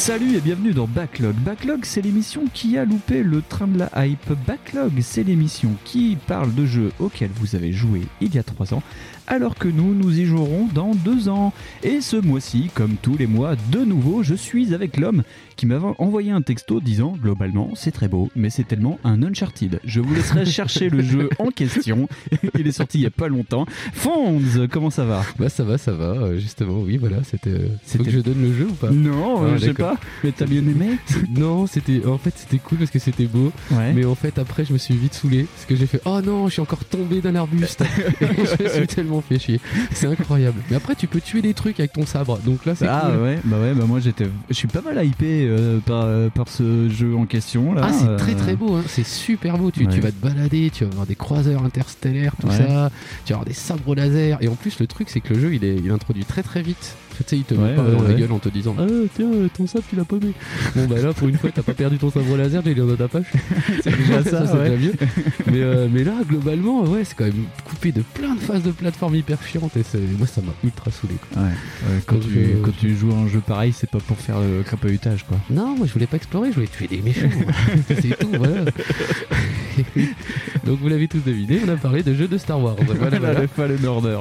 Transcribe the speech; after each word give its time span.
Salut 0.00 0.34
et 0.34 0.40
bienvenue 0.40 0.72
dans 0.72 0.86
Backlog. 0.86 1.34
Backlog, 1.34 1.84
c'est 1.84 2.00
l'émission 2.00 2.44
qui 2.54 2.78
a 2.78 2.86
loupé 2.86 3.22
le 3.22 3.42
train 3.42 3.66
de 3.66 3.78
la 3.78 4.06
hype. 4.06 4.32
Backlog, 4.46 4.92
c'est 5.02 5.22
l'émission 5.22 5.72
qui 5.84 6.16
parle 6.26 6.54
de 6.54 6.64
jeux 6.64 6.90
auxquels 7.00 7.30
vous 7.34 7.54
avez 7.54 7.70
joué 7.70 8.06
il 8.22 8.34
y 8.34 8.38
a 8.38 8.42
3 8.42 8.72
ans, 8.72 8.82
alors 9.26 9.54
que 9.56 9.68
nous, 9.68 9.94
nous 9.94 10.18
y 10.18 10.24
jouerons 10.24 10.68
dans 10.74 10.94
2 10.94 11.28
ans. 11.28 11.52
Et 11.82 12.00
ce 12.00 12.16
mois-ci, 12.16 12.70
comme 12.74 12.94
tous 13.00 13.16
les 13.16 13.26
mois, 13.26 13.54
de 13.70 13.80
nouveau, 13.84 14.22
je 14.22 14.34
suis 14.34 14.74
avec 14.74 14.96
l'homme 14.96 15.22
qui 15.56 15.66
m'avait 15.66 15.88
envoyé 15.98 16.30
un 16.30 16.40
texto 16.40 16.80
disant 16.80 17.14
globalement 17.22 17.72
c'est 17.74 17.90
très 17.90 18.08
beau, 18.08 18.30
mais 18.34 18.48
c'est 18.48 18.64
tellement 18.64 18.98
un 19.04 19.22
Uncharted. 19.22 19.78
Je 19.84 20.00
vous 20.00 20.14
laisserai 20.14 20.44
chercher 20.46 20.88
le 20.88 21.02
jeu 21.02 21.28
en 21.38 21.50
question. 21.50 22.08
Il 22.58 22.66
est 22.66 22.72
sorti 22.72 22.98
il 22.98 23.02
y 23.02 23.06
a 23.06 23.10
pas 23.10 23.28
longtemps. 23.28 23.66
Fonds, 23.92 24.40
comment 24.70 24.88
ça 24.90 25.04
va? 25.04 25.22
Bah 25.38 25.48
ça 25.50 25.64
va, 25.64 25.76
ça 25.78 25.92
va. 25.92 26.04
euh, 26.14 26.38
Justement, 26.38 26.78
oui, 26.80 26.96
voilà, 26.96 27.22
c'était. 27.24 27.50
euh, 27.50 27.68
Faut 27.84 28.02
que 28.02 28.10
je 28.10 28.20
donne 28.20 28.40
le 28.40 28.54
jeu 28.54 28.68
ou 28.70 28.72
pas? 28.74 28.90
Non, 28.90 29.42
Ah, 29.42 29.44
euh, 29.44 29.58
je 29.58 29.66
sais 29.66 29.74
pas. 29.74 29.96
Mais 30.24 30.32
t'as 30.32 30.46
bien 30.46 30.60
aimé? 30.60 30.96
Non, 31.36 31.66
c'était. 31.66 32.04
En 32.06 32.18
fait, 32.18 32.32
c'était 32.36 32.58
cool 32.58 32.78
parce 32.78 32.90
que 32.90 32.98
c'était 32.98 33.26
beau. 33.26 33.52
Ouais. 33.70 33.92
Mais 33.92 34.04
en 34.04 34.14
fait, 34.14 34.38
après, 34.38 34.64
je 34.64 34.72
me 34.72 34.78
suis 34.78 34.94
vite 34.96 35.14
saoulé 35.14 35.44
parce 35.54 35.66
que 35.66 35.76
j'ai 35.76 35.86
fait 35.86 36.00
Oh 36.06 36.20
non, 36.24 36.46
je 36.48 36.54
suis 36.54 36.62
encore 36.62 36.84
tombé 36.86 37.20
d'un 37.20 37.34
arbuste. 37.34 37.84
Et 38.20 38.26
je 38.64 38.68
suis 38.68 38.86
tellement 38.86 39.19
fait 39.22 39.38
chier. 39.38 39.60
C'est 39.92 40.06
incroyable. 40.06 40.60
Mais 40.70 40.76
après, 40.76 40.94
tu 40.94 41.06
peux 41.06 41.20
tuer 41.20 41.42
des 41.42 41.54
trucs 41.54 41.78
avec 41.80 41.92
ton 41.92 42.06
sabre. 42.06 42.38
Donc 42.40 42.64
là, 42.66 42.74
c'est 42.74 42.86
Ah 42.88 43.10
cool. 43.12 43.22
ouais, 43.22 43.38
bah 43.44 43.58
ouais, 43.60 43.74
bah 43.74 43.84
moi 43.86 44.00
j'étais, 44.00 44.26
je 44.48 44.54
suis 44.54 44.68
pas 44.68 44.80
mal 44.82 45.04
hypé 45.04 45.46
euh, 45.48 45.78
par, 45.80 46.02
euh, 46.04 46.28
par 46.28 46.48
ce 46.48 46.88
jeu 46.88 47.14
en 47.16 47.26
question 47.26 47.72
là. 47.72 47.82
Ah, 47.84 47.92
c'est 47.92 48.06
euh, 48.08 48.16
très 48.16 48.34
très 48.34 48.56
beau, 48.56 48.74
hein. 48.76 48.84
c'est 48.86 49.06
super 49.06 49.58
beau. 49.58 49.70
Tu, 49.70 49.84
Ouais. 49.86 49.92
tu 49.94 50.00
vas 50.00 50.10
te 50.10 50.20
balader, 50.24 50.70
tu 50.72 50.84
vas 50.84 50.90
voir 50.94 51.06
des 51.06 51.14
croiseurs 51.14 51.64
interstellaires, 51.64 52.32
tout 52.40 52.46
Ouais. 52.48 52.56
ça. 52.56 52.90
Tu 53.24 53.32
vas 53.32 53.36
avoir 53.38 53.44
des 53.44 53.54
sabres 53.54 53.94
laser. 53.94 54.38
Et 54.42 54.48
en 54.48 54.54
plus, 54.54 54.78
le 54.80 54.86
truc, 54.86 55.08
c'est 55.10 55.20
que 55.20 55.34
le 55.34 55.40
jeu, 55.40 55.54
il 55.54 55.64
est 55.64 55.76
il 55.76 55.90
introduit 55.90 56.24
très 56.24 56.42
très 56.42 56.62
vite. 56.62 56.94
Tu 57.20 57.24
sais, 57.26 57.36
il 57.36 57.44
te 57.44 57.54
Ouais, 57.54 57.70
met 57.70 57.74
pas 57.76 57.82
ouais, 57.82 57.92
dans 57.96 58.02
la 58.02 58.14
gueule 58.14 58.32
en 58.32 58.38
te 58.38 58.48
disant 58.48 58.74
Ah, 58.78 58.86
tiens, 59.14 59.30
euh, 59.32 59.48
ton 59.56 59.66
sabre, 59.66 59.84
tu 59.88 59.96
l'as 59.96 60.04
paumé. 60.04 60.32
bon, 60.74 60.86
bah 60.86 61.00
là, 61.02 61.12
pour 61.12 61.28
une 61.28 61.36
fois, 61.36 61.50
t'as 61.54 61.62
pas 61.62 61.74
perdu 61.74 61.98
ton 61.98 62.10
sabre 62.10 62.36
laser, 62.36 62.62
j'ai 62.64 62.74
dans 62.74 62.96
ta 62.96 63.08
poche. 63.08 63.26
C'est 63.84 63.96
déjà 63.96 64.22
ça, 64.24 64.46
c'est 64.46 64.56
ouais. 64.58 64.70
déjà 64.70 64.86
mieux. 64.86 64.92
mais, 65.52 65.60
euh, 65.62 65.88
mais 65.92 66.04
là, 66.04 66.14
globalement, 66.28 66.82
ouais, 66.84 67.04
c'est 67.04 67.14
quand 67.16 67.24
même 67.24 67.44
coupé 67.64 67.92
de 67.92 68.02
plein 68.14 68.34
de 68.34 68.40
phases 68.40 68.62
de 68.62 68.70
plateforme 68.70 69.14
hyper 69.16 69.42
chiantes. 69.42 69.76
Et 69.76 69.82
c'est- 69.82 69.98
moi, 70.18 70.26
ça 70.26 70.40
m'a 70.40 70.52
ultra 70.64 70.90
saoulé. 70.90 71.14
Quoi. 71.32 71.42
Ouais, 71.42 71.48
ouais, 71.48 72.00
quand, 72.06 72.18
tu, 72.20 72.38
euh, 72.38 72.62
quand 72.62 72.76
tu 72.78 72.96
joues 72.96 73.12
à 73.12 73.16
un 73.16 73.28
jeu 73.28 73.40
pareil, 73.46 73.72
c'est 73.76 73.90
pas 73.90 73.98
pour 74.00 74.16
faire 74.18 74.40
le 74.40 74.62
crapahutage 74.62 75.24
quoi. 75.26 75.36
Non, 75.50 75.76
moi 75.76 75.86
je 75.86 75.92
voulais 75.92 76.06
pas 76.06 76.16
explorer, 76.16 76.48
je 76.50 76.54
voulais 76.54 76.66
tuer 76.68 76.86
des 76.88 77.00
méchants. 77.02 77.28
c'est 77.88 78.18
tout, 78.18 78.30
voilà. 78.36 78.64
Donc 80.64 80.78
vous 80.80 80.88
l'avez 80.88 81.08
tous 81.08 81.20
deviné, 81.24 81.60
on 81.64 81.68
a 81.68 81.76
parlé 81.76 82.02
de 82.02 82.14
jeux 82.14 82.28
de 82.28 82.38
Star 82.38 82.60
Wars. 82.60 82.76
Voilà, 82.86 83.18
voilà. 83.18 83.48
Fallen 83.48 83.84
Order. 83.86 84.18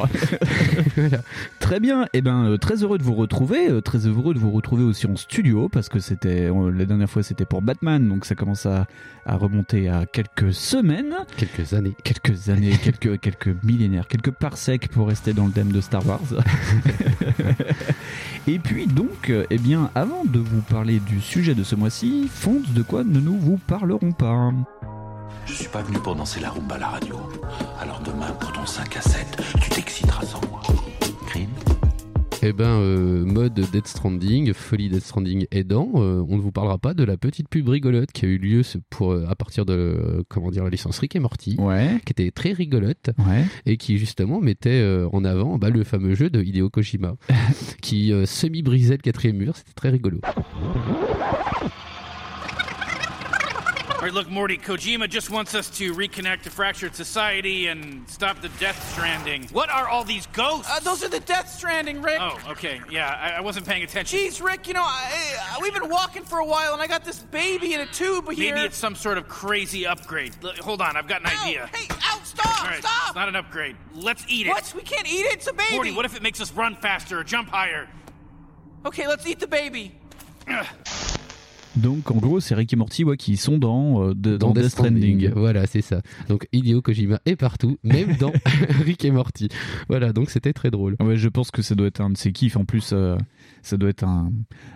Voilà. 0.96 1.22
Très 1.60 1.80
bien, 1.80 2.08
et 2.14 2.22
ben 2.22 2.46
euh, 2.46 2.58
très 2.58 2.84
heureux 2.84 2.89
de 2.98 3.04
vous 3.04 3.14
retrouver, 3.16 3.70
euh, 3.70 3.82
très 3.82 4.08
heureux 4.08 4.34
de 4.34 4.40
vous 4.40 4.52
retrouver 4.52 4.84
aussi 4.84 5.06
en 5.08 5.16
studio 5.16 5.70
parce 5.70 5.90
que 5.90 6.00
c'était 6.00 6.50
euh, 6.50 6.72
la 6.72 6.86
dernière 6.86 7.10
fois 7.10 7.24
c'était 7.24 7.46
pour 7.46 7.62
Batman, 7.62 8.08
donc 8.08 8.26
ça 8.26 8.36
commence 8.36 8.66
à, 8.66 8.88
à 9.26 9.36
remonter 9.36 9.90
à 9.90 10.06
quelques 10.06 10.54
semaines, 10.54 11.16
Quelques 11.38 11.74
années. 11.74 11.96
quelques 12.04 12.50
années, 12.50 12.72
quelques 12.84 13.20
quelques 13.20 13.56
millénaires, 13.64 14.08
quelques 14.08 14.32
parsecs 14.32 14.88
pour 14.90 15.08
rester 15.08 15.34
dans 15.34 15.46
le 15.46 15.52
thème 15.52 15.72
de 15.72 15.82
Star 15.82 16.06
Wars. 16.08 16.20
et 18.48 18.60
puis 18.60 18.88
donc, 18.88 19.30
euh, 19.30 19.46
eh 19.50 19.58
bien, 19.58 19.92
avant 19.96 20.24
de 20.26 20.40
vous 20.40 20.62
parler 20.62 21.00
du 21.00 21.22
sujet 21.22 21.56
de 21.56 21.64
ce 21.64 21.76
mois-ci, 21.76 22.28
Fonds, 22.32 22.62
de 22.76 22.82
quoi 22.82 23.04
ne 23.04 23.20
nous 23.20 23.38
vous 23.38 23.58
parlerons 23.68 24.12
pas? 24.12 24.52
Je 25.46 25.54
suis 25.54 25.68
pas 25.68 25.82
venu 25.82 25.98
pour 26.00 26.16
danser 26.16 26.40
la 26.40 26.50
rumba 26.52 26.76
à 26.76 26.80
la 26.80 26.88
radio. 26.88 27.16
Alors 27.82 28.02
demain, 28.06 28.32
pour 28.40 28.52
ton 28.52 28.66
5 28.66 28.98
à 28.98 29.02
7, 29.02 29.42
tu 29.62 29.70
t'exciteras 29.72 30.26
sans 30.26 30.42
moi. 30.50 30.62
Eh 32.42 32.54
ben, 32.54 32.80
euh, 32.80 33.26
mode 33.26 33.54
Dead 33.54 33.86
Stranding, 33.86 34.54
folie 34.54 34.88
Dead 34.88 35.02
Stranding 35.02 35.46
aidant, 35.52 35.92
euh, 35.96 36.24
on 36.30 36.38
ne 36.38 36.42
vous 36.42 36.54
parlera 36.54 36.78
pas 36.78 36.94
de 36.94 37.04
la 37.04 37.18
petite 37.18 37.50
pub 37.50 37.68
rigolote 37.68 38.14
qui 38.14 38.26
a 38.26 38.30
eu 38.30 38.38
lieu 38.38 38.62
pour, 38.90 39.12
euh, 39.12 39.26
à 39.28 39.36
partir 39.36 39.66
de 39.66 40.24
comment 40.30 40.50
dire, 40.50 40.64
la 40.64 40.70
licence 40.70 41.00
Rick 41.00 41.18
et 41.18 41.20
Morty. 41.20 41.58
Ouais, 41.60 42.00
qui 42.06 42.14
était 42.14 42.32
très 42.32 42.54
rigolote 42.54 43.10
ouais. 43.28 43.44
et 43.66 43.76
qui 43.76 43.98
justement 43.98 44.40
mettait 44.40 44.82
en 45.12 45.26
avant 45.26 45.58
bah, 45.58 45.70
le 45.70 45.84
fameux 45.84 46.16
jeu 46.16 46.30
de 46.30 46.42
Hideo 46.42 46.70
Kojima 46.70 47.16
qui 47.82 48.14
semi-brisait 48.26 48.96
le 48.96 49.02
quatrième 49.02 49.38
mur, 49.38 49.58
c'était 49.58 49.74
très 49.74 49.90
rigolo. 49.90 50.22
All 54.00 54.06
right, 54.06 54.14
look, 54.14 54.30
Morty, 54.30 54.58
Kojima 54.58 55.10
just 55.10 55.30
wants 55.30 55.54
us 55.54 55.70
to 55.72 55.94
reconnect 55.94 56.44
to 56.44 56.50
fractured 56.50 56.96
society 56.96 57.68
and 57.68 58.10
stop 58.10 58.42
the 58.42 58.48
Death 58.58 58.94
Stranding. 58.94 59.44
What 59.52 59.70
are 59.70 59.90
all 59.90 60.06
these 60.06 60.26
ghosts? 60.28 60.72
Uh, 60.72 60.80
those 60.80 61.04
are 61.04 61.10
the 61.10 61.20
Death 61.20 61.50
Stranding, 61.50 62.02
Rick. 62.02 62.20
oh, 62.22 62.40
okay. 62.52 62.80
Yeah, 62.90 63.10
I, 63.10 63.32
I 63.32 63.42
wasn't 63.42 63.68
paying 63.68 63.84
attention. 63.84 64.18
Jeez, 64.18 64.42
Rick, 64.42 64.70
you 64.70 64.74
know, 64.74 64.86
I, 64.86 65.36
I, 65.52 65.60
we've 65.62 65.74
been 65.74 65.90
walking 65.90 66.24
for 66.24 66.40
a 66.40 66.46
while, 66.46 66.72
and 66.72 66.82
I 66.82 66.88
got 66.88 67.04
this 67.04 67.20
baby 67.20 67.74
in 67.74 67.82
a 67.82 67.86
tube 67.88 68.32
here. 68.32 68.56
Maybe 68.56 68.68
it's 68.68 68.78
some 68.78 68.96
sort 68.96 69.18
of 69.18 69.28
crazy 69.28 69.86
upgrade. 69.86 70.34
L- 70.46 70.54
hold 70.62 70.82
on, 70.82 70.96
I've 70.96 71.08
got 71.10 71.20
an 71.20 71.28
Ow, 71.34 71.44
idea. 71.46 71.70
Hey, 71.74 71.88
ow, 72.02 72.22
stop, 72.24 72.62
All 72.64 72.70
right, 72.70 72.80
stop! 72.80 73.08
it's 73.08 73.16
not 73.16 73.28
an 73.28 73.36
upgrade. 73.36 73.76
Let's 73.94 74.24
eat 74.30 74.48
it. 74.48 74.52
What? 74.52 74.72
We 74.74 74.82
can't 74.82 75.12
eat 75.12 75.26
it. 75.26 75.34
It's 75.34 75.48
a 75.48 75.54
baby. 75.54 75.76
Morty, 75.76 75.92
what 75.92 76.06
if 76.06 76.16
it 76.16 76.22
makes 76.24 76.40
us 76.40 76.54
run 76.54 76.78
faster 76.78 77.20
or 77.20 77.26
jump 77.26 77.50
higher? 77.50 77.90
Okay, 78.86 79.10
let's 79.10 79.28
eat 79.28 79.42
the 79.42 79.48
baby. 79.48 79.94
Donc 81.82 82.12
en 82.12 82.18
gros, 82.18 82.40
c'est 82.40 82.56
Rick 82.56 82.74
et 82.74 82.76
Morty 82.76 83.04
ouais, 83.04 83.18
qui 83.18 83.38
sont 83.38 83.58
dans, 83.58 84.04
euh, 84.10 84.14
de- 84.14 84.38
dans, 84.38 84.52
Death 84.52 84.70
Stranding. 84.70 85.32
Voilà, 85.36 85.66
c'est 85.66 85.82
ça. 85.82 86.02
Donc 86.28 86.48
Hideo 86.52 86.82
Kojima 86.82 87.20
est 87.26 87.36
partout, 87.36 87.78
même 87.84 88.16
dans 88.18 88.32
Rick 88.86 89.06
et 89.06 89.12
Morty. 89.12 89.50
Voilà, 89.88 90.14
donc 90.14 90.30
c'était 90.30 90.54
très 90.54 90.72
drôle. 90.72 90.96
Ouais, 91.00 91.16
je 91.16 91.30
pense 91.30 91.52
que 91.52 91.62
ça 91.62 91.76
doit 91.76 91.88
être 91.88 92.02
un 92.02 92.10
de 92.10 92.18
ses 92.18 92.32
kiffs. 92.32 92.58
En 92.58 92.66
plus, 92.66 92.92
euh, 92.94 93.18
ça 93.62 93.78
doit 93.78 93.90
être 93.90 94.04
un, 94.04 94.32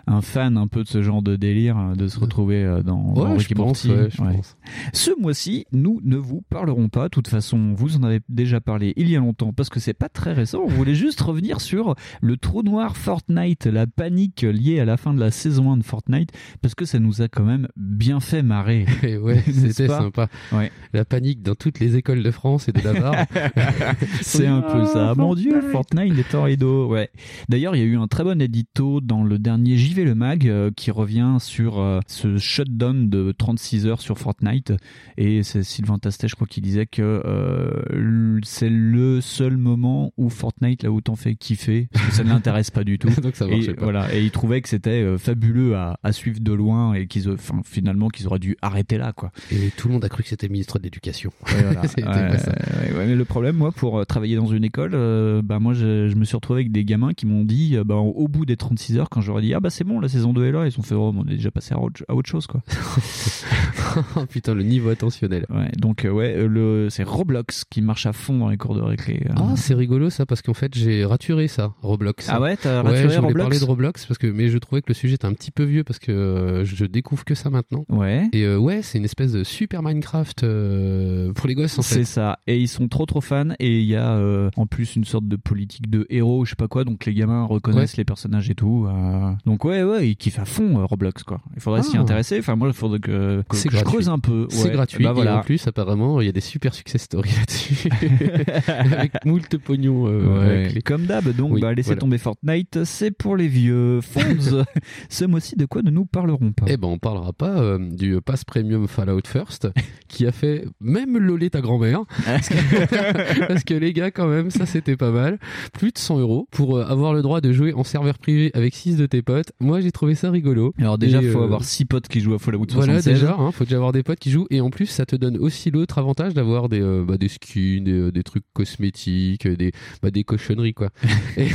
un 0.08 0.22
fan 0.22 0.58
un 0.58 0.68
peu 0.68 0.84
de 0.84 0.88
ce 0.88 1.02
genre 1.02 1.22
de 1.22 1.36
délire, 1.36 1.78
euh, 1.78 1.96
de 1.96 2.08
se 2.08 2.20
retrouver 2.20 2.64
euh, 2.64 2.84
dans, 2.84 3.14
dans 3.14 3.24
Ouais, 3.32 3.38
Rick 3.38 3.50
je 3.50 3.54
pense, 3.56 3.86
ouais, 3.86 4.10
je 4.10 4.22
Ouais. 4.22 4.34
pense. 4.36 4.58
Ce 4.94 5.12
mois-ci, 5.20 5.66
nous 5.72 6.00
ne 6.04 6.18
vous 6.18 6.42
parlerons 6.50 6.90
pas. 6.90 7.04
De 7.06 7.10
toute 7.10 7.28
façon, 7.28 7.74
vous 7.76 7.96
en 7.98 8.04
avez 8.04 8.20
déjà 8.30 8.60
parlé 8.62 8.94
il 8.98 9.10
y 9.10 9.16
a 9.16 9.20
longtemps 9.20 9.54
parce 9.54 9.70
que 9.70 9.80
c'est 9.80 9.94
pas 9.94 10.10
très 10.10 10.34
récent. 10.34 10.60
On 10.64 10.68
voulait 10.68 10.96
juste 10.96 11.20
revenir 11.22 11.62
sur 11.62 11.96
le 12.22 12.38
trou 12.38 12.64
noir 12.64 12.98
Fortnite, 12.98 13.66
la 13.66 13.88
panique 13.88 14.42
liée 14.42 14.80
à 14.80 14.86
la 14.86 14.98
fin 14.98 15.14
de 15.14 15.20
la 15.20 15.32
saison 15.32 15.72
1 15.74 15.78
de 15.78 15.84
Fortnite 15.84 16.32
parce 16.62 16.76
que 16.76 16.86
ça 16.86 17.00
nous 17.00 17.22
a 17.22 17.28
quand 17.28 17.44
même 17.46 17.68
bien 17.78 18.20
fait 18.20 18.44
marrer. 18.44 18.86
Et 19.04 19.18
ouais, 19.18 19.42
c'était 19.52 19.88
sympa. 19.88 20.28
Ouais. 20.52 20.72
La 20.94 21.06
panique 21.06 21.42
dans 21.42 21.56
toutes 21.56 21.80
les 21.80 21.96
écoles 21.98 22.24
de 22.24 22.32
France 22.32 22.68
et 22.70 22.72
de 22.72 22.82
Navarre. 22.82 23.26
C'est 24.22 24.48
un 24.48 24.62
peu 24.62 24.86
ça. 24.86 25.12
Ah, 25.12 25.16
Mon 25.16 25.36
dieu, 25.36 25.62
Fortnite. 25.72 26.18
Est 26.18 26.36
en 26.36 26.44
rideau. 26.44 26.88
Ouais. 26.88 27.10
D'ailleurs, 27.50 27.76
il 27.76 27.80
y 27.80 27.82
a 27.82 27.86
eu 27.86 27.98
un 27.98 28.08
très 28.08 28.24
bon 28.24 28.42
dans 28.80 29.24
le 29.24 29.38
dernier 29.38 29.78
JV 29.78 30.04
Le 30.04 30.16
Mag 30.16 30.48
euh, 30.48 30.72
qui 30.76 30.90
revient 30.90 31.38
sur 31.40 31.80
euh, 31.80 32.00
ce 32.08 32.38
shutdown 32.38 33.08
de 33.08 33.32
36 33.32 33.86
heures 33.86 34.02
sur 34.02 34.18
Fortnite. 34.18 34.74
Et 35.16 35.44
c'est 35.44 35.62
Sylvain 35.62 36.00
Tastet, 36.00 36.28
je 36.28 36.34
crois, 36.36 36.48
qui 36.48 36.60
disait 36.60 36.88
que 36.88 37.22
euh, 37.24 38.40
c'est 38.44 38.70
le 38.72 39.22
seul 39.22 39.58
moment 39.58 40.12
où 40.18 40.30
Fortnite 40.30 40.82
l'a 40.82 40.92
autant 40.92 41.16
fait 41.16 41.36
kiffer. 41.36 41.88
Parce 41.94 42.06
que 42.08 42.14
ça 42.14 42.24
ne 42.24 42.30
l'intéresse 42.30 42.72
pas 42.72 42.84
du 42.84 42.98
tout. 42.98 43.10
donc 43.22 43.36
ça 43.36 43.46
Et, 43.48 43.74
pas. 43.74 43.84
voilà, 43.84 44.14
et 44.16 44.24
il 44.24 44.32
trouvait 44.32 44.62
que 44.62 44.70
c'était 44.70 45.04
euh, 45.04 45.20
fabuleux 45.20 45.76
à, 45.76 46.00
à 46.02 46.12
suivre 46.12 46.40
de 46.40 46.54
loin 46.54 46.96
et 46.96 47.06
qu'ils, 47.06 47.30
finalement, 47.64 48.08
qu'ils 48.10 48.26
auraient 48.26 48.40
dû 48.40 48.58
arrêter 48.64 48.98
là, 48.98 49.14
quoi. 49.14 49.32
Et 49.52 49.70
tout 49.78 49.88
le 49.88 49.94
monde 49.94 50.06
a 50.06 50.10
cru 50.10 50.24
que 50.24 50.30
c'était 50.30 50.50
ministre 50.50 50.80
de 50.80 50.84
l'Éducation. 50.84 51.32
Voilà. 51.46 51.82
Ouais, 52.04 52.98
ouais, 52.98 53.06
mais 53.08 53.16
le 53.16 53.26
problème, 53.26 53.56
moi, 53.56 53.72
pour 53.72 54.06
travailler 54.06 54.36
dans 54.36 54.48
une 54.48 54.64
école, 54.64 54.92
euh, 54.94 55.42
bah, 55.44 55.60
moi, 55.60 55.74
je, 55.74 56.08
je 56.10 56.16
me 56.16 56.26
suis 56.26 56.36
retrouvé 56.36 56.62
avec 56.62 56.72
des 56.72 56.84
gamins 56.86 57.14
qui 57.14 57.26
m'ont 57.26 57.44
dit, 57.44 57.76
euh, 57.76 57.84
bah, 57.84 57.96
au 57.96 58.28
bout 58.28 58.46
des 58.46 58.58
36 58.64 58.98
heures, 58.98 59.10
quand 59.10 59.22
j'aurais 59.22 59.42
dit, 59.42 59.54
ah 59.54 59.60
bah 59.60 59.70
c'est 59.70 59.84
bon, 59.84 60.00
la 60.00 60.08
saison 60.10 60.34
2 60.34 60.46
est 60.46 60.52
là, 60.52 60.66
ils 60.66 60.80
ont 60.80 60.84
fait, 60.84 60.96
oh, 60.96 61.14
on 61.16 61.24
est 61.28 61.36
déjà 61.36 61.52
passé 61.52 61.74
à 61.74 61.80
autre, 61.80 62.04
à 62.08 62.16
autre 62.16 62.30
chose, 62.30 62.48
quoi. 62.48 62.62
Putain, 64.30 64.54
le 64.54 64.64
niveau 64.64 64.90
attentionnel. 64.90 65.46
Ouais, 65.50 65.70
donc, 65.78 66.06
euh, 66.06 66.10
ouais, 66.12 66.34
euh, 66.36 66.48
le, 66.48 66.88
c'est 66.90 67.04
Roblox 67.04 67.64
qui 67.70 67.82
marche 67.82 68.06
à 68.06 68.14
fond 68.14 68.38
dans 68.38 68.50
les 68.50 68.58
cours 68.58 68.76
de 68.76 68.82
récré. 68.82 69.22
euh. 69.30 69.34
Ah, 69.38 69.54
c'est 69.56 69.74
rigolo 69.74 70.10
ça, 70.10 70.26
parce 70.26 70.42
qu'en 70.42 70.54
fait 70.54 70.74
j'ai 70.76 71.06
raturé 71.06 71.48
ça, 71.48 71.74
Roblox. 71.82 72.28
Ah 72.30 72.40
ouais, 72.42 72.56
t'as 72.58 72.82
Ouais, 72.84 72.90
raturé 72.90 72.98
je 73.02 73.04
voulais 73.04 73.18
Roblox 73.20 73.44
parler 73.44 73.60
de 73.60 73.66
Roblox 73.66 74.06
parce 74.06 74.18
que 74.18 74.28
mais 74.28 74.50
je 74.50 74.58
trouvais 74.58 74.82
que 74.82 74.88
le 74.90 74.94
sujet 74.94 75.16
était 75.16 75.26
un 75.26 75.34
petit 75.34 75.52
peu 75.52 75.64
vieux 75.64 75.84
parce 75.84 76.00
que 76.00 76.12
euh, 76.12 76.66
je 76.66 76.86
découvre 76.86 77.24
que 77.26 77.36
ça 77.36 77.50
maintenant. 77.50 77.86
Ouais. 77.90 78.28
Et 78.34 78.44
euh, 78.44 78.58
ouais, 78.58 78.82
c'est 78.82 78.98
une 78.98 79.06
espèce 79.06 79.32
de 79.32 79.44
super 79.44 79.84
Minecraft 79.84 80.44
euh, 80.44 81.34
pour 81.34 81.48
les 81.48 81.56
gosses 81.56 81.78
en 81.78 81.82
C'est 81.82 82.00
fait. 82.00 82.06
ça. 82.06 82.40
Et 82.48 82.58
ils 82.60 82.68
sont 82.68 82.88
trop 82.88 83.06
trop 83.06 83.22
fans. 83.22 83.50
Et 83.60 83.80
il 83.82 83.86
y 83.88 83.96
a 83.96 84.20
en 84.56 84.66
plus 84.66 84.96
une 84.96 85.06
sorte 85.06 85.28
de 85.28 85.36
politique 85.36 85.90
de 85.90 86.06
héros, 86.10 86.46
je 86.46 86.52
sais 86.52 86.56
pas 86.56 86.68
quoi. 86.68 86.84
Donc 86.84 87.06
les 87.06 87.14
gamins 87.14 87.44
reconnaissent 87.46 87.98
les 87.98 88.06
personnages 88.06 88.50
et 88.54 88.56
tout. 88.56 88.86
euh. 88.88 89.32
Donc 89.46 89.66
ouais, 89.66 89.84
ouais, 89.84 90.10
ils 90.10 90.16
kiffent 90.16 90.40
à 90.40 90.46
fond 90.46 90.80
euh, 90.80 90.86
Roblox 90.86 91.24
quoi. 91.24 91.42
Il 91.56 91.62
faudrait 91.62 91.82
Ah. 91.82 91.84
s'y 91.84 91.98
intéresser. 91.98 92.40
Enfin 92.40 92.56
moi, 92.56 92.68
il 92.70 92.74
faudrait 92.74 93.00
que, 93.00 93.44
que, 93.50 93.56
C'est 93.58 93.70
que 93.70 93.78
je 93.78 93.84
creuse 93.84 94.08
un 94.10 94.20
peu. 94.20 94.48
C'est 94.50 94.72
gratuit. 94.72 95.04
Bah 95.04 95.12
Et 95.12 95.14
voilà. 95.14 95.38
en 95.40 95.42
plus, 95.42 95.66
apparemment, 95.68 96.22
il 96.22 96.26
y 96.26 96.30
a 96.30 96.32
des 96.32 96.40
super 96.42 96.74
success 96.74 97.02
stories 97.04 97.32
là-dessus. 97.38 97.90
Avec 98.68 99.14
moult 99.26 99.58
pognon. 99.58 100.08
euh, 100.08 100.40
Ouais. 100.66 100.70
les- 100.70 100.82
Comme 100.82 101.06
d'hab, 101.06 101.28
donc 101.36 101.54
Oui, 101.54 101.62
bah, 101.62 101.74
laissez 101.74 101.88
voilà. 101.88 102.02
tomber 102.02 102.18
Fortnite, 102.18 102.84
c'est 102.84 103.12
pour 103.12 103.36
les 103.38 103.48
vieux. 103.48 104.02
Fonds, 104.02 104.22
ce 105.10 105.26
mois-ci, 105.26 105.56
de 105.56 105.66
quoi 105.66 105.82
ne 105.82 105.90
nous 105.92 106.06
parlerons 106.06 106.52
pas 106.52 106.66
Eh 106.68 106.78
ben, 106.78 106.88
on 106.88 106.98
parlera 107.00 107.34
pas 107.34 107.58
euh, 107.60 107.78
du 107.80 108.20
pass 108.22 108.44
premium 108.44 108.88
Fallout 108.88 109.22
First, 109.26 109.68
qui 110.08 110.26
a 110.26 110.32
fait 110.32 110.66
même 110.80 111.18
loler 111.18 111.50
ta 111.50 111.62
grand-mère. 111.62 112.02
Parce 112.26 112.50
que, 112.50 113.48
parce 113.48 113.64
que 113.64 113.74
les 113.74 113.94
gars, 113.94 114.12
quand 114.12 114.28
même, 114.28 114.50
ça 114.50 114.66
c'était 114.66 114.98
pas 114.98 115.12
mal. 115.12 115.40
Plus 115.74 115.92
de 115.92 115.98
100 115.98 116.20
euros 116.20 116.48
pour 116.52 116.80
avoir 116.80 117.14
le 117.14 117.22
droit 117.22 117.42
de 117.42 117.52
jouer 117.52 117.74
en 117.74 117.84
serveur 117.84 118.18
privé 118.18 118.43
avec 118.54 118.76
6 118.76 118.98
de 118.98 119.06
tes 119.06 119.22
potes. 119.22 119.52
Moi, 119.60 119.82
j'ai 119.82 119.92
trouvé 119.92 120.16
ça 120.16 120.32
rigolo. 120.32 120.74
Alors 120.78 120.98
déjà, 120.98 121.22
Et, 121.22 121.30
faut 121.30 121.42
euh, 121.42 121.46
avoir 121.46 121.64
six 121.64 121.86
potes 121.86 122.08
qui 122.08 122.20
jouent 122.20 122.36
à 122.36 122.40
Fallout 122.40 122.66
76. 122.70 122.76
Voilà 122.76 123.02
déjà, 123.02 123.36
hein, 123.40 123.52
faut 123.52 123.64
déjà 123.64 123.78
avoir 123.78 123.92
des 123.92 124.04
potes 124.04 124.20
qui 124.20 124.32
jouent 124.32 124.48
et 124.50 124.62
en 124.62 124.70
plus 124.70 124.86
ça 124.86 125.06
te 125.06 125.16
donne 125.16 125.38
aussi 125.38 125.72
l'autre 125.72 125.98
avantage 125.98 126.34
d'avoir 126.34 126.70
des, 126.70 126.82
euh, 126.82 127.04
bah, 127.06 127.18
des 127.18 127.28
skins, 127.28 127.84
des, 127.84 127.92
euh, 127.92 128.12
des 128.12 128.24
trucs 128.24 128.46
cosmétiques, 128.54 129.48
des, 129.48 129.72
bah, 130.02 130.12
des 130.12 130.24
cochonneries 130.24 130.74
quoi. 130.74 130.90
et, 131.38 131.48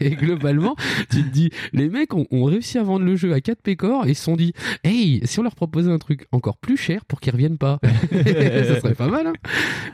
et 0.00 0.10
globalement, 0.10 0.76
tu 1.10 1.22
te 1.22 1.32
dis, 1.32 1.50
les 1.72 1.88
mecs 1.88 2.14
ont, 2.14 2.26
ont 2.30 2.44
réussi 2.44 2.78
à 2.78 2.82
vendre 2.82 3.04
le 3.04 3.16
jeu 3.16 3.32
à 3.32 3.40
4 3.40 3.62
pécores 3.62 4.06
et 4.06 4.10
ils 4.10 4.14
se 4.14 4.24
sont 4.24 4.36
dit, 4.36 4.52
hey, 4.84 5.20
si 5.24 5.38
on 5.38 5.42
leur 5.42 5.54
proposait 5.54 5.90
un 5.90 5.98
truc 5.98 6.26
encore 6.32 6.58
plus 6.58 6.76
cher 6.76 7.04
pour 7.04 7.20
qu'ils 7.20 7.32
reviennent 7.32 7.58
pas, 7.58 7.78
ça 8.12 8.80
serait 8.80 8.94
pas 8.94 9.08
mal. 9.08 9.26
Hein 9.26 9.32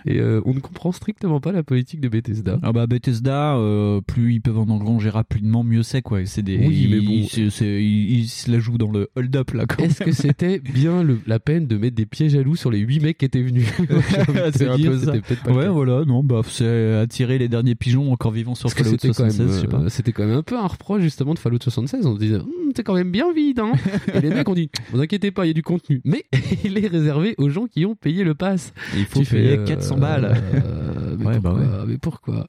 et 0.06 0.18
euh, 0.18 0.40
on 0.44 0.54
ne 0.54 0.60
comprend 0.60 0.92
strictement 0.92 1.40
pas 1.40 1.52
la 1.52 1.62
politique 1.62 2.00
de 2.00 2.08
Bethesda. 2.08 2.58
Ah 2.62 2.72
bah 2.72 2.86
Bethesda, 2.86 3.58
plus 4.06 4.34
ils 4.34 4.40
peuvent 4.40 4.58
en 4.58 4.68
engranger 4.68 5.10
rapidement, 5.10 5.64
mieux 5.64 5.82
c'est 5.82 6.02
quoi. 6.02 6.24
C'est 6.26 6.41
des, 6.42 6.58
Oui, 6.58 6.88
mais 6.90 7.00
bon. 7.00 7.12
ils 7.12 8.28
se 8.28 8.50
la 8.50 8.58
jouent 8.58 8.78
dans 8.78 8.90
le 8.90 9.08
hold-up 9.16 9.52
là. 9.52 9.64
Quand 9.66 9.82
Est-ce 9.84 10.02
que 10.02 10.12
c'était 10.12 10.58
bien 10.74 11.02
le- 11.02 11.18
la 11.26 11.38
peine 11.38 11.66
de 11.66 11.76
mettre 11.76 11.96
des 11.96 12.06
pieds 12.06 12.28
jaloux 12.28 12.56
sur 12.56 12.70
les 12.70 12.78
8 12.78 13.00
mecs 13.00 13.18
qui 13.18 13.24
étaient 13.24 13.42
venus? 13.42 13.66
C'est 14.54 14.68
un 14.68 14.76
dire, 14.76 14.90
peu 14.92 14.98
ça. 14.98 15.12
pas 15.44 15.52
Ouais, 15.52 15.68
voilà, 15.68 16.04
non, 16.04 16.22
bah 16.24 16.40
c'est 16.48 16.94
attirer 16.94 17.38
les 17.38 17.48
derniers 17.48 17.74
pigeons 17.74 18.12
encore 18.12 18.32
vivants 18.32 18.54
sur 18.54 18.70
Fallout 18.70 18.90
c'était 18.90 19.08
quand, 19.08 19.14
76, 19.30 19.40
même, 19.46 19.54
je 19.56 19.60
sais 19.60 19.66
pas. 19.66 19.76
euh, 19.78 19.88
c'était 19.88 20.12
quand 20.12 20.24
même 20.26 20.36
un 20.38 20.42
peu 20.42 20.58
un 20.58 20.66
reproche 20.66 21.02
justement 21.02 21.34
de 21.34 21.38
Fallout 21.38 21.58
76. 21.62 22.06
On 22.06 22.14
se 22.14 22.20
disait, 22.20 22.36
Hum, 22.36 22.46
c'est 22.74 22.82
quand 22.82 22.94
même 22.94 23.10
bien 23.10 23.32
vide. 23.32 23.60
Hein 23.60 23.72
Et 24.14 24.20
les 24.20 24.30
mecs 24.30 24.48
ont 24.48 24.54
dit, 24.54 24.70
vous 24.92 25.00
inquiétez 25.00 25.30
pas, 25.30 25.44
il 25.44 25.48
y 25.48 25.50
a 25.50 25.54
du 25.54 25.62
contenu. 25.62 26.00
Mais 26.04 26.24
il 26.64 26.78
est 26.78 26.86
réservé 26.86 27.34
aux 27.38 27.48
gens 27.50 27.66
qui 27.66 27.84
ont 27.86 27.94
payé 27.94 28.24
le 28.24 28.34
pass. 28.34 28.72
Il 28.96 29.04
faut 29.04 29.20
Tu 29.20 29.24
fais, 29.26 29.36
payer 29.36 29.58
euh, 29.58 29.64
400 29.66 29.98
balles. 29.98 30.34
euh, 30.54 31.16
mais, 31.18 31.26
Ouais, 31.26 31.40
bah 31.40 31.50
pourquoi, 31.54 31.84
mais 31.86 31.98
pourquoi? 31.98 32.46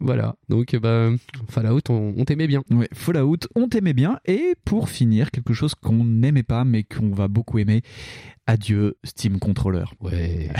Voilà. 0.00 0.36
Donc, 0.48 0.74
bah, 0.76 1.10
Fallout, 1.48 1.80
on, 1.90 2.24
t'aimait 2.24 2.46
bien. 2.46 2.62
Fallout, 2.92 3.36
on 3.54 3.68
t'aimait 3.68 3.92
bien. 3.92 4.18
Et 4.24 4.54
pour 4.64 4.88
finir, 4.88 5.30
quelque 5.30 5.52
chose 5.52 5.74
qu'on 5.74 6.04
n'aimait 6.04 6.42
pas, 6.42 6.64
mais 6.64 6.84
qu'on 6.84 7.10
va 7.10 7.28
beaucoup 7.28 7.58
aimer. 7.58 7.82
Adieu 8.50 8.96
Steam 9.04 9.38
Controller. 9.38 9.84
Ouais. 10.00 10.48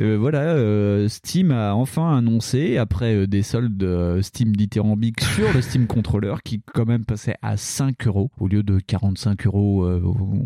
Euh, 0.00 0.16
voilà, 0.16 0.40
euh, 0.42 1.08
Steam 1.08 1.50
a 1.50 1.74
enfin 1.74 2.16
annoncé, 2.18 2.76
après 2.76 3.14
euh, 3.14 3.26
des 3.26 3.42
soldes 3.42 4.20
Steam 4.22 4.54
dithyrambiques 4.54 5.22
sur 5.22 5.52
le 5.52 5.60
Steam 5.60 5.86
Controller, 5.88 6.34
qui 6.44 6.60
quand 6.72 6.86
même 6.86 7.04
passait 7.04 7.34
à 7.42 7.56
5 7.56 8.06
euros 8.06 8.30
au 8.38 8.46
lieu 8.46 8.62
de 8.62 8.78
45 8.78 9.46
euros 9.46 9.84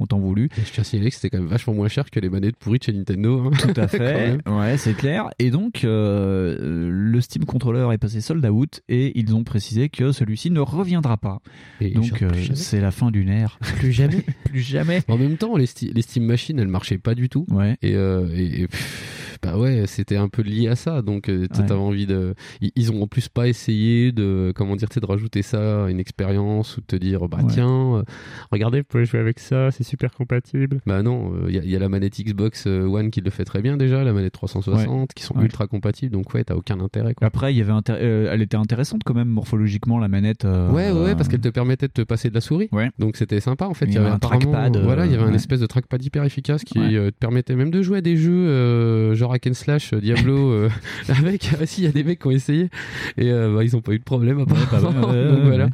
en 0.01 0.07
temps 0.07 0.21
voulu. 0.21 0.49
Et 0.57 0.63
je 0.65 0.73
tiens 0.73 0.81
à 0.83 0.85
signaler 0.85 1.11
que 1.11 1.17
c'était 1.17 1.29
quand 1.31 1.41
même 1.43 1.49
vachement 1.51 1.75
moins 1.75 1.89
cher 1.89 2.09
que 2.11 2.19
les 2.21 2.31
manettes 2.31 2.57
pourries 2.57 2.79
de 2.79 2.85
chez 2.85 2.93
Nintendo. 2.93 3.43
hein. 3.47 3.51
Tout 3.59 3.79
à 3.79 3.89
fait, 3.89 4.39
ouais, 4.49 4.79
c'est 4.79 4.95
clair. 4.95 5.29
Et 5.39 5.51
donc, 5.51 5.81
le 5.83 7.19
Steam 7.21 7.45
Controller 7.45 7.89
est 7.93 7.99
passé 7.99 8.21
sold 8.23 8.47
out 8.47 8.81
et 8.89 9.19
ils 9.19 9.35
ont 9.35 9.45
précisé 9.45 9.89
que 9.91 10.13
celui-ci 10.13 10.51
ne 10.51 10.61
reviendra 10.61 11.19
pas. 11.19 11.41
Et 11.81 11.91
Donc, 11.91 12.25
c'est 12.55 12.81
la 12.81 12.91
fin 12.93 13.11
d'une 13.11 13.29
ère. 13.29 13.59
plus 13.79 13.93
jamais. 13.93 14.23
Plus 14.45 14.61
jamais. 14.61 15.03
En 15.09 15.17
même 15.17 15.37
temps, 15.39 15.57
les, 15.57 15.65
sti- 15.67 15.93
les 15.95 16.03
Steam 16.13 16.27
Machines, 16.27 16.59
elles 16.59 16.69
marchaient 16.69 16.99
pas 16.99 17.15
du 17.15 17.31
tout. 17.31 17.47
Ouais. 17.49 17.79
Et, 17.81 17.97
euh, 17.97 18.29
et, 18.35 18.63
et, 18.63 18.69
pff, 18.69 19.22
bah 19.43 19.57
ouais, 19.59 19.85
c'était 19.87 20.17
un 20.17 20.29
peu 20.29 20.43
lié 20.43 20.69
à 20.69 20.77
ça. 20.77 21.03
Donc, 21.03 21.29
euh, 21.29 21.47
tu 21.53 21.61
Ouais. 21.61 21.67
t'avais 21.67 21.81
envie 21.81 22.07
de. 22.07 22.35
Ils, 22.77 22.93
ont 22.93 23.03
en 23.03 23.07
plus 23.07 23.29
pas 23.29 23.49
essayé 23.49 24.13
de, 24.13 24.53
comment 24.55 24.77
dire, 24.77 24.89
tu 24.89 24.95
sais, 24.95 25.01
de 25.01 25.07
rajouter 25.07 25.43
ça 25.43 25.85
à 25.87 25.91
une 25.91 25.99
expérience 26.01 26.77
ou 26.77 26.81
de 26.81 26.87
te 26.87 26.97
dire, 26.97 27.29
bah 27.29 27.39
Ouais. 27.43 27.49
tiens, 27.53 27.97
euh, 27.97 28.03
regardez, 28.51 28.79
vous 28.81 28.85
pouvez 28.89 29.05
jouer 29.05 29.21
avec 29.21 29.39
ça, 29.41 29.71
c'est 29.71 29.85
super 29.85 30.13
compatible. 30.13 30.81
Bah 30.87 31.03
non, 31.03 31.33
il 31.49 31.55
y, 31.55 31.59
a- 31.59 31.65
y 31.65 31.75
a 31.77 31.79
la 31.79 31.89
manette 31.89 32.21
Xbox 32.21 32.65
euh, 32.67 32.87
One 32.87 33.11
qui 33.11 33.21
le 33.21 33.31
fait 33.31 33.45
très 33.45 33.63
bien 33.63 33.77
déjà, 33.77 34.05
la 34.05 34.13
manette 34.13 34.33
360, 34.33 35.13
qui 35.15 35.23
sont 35.25 35.35
ultra 35.41 35.67
compatibles. 35.67 36.13
Donc 36.13 36.33
ouais, 36.35 36.45
t'as 36.45 36.55
aucun 36.55 36.79
intérêt. 36.81 37.15
Quoi. 37.15 37.27
Après, 37.27 37.53
il 37.53 37.59
y 37.59 37.61
avait 37.63 37.73
euh, 37.91 38.29
elle 38.31 38.43
était 38.43 38.57
intéressante 38.57 39.03
quand 39.05 39.15
même 39.15 39.29
morphologiquement 39.29 39.99
la 39.99 40.09
manette. 40.09 40.45
euh, 40.45 40.71
Ouais, 40.71 40.91
ouais, 40.93 41.11
euh, 41.11 41.15
parce 41.15 41.29
qu'elle 41.29 41.41
te 41.41 41.49
permettait 41.49 41.89
de 41.89 41.93
te 41.93 42.03
passer 42.03 42.29
de 42.31 42.35
la 42.35 42.41
souris. 42.41 42.69
Ouais. 42.73 42.91
Donc 42.99 43.17
c'était 43.17 43.41
sympa 43.41 43.67
en 43.67 43.75
fait. 43.75 43.87
Il 43.87 43.95
y 43.95 43.99
avait 43.99 44.09
un 44.09 44.19
trackpad, 44.19 44.77
euh, 44.77 44.83
Voilà, 44.85 45.07
il 45.07 45.13
y 45.13 45.15
avait 45.15 45.25
un 45.25 45.35
espèce 45.35 45.61
de 45.61 45.67
trackpad 45.67 46.03
hyper 46.05 46.25
efficace 46.25 46.65
qui 46.65 46.79
euh, 46.79 47.11
te 47.11 47.17
permettait 47.17 47.57
même 47.57 47.71
de 47.71 47.83
jouer 47.83 47.99
à 47.99 48.01
des 48.01 48.17
jeux 48.17 48.33
euh, 48.49 49.15
genre 49.15 49.32
hack 49.33 49.47
and 49.47 49.55
slash, 49.55 49.93
euh, 49.93 50.01
Diablo, 50.01 50.51
euh, 50.53 50.69
avec. 51.09 51.49
Ah, 51.61 51.67
si, 51.67 51.83
il 51.83 51.85
y 51.85 51.87
a 51.89 51.93
des 51.93 52.05
mecs 52.05 52.21
qui 52.21 52.27
ont 52.27 52.31
essayé 52.31 52.69
et 53.17 53.31
euh, 53.31 53.55
bah, 53.55 53.65
ils 53.65 53.77
ont 53.77 53.81
pas 53.81 53.93
eu 53.93 53.99
de 53.99 54.05
problème 54.05 54.39
Ouais, 54.39 54.45
bah, 54.47 54.57
apparemment. 54.65 55.11
ouais, 55.11 55.29
Donc 55.31 55.41
voilà. 55.45 55.69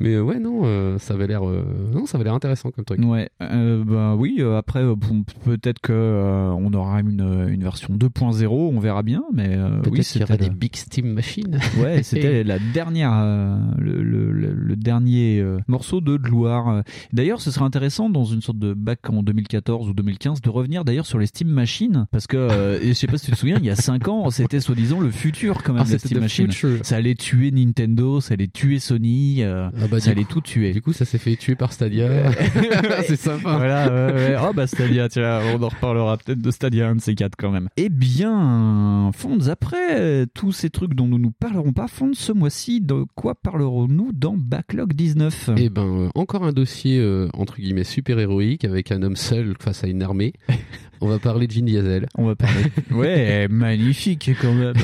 Mais 0.00 0.18
ouais, 0.18 0.38
non, 0.38 0.98
ça 0.98 1.14
avait 1.14 1.26
l'air, 1.26 1.42
non, 1.42 2.06
ça 2.06 2.16
avait 2.18 2.24
l'air 2.24 2.34
intéressant 2.34 2.70
comme 2.70 2.84
truc. 2.84 3.00
Ouais, 3.02 3.28
bah 3.40 4.14
oui. 4.16 4.42
après, 4.56 4.82
bon, 4.84 5.24
peut-être 5.44 5.80
que 5.80 5.92
on 5.92 6.72
aura 6.74 7.00
une, 7.00 7.46
une 7.48 7.62
version 7.62 7.94
2.0, 7.94 8.46
on 8.48 8.78
verra 8.80 9.02
bien. 9.02 9.22
Mais 9.32 9.56
oui, 9.90 10.02
c'était 10.04 10.36
des 10.36 10.50
big 10.50 10.76
Steam 10.76 11.12
machines. 11.12 11.58
Ouais, 11.80 12.02
c'était 12.02 12.44
la 12.44 12.58
dernière, 12.58 13.12
euh, 13.14 13.56
le, 13.78 14.02
le- 14.02 14.32
le- 14.32 14.52
le 14.54 14.76
dernier 14.76 15.40
euh, 15.40 15.58
morceau 15.68 16.00
de 16.00 16.16
gloire. 16.16 16.82
D'ailleurs, 17.12 17.40
ce 17.40 17.50
serait 17.50 17.64
intéressant 17.64 18.10
dans 18.10 18.24
une 18.24 18.42
sorte 18.42 18.58
de 18.58 18.74
bac 18.74 19.08
en 19.08 19.22
2014 19.22 19.88
ou 19.88 19.94
2015 19.94 20.40
de 20.42 20.50
revenir 20.50 20.84
d'ailleurs 20.84 21.06
sur 21.06 21.18
les 21.18 21.26
Steam 21.26 21.48
Machines, 21.48 22.06
parce 22.10 22.26
que 22.26 22.36
euh, 22.36 22.78
sais 23.00 23.06
pas 23.06 23.18
si 23.18 23.26
tu 23.26 23.32
te 23.32 23.36
souviens, 23.36 23.56
il 23.58 23.64
y 23.66 23.70
a 23.70 23.76
5 23.76 24.08
ans, 24.08 24.30
c'était 24.30 24.60
soi-disant 24.60 25.00
le 25.00 25.10
futur 25.10 25.62
quand 25.62 25.72
même 25.72 25.82
Ah, 25.82 25.86
c'était 25.86 26.08
Steam 26.08 26.28
future. 26.28 26.78
Ça 26.82 26.96
allait 26.96 27.14
tuer 27.14 27.50
Nintendo, 27.50 28.20
ça 28.20 28.34
allait 28.34 28.48
tuer 28.48 28.78
Sony, 28.78 29.42
euh, 29.42 29.68
Ah 29.80 29.86
bah, 29.90 30.00
ça 30.00 30.10
allait 30.10 30.24
coup- 30.24 30.34
tout 30.34 30.40
tuer. 30.42 30.72
Du 30.72 30.82
coup, 30.82 30.92
ça 30.92 31.04
s'est 31.04 31.18
fait 31.18 31.36
tuer 31.36 31.54
par 31.54 31.72
Stadia. 31.72 32.08
c'est 33.06 33.16
sympa. 33.16 33.56
Voilà, 33.56 33.88
ouais, 33.88 34.12
ouais. 34.12 34.36
Oh 34.42 34.52
bah 34.54 34.66
Stadia, 34.66 35.08
tiens, 35.08 35.40
on 35.54 35.62
en 35.62 35.68
reparlera 35.68 36.16
peut-être 36.18 36.40
de 36.40 36.50
Stadia, 36.50 36.88
un 36.88 36.96
de 36.96 37.00
ces 37.00 37.14
quatre 37.14 37.36
quand 37.36 37.50
même. 37.50 37.68
Eh 37.76 37.88
bien, 37.88 39.10
Fonds, 39.14 39.48
après 39.48 40.26
tous 40.34 40.52
ces 40.52 40.70
trucs 40.70 40.94
dont 40.94 41.06
nous 41.06 41.18
nous 41.18 41.30
parlerons 41.32 41.72
pas, 41.72 41.88
Fonds, 41.88 42.12
ce 42.14 42.32
mois-ci, 42.32 42.80
de 42.80 43.04
quoi 43.14 43.34
parlerons-nous 43.34 44.12
dans 44.12 44.36
Backlog 44.36 44.92
19 44.92 45.50
Et 45.56 45.68
ben, 45.68 45.82
euh, 45.84 46.08
encore 46.14 46.44
un 46.44 46.52
dossier 46.52 46.98
euh, 46.98 47.28
entre 47.34 47.56
guillemets 47.56 47.84
super 47.84 48.18
héroïque 48.18 48.64
avec 48.64 48.92
un 48.92 49.02
homme 49.02 49.16
seul 49.16 49.54
face 49.60 49.84
à 49.84 49.86
une 49.88 50.02
armée. 50.02 50.32
On 51.02 51.08
va 51.08 51.18
parler 51.18 51.46
de 51.46 51.54
Vin 51.54 51.62
Diesel. 51.62 52.06
On 52.14 52.26
va 52.26 52.36
parler. 52.36 52.64
Ouais, 52.90 53.48
magnifique 53.48 54.30
quand 54.40 54.52
même. 54.52 54.74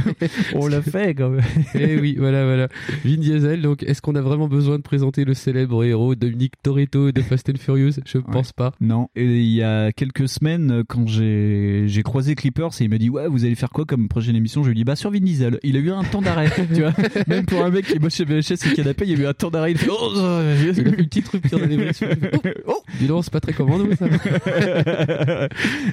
on 0.54 0.66
l'a 0.66 0.82
fait 0.82 1.14
quand 1.14 1.30
même. 1.30 1.44
Eh 1.74 1.98
oui, 1.98 2.16
voilà, 2.18 2.44
voilà. 2.44 2.68
Vin 3.04 3.16
Diesel. 3.16 3.62
Donc, 3.62 3.82
est-ce 3.82 4.02
qu'on 4.02 4.14
a 4.14 4.20
vraiment 4.20 4.48
besoin 4.48 4.76
de 4.76 4.82
présenter 4.82 5.24
le 5.24 5.34
célèbre 5.34 5.84
héros 5.84 6.14
Dominique 6.14 6.54
Toretto 6.62 7.12
de 7.12 7.22
Fast 7.22 7.48
and 7.50 7.58
Furious? 7.58 8.00
Je 8.04 8.18
pense 8.18 8.52
pas. 8.52 8.72
Non, 8.80 9.08
et 9.14 9.24
il 9.24 9.52
y 9.52 9.62
a 9.62 9.92
quelques 9.92 10.28
semaines, 10.28 10.82
quand 10.88 11.06
j'ai 11.06 11.84
j'ai 11.86 12.02
croisé 12.02 12.34
Clippers 12.34 12.70
et 12.80 12.84
il 12.84 12.90
m'a 12.90 12.98
dit 12.98 13.10
Ouais, 13.10 13.28
vous 13.28 13.44
allez 13.44 13.54
faire 13.54 13.70
quoi 13.70 13.84
comme 13.84 14.08
prochaine 14.08 14.36
émission? 14.36 14.62
Je 14.62 14.68
lui 14.68 14.72
ai 14.72 14.76
dit 14.76 14.84
Bah, 14.84 14.96
sur 14.96 15.10
Vin 15.10 15.20
Diesel. 15.20 15.58
Il 15.62 15.76
a 15.76 15.80
eu 15.80 15.90
un 15.90 16.04
temps 16.04 16.22
d'arrêt, 16.22 16.50
tu 16.74 16.80
vois. 16.80 16.92
Même 17.26 17.46
pour 17.46 17.64
un 17.64 17.70
mec 17.70 17.86
qui 17.86 17.94
est 17.94 17.98
moche 17.98 18.14
chez 18.14 18.24
VHS 18.24 18.66
et 18.70 18.74
canapé, 18.74 19.04
il 19.06 19.10
y 19.12 19.20
a 19.20 19.24
eu 19.24 19.26
un 19.26 19.34
temps 19.34 19.50
d'arrêt. 19.50 19.72
Il 19.72 19.78
fait 19.78 19.90
Oh, 19.90 20.10
Il 20.14 20.70
a 20.70 20.74
fait 20.74 20.82
une 20.82 20.96
petite 20.96 21.28
rupture 21.28 21.58
dans 21.58 21.66
l'évolution. 21.66 22.08
Oh, 22.66 22.82
dis 22.98 23.06
donc, 23.06 23.24
c'est 23.24 23.32
pas 23.32 23.40
très 23.40 23.52
commando 23.52 23.86
ça. 23.96 24.06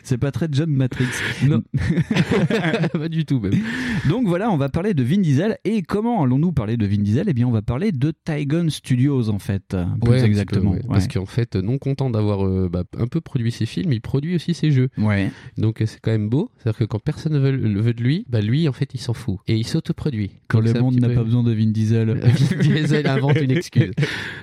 C'est 0.03 0.17
pas 0.17 0.31
très 0.31 0.47
John 0.51 0.69
Matrix. 0.69 1.07
Non. 1.49 1.63
pas 2.99 3.09
du 3.09 3.25
tout 3.25 3.39
même. 3.39 3.53
Donc 4.09 4.27
voilà, 4.27 4.49
on 4.51 4.57
va 4.57 4.69
parler 4.69 4.93
de 4.93 5.03
Vin 5.03 5.17
Diesel. 5.19 5.57
Et 5.65 5.81
comment 5.81 6.23
allons-nous 6.23 6.51
parler 6.51 6.77
de 6.77 6.85
Vin 6.85 6.97
Diesel? 7.01 7.25
Eh 7.27 7.33
bien, 7.33 7.47
on 7.47 7.51
va 7.51 7.61
parler 7.61 7.91
de 7.91 8.13
Tygon 8.25 8.69
Studios, 8.69 9.29
en 9.29 9.39
fait. 9.39 9.75
Plus 10.03 10.11
Ouais, 10.11 10.23
exactement. 10.23 10.71
peu, 10.71 10.77
ouais. 10.77 10.83
Ouais. 10.83 10.89
Parce 10.89 11.07
qu'en 11.07 11.25
fait, 11.25 11.55
non 11.55 11.77
content 11.77 12.09
d'avoir 12.09 12.45
euh, 12.45 12.69
bah, 12.71 12.83
un 12.97 13.07
peu 13.07 13.21
produit 13.21 13.51
ses 13.51 13.65
films, 13.65 13.91
il 13.93 14.01
produit 14.01 14.35
aussi 14.35 14.53
ses 14.53 14.71
jeux. 14.71 14.89
Ouais. 14.97 15.31
Donc 15.57 15.81
euh, 15.81 15.85
c'est 15.85 15.99
quand 16.01 16.11
même 16.11 16.29
beau. 16.29 16.51
C'est-à-dire 16.57 16.79
que 16.79 16.83
quand 16.85 16.99
personne 16.99 17.33
ne 17.33 17.39
veut, 17.39 17.51
veut 17.81 17.93
de 17.93 18.01
lui, 18.03 18.25
bah 18.29 18.41
lui, 18.41 18.67
en 18.67 18.73
fait, 18.73 18.89
il 18.93 18.99
s'en 18.99 19.13
fout. 19.13 19.37
Et 19.47 19.55
il 19.55 19.65
s'autoproduit. 19.65 20.31
Quand 20.47 20.59
Donc, 20.61 20.73
le 20.73 20.79
monde 20.81 20.99
n'a 20.99 21.07
peu- 21.09 21.15
pas 21.15 21.23
besoin 21.23 21.43
de 21.43 21.53
Vin 21.53 21.67
Diesel. 21.71 22.09
Vin 22.59 22.61
Diesel 22.61 23.07
invente 23.07 23.37
une 23.41 23.51
excuse. 23.51 23.91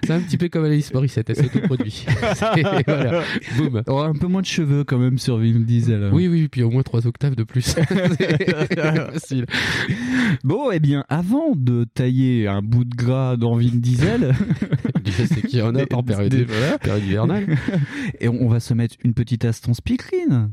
C'est 0.05 0.13
un 0.13 0.21
petit 0.21 0.37
peu 0.39 0.49
comme 0.49 0.65
Alice 0.65 0.93
Morissette, 0.93 1.31
elle 1.31 1.37
s'autoproduit. 1.37 2.07
Voilà, 2.87 3.23
boum. 3.57 3.83
On 3.87 3.93
aura 3.93 4.07
un 4.09 4.13
peu 4.15 4.27
moins 4.27 4.41
de 4.41 4.47
cheveux 4.47 4.85
quand 4.85 4.99
même 4.99 5.19
sur 5.19 5.39
Vin 5.39 5.61
Diesel. 5.61 6.11
Oui, 6.13 6.29
oui, 6.29 6.49
puis 6.49 6.63
au 6.63 6.71
moins 6.71 6.83
trois 6.97 7.09
octaves 7.09 7.35
de 7.35 7.45
plus. 7.45 7.63
C'est 8.19 9.11
facile. 9.13 9.47
Bon, 10.45 10.71
eh 10.71 10.81
bien, 10.81 11.05
avant 11.09 11.53
de 11.55 11.85
tailler 11.85 12.49
un 12.49 12.63
bout 12.63 12.85
de 12.85 12.95
gras 12.95 13.37
dans 13.37 13.57
Vin 13.57 13.69
Diesel, 13.75 14.35
Dieu 15.05 15.27
sait 15.27 15.43
qu'il 15.43 15.59
y 15.59 15.63
en 15.63 15.75
a 15.75 15.87
par 15.87 16.03
période, 16.03 16.31
Des- 16.31 16.45
voilà. 16.45 16.79
période 16.79 17.05
hivernale. 17.05 17.47
Et 18.21 18.29
on 18.29 18.49
va 18.49 18.61
se 18.61 18.73
mettre 18.75 18.97
une 19.05 19.15
petite 19.15 19.45
Aston 19.45 19.75
Speakerine. 19.75 20.51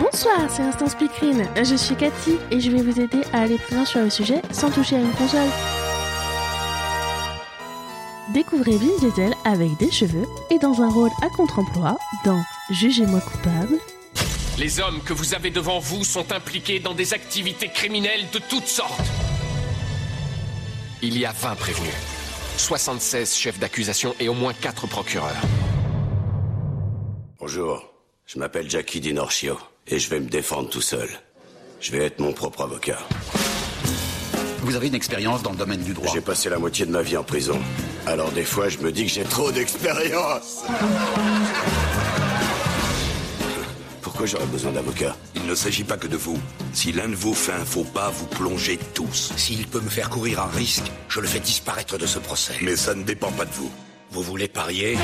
Bonsoir, 0.00 0.46
c'est 0.48 0.62
Instant 0.62 0.88
Speakerine. 0.88 1.44
Je 1.56 1.74
suis 1.74 1.94
Cathy 1.96 2.36
et 2.50 2.60
je 2.60 2.70
vais 2.70 2.82
vous 2.82 3.00
aider 3.00 3.22
à 3.32 3.40
aller 3.42 3.56
plus 3.56 3.74
loin 3.76 3.84
sur 3.84 4.00
le 4.02 4.10
sujet 4.10 4.40
sans 4.50 4.70
toucher 4.70 4.96
à 4.96 5.00
une 5.00 5.10
console. 5.10 5.48
Découvrez 8.34 8.76
Vin 8.76 8.98
Diesel 9.00 9.32
avec 9.44 9.76
des 9.78 9.90
cheveux 9.90 10.24
et 10.50 10.58
dans 10.58 10.80
un 10.82 10.88
rôle 10.88 11.10
à 11.22 11.28
contre-emploi 11.30 11.96
dans 12.24 12.40
Jugez-moi 12.70 13.20
coupable, 13.20 13.76
Les 14.58 14.80
hommes 14.80 15.02
que 15.02 15.12
vous 15.12 15.34
avez 15.34 15.50
devant 15.50 15.80
vous 15.80 16.02
sont 16.02 16.32
impliqués 16.32 16.80
dans 16.80 16.94
des 16.94 17.12
activités 17.12 17.68
criminelles 17.68 18.24
de 18.32 18.38
toutes 18.38 18.66
sortes. 18.66 19.00
Il 21.02 21.18
y 21.18 21.26
a 21.26 21.32
20 21.32 21.56
prévenus, 21.56 21.92
76 22.56 23.36
chefs 23.36 23.58
d'accusation 23.58 24.14
et 24.18 24.30
au 24.30 24.34
moins 24.34 24.54
4 24.54 24.86
procureurs. 24.86 25.36
Bonjour, 27.38 27.84
je 28.24 28.38
m'appelle 28.38 28.70
Jackie 28.70 29.00
Dinorcio 29.00 29.58
et 29.86 29.98
je 29.98 30.08
vais 30.08 30.20
me 30.20 30.30
défendre 30.30 30.70
tout 30.70 30.80
seul. 30.80 31.10
Je 31.78 31.92
vais 31.92 32.06
être 32.06 32.18
mon 32.18 32.32
propre 32.32 32.62
avocat. 32.62 32.98
Vous 34.60 34.74
avez 34.74 34.86
une 34.86 34.94
expérience 34.94 35.42
dans 35.42 35.50
le 35.50 35.58
domaine 35.58 35.82
du 35.82 35.92
droit. 35.92 36.10
J'ai 36.14 36.22
passé 36.22 36.48
la 36.48 36.58
moitié 36.58 36.86
de 36.86 36.90
ma 36.90 37.02
vie 37.02 37.18
en 37.18 37.24
prison. 37.24 37.60
Alors 38.06 38.32
des 38.32 38.44
fois, 38.44 38.70
je 38.70 38.78
me 38.78 38.90
dis 38.90 39.04
que 39.04 39.12
j'ai 39.12 39.24
trop 39.24 39.52
d'expérience. 39.52 40.64
Pourquoi 44.16 44.38
j'aurais 44.38 44.50
besoin 44.50 44.72
d'avocat 44.72 45.14
Il 45.34 45.44
ne 45.44 45.54
s'agit 45.54 45.84
pas 45.84 45.98
que 45.98 46.06
de 46.06 46.16
vous. 46.16 46.38
Si 46.72 46.90
l'un 46.90 47.06
de 47.06 47.14
vous 47.14 47.34
fait 47.34 47.52
un 47.52 47.66
faux 47.66 47.84
pas, 47.84 48.08
vous 48.08 48.24
plongez 48.24 48.78
tous. 48.94 49.30
S'il 49.36 49.66
peut 49.66 49.82
me 49.82 49.90
faire 49.90 50.08
courir 50.08 50.40
un 50.40 50.46
risque, 50.46 50.90
je 51.10 51.20
le 51.20 51.26
fais 51.26 51.38
disparaître 51.38 51.98
de 51.98 52.06
ce 52.06 52.18
procès. 52.18 52.54
Mais 52.62 52.76
ça 52.76 52.94
ne 52.94 53.02
dépend 53.02 53.30
pas 53.32 53.44
de 53.44 53.52
vous. 53.52 53.70
Vous 54.12 54.22
voulez 54.22 54.48
parier 54.48 54.96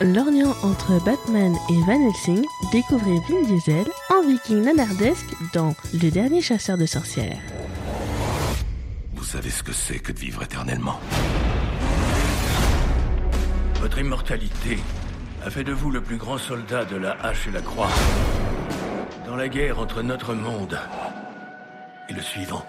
lorgnant 0.00 0.54
entre 0.62 1.02
Batman 1.04 1.56
et 1.70 1.80
Van 1.86 2.08
Helsing, 2.08 2.44
découvrez 2.70 3.18
Vin 3.28 3.42
Diesel 3.48 3.86
en 4.10 4.22
viking 4.22 4.62
nanardesque 4.62 5.34
dans 5.52 5.74
Le 5.92 6.10
dernier 6.10 6.40
chasseur 6.40 6.78
de 6.78 6.86
sorcières. 6.86 7.40
Vous 9.16 9.24
savez 9.24 9.50
ce 9.50 9.64
que 9.64 9.72
c'est 9.72 9.98
que 9.98 10.12
de 10.12 10.20
vivre 10.20 10.44
éternellement. 10.44 11.00
Votre 13.80 13.98
immortalité 13.98 14.78
a 15.46 15.50
fait 15.50 15.62
de 15.62 15.72
vous 15.72 15.92
le 15.92 16.00
plus 16.00 16.16
grand 16.16 16.38
soldat 16.38 16.84
de 16.84 16.96
la 16.96 17.12
hache 17.22 17.46
et 17.46 17.52
la 17.52 17.60
croix. 17.60 17.88
Dans 19.26 19.36
la 19.36 19.48
guerre 19.48 19.78
entre 19.78 20.02
notre 20.02 20.34
monde 20.34 20.76
et 22.08 22.12
le 22.12 22.20
suivant. 22.20 22.66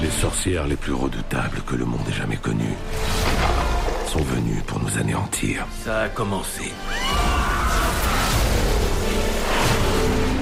Les 0.00 0.08
sorcières 0.08 0.66
les 0.66 0.76
plus 0.76 0.94
redoutables 0.94 1.60
que 1.66 1.74
le 1.74 1.84
monde 1.84 2.00
ait 2.08 2.14
jamais 2.14 2.38
connues 2.38 2.78
sont 4.06 4.22
venues 4.22 4.62
pour 4.66 4.80
nous 4.80 4.96
anéantir. 4.96 5.66
Ça 5.84 6.00
a 6.00 6.08
commencé. 6.08 6.72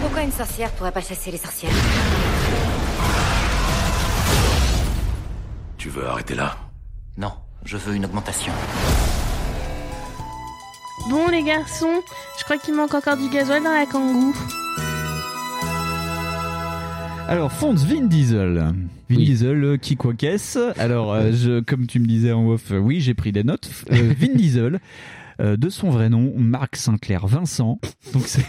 Pourquoi 0.03 0.23
une 0.23 0.33
sorcière 0.33 0.71
pourrait 0.73 0.93
pas 0.93 1.01
chasser 1.01 1.33
les 1.33 1.39
sorcières 1.39 1.73
Tu 5.79 5.89
veux 5.89 6.07
arrêter 6.07 6.37
là? 6.37 6.55
Non, 7.17 7.33
je 7.65 7.77
veux 7.77 7.97
une 7.97 8.05
augmentation. 8.05 8.53
Bon 11.09 11.29
les 11.29 11.43
garçons, 11.43 12.03
je 12.39 12.45
crois 12.45 12.59
qu'il 12.59 12.75
manque 12.75 12.95
encore 12.95 13.17
du 13.17 13.29
gasoil 13.29 13.63
dans 13.63 13.73
la 13.73 13.87
kangou. 13.87 14.35
Alors, 17.29 17.53
Fonz 17.53 17.85
Vin 17.85 18.03
Diesel. 18.07 18.55
Vin 18.57 18.75
Oui. 19.11 19.25
Diesel, 19.25 19.65
euh, 19.65 19.77
qui 19.77 19.97
quoi 19.97 20.15
qu'est-ce 20.15 20.79
Alors, 20.81 21.13
euh, 21.13 21.31
je, 21.33 21.61
comme 21.61 21.87
tu 21.87 21.99
me 22.01 22.07
disais 22.07 22.33
en 22.33 22.47
off, 22.49 22.71
euh, 22.71 22.79
oui, 22.79 23.01
j'ai 23.01 23.15
pris 23.15 23.33
des 23.33 23.45
notes. 23.45 23.69
Euh, 23.93 24.13
Vin 24.19 24.33
Diesel, 24.35 24.81
euh, 25.41 25.57
de 25.57 25.69
son 25.69 25.91
vrai 25.91 26.09
nom, 26.09 26.33
Marc 26.37 26.77
Sinclair 26.77 27.27
Vincent. 27.27 27.79
Donc, 28.13 28.23
c'est 28.27 28.45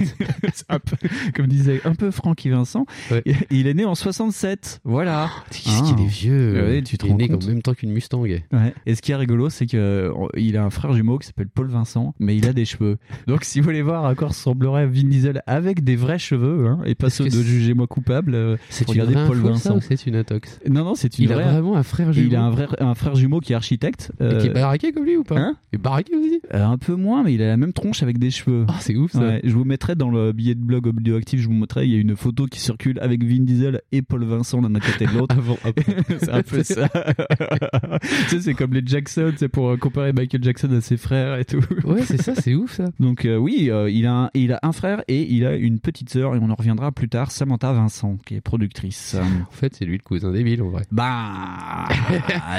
un 0.69 0.79
peu, 0.79 0.95
comme 1.35 1.47
disait, 1.47 1.81
un 1.85 1.95
peu 1.95 2.11
Francky 2.11 2.49
Vincent. 2.49 2.85
Ouais. 3.11 3.21
Et- 3.25 3.35
Il 3.51 3.67
est 3.67 3.73
né 3.73 3.85
en 3.85 3.95
67. 3.95 4.81
Voilà. 4.83 5.29
Qu'est-ce 5.51 5.83
qu'il 5.83 6.03
est 6.03 6.07
vieux 6.07 6.53
Ouais, 6.63 6.81
tu 6.81 6.97
te 6.97 7.05
Il 7.05 7.11
est 7.11 7.27
né 7.29 7.33
en 7.33 7.47
même 7.47 7.61
temps 7.61 7.73
qu'une 7.73 7.91
Mustang. 7.91 8.21
Ouais. 8.21 8.41
Et 8.85 8.95
ce 8.95 9.01
qui 9.01 9.11
est 9.11 9.15
rigolo, 9.15 9.49
c'est 9.49 9.65
que 9.67 9.77
euh, 9.77 10.11
il 10.35 10.57
a 10.57 10.63
un 10.63 10.69
frère 10.69 10.93
jumeau 10.93 11.17
qui 11.17 11.27
s'appelle 11.27 11.49
Paul 11.49 11.69
Vincent, 11.69 12.13
mais 12.19 12.35
il 12.37 12.47
a 12.47 12.53
des 12.53 12.65
cheveux. 12.65 12.97
Donc, 13.27 13.43
si 13.43 13.59
vous 13.59 13.65
voulez 13.65 13.81
voir 13.81 14.05
à 14.05 14.15
quoi 14.15 14.29
ressemblerait 14.29 14.87
Vin 14.87 15.03
Diesel 15.07 15.41
avec 15.47 15.83
des 15.83 15.95
vrais 15.95 16.19
cheveux, 16.19 16.67
hein, 16.67 16.79
et 16.85 16.95
pas 16.95 17.09
ceux 17.09 17.25
de 17.25 17.29
c'est- 17.29 17.43
Jugez-moi 17.43 17.87
coupable, 17.87 18.33
euh, 18.35 18.57
C'est 18.69 18.85
une 18.85 18.91
regardez 19.01 19.13
Paul 19.27 19.37
Vincent. 19.39 19.79
c'est 19.81 20.05
une 20.07 20.15
intox 20.15 20.59
Non, 20.69 20.83
non, 20.83 20.95
c'est 20.95 21.17
une 21.19 21.25
Il 21.25 21.33
a 21.33 21.37
vraiment 21.51 21.75
un 21.77 21.83
frère 21.83 22.09
Et 22.09 22.13
jumeau. 22.13 22.27
Il 22.29 22.35
a 22.35 22.43
un, 22.43 22.49
vrai, 22.51 22.67
un 22.79 22.95
frère 22.95 23.15
jumeau 23.15 23.39
qui 23.39 23.53
est 23.53 23.55
architecte. 23.55 24.11
Et 24.19 24.37
qui 24.39 24.47
est 24.47 24.53
baraqué 24.53 24.91
comme 24.91 25.05
lui 25.05 25.15
ou 25.17 25.23
pas 25.23 25.37
Hein 25.37 25.55
Il 25.73 25.77
est 25.77 25.81
baraqué 25.81 26.13
aussi 26.15 26.41
euh, 26.53 26.76
un 26.77 26.85
peu 26.85 26.95
moins, 26.95 27.23
mais 27.23 27.33
il 27.33 27.41
a 27.41 27.47
la 27.47 27.57
même 27.57 27.73
tronche 27.73 28.03
avec 28.03 28.19
des 28.19 28.29
cheveux. 28.29 28.65
Ah, 28.67 28.75
c'est 28.79 28.95
ouf 28.95 29.11
ça. 29.13 29.19
Ouais, 29.19 29.41
je 29.43 29.51
vous 29.53 29.65
mettrai 29.65 29.95
dans 29.95 30.09
le 30.09 30.31
billet 30.31 30.53
de 30.55 30.61
blog 30.61 30.87
Audioactif, 30.87 31.41
je 31.41 31.47
vous 31.47 31.53
montrerai, 31.53 31.85
il 31.87 31.93
y 31.93 31.97
a 31.97 31.99
une 31.99 32.15
photo 32.15 32.45
qui 32.45 32.59
circule 32.59 32.99
avec 32.99 33.23
Vin 33.23 33.39
Diesel 33.43 33.81
et 33.91 34.01
Paul 34.01 34.23
Vincent 34.25 34.61
l'un 34.61 34.73
à 34.75 34.79
côté 34.79 35.05
de 35.07 35.11
l'autre. 35.17 35.35
Avant, 35.37 35.57
après. 35.63 35.95
c'est 36.19 36.29
un 36.31 36.41
peu 36.43 36.63
ça. 36.63 36.87
tu 38.01 38.07
sais, 38.29 38.41
c'est 38.41 38.53
comme 38.53 38.73
les 38.73 38.81
Jackson, 38.85 39.33
c'est 39.37 39.49
pour 39.49 39.69
euh, 39.69 39.77
comparer 39.77 40.13
Michael 40.13 40.43
Jackson 40.43 40.71
à 40.71 40.81
ses 40.81 40.97
frères 40.97 41.37
et 41.39 41.45
tout. 41.45 41.61
Ouais, 41.83 42.03
c'est 42.03 42.21
ça, 42.21 42.33
c'est 42.35 42.53
ouf 42.55 42.73
ça. 42.73 42.85
Donc 42.99 43.25
euh, 43.25 43.37
oui, 43.37 43.69
euh, 43.69 43.89
il, 43.89 44.05
a 44.05 44.13
un, 44.13 44.29
il 44.33 44.53
a 44.53 44.59
un 44.63 44.71
frère 44.71 45.03
et 45.07 45.21
il 45.33 45.45
a 45.45 45.55
une 45.55 45.79
petite 45.79 46.09
sœur 46.09 46.35
et 46.35 46.39
on 46.41 46.49
en 46.49 46.55
reviendra 46.55 46.91
plus 46.91 47.09
tard, 47.09 47.31
Samantha 47.31 47.71
Vincent, 47.73 48.17
qui 48.25 48.35
est 48.35 48.41
productrice. 48.41 49.15
En 49.15 49.51
fait, 49.51 49.75
c'est 49.75 49.85
lui 49.85 49.97
le 49.97 50.03
cousin 50.03 50.31
débile 50.31 50.61
en 50.61 50.69
vrai. 50.69 50.83
Bah, 50.91 51.87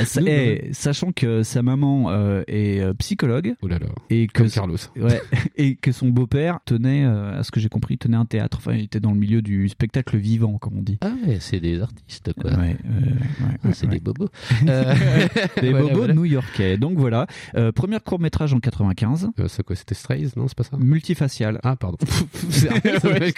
ça- 0.05 0.21
eh, 0.27 0.69
sachant 0.73 1.13
que 1.13 1.43
sa 1.43 1.63
maman 1.63 2.11
euh, 2.11 2.43
est 2.49 2.83
psychologue 2.99 3.55
Oh 3.63 3.69
là 3.69 3.79
là. 3.79 3.87
Et 4.11 4.27
que 4.27 4.33
Comme 4.43 4.51
Carlos. 4.51 4.77
ouais, 4.97 5.21
et 5.57 5.75
que 5.77 5.93
son 5.93 6.09
beau-père 6.09 6.59
tenait, 6.65 7.05
euh, 7.05 7.39
à 7.39 7.43
ce 7.43 7.51
que 7.51 7.61
j'ai 7.61 7.69
compris, 7.69 7.99
tenait 7.99 8.17
un 8.17 8.25
théâtre. 8.25 8.59
Enfin, 8.59 8.73
il 8.75 8.85
était 8.85 9.01
dans 9.01 9.13
le 9.13 9.19
milieu 9.19 9.43
du 9.43 9.69
spectacle 9.69 10.17
vivant, 10.17 10.59
comme 10.59 10.79
on 10.79 10.83
dit. 10.83 10.99
Ah 11.01 11.13
ouais, 11.27 11.39
c'est 11.41 11.61
des 11.61 11.81
artistes 11.81 12.33
quoi. 12.41 12.51
Ouais, 12.53 12.59
ouais, 12.59 12.75
ouais, 12.75 13.57
Ah, 13.65 13.69
c'est 13.73 13.87
des 13.89 14.01
bobos. 14.01 14.29
Euh, 14.69 14.95
Des 15.61 15.71
voilà, 15.71 15.81
bobos 15.87 15.97
voilà. 15.99 16.15
new-yorkais. 16.15 16.77
Donc 16.79 16.99
voilà, 16.99 17.27
euh, 17.57 17.73
premier 17.73 17.99
court 18.01 18.19
métrage 18.21 18.53
en 18.55 18.61
95, 18.61 19.31
Euh, 19.39 19.47
c'est 19.49 19.63
quoi 19.63 19.77
C'était 19.77 19.95
Strays 19.95 20.27
Non, 20.37 20.49
c'est 20.49 20.57
pas 20.57 20.65
ça 20.65 20.77
multifacial. 20.77 21.61
Ah, 21.63 21.77
pardon. 21.77 21.99
C'est 22.51 22.69
Ouais. 23.05 23.33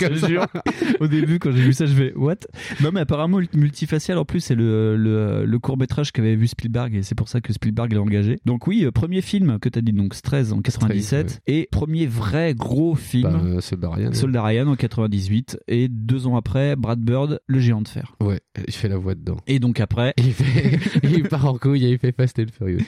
Au 1.00 1.06
début, 1.06 1.38
quand 1.38 1.50
j'ai 1.52 1.62
vu 1.62 1.72
ça, 1.72 1.86
je 1.86 1.94
vais 1.94 2.12
what? 2.14 2.36
Non, 2.82 2.90
mais 2.92 3.00
apparemment 3.00 3.40
multifacial. 3.54 4.18
En 4.18 4.24
plus, 4.24 4.40
c'est 4.40 4.54
le, 4.54 4.96
le, 4.96 5.44
le 5.44 5.58
court 5.58 5.76
métrage 5.78 6.12
qu'avait 6.12 6.36
vu 6.36 6.46
Spielberg 6.48 6.94
et 6.94 7.02
c'est 7.02 7.14
pour 7.14 7.28
ça 7.28 7.40
que 7.40 7.52
Spielberg 7.52 7.92
l'a 7.92 8.00
engagé. 8.02 8.38
Donc 8.46 8.66
oui, 8.66 8.84
euh, 8.84 8.90
premier 8.90 9.20
film 9.22 9.58
que 9.58 9.68
t'as 9.68 9.80
dit 9.80 9.92
donc 9.92 10.14
13 10.20 10.52
en 10.52 10.59
97 10.62 11.30
Strays, 11.30 11.40
et 11.46 11.68
premier 11.70 12.06
vrai 12.06 12.54
gros 12.54 12.94
film. 12.94 13.30
Bah, 13.30 13.40
euh, 13.44 13.60
Soldat 13.60 13.90
Ryan. 13.90 14.12
Soldat 14.12 14.42
Ryan 14.44 14.66
en 14.68 14.76
98 14.76 15.58
et 15.68 15.88
deux 15.88 16.26
ans 16.26 16.36
après 16.36 16.76
Brad 16.76 17.00
Bird, 17.00 17.40
le 17.46 17.58
géant 17.60 17.82
de 17.82 17.88
fer. 17.88 18.14
Ouais, 18.20 18.40
il 18.66 18.74
fait 18.74 18.88
la 18.88 18.96
voix 18.98 19.14
dedans. 19.14 19.36
Et 19.46 19.58
donc 19.58 19.80
après, 19.80 20.14
Il, 20.18 20.32
fait... 20.32 20.78
il 21.02 21.24
part 21.24 21.46
en 21.46 21.56
couille 21.58 21.84
et 21.84 21.90
il 21.90 21.98
fait 21.98 22.12
Fast 22.16 22.38
and 22.38 22.46
Furious. 22.56 22.78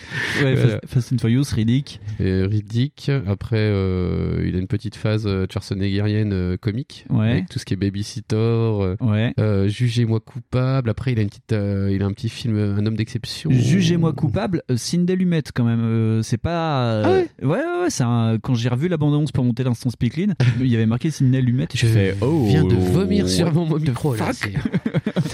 ouais, 0.42 0.54
Voilà. 0.54 0.80
Fast, 0.86 1.12
and 1.12 1.18
Furious, 1.18 1.44
Riddick. 1.54 2.00
Et 2.20 2.42
Riddick. 2.42 3.10
Après, 3.26 3.56
euh, 3.58 4.44
il 4.46 4.54
a 4.56 4.58
une 4.58 4.66
petite 4.66 4.96
phase 4.96 5.26
euh, 5.26 5.46
schwarzeneggerienne 5.50 6.32
euh, 6.32 6.56
comique. 6.56 7.06
Ouais. 7.10 7.30
Avec 7.30 7.48
tout 7.48 7.58
ce 7.58 7.64
qui 7.64 7.74
est 7.74 7.76
Babysitter, 7.76 8.36
euh, 8.36 8.96
Ouais. 9.00 9.32
euh, 9.38 9.68
Jugez-moi 9.68 10.20
coupable. 10.20 10.90
Après, 10.90 11.12
il 11.12 11.18
a 11.18 11.22
une 11.22 11.28
petite, 11.28 11.52
euh, 11.52 11.90
il 11.92 12.02
a 12.02 12.06
un 12.06 12.12
petit 12.12 12.28
film, 12.28 12.56
euh, 12.56 12.76
Un 12.76 12.86
homme 12.86 12.96
d'exception. 12.96 13.50
Jugez-moi 13.50 14.12
coupable, 14.12 14.62
euh, 14.70 14.76
Cindy 14.76 15.14
Lumet 15.16 15.42
quand 15.54 15.64
même. 15.64 15.80
euh, 15.82 16.22
c'est 16.22 16.38
pas. 16.38 16.84
euh, 16.92 17.02
Ah 17.42 17.46
ouais 17.46 17.48
ouais, 17.48 17.61
ouais, 17.64 17.82
ouais, 17.84 17.90
c'est 17.90 18.02
un- 18.04 18.38
quand 18.42 18.54
j'ai 18.54 18.68
revu 18.68 18.88
l'abondance 18.88 19.32
pour 19.32 19.44
monter 19.44 19.64
l'instant 19.64 19.90
Speakline, 19.90 20.34
il 20.60 20.66
y 20.66 20.74
avait 20.76 20.86
marqué 20.86 21.10
Cindy 21.10 21.40
Lumet 21.40 21.64
et 21.64 21.66
je, 21.76 21.86
Je 21.86 21.92
fais 21.92 22.16
oh. 22.20 22.46
viens 22.48 22.64
de 22.64 22.74
vomir 22.74 23.28
sur 23.28 23.52
mon 23.52 23.78
micro. 23.78 24.14
là, 24.14 24.30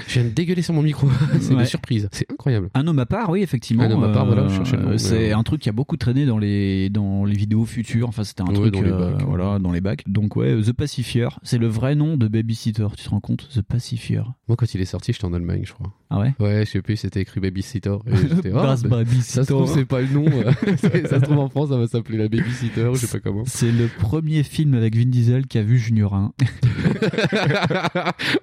je 0.06 0.14
viens 0.20 0.25
de 0.25 0.30
dégueuler 0.35 0.62
sur 0.62 0.75
mon 0.75 0.82
micro. 0.82 1.08
c'est 1.40 1.54
Ouais. 1.54 1.61
une 1.61 1.66
surprise. 1.66 2.08
C'est 2.12 2.30
incroyable. 2.30 2.70
Un 2.75 2.87
homme 2.87 2.99
à 2.99 3.06
part, 3.06 3.30
oui, 3.30 3.42
effectivement. 3.42 3.85
Un 3.85 3.90
homme 3.90 4.04
à 4.04 4.08
part, 4.08 4.26
voilà, 4.26 4.47
mais, 4.88 4.99
c'est 4.99 5.32
euh, 5.32 5.37
un 5.37 5.42
truc 5.42 5.61
qui 5.61 5.68
a 5.68 5.73
beaucoup 5.73 5.97
traîné 5.97 6.26
dans 6.26 6.38
les 6.38 6.90
dans 6.90 7.25
les 7.25 7.35
vidéos 7.35 7.64
futures. 7.64 8.08
Enfin, 8.08 8.25
c'était 8.25 8.42
un 8.42 8.47
Ouais, 8.47 8.54
truc 8.54 8.75
dans 8.75 8.82
les 8.82 8.90
euh, 8.90 9.12
bacs. 9.12 9.23
voilà 9.26 9.58
dans 9.58 9.73
les 9.73 9.80
bacs. 9.80 10.02
Donc 10.06 10.37
ouais, 10.37 10.61
The 10.62 10.73
Pacifier, 10.73 11.28
c'est 11.42 11.58
le 11.58 11.66
vrai 11.68 11.94
nom 11.94 12.16
de 12.16 12.28
Babysitter. 12.28 12.87
Tu 12.97 13.04
te 13.04 13.11
rends 13.11 13.20
compte, 13.20 13.49
The 13.54 13.62
Pacifier. 13.62 14.23
Moi, 14.49 14.56
quand 14.56 14.73
il 14.75 14.80
est 14.80 14.85
sorti, 14.87 15.12
j'étais 15.12 15.25
en 15.25 15.32
Allemagne, 15.35 15.62
je 15.64 15.73
crois. 15.73 15.92
Ah 16.11 16.20
ouais? 16.20 16.35
Ouais, 16.40 16.64
je 16.64 16.70
sais 16.70 16.82
plus, 16.82 16.97
c'était 16.97 17.20
écrit 17.20 17.40
Babysitter. 17.40 17.97
Et 18.06 18.16
j'étais, 18.16 18.50
oh, 18.52 18.54
bah, 18.54 18.76
ça 19.20 19.44
se 19.44 19.52
trouve, 19.52 19.70
c'est 19.73 19.85
pas 19.85 20.00
le 20.00 20.08
nom. 20.08 20.25
euh, 20.26 20.52
ça 20.76 21.20
se 21.20 21.25
trouve, 21.25 21.38
en 21.38 21.49
France, 21.49 21.68
ça 21.70 21.76
va 21.76 21.87
s'appeler 21.87 22.17
la 22.18 22.28
babysitter, 22.28 22.90
je 22.94 22.98
sais 23.06 23.18
pas 23.18 23.20
comment. 23.20 23.44
C'est 23.46 23.70
le 23.72 23.87
premier 23.87 24.42
film 24.42 24.75
avec 24.75 24.94
Vin 24.96 25.06
Diesel 25.06 25.46
qui 25.46 25.58
a 25.58 25.62
vu 25.62 25.78
Junior 25.78 26.14
1. 26.14 26.32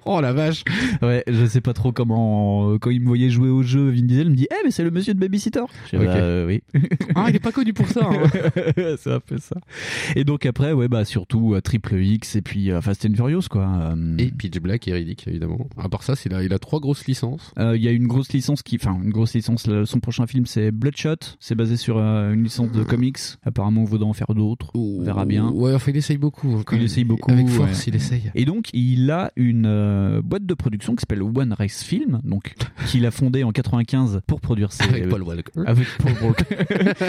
oh 0.04 0.20
la 0.20 0.32
vache 0.32 0.62
Ouais, 1.02 1.22
je 1.26 1.46
sais 1.46 1.60
pas 1.60 1.72
trop 1.72 1.92
comment. 1.92 2.70
euh, 2.72 2.78
Quand 2.78 2.90
il 2.90 3.00
me 3.00 3.06
voyait 3.06 3.30
jouer 3.30 3.48
au 3.48 3.62
jeu, 3.62 3.90
Vin 3.90 4.02
Diesel 4.02 4.30
me 4.30 4.34
dit 4.34 4.46
Eh, 4.50 4.64
mais 4.64 4.70
c'est 4.70 4.84
le 4.84 4.90
monsieur 4.90 5.14
de 5.14 5.18
Babysitter 5.18 5.62
Je 5.92 5.96
dis, 5.96 6.02
Ok. 6.04 6.08
Bah, 6.08 6.16
euh, 6.16 6.46
oui. 6.46 6.62
Ah, 7.14 7.26
il 7.28 7.36
est 7.36 7.40
pas 7.40 7.52
connu 7.52 7.72
pour 7.72 7.88
ça. 7.88 8.08
hein. 8.10 8.50
c'est 8.98 9.12
un 9.12 9.20
peu 9.20 9.38
ça. 9.38 9.56
Et 10.14 10.24
donc 10.24 10.46
après, 10.46 10.72
ouais, 10.72 10.88
bah 10.88 11.04
surtout 11.04 11.54
euh, 11.54 11.60
Triple 11.60 11.96
X 12.02 12.36
et 12.36 12.42
puis 12.42 12.70
euh, 12.70 12.80
Fast 12.80 13.06
and 13.06 13.14
Furious, 13.14 13.42
quoi. 13.50 13.94
Et 14.18 14.30
Pitch 14.30 14.58
Black 14.60 14.86
et 14.88 14.92
Riddick, 14.92 15.26
évidemment. 15.28 15.68
À 15.78 15.88
part 15.88 16.02
ça, 16.02 16.14
il 16.42 16.52
a 16.52 16.58
trois 16.58 16.80
grosses 16.80 17.06
licences. 17.06 17.52
euh, 17.58 17.76
Il 17.76 17.82
y 17.82 17.88
a 17.88 17.92
une 17.92 18.06
grosse 18.06 18.32
licence 18.32 18.62
qui, 18.62 18.76
enfin, 18.80 18.98
une 19.02 19.10
grosse 19.10 19.34
licence. 19.34 19.68
son 19.84 20.00
prochain 20.00 20.26
film, 20.26 20.46
c'est 20.46 20.70
Bloodshot. 20.70 21.16
C'est 21.40 21.54
basé 21.54 21.76
sur 21.76 21.98
euh, 21.98 22.32
une 22.32 22.44
licence 22.44 22.70
de 22.72 22.82
comics. 22.82 23.18
Apparemment, 23.56 23.80
on 23.80 23.84
voudra 23.84 24.06
en 24.06 24.12
faire 24.12 24.34
d'autres. 24.34 24.70
On 24.74 25.00
verra 25.00 25.24
bien. 25.24 25.48
Ouais, 25.48 25.72
enfin, 25.72 25.90
il 25.90 25.96
essaye 25.96 26.18
beaucoup. 26.18 26.62
quand 26.66 26.76
Il 26.76 26.80
même. 26.80 26.84
essaye 26.86 27.04
beaucoup. 27.04 27.32
Avec 27.32 27.48
force, 27.48 27.78
ouais. 27.78 27.84
il 27.86 27.96
essaye. 27.96 28.30
Et 28.34 28.44
donc, 28.44 28.68
il 28.74 29.10
a 29.10 29.32
une 29.34 29.64
euh, 29.66 30.20
boîte 30.22 30.44
de 30.44 30.52
production 30.52 30.94
qui 30.94 31.00
s'appelle 31.00 31.22
One 31.22 31.54
Race 31.54 31.82
Film, 31.82 32.20
donc 32.22 32.54
qu'il 32.86 33.06
a 33.06 33.10
fondée 33.10 33.44
en 33.44 33.52
95 33.52 34.20
pour 34.26 34.42
produire 34.42 34.72
ses. 34.72 34.84
Avec 34.84 35.08
Paul 35.08 35.22
Walker. 35.22 35.52
Avec 35.66 35.86
Paul 35.98 36.12
Walker. 36.22 36.56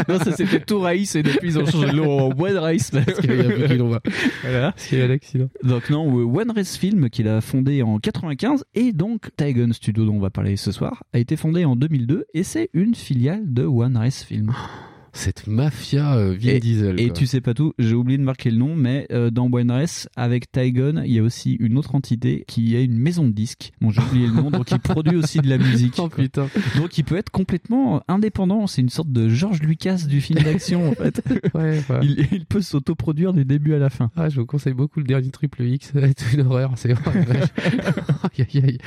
non, 0.07 0.19
ça 0.19 0.31
c'était 0.37 0.61
tout 0.61 0.79
Race 0.79 1.15
et 1.15 1.23
depuis 1.23 1.49
ils 1.49 1.59
ont 1.59 1.65
changé 1.65 1.87
le 1.87 1.97
nom 1.97 2.17
en 2.31 2.39
One 2.39 2.57
Race 2.57 2.91
parce 2.91 3.19
qu'il 3.19 3.35
y 3.35 3.41
a 3.41 3.75
l'on 3.75 3.89
va. 3.89 4.01
Voilà. 4.43 4.71
Parce 4.71 4.87
qu'il 4.87 4.99
y 4.99 5.01
a 5.01 5.07
l'accident. 5.09 5.49
Donc 5.63 5.89
non, 5.89 6.17
euh, 6.17 6.23
One 6.23 6.51
Race 6.51 6.77
Film 6.77 7.09
qu'il 7.09 7.27
a 7.27 7.41
fondé 7.41 7.83
en 7.83 7.99
95 7.99 8.63
et 8.73 8.93
donc 8.93 9.31
Tigon 9.35 9.73
Studio 9.73 10.05
dont 10.05 10.15
on 10.15 10.19
va 10.19 10.29
parler 10.29 10.55
ce 10.55 10.71
soir 10.71 11.03
a 11.11 11.19
été 11.19 11.35
fondé 11.35 11.65
en 11.65 11.75
2002 11.75 12.25
et 12.33 12.43
c'est 12.43 12.69
une 12.73 12.95
filiale 12.95 13.51
de 13.51 13.63
One 13.63 13.97
Race 13.97 14.23
Film. 14.23 14.53
Cette 15.17 15.47
mafia 15.47 16.15
euh, 16.15 16.38
Vin 16.39 16.50
Et, 16.51 16.59
Diesel. 16.59 17.00
et 17.00 17.05
quoi. 17.07 17.13
tu 17.17 17.25
sais 17.25 17.41
pas 17.41 17.53
tout, 17.55 17.74
j'ai 17.79 17.95
oublié 17.95 18.17
de 18.19 18.24
marquer 18.24 18.51
le 18.51 18.57
nom, 18.57 18.75
mais 18.75 19.07
euh, 19.12 19.31
dans 19.31 19.50
Race, 19.67 20.07
avec 20.15 20.51
Tygon, 20.51 21.01
il 21.03 21.12
y 21.12 21.19
a 21.19 21.24
aussi 21.24 21.53
une 21.59 21.77
autre 21.77 21.95
entité 21.95 22.43
qui 22.47 22.75
est 22.75 22.86
une 22.86 22.97
maison 23.00 23.25
de 23.25 23.31
disques. 23.31 23.71
Bon, 23.81 23.89
j'ai 23.89 24.01
oublié 24.01 24.27
le 24.27 24.33
nom, 24.33 24.51
donc 24.51 24.69
il 24.71 24.79
produit 24.79 25.15
aussi 25.15 25.39
de 25.39 25.50
la 25.50 25.57
musique. 25.57 25.95
Oh 26.00 26.09
putain. 26.09 26.47
Donc 26.77 26.97
il 27.00 27.03
peut 27.03 27.17
être 27.17 27.31
complètement 27.31 28.03
indépendant. 28.07 28.67
C'est 28.67 28.81
une 28.83 28.89
sorte 28.89 29.12
de 29.12 29.27
George 29.29 29.62
Lucas 29.62 30.03
du 30.07 30.21
film 30.21 30.43
d'action 30.43 30.89
en 30.89 30.93
fait. 30.93 31.21
Ouais, 31.55 31.81
ouais. 31.89 32.00
Il, 32.03 32.27
il 32.31 32.45
peut 32.45 32.62
s'autoproduire 32.62 33.33
du 33.33 33.45
début 33.45 33.74
à 33.74 33.79
la 33.79 33.89
fin. 33.89 34.12
Ah, 34.15 34.29
je 34.29 34.39
vous 34.39 34.45
conseille 34.45 34.74
beaucoup 34.74 35.00
le 35.00 35.05
dernier 35.05 35.31
Triple 35.31 35.63
X. 35.63 35.91
C'est 36.17 36.33
une 36.33 36.41
horreur. 36.45 36.74
C'est 36.75 36.93
vache. 36.93 37.50
Aïe, 37.57 38.45
aïe, 38.53 38.63
aïe. 38.63 38.77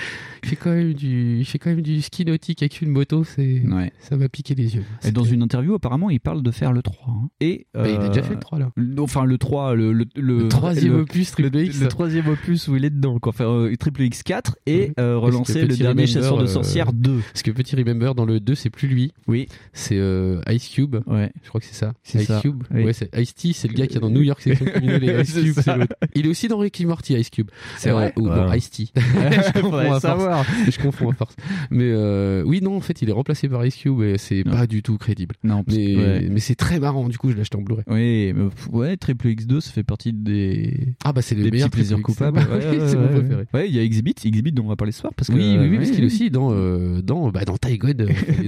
Il 0.44 0.48
fait 0.48 0.56
quand 0.56 0.70
même 0.70 0.94
du, 0.94 1.38
il 1.40 1.44
fait 1.44 1.58
quand 1.58 1.70
même 1.70 1.82
du 1.82 2.00
ski 2.02 2.24
nautique 2.24 2.62
avec 2.62 2.80
une 2.80 2.90
moto. 2.90 3.24
C'est, 3.24 3.62
Ouais. 3.66 3.92
ça 4.00 4.16
m'a 4.16 4.28
piqué 4.28 4.54
les 4.54 4.76
yeux. 4.76 4.84
Et 5.04 5.10
dans 5.12 5.24
une 5.24 5.42
interview, 5.42 5.74
apparemment, 5.74 6.10
il 6.10 6.19
parle 6.20 6.42
de 6.42 6.50
faire 6.50 6.72
le 6.72 6.82
3. 6.82 6.96
hein. 7.08 7.28
Et 7.40 7.66
Bah, 7.74 7.88
il 7.88 7.96
a 7.96 8.00
euh, 8.02 8.08
déjà 8.08 8.22
fait 8.22 8.34
le 8.34 8.40
3 8.40 8.58
là. 8.58 8.70
Enfin, 8.98 9.24
le 9.24 9.38
3, 9.38 9.74
le, 9.74 9.92
le, 9.92 10.04
Le 10.16 10.48
troisième 10.48 10.92
le- 10.94 11.00
opus 11.02 11.30
le, 11.38 11.50
Triple 11.50 11.66
X. 11.66 11.80
le 11.80 11.88
troisième 11.88 12.28
opus 12.28 12.68
où 12.68 12.76
il 12.76 12.84
est 12.84 12.90
dedans, 12.90 13.18
quoi. 13.18 13.32
Faire 13.32 13.50
euh, 13.50 13.74
Triple 13.78 14.02
X4 14.02 14.52
et 14.66 14.92
euh, 14.98 15.18
Parce 15.20 15.24
relancer 15.34 15.64
le 15.66 15.76
dernier 15.76 16.06
chasseur 16.06 16.38
de 16.38 16.44
euh, 16.44 16.46
sorcières 16.46 16.92
2. 16.92 17.20
Parce 17.32 17.42
que 17.42 17.50
petit 17.50 17.76
remember 17.76 18.14
dans 18.14 18.24
le 18.26 18.40
2 18.40 18.54
c'est 18.54 18.70
plus 18.70 18.88
lui. 18.88 19.12
Oui. 19.26 19.46
C'est 19.72 19.98
euh, 19.98 20.40
Ice 20.50 20.68
Cube. 20.68 20.96
Ouais. 21.06 21.30
Je 21.42 21.48
crois 21.48 21.60
que 21.60 21.66
c'est 21.66 21.74
ça. 21.74 21.92
C'est 22.02 22.20
Ice 22.22 22.26
ça, 22.28 22.40
Cube. 22.40 22.62
oui. 22.72 22.84
Ouais, 22.84 22.92
c'est 22.92 23.10
Ice 23.18 23.34
T, 23.34 23.52
c'est 23.52 23.68
le 23.68 23.74
gars 23.74 23.86
qui 23.86 23.96
est 23.96 24.00
dans 24.00 24.10
New 24.10 24.22
York 24.22 24.40
section 24.40 24.66
criminelle 24.66 25.04
et 25.04 25.20
Ice 25.22 25.32
C'est 25.32 25.42
Cube, 25.42 25.54
ça. 25.54 25.62
c'est 25.62 25.76
l'autre. 25.78 25.94
Il 26.14 26.26
est 26.26 26.28
aussi 26.28 26.48
dans 26.48 26.58
Ricky 26.58 26.86
Morty, 26.86 27.14
Ice 27.14 27.30
Cube. 27.30 27.48
C'est 27.78 27.90
vrai 27.90 28.12
Ou 28.16 28.28
non, 28.28 28.52
Ice 28.52 28.70
T. 28.70 28.88
je 28.94 29.60
confonds 29.60 29.78
à 29.78 29.84
force. 29.86 30.02
savoir. 30.02 30.44
Je 30.68 30.78
confonds 30.80 31.10
à 31.10 31.14
force. 31.14 31.36
Mais 31.70 31.90
euh, 31.90 32.42
oui, 32.44 32.60
non, 32.62 32.76
en 32.76 32.80
fait, 32.80 33.00
il 33.02 33.08
est 33.08 33.12
remplacé 33.12 33.48
par 33.48 33.64
Ice 33.64 33.76
Cube 33.76 34.02
et 34.02 34.18
c'est 34.18 34.44
pas 34.44 34.66
du 34.66 34.82
tout 34.82 34.98
crédible. 34.98 35.34
Non, 35.44 35.64
Mais, 35.68 35.94
ouais. 36.14 36.28
mais 36.30 36.40
c'est 36.40 36.54
très 36.54 36.78
marrant. 36.80 37.08
Du 37.08 37.18
coup, 37.18 37.30
je 37.30 37.34
l'ai 37.34 37.40
acheté 37.42 37.56
en 37.56 37.62
Blu-ray. 37.62 37.84
Oui, 37.88 38.32
mais, 38.34 38.48
ouais, 38.76 38.96
Triple 38.96 39.28
X2, 39.28 39.60
ça 39.60 39.70
fait 39.72 39.82
partie 39.84 40.12
des, 40.12 40.94
Ah 41.04 41.12
bah 41.12 41.22
c'est 41.22 41.34
le 41.34 41.42
des 41.42 41.48
petits 41.50 41.54
meilleur 41.56 41.70
plaisirs 41.70 42.00
coupables. 42.02 42.38
Ouais, 42.50 42.60
c'est 42.60 42.96
ouais, 42.96 42.96
mon 42.96 43.02
ouais. 43.02 43.20
préféré. 43.20 43.44
Ouais, 43.54 43.68
il 43.68 43.74
y 43.74 43.78
a 43.78 43.82
Exhibit, 43.82 44.14
Exhibit 44.24 44.52
dont 44.52 44.64
on 44.64 44.68
va 44.68 44.76
parler 44.76 44.92
ce 44.92 45.00
soir 45.00 45.12
parce 45.16 45.28
que 45.28 45.34
Oui, 45.34 45.56
oui, 45.58 45.68
oui, 45.70 45.76
parce 45.78 45.90
qu'il 45.90 46.02
est 46.02 46.06
aussi 46.06 46.30
dans 46.30 46.50
euh, 46.52 47.00
dans 47.02 47.30
bah 47.30 47.44
dans 47.44 47.56
Tygon, 47.56 47.88
il 47.88 47.90
est 47.90 47.94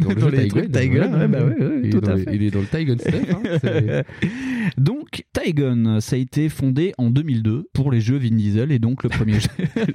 dans 0.00 0.08
le 0.10 0.14
Dans 0.14 0.20
jeu 0.20 0.30
les 0.30 0.48
voilà. 0.88 1.28
bah 1.28 1.44
ouais, 1.44 1.54
il, 1.84 1.90
tout 1.90 1.98
est 1.98 2.00
dans 2.00 2.12
à 2.12 2.14
le- 2.16 2.22
fait. 2.24 2.34
il 2.34 2.42
est 2.42 2.50
dans 2.50 2.60
le 2.60 2.66
Tygon 2.66 2.96
stuff. 2.98 3.14
Hein, 3.30 3.58
c'est- 3.60 4.04
Donc, 4.78 5.24
Tygon, 5.32 5.98
ça 6.00 6.16
a 6.16 6.18
été 6.18 6.48
fondé 6.48 6.92
en 6.98 7.10
2002 7.10 7.68
pour 7.72 7.90
les 7.90 8.00
jeux 8.00 8.16
Vin 8.18 8.30
Diesel 8.36 8.72
et 8.72 8.78
donc 8.78 9.02
le 9.02 9.08
premier 9.08 9.34
jeu. 9.40 9.48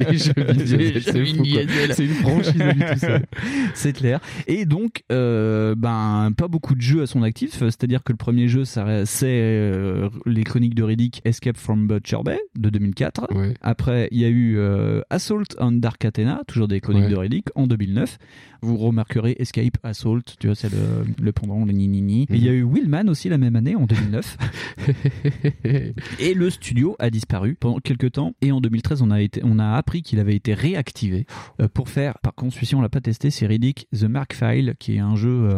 les 0.09 0.17
jeux 0.17 0.33
Vin 0.38 0.53
Diesel, 0.53 0.79
Les 0.93 1.01
c'est. 1.01 1.93
C'est 1.93 2.05
une 2.05 2.13
franchise 2.13 2.53
tout 2.53 3.00
seul. 3.00 3.25
C'est 3.74 3.93
clair. 3.93 4.19
Et 4.47 4.65
donc, 4.65 5.03
euh, 5.12 5.75
ben, 5.75 6.31
pas 6.38 6.47
beaucoup 6.47 6.75
de 6.75 6.81
jeux 6.81 7.01
à 7.01 7.07
son 7.07 7.24
actif. 7.24 7.47
C'est-à-dire 7.51 8.04
que 8.04 8.12
le 8.13 8.18
premier 8.18 8.48
jeu, 8.48 8.63
c'est 8.66 8.82
euh, 9.25 10.10
les 10.25 10.44
chroniques 10.44 10.75
de 10.75 10.84
Riddick 10.84 11.22
Escape 11.25 11.58
from 11.58 11.88
Butcher 11.88 12.18
Bay 12.24 12.39
de 12.58 12.70
2004. 12.70 13.34
Ouais. 13.36 13.54
Après, 13.62 14.08
il 14.12 14.20
y 14.20 14.25
a 14.25 14.30
eu 14.30 14.58
euh, 14.58 15.01
Assault 15.10 15.44
on 15.60 15.72
Dark 15.74 16.04
Athena, 16.06 16.42
toujours 16.48 16.68
des 16.68 16.80
chroniques 16.82 17.06
Ouais. 17.06 17.10
de 17.12 17.16
Riddick, 17.16 17.48
en 17.56 17.68
2009. 17.68 18.18
Vous 18.63 18.77
remarquerez 18.77 19.36
Escape, 19.39 19.77
Assault, 19.84 20.22
tu 20.39 20.48
vois, 20.48 20.56
c'est 20.56 20.72
le, 20.72 21.06
le 21.22 21.32
pendant, 21.32 21.63
le 21.63 21.72
ni-ni-ni. 21.72 22.24
Et 22.24 22.28
il 22.36 22.43
y 22.43 22.50
a 22.50 22.54
eu 22.54 22.63
Willman 22.63 23.08
aussi 23.10 23.30
la 23.30 23.38
même 23.38 23.56
année, 23.56 23.76
en 23.76 23.86
2009. 23.86 24.38
Et 26.19 26.34
le 26.34 26.50
studio 26.50 26.95
a 27.00 27.10
disparu 27.10 27.56
pendant 27.60 27.78
quelques 27.80 28.13
temps. 28.13 28.34
Et 28.41 28.52
en 28.52 28.60
2013, 28.62 29.02
on 29.02 29.12
a, 29.12 29.21
été, 29.21 29.41
on 29.43 29.60
a 29.60 29.74
appris 29.74 30.02
qu'il 30.02 30.19
avait 30.19 30.36
été 30.36 30.54
réactivé 30.54 31.26
euh, 31.62 31.67
pour 31.71 31.89
faire, 31.89 32.17
par 32.19 32.34
contre, 32.34 32.56
celui-ci, 32.56 32.76
on 32.76 32.82
l'a 32.82 32.89
pas 32.89 33.02
testé, 33.02 33.30
c'est 33.30 33.45
Riddick 33.45 33.88
The 33.98 34.04
Mark 34.06 34.34
File, 34.34 34.74
qui 34.80 34.95
est 34.95 35.00
un 35.00 35.15
jeu 35.15 35.50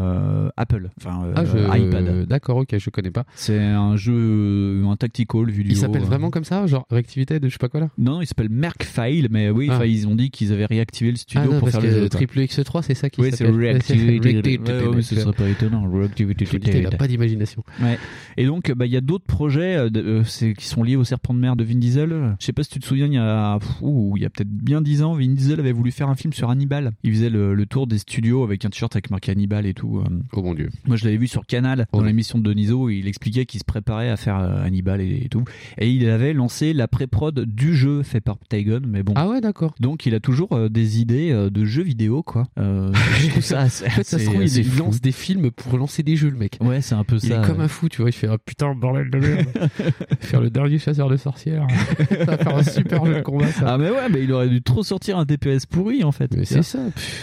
Apple, 0.58 0.90
enfin 1.00 1.22
Ah, 1.36 1.46
je... 1.46 1.58
iPad. 1.88 2.26
D'accord, 2.28 2.58
ok, 2.58 2.76
je 2.78 2.90
connais 2.90 3.12
pas. 3.12 3.26
C'est 3.36 3.60
un 3.60 3.96
jeu, 3.96 4.14
euh, 4.16 4.86
un 4.88 4.96
tactical 4.96 5.50
vu 5.50 5.64
du 5.64 5.72
Il 5.72 5.78
s'appelle 5.78 6.02
euh. 6.04 6.06
vraiment 6.06 6.30
comme 6.30 6.44
ça, 6.44 6.66
genre 6.68 6.86
réactivité 6.90 7.40
de 7.40 7.48
je 7.48 7.54
sais 7.54 7.58
pas 7.60 7.70
quoi 7.70 7.80
là? 7.80 7.90
Non, 7.98 8.22
il 8.22 8.26
s'appelle 8.28 8.50
Merc 8.50 8.84
File, 8.84 9.28
mais 9.32 9.50
oui, 9.50 9.70
Ah. 9.72 9.86
ils 9.86 10.08
ont 10.08 10.16
dit 10.16 10.30
qu'ils 10.32 10.52
avaient 10.54 10.66
réactivé 10.66 11.12
le 11.12 11.18
studio 11.18 11.42
ah 11.44 11.54
non, 11.54 11.60
pour 11.60 11.70
parce 11.70 11.84
faire 11.84 11.92
que 11.92 11.96
le 11.96 12.02
jeu. 12.04 12.10
Triple 12.10 12.40
X3 12.40 12.82
c'est 12.84 12.94
ça 12.94 13.10
qui 13.10 13.22
Oui, 13.22 13.30
c'est 13.32 13.38
s'appelle. 13.38 13.56
Ouais, 13.60 13.74
ouais, 13.74 14.96
mais 14.96 15.02
ce 15.02 15.16
serait 15.16 15.34
pas 15.34 15.48
étonnant. 15.50 15.86
Dis, 16.16 16.26
il 16.74 16.86
a 16.88 16.92
pas 16.92 17.08
d'imagination. 17.08 17.64
Ouais. 17.82 17.98
Et 18.38 18.46
donc, 18.46 18.72
bah, 18.74 18.86
il 18.86 18.92
y 18.92 18.98
a 18.98 19.02
d'autres 19.02 19.26
projets 19.26 19.76
euh, 19.76 19.90
euh, 19.96 20.24
c'est- 20.24 20.54
qui 20.54 20.66
sont 20.66 20.84
liés 20.84 20.96
au 20.96 21.04
serpent 21.04 21.34
de 21.34 21.40
mer 21.40 21.56
de 21.56 21.64
Vin 21.64 21.76
Diesel. 21.76 22.36
Je 22.40 22.46
sais 22.46 22.54
pas 22.54 22.64
si 22.64 22.70
tu 22.70 22.80
te 22.80 22.86
souviens, 22.86 23.08
il 23.08 23.14
y 23.14 23.18
a, 23.18 23.60
il 23.82 24.22
y 24.22 24.26
a 24.26 24.30
peut-être 24.30 24.50
bien 24.50 24.82
dix 24.82 25.04
ans, 25.04 25.14
Vin 25.14 25.28
Diesel 25.34 25.60
avait 25.60 25.72
voulu 25.72 25.92
faire 25.92 26.10
un 26.10 26.16
film 26.16 26.34
sur 26.34 26.50
Hannibal. 26.50 26.92
Il 27.04 27.14
faisait 27.14 27.30
le, 27.30 27.54
le 27.54 27.66
tour 27.66 27.88
des 27.88 27.98
studios 27.98 28.44
avec 28.44 28.66
un 28.66 28.70
t-shirt 28.70 28.96
avec 28.96 29.12
marqué 29.12 29.32
Hannibal 29.32 29.66
et 29.66 29.74
tout. 29.74 30.00
euh. 30.00 30.10
Oh 30.34 30.42
mon 30.42 30.54
dieu. 30.54 30.70
Moi, 30.88 30.96
je 30.96 31.06
l'avais 31.06 31.18
vu 31.18 31.28
sur 31.28 31.46
Canal 31.46 31.69
dans 31.76 32.02
l'émission 32.04 32.40
de 32.40 32.44
Deniso. 32.44 32.90
Il 32.90 33.08
expliquait 33.08 33.46
qu'il 33.46 33.60
se 33.60 33.66
préparait 33.66 34.10
à 34.10 34.18
faire 34.18 34.40
euh, 34.40 34.64
Hannibal 34.64 35.02
et, 35.02 35.22
et 35.26 35.30
tout. 35.30 35.44
Et 35.78 35.90
il 35.90 36.08
avait 36.10 36.34
lancé 36.34 36.74
la 36.74 36.88
pré-prod 36.88 37.40
du 37.40 37.76
jeu 37.76 38.04
fait 38.04 38.22
par 38.22 38.38
Tygon, 38.50 38.82
mais 38.88 39.04
bon. 39.04 39.14
Ah 39.16 39.28
ouais, 39.28 39.42
d'accord. 39.42 39.74
Donc, 39.80 40.06
il 40.06 40.16
a 40.16 40.20
toujours 40.20 40.54
euh, 40.54 40.70
des 40.70 41.00
idées 41.02 41.32
euh, 41.32 41.50
de 41.50 41.66
jeux 41.66 41.84
vidéo, 41.84 42.24
quoi. 42.24 42.48
Euh, 42.60 42.92
je 43.20 43.28
trouve 43.30 43.44
ça 43.44 43.60
assez- 43.62 43.86
En 43.86 43.90
fait, 43.90 44.04
ça 44.04 44.20
se 44.20 44.26
trouve, 44.26 44.44
il, 44.44 44.58
il 44.58 44.64
fou. 44.66 44.80
lance 44.84 45.02
des 45.02 45.12
films 45.12 45.52
pour 45.52 45.78
lancer 45.78 46.04
des 46.04 46.16
jeux, 46.16 46.30
le 46.30 46.38
mec. 46.38 46.58
Ouais, 46.62 46.82
c'est 46.82 46.96
un 46.96 47.04
peu 47.04 47.18
Il 47.22 47.30
ça. 47.30 47.42
est 47.42 47.46
comme 47.48 47.62
un 47.62 47.68
fou, 47.68 47.90
tu 47.90 48.02
vois. 48.02 48.10
Il 48.10 48.14
fait 48.14 48.28
ah, 48.30 48.38
putain, 48.44 48.74
bordel 48.76 49.10
de 49.10 49.18
merde. 49.20 49.48
faire 50.20 50.42
le 50.42 50.50
dernier 50.50 50.78
chasseur 50.80 51.10
de 51.10 51.18
sorcières. 51.18 51.68
ça 52.10 52.26
va 52.26 52.38
faire 52.38 52.56
un 52.56 52.64
super 52.64 53.06
jeu 53.06 53.16
de 53.16 53.22
combat, 53.22 53.48
ça. 53.52 53.74
Ah 53.74 53.78
mais 53.78 53.90
ouais, 53.90 54.10
mais 54.12 54.24
il 54.24 54.32
aurait 54.32 54.50
dû 54.50 54.62
trop 54.62 54.84
sortir 54.84 55.18
un 55.18 55.26
DPS 55.26 55.66
pourri 55.66 56.04
en 56.04 56.12
fait. 56.12 56.36
Mais 56.36 56.46
c'est 56.46 56.62
ça. 56.64 56.80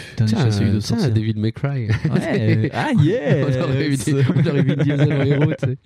Putain, 0.09 0.25
Tiens, 0.25 0.45
de 0.45 0.79
tiens. 0.79 1.09
David 1.09 1.37
McCray. 1.37 1.87
Ouais. 2.11 2.69
Ah 2.73 2.89
yeah. 3.01 3.45
on 3.47 3.63
aurait 3.63 3.89
aurait 4.49 4.63
mis 4.63 4.75
Diesel 4.75 5.13
en 5.13 5.21
héros, 5.23 5.51
tu 5.59 5.67
sais. 5.69 5.77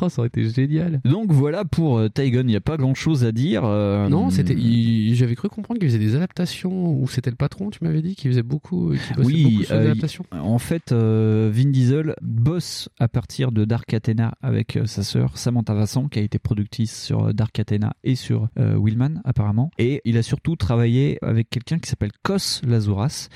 Oh, 0.00 0.08
ça 0.08 0.20
aurait 0.20 0.28
été 0.28 0.48
génial. 0.48 1.00
Donc 1.04 1.32
voilà 1.32 1.64
pour 1.64 1.98
euh, 1.98 2.08
Tygon, 2.08 2.40
il 2.40 2.46
n'y 2.46 2.56
a 2.56 2.60
pas 2.60 2.76
grand 2.76 2.94
chose 2.94 3.24
à 3.24 3.32
dire. 3.32 3.62
euh, 3.64 4.08
Non, 4.08 4.30
c'était. 4.30 4.54
il- 4.54 5.14
J'avais 5.14 5.34
cru 5.34 5.48
comprendre 5.48 5.80
qu'il 5.80 5.88
faisait 5.88 5.98
des 5.98 6.14
adaptations, 6.14 6.90
ou 7.00 7.08
c'était 7.08 7.30
le 7.30 7.36
patron, 7.36 7.70
tu 7.70 7.78
m'avais 7.82 8.02
dit, 8.02 8.14
qu'il 8.14 8.30
faisait 8.30 8.42
beaucoup, 8.42 8.90
qu'il 8.90 9.16
bossait 9.16 9.32
beaucoup 9.32 9.56
Oui, 9.58 9.64
sur 9.64 9.74
euh, 9.74 9.80
des 9.80 9.86
adaptations. 9.90 10.24
en 10.32 10.58
fait, 10.58 10.92
euh, 10.92 11.50
Vin 11.52 11.70
Diesel 11.70 12.14
bosse 12.22 12.88
à 12.98 13.08
partir 13.08 13.52
de 13.52 13.64
Dark 13.64 13.92
Athena 13.94 14.34
avec 14.42 14.76
euh, 14.76 14.86
sa 14.86 15.02
sœur 15.02 15.38
Samantha 15.38 15.74
Vincent, 15.74 16.08
qui 16.08 16.18
a 16.18 16.22
été 16.22 16.38
productrice 16.38 17.04
sur 17.04 17.26
euh, 17.28 17.32
Dark 17.32 17.58
Athena 17.58 17.94
et 18.04 18.14
sur 18.14 18.48
euh, 18.58 18.76
Willman 18.78 19.20
apparemment. 19.24 19.70
Et 19.78 20.00
il 20.04 20.16
a 20.18 20.22
surtout 20.22 20.56
travaillé 20.56 21.18
avec 21.22 21.48
quelqu'un 21.50 21.78
qui 21.78 21.88
s'appelle 21.88 22.10
Kos 22.22 22.60
Lazouras. 22.66 23.28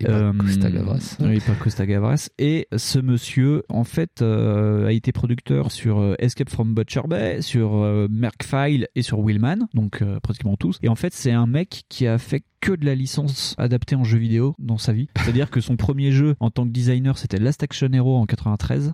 Et 0.00 0.04
pas 0.04 0.32
Costa 0.38 0.70
Gavras. 0.70 1.16
Oui, 1.20 1.40
pas 1.40 1.54
Costa 1.54 1.86
Gavras. 1.86 2.28
Et 2.38 2.66
ce 2.76 2.98
monsieur, 2.98 3.62
en 3.68 3.84
fait, 3.84 4.05
euh, 4.22 4.86
a 4.86 4.92
été 4.92 5.12
producteur 5.12 5.70
sur 5.72 5.98
euh, 5.98 6.14
Escape 6.18 6.50
from 6.50 6.74
Butcher 6.74 7.02
Bay, 7.08 7.42
sur 7.42 7.74
euh, 7.74 8.08
Merc 8.10 8.44
File 8.44 8.88
et 8.94 9.02
sur 9.02 9.20
Willman, 9.20 9.68
donc 9.74 10.02
pratiquement 10.22 10.56
tous. 10.56 10.78
Et 10.82 10.88
en 10.88 10.94
fait, 10.94 11.12
c'est 11.12 11.32
un 11.32 11.46
mec 11.46 11.84
qui 11.88 12.06
a 12.06 12.18
fait 12.18 12.42
que 12.60 12.72
de 12.72 12.84
la 12.84 12.94
licence 12.94 13.54
adaptée 13.58 13.96
en 13.96 14.04
jeu 14.04 14.18
vidéo 14.18 14.54
dans 14.58 14.78
sa 14.78 14.92
vie. 14.92 15.08
C'est-à-dire 15.16 15.50
que 15.50 15.60
son 15.60 15.76
premier 15.76 16.10
jeu 16.12 16.36
en 16.40 16.50
tant 16.50 16.64
que 16.64 16.70
designer, 16.70 17.18
c'était 17.18 17.38
Last 17.38 17.62
Action 17.62 17.92
Hero 17.92 18.16
en 18.16 18.26
93. 18.26 18.92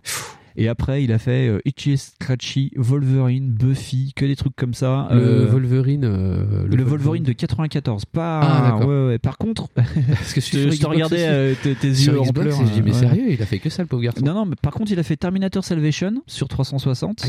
Et 0.57 0.69
après, 0.69 1.03
il 1.05 1.13
a 1.13 1.19
fait 1.19 1.49
euh, 1.49 1.61
Itchy 1.65 1.97
Scratchy, 1.97 2.73
Wolverine, 2.77 3.51
Buffy, 3.51 4.13
que 4.15 4.25
des 4.25 4.37
trucs 4.37 4.57
comme 4.57 4.75
ça. 4.75 5.09
Le 5.11 5.19
Euh, 5.21 5.47
Wolverine. 5.47 6.05
euh, 6.05 6.67
le, 6.67 6.83
Wolverine 6.85 7.23
de 7.25 7.33
94, 7.33 8.05
pas. 8.07 8.41
Ah, 8.41 8.63
d'accord. 8.73 8.89
ouais, 8.89 9.07
ouais. 9.07 9.19
Par 9.19 9.39
contre, 9.39 9.69
Parce 9.75 10.33
que 10.35 10.41
je, 10.41 10.71
je 10.71 10.81
te 10.81 10.87
regardais 10.87 11.55
tes, 11.63 11.89
yeux 11.89 12.21
en 12.21 12.25
pleurs. 12.27 12.59
je 12.67 12.73
dis, 12.73 12.83
mais 12.83 12.93
ouais. 12.93 12.99
sérieux, 12.99 13.27
il 13.31 13.43
a 13.43 13.47
fait 13.47 13.59
que 13.59 13.71
ça 13.71 13.83
le 13.83 13.89
pauvre 13.89 14.03
garçon. 14.03 14.25
Non, 14.25 14.35
non, 14.35 14.47
mais 14.47 14.57
par 14.61 14.73
contre, 14.73 14.93
il 14.93 14.99
a 14.99 15.03
fait 15.03 15.17
Terminator 15.17 15.65
Salvation 15.65 16.23
sur 16.27 16.49
360 16.49 17.27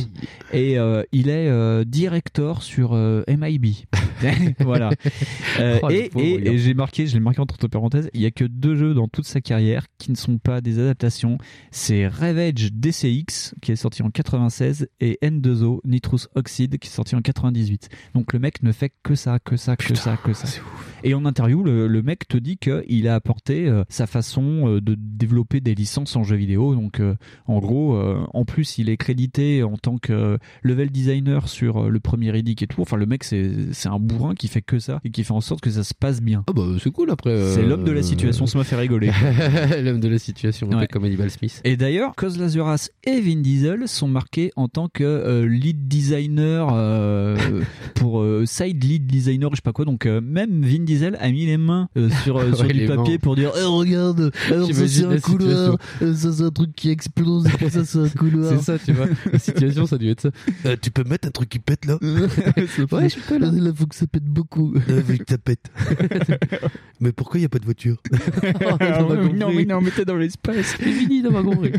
et 0.53 0.77
il 1.12 1.29
est 1.29 1.86
director 1.86 2.63
sur 2.63 2.93
MIB. 3.27 3.67
voilà. 4.59 4.89
Oh, 5.83 5.89
et 5.89 6.57
j'ai 6.57 6.73
marqué, 6.73 7.07
je 7.07 7.13
l'ai 7.13 7.19
marqué 7.19 7.39
entre 7.39 7.67
parenthèses, 7.67 8.09
il 8.13 8.21
y 8.21 8.25
a 8.25 8.31
que 8.31 8.45
deux 8.45 8.75
jeux 8.75 8.93
dans 8.93 9.07
toute 9.07 9.25
sa 9.25 9.41
carrière 9.41 9.86
qui 9.97 10.12
ne 10.12 10.15
sont 10.15 10.38
pas 10.38 10.62
des 10.62 10.79
adaptations. 10.79 11.38
C'est 11.71 12.07
Ravage 12.07 12.71
DCX 13.21 13.54
qui 13.62 13.71
est 13.71 13.76
sorti 13.76 14.02
en 14.04 14.10
96 14.10 14.88
et 14.99 15.17
N2O 15.21 15.80
Nitrous 15.86 16.28
Oxide 16.36 16.78
qui 16.80 16.88
est 16.88 16.91
sorti 16.91 17.15
en 17.15 17.21
98. 17.21 17.89
Donc 18.15 18.34
le 18.34 18.39
mec 18.39 18.63
ne 18.63 18.71
fait 18.71 18.91
que 19.04 19.15
ça, 19.15 19.39
que 19.39 19.58
ça, 19.58 19.76
que 19.76 19.95
ça, 19.95 20.17
que 20.17 20.34
ça. 20.34 20.47
Et 21.04 21.13
en 21.13 21.26
interview, 21.26 21.63
le, 21.63 21.88
le 21.88 22.02
mec 22.02 22.28
te 22.28 22.38
dit 22.38 22.58
qu'il 22.58 23.08
a 23.08 23.15
apporté 23.15 23.67
euh, 23.67 23.84
sa 23.89 24.08
façon 24.08 24.67
euh, 24.69 24.82
de 24.82 24.95
développer 24.97 25.60
des 25.60 25.76
licences 25.76 26.15
en 26.15 26.23
jeux 26.23 26.38
vidéo. 26.38 26.76
Donc, 26.76 26.99
euh, 26.99 27.15
en 27.47 27.60
gros, 27.60 27.97
en 28.34 28.45
plus, 28.45 28.78
il 28.78 28.89
est 28.89 28.97
crédité 28.97 29.63
en 29.63 29.78
tant 29.78 29.97
que 29.97 30.38
level 30.63 30.89
designer 30.89 31.47
sur 31.49 31.89
le 31.89 31.99
premier 31.99 32.32
Riddick 32.32 32.62
et 32.62 32.67
tout. 32.67 32.82
Enfin, 32.82 32.97
le 32.97 33.06
mec, 33.06 33.23
c'est 33.23 33.88
un 33.88 33.99
bourrin 33.99 34.34
qui 34.36 34.47
fait 34.47 34.62
que 34.62 34.80
ça 34.80 34.99
et 35.04 35.10
qui 35.10 35.23
fait 35.23 35.34
en 35.34 35.41
sorte 35.41 35.62
que 35.62 35.69
ça 35.69 35.84
se 35.84 35.93
passe 35.93 36.21
bien. 36.21 36.43
Ah 36.47 36.54
bah 36.54 36.63
c'est 36.82 36.91
cool 36.91 37.12
après. 37.12 37.52
C'est 37.54 37.63
l'homme 37.63 37.84
de 37.84 37.91
la 37.91 38.04
situation, 38.04 38.45
ça 38.45 38.58
m'a 38.58 38.63
fait 38.63 38.76
rigoler. 38.76 39.12
l'homme 39.84 39.99
de 39.99 40.08
la 40.08 40.19
situation, 40.19 40.69
Ouais. 40.69 40.88
comme 40.88 41.04
Hannibal 41.04 41.30
Smith. 41.30 41.62
Et 41.63 41.78
d'ailleurs, 41.78 42.13
Cos 42.15 42.38
Lazuras 42.38 42.89
et 43.06 43.20
Vin 43.22 43.42
Diesel 43.42 43.88
sont 43.88 44.08
marqués 44.08 44.52
en 44.56 44.68
tant 44.68 44.88
que 44.88 45.04
euh, 45.04 45.46
lead 45.48 45.88
designer 45.88 46.70
euh, 46.74 47.36
pour 47.96 48.22
euh, 48.22 48.46
side 48.46 48.84
lead 48.84 49.06
designer, 49.08 49.50
je 49.52 49.58
sais 49.58 49.62
pas 49.62 49.74
quoi. 49.74 49.86
Donc 49.86 50.06
euh, 50.06 50.22
même 50.22 50.63
Vin 50.66 50.84
Diesel 50.84 51.18
a 51.20 51.30
mis 51.30 51.46
les 51.46 51.58
mains 51.58 51.89
euh, 51.98 52.10
sur, 52.24 52.38
euh, 52.38 52.52
sur 52.54 52.66
Ouais, 52.66 52.74
du 52.74 52.80
les 52.80 52.88
papier 52.88 53.13
mains. 53.13 53.20
pour 53.22 53.36
dire 53.36 53.52
Eh, 53.60 53.63
regarde, 53.63 54.32
alors 54.50 54.72
ça 54.74 54.88
c'est 54.88 55.06
un 55.06 55.18
couloir, 55.20 55.78
euh, 56.02 56.13
ça 56.16 56.32
c'est 56.32 56.44
un 56.44 56.52
truc 56.52 56.74
qui 56.76 56.89
explose, 56.89 57.46
et 57.62 57.70
ça 57.70 57.84
c'est 57.86 58.00
un 58.00 58.10
couloir. 58.10 58.54
C'est 58.58 58.63
ça, 58.63 58.80
tu 58.80 58.94
vois. 58.94 59.08
La 59.32 59.39
situation, 59.39 59.86
ça 59.86 59.96
a 59.96 60.00
dû 60.00 60.10
être 60.10 60.22
ça. 60.22 60.30
Euh, 60.66 60.76
tu 60.82 60.92
peux 60.92 61.04
mettre 61.04 61.28
un 61.28 61.32
truc 61.32 61.50
qui 61.50 61.60
pète 61.60 61.86
là 61.86 61.98
Ouais, 62.02 63.10
je 63.10 63.28
peux 63.28 63.38
là. 63.38 63.52
Là, 63.52 63.72
faut 63.76 63.86
que 63.86 63.96
ça 63.96 64.08
pète 64.08 64.24
beaucoup. 64.26 64.74
Euh, 64.89 65.02
faut 65.02 65.13
que 65.18 65.24
ça 65.30 65.38
pète. 65.38 65.70
mais 67.00 67.12
pourquoi 67.12 67.38
il 67.39 67.42
n'y 67.42 67.46
a 67.46 67.50
pas 67.50 67.60
de 67.60 67.66
voiture 67.66 67.98
Ah, 68.44 68.78
mais 68.80 69.34
non, 69.34 69.52
mais 69.54 69.66
non, 69.66 69.82
mais 69.82 69.92
t'es 69.92 70.06
dans 70.06 70.16
l'espace. 70.16 70.76
C'est 70.78 70.86
fini 70.92 71.22
dans 71.22 71.32
ma 71.32 71.44
compris. 71.44 71.74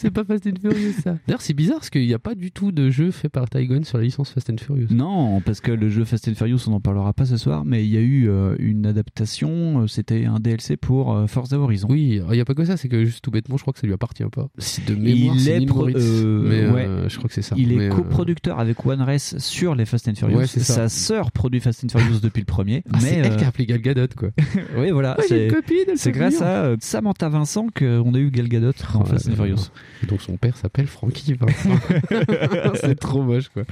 c'est 0.00 0.10
pas 0.10 0.23
Fast 0.24 0.46
and 0.46 0.60
Furious 0.60 0.92
ça. 1.02 1.16
D'ailleurs, 1.26 1.40
c'est 1.40 1.54
bizarre 1.54 1.78
parce 1.78 1.90
qu'il 1.90 2.06
n'y 2.06 2.14
a 2.14 2.18
pas 2.18 2.34
du 2.34 2.50
tout 2.50 2.72
de 2.72 2.90
jeu 2.90 3.10
fait 3.10 3.28
par 3.28 3.48
Tygon 3.48 3.82
sur 3.84 3.98
la 3.98 4.04
licence 4.04 4.30
Fast 4.30 4.50
and 4.50 4.56
Furious. 4.58 4.88
Non, 4.90 5.40
parce 5.40 5.60
que 5.60 5.72
le 5.72 5.88
jeu 5.88 6.04
Fast 6.04 6.28
and 6.28 6.34
Furious, 6.34 6.58
on 6.66 6.70
n'en 6.72 6.80
parlera 6.80 7.12
pas 7.12 7.24
ce 7.24 7.36
soir, 7.36 7.64
mais 7.64 7.84
il 7.84 7.90
y 7.90 7.96
a 7.96 8.00
eu 8.00 8.28
euh, 8.28 8.56
une 8.58 8.86
adaptation, 8.86 9.82
euh, 9.82 9.86
c'était 9.86 10.24
un 10.24 10.38
DLC 10.40 10.76
pour 10.76 11.14
euh, 11.14 11.26
Forza 11.26 11.58
Horizon. 11.58 11.88
Oui, 11.90 12.20
il 12.28 12.34
n'y 12.34 12.40
a 12.40 12.44
pas 12.44 12.54
que 12.54 12.64
ça, 12.64 12.76
c'est 12.76 12.88
que 12.88 13.04
juste 13.04 13.22
tout 13.24 13.30
bêtement, 13.30 13.56
je 13.56 13.62
crois 13.62 13.72
que 13.72 13.78
ça 13.80 13.86
lui 13.86 13.94
appartient 13.94 14.24
pas. 14.32 14.48
Si 14.58 14.80
de 14.82 14.94
mémoire, 14.94 15.34
il 15.36 15.40
c'est 15.40 15.62
est 15.62 15.66
Moritz, 15.66 15.96
euh, 15.98 16.42
mais 16.48 16.66
ouais. 16.74 16.86
euh, 16.86 17.08
je 17.08 17.16
crois 17.18 17.28
que 17.28 17.34
c'est 17.34 17.42
ça. 17.42 17.54
Il 17.58 17.72
est 17.72 17.76
Mais, 17.76 17.86
euh, 17.86 17.90
coproducteur 17.90 18.58
avec 18.58 18.84
One 18.86 19.02
Race 19.02 19.36
sur 19.38 19.74
les 19.74 19.84
Fast 19.84 20.08
and 20.08 20.14
Furious. 20.14 20.38
Ouais, 20.38 20.46
c'est 20.46 20.60
ça. 20.60 20.74
Sa 20.74 20.88
sœur 20.88 21.30
produit 21.32 21.60
Fast 21.60 21.84
and 21.84 21.88
Furious 21.88 22.20
depuis 22.20 22.40
le 22.40 22.46
premier. 22.46 22.82
ah, 22.92 22.98
c'est 23.00 23.10
mais 23.10 23.16
elle 23.26 23.32
euh, 23.32 23.36
qui 23.36 23.44
a 23.44 23.48
appelé 23.48 23.66
Gal 23.66 23.80
Gadot, 23.80 24.06
quoi. 24.16 24.30
oui, 24.78 24.90
voilà. 24.90 25.16
Ouais, 25.18 25.24
c'est 25.28 25.46
une 25.46 25.52
copine, 25.52 25.76
elle 25.88 25.98
c'est 25.98 26.12
peut 26.12 26.18
grâce 26.18 26.40
à 26.42 26.64
euh, 26.64 26.76
Samantha 26.80 27.28
Vincent 27.28 27.66
qu'on 27.76 28.14
a 28.14 28.18
eu 28.18 28.30
Gal 28.30 28.48
Gadot 28.48 28.72
dans 28.92 29.00
Oh 29.02 29.04
Fast 29.04 29.28
and. 29.28 29.34
Furious. 29.34 29.70
Son 30.18 30.36
père 30.36 30.56
s'appelle 30.56 30.86
Frankie 30.86 31.34
Vincent. 31.34 31.70
c'est 32.80 32.98
trop 32.98 33.22
moche, 33.22 33.48
quoi. 33.48 33.64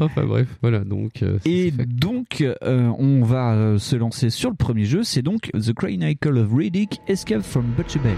Enfin 0.00 0.24
bref, 0.24 0.46
voilà, 0.62 0.80
donc. 0.80 1.22
euh, 1.22 1.38
Et 1.44 1.70
donc, 1.70 2.40
euh, 2.40 2.90
on 2.98 3.22
va 3.22 3.52
euh, 3.54 3.78
se 3.78 3.96
lancer 3.96 4.30
sur 4.30 4.50
le 4.50 4.56
premier 4.56 4.84
jeu. 4.84 5.02
C'est 5.04 5.22
donc 5.22 5.50
The 5.52 5.72
Chronicle 5.72 6.38
of 6.38 6.48
Riddick 6.52 7.00
Escape 7.08 7.42
from 7.42 7.64
Butcher 7.76 7.98
Bay. 8.00 8.14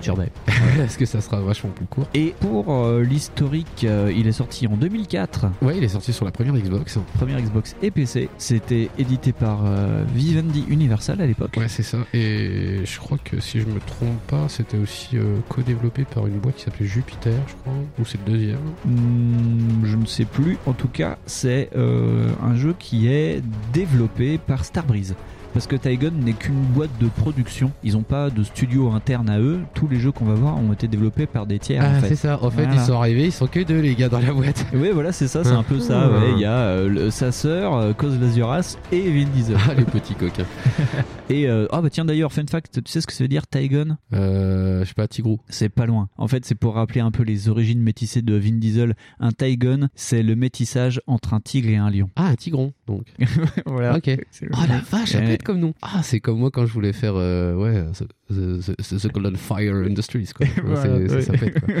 Butcher 0.00 0.14
Bay. 0.16 0.30
Est-ce 0.82 0.96
que 0.96 1.04
ça 1.04 1.20
sera 1.20 1.40
vachement 1.40 1.70
plus 1.70 1.86
court 1.86 2.06
Et 2.14 2.34
pour 2.40 2.74
euh, 2.74 3.02
l'historique, 3.02 3.84
euh, 3.84 4.12
il 4.14 4.26
est 4.26 4.32
sorti 4.32 4.66
en 4.66 4.76
2004. 4.76 5.46
Ouais, 5.62 5.76
il 5.76 5.84
est 5.84 5.88
sorti 5.88 6.12
sur 6.12 6.24
la 6.24 6.30
première 6.30 6.54
Xbox. 6.54 6.98
Première 7.14 7.40
Xbox 7.40 7.76
et 7.82 7.90
PC. 7.90 8.28
C'était 8.38 8.88
édité 8.98 9.32
par 9.32 9.60
euh, 9.64 10.04
Vivendi 10.14 10.64
Universal 10.68 11.20
à 11.20 11.26
l'époque. 11.26 11.54
Ouais, 11.56 11.68
c'est 11.68 11.82
ça. 11.82 11.98
Et 12.14 12.80
je 12.84 12.98
crois 12.98 13.18
que 13.22 13.40
si 13.40 13.60
je 13.60 13.66
me 13.66 13.78
trompe 13.80 14.20
pas, 14.26 14.48
c'était 14.48 14.78
aussi 14.78 15.16
co-développé 15.48 16.04
par 16.04 16.26
une 16.26 16.38
boîte 16.38 16.56
qui 16.56 16.64
s'appelait 16.64 16.86
Jupiter, 16.86 17.34
je 17.46 17.54
crois, 17.54 17.72
ou 17.98 18.04
c'est 18.04 18.18
le 18.24 18.32
deuxième. 18.32 18.58
Hmm, 18.84 19.84
je 19.84 19.96
ne 19.96 20.06
sais 20.06 20.24
plus. 20.24 20.56
En 20.66 20.72
tout 20.72 20.88
cas, 20.88 21.18
c'est 21.26 21.70
un 21.74 22.54
jeu 22.54 22.74
qui 22.78 23.08
est 23.08 23.42
développé 23.72 24.38
par 24.38 24.64
Starbreeze. 24.64 25.14
Parce 25.52 25.66
que 25.66 25.76
Tygon 25.76 26.12
n'est 26.12 26.32
qu'une 26.32 26.54
boîte 26.54 26.90
de 27.00 27.08
production. 27.08 27.72
Ils 27.82 27.94
n'ont 27.94 28.02
pas 28.02 28.30
de 28.30 28.42
studio 28.44 28.90
interne 28.92 29.28
à 29.28 29.38
eux. 29.40 29.60
Tous 29.74 29.88
les 29.88 29.98
jeux 29.98 30.12
qu'on 30.12 30.24
va 30.24 30.34
voir 30.34 30.58
ont 30.58 30.72
été 30.72 30.86
développés 30.88 31.26
par 31.26 31.46
des 31.46 31.58
tiers. 31.58 31.82
Ah, 31.84 31.96
en 31.98 32.00
fait. 32.00 32.08
c'est 32.08 32.16
ça. 32.16 32.38
En 32.42 32.50
fait, 32.50 32.64
Voilà. 32.64 32.80
ils 32.80 32.86
sont 32.86 32.94
arrivés, 32.94 33.24
ils 33.26 33.32
sont 33.32 33.46
que 33.46 33.60
deux, 33.60 33.80
les 33.80 33.94
gars, 33.94 34.08
dans 34.08 34.20
la 34.20 34.32
boîte. 34.32 34.64
Oui, 34.74 34.90
voilà, 34.92 35.12
c'est 35.12 35.28
ça, 35.28 35.42
c'est 35.44 35.50
un 35.50 35.62
peu 35.62 35.80
ça. 35.80 36.08
ouais. 36.08 36.32
Il 36.36 36.40
y 36.40 36.44
a 36.44 36.52
euh, 36.58 37.10
sa 37.10 37.32
sœur, 37.32 37.74
euh, 37.74 37.92
Cos 37.92 38.08
Lazuras 38.20 38.76
et 38.92 39.00
Vin 39.10 39.26
Diesel. 39.34 39.56
Ah, 39.68 39.74
les 39.74 39.84
petits 39.84 40.14
coquins. 40.14 40.44
Et 41.28 41.46
euh, 41.48 41.68
ah 41.70 41.80
bah 41.80 41.90
tiens 41.90 42.04
d'ailleurs, 42.04 42.32
fun 42.32 42.42
fact, 42.50 42.82
tu 42.82 42.90
sais 42.90 43.00
ce 43.00 43.06
que 43.06 43.12
ça 43.12 43.22
veut 43.22 43.28
dire 43.28 43.46
Tygon 43.46 43.96
Euh, 44.12 44.80
je 44.82 44.88
sais 44.88 44.94
pas, 44.94 45.06
Tigrou. 45.06 45.38
C'est 45.48 45.68
pas 45.68 45.86
loin. 45.86 46.08
En 46.18 46.26
fait, 46.26 46.44
c'est 46.44 46.56
pour 46.56 46.74
rappeler 46.74 47.00
un 47.00 47.12
peu 47.12 47.22
les 47.22 47.48
origines 47.48 47.80
métissées 47.80 48.20
de 48.22 48.34
Vin 48.34 48.56
Diesel. 48.58 48.94
Un 49.20 49.30
Tygon, 49.30 49.88
c'est 49.94 50.24
le 50.24 50.34
métissage 50.34 51.00
entre 51.06 51.32
un 51.34 51.40
tigre 51.40 51.68
et 51.68 51.76
un 51.76 51.88
lion. 51.88 52.10
Ah, 52.16 52.26
un 52.26 52.34
tigron, 52.34 52.72
donc. 52.88 53.04
voilà. 53.66 53.96
Ok. 53.96 54.10
Oh 54.52 54.56
la 54.68 54.78
vache, 54.78 55.10
ça 55.10 55.20
comme. 55.42 55.72
Ah, 55.82 56.02
c'est 56.02 56.20
comme 56.20 56.38
moi 56.38 56.50
quand 56.50 56.66
je 56.66 56.72
voulais 56.72 56.92
faire, 56.92 57.14
euh, 57.16 57.54
ouais, 57.54 57.84
the, 58.30 58.76
the- 58.76 58.98
the- 58.98 59.12
Golden 59.12 59.36
Fire 59.36 59.74
Industries, 59.86 60.30
quoi. 60.34 60.46
Voilà, 60.64 60.82
C'est- 60.82 61.08
ça, 61.08 61.14
ouais. 61.16 61.22
ça 61.22 61.32
pète, 61.32 61.60
quoi. 61.60 61.74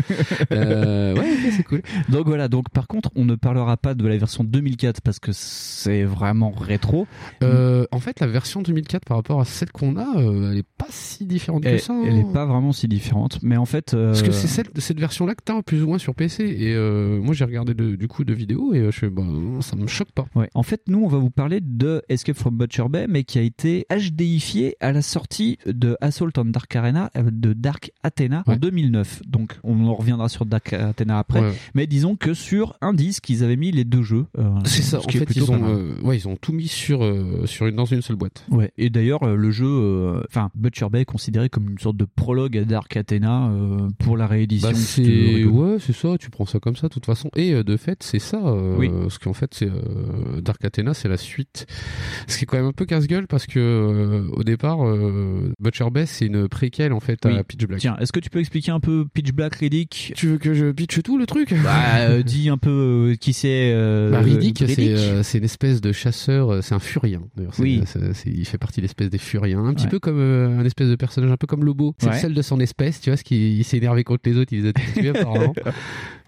Euh, 0.52 1.14
ouais, 1.14 1.32
c'est 1.56 1.62
cool. 1.62 1.82
Donc 2.08 2.26
voilà, 2.26 2.48
donc 2.48 2.70
par 2.70 2.86
contre, 2.88 3.10
on 3.14 3.24
ne 3.24 3.34
parlera 3.34 3.76
pas 3.76 3.94
de 3.94 4.06
la 4.06 4.16
version 4.16 4.44
2004 4.44 5.00
parce 5.00 5.18
que 5.18 5.30
c'est 5.32 6.04
vraiment 6.04 6.50
rétro. 6.50 7.06
Euh, 7.42 7.86
en 7.92 7.98
fait, 8.00 8.20
la 8.20 8.26
version 8.26 8.62
2004 8.62 9.04
par 9.04 9.16
rapport 9.16 9.40
à 9.40 9.44
celle 9.44 9.70
qu'on 9.72 9.96
a, 9.96 10.18
euh, 10.18 10.52
elle 10.52 10.58
est 10.58 10.66
pas 10.78 10.86
si 10.90 11.24
différente 11.26 11.62
que 11.62 11.78
ça. 11.78 11.92
hein. 11.92 12.02
elle 12.06 12.18
est 12.18 12.32
pas 12.32 12.46
vraiment 12.46 12.72
si 12.72 12.88
différente, 12.88 13.38
mais 13.42 13.56
en 13.56 13.66
fait. 13.66 13.92
Parce 13.92 14.22
que 14.22 14.32
c'est 14.32 14.48
cette 14.80 14.98
version-là 15.00 15.34
que 15.34 15.42
t'as 15.44 15.62
plus 15.62 15.82
ou 15.82 15.88
moins 15.88 15.98
sur 15.98 16.14
PC. 16.14 16.44
Et 16.44 16.74
moi, 17.20 17.34
j'ai 17.34 17.44
regardé 17.44 17.74
de- 17.74 17.96
du 17.96 18.08
coup 18.08 18.24
de 18.24 18.32
vidéos 18.34 18.72
et 18.74 18.84
je 18.84 18.90
fais, 18.90 19.10
bah, 19.10 19.22
ça 19.60 19.76
me 19.76 19.86
choque 19.86 20.12
pas. 20.12 20.26
Ouais. 20.34 20.48
En 20.54 20.62
fait, 20.62 20.82
nous, 20.88 21.02
on 21.02 21.08
va 21.08 21.18
vous 21.18 21.30
parler 21.30 21.60
de 21.60 22.02
Escape 22.08 22.36
from 22.36 22.56
Butcher 22.56 22.84
Bay, 22.88 23.06
mais 23.08 23.24
qui 23.24 23.38
a 23.38 23.42
été 23.42 23.86
HDifié 23.90 24.76
à 24.80 24.92
la 24.92 25.02
sortie 25.02 25.58
de 25.66 25.96
Assault 26.00 26.30
Dark 26.44 26.74
Arena 26.76 27.10
euh, 27.16 27.30
de 27.30 27.52
Dark 27.52 27.92
Athena 28.02 28.42
en 28.46 28.52
Ouais. 28.52 28.58
2009. 28.58 29.22
Donc, 29.26 29.58
on 29.62 29.86
en 29.86 29.94
reviendra 29.94 30.28
sur 30.28 30.46
Dark 30.46 30.72
Athena 30.72 31.18
après. 31.18 31.40
Ouais. 31.40 31.52
Mais 31.74 31.86
disons 31.86 32.16
que 32.16 32.34
sur 32.34 32.76
un 32.80 32.92
disque, 32.94 33.28
ils 33.30 33.44
avaient 33.44 33.56
mis 33.56 33.70
les 33.70 33.84
deux 33.84 34.02
jeux. 34.02 34.26
euh, 34.38 34.48
C'est 34.64 34.82
ça. 34.82 35.00
ce 35.00 35.06
En 35.06 35.10
fait, 35.10 35.26
ils 35.36 35.50
ont, 35.50 35.62
euh, 35.68 35.94
ouais, 36.02 36.16
ils 36.16 36.28
ont 36.28 36.36
tout 36.36 36.52
mis 36.52 36.68
sur, 36.68 37.00
sur 37.46 37.66
une, 37.66 37.76
dans 37.76 37.84
une 37.84 38.02
seule 38.02 38.16
boîte. 38.16 38.44
Ouais. 38.50 38.72
Et 38.78 38.90
d'ailleurs, 38.90 39.24
le 39.26 39.50
jeu, 39.50 40.20
enfin, 40.28 40.50
Butcher 40.54 40.88
Bay 40.90 41.02
est 41.02 41.04
considéré 41.04 41.48
comme 41.48 41.68
une 41.70 41.78
sorte 41.78 41.96
de 41.96 42.04
prologue 42.06 42.56
à 42.58 42.64
Dark 42.64 42.96
Athena 42.96 43.50
pour 43.98 44.16
la 44.16 44.26
réédition. 44.26 44.68
Bah, 44.70 44.74
c'est 44.74 45.44
ouais, 45.44 45.76
c'est 45.80 45.94
ça. 45.94 46.16
Tu 46.18 46.30
prends 46.30 46.46
ça 46.46 46.58
comme 46.60 46.76
ça, 46.76 46.88
de 46.88 46.92
toute 46.92 47.06
façon. 47.06 47.30
Et 47.36 47.62
de 47.62 47.76
fait, 47.76 48.02
c'est 48.02 48.18
ça. 48.18 48.40
Oui. 48.78 48.88
Parce 48.88 49.18
qu'en 49.18 49.32
fait, 49.32 49.52
c'est 49.54 49.70
Dark 50.42 50.64
Athena, 50.64 50.94
c'est 50.94 51.08
la 51.08 51.16
suite. 51.16 51.66
Ce 52.26 52.36
qui 52.38 52.44
est 52.44 52.46
quand 52.46 52.56
même 52.56 52.66
un 52.66 52.72
peu 52.72 52.84
casse-gueule 52.86 53.26
parce 53.26 53.46
que 53.46 53.58
euh, 53.58 54.28
au 54.32 54.42
départ, 54.44 54.86
euh, 54.86 55.52
Butcher 55.60 55.90
Bay, 55.90 56.06
c'est 56.06 56.28
une 56.32 56.48
préquelle 56.48 56.92
en 56.92 57.00
fait 57.00 57.18
Oui. 57.24 57.36
à 57.36 57.44
Pitch 57.44 57.64
Black. 57.66 57.80
Tiens, 57.80 57.96
est-ce 58.00 58.12
que 58.12 58.20
tu 58.20 58.30
peux 58.30 58.38
expliquer 58.40 58.70
un 58.72 58.80
peu 58.80 59.06
Pitch 59.12 59.32
Black 59.32 59.54
Riddick 59.56 60.12
Tu 60.16 60.26
veux 60.28 60.38
que 60.38 60.54
je 60.54 60.70
pitche 60.72 61.02
tout 61.02 61.18
le 61.18 61.26
truc? 61.26 61.54
Bah, 61.62 61.98
euh, 61.98 62.22
dis 62.24 62.48
un 62.48 62.58
peu 62.58 63.10
euh, 63.12 63.14
qui 63.16 63.32
c'est. 63.32 63.72
euh, 63.74 64.10
Bah, 64.10 64.20
Riddick, 64.20 64.58
c'est 64.58 64.64
Riddick? 64.66 64.88
euh, 64.96 65.22
c'est 65.22 65.38
une 65.38 65.44
espèce 65.44 65.80
de 65.80 65.92
chasseur, 65.92 66.50
euh, 66.52 66.60
c'est 66.62 66.74
un 66.74 66.78
furien. 66.78 67.22
D'ailleurs, 67.36 67.52
Oui. 67.58 67.82
il 68.26 68.44
fait 68.46 68.58
partie 68.58 68.80
de 68.80 68.84
l'espèce 68.84 69.10
des 69.10 69.18
furiens, 69.18 69.64
un 69.64 69.74
petit 69.74 69.84
Ouais. 69.84 69.90
peu 69.90 69.98
comme 69.98 70.18
euh, 70.18 70.58
un 70.58 70.64
espèce 70.64 70.88
de 70.88 70.96
personnage, 70.96 71.30
un 71.30 71.36
peu 71.36 71.46
comme 71.46 71.64
Lobo. 71.64 71.94
C'est 71.98 72.06
Ouais. 72.08 72.14
le 72.14 72.18
seul 72.20 72.34
de 72.34 72.42
son 72.42 72.60
espèce, 72.60 73.00
tu 73.00 73.10
vois, 73.10 73.16
ce 73.16 73.24
qui 73.24 73.62
s'est 73.64 73.76
énervé 73.78 74.04
contre 74.04 74.22
les 74.26 74.36
autres, 74.36 74.52
il 74.52 74.62
les 74.62 74.68
a 74.68 74.72
tous 74.72 74.92
tués 74.94 75.08
apparemment. 75.16 75.54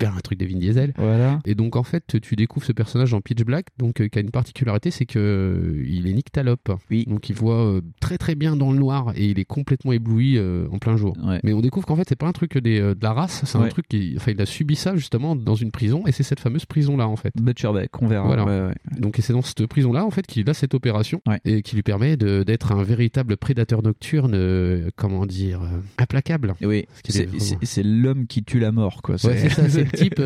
Un 0.04 0.20
truc 0.20 0.38
de 0.38 0.46
Vin 0.46 0.58
Diesel. 0.58 0.92
Voilà. 0.96 1.38
Et 1.46 1.54
donc 1.54 1.76
en 1.76 1.82
fait, 1.84 2.04
tu 2.22 2.34
découvres 2.36 2.66
ce 2.66 2.72
personnage 2.72 3.10
dans 3.12 3.20
Pitch 3.20 3.42
Black, 3.44 3.66
donc 3.78 4.00
euh, 4.00 4.08
qui 4.08 4.18
a 4.18 4.22
une 4.22 4.30
particularité, 4.30 4.90
c'est 4.90 5.06
que 5.06 5.18
euh, 5.18 5.84
il 5.86 6.06
est 6.08 6.12
nyctalope. 6.12 6.72
Oui. 6.90 7.04
Donc 7.08 7.28
il 7.30 7.34
voit 7.36 7.64
euh, 7.64 7.80
très 8.00 8.18
très 8.18 8.34
bien 8.34 8.56
dans 8.56 8.72
le 8.72 8.78
noir 8.78 9.12
et 9.16 9.26
il 9.26 9.38
est 9.38 9.44
complètement 9.44 9.81
ébloui 9.90 10.38
euh, 10.38 10.66
en 10.70 10.78
plein 10.78 10.96
jour. 10.96 11.16
Ouais. 11.24 11.40
Mais 11.42 11.52
on 11.52 11.60
découvre 11.60 11.86
qu'en 11.86 11.96
fait 11.96 12.08
c'est 12.08 12.16
pas 12.16 12.26
un 12.26 12.32
truc 12.32 12.58
des, 12.58 12.80
euh, 12.80 12.94
de 12.94 13.02
la 13.02 13.12
race, 13.12 13.42
c'est 13.44 13.58
un 13.58 13.66
truc 13.68 13.88
qui, 13.88 14.14
enfin 14.16 14.32
il 14.32 14.40
a 14.40 14.46
subi 14.46 14.76
ça 14.76 14.94
justement 14.94 15.34
dans 15.34 15.56
une 15.56 15.72
prison 15.72 16.04
et 16.06 16.12
c'est 16.12 16.22
cette 16.22 16.40
fameuse 16.40 16.66
prison 16.66 16.96
là 16.96 17.08
en 17.08 17.16
fait. 17.16 17.32
Butcher 17.34 17.72
Beck, 17.72 18.00
on 18.00 18.06
verra. 18.06 18.26
Voilà. 18.26 18.44
Ouais. 18.44 18.74
Donc 18.98 19.18
et 19.18 19.22
c'est 19.22 19.32
dans 19.32 19.42
cette 19.42 19.66
prison 19.66 19.92
là 19.92 20.04
en 20.04 20.10
fait 20.10 20.26
qu'il 20.26 20.48
a 20.48 20.54
cette 20.54 20.74
opération 20.74 21.20
et 21.44 21.62
qui 21.62 21.74
lui 21.74 21.82
permet 21.82 22.16
d'être 22.16 22.72
un 22.72 22.82
véritable 22.82 23.36
prédateur 23.36 23.82
nocturne, 23.82 24.34
euh, 24.34 24.90
comment 24.94 25.26
dire, 25.26 25.60
implacable. 25.98 26.54
Oui, 26.62 26.86
c'est 27.08 27.26
vraiment. 27.26 28.02
l'homme 28.02 28.26
qui 28.26 28.44
tue 28.44 28.60
la 28.60 28.70
mort, 28.70 29.02
quoi. 29.02 29.16
Ouais, 29.24 29.36
c'est 29.36 29.48
ça, 29.48 29.68
c'est 29.68 29.84
le 29.84 29.90
type. 29.96 30.16
tu 30.16 30.22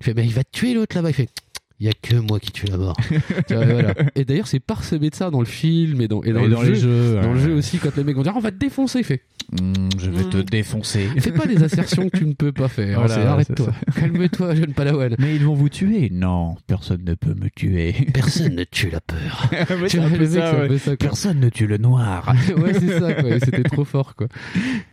fais, 0.00 0.14
mais 0.14 0.24
il 0.24 0.32
va 0.32 0.42
tuer 0.44 0.74
l'autre 0.74 0.96
là-bas. 0.96 1.10
Il 1.10 1.14
fait, 1.14 1.28
il 1.80 1.86
y 1.86 1.88
a 1.88 1.92
que 1.92 2.16
moi 2.16 2.40
qui 2.40 2.52
tue 2.52 2.66
la 2.66 2.76
mort. 2.78 2.96
Tu 3.48 3.54
vois, 3.54 3.64
voilà. 3.66 3.94
Et 4.14 4.24
d'ailleurs, 4.24 4.46
c'est 4.46 4.60
parsemé 4.60 5.10
de 5.10 5.14
ça 5.14 5.30
dans 5.30 5.40
le 5.40 5.46
film 5.46 6.00
et 6.00 6.08
dans, 6.08 6.22
et 6.22 6.32
dans, 6.32 6.40
Et 6.40 6.48
le 6.48 6.54
dans 6.54 6.62
jeu. 6.62 6.72
les 6.72 6.78
jeux, 6.78 7.20
Dans 7.22 7.32
le 7.34 7.40
jeu 7.40 7.54
aussi, 7.54 7.78
quand 7.78 7.94
les 7.96 8.04
mecs 8.04 8.16
vont 8.16 8.22
dire, 8.22 8.32
on 8.36 8.40
va 8.40 8.50
te 8.50 8.56
défoncer, 8.58 9.00
il 9.00 9.04
fait. 9.04 9.22
Hmm, 9.52 9.88
je 9.98 10.10
vais 10.10 10.24
te 10.24 10.38
défoncer. 10.38 11.06
Fais 11.18 11.30
pas 11.30 11.46
des 11.46 11.62
assertions 11.62 12.08
que 12.08 12.16
tu 12.16 12.26
ne 12.26 12.32
peux 12.32 12.50
pas 12.50 12.66
faire. 12.68 13.00
Voilà, 13.00 13.32
Arrête-toi. 13.32 13.72
Calme-toi, 13.94 14.54
jeune 14.56 14.72
padawan. 14.74 15.14
Mais 15.18 15.36
ils 15.36 15.44
vont 15.44 15.54
vous 15.54 15.68
tuer 15.68 16.10
Non, 16.12 16.56
personne 16.66 17.04
ne 17.04 17.14
peut 17.14 17.34
me 17.34 17.48
tuer. 17.50 17.92
Personne 18.14 18.54
ne 18.56 18.64
tue 18.64 18.90
la 18.90 19.00
peur. 19.00 19.48
Tu 19.88 20.00
le 20.00 20.08
mec, 20.08 20.28
ça, 20.28 20.66
ouais. 20.66 20.78
ça, 20.78 20.96
quoi. 20.96 21.08
Personne 21.08 21.38
ne 21.40 21.48
tue 21.48 21.66
le 21.66 21.78
noir. 21.78 22.34
ouais, 22.56 22.74
c'est 22.74 22.98
ça, 22.98 23.14
quoi. 23.14 23.38
C'était 23.38 23.62
trop 23.62 23.84
fort, 23.84 24.16
quoi. 24.16 24.26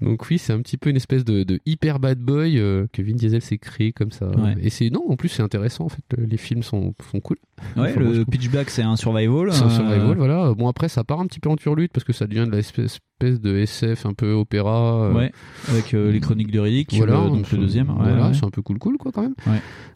Donc 0.02 0.30
oui, 0.30 0.38
c'est 0.38 0.54
un 0.54 0.60
petit 0.62 0.78
peu 0.78 0.90
une 0.90 0.98
espèce 0.98 1.26
de, 1.26 1.44
de 1.44 1.60
hyper 1.66 2.00
bad 2.00 2.20
boy 2.20 2.60
euh, 2.60 2.86
que 2.92 3.02
Vin 3.02 3.14
Diesel 3.14 3.42
s'est 3.42 3.58
créé 3.58 3.92
comme 3.92 4.12
ça. 4.12 4.28
Ouais. 4.28 4.56
Et 4.62 4.70
c'est 4.70 4.90
non, 4.90 5.04
en 5.10 5.16
plus 5.16 5.30
c'est 5.30 5.42
intéressant. 5.44 5.86
En 5.86 5.90
fait, 5.90 6.04
les 6.18 6.38
films 6.38 6.62
sont, 6.64 6.73
sont 7.12 7.20
cool. 7.22 7.38
Ouais, 7.78 7.90
Enfin, 7.92 8.00
le 8.00 8.12
trouve. 8.14 8.26
Pitch 8.26 8.50
Black, 8.50 8.70
c'est 8.70 8.82
un 8.84 8.96
survival. 8.96 9.52
C'est 9.54 9.64
un 9.64 9.68
euh, 9.68 9.70
survival, 9.70 10.18
voilà. 10.18 10.54
Bon, 10.54 10.68
après, 10.68 10.90
ça 10.90 11.04
part 11.04 11.20
un 11.20 11.26
petit 11.28 11.40
peu 11.40 11.50
en 11.50 11.56
turlute 11.56 11.92
parce 11.94 12.04
que 12.04 12.14
ça 12.14 12.28
devient 12.28 12.46
de 12.50 12.56
l'espèce 12.56 13.00
espèce 13.22 13.40
de 13.40 13.56
SF 13.58 14.06
un 14.06 14.14
peu 14.14 14.34
opéra. 14.34 15.04
euh, 15.06 15.14
Ouais, 15.14 15.32
avec 15.70 15.94
euh, 15.94 16.12
les 16.12 16.20
chroniques 16.20 16.52
de 16.52 16.60
Riddick, 16.60 16.94
Voilà, 16.94 17.24
le- 17.24 17.30
donc 17.30 17.52
le 17.52 17.58
deuxième. 17.58 17.90
ouais, 17.90 17.96
voilà, 17.98 18.28
ouais. 18.28 18.34
c'est 18.34 18.44
un 18.44 18.50
peu 18.50 18.62
cool, 18.62 18.80
cool, 18.80 18.98
quoi, 18.98 19.12
quand 19.14 19.22
même. 19.22 19.36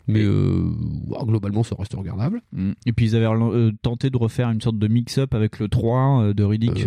Mais 0.07 0.21
euh, 0.23 0.63
globalement, 1.25 1.63
ça 1.63 1.75
reste 1.77 1.93
regardable. 1.93 2.41
Mm. 2.53 2.71
Et 2.85 2.93
puis 2.93 3.05
ils 3.07 3.15
avaient 3.15 3.25
euh, 3.27 3.71
tenté 3.81 4.09
de 4.09 4.17
refaire 4.17 4.49
une 4.49 4.61
sorte 4.61 4.79
de 4.79 4.87
mix-up 4.87 5.33
avec 5.33 5.59
le 5.59 5.67
3 5.67 6.21
euh, 6.21 6.33
de 6.33 6.43
Riddick. 6.43 6.85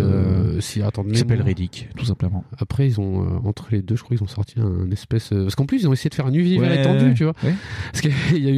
Si, 0.61 0.83
attends, 0.83 1.04
qui 1.04 1.18
s'appelle. 1.18 1.42
Riddick, 1.42 1.88
tout 1.96 2.04
simplement. 2.04 2.44
Après, 2.59 2.87
ils 2.87 3.00
ont, 3.00 3.40
entre 3.44 3.68
les 3.72 3.83
deux, 3.83 3.96
je 3.96 4.02
crois 4.02 4.16
qu'ils 4.16 4.24
ont 4.24 4.28
sorti 4.28 4.54
un 4.61 4.90
espèce. 4.90 5.28
Parce 5.30 5.54
qu'en 5.54 5.66
plus, 5.66 5.83
ils 5.83 5.88
ont 5.88 5.92
essayé 5.92 6.11
de 6.11 6.14
faire 6.14 6.26
un 6.26 6.33
univers 6.33 6.70
Ouais, 6.70 6.80
étendu, 6.80 7.14
tu 7.14 7.24
vois. 7.24 7.35
ouais. 7.44 7.54
Parce 7.92 8.00
qu'il 8.02 8.44
y 8.44 8.48
a 8.48 8.52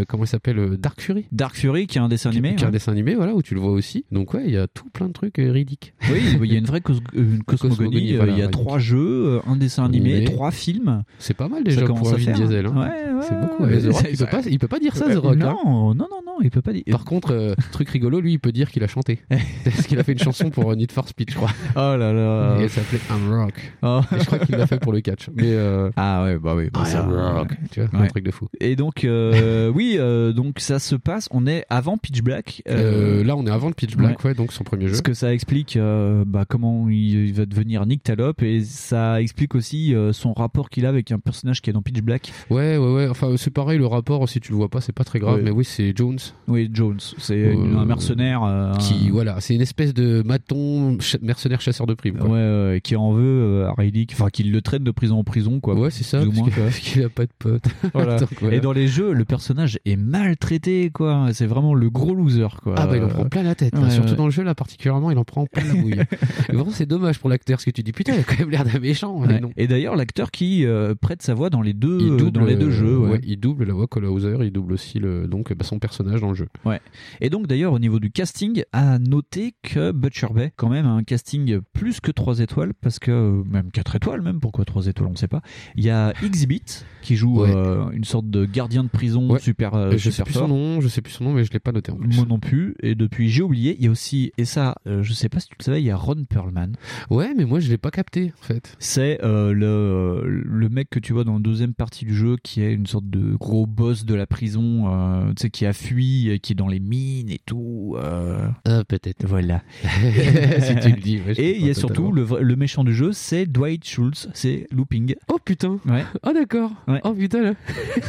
eu, 0.00 0.04
comment 0.06 0.24
il 0.24 0.28
s'appelle, 0.28 0.76
Dark 0.78 1.00
Fury. 1.00 1.26
Dark 1.32 1.56
Fury, 1.56 1.86
qui 1.86 1.98
est 1.98 2.00
un 2.00 2.08
dessin 2.08 2.30
animé. 2.30 2.54
qui 2.54 2.64
est 2.64 2.66
un 2.66 2.70
dessin 2.70 2.92
animé, 2.92 3.14
voilà, 3.14 3.34
où 3.34 3.42
tu 3.42 3.54
le 3.54 3.60
vois 3.60 3.70
aussi. 3.72 4.04
Donc, 4.12 4.34
ouais, 4.34 4.42
il 4.46 4.52
y 4.52 4.56
a 4.56 4.66
tout 4.66 4.88
plein 4.90 5.08
de 5.08 5.12
trucs 5.12 5.36
ridiques. 5.38 5.94
Oui, 6.10 6.20
il 6.42 6.52
y 6.52 6.54
a 6.54 6.58
une 6.58 6.64
vraie 6.66 6.80
cos- 6.80 7.00
une 7.14 7.42
cosmogonie. 7.46 8.16
voilà, 8.16 8.32
il 8.32 8.38
y 8.38 8.42
a 8.42 8.46
Riddick. 8.46 8.50
trois 8.50 8.78
jeux, 8.78 9.40
un 9.46 9.56
dessin 9.56 9.84
animé, 9.84 10.14
Animé. 10.16 10.24
trois 10.26 10.50
films. 10.50 11.02
C'est 11.18 11.36
pas 11.36 11.48
mal 11.48 11.64
déjà 11.64 11.84
pour 11.86 12.02
Vin. 12.04 12.16
Diesel. 12.32 12.66
hein. 12.66 12.72
Ouais, 12.76 13.12
ouais, 13.14 13.22
c'est 13.22 13.40
beaucoup. 13.40 13.64
ouais, 13.64 13.78
Il, 14.10 14.16
peut 14.16 14.26
pas, 14.26 14.40
il 14.46 14.58
peut 14.58 14.68
pas 14.68 14.78
dire 14.78 14.96
ça, 14.96 15.12
The 15.12 15.18
Rock. 15.18 15.36
Non, 15.36 15.48
hein. 15.48 15.56
non, 15.64 15.94
non, 15.94 16.22
non, 16.24 16.38
il 16.42 16.50
peut 16.50 16.62
pas 16.62 16.72
dire. 16.72 16.82
Par 16.90 17.04
contre, 17.04 17.32
euh, 17.32 17.54
truc 17.72 17.88
rigolo, 17.90 18.20
lui, 18.20 18.32
il 18.32 18.38
peut 18.38 18.52
dire 18.52 18.70
qu'il 18.70 18.82
a 18.84 18.86
chanté. 18.86 19.20
Parce 19.64 19.86
qu'il 19.86 19.98
a 19.98 20.04
fait 20.04 20.12
une 20.12 20.18
chanson 20.18 20.50
pour 20.50 20.70
euh, 20.70 20.74
Need 20.74 20.92
for 20.92 21.08
Speed, 21.08 21.30
je 21.30 21.36
crois. 21.36 21.50
Oh 21.76 21.96
là 21.96 22.12
là. 22.12 22.56
Et 22.58 22.64
elle 22.64 22.70
s'appelait 22.70 23.00
I'm 23.10 23.32
Rock. 23.32 23.72
Oh. 23.82 24.00
Et 24.14 24.20
je 24.20 24.24
crois 24.24 24.38
qu'il 24.38 24.56
l'a 24.56 24.66
fait 24.66 24.78
pour 24.78 24.92
le 24.92 25.00
catch. 25.00 25.28
Mais 25.34 25.52
euh, 25.52 25.90
Ah 25.96 26.24
ouais, 26.24 26.38
bah 26.38 26.54
oui. 26.56 26.68
bah 26.72 26.82
I 26.84 26.90
ça, 26.90 27.04
am 27.04 27.12
Rock. 27.12 27.52
Tu 27.70 27.80
vois, 27.80 28.00
ouais. 28.00 28.06
un 28.06 28.08
truc 28.08 28.24
de 28.24 28.30
fou. 28.30 28.48
Et 28.60 28.76
donc, 28.76 29.04
euh, 29.04 29.70
oui, 29.74 29.98
donc 30.34 30.60
ça 30.60 30.78
se 30.78 30.96
passe. 30.96 31.28
On 31.30 31.46
est 31.46 31.64
avant 31.70 31.96
Pitch 31.98 32.22
Black. 32.22 32.62
Là, 32.66 33.36
on 33.36 33.46
est 33.46 33.50
avant 33.50 33.68
le 33.68 33.74
Pitch 33.74 33.96
Black, 33.96 34.22
ouais. 34.24 34.30
ouais, 34.30 34.34
donc 34.34 34.52
son 34.52 34.64
premier 34.64 34.86
jeu. 34.86 34.92
Parce 34.92 35.02
que 35.02 35.14
ça 35.14 35.32
explique 35.32 35.78
bah, 35.78 36.44
comment 36.48 36.88
il, 36.88 37.32
va 37.32 37.46
devenir 37.46 37.86
Nick 37.86 38.02
Talop 38.02 38.42
et 38.42 38.62
ça 38.62 39.20
explique 39.20 39.54
aussi 39.54 39.94
son 40.12 40.32
rapport 40.32 40.70
qu'il 40.70 40.86
a 40.86 40.88
avec 40.88 41.12
un 41.12 41.18
personnage 41.18 41.62
qui 41.62 41.70
est 41.70 41.72
dans 41.72 41.82
Pitch 41.82 42.00
Black. 42.00 42.32
Ouais, 42.50 42.76
ouais, 42.76 42.92
ouais. 42.92 43.08
Enfin, 43.08 43.34
c'est 43.36 43.52
pareil, 43.52 43.78
le 43.78 43.86
rapport, 43.86 43.97
si 44.26 44.40
tu 44.40 44.52
le 44.52 44.56
vois 44.56 44.68
pas, 44.68 44.80
c'est 44.80 44.92
pas 44.92 45.04
très 45.04 45.18
grave. 45.18 45.40
Mais 45.42 45.50
oui, 45.50 45.64
c'est 45.64 45.92
Jones. 45.96 46.18
Oui, 46.46 46.70
Jones. 46.72 46.98
C'est 47.18 47.34
Euh, 47.54 47.76
un 47.78 47.84
mercenaire. 47.84 48.42
euh, 48.44 48.74
Qui, 48.76 49.10
voilà, 49.10 49.40
c'est 49.40 49.54
une 49.54 49.60
espèce 49.60 49.94
de 49.94 50.22
maton 50.24 50.98
ch- 51.00 51.20
mercenaire 51.22 51.60
chasseur 51.60 51.86
de 51.86 51.94
primes. 51.94 52.20
Ouais, 52.20 52.28
ouais, 52.28 52.80
qui 52.82 52.96
en 52.96 53.12
veut 53.12 53.22
euh, 53.24 53.68
à 53.68 53.74
Riddick, 53.74 54.12
enfin 54.12 54.28
qui 54.30 54.42
le 54.44 54.60
traîne 54.62 54.84
de 54.84 54.90
prison 54.90 55.18
en 55.18 55.24
prison, 55.24 55.60
quoi. 55.60 55.74
Ouais, 55.74 55.90
c'est 55.90 56.04
ça, 56.04 56.20
parce 56.56 56.78
qu'il 56.80 57.02
a 57.04 57.08
pas 57.08 57.24
de 57.24 57.30
pote. 57.38 57.62
Voilà. 57.94 58.18
Donc, 58.18 58.28
voilà. 58.40 58.56
Et 58.56 58.60
dans 58.60 58.72
les 58.72 58.86
jeux, 58.88 59.12
le 59.12 59.24
personnage 59.24 59.78
est 59.84 59.96
maltraité, 59.96 60.90
quoi. 60.90 61.28
C'est 61.32 61.46
vraiment 61.46 61.74
le 61.74 61.90
gros 61.90 62.14
loser, 62.14 62.46
quoi. 62.62 62.74
Ah 62.76 62.86
bah 62.86 62.96
il 62.96 63.02
en 63.02 63.08
prend 63.08 63.24
plein 63.24 63.42
la 63.42 63.54
tête, 63.54 63.74
surtout 63.90 64.14
dans 64.14 64.24
le 64.26 64.30
jeu 64.30 64.42
là 64.42 64.54
particulièrement, 64.54 65.10
il 65.10 65.18
en 65.18 65.24
prend 65.24 65.46
plein 65.46 65.64
la 65.64 65.74
bouille. 65.74 66.00
vraiment 66.48 66.70
c'est 66.70 66.86
dommage 66.86 67.18
pour 67.18 67.28
l'acteur 67.30 67.56
parce 67.56 67.64
que 67.64 67.70
tu 67.70 67.82
dis 67.82 67.92
putain 67.92 68.14
il 68.14 68.20
a 68.20 68.22
quand 68.22 68.38
même 68.38 68.50
l'air 68.50 68.64
d'un 68.64 68.78
méchant. 68.78 69.22
Et 69.56 69.66
d'ailleurs, 69.66 69.96
l'acteur 69.96 70.30
qui 70.30 70.64
prête 71.00 71.22
sa 71.22 71.34
voix 71.34 71.50
dans 71.50 71.62
les 71.62 71.72
deux, 71.72 72.16
double, 72.16 72.30
dans 72.32 72.44
les 72.44 72.56
deux 72.56 72.70
jeux. 72.70 73.00
il 73.26 73.38
double 73.40 73.64
la 73.64 73.74
voix 73.74 73.86
Cole 73.88 74.04
Hauser, 74.06 74.36
il 74.42 74.50
double 74.52 74.72
aussi 74.74 74.98
le, 74.98 75.26
donc 75.26 75.52
bah, 75.52 75.64
son 75.64 75.78
personnage 75.78 76.20
dans 76.20 76.28
le 76.28 76.34
jeu. 76.34 76.46
Ouais. 76.64 76.80
Et 77.20 77.30
donc 77.30 77.46
d'ailleurs 77.46 77.72
au 77.72 77.78
niveau 77.78 77.98
du 77.98 78.10
casting, 78.10 78.62
à 78.72 78.98
noter 78.98 79.54
que 79.62 79.90
Butcher 79.92 80.28
Bay, 80.34 80.52
quand 80.56 80.68
même, 80.68 80.86
a 80.86 80.90
un 80.90 81.02
casting 81.04 81.58
plus 81.72 82.00
que 82.00 82.10
3 82.10 82.40
étoiles, 82.40 82.72
parce 82.80 82.98
que 82.98 83.10
euh, 83.10 83.42
même 83.50 83.70
4 83.72 83.96
étoiles 83.96 84.22
même, 84.22 84.40
pourquoi 84.40 84.64
3 84.64 84.86
étoiles 84.86 85.08
on 85.08 85.12
ne 85.12 85.16
sait 85.16 85.28
pas. 85.28 85.42
Il 85.76 85.84
y 85.84 85.90
a 85.90 86.12
Exhibit 86.22 86.62
qui 87.02 87.16
joue 87.16 87.40
Ouais. 87.42 87.52
euh, 87.54 87.90
une 87.90 88.04
sorte 88.04 88.28
de 88.30 88.44
gardien 88.44 88.84
de 88.84 88.88
prison 88.88 89.28
Ouais. 89.30 89.38
super, 89.40 89.74
euh, 89.74 89.92
je 89.92 89.96
sais 89.98 90.10
super 90.10 90.24
plus 90.26 90.34
fort. 90.34 90.42
son 90.42 90.54
nom, 90.54 90.80
je 90.80 90.88
sais 90.88 91.02
plus 91.02 91.12
son 91.12 91.24
nom 91.24 91.32
mais 91.32 91.44
je 91.44 91.52
l'ai 91.52 91.58
pas 91.60 91.72
noté 91.72 91.90
en 91.92 91.96
plus. 91.96 92.16
Moi 92.16 92.26
non 92.28 92.38
plus. 92.38 92.74
Et 92.82 92.94
depuis, 92.94 93.28
j'ai 93.28 93.42
oublié. 93.42 93.76
Il 93.78 93.84
y 93.84 93.88
a 93.88 93.90
aussi, 93.90 94.32
et 94.38 94.44
ça, 94.44 94.74
euh, 94.86 95.02
je 95.02 95.12
sais 95.12 95.28
pas 95.28 95.40
si 95.40 95.48
tu 95.48 95.56
le 95.58 95.64
savais, 95.64 95.80
il 95.82 95.86
y 95.86 95.90
a 95.90 95.96
Ron 95.96 96.24
Perlman. 96.28 96.72
Ouais 97.10 97.32
mais 97.36 97.44
moi 97.44 97.60
je 97.60 97.68
l'ai 97.70 97.78
pas 97.78 97.90
capté 97.90 98.32
en 98.40 98.44
fait. 98.44 98.76
C'est 98.78 99.18
le, 99.22 100.22
le 100.26 100.68
mec 100.68 100.90
que 100.90 100.98
tu 100.98 101.12
vois 101.12 101.24
dans 101.24 101.34
la 101.34 101.38
deuxième 101.40 101.74
partie 101.74 102.04
du 102.04 102.14
jeu, 102.14 102.36
qui 102.42 102.62
est 102.62 102.72
une 102.72 102.86
sorte 102.86 103.08
de 103.08 103.34
gros 103.36 103.66
boss 103.78 104.04
de 104.04 104.14
la 104.14 104.26
prison, 104.26 104.92
euh, 104.92 105.28
tu 105.36 105.42
sais, 105.42 105.50
qui 105.50 105.64
a 105.64 105.72
fui, 105.72 106.28
euh, 106.30 106.36
qui 106.38 106.52
est 106.52 106.56
dans 106.56 106.66
les 106.68 106.80
mines 106.80 107.30
et 107.30 107.38
tout. 107.46 107.94
euh, 107.96 108.48
Ah 108.64 108.82
peut-être. 108.84 109.24
Voilà. 109.26 109.62
si 109.82 110.74
tu 110.82 110.90
le 110.90 111.00
dis. 111.00 111.20
ouais, 111.24 111.34
je 111.34 111.40
Et 111.40 111.56
il 111.58 111.64
y 111.66 111.70
a 111.70 111.74
surtout 111.74 112.10
le, 112.12 112.56
méchant 112.56 112.82
du 112.82 112.92
jeu, 112.92 113.12
c'est 113.12 113.46
Dwight 113.46 113.84
Schultz, 113.86 114.28
c'est 114.34 114.66
Looping. 114.72 115.14
Oh 115.32 115.38
putain. 115.44 115.78
Ouais. 115.86 116.04
Oh 116.26 116.32
d'accord. 116.34 116.72
Ouais. 116.88 117.00
Oh 117.04 117.12
putain 117.14 117.40
là. 117.42 117.52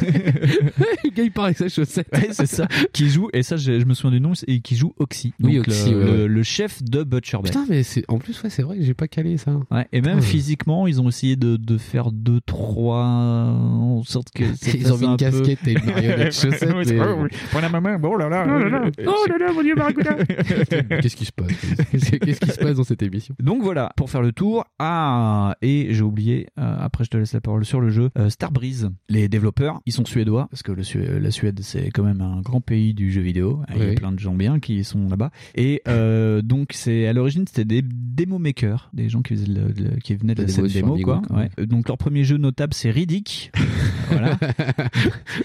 le 1.04 1.10
gars 1.10 1.22
il 1.22 1.30
part 1.32 1.44
avec 1.46 1.58
sa 1.58 1.68
chaussette. 1.68 2.08
Ouais, 2.12 2.28
c'est 2.32 2.46
ça. 2.46 2.66
qui 2.92 3.08
joue, 3.08 3.28
et 3.32 3.42
ça, 3.42 3.56
je, 3.56 3.78
je 3.78 3.84
me 3.84 3.94
souviens 3.94 4.18
du 4.18 4.20
nom, 4.20 4.32
et 4.48 4.60
qui 4.60 4.74
joue 4.76 4.92
Oxy. 4.98 5.32
Oui, 5.40 5.56
Donc, 5.56 5.68
Oxy, 5.68 5.90
le, 5.92 5.98
ouais, 6.22 6.28
le- 6.28 6.42
chef 6.42 6.82
de 6.82 7.04
Butcher 7.04 7.36
Bay. 7.38 7.50
Putain 7.50 7.66
mais 7.68 7.82
c'est 7.84 8.04
en 8.08 8.18
plus 8.18 8.42
ouais 8.42 8.50
c'est 8.50 8.62
vrai 8.62 8.78
que 8.78 8.82
j'ai 8.82 8.94
pas 8.94 9.06
calé 9.08 9.36
ça. 9.36 9.52
Ouais, 9.70 9.86
et 9.92 10.00
même 10.00 10.16
Putain. 10.16 10.26
physiquement, 10.26 10.86
ils 10.88 11.00
ont 11.00 11.08
essayé 11.08 11.36
de, 11.36 11.56
de 11.56 11.78
faire 11.78 12.10
deux, 12.10 12.40
trois, 12.40 13.04
en 13.04 14.02
sorte 14.02 14.30
que 14.34 14.44
Ils 14.76 14.92
ont 14.92 14.98
mis 14.98 15.06
un 15.06 15.10
une 15.12 15.16
peu- 15.16 15.42
casquette 15.54 15.68
et 15.68 15.72
une 15.72 15.84
marionnette 15.94 16.34
chaussette. 16.34 16.72
Oui, 16.74 16.84
et- 16.92 17.00
oui. 17.00 17.28
La 17.60 17.80
main, 17.80 18.00
oh 18.02 18.16
là 18.16 18.28
là. 18.28 18.46
Oh 18.48 18.58
là 18.58 18.68
là. 18.68 18.90
Oh 19.06 19.26
là 19.28 19.38
là, 19.38 19.52
mon 19.52 19.62
Dieu, 19.62 19.74
Barracuda. 19.74 20.14
Qu'est-ce 21.00 21.14
qui 21.16 21.24
se 21.24 21.32
passe 21.32 21.48
Qu'est-ce 21.92 22.40
qui 22.40 22.50
se 22.50 22.58
passe 22.58 22.74
dans 22.76 22.84
cette 22.84 23.02
émission? 23.02 23.34
Donc 23.40 23.62
voilà, 23.62 23.92
pour 23.96 24.10
faire 24.10 24.22
le 24.22 24.32
tour. 24.32 24.64
Ah, 24.78 25.54
et 25.62 25.88
j'ai 25.90 26.02
oublié, 26.02 26.48
euh, 26.58 26.74
après 26.80 27.04
je 27.04 27.10
te 27.10 27.16
laisse 27.16 27.32
la 27.34 27.40
parole 27.40 27.64
sur 27.64 27.80
le 27.80 27.90
jeu, 27.90 28.10
euh, 28.18 28.28
Starbreeze. 28.28 28.90
Les 29.08 29.28
développeurs, 29.28 29.80
ils 29.86 29.92
sont 29.92 30.04
suédois, 30.04 30.48
parce 30.50 30.62
que 30.62 30.72
le 30.72 30.80
la 31.18 31.30
Suède, 31.30 31.60
c'est 31.62 31.90
quand 31.90 32.02
même 32.02 32.20
un 32.22 32.40
grand 32.40 32.60
pays 32.60 32.94
du 32.94 33.12
jeu 33.12 33.20
vidéo. 33.20 33.62
Il 33.74 33.78
y 33.80 33.82
a 33.82 33.88
Oui. 33.90 33.94
plein 33.94 34.12
de 34.12 34.18
gens 34.18 34.34
bien 34.34 34.58
qui 34.58 34.82
sont 34.84 35.08
là-bas. 35.08 35.30
Et 35.54 35.82
euh, 35.86 36.42
donc, 36.42 36.70
c'est 36.72 37.06
à 37.06 37.12
l'origine, 37.12 37.44
c'était 37.46 37.64
des 37.64 37.82
démo 37.82 38.38
makers, 38.38 38.90
des 38.94 39.08
gens 39.08 39.22
qui, 39.22 39.34
faisaient 39.34 39.46
le- 39.52 39.68
le- 39.76 39.96
qui 40.00 40.14
venaient 40.16 40.34
de 40.34 40.42
La 40.42 40.48
scène 40.48 40.66
démo 40.66 40.96
quoi. 40.98 41.22
quoi. 41.28 41.36
Ouais. 41.36 41.66
Donc 41.66 41.88
leur 41.88 41.98
premier 41.98 42.24
jeu 42.24 42.36
notable, 42.38 42.74
c'est 42.74 42.90
Riddick. 42.90 43.52
Voilà. 44.10 44.36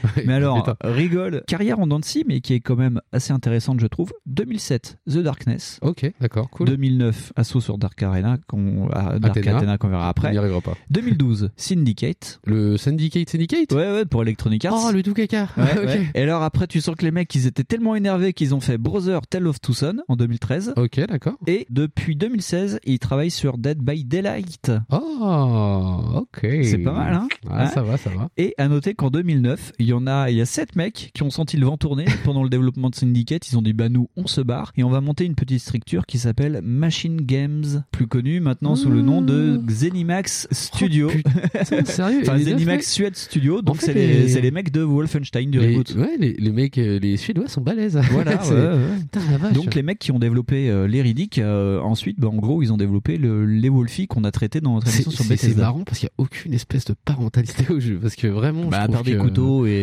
mais 0.25 0.33
alors, 0.33 0.63
putain. 0.63 0.75
rigole, 0.83 1.43
carrière 1.47 1.79
en 1.79 2.01
scie, 2.01 2.23
mais 2.27 2.41
qui 2.41 2.53
est 2.53 2.59
quand 2.59 2.75
même 2.75 3.01
assez 3.11 3.31
intéressante, 3.31 3.79
je 3.79 3.87
trouve. 3.87 4.11
2007, 4.25 4.97
The 5.09 5.17
Darkness. 5.19 5.79
Ok, 5.81 6.11
d'accord, 6.19 6.49
cool. 6.49 6.67
2009, 6.67 7.33
Assaut 7.35 7.61
sur 7.61 7.77
Dark 7.77 8.01
Arena, 8.03 8.37
qu'on, 8.47 8.89
ah, 8.91 9.17
Dark 9.19 9.37
Athena. 9.37 9.57
Athena, 9.57 9.77
qu'on 9.77 9.87
verra 9.89 10.07
On 10.07 10.09
après. 10.09 10.31
n'y 10.31 10.37
arrivera 10.37 10.61
pas. 10.61 10.75
2012, 10.89 11.51
Syndicate. 11.57 12.39
Le 12.45 12.77
Syndicate 12.77 13.29
Syndicate? 13.29 13.71
Ouais, 13.71 13.91
ouais, 13.91 14.05
pour 14.05 14.21
Electronic 14.23 14.65
Arts. 14.65 14.75
Oh, 14.87 14.91
le 14.91 15.03
tout 15.03 15.13
caca. 15.13 15.47
Ouais, 15.57 15.77
ouais. 15.85 16.07
Et 16.13 16.21
alors 16.21 16.43
après, 16.43 16.67
tu 16.67 16.81
sens 16.81 16.95
que 16.95 17.05
les 17.05 17.11
mecs, 17.11 17.33
ils 17.35 17.47
étaient 17.47 17.63
tellement 17.63 17.95
énervés 17.95 18.33
qu'ils 18.33 18.53
ont 18.55 18.59
fait 18.59 18.77
Brother 18.77 19.25
Tale 19.27 19.47
of 19.47 19.59
Tucson 19.61 19.97
en 20.07 20.15
2013. 20.15 20.73
Ok, 20.77 20.99
d'accord. 21.07 21.35
Et 21.47 21.65
depuis 21.69 22.15
2016, 22.15 22.79
ils 22.85 22.99
travaillent 22.99 23.31
sur 23.31 23.57
Dead 23.57 23.77
by 23.79 24.03
Daylight. 24.05 24.71
Oh, 24.91 25.99
ok. 26.15 26.47
C'est 26.63 26.77
pas 26.79 26.91
mal, 26.93 27.13
hein 27.13 27.27
Ah, 27.49 27.63
Hein 27.63 27.67
ça 27.67 27.81
va, 27.81 27.97
ça 27.97 28.09
va. 28.09 28.29
Et 28.37 28.53
à 28.57 28.67
noter 28.67 28.93
qu'en 28.95 29.09
2009, 29.09 29.73
il 29.85 29.89
y 29.89 29.93
en 29.93 30.07
a, 30.07 30.31
il 30.31 30.37
y 30.37 30.41
a 30.41 30.45
sept 30.45 30.75
mecs 30.75 31.11
qui 31.13 31.21
ont 31.21 31.29
senti 31.29 31.57
le 31.57 31.65
vent 31.67 31.77
tourner 31.77 32.05
pendant 32.23 32.41
le 32.43 32.49
développement 32.49 32.89
de 32.89 32.95
Syndicate. 32.95 33.47
Ils 33.51 33.57
ont 33.57 33.61
dit 33.61 33.73
bah 33.73 33.87
nous, 33.89 34.07
on 34.17 34.25
se 34.25 34.41
barre 34.41 34.71
et 34.77 34.83
on 34.83 34.89
va 34.89 34.99
monter 34.99 35.25
une 35.25 35.35
petite 35.35 35.59
structure 35.61 36.05
qui 36.07 36.17
s'appelle 36.17 36.59
Machine 36.63 37.21
Games, 37.21 37.83
plus 37.91 38.07
connue 38.07 38.39
maintenant 38.39 38.75
sous 38.75 38.89
le 38.89 39.01
nom 39.01 39.21
de 39.21 39.61
Zenimax 39.69 40.47
Studio. 40.51 41.09
Putain, 41.09 41.85
sérieux 41.85 42.19
enfin 42.23 42.37
Zenimax 42.39 42.65
mecs- 42.65 42.83
Suède 42.83 43.15
Studio. 43.15 43.61
Donc 43.61 43.75
En 43.75 43.79
fait, 43.79 43.85
c'est 43.87 43.93
les... 43.93 44.07
les- 44.23 44.27
c'est 44.29 44.41
les 44.41 44.51
mecs 44.51 44.71
de 44.71 44.81
Wolfenstein 44.81 45.51
du 45.51 45.59
Les, 45.59 45.67
reboot. 45.73 45.93
ouais, 45.95 46.17
les, 46.17 46.51
mecs, 46.51 46.77
euh, 46.79 46.97
les 46.99 47.17
Suédois 47.17 47.47
sont 47.47 47.61
balèzes. 47.61 47.99
Voilà, 48.11 48.41
ouais, 48.49 48.51
ouais. 48.51 48.97
Putain, 49.01 49.19
la 49.31 49.37
vache. 49.37 49.53
Donc 49.53 49.75
les 49.75 49.83
mecs 49.83 49.99
qui 49.99 50.11
ont 50.11 50.19
développé 50.19 50.69
euh, 50.69 50.87
les 50.87 51.01
Riddick, 51.01 51.37
euh, 51.37 51.79
ensuite, 51.81 52.19
bah, 52.19 52.27
en 52.29 52.35
gros, 52.37 52.63
ils 52.63 52.73
ont 52.73 52.77
développé 52.77 53.17
le, 53.17 53.45
les 53.45 53.69
Wolfie 53.69 54.07
qu'on 54.07 54.23
a 54.23 54.31
traité 54.31 54.61
dans 54.61 54.73
notre 54.75 54.87
émission 54.87 55.11
sur 55.11 55.23
c'est- 55.25 55.35
c'est 55.37 55.47
Bethesda. 55.49 55.61
marrant 55.63 55.83
parce 55.83 55.99
qu'il 55.99 56.07
n'y 56.07 56.23
a 56.23 56.23
aucune 56.23 56.53
espèce 56.53 56.85
de 56.85 56.95
parentalité 57.05 57.71
au 57.71 57.79
jeu. 57.79 57.99
Parce 58.01 58.15
que 58.15 58.27
vraiment. 58.27 58.65
Bah, 58.65 58.79
je 58.81 58.85
à 58.85 58.87
part 58.87 59.03
des 59.03 59.13
que- 59.13 59.17
couteaux 59.21 59.65
et. 59.65 59.74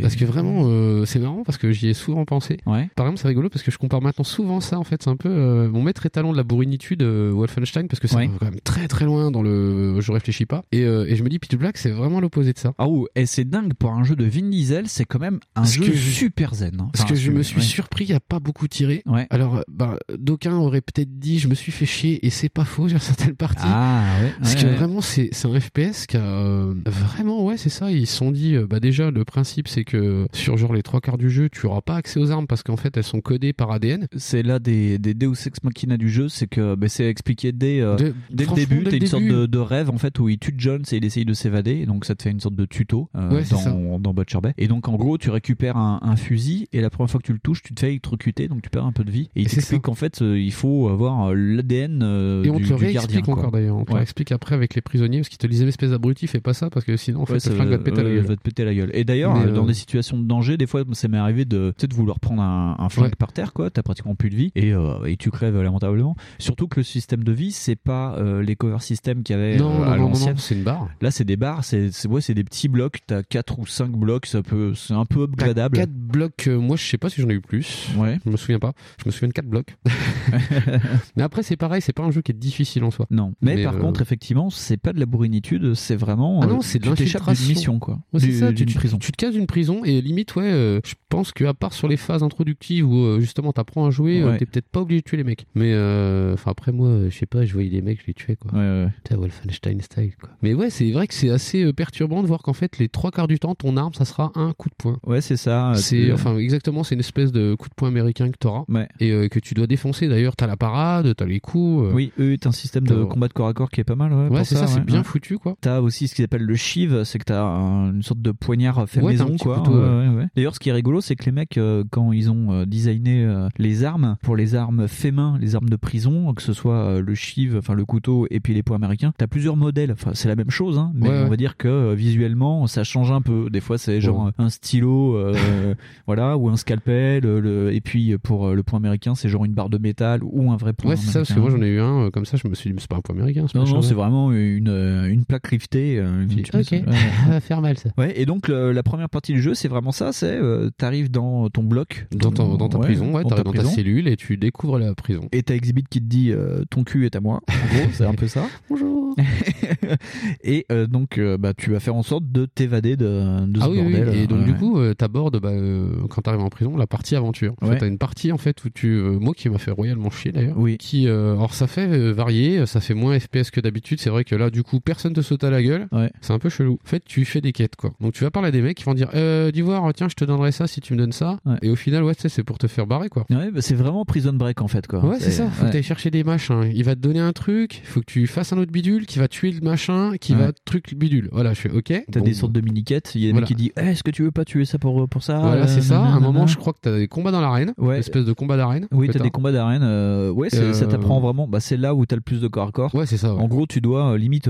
Parce 0.00 0.16
que 0.16 0.24
vraiment, 0.24 0.62
euh, 0.66 1.04
c'est 1.04 1.18
marrant 1.18 1.42
parce 1.44 1.58
que 1.58 1.72
j'y 1.72 1.88
ai 1.88 1.94
souvent 1.94 2.24
pensé. 2.24 2.58
Ouais. 2.66 2.88
Par 2.96 3.06
exemple, 3.06 3.20
c'est 3.20 3.28
rigolo 3.28 3.48
parce 3.48 3.62
que 3.62 3.70
je 3.70 3.78
compare 3.78 4.02
maintenant 4.02 4.24
souvent 4.24 4.60
ça. 4.60 4.78
En 4.78 4.84
fait, 4.84 5.02
c'est 5.02 5.10
un 5.10 5.16
peu 5.16 5.28
euh, 5.28 5.68
mon 5.68 5.82
maître 5.82 6.04
étalon 6.06 6.32
de 6.32 6.36
la 6.36 6.42
bourrinitude, 6.42 7.02
euh, 7.02 7.30
Wolfenstein, 7.32 7.88
parce 7.88 8.00
que 8.00 8.08
c'est 8.08 8.16
Ouais. 8.16 8.30
quand 8.38 8.44
même 8.46 8.60
très 8.62 8.88
très 8.88 9.04
loin 9.04 9.30
dans 9.30 9.42
le. 9.42 10.00
Je 10.00 10.12
réfléchis 10.12 10.46
pas. 10.46 10.62
Et, 10.72 10.80
et 10.82 11.16
je 11.16 11.22
me 11.22 11.28
dis, 11.28 11.38
Pitch 11.38 11.56
Black, 11.56 11.78
c'est 11.78 11.90
vraiment 11.90 12.20
l'opposé 12.20 12.52
de 12.52 12.58
ça. 12.58 12.72
Ah 12.78 12.88
ouh, 12.88 13.06
et 13.16 13.26
c'est 13.26 13.44
dingue 13.48 13.74
pour 13.74 13.92
un 13.92 14.04
jeu 14.04 14.16
de 14.16 14.24
Vin 14.24 14.48
Diesel, 14.50 14.88
c'est 14.88 15.04
quand 15.04 15.18
même 15.18 15.40
un 15.56 15.62
Parce 15.62 15.74
jeu 15.74 15.84
que 15.86 15.96
super 15.96 16.54
zen. 16.54 16.76
hein. 16.80 16.88
Parce 16.92 17.04
que 17.08 17.14
je 17.14 17.30
me 17.30 17.38
ouais. 17.38 17.42
suis 17.42 17.62
surpris, 17.62 18.04
il 18.04 18.10
n'y 18.10 18.14
a 18.16 18.20
pas 18.20 18.38
beaucoup 18.40 18.68
tiré. 18.68 19.02
Ouais. 19.06 19.26
Alors, 19.30 19.62
bah, 19.68 19.98
d'aucuns 20.16 20.56
auraient 20.56 20.80
peut-être 20.80 21.18
dit, 21.18 21.38
je 21.38 21.48
me 21.48 21.54
suis 21.54 21.72
fait 21.72 21.86
chier, 21.86 22.24
et 22.26 22.30
c'est 22.30 22.48
pas 22.48 22.64
faux 22.64 22.88
sur 22.88 23.00
certaines 23.02 23.34
parties. 23.36 23.62
Ah 23.66 24.02
ouais. 24.22 24.32
Parce 24.40 24.54
ouais, 24.54 24.60
que 24.62 24.66
ouais. 24.66 24.74
vraiment, 24.74 25.00
c'est 25.00 25.30
un 25.44 25.60
FPS 25.60 26.06
qui 26.06 26.16
a 26.16 26.66
vraiment, 26.86 27.44
ouais, 27.44 27.56
c'est 27.56 27.68
ça. 27.70 27.90
Ils 27.90 28.06
se 28.06 28.16
sont 28.16 28.30
dit, 28.30 28.56
bah 28.68 28.80
déjà, 28.80 29.10
le 29.10 29.21
principe, 29.24 29.68
c'est 29.68 29.84
que 29.84 30.26
sur 30.32 30.56
genre 30.56 30.72
les 30.74 30.82
trois 30.82 31.00
quarts 31.00 31.18
du 31.18 31.30
jeu, 31.30 31.48
tu 31.48 31.66
auras 31.66 31.80
pas 31.80 31.96
accès 31.96 32.18
aux 32.20 32.30
armes 32.30 32.46
parce 32.46 32.62
qu'en 32.62 32.76
fait, 32.76 32.96
elles 32.96 33.02
sont 33.04 33.20
codées 33.20 33.52
par 33.52 33.70
ADN. 33.70 34.06
C'est 34.16 34.42
là 34.42 34.58
des, 34.58 34.98
des 34.98 35.14
Deus 35.14 35.32
Ex 35.46 35.62
Machina 35.64 35.96
du 35.96 36.08
jeu, 36.10 36.28
c'est 36.28 36.46
que 36.46 36.74
bah, 36.74 36.88
c'est 36.88 37.06
expliqué 37.08 37.52
dès, 37.52 37.80
euh, 37.80 37.96
De- 37.96 38.14
dès 38.30 38.46
le 38.46 38.54
début. 38.54 38.78
dès 38.78 38.84
T'as 38.84 38.90
le 38.90 38.96
une 39.02 39.06
sorte 39.06 39.24
de, 39.24 39.46
de 39.46 39.58
rêve 39.58 39.90
en 39.90 39.98
fait 39.98 40.18
où 40.18 40.28
il 40.28 40.38
tue 40.38 40.54
Jones 40.56 40.82
et 40.92 40.96
il 40.96 41.04
essaye 41.04 41.24
de 41.24 41.34
s'évader, 41.34 41.86
donc 41.86 42.04
ça 42.04 42.14
te 42.14 42.22
fait 42.22 42.30
une 42.30 42.40
sorte 42.40 42.54
de 42.54 42.64
tuto 42.64 43.08
euh, 43.16 43.30
Ouais, 43.30 43.44
dans, 43.50 43.98
dans 43.98 44.14
Butcher 44.14 44.40
Bay. 44.42 44.54
Et 44.58 44.68
donc 44.68 44.88
en 44.88 44.96
gros, 44.96 45.18
tu 45.18 45.30
récupères 45.30 45.76
un, 45.76 46.00
un 46.02 46.16
fusil 46.16 46.68
et 46.72 46.80
la 46.80 46.90
première 46.90 47.10
fois 47.10 47.20
que 47.20 47.26
tu 47.26 47.32
le 47.32 47.38
touches, 47.38 47.62
tu 47.62 47.74
te 47.74 47.80
fais 47.80 47.88
électrocuter, 47.88 48.48
donc 48.48 48.62
tu 48.62 48.70
perds 48.70 48.86
un 48.86 48.92
peu 48.92 49.04
de 49.04 49.10
vie. 49.10 49.30
Et 49.36 49.42
il 49.42 49.48
t'explique 49.48 49.82
qu'en 49.82 49.94
fait, 49.94 50.22
euh, 50.22 50.38
il 50.38 50.52
faut 50.52 50.88
avoir 50.88 51.34
l'ADN 51.34 52.02
Et 52.44 52.50
on 52.50 52.56
du, 52.56 52.64
te 52.64 52.68
le 52.70 52.74
réexplique 52.76 53.28
encore 53.28 53.50
d'ailleurs. 53.50 53.76
On 53.76 53.84
te 53.84 53.88
le 53.90 53.92
Ouais. 53.94 53.98
réexplique 54.00 54.32
après 54.32 54.54
avec 54.54 54.74
les 54.74 54.80
prisonniers 54.80 55.18
parce 55.18 55.28
qu'ils 55.28 55.38
te 55.38 55.46
disaient, 55.46 55.66
espèce 55.66 55.90
d'abruti, 55.90 56.26
fais 56.26 56.40
pas 56.40 56.54
ça 56.54 56.70
parce 56.70 56.84
que 56.86 56.96
sinon, 56.96 57.22
en 57.22 57.26
fait, 57.26 57.32
Ouais, 57.34 57.36
le 57.36 57.40
ça 57.40 57.50
flingue 57.52 57.68
va 57.68 57.78
te 57.78 57.82
péter 57.84 58.00
à 58.00 58.02
la 58.04 58.08
ouais, 58.10 58.16
gueule. 58.16 58.24
va 58.26 58.36
te 58.36 58.40
péter 58.42 58.64
la 58.64 58.74
gueule. 58.74 58.90
Et 58.94 59.04
d'ailleurs, 59.12 59.36
euh, 59.36 59.50
dans 59.52 59.64
euh, 59.64 59.66
des 59.66 59.74
situations 59.74 60.18
de 60.18 60.24
danger, 60.24 60.56
des 60.56 60.66
fois, 60.66 60.82
ça 60.92 61.08
m'est 61.08 61.18
arrivé 61.18 61.44
de, 61.44 61.74
de 61.78 61.94
vouloir 61.94 62.18
prendre 62.20 62.42
un, 62.42 62.76
un 62.78 62.88
flingue 62.88 63.02
Ouais. 63.06 63.10
par 63.18 63.32
terre, 63.32 63.52
quoi. 63.52 63.68
T'as 63.70 63.82
pratiquement 63.82 64.14
plus 64.14 64.30
de 64.30 64.36
vie 64.36 64.52
et, 64.54 64.72
euh, 64.72 65.04
et 65.06 65.16
tu 65.16 65.30
crèves 65.30 65.60
lamentablement. 65.60 66.16
Surtout 66.38 66.68
que 66.68 66.80
le 66.80 66.84
système 66.84 67.24
de 67.24 67.32
vie, 67.32 67.52
c'est 67.52 67.76
pas 67.76 68.14
euh, 68.18 68.42
les 68.42 68.56
cover 68.56 68.78
systems 68.80 69.22
qu'il 69.22 69.36
y 69.36 69.38
avait 69.38 69.56
Non, 69.56 69.82
euh, 69.82 69.90
à 69.90 69.96
l'ancienne. 69.96 70.36
c'est 70.38 70.54
une 70.54 70.62
barre. 70.64 70.88
Là, 71.00 71.10
c'est 71.10 71.24
des 71.24 71.36
barres, 71.36 71.64
c'est 71.64 71.90
c'est- 71.92 72.08
ouais, 72.08 72.20
c'est 72.20 72.34
des 72.34 72.44
petits 72.44 72.68
blocs. 72.68 72.98
T'as 73.06 73.22
4 73.22 73.58
ou 73.58 73.66
5 73.66 73.90
blocs, 73.92 74.26
ça 74.26 74.42
peut, 74.42 74.72
c'est 74.74 74.94
un 74.94 75.04
peu 75.04 75.24
upgradable. 75.24 75.76
4 75.76 75.90
blocs, 75.92 76.46
moi 76.48 76.76
je 76.76 76.84
sais 76.84 76.98
pas 76.98 77.08
si 77.10 77.20
j'en 77.20 77.28
ai 77.28 77.34
eu 77.34 77.40
plus. 77.40 77.88
Ouais. 77.96 78.18
Je 78.24 78.30
me 78.30 78.36
souviens 78.36 78.58
pas. 78.58 78.72
Je 78.98 79.04
me 79.06 79.10
souviens 79.10 79.28
de 79.28 79.32
4 79.34 79.46
blocs. 79.48 79.76
Mais 81.16 81.22
après, 81.22 81.42
c'est 81.42 81.56
pareil, 81.56 81.82
c'est 81.82 81.92
pas 81.92 82.02
un 82.04 82.10
jeu 82.10 82.22
qui 82.22 82.32
est 82.32 82.38
difficile 82.38 82.84
en 82.84 82.90
soi. 82.90 83.06
Non. 83.10 83.34
Mais, 83.42 83.56
Mais, 83.56 83.64
par 83.64 83.78
contre, 83.78 84.00
effectivement, 84.02 84.50
c'est 84.50 84.76
pas 84.76 84.92
de 84.92 85.00
la 85.00 85.06
bourrinitude, 85.06 85.74
c'est 85.74 85.96
vraiment. 85.96 86.40
Ah 86.42 86.46
non, 86.46 86.60
c'est 86.60 86.78
de 86.78 86.86
l'infiltration. 86.88 87.48
mission, 87.48 87.78
quoi. 87.78 87.98
Ouais, 88.12 88.20
c'est 88.20 88.32
ça, 88.32 88.52
tu- 88.52 88.64
prison. 88.66 88.98
Tu 89.02 89.12
te 89.12 89.16
casses 89.16 89.34
d'une 89.34 89.46
prison 89.46 89.84
et 89.84 90.00
limite, 90.00 90.34
ouais, 90.36 90.44
euh, 90.44 90.80
je 90.84 90.94
pense 91.08 91.32
qu'à 91.32 91.52
part 91.54 91.72
sur 91.72 91.88
les 91.88 91.96
phases 91.96 92.22
introductives 92.22 92.86
où 92.88 92.96
euh, 93.04 93.20
justement 93.20 93.52
t'apprends 93.52 93.86
à 93.86 93.90
jouer, 93.90 94.22
euh, 94.22 94.30
Ouais. 94.30 94.38
t'es 94.38 94.46
peut-être 94.46 94.68
pas 94.68 94.80
obligé 94.80 95.00
de 95.00 95.04
tuer 95.04 95.16
les 95.18 95.24
mecs. 95.24 95.44
Mais 95.54 95.72
euh, 95.74 96.34
enfin 96.34 96.52
après 96.52 96.72
moi, 96.72 97.08
je 97.10 97.16
sais 97.16 97.26
pas, 97.26 97.44
je 97.44 97.52
voyais 97.52 97.68
les 97.68 97.82
mecs, 97.82 98.00
je 98.00 98.06
les 98.06 98.14
tuais 98.14 98.36
quoi. 98.36 98.52
Ouais, 98.52 98.84
ouais. 99.10 99.16
Wolfenstein 99.16 99.80
style 99.80 100.12
quoi. 100.18 100.30
Mais 100.42 100.54
ouais, 100.54 100.70
c'est 100.70 100.90
vrai 100.92 101.06
que 101.06 101.14
c'est 101.14 101.30
assez 101.30 101.70
perturbant 101.72 102.22
de 102.22 102.26
voir 102.28 102.42
qu'en 102.42 102.52
fait 102.52 102.78
les 102.78 102.88
trois 102.88 103.10
quarts 103.10 103.28
du 103.28 103.38
temps, 103.38 103.54
ton 103.54 103.76
arme, 103.76 103.92
ça 103.94 104.04
sera 104.04 104.32
un 104.36 104.52
coup 104.52 104.68
de 104.68 104.74
poing. 104.76 104.98
Ouais, 105.06 105.20
c'est 105.20 105.36
ça. 105.36 105.72
C'est 105.76 106.12
enfin 106.12 106.38
exactement, 106.38 106.82
c'est 106.84 106.94
une 106.94 107.00
espèce 107.00 107.32
de 107.32 107.54
coup 107.54 107.68
de 107.68 107.74
poing 107.74 107.88
américain 107.88 108.30
que 108.30 108.38
t'auras 108.38 108.64
et 109.00 109.28
que 109.28 109.38
tu 109.38 109.54
dois 109.54 109.66
défoncer. 109.66 110.08
D'ailleurs, 110.08 110.36
t'as 110.36 110.46
la 110.46 110.56
parade, 110.56 111.14
t'as 111.16 111.26
les 111.26 111.40
coups. 111.40 111.92
Oui, 111.92 112.12
eux, 112.18 112.36
t'as 112.38 112.50
un 112.50 112.52
système 112.52 112.86
de 112.86 113.04
combat 113.04 113.28
de 113.28 113.32
corps 113.32 113.48
à 113.48 113.52
corps 113.54 113.70
qui 113.70 113.80
est 113.80 113.84
pas 113.84 113.96
mal. 113.96 114.12
Ouais, 114.30 114.44
c'est 114.44 114.54
ça, 114.56 114.66
c'est 114.66 114.84
bien 114.84 115.02
foutu 115.02 115.38
quoi. 115.38 115.56
T'as 115.60 115.80
aussi 115.80 116.08
ce 116.08 116.14
qu'ils 116.14 116.24
appellent 116.24 116.42
le 116.42 116.56
shiv, 116.56 117.04
c'est 117.04 117.18
que 117.18 117.24
t'as 117.24 117.42
un- 117.42 117.92
une 117.92 118.02
sorte 118.02 118.20
de 118.22 118.30
poignard 118.32 118.88
fait 118.92 119.00
Ouais, 119.02 119.12
maison, 119.12 119.36
quoi. 119.40 119.58
couteau, 119.58 119.72
Ouais, 119.72 120.08
ouais. 120.08 120.26
D'ailleurs, 120.36 120.54
ce 120.54 120.60
qui 120.60 120.68
est 120.68 120.72
rigolo, 120.72 121.00
c'est 121.00 121.16
que 121.16 121.24
les 121.24 121.32
mecs, 121.32 121.58
euh, 121.58 121.84
quand 121.90 122.12
ils 122.12 122.30
ont 122.30 122.52
euh, 122.52 122.64
designé 122.66 123.24
euh, 123.24 123.48
les 123.58 123.84
armes, 123.84 124.16
pour 124.22 124.36
les 124.36 124.54
armes 124.54 124.86
fait 124.88 125.10
main, 125.10 125.36
les 125.40 125.54
armes 125.56 125.68
de 125.68 125.76
prison, 125.76 126.32
que 126.34 126.42
ce 126.42 126.52
soit 126.52 127.00
le 127.00 127.14
shiv, 127.14 127.56
enfin 127.58 127.74
le 127.74 127.84
couteau 127.84 128.26
et 128.30 128.40
puis 128.40 128.54
les 128.54 128.62
poings 128.62 128.76
américains, 128.76 129.12
t'as 129.18 129.26
plusieurs 129.26 129.56
modèles. 129.56 129.92
Enfin, 129.92 130.10
c'est 130.14 130.28
la 130.28 130.36
même 130.36 130.50
chose, 130.50 130.78
hein, 130.78 130.92
mais 130.94 131.08
on 131.24 131.28
va 131.28 131.36
dire 131.36 131.56
que 131.56 131.94
visuellement, 131.94 132.66
ça 132.66 132.84
change 132.84 133.10
un 133.10 133.22
peu. 133.22 133.48
Des 133.50 133.60
fois, 133.60 133.78
c'est 133.78 134.00
genre 134.00 134.30
un 134.38 134.48
stylo, 134.50 135.16
euh, 135.16 135.74
voilà, 136.06 136.36
ou 136.36 136.48
un 136.48 136.56
scalpel. 136.56 137.22
le- 137.24 137.72
et 137.72 137.80
puis 137.80 138.16
pour 138.18 138.50
le 138.50 138.62
point 138.62 138.78
américain, 138.78 139.14
c'est 139.14 139.28
genre 139.28 139.44
une 139.44 139.54
barre 139.54 139.70
de 139.70 139.78
métal 139.78 140.20
ou 140.22 140.50
un 140.52 140.56
vrai 140.56 140.72
point 140.72 140.90
Ouais, 140.92 140.96
c'est 140.96 141.06
ça, 141.10 141.20
parce 141.20 141.32
que 141.32 141.40
moi 141.40 141.50
j'en 141.50 141.62
ai 141.62 141.68
eu 141.68 141.80
un 141.80 142.06
euh, 142.06 142.10
comme 142.10 142.24
ça, 142.24 142.36
je 142.36 142.46
me 142.48 142.54
suis 142.54 142.68
dit, 142.70 142.74
mais 142.74 142.80
c'est 142.80 142.90
pas 142.90 142.96
un 142.96 143.00
point 143.00 143.14
américain. 143.14 143.46
ce 143.46 143.56
non, 143.56 143.64
non, 143.64 143.82
c'est 143.82 143.94
vraiment 143.94 144.32
une, 144.32 144.68
une 145.08 145.24
plaque 145.24 145.46
rivetée. 145.46 146.02
mets 146.02 146.42
ok, 146.54 146.64
ça 147.24 147.30
va 147.30 147.40
faire 147.40 147.60
mal 147.60 147.78
ça. 147.78 147.90
Ouais, 147.98 148.20
et 148.20 148.26
donc 148.26 148.48
le- 148.48 148.71
la 148.72 148.82
première 148.82 149.08
partie 149.08 149.32
du 149.32 149.40
jeu, 149.42 149.54
c'est 149.54 149.68
vraiment 149.68 149.92
ça, 149.92 150.12
c'est 150.12 150.26
euh, 150.36 150.70
t'arrives 150.76 151.10
dans 151.10 151.48
ton 151.50 151.62
bloc, 151.62 152.06
Dans, 152.14 152.30
ton- 152.30 152.56
dans 152.56 152.68
ta 152.68 152.78
Ouais, 152.78 152.86
prison, 152.86 153.12
ouais, 153.14 153.22
dans 153.22 153.28
t'arrives 153.28 153.44
ta 153.44 153.50
dans 153.50 153.52
ta 153.52 153.58
prison. 153.62 153.74
cellule 153.74 154.08
et 154.08 154.16
tu 154.16 154.36
découvres 154.36 154.78
la 154.78 154.94
prison. 154.94 155.28
et 155.32 155.42
t'as 155.42 155.54
Exhibit 155.54 155.84
qui 155.88 156.00
te 156.00 156.06
dit 156.06 156.30
euh, 156.32 156.64
ton 156.70 156.84
cul 156.84 157.06
est 157.06 157.16
à 157.16 157.20
moi. 157.20 157.40
En 157.48 157.74
gros, 157.76 157.88
c'est 157.92 158.04
un 158.04 158.14
peu 158.14 158.26
ça. 158.28 158.44
Bonjour. 158.70 159.14
et 160.44 160.66
euh, 160.72 160.86
donc 160.86 161.18
euh, 161.18 161.36
bah 161.38 161.52
tu 161.54 161.70
vas 161.70 161.80
faire 161.80 161.94
en 161.94 162.02
sorte 162.02 162.24
de 162.30 162.46
t'évader 162.46 162.96
de, 162.96 163.46
de 163.46 163.58
ce 163.60 163.64
Ah 163.64 163.70
oui, 163.70 163.80
oui, 163.84 163.92
bordel. 163.94 164.16
et 164.16 164.26
donc 164.26 164.40
Ouais, 164.40 164.44
du 164.46 164.54
coup, 164.54 164.78
euh, 164.78 164.94
t'abordes 164.94 165.38
bah, 165.40 165.50
euh, 165.50 165.88
quand 166.10 166.22
t'arrives 166.22 166.40
en 166.40 166.48
prison 166.48 166.76
la 166.76 166.86
partie 166.86 167.14
aventure. 167.16 167.54
En 167.60 167.66
fait, 167.68 167.78
t'as 167.78 167.86
une 167.88 167.98
partie 167.98 168.32
en 168.32 168.38
fait 168.38 168.64
où 168.64 168.70
tu, 168.70 168.88
euh, 168.88 169.18
moi 169.18 169.34
qui 169.34 169.48
m'a 169.48 169.58
fait 169.58 169.70
royalement 169.70 170.10
chier 170.10 170.32
d'ailleurs, 170.32 170.56
Oui. 170.58 170.78
qui, 170.78 171.08
euh, 171.08 171.32
alors 171.34 171.54
ça 171.54 171.66
fait 171.66 171.88
euh, 171.88 172.12
varier, 172.12 172.64
ça 172.66 172.80
fait 172.80 172.94
moins 172.94 173.18
FPS 173.18 173.50
que 173.50 173.60
d'habitude. 173.60 174.00
C'est 174.00 174.10
vrai 174.10 174.24
que 174.24 174.34
là, 174.34 174.50
du 174.50 174.62
coup, 174.62 174.80
personne 174.80 175.12
te 175.12 175.20
saute 175.20 175.44
à 175.44 175.50
la 175.50 175.62
gueule. 175.62 175.88
Ouais. 175.92 176.10
C'est 176.20 176.32
un 176.32 176.38
peu 176.38 176.48
chelou. 176.48 176.78
En 176.84 176.88
fait, 176.88 177.02
tu 177.04 177.24
fais 177.24 177.40
des 177.40 177.52
quêtes 177.52 177.76
quoi. 177.76 177.92
Donc 178.00 178.14
tu 178.14 178.24
vas 178.24 178.30
parler 178.30 178.48
à 178.48 178.50
des 178.62 178.68
mecs 178.68 178.76
qui 178.78 178.84
vont 178.84 178.94
dire, 178.94 179.08
euh, 179.14 179.50
d'Ivoire, 179.50 179.90
tiens, 179.94 180.08
je 180.08 180.14
te 180.14 180.24
donnerai 180.24 180.52
ça 180.52 180.66
si 180.66 180.80
tu 180.80 180.92
me 180.94 180.98
donnes 180.98 181.12
ça. 181.12 181.38
Ouais. 181.44 181.56
Et 181.62 181.70
au 181.70 181.76
final, 181.76 182.02
ouais, 182.04 182.14
c'est 182.16 182.44
pour 182.44 182.58
te 182.58 182.66
faire 182.66 182.86
barrer 182.86 183.08
quoi. 183.08 183.24
Ouais, 183.30 183.50
bah, 183.50 183.60
c'est 183.60 183.74
vraiment 183.74 184.04
Prison 184.04 184.32
Break 184.32 184.60
en 184.62 184.68
fait 184.68 184.86
quoi. 184.86 185.04
Ouais, 185.04 185.16
c'est 185.18 185.30
ça. 185.30 185.48
Faut 185.48 185.62
ouais. 185.62 185.68
que 185.68 185.72
t'ailles 185.72 185.82
chercher 185.82 186.10
des 186.10 186.24
machins. 186.24 186.70
Il 186.74 186.84
va 186.84 186.94
te 186.94 187.00
donner 187.00 187.20
un 187.20 187.32
truc. 187.32 187.82
Faut 187.84 188.00
que 188.00 188.06
tu 188.06 188.26
fasses 188.26 188.52
un 188.52 188.58
autre 188.58 188.72
bidule 188.72 189.06
qui 189.06 189.18
va 189.18 189.28
tuer 189.28 189.50
le 189.52 189.60
machin, 189.60 190.12
qui 190.20 190.32
Ouais. 190.34 190.38
va 190.46 190.52
truc 190.64 190.90
le 190.90 190.96
bidule. 190.96 191.28
Voilà, 191.32 191.52
je 191.54 191.60
fais 191.60 191.70
OK. 191.70 191.84
T'as 192.10 192.20
Bon, 192.20 192.24
des 192.24 192.34
sortes 192.34 192.52
de 192.52 192.60
mini-quêtes, 192.60 193.12
il 193.14 193.20
y 193.22 193.24
a 193.24 193.26
des 193.28 193.32
Voilà. 193.32 193.42
mecs 193.44 193.48
qui 193.48 193.54
disent 193.54 193.72
Eh, 193.76 193.80
Est-ce 193.90 194.02
que 194.02 194.10
tu 194.10 194.22
veux 194.22 194.30
pas 194.30 194.44
tuer 194.44 194.64
ça 194.64 194.78
pour, 194.78 195.08
pour 195.08 195.22
ça? 195.22 195.38
Voilà, 195.38 195.64
Euh, 195.64 195.66
c'est 195.66 195.80
ça. 195.82 196.00
À 196.00 196.06
un 196.06 196.20
moment, 196.20 196.46
je 196.46 196.56
crois 196.56 196.72
que 196.72 196.78
t'as 196.80 196.96
des 196.96 197.08
combats 197.08 197.30
dans 197.32 197.40
l'arène. 197.40 197.72
Ouais. 197.78 197.94
Une 197.94 198.00
espèce 198.00 198.24
de 198.24 198.32
combat 198.32 198.56
d'arène. 198.56 198.86
Oui, 198.92 199.08
t'as 199.12 199.18
des 199.18 199.30
combats 199.30 199.52
d'arène. 199.52 199.82
euh, 199.82 200.30
ouais, 200.30 200.48
c'est- 200.50 200.58
Euh, 200.62 200.72
ça 200.72 200.86
t'apprend 200.86 201.20
vraiment. 201.20 201.46
Bah, 201.48 201.60
c'est 201.60 201.76
là 201.76 201.94
où 201.94 202.06
t'as 202.06 202.16
le 202.16 202.22
plus 202.22 202.40
de 202.40 202.48
corps 202.48 202.68
à 202.68 202.72
corps. 202.72 202.94
Ouais, 202.94 203.06
c'est 203.06 203.16
ça. 203.16 203.34
En 203.34 203.48
gros, 203.48 203.66
tu 203.66 203.80
dois 203.80 204.12
euh, 204.12 204.18
limite 204.18 204.48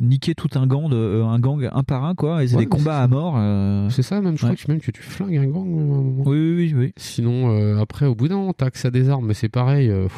niquer 0.00 0.34
tout 0.34 0.48
un 0.54 0.66
gang, 0.66 0.88
de, 0.88 1.22
un 1.22 1.38
gang 1.38 1.68
un 1.72 1.82
par 1.82 2.04
un, 2.04 2.14
quoi. 2.14 2.42
Et 2.44 2.48
c'est 2.48 2.56
des 2.56 2.66
combats 2.66 2.99
à 3.02 3.08
mort. 3.08 3.34
euh. 3.38 3.88
C'est 3.90 4.02
ça, 4.02 4.20
même. 4.20 4.36
Je 4.38 4.46
Ouais. 4.46 4.54
crois 4.54 4.64
que 4.66 4.70
même 4.72 4.80
que 4.80 4.90
tu 4.90 5.02
flingues 5.02 5.36
un 5.36 5.46
moment. 5.46 6.22
Oui, 6.26 6.38
oui, 6.38 6.54
oui, 6.56 6.74
oui. 6.76 6.92
Sinon, 6.96 7.50
euh, 7.50 7.78
après, 7.80 8.06
au 8.06 8.14
bout 8.14 8.28
d'un 8.28 8.36
moment, 8.36 8.52
t'as 8.52 8.68
à 8.84 8.90
des 8.90 9.08
armes, 9.08 9.26
mais 9.26 9.34
c'est 9.34 9.48
pareil. 9.48 9.88
euh, 9.90 10.08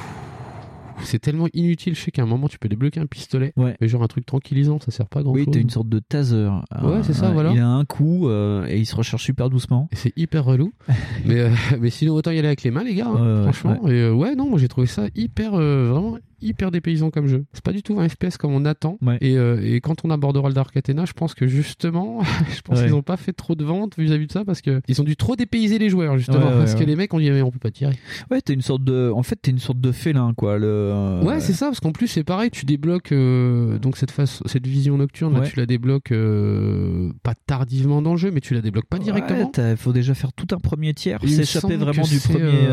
c'est 1.04 1.18
tellement 1.18 1.48
inutile. 1.52 1.96
Je 1.96 2.00
sais 2.00 2.10
qu'à 2.12 2.22
un 2.22 2.26
moment, 2.26 2.46
tu 2.48 2.58
peux 2.60 2.68
débloquer 2.68 3.00
un 3.00 3.06
pistolet. 3.06 3.52
Ouais. 3.56 3.76
Mais 3.80 3.88
genre 3.88 4.02
un 4.04 4.06
truc 4.06 4.24
tranquillisant, 4.24 4.78
ça 4.78 4.92
sert 4.92 5.08
pas 5.08 5.22
grand 5.22 5.32
Oui, 5.32 5.44
chose. 5.44 5.54
t'as 5.54 5.60
une 5.60 5.70
sorte 5.70 5.88
de 5.88 5.98
taser. 5.98 6.48
Ouais, 6.80 7.00
c'est 7.02 7.12
ça, 7.14 7.30
voilà. 7.30 7.50
Il 7.52 7.58
a 7.58 7.66
un 7.68 7.84
coup 7.84 8.28
et 8.30 8.78
il 8.78 8.86
se 8.86 8.94
recharge 8.94 9.22
super 9.22 9.50
doucement. 9.50 9.88
C'est 9.94 10.16
hyper 10.16 10.44
relou. 10.44 10.72
mais, 11.26 11.50
mais 11.80 11.90
sinon, 11.90 12.14
autant 12.14 12.30
y 12.30 12.38
aller 12.38 12.46
avec 12.46 12.62
les 12.62 12.70
mains, 12.70 12.84
les 12.84 12.94
gars. 12.94 13.08
hein, 13.08 13.38
ouais, 13.46 13.52
franchement. 13.52 13.88
Et 13.88 14.08
ouais, 14.10 14.36
non, 14.36 14.48
moi 14.48 14.58
j'ai 14.60 14.68
trouvé 14.68 14.86
ça 14.86 15.06
hyper, 15.16 15.52
vraiment 15.52 16.18
hyper 16.42 16.70
dépaysant 16.70 17.10
comme 17.10 17.26
jeu. 17.26 17.44
C'est 17.52 17.62
pas 17.64 17.72
du 17.72 17.82
tout 17.82 17.98
un 18.00 18.08
FPS 18.08 18.36
comme 18.38 18.52
on 18.52 18.64
attend. 18.64 18.98
Et, 19.20 19.36
euh, 19.38 19.60
et 19.62 19.80
quand 19.80 20.04
on 20.04 20.10
abordera 20.10 20.48
le 20.48 20.54
Dark 20.54 20.76
Athena, 20.76 21.04
je 21.04 21.12
pense 21.12 21.34
que 21.34 21.46
justement, 21.46 22.22
je 22.54 22.60
pense 22.62 22.78
Ouais. 22.78 22.84
qu'ils 22.86 22.94
ont 22.94 23.02
pas 23.02 23.16
fait 23.16 23.32
trop 23.32 23.54
de 23.54 23.64
ventes 23.64 23.94
vis-à-vis 23.98 24.26
de 24.26 24.32
ça 24.32 24.44
parce 24.44 24.60
que 24.60 24.80
ils 24.88 25.00
ont 25.00 25.04
dû 25.04 25.16
trop 25.16 25.36
dépayser 25.36 25.78
les 25.78 25.88
joueurs 25.88 26.16
justement 26.18 26.46
Ouais, 26.46 26.52
parce 26.58 26.74
que 26.74 26.84
les 26.84 26.96
mecs 26.96 27.12
ont 27.14 27.18
dit 27.18 27.30
mais 27.30 27.42
on 27.42 27.50
peut 27.50 27.58
pas 27.58 27.70
tirer. 27.70 27.94
Ouais, 28.30 28.40
t'es 28.40 28.52
une 28.54 28.62
sorte 28.62 28.82
de. 28.84 29.10
En 29.14 29.22
fait, 29.22 29.36
t'es 29.40 29.50
une 29.50 29.58
sorte 29.58 29.80
de 29.80 29.92
félin, 29.92 30.32
quoi. 30.36 30.58
Le. 30.58 30.66
euh, 30.66 31.22
Ouais, 31.22 31.40
c'est 31.40 31.52
ça, 31.52 31.66
parce 31.66 31.80
qu'en 31.80 31.92
plus 31.92 32.08
c'est 32.08 32.24
pareil, 32.24 32.50
tu 32.50 32.64
débloques 32.64 33.12
euh, 33.12 33.78
donc 33.78 33.96
cette 33.96 34.10
face, 34.10 34.42
cette 34.46 34.66
vision 34.66 34.96
nocturne, 34.96 35.34
là, 35.34 35.40
tu 35.46 35.56
la 35.58 35.66
débloques 35.66 36.12
euh, 36.12 37.10
pas 37.22 37.34
tardivement 37.46 38.02
dans 38.02 38.12
le 38.12 38.16
jeu, 38.18 38.30
mais 38.30 38.40
tu 38.40 38.54
la 38.54 38.60
débloques 38.60 38.86
pas 38.88 38.98
directement. 38.98 39.50
Il 39.56 39.76
faut 39.76 39.92
déjà 39.92 40.14
faire 40.14 40.32
tout 40.32 40.46
un 40.54 40.58
premier 40.58 40.94
tiers, 40.94 41.20
s'échapper 41.26 41.76
vraiment 41.76 42.02
du 42.04 42.18
premier. 42.18 42.68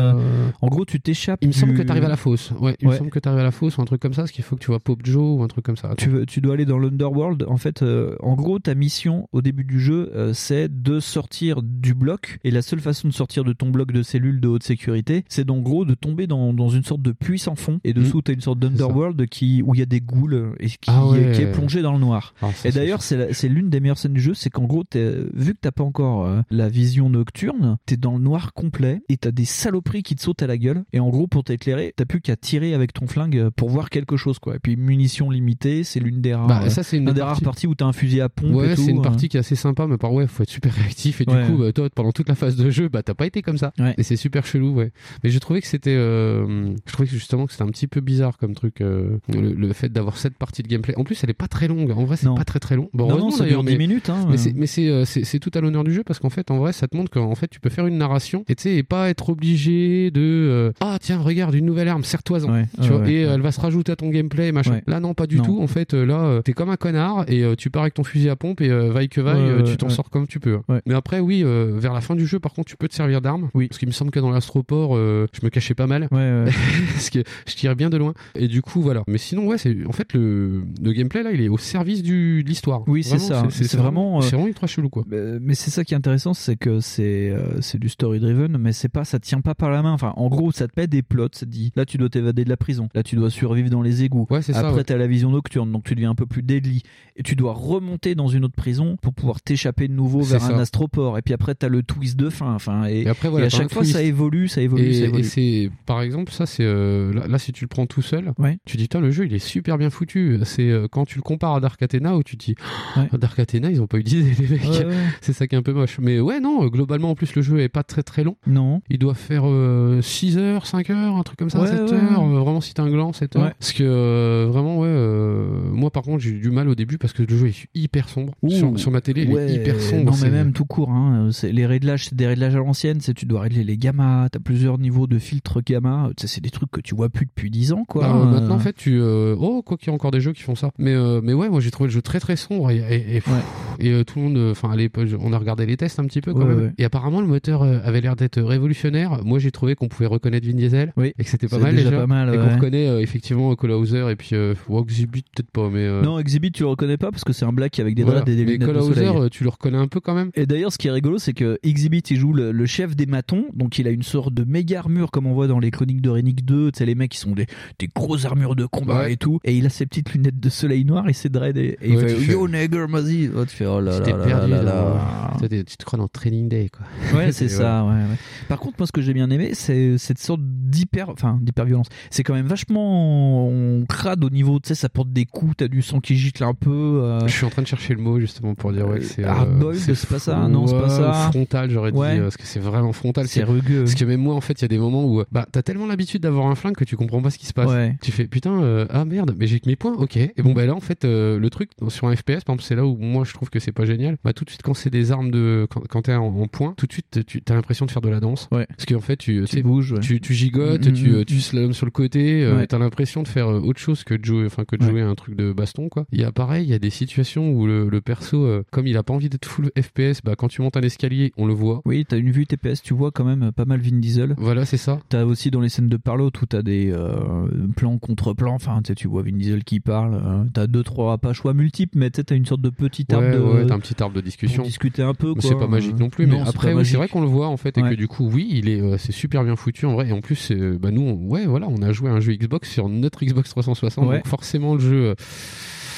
En 0.62 0.68
gros, 0.68 0.84
tu 0.84 1.00
t'échappes. 1.00 1.38
Il 1.42 1.48
me 1.48 1.52
semble 1.52 1.74
que 1.74 1.82
t'arrives 1.82 2.04
à 2.04 2.08
la 2.08 2.16
fosse. 2.16 2.52
Ouais, 2.60 2.76
il 2.80 2.88
me 2.88 2.94
semble 2.94 3.10
que 3.10 3.18
t'arrives 3.18 3.40
à 3.40 3.44
la 3.44 3.50
fosse 3.50 3.59
ou 3.62 3.82
un 3.82 3.84
truc 3.84 4.00
comme 4.00 4.14
ça, 4.14 4.22
parce 4.22 4.32
qu'il 4.32 4.44
faut 4.44 4.56
que 4.56 4.60
tu 4.60 4.68
vois 4.68 4.80
Pop 4.80 5.00
Joe 5.04 5.38
ou 5.38 5.42
un 5.42 5.48
truc 5.48 5.64
comme 5.64 5.76
ça. 5.76 5.94
Tu, 5.96 6.08
veux- 6.08 6.26
tu 6.26 6.40
dois 6.40 6.54
aller 6.54 6.64
dans 6.64 6.78
l'Underworld. 6.78 7.44
En 7.48 7.56
fait, 7.56 7.82
euh, 7.82 8.16
en 8.20 8.34
gros, 8.34 8.58
ta 8.58 8.74
mission 8.74 9.28
au 9.32 9.42
début 9.42 9.64
du 9.64 9.80
jeu, 9.80 10.10
euh, 10.14 10.32
c'est 10.32 10.68
de 10.82 11.00
sortir 11.00 11.62
du 11.62 11.94
bloc. 11.94 12.38
Et 12.44 12.50
la 12.50 12.62
seule 12.62 12.80
façon 12.80 13.08
de 13.08 13.12
sortir 13.12 13.44
de 13.44 13.52
ton 13.52 13.70
bloc 13.70 13.92
de 13.92 14.02
cellules 14.02 14.40
de 14.40 14.48
haute 14.48 14.62
sécurité, 14.62 15.24
c'est 15.28 15.50
en 15.50 15.58
gros 15.58 15.84
de 15.84 15.94
tomber 15.94 16.26
dans, 16.26 16.52
dans 16.52 16.68
une 16.68 16.84
sorte 16.84 17.02
de 17.02 17.12
puits 17.12 17.38
sans 17.38 17.54
fond. 17.56 17.80
Et 17.84 17.92
dessous, 17.92 18.22
tu 18.22 18.30
as 18.30 18.34
une 18.34 18.40
sorte 18.40 18.58
d'Underworld 18.58 19.26
qui, 19.26 19.62
où 19.62 19.74
il 19.74 19.78
y 19.78 19.82
a 19.82 19.86
des 19.86 20.00
ghouls 20.00 20.34
euh, 20.34 20.52
et 20.60 20.66
qui, 20.68 20.76
Ah 20.88 21.06
ouais. 21.06 21.32
qui 21.34 21.42
est 21.42 21.52
plongé 21.52 21.82
dans 21.82 21.92
le 21.92 21.98
noir. 21.98 22.34
Ah, 22.42 22.52
ça, 22.52 22.68
et 22.68 22.72
d'ailleurs, 22.72 23.02
c'est 23.02 23.48
l'une 23.48 23.70
des 23.70 23.80
meilleures 23.80 23.98
scènes 23.98 24.12
du 24.14 24.20
jeu, 24.20 24.34
c'est 24.34 24.50
qu'en 24.50 24.64
gros, 24.64 24.84
t'es- 24.84 25.16
vu 25.34 25.54
que 25.54 25.58
t'as 25.60 25.70
pas 25.72 25.84
encore 25.84 26.24
euh, 26.26 26.40
la 26.50 26.68
vision 26.68 27.10
nocturne, 27.10 27.76
t'es 27.86 27.96
dans 27.96 28.14
le 28.16 28.20
noir 28.22 28.52
complet 28.54 29.02
et 29.08 29.16
t'as 29.16 29.30
des 29.30 29.44
saloperies 29.44 30.02
qui 30.02 30.14
te 30.16 30.22
sautent 30.22 30.42
à 30.42 30.46
la 30.46 30.56
gueule. 30.58 30.84
Et 30.92 31.00
en 31.00 31.08
gros, 31.10 31.26
pour 31.26 31.44
t'éclairer, 31.44 31.92
t'as 31.96 32.04
plus 32.04 32.20
qu'à 32.20 32.36
tirer 32.36 32.74
avec 32.74 32.92
ton 32.92 33.06
flingue 33.06 33.49
pour 33.56 33.70
voir 33.70 33.90
quelque 33.90 34.16
chose, 34.16 34.38
quoi. 34.38 34.56
Et 34.56 34.58
puis 34.58 34.76
munitions 34.76 35.30
limitées, 35.30 35.84
c'est 35.84 36.00
l'une 36.00 36.20
des 36.20 36.34
rares, 36.34 36.46
Bah, 36.46 36.60
euh, 36.64 36.68
ça, 36.68 36.82
c'est 36.82 36.96
une 36.96 37.08
un 37.08 37.12
des 37.12 37.16
des 37.16 37.20
rares 37.22 37.32
parties- 37.32 37.44
parties 37.44 37.66
où 37.66 37.74
t'as 37.74 37.86
un 37.86 37.92
fusil 37.92 38.20
à 38.20 38.28
pompe. 38.28 38.54
Ouais, 38.54 38.76
c'est 38.76 38.90
une 38.90 38.98
euh. 38.98 39.02
partie 39.02 39.28
qui 39.28 39.36
est 39.36 39.40
assez 39.40 39.56
sympa, 39.56 39.86
mais 39.86 39.96
par 39.98 40.12
ouais, 40.12 40.26
faut 40.26 40.42
être 40.42 40.50
super 40.50 40.72
réactif 40.74 41.20
et 41.20 41.24
du 41.24 41.34
Ouais. 41.34 41.46
coup, 41.46 41.56
bah, 41.58 41.72
toi, 41.72 41.88
pendant 41.94 42.12
toute 42.12 42.28
la 42.28 42.34
phase 42.34 42.56
de 42.56 42.70
jeu, 42.70 42.88
bah, 42.88 43.02
t'as 43.02 43.14
pas 43.14 43.26
été 43.26 43.42
comme 43.42 43.58
ça. 43.58 43.72
Et 43.98 44.02
c'est 44.02 44.16
super 44.16 44.46
chelou, 44.46 44.74
ouais. 44.74 44.92
Mais 45.24 45.30
j'ai 45.30 45.40
trouvé 45.40 45.60
que 45.60 45.66
c'était, 45.66 45.94
euh, 45.96 46.74
je 46.86 46.92
trouvais 46.92 47.06
que 47.08 47.14
justement 47.14 47.46
que 47.46 47.52
c'était 47.52 47.64
un 47.64 47.68
petit 47.68 47.86
peu 47.86 48.00
bizarre 48.00 48.38
comme 48.38 48.54
truc, 48.54 48.80
euh, 48.80 49.18
le, 49.32 49.52
le 49.52 49.72
fait 49.72 49.90
d'avoir 49.90 50.16
cette 50.16 50.36
partie 50.36 50.62
de 50.62 50.68
gameplay. 50.68 50.94
En 50.96 51.04
plus, 51.04 51.22
elle 51.24 51.30
est 51.30 51.34
pas 51.34 51.48
très 51.48 51.68
longue. 51.68 51.90
En 51.90 52.04
vrai, 52.04 52.16
c'est 52.16 52.28
pas 52.34 52.44
très 52.44 52.58
très 52.60 52.76
long. 52.76 52.88
Bon, 52.94 53.08
Non, 53.08 53.18
non, 53.18 53.30
ça 53.30 53.44
dure 53.46 53.62
10 53.64 53.72
mais- 53.72 53.78
minutes, 53.78 54.10
hein, 54.10 54.26
mais 54.28 54.34
euh. 54.34 54.66
c'est, 54.66 55.34
euh, 55.36 55.38
tout 55.40 55.50
à 55.54 55.60
l'honneur 55.60 55.84
du 55.84 55.92
jeu 55.92 56.02
parce 56.04 56.18
qu'en 56.18 56.30
fait, 56.30 56.50
en 56.50 56.58
vrai, 56.58 56.72
ça 56.72 56.86
te 56.88 56.96
montre 56.96 57.10
qu'en 57.10 57.34
fait, 57.34 57.48
tu 57.48 57.60
peux 57.60 57.70
faire 57.70 57.86
une 57.86 57.96
narration 57.98 58.44
et 58.48 58.54
tu 58.54 58.64
sais, 58.64 58.76
et 58.76 58.82
pas 58.82 59.08
être 59.08 59.30
obligé 59.30 60.10
de, 60.10 60.20
euh, 60.20 60.72
ah, 60.80 60.98
tiens, 61.00 61.18
regarde, 61.18 61.54
une 61.54 61.64
nouvelle 61.66 61.88
arme, 61.88 62.04
serre-toi-en. 62.04 62.46
tu 62.46 62.50
ouais, 62.82 62.88
vois, 62.88 62.98
ouais, 63.00 63.12
et 63.12 63.24
euh, 63.24 63.36
ouais. 63.36 63.39
Elle 63.40 63.44
va 63.44 63.52
se 63.52 63.60
rajouter 63.60 63.92
à 63.92 63.96
ton 63.96 64.10
gameplay, 64.10 64.52
machin. 64.52 64.72
Ouais. 64.72 64.82
Là, 64.86 65.00
non, 65.00 65.14
pas 65.14 65.26
du 65.26 65.38
Non. 65.38 65.44
tout. 65.44 65.60
En 65.62 65.66
fait, 65.66 65.94
euh, 65.94 66.04
là, 66.04 66.20
euh, 66.24 66.42
t'es 66.42 66.52
comme 66.52 66.68
un 66.68 66.76
connard 66.76 67.24
et 67.28 67.42
euh, 67.42 67.54
tu 67.56 67.70
pars 67.70 67.82
avec 67.82 67.94
ton 67.94 68.04
fusil 68.04 68.28
à 68.28 68.36
pompe 68.36 68.60
et 68.60 68.68
vaille 68.68 69.08
que 69.08 69.20
vaille, 69.22 69.64
tu 69.64 69.76
t'en 69.78 69.88
sors 69.88 70.10
comme 70.10 70.26
tu 70.26 70.40
peux. 70.40 70.58
hein. 70.68 70.80
Mais 70.86 70.94
après, 70.94 71.20
oui, 71.20 71.42
vers 71.44 71.94
la 71.94 72.00
fin 72.02 72.14
du 72.14 72.26
jeu, 72.26 72.38
par 72.38 72.52
contre, 72.52 72.68
tu 72.68 72.76
peux 72.76 72.88
te 72.88 72.94
servir 72.94 73.20
d'armes. 73.22 73.48
Oui. 73.54 73.68
Parce 73.68 73.78
qu'il 73.78 73.88
me 73.88 73.92
semble 73.92 74.10
que 74.10 74.20
dans 74.20 74.30
l'astroport, 74.30 74.94
je 74.96 75.40
me 75.42 75.48
cachais 75.48 75.74
pas 75.74 75.86
mal. 75.86 76.08
parce 76.92 77.10
que 77.10 77.20
je 77.46 77.54
tirais 77.54 77.74
bien 77.74 77.90
de 77.90 77.96
loin. 77.96 78.14
Et 78.34 78.48
du 78.48 78.62
coup, 78.62 78.80
voilà. 78.82 79.02
Mais 79.06 79.18
sinon, 79.18 79.46
ouais, 79.46 79.58
c'est 79.58 79.76
en 79.86 79.92
fait 79.92 80.12
le, 80.12 80.62
le 80.82 80.92
gameplay 80.92 81.22
là, 81.22 81.32
il 81.32 81.40
est 81.40 81.48
au 81.48 81.58
service 81.58 82.02
du, 82.02 82.42
de 82.44 82.48
l'histoire. 82.48 82.82
Oui, 82.86 83.02
c'est 83.02 83.18
ça. 83.18 83.44
C'est 83.50 83.74
vraiment. 83.76 84.20
c'est 84.20 84.32
vraiment 84.36 84.48
ultra 84.48 84.66
chelou 84.66 84.88
quoi. 84.88 85.04
Mais 85.08 85.54
c'est 85.54 85.70
ça 85.70 85.84
qui 85.84 85.94
est 85.94 85.96
intéressant, 85.96 86.34
c'est 86.34 86.56
que 86.56 86.80
c'est 86.80 87.32
c'est 87.60 87.78
du 87.78 87.88
story 87.88 88.20
driven, 88.20 88.58
mais 88.58 88.72
c'est 88.72 88.88
pas, 88.88 89.04
ça 89.04 89.18
tient 89.18 89.40
pas 89.40 89.54
par 89.54 89.70
la 89.70 89.82
main. 89.82 89.92
Enfin, 89.92 90.12
en 90.16 90.28
gros, 90.28 90.52
ça 90.52 90.66
te 90.68 90.72
met 90.78 90.86
des 90.86 91.02
plots, 91.02 91.28
ça 91.32 91.46
te 91.46 91.50
dit 91.50 91.72
là 91.76 91.84
tu 91.84 91.96
dois 91.98 92.08
t'évader 92.08 92.44
de 92.44 92.48
la 92.50 92.56
prison, 92.56 92.88
là 92.94 93.02
tu 93.02 93.16
dois 93.16 93.29
survivre 93.30 93.70
dans 93.70 93.82
les 93.82 94.02
égouts. 94.04 94.26
Après 94.30 94.72
ouais. 94.72 94.84
t'as 94.84 94.96
la 94.96 95.06
vision 95.06 95.30
nocturne, 95.30 95.70
donc 95.72 95.84
tu 95.84 95.94
deviens 95.94 96.10
un 96.10 96.14
peu 96.14 96.26
plus 96.26 96.42
deadly 96.42 96.82
et 97.16 97.22
tu 97.22 97.36
dois 97.36 97.52
remonter 97.52 98.14
dans 98.14 98.28
une 98.28 98.44
autre 98.44 98.54
prison 98.54 98.96
pour 99.02 99.14
pouvoir 99.14 99.40
t'échapper 99.40 99.88
de 99.88 99.92
nouveau 99.92 100.20
vers 100.20 100.44
un 100.44 100.58
astroport. 100.58 101.18
Et 101.18 101.22
puis 101.22 101.34
après 101.34 101.54
t'as 101.54 101.68
le 101.68 101.82
twist 101.82 102.16
de 102.18 102.28
fin. 102.30 102.54
Enfin, 102.54 102.86
et, 102.86 103.02
Et 103.02 103.08
après, 103.08 103.28
voilà, 103.28 103.46
et 103.46 103.48
à 103.48 103.50
t'as 103.50 103.56
chaque 103.58 103.72
fois 103.72 103.82
twist. 103.82 103.94
ça 103.94 104.02
évolue, 104.02 104.48
ça 104.48 104.60
évolue, 104.60 104.84
et, 104.84 104.94
ça 104.94 105.00
et 105.04 105.08
évolue. 105.08 105.24
c'est, 105.24 105.70
par 105.86 106.02
exemple, 106.02 106.32
ça, 106.32 106.46
c'est 106.46 106.64
euh, 106.64 107.12
là, 107.12 107.26
là, 107.28 107.38
si 107.38 107.52
tu 107.52 107.64
le 107.64 107.68
prends 107.68 107.86
tout 107.86 108.02
seul, 108.02 108.32
Ouais. 108.38 108.58
tu 108.64 108.76
dis, 108.76 108.88
le 108.92 109.10
jeu, 109.10 109.26
il 109.26 109.34
est 109.34 109.38
super 109.38 109.78
bien 109.78 109.90
foutu. 109.90 110.38
C'est 110.44 110.68
euh, 110.70 110.86
quand 110.90 111.04
tu 111.06 111.16
le 111.16 111.22
compares 111.22 111.54
à 111.54 111.60
Dark 111.60 111.80
Athena 111.82 112.16
où 112.16 112.22
tu 112.22 112.36
te 112.36 112.44
dis, 112.44 112.54
oh, 112.96 113.16
Dark 113.18 113.38
Athena, 113.38 113.70
ils 113.70 113.80
ont 113.80 113.86
pas 113.86 113.98
eu 113.98 114.02
d'idée, 114.02 114.34
les 114.38 114.48
mecs. 114.48 114.62
C'est 115.20 115.32
ça 115.32 115.46
qui 115.46 115.54
est 115.54 115.58
un 115.58 115.62
peu 115.62 115.72
moche. 115.72 115.98
Mais 116.00 116.20
ouais, 116.20 116.40
non, 116.40 116.66
globalement, 116.66 117.10
en 117.10 117.14
plus, 117.14 117.34
le 117.34 117.42
jeu 117.42 117.60
est 117.60 117.68
pas 117.68 117.82
très 117.82 118.02
très 118.02 118.24
long. 118.24 118.36
Non. 118.46 118.82
Il 118.90 118.98
doit 118.98 119.14
faire 119.14 119.42
euh, 119.46 120.02
6 120.02 120.38
heures, 120.38 120.66
5 120.66 120.90
heures, 120.90 121.16
un 121.16 121.22
truc 121.22 121.38
comme 121.38 121.50
ça, 121.50 121.60
Ouais, 121.60 121.66
7 121.68 121.80
ouais, 121.90 121.94
heures. 121.94 122.22
euh, 122.24 122.40
vraiment, 122.40 122.60
si 122.60 122.74
t'es 122.74 122.80
un 122.80 122.90
gland, 122.90 123.09
7 123.12 123.36
heures. 123.36 123.42
Ouais. 123.44 123.52
Parce 123.58 123.72
que 123.72 123.82
euh, 123.84 124.46
vraiment, 124.50 124.78
ouais, 124.78 124.88
euh, 124.88 125.48
moi 125.72 125.90
par 125.90 126.02
contre, 126.02 126.20
j'ai 126.22 126.30
eu 126.30 126.40
du 126.40 126.50
mal 126.50 126.68
au 126.68 126.74
début 126.74 126.98
parce 126.98 127.12
que 127.12 127.22
le 127.22 127.36
jeu 127.36 127.48
est 127.48 127.66
hyper 127.74 128.08
sombre. 128.08 128.34
Sur, 128.48 128.72
Ouh, 128.72 128.78
sur 128.78 128.90
ma 128.90 129.00
télé, 129.00 129.22
il 129.22 129.32
ouais, 129.32 129.50
est 129.50 129.54
hyper 129.56 129.80
sombre. 129.80 130.12
Non, 130.12 130.18
mais 130.22 130.30
même 130.30 130.52
tout 130.52 130.64
court. 130.64 130.90
Hein. 130.90 131.28
C'est 131.32 131.52
les 131.52 131.66
réglages, 131.66 132.06
c'est 132.06 132.14
des 132.14 132.26
réglages 132.26 132.54
à 132.54 132.58
l'ancienne. 132.58 133.00
C'est 133.00 133.14
tu 133.14 133.26
dois 133.26 133.40
régler 133.42 133.64
les 133.64 133.76
gamma. 133.78 134.28
T'as 134.30 134.38
plusieurs 134.40 134.78
niveaux 134.78 135.06
de 135.06 135.18
filtres 135.18 135.60
gamma. 135.64 136.10
C'est 136.18 136.40
des 136.42 136.50
trucs 136.50 136.70
que 136.70 136.80
tu 136.80 136.94
vois 136.94 137.08
plus 137.08 137.26
depuis 137.26 137.50
10 137.50 137.72
ans, 137.72 137.84
quoi. 137.88 138.02
Bah, 138.02 138.14
Euh, 138.16 138.24
maintenant, 138.24 138.54
en 138.56 138.58
fait, 138.58 138.74
tu. 138.74 138.98
euh, 139.00 139.34
Oh, 139.38 139.62
quoi 139.62 139.76
qu'il 139.76 139.88
y 139.88 139.90
a 139.90 139.94
encore 139.94 140.10
des 140.10 140.20
jeux 140.20 140.32
qui 140.32 140.42
font 140.42 140.54
ça. 140.54 140.70
Mais, 140.78 140.94
mais 141.22 141.32
ouais, 141.32 141.48
moi 141.48 141.60
j'ai 141.60 141.70
trouvé 141.70 141.88
le 141.88 141.92
jeu 141.94 142.02
très 142.02 142.20
très 142.20 142.36
sombre 142.36 142.70
et, 142.70 142.76
et, 142.78 143.16
et, 143.16 143.20
pff, 143.20 143.32
et, 143.78 144.04
tout 144.04 144.18
le 144.18 144.24
monde. 144.26 144.50
Enfin, 144.52 144.74
on 145.20 145.32
a 145.32 145.38
regardé 145.38 145.66
les 145.66 145.76
tests 145.76 145.98
un 145.98 146.04
petit 146.04 146.20
peu 146.20 146.32
quand 146.34 146.44
même. 146.44 146.72
Et 146.78 146.84
apparemment, 146.84 147.20
le 147.20 147.26
moteur 147.26 147.62
avait 147.62 148.00
l'air 148.00 148.16
d'être 148.16 148.40
révolutionnaire. 148.40 149.20
Moi, 149.24 149.38
j'ai 149.38 149.50
trouvé 149.50 149.74
qu'on 149.74 149.88
pouvait 149.88 150.06
reconnaître 150.06 150.46
Vin 150.46 150.54
Diesel 150.54 150.92
et 150.98 151.12
que 151.24 151.28
c'était 151.30 151.48
pas 151.48 151.58
mal 151.58 151.74
déjà 151.74 151.90
pas 151.90 152.06
mal, 152.06 152.34
et 152.34 152.38
qu'on 152.38 152.54
reconnaît 152.54 152.99
effectivement 153.00 153.54
Cole 153.56 153.72
Hauser 153.72 154.06
et 154.10 154.16
puis 154.16 154.30
ou 154.68 154.80
Exhibit, 154.80 155.22
peut-être 155.34 155.50
pas, 155.50 155.68
mais. 155.70 155.80
euh, 155.86 156.02
Non, 156.02 156.18
Exhibit, 156.18 156.52
tu 156.52 156.62
le 156.62 156.68
reconnais 156.68 156.96
pas 156.96 157.10
parce 157.10 157.24
que 157.24 157.32
c'est 157.32 157.44
un 157.44 157.52
black 157.52 157.78
avec 157.80 157.94
des 157.94 158.02
voilà. 158.02 158.20
draps 158.20 158.32
et 158.32 158.36
des 158.36 158.44
Mais 158.44 158.52
lunettes 158.52 158.66
Cole 158.68 158.76
de 158.76 158.94
soleil. 158.94 159.08
Hauser, 159.08 159.18
euh, 159.24 159.28
tu 159.28 159.44
le 159.44 159.50
reconnais 159.50 159.78
un 159.78 159.88
peu 159.88 160.00
quand 160.00 160.14
même. 160.14 160.30
Et 160.34 160.46
d'ailleurs, 160.46 160.72
ce 160.72 160.78
qui 160.78 160.88
est 160.88 160.90
rigolo, 160.90 161.18
c'est 161.18 161.32
que 161.32 161.58
Exhibit, 161.62 161.98
il 162.10 162.16
joue 162.16 162.32
le, 162.32 162.52
le 162.52 162.66
chef 162.66 162.96
des 162.96 163.06
matons, 163.06 163.44
donc 163.54 163.78
il 163.78 163.86
a 163.86 163.90
une 163.90 164.02
sorte 164.02 164.34
de 164.34 164.44
méga 164.44 164.78
armure 164.80 165.10
comme 165.10 165.26
on 165.26 165.32
voit 165.34 165.46
dans 165.46 165.58
les 165.58 165.70
chroniques 165.70 166.00
de 166.00 166.10
Rénick 166.10 166.44
2, 166.44 166.72
tu 166.72 166.78
sais, 166.78 166.86
les 166.86 166.94
mecs 166.94 167.10
qui 167.12 167.18
sont 167.18 167.32
des, 167.32 167.46
des 167.78 167.88
grosses 167.94 168.24
armures 168.24 168.56
de 168.56 168.66
combat 168.66 169.00
Ouais. 169.02 169.12
et 169.12 169.16
tout, 169.16 169.40
et 169.44 169.56
il 169.56 169.66
a 169.66 169.68
ses 169.70 169.86
petites 169.86 170.12
lunettes 170.12 170.40
de 170.40 170.48
soleil 170.48 170.84
noir 170.84 171.08
et 171.08 171.12
ses 171.12 171.28
dreads, 171.28 171.56
et, 171.58 171.78
et 171.80 171.88
il 171.90 171.96
Ouais, 171.96 172.08
fait 172.08 172.14
tu 172.16 172.20
fais- 172.22 172.32
Yo 172.32 172.48
nigger, 172.48 172.86
vas-y 172.88 173.30
Oh, 173.36 173.44
Tu 173.44 173.56
fais 173.56 173.66
Oh 173.66 173.80
là 173.80 173.98
là 173.98 174.06
là 174.06 174.24
perdu. 174.24 174.50
là 174.50 174.62
là. 174.62 175.36
T'es- 175.48 175.64
Tu 175.64 175.76
te 175.76 175.84
crois 175.84 175.98
dans 175.98 176.08
Training 176.08 176.48
Day, 176.48 176.68
quoi. 176.70 176.86
Ouais, 177.18 177.32
c'est 177.32 177.48
ça, 177.48 177.84
ouais, 177.84 177.92
ouais. 177.92 178.16
Par 178.48 178.58
contre, 178.58 178.76
moi, 178.78 178.86
ce 178.86 178.92
que 178.92 179.00
j'ai 179.02 179.14
bien 179.14 179.30
aimé, 179.30 179.50
c'est 179.54 179.98
cette 179.98 180.18
sorte 180.18 180.40
d'hyper, 180.42 181.08
enfin, 181.10 181.38
d'hyper 181.42 181.64
violence. 181.64 181.86
C'est 182.10 182.22
quand 182.22 182.34
même 182.34 182.46
vachement 182.46 182.89
on 182.90 183.84
crade 183.88 184.22
au 184.24 184.30
niveau, 184.30 184.58
tu 184.60 184.68
sais, 184.68 184.74
ça 184.74 184.88
porte 184.88 185.12
des 185.12 185.24
coups, 185.24 185.54
t'as 185.58 185.68
du 185.68 185.82
sang 185.82 186.00
qui 186.00 186.16
gicle 186.16 186.44
un 186.44 186.54
peu. 186.54 186.70
euh, 186.70 187.26
Je 187.26 187.32
suis 187.32 187.44
en 187.44 187.50
train 187.50 187.62
de 187.62 187.66
chercher 187.66 187.94
le 187.94 188.00
mot 188.02 188.18
justement 188.20 188.54
pour 188.54 188.72
dire 188.72 188.88
ouais, 188.88 188.98
que 188.98 189.04
c'est. 189.04 189.24
euh, 189.24 189.28
hardboiled, 189.28 189.78
c'est 189.94 190.08
pas 190.08 190.18
ça, 190.18 190.48
non, 190.48 190.66
c'est 190.66 190.74
pas 190.78 190.88
ça. 190.88 191.12
Frontal, 191.30 191.70
j'aurais 191.70 191.92
Ouais. 191.92 192.14
dit, 192.14 192.18
euh, 192.20 192.24
parce 192.24 192.36
que 192.36 192.44
c'est 192.46 192.60
vraiment 192.60 192.92
frontal. 192.92 193.26
C'est 193.28 193.42
rugueux. 193.44 193.84
Parce 193.84 193.94
que 193.94 194.04
même 194.04 194.20
moi, 194.20 194.34
en 194.34 194.40
fait, 194.40 194.60
il 194.60 194.62
y 194.62 194.64
a 194.64 194.68
des 194.68 194.78
moments 194.78 195.04
où 195.04 195.20
euh, 195.20 195.24
bah, 195.32 195.46
t'as 195.50 195.62
tellement 195.62 195.86
l'habitude 195.86 196.22
d'avoir 196.22 196.46
un 196.46 196.54
flingue 196.54 196.74
que 196.76 196.84
tu 196.84 196.96
comprends 196.96 197.22
pas 197.22 197.30
ce 197.30 197.38
qui 197.38 197.46
se 197.46 197.52
passe. 197.52 197.68
Ouais. 197.70 197.96
Tu 198.02 198.12
fais 198.12 198.26
putain, 198.26 198.62
euh, 198.62 198.86
ah 198.90 199.04
merde, 199.04 199.34
mais 199.38 199.46
j'ai 199.46 199.60
que 199.60 199.68
mes 199.68 199.76
points, 199.76 199.94
ok. 199.94 200.16
Et 200.16 200.32
bon, 200.42 200.52
bah 200.52 200.66
là, 200.66 200.74
en 200.74 200.80
fait, 200.80 201.04
euh, 201.04 201.38
le 201.38 201.50
truc 201.50 201.70
sur 201.88 202.06
un 202.08 202.14
FPS, 202.16 202.44
par 202.44 202.54
exemple, 202.54 202.62
c'est 202.62 202.76
là 202.76 202.84
où 202.86 202.96
moi 202.96 203.24
je 203.24 203.32
trouve 203.32 203.50
que 203.50 203.58
c'est 203.58 203.72
pas 203.72 203.84
génial. 203.86 204.16
Bah, 204.24 204.32
tout 204.32 204.44
de 204.44 204.50
suite, 204.50 204.62
quand 204.62 204.74
c'est 204.74 204.90
des 204.90 205.12
armes 205.12 205.30
de. 205.30 205.66
Quand, 205.70 205.80
quand 205.88 206.02
t'es 206.02 206.14
en, 206.14 206.24
en 206.26 206.46
point, 206.48 206.74
tout 206.76 206.86
de 206.86 206.92
suite, 206.92 207.20
tu 207.26 207.42
as 207.48 207.54
l'impression 207.54 207.86
de 207.86 207.90
faire 207.90 208.02
de 208.02 208.08
la 208.08 208.20
danse. 208.20 208.48
Parce 208.50 208.86
qu'en 208.86 209.00
fait, 209.00 209.16
tu, 209.16 209.44
tu 209.48 209.62
bouges, 209.62 209.94
tu, 210.00 210.20
tu 210.20 210.34
gigotes, 210.34 210.86
Mhm. 210.86 210.92
tu, 210.92 211.24
tu 211.26 211.40
slalomes 211.40 211.72
sur 211.72 211.86
le 211.86 211.90
côté, 211.92 212.42
euh, 212.44 212.64
t'as 212.66 212.78
l'impression 212.84 213.22
de 213.22 213.28
faire 213.28 213.48
euh, 213.48 213.60
autre 213.60 213.78
chose 213.80 214.04
que 214.04 214.14
de 214.14 214.24
jouer, 214.24 214.46
enfin, 214.46 214.64
que 214.64 214.76
de 214.76 214.82
jouer 214.84 215.02
à 215.02 215.08
un 215.08 215.14
truc 215.14 215.36
de 215.36 215.52
baston, 215.52 215.88
quoi. 215.88 216.06
Il 216.12 216.20
y 216.20 216.24
a 216.24 216.32
pareil, 216.32 216.64
il 216.64 216.70
y 216.70 216.74
a 216.74 216.78
des 216.78 216.90
situations 216.90 217.50
où 217.52 217.66
le, 217.66 217.88
le 217.88 218.00
perso, 218.00 218.44
euh, 218.44 218.62
comme 218.70 218.86
il 218.86 218.96
a 218.96 219.02
pas 219.02 219.14
envie 219.14 219.28
d'être 219.28 219.46
full 219.46 219.70
FPS, 219.78 220.20
bah, 220.24 220.34
quand 220.36 220.48
tu 220.48 220.62
montes 220.62 220.76
un 220.76 220.80
escalier, 220.82 221.32
on 221.36 221.46
le 221.46 221.54
voit. 221.54 221.82
Oui, 221.84 222.04
t'as 222.08 222.18
une 222.18 222.30
vue 222.30 222.46
TPS, 222.46 222.82
tu 222.82 222.94
vois 222.94 223.10
quand 223.10 223.24
même 223.24 223.52
pas 223.52 223.64
mal 223.64 223.80
Vin 223.80 223.98
Diesel. 223.98 224.34
Voilà, 224.38 224.64
c'est 224.64 224.76
ça. 224.76 224.98
T'as 225.08 225.24
aussi 225.24 225.50
dans 225.50 225.60
les 225.60 225.68
scènes 225.68 225.88
de 225.88 225.96
parlotte 225.96 226.40
où 226.42 226.46
t'as 226.46 226.62
des 226.62 226.90
euh, 226.92 227.46
plans 227.76 227.98
contre 227.98 228.32
plans, 228.34 228.54
enfin 228.54 228.80
tu 228.96 229.08
vois 229.08 229.22
Vin 229.22 229.32
Diesel 229.36 229.64
qui 229.64 229.80
parle, 229.80 230.14
euh, 230.14 230.44
t'as 230.52 230.66
deux 230.66 230.82
trois 230.82 231.18
pas 231.18 231.32
choix 231.32 231.54
multiples, 231.54 231.98
mais 231.98 232.10
t'as 232.10 232.34
une 232.34 232.46
sorte 232.46 232.60
de 232.62 232.70
petit 232.70 233.06
arbre 233.12 233.26
Ouais, 233.26 233.34
de 233.34 233.38
ouais, 233.40 233.66
t'as 233.66 233.74
un 233.74 233.80
petit 233.80 234.02
arbre 234.02 234.14
de 234.16 234.20
discussion. 234.20 234.58
pour 234.62 234.66
discuter 234.66 235.02
un 235.02 235.14
peu. 235.14 235.34
C'est 235.40 235.58
pas 235.58 235.66
magique 235.68 235.98
non 235.98 236.10
plus, 236.10 236.26
Non, 236.26 236.42
mais 236.42 236.48
après, 236.48 236.72
oui, 236.74 236.84
c'est 236.84 236.96
vrai 236.96 237.08
qu'on 237.08 237.20
le 237.20 237.26
voit 237.26 237.48
en 237.48 237.56
fait, 237.56 237.76
et 237.78 237.82
que 237.82 237.94
du 237.94 238.08
coup, 238.08 238.28
oui, 238.32 238.48
il 238.50 238.68
est, 238.68 238.80
euh, 238.80 238.96
c'est 238.98 239.12
super 239.12 239.44
bien 239.44 239.56
foutu 239.56 239.86
en 239.86 239.94
vrai. 239.94 240.08
Et 240.08 240.12
en 240.12 240.20
plus, 240.20 240.52
bah, 240.80 240.90
nous, 240.90 241.02
on- 241.02 241.28
ouais, 241.28 241.46
voilà, 241.46 241.68
on 241.68 241.82
a 241.82 241.92
joué 241.92 242.10
à 242.10 242.12
un 242.14 242.20
jeu 242.20 242.32
Xbox 242.34 242.69
sur 242.70 242.88
notre 242.88 243.24
Xbox 243.24 243.50
360, 243.50 244.06
Ouais. 244.08 244.16
donc 244.16 244.26
forcément 244.26 244.74
le 244.74 244.80
jeu. 244.80 245.14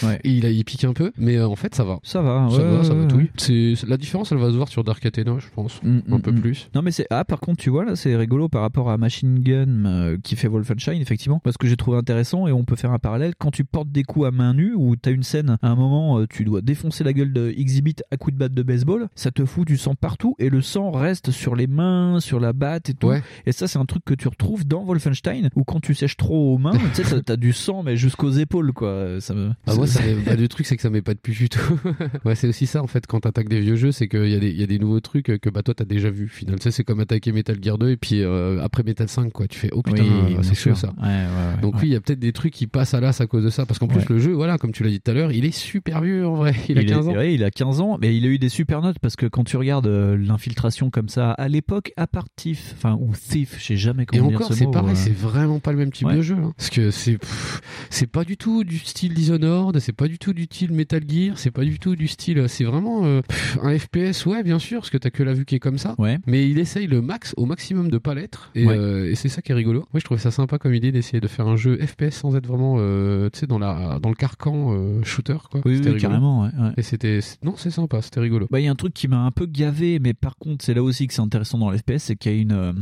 Ouais. 0.02 0.20
Et 0.24 0.30
il, 0.30 0.46
a, 0.46 0.50
il 0.50 0.64
pique 0.64 0.84
un 0.84 0.92
peu, 0.92 1.12
mais 1.16 1.36
euh, 1.36 1.46
en 1.48 1.56
fait, 1.56 1.74
ça 1.74 1.84
va. 1.84 1.98
Ça 2.02 2.22
va, 2.22 2.48
Ça 2.50 2.62
va, 2.62 2.84
ça 2.84 2.94
va 2.94 3.06
tout. 3.06 3.20
C'est 3.36 3.74
la 3.86 3.96
différence, 3.96 4.32
elle 4.32 4.38
va 4.38 4.50
se 4.50 4.56
voir 4.56 4.68
sur 4.68 4.84
Dark 4.84 5.04
Athena, 5.04 5.36
je 5.38 5.46
pense, 5.54 5.80
Mm, 5.82 6.00
un 6.10 6.18
mm, 6.18 6.22
peu 6.22 6.32
mm. 6.32 6.40
plus. 6.40 6.68
Non 6.74 6.82
mais 6.82 6.90
c'est 6.90 7.06
ah 7.10 7.24
par 7.24 7.40
contre 7.40 7.58
tu 7.62 7.70
vois 7.70 7.84
là 7.84 7.96
c'est 7.96 8.14
rigolo 8.16 8.48
par 8.48 8.62
rapport 8.62 8.90
à 8.90 8.98
Machine 8.98 9.38
Gun 9.40 9.84
euh, 9.86 10.16
qui 10.22 10.36
fait 10.36 10.48
Wolfenstein 10.48 11.00
effectivement 11.00 11.40
parce 11.42 11.56
que 11.56 11.66
j'ai 11.66 11.76
trouvé 11.76 11.96
intéressant 11.98 12.46
et 12.46 12.52
on 12.52 12.64
peut 12.64 12.76
faire 12.76 12.92
un 12.92 12.98
parallèle 12.98 13.32
quand 13.38 13.50
tu 13.50 13.64
portes 13.64 13.90
des 13.90 14.02
coups 14.02 14.26
à 14.26 14.30
main 14.30 14.54
nue 14.54 14.74
ou 14.76 14.96
t'as 14.96 15.10
une 15.12 15.22
scène 15.22 15.58
à 15.62 15.68
un 15.68 15.74
moment 15.74 16.18
euh, 16.20 16.26
tu 16.28 16.44
dois 16.44 16.60
défoncer 16.60 17.04
la 17.04 17.12
gueule 17.12 17.32
de 17.32 17.52
Exhibit 17.56 17.96
à 18.10 18.16
coups 18.16 18.34
de 18.34 18.38
batte 18.38 18.54
de 18.54 18.62
baseball 18.62 19.08
ça 19.14 19.30
te 19.30 19.44
fout 19.44 19.66
du 19.66 19.76
sang 19.76 19.94
partout 19.94 20.34
et 20.38 20.48
le 20.50 20.60
sang 20.62 20.90
reste 20.90 21.30
sur 21.30 21.54
les 21.56 21.66
mains 21.66 22.20
sur 22.20 22.40
la 22.40 22.52
batte 22.52 22.88
et 22.90 22.94
tout 22.94 23.08
Ouais. 23.08 23.22
et 23.46 23.52
ça 23.52 23.66
c'est 23.68 23.78
un 23.78 23.84
truc 23.86 24.04
que 24.04 24.14
tu 24.14 24.28
retrouves 24.28 24.66
dans 24.66 24.84
Wolfenstein 24.84 25.50
où 25.56 25.64
quand 25.64 25.80
tu 25.80 25.94
sèches 25.94 26.16
trop 26.16 26.54
aux 26.54 26.58
mains 26.58 26.72
tu 26.94 27.02
sais 27.04 27.22
t'as- 27.22 27.36
du 27.36 27.52
sang 27.52 27.82
mais 27.82 27.96
jusqu'aux 27.96 28.30
épaules 28.30 28.72
quoi 28.72 29.20
ça 29.20 29.34
me 29.34 29.50
Ah, 29.66 29.74
moi, 29.74 29.86
bah, 30.26 30.34
le 30.36 30.48
truc, 30.48 30.66
c'est 30.66 30.76
que 30.76 30.82
ça 30.82 30.90
de 30.90 31.00
plus 31.00 31.32
du 31.36 31.48
tout. 31.48 31.78
ouais, 32.24 32.34
c'est 32.34 32.48
aussi 32.48 32.66
ça, 32.66 32.82
en 32.82 32.86
fait, 32.86 33.06
quand 33.06 33.20
t'attaques 33.20 33.48
des 33.48 33.60
vieux 33.60 33.76
jeux, 33.76 33.92
c'est 33.92 34.08
qu'il 34.08 34.28
y, 34.28 34.34
a 34.34 34.38
des- 34.38 34.50
il 34.50 34.60
y 34.60 34.62
a 34.62 34.66
des 34.66 34.78
nouveaux 34.78 35.00
trucs 35.00 35.26
que 35.38 35.50
bah, 35.50 35.62
toi, 35.62 35.74
t'as 35.74 35.84
déjà 35.84 36.10
vu. 36.10 36.28
Final, 36.28 36.56
tu 36.58 36.64
sais, 36.64 36.70
c'est 36.70 36.84
comme 36.84 37.00
attaquer 37.00 37.32
Metal 37.32 37.56
Gear 37.62 37.78
2 37.78 37.90
et 37.90 37.96
puis 37.96 38.22
euh, 38.22 38.60
après 38.62 38.82
Metal 38.82 39.08
5, 39.08 39.32
quoi. 39.32 39.46
Tu 39.48 39.58
fais, 39.58 39.68
oh 39.72 39.82
putain, 39.82 40.02
Oui, 40.04 40.36
c'est 40.42 40.54
sûr. 40.54 40.74
chaud 40.76 40.86
ça. 40.86 40.94
Ouais, 41.02 41.08
ouais, 41.08 41.10
ouais, 41.54 41.60
Donc, 41.62 41.74
oui, 41.76 41.80
il 41.88 41.92
y 41.92 41.96
a 41.96 42.00
peut-être 42.00 42.18
des 42.20 42.32
trucs 42.32 42.52
qui 42.52 42.66
passent 42.66 42.94
à 42.94 43.00
l'as 43.00 43.20
à 43.20 43.26
cause 43.26 43.44
de 43.44 43.50
ça. 43.50 43.66
Parce 43.66 43.78
qu'en 43.78 43.88
plus, 43.88 44.08
le 44.08 44.18
jeu, 44.18 44.32
voilà, 44.32 44.58
comme 44.58 44.72
tu 44.72 44.82
l'as 44.84 44.90
dit 44.90 45.00
tout 45.00 45.10
à 45.10 45.14
l'heure, 45.14 45.32
il 45.32 45.44
est 45.44 45.50
super 45.50 46.00
vieux 46.00 46.26
en 46.26 46.34
vrai. 46.34 46.54
Il, 46.68 46.78
a 46.78 46.84
15 46.84 47.08
est- 47.08 47.10
ans. 47.16 47.20
il 47.20 47.44
a 47.44 47.50
15 47.50 47.80
ans, 47.80 47.98
mais 48.00 48.16
il 48.16 48.24
a 48.24 48.28
eu 48.28 48.38
des 48.38 48.48
super 48.48 48.80
notes 48.82 48.98
parce 49.00 49.16
que 49.16 49.26
quand 49.26 49.44
tu 49.44 49.56
regardes 49.56 49.86
euh, 49.86 50.16
l'infiltration 50.16 50.90
comme 50.90 51.08
ça, 51.08 51.32
à 51.32 51.48
l'époque, 51.48 51.92
à 51.96 52.06
part 52.06 52.26
Thief, 52.36 52.74
enfin, 52.76 52.96
ou 53.00 53.12
Thief, 53.14 53.56
je 53.58 53.64
sais 53.64 53.76
jamais 53.76 54.04
Et 54.04 54.06
comment 54.06 54.28
dire 54.28 54.36
encore, 54.36 54.48
ce 54.48 54.54
c'est 54.54 54.64
mot, 54.66 54.70
pareil, 54.70 54.92
euh. 54.92 54.96
c'est 54.98 55.14
vraiment 55.16 55.58
pas 55.60 55.72
le 55.72 55.78
même 55.78 55.92
type 55.92 56.08
de 56.10 56.22
jeu. 56.22 56.36
hein. 56.36 56.52
Parce 56.56 56.70
que 56.70 56.90
c'est 56.90 58.06
pas 58.06 58.24
du 58.24 58.36
tout 58.36 58.64
du 58.64 58.78
style 58.78 59.14
Dishonored, 59.14 59.78
c'est 59.82 59.92
pas 59.92 60.08
du 60.08 60.18
tout 60.18 60.32
du 60.32 60.44
style 60.44 60.72
Metal 60.72 61.02
Gear, 61.06 61.36
c'est 61.38 61.50
pas 61.50 61.64
du 61.64 61.78
tout 61.78 61.94
du 61.96 62.08
style. 62.08 62.44
C'est 62.48 62.64
vraiment 62.64 63.04
euh, 63.04 63.20
un 63.62 63.76
FPS, 63.78 64.24
ouais, 64.26 64.42
bien 64.42 64.58
sûr, 64.58 64.80
parce 64.80 64.90
que 64.90 64.96
t'as 64.98 65.10
que 65.10 65.22
la 65.22 65.34
vue 65.34 65.44
qui 65.44 65.56
est 65.56 65.60
comme 65.60 65.76
ça. 65.78 65.94
Ouais. 65.98 66.18
Mais 66.26 66.48
il 66.48 66.58
essaye 66.58 66.86
le 66.86 67.02
max, 67.02 67.34
au 67.36 67.44
maximum 67.46 67.90
de 67.90 67.98
pas 67.98 68.14
l'être. 68.14 68.50
Et, 68.54 68.66
Ouais. 68.66 68.76
euh, 68.76 69.10
et 69.10 69.14
c'est 69.14 69.28
ça 69.28 69.42
qui 69.42 69.52
est 69.52 69.54
rigolo. 69.54 69.80
Moi, 69.92 70.00
je 70.00 70.04
trouvais 70.04 70.20
ça 70.20 70.30
sympa 70.30 70.58
comme 70.58 70.74
idée 70.74 70.92
d'essayer 70.92 71.20
de 71.20 71.28
faire 71.28 71.46
un 71.48 71.56
jeu 71.56 71.76
FPS 71.78 72.10
sans 72.14 72.34
être 72.36 72.46
vraiment, 72.46 72.76
euh, 72.78 73.28
tu 73.32 73.40
sais, 73.40 73.46
dans, 73.46 73.58
la, 73.58 73.98
dans 74.00 74.08
le 74.08 74.14
carcan 74.14 74.72
euh, 74.72 75.02
shooter, 75.02 75.36
quoi. 75.50 75.60
Oui, 75.64 75.80
carrément, 75.98 76.42
ouais. 76.42 76.50
Et 76.76 76.82
c'était. 76.82 77.18
Non, 77.42 77.54
c'est 77.56 77.70
sympa, 77.70 78.00
c'était 78.02 78.20
rigolo. 78.20 78.46
Bah, 78.50 78.60
il 78.60 78.64
y 78.64 78.68
a 78.68 78.70
un 78.70 78.76
truc 78.76 78.94
qui 78.94 79.08
m'a 79.08 79.18
un 79.24 79.30
peu 79.32 79.46
gavé, 79.46 79.98
mais 79.98 80.14
par 80.14 80.36
contre, 80.36 80.64
c'est 80.64 80.74
là 80.74 80.82
aussi 80.82 81.06
que 81.08 81.14
c'est 81.14 81.20
intéressant 81.22 81.58
dans 81.58 81.70
l'FPS, 81.70 81.98
c'est 81.98 82.16
qu'il 82.16 82.32
y 82.32 82.38
a 82.38 82.40
une. 82.40 82.52
euh, 82.52 82.72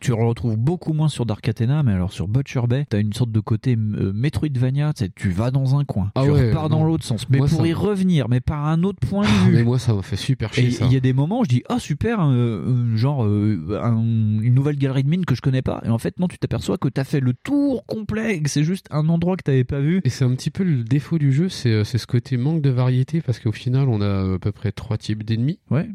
tu 0.00 0.10
le 0.10 0.16
retrouves 0.16 0.56
beaucoup 0.56 0.92
moins 0.92 1.08
sur 1.08 1.26
Dark 1.26 1.46
Athena, 1.48 1.82
mais 1.82 1.92
alors 1.92 2.12
sur 2.12 2.28
Butcher 2.28 2.62
Bay, 2.68 2.86
t'as 2.88 3.00
une 3.00 3.12
sorte 3.12 3.30
de 3.32 3.40
côté 3.40 3.76
euh, 3.76 4.12
Metroidvania, 4.14 4.92
tu 5.14 5.30
vas 5.30 5.50
dans 5.50 5.76
un 5.78 5.84
coin, 5.84 6.10
Ah 6.14 6.22
tu 6.24 6.30
ouais, 6.36 6.48
repars 6.50 6.68
dans 6.68 6.84
l'autre 6.84 7.04
sens, 7.04 7.28
mais 7.28 7.38
Moi, 7.38 7.46
pour 7.48 7.60
ça- 7.60 7.66
y 7.66 7.72
revenir, 7.72 8.28
mais 8.28 8.40
par 8.40 8.66
un 8.66 8.82
autre 8.82 8.98
point 9.08 9.24
de 9.24 9.46
vue. 9.48 9.52
Mais 9.56 9.62
moi, 9.64 9.78
ça 9.78 9.92
m'a 9.94 10.02
fait 10.02 10.16
super 10.16 10.52
chier. 10.52 10.70
il 10.82 10.92
y 10.92 10.96
a 10.96 11.00
des 11.00 11.12
moments 11.12 11.40
où 11.40 11.44
je 11.44 11.48
dis 11.48 11.62
ah 11.68 11.78
super 11.78 12.20
euh, 12.22 12.32
euh, 12.34 12.96
genre 12.96 13.24
euh, 13.24 13.80
un- 13.82 13.96
une 13.96 14.54
nouvelle 14.54 14.76
galerie 14.76 15.02
de 15.04 15.08
mines 15.08 15.24
que 15.24 15.34
je 15.34 15.40
connais 15.40 15.62
pas 15.62 15.82
et 15.84 15.88
en 15.88 15.98
fait 15.98 16.18
non 16.18 16.28
tu 16.28 16.38
t'aperçois 16.38 16.78
que 16.78 16.88
t'as 16.88 17.04
fait 17.04 17.20
le 17.20 17.32
tour 17.34 17.84
complet 17.86 18.36
et 18.36 18.42
que 18.42 18.48
c'est 18.50 18.64
juste 18.64 18.86
un 18.90 19.08
endroit 19.08 19.36
que 19.36 19.42
t'avais 19.42 19.64
pas 19.64 19.80
vu 19.80 20.00
Et 20.04 20.08
c'est 20.10 20.24
un 20.24 20.34
petit 20.34 20.50
peu 20.50 20.64
le 20.64 20.82
défaut 20.84 21.18
du 21.18 21.32
jeu, 21.32 21.48
c'est 21.48 21.84
ce 21.84 22.06
côté 22.06 22.36
manque 22.36 22.62
de 22.62 22.70
variété 22.70 23.20
parce 23.20 23.38
qu'au 23.38 23.52
final, 23.52 23.88
on 23.88 24.00
a 24.00 24.34
à 24.34 24.38
peu 24.38 24.52
près 24.52 24.72
trois 24.72 24.96
types 24.98 25.22
d'ennemis. 25.24 25.58
Ouais. 25.70 25.88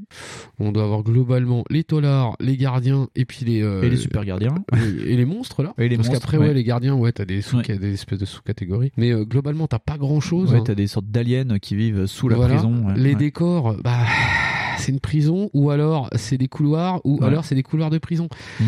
On 0.60 0.72
doit 0.72 0.84
avoir 0.84 1.04
globalement 1.04 1.64
les 1.70 1.84
tolards, 1.84 2.36
les 2.40 2.58
gardiens 2.58 3.08
et 3.16 3.26
puis 3.26 3.46
les 3.46 3.62
euh, 3.62 3.82
et 3.84 3.90
les 3.90 3.98
super 3.98 4.24
gardiens 4.26 4.56
et 5.06 5.16
les 5.18 5.26
monstres 5.26 5.64
là. 5.64 5.74
Et 5.78 5.90
les 5.90 5.96
parce 5.98 6.10
qu'après 6.10 6.38
ouais. 6.38 6.48
ouais. 6.48 6.54
les 6.54 6.64
gardiens 6.64 6.96
ouais 6.96 7.12
t'as 7.12 7.26
des 7.26 7.42
sous 7.42 7.62
des 7.62 7.94
espèces 7.94 8.20
de 8.20 8.26
sous-catégories. 8.26 8.92
Mais 8.98 9.12
globalement 9.26 9.68
t'as 9.68 9.80
pas 9.80 9.98
grand 9.98 10.20
chose. 10.22 10.54
ouais 10.54 10.62
t'as 10.64 10.76
des 10.76 10.88
sortes 10.88 11.08
d'aliens 11.08 11.60
qui 11.60 11.76
vivent 11.76 12.06
sous 12.06 12.30
la 12.30 12.36
Voilà. 12.38 12.56
prison 12.56 12.88
ouais. 12.88 12.94
les 12.96 13.10
Ouais. 13.12 13.16
décors, 13.16 13.76
bah 13.84 14.06
c'est 14.78 14.92
une 14.92 15.00
prison 15.00 15.50
ou 15.54 15.70
alors 15.70 16.10
c'est 16.16 16.38
des 16.38 16.48
couloirs 16.48 17.02
ou 17.04 17.20
Ouais. 17.20 17.28
alors 17.28 17.46
c'est 17.46 17.56
des 17.56 17.64
couloirs 17.64 17.90
de 17.90 17.98
prison. 17.98 18.28
Mm. 18.60 18.64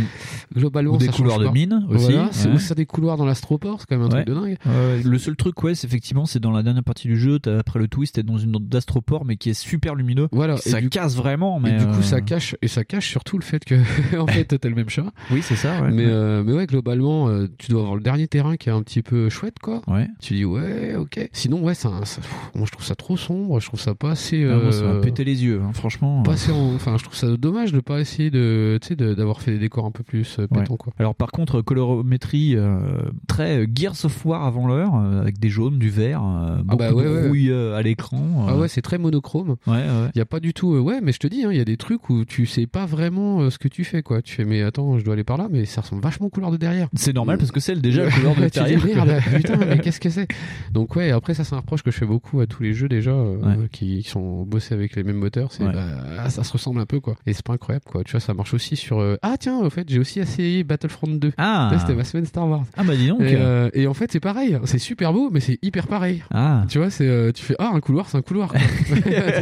Globalement 0.56 0.94
Ou 0.96 0.98
des 0.98 1.08
ça 1.08 1.12
couloirs 1.12 1.40
de 1.40 1.48
mine 1.50 1.86
aussi, 1.90 2.06
Voilà, 2.06 2.30
c'est 2.32 2.48
ouais. 2.50 2.56
ou 2.56 2.60
ça 2.60 2.76
des 2.76 2.86
couloirs 2.86 3.18
dans 3.18 3.26
l'astroport, 3.26 3.80
c'est 3.80 3.86
quand 3.88 3.98
même 3.98 4.06
un 4.06 4.10
truc 4.10 4.26
de 4.28 4.34
dingue. 4.34 4.58
Le 5.04 5.18
seul 5.18 5.36
truc 5.36 5.62
ouais 5.64 5.76
c'est 5.76 5.88
effectivement 5.88 6.26
c'est 6.26 6.40
dans 6.40 6.52
la 6.52 6.64
dernière 6.64 6.84
partie 6.84 7.08
du 7.08 7.18
jeu 7.18 7.40
t'as- 7.40 7.60
après 7.60 7.80
le 7.80 7.88
twist 7.88 8.16
t'es 8.16 8.24
dans 8.24 8.38
une 8.38 8.52
d'astroport 8.54 9.26
mais 9.26 9.36
qui 9.38 9.50
est 9.50 9.54
super 9.54 9.96
lumineux 9.96 10.28
Voilà, 10.32 10.58
ça 10.58 10.80
et 10.80 10.82
du- 10.82 10.90
casse 10.90 11.16
vraiment 11.16 11.60
mais 11.60 11.72
et 11.72 11.78
du 11.78 11.86
coup, 11.86 12.00
euh, 12.00 12.02
ça 12.02 12.22
cache 12.22 12.56
et 12.62 12.68
ça 12.68 12.84
cache 12.84 13.10
surtout 13.10 13.38
le 13.38 13.44
fait 13.44 13.64
que 13.66 13.76
en 14.18 14.28
fait 14.28 14.46
t'as 14.46 14.70
le 14.70 14.76
même 14.76 14.90
chat. 14.90 15.06
oui 15.32 15.42
c'est 15.42 15.56
ça. 15.56 15.82
Mais 15.92 16.06
euh, 16.06 16.44
mais 16.46 16.54
ouais, 16.54 16.68
globalement, 16.68 17.28
euh, 17.30 17.48
tu 17.58 17.70
dois 17.72 17.82
avoir 17.82 17.96
le 17.96 18.02
dernier 18.02 18.28
terrain 18.28 18.56
qui 18.58 18.70
est 18.70 18.72
un 18.72 18.82
petit 18.82 19.02
peu 19.02 19.30
chouette, 19.30 19.60
quoi. 19.62 19.82
Ouais. 19.88 20.08
Tu 20.22 20.34
dis 20.36 20.46
ouais, 20.46 20.96
ok. 20.96 21.30
Sinon, 21.34 21.62
ouais, 21.64 21.74
ça, 21.74 21.92
ça- 22.06 22.22
je 22.56 22.72
trouve 22.72 22.86
ça 22.86 22.96
trop 22.96 23.18
sombre. 23.18 23.60
Je 23.60 23.68
trouve 23.68 23.80
ça 23.80 23.94
pas 23.96 24.12
assez. 24.12 24.44
Ah, 24.46 24.58
moi, 24.62 24.72
ça 24.72 24.84
euh, 24.84 25.02
pété 25.02 25.24
les 25.24 25.44
yeux 25.44 25.62
hein, 25.64 25.72
franchement 25.74 25.93
Pas 26.00 26.32
euh. 26.32 26.34
assez 26.34 26.52
en- 26.52 26.74
Enfin, 26.76 26.98
je 26.98 27.04
trouve 27.04 27.16
ça 27.16 27.28
dommage 27.38 27.72
de 27.74 27.80
pas 27.80 28.00
essayer 28.00 28.30
de, 28.32 28.80
d'avoir 29.16 29.42
fait 29.42 29.52
des 29.52 29.60
décors 29.60 29.86
un 29.86 29.92
peu 29.92 30.04
plus 30.04 30.38
euh, 30.40 30.44
Ouais. 30.52 30.60
pétants, 30.62 30.78
quoi. 30.78 30.94
Alors 31.00 31.16
par 31.16 31.32
contre, 31.32 31.62
colorométrie 31.62 32.56
euh, 32.56 32.80
très 33.28 33.68
Gears 33.74 34.06
of 34.06 34.26
War 34.26 34.44
avant 34.46 34.68
l'heure, 34.68 34.96
avec 34.96 35.40
des 35.40 35.50
jaunes, 35.50 35.78
du 35.80 35.90
vert, 35.90 36.22
euh, 36.24 36.58
beaucoup 36.64 36.78
bah 36.78 36.94
ouais, 36.94 37.04
de 37.04 37.28
rouille 37.28 37.52
à 37.54 37.82
l'écran. 37.82 38.46
Ah 38.48 38.58
ouais, 38.58 38.68
c'est 38.68 38.82
très 38.82 38.98
monochrome. 38.98 39.56
Il 39.68 40.18
y 40.18 40.22
a 40.22 40.26
pas 40.26 40.40
du 40.40 40.54
tout. 40.54 40.76
ouais, 40.78 41.00
mais 41.02 41.12
je 41.12 41.20
te 41.20 41.28
dis, 41.28 41.44
hein, 41.44 41.50
il 41.52 41.58
y 41.58 41.62
a 41.62 41.66
des 41.66 41.78
trucs 41.78 42.10
où 42.10 42.26
tu 42.26 42.46
sais 42.46 42.68
pas 42.68 42.86
vraiment 42.86 43.50
ce 43.50 43.58
que 43.58 43.68
tu 43.68 43.84
fais, 43.84 44.02
quoi. 44.04 44.22
Tu 44.22 44.34
fais, 44.36 44.46
mais 44.46 44.62
attends, 44.64 44.98
je 45.00 45.04
dois 45.06 45.14
aller 45.14 45.24
par 45.24 45.38
là, 45.38 45.48
mais 45.52 45.66
ça 45.66 45.82
ressemble 45.82 46.02
vachement 46.02 46.28
au 46.28 46.30
couleur 46.30 46.52
de 46.52 46.58
derrière. 46.58 46.88
C'est 46.94 47.14
normal 47.14 47.38
parce 47.38 47.52
que 47.52 47.60
c'est 47.60 47.80
déjà 47.80 48.04
la 48.06 48.12
couleur 48.12 48.36
de 48.36 48.42
l'intérieur. 48.42 48.84
merde, 48.86 49.22
putain, 49.36 49.58
mais 49.58 49.80
qu'est-ce 49.80 50.00
que 50.00 50.10
c'est? 50.10 50.28
Donc 50.72 50.96
ouais, 50.96 51.12
après 51.12 51.34
ça 51.34 51.44
c'est 51.44 51.56
un 51.56 51.60
reproche 51.60 51.84
que 51.84 51.92
je 51.92 51.98
fais 51.98 52.06
beaucoup 52.06 52.40
à 52.40 52.48
tous 52.48 52.64
les 52.64 52.74
jeux 52.74 52.88
déjà 52.90 53.12
euh, 53.12 53.68
qui, 53.72 54.02
qui 54.04 54.10
sont 54.10 54.44
bossés 54.44 54.74
avec 54.74 54.96
les 54.96 55.04
mêmes 55.04 55.18
moteurs, 55.18 55.52
c'est 55.52 55.64
Ouais. 55.64 55.72
bah, 55.74 55.83
ça 56.30 56.44
se 56.44 56.52
ressemble 56.54 56.80
un 56.80 56.86
peu 56.86 57.00
quoi. 57.00 57.16
Et 57.26 57.34
c'est 57.34 57.46
pas 57.46 57.54
incroyable 57.54 57.86
quoi. 57.90 58.04
Tu 58.04 58.12
vois, 58.12 58.20
ça 58.20 58.34
marche 58.34 58.54
aussi 58.54 58.76
sur 58.76 59.00
euh, 59.00 59.18
Ah 59.22 59.36
tiens, 59.40 59.60
au 59.60 59.70
fait, 59.70 59.90
j'ai 59.90 60.00
aussi 60.00 60.20
essayé 60.20 60.64
Battlefront 60.64 61.08
2. 61.08 61.32
Ah. 61.38 61.72
C'était 61.80 61.96
ma 61.96 62.04
semaine 62.04 62.26
Star 62.26 62.48
Wars. 62.48 62.64
Ah 62.78 62.84
bah 62.84 62.96
dis 62.96 63.08
donc. 63.08 63.22
Et, 63.22 63.36
euh, 63.36 63.70
et 63.74 63.88
en 63.88 63.94
fait, 63.94 64.12
c'est 64.12 64.20
pareil, 64.20 64.58
c'est 64.66 64.78
super 64.80 65.14
beau 65.14 65.30
mais 65.32 65.40
c'est 65.40 65.60
hyper 65.62 65.88
pareil. 65.88 66.24
Ah. 66.32 66.66
Tu 66.70 66.78
vois, 66.78 66.90
c'est 66.90 67.08
euh, 67.08 67.32
tu 67.32 67.44
fais 67.44 67.56
ah 67.60 67.72
un 67.74 67.80
couloir, 67.80 68.10
c'est 68.10 68.18
un 68.18 68.22
couloir. 68.22 68.50
quoi. 68.52 68.60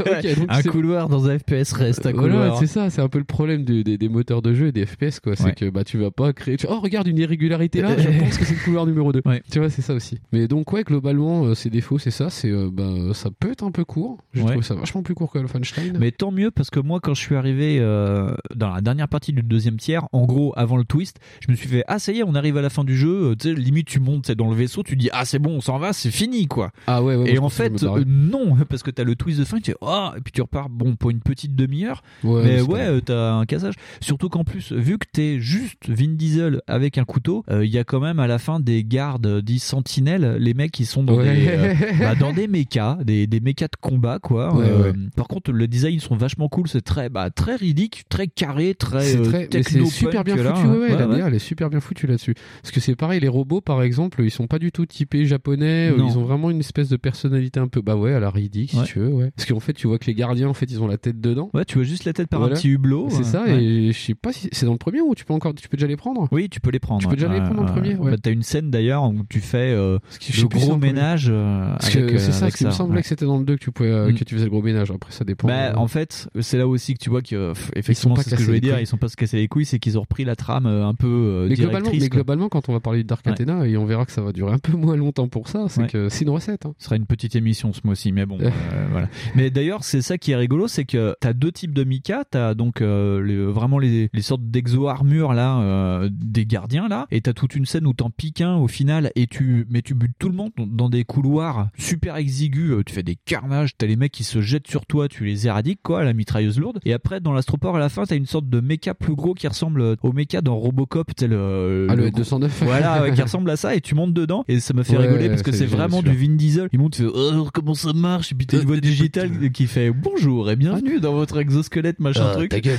Ok, 0.01 0.35
donc 0.37 0.45
un 0.49 0.61
couloir 0.63 1.09
dans 1.09 1.27
un 1.27 1.37
FPS 1.37 1.71
reste 1.73 2.05
un 2.05 2.11
voilà, 2.11 2.33
couloir. 2.33 2.57
c'est 2.59 2.67
ça, 2.67 2.89
c'est 2.89 3.01
un 3.01 3.07
peu 3.09 3.17
le 3.19 3.23
problème 3.25 3.63
des, 3.63 4.09
moteurs 4.09 4.41
de 4.41 4.53
jeu 4.53 4.67
et 4.67 4.71
des 4.71 4.85
FPS 4.85 5.19
quoi. 5.19 5.35
C'est 5.35 5.41
Ouais. 5.45 5.53
que 5.55 5.69
bah 5.69 5.83
tu 5.83 5.97
vas 5.97 6.11
pas 6.11 6.33
créer. 6.33 6.57
tu- 6.57 6.67
Oh 6.69 6.79
regarde 6.79 7.07
une 7.07 7.17
irrégularité 7.17 7.81
là, 7.81 7.97
je 7.97 8.07
pense 8.19 8.37
que 8.37 8.45
c'est 8.45 8.53
le 8.55 8.63
couloir 8.63 8.85
numéro 8.85 9.11
2 9.11 9.21
Ouais. 9.25 9.41
Tu 9.51 9.59
vois, 9.59 9.69
c'est 9.69 9.81
ça 9.81 9.93
aussi. 9.93 10.19
Mais 10.31 10.47
donc 10.47 10.71
ouais, 10.73 10.83
globalement, 10.83 11.53
ses 11.55 11.69
défauts, 11.69 11.97
c'est 11.99 12.11
ça, 12.11 12.29
c'est 12.29 12.51
bah 12.71 12.89
ça 13.13 13.29
peut 13.37 13.51
être 13.51 13.63
un 13.63 13.71
peu 13.71 13.85
court. 13.85 14.17
Je 14.33 14.41
Ouais. 14.41 14.51
trouve 14.51 14.63
ça 14.63 14.75
vachement 14.75 15.03
plus 15.03 15.13
court 15.15 15.31
que 15.31 15.37
Wolfenstein. 15.39 15.97
Mais 15.99 16.11
tant 16.11 16.30
mieux 16.31 16.51
parce 16.51 16.69
que 16.69 16.79
moi 16.79 16.99
quand 17.01 17.13
je 17.13 17.21
suis 17.21 17.35
arrivé 17.35 17.77
euh, 17.79 18.33
dans 18.55 18.69
la 18.73 18.81
dernière 18.81 19.07
partie 19.07 19.33
du 19.33 19.43
deuxième 19.43 19.77
tiers, 19.77 20.07
en 20.11 20.25
gros 20.25 20.53
avant 20.55 20.77
le 20.77 20.83
twist, 20.83 21.19
je 21.45 21.51
me 21.51 21.55
suis 21.55 21.67
fait 21.67 21.83
ah 21.87 21.99
ça 21.99 22.11
y 22.11 22.19
est 22.19 22.23
on 22.23 22.35
arrive 22.35 22.57
à 22.57 22.61
la 22.61 22.69
fin 22.69 22.83
du 22.83 22.95
jeu, 22.97 23.31
euh, 23.31 23.35
tu 23.35 23.49
sais 23.49 23.53
limite 23.59 23.87
tu 23.87 23.99
montes 23.99 24.27
c'est 24.27 24.35
dans 24.35 24.49
le 24.49 24.55
vaisseau, 24.55 24.83
tu 24.83 24.95
dis 24.95 25.09
ah 25.13 25.25
c'est 25.25 25.39
bon 25.39 25.51
on 25.57 25.61
s'en 25.61 25.77
va 25.77 25.93
c'est 25.93 26.11
fini 26.11 26.47
quoi. 26.47 26.71
Ah 26.87 27.03
ouais, 27.03 27.31
et 27.31 27.37
en 27.39 27.49
fait 27.49 27.83
euh, 27.83 28.03
non 28.07 28.55
parce 28.69 28.83
que 28.83 28.91
t'as 28.91 29.03
le 29.03 29.15
twist 29.15 29.39
de 29.39 29.45
fin, 29.45 29.57
tu 29.59 29.71
fais 29.71 29.77
ah 29.81 30.13
et 30.17 30.21
puis 30.21 30.31
tu 30.31 30.41
repars 30.41 30.69
bon 30.69 30.95
pour 30.95 31.09
une 31.11 31.19
petite 31.21 31.55
demi-heure, 31.55 32.01
Ouais, 32.23 32.43
mais 32.43 32.61
ouais 32.61 33.01
t'as 33.01 33.33
un 33.33 33.45
cassage. 33.45 33.75
Surtout 33.99 34.29
qu'en 34.29 34.43
plus 34.43 34.71
vu 34.71 34.97
que 34.97 35.07
t'es 35.11 35.39
juste 35.39 35.89
Vin 35.89 36.13
Diesel 36.15 36.61
avec 36.67 36.97
un 36.97 37.03
couteau, 37.03 37.43
euh, 37.49 37.65
il 37.65 37.71
y 37.71 37.77
a 37.77 37.83
quand 37.83 37.99
même 37.99 38.19
à 38.19 38.27
la 38.27 38.39
fin 38.39 38.59
des 38.59 38.83
gardes 38.83 39.41
dits 39.41 39.59
sentinelles, 39.59 40.37
les 40.39 40.53
mecs 40.53 40.71
qui 40.71 40.85
sont 40.85 41.03
dans 41.03 41.15
Ouais. 41.17 41.35
des 41.35 41.85
bah, 41.99 42.15
dans 42.15 42.31
des 42.33 42.47
mechas, 42.47 42.97
des, 43.03 43.27
des 43.27 43.39
mechas 43.39 43.67
de 43.67 43.75
combat 43.79 44.19
quoi. 44.19 44.55
Ouais. 44.55 44.93
Par 45.15 45.27
contre 45.27 45.51
le 45.51 45.67
design 45.67 45.99
sont 45.99 46.15
vachement 46.21 46.49
cool, 46.49 46.67
c'est 46.67 46.81
très 46.81 47.09
bah 47.09 47.29
très 47.29 47.55
ridicule, 47.55 48.03
très 48.09 48.27
carré, 48.27 48.73
très, 48.75 49.01
C'est 49.01 49.17
euh, 49.19 49.23
très, 49.23 49.49
c'est 49.63 49.85
super 49.85 50.23
bien 50.23 50.35
punk, 50.35 50.45
là. 50.45 50.55
foutu. 50.55 50.67
Ouais, 50.67 50.77
ouais, 50.77 50.89
la 50.97 51.07
ouais. 51.07 51.17
DA, 51.17 51.27
elle 51.27 51.33
est 51.35 51.39
super 51.39 51.69
bien 51.69 51.79
foutue 51.79 52.07
là-dessus. 52.07 52.33
Parce 52.61 52.71
que 52.73 52.79
c'est 52.79 52.95
pareil, 52.95 53.19
les 53.19 53.27
robots, 53.27 53.61
par 53.61 53.81
exemple, 53.83 54.21
ils 54.23 54.31
sont 54.31 54.47
pas 54.47 54.59
du 54.59 54.71
tout 54.71 54.85
typés 54.85 55.25
japonais. 55.25 55.89
euh, 55.91 55.97
Non. 55.97 56.07
Ils 56.09 56.17
ont 56.17 56.23
vraiment 56.23 56.49
une 56.49 56.59
espèce 56.59 56.89
de 56.89 56.97
personnalité 56.97 57.59
un 57.59 57.67
peu, 57.67 57.81
bah 57.81 57.95
ouais, 57.95 58.13
à 58.13 58.19
la 58.19 58.31
Ouais. 58.31 58.67
si 58.67 58.83
tu 58.85 58.99
veux, 58.99 59.09
ouais. 59.09 59.31
Parce 59.35 59.47
qu'en 59.47 59.59
fait, 59.59 59.73
tu 59.73 59.87
vois 59.87 59.99
que 59.99 60.05
les 60.05 60.13
gardiens, 60.15 60.47
en 60.47 60.53
fait, 60.53 60.71
ils 60.71 60.81
ont 60.81 60.87
la 60.87 60.97
tête 60.97 61.19
dedans. 61.19 61.49
Ouais, 61.53 61.65
tu 61.65 61.75
vois 61.75 61.83
juste 61.83 62.05
la 62.05 62.13
tête 62.13 62.27
par 62.27 62.39
Voilà. 62.39 62.55
un 62.55 62.57
petit 62.57 62.69
hublot. 62.69 63.07
C'est 63.09 63.23
ça, 63.23 63.45
et 63.47 63.91
je 63.91 63.99
sais 63.99 64.15
pas 64.15 64.31
si 64.31 64.47
c'est 64.51 64.65
dans 64.65 64.71
le 64.71 64.77
premier 64.77 65.01
ou 65.01 65.13
tu 65.15 65.25
peux 65.25 65.33
encore, 65.33 65.53
tu 65.53 65.67
peux 65.67 65.77
déjà 65.77 65.87
les 65.87 65.97
prendre? 65.97 66.27
Oui, 66.31 66.49
tu 66.49 66.59
peux 66.59 66.71
les 66.71 66.79
prendre. 66.79 67.01
Tu 67.01 67.07
peux 67.07 67.15
déjà 67.15 67.27
les 67.27 67.41
prendre 67.41 67.61
en 67.63 67.65
premier, 67.65 67.95
ouais. 67.95 68.11
Bah, 68.11 68.17
T'as 68.21 68.31
une 68.31 68.43
scène 68.43 68.69
d'ailleurs 68.71 69.03
où 69.03 69.15
tu 69.29 69.39
fais 69.39 69.71
euh, 69.71 69.97
le 70.37 70.47
gros 70.47 70.77
ménage 70.77 71.27
euh, 71.29 71.75
c'est 71.79 72.19
ça, 72.31 72.41
parce 72.41 72.55
qu'il 72.55 72.67
me 72.67 72.71
semblait 72.71 73.01
que 73.01 73.07
c'était 73.07 73.25
dans 73.25 73.37
le 73.37 73.43
2 73.45 73.55
que 73.57 73.63
tu 73.63 73.71
pouvais, 73.71 73.89
euh, 73.89 74.11
Mm. 74.11 74.15
que 74.15 74.23
tu 74.23 74.35
faisais 74.35 74.45
le 74.45 74.51
gros 74.51 74.61
ménage. 74.61 74.91
Après, 74.91 75.11
ça 75.11 75.23
dépend. 75.23 75.47
Bah, 75.47 75.73
en 75.77 75.87
fait, 75.87 76.10
fait, 76.11 76.41
c'est 76.41 76.57
là 76.57 76.67
aussi 76.67 76.93
que 76.93 76.99
tu 76.99 77.09
vois 77.09 77.21
que 77.21 77.53
pff, 77.53 77.71
effectivement, 77.75 78.15
c'est 78.17 78.29
ce 78.31 78.35
que 78.35 78.41
je 78.41 78.45
voulais 78.45 78.59
dire, 78.61 78.79
ils 78.79 78.87
sont 78.87 78.97
pas 78.97 79.07
se 79.09 79.15
casser 79.15 79.37
les 79.37 79.47
couilles, 79.47 79.65
c'est 79.65 79.79
qu'ils 79.79 79.97
ont 79.97 80.01
repris 80.01 80.23
la 80.25 80.35
trame 80.35 80.65
euh, 80.65 80.85
un 80.85 80.93
peu 80.93 81.07
euh, 81.07 81.47
Mais 81.49 81.55
globalement, 81.55 81.89
mais 81.91 82.09
globalement, 82.09 82.49
quand 82.49 82.69
on 82.69 82.73
va 82.73 82.79
parler 82.79 83.03
de 83.03 83.07
Dark 83.07 83.25
Ouais. 83.25 83.31
Athena, 83.33 83.67
et 83.67 83.77
on 83.77 83.85
verra 83.85 84.05
que 84.05 84.11
ça 84.11 84.21
va 84.21 84.31
durer 84.31 84.51
un 84.53 84.57
peu 84.59 84.73
moins 84.73 84.95
longtemps 84.95 85.27
pour 85.27 85.47
ça, 85.47 85.65
c'est 85.69 85.81
Ouais. 85.81 85.87
que 85.87 86.09
c'est 86.09 86.23
une 86.25 86.29
recette. 86.31 86.65
hein. 86.65 86.73
Ce 86.77 86.85
sera 86.85 86.95
une 86.95 87.05
petite 87.05 87.35
émission 87.35 87.71
ce 87.73 87.81
mois-ci, 87.83 88.11
mais 88.11 88.25
bon, 88.25 88.37
euh, 88.41 88.49
voilà. 88.91 89.09
Mais 89.35 89.49
d'ailleurs, 89.51 89.83
c'est 89.83 90.01
ça 90.01 90.17
qui 90.17 90.31
est 90.31 90.35
rigolo, 90.35 90.67
c'est 90.67 90.85
que 90.85 91.15
t'as 91.19 91.33
deux 91.33 91.51
types 91.51 91.73
de 91.73 91.83
Mika, 91.83 92.23
t'as 92.29 92.53
donc 92.53 92.81
euh, 92.81 93.23
les- 93.23 93.45
vraiment 93.45 93.79
les, 93.79 94.09
les 94.13 94.21
sortes 94.21 94.43
d'exo-armures 94.43 95.33
là, 95.33 96.07
des 96.11 96.45
gardiens 96.45 96.87
là, 96.87 97.05
et 97.11 97.21
t'as 97.21 97.33
toute 97.33 97.55
une 97.55 97.65
scène 97.65 97.85
où 97.87 97.93
t'en 97.93 98.09
piques 98.09 98.41
un 98.41 98.55
au 98.55 98.67
final, 98.67 99.11
et 99.15 99.27
tu, 99.27 99.65
mais 99.69 99.81
tu 99.81 99.93
butes 99.93 100.13
tout 100.19 100.29
le 100.29 100.35
monde 100.35 100.51
dans 100.57 100.89
des 100.89 101.03
couloirs 101.03 101.69
super 101.77 102.15
exigus, 102.17 102.73
tu 102.85 102.93
fais 102.93 103.03
des 103.03 103.15
carnages, 103.25 103.77
t'as 103.77 103.87
les 103.87 103.95
mecs 103.95 104.11
qui 104.11 104.23
se 104.23 104.41
jettent 104.41 104.67
sur 104.67 104.85
toi, 104.85 105.07
tu 105.07 105.25
les 105.25 105.47
éradiques 105.47 105.79
quoi, 105.83 106.00
à 106.01 106.05
la 106.05 106.13
mitrailleuse 106.13 106.59
lourde, 106.59 106.79
et 106.85 106.93
après 106.93 107.19
dans 107.21 107.31
l'astroport 107.33 107.75
à 107.75 107.79
la 107.79 107.89
fin, 107.89 108.03
t'as 108.05 108.15
une 108.15 108.25
sorte 108.25 108.49
de 108.49 108.59
méca 108.59 108.93
plus 108.93 109.15
gros 109.15 109.33
qui 109.33 109.47
ressemble 109.47 109.95
au 110.03 110.11
méca 110.13 110.41
dans 110.41 110.55
Robocop, 110.57 111.11
t'as 111.15 111.27
le, 111.27 111.87
Ah, 111.89 111.95
le 111.95 112.09
gros- 112.09 112.17
209. 112.17 112.63
voilà, 112.63 113.01
ouais, 113.03 113.11
qui 113.13 113.21
ressemble 113.21 113.49
à 113.49 113.55
ça, 113.55 113.75
et 113.75 113.81
tu 113.81 113.95
montes 113.95 114.13
dedans, 114.13 114.43
et 114.47 114.59
ça 114.59 114.73
me 114.73 114.83
fait 114.83 114.97
Ouais, 114.97 115.07
rigoler 115.07 115.29
parce 115.29 115.41
que 115.43 115.51
c'est 115.51 115.65
vraiment 115.65 116.01
du. 116.01 116.11
Vin 116.11 116.35
Diesel. 116.35 116.67
Il 116.73 116.79
monte, 116.79 116.95
fait 116.95 117.05
oh, 117.05 117.47
comment 117.53 117.73
ça 117.73 117.93
marche, 117.93 118.31
et 118.31 118.35
puis 118.35 118.45
t'as 118.47 118.59
une 118.59 118.65
voix 118.67 118.77
digitale 118.77 119.51
qui 119.51 119.67
fait 119.67 119.91
bonjour 119.91 120.49
et 120.51 120.55
bienvenue 120.55 120.99
dans 120.99 121.13
votre 121.13 121.37
exosquelette 121.39 121.99
machin 121.99 122.27
Ah, 122.31 122.35
truc. 122.35 122.49
ta 122.51 122.59
gueule. 122.59 122.77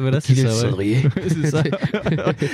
voilà, 0.00 0.20
c'est 0.20 0.34
ça. 0.34 0.70
ouais. 0.74 1.02
ça. 1.50 1.62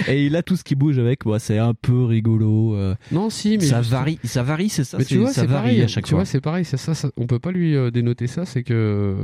et 0.09 0.26
il 0.26 0.36
a 0.36 0.42
tout 0.42 0.57
ce 0.57 0.64
qui 0.64 0.74
bouge 0.74 0.98
avec, 0.98 1.24
bah, 1.24 1.38
c'est 1.38 1.59
un 1.59 1.74
peu 1.74 2.05
rigolo. 2.05 2.74
euh, 2.74 2.94
Non, 3.11 3.30
si, 3.30 3.59
mais 3.59 3.64
ça 3.64 3.80
varie, 3.80 4.18
ça 4.24 4.42
varie, 4.42 4.68
c'est 4.68 4.84
ça. 4.84 4.98
Mais 4.98 5.05
tu 5.05 5.18
vois, 5.18 5.30
ça 5.32 5.42
varie 5.46 5.53
pareil. 5.70 5.82
à 5.82 5.86
chaque 5.88 6.05
tu 6.05 6.11
fois. 6.11 6.20
vois, 6.20 6.24
c'est 6.24 6.40
pareil. 6.40 6.64
C'est 6.64 6.76
ça, 6.76 6.94
ça- 6.94 7.11
On 7.16 7.26
peut 7.26 7.38
pas 7.38 7.53
lui 7.53 7.74
euh, 7.76 7.90
dénoter 7.90 8.26
ça. 8.26 8.44
C'est 8.44 8.62
que 8.62 8.72
euh, 8.74 9.14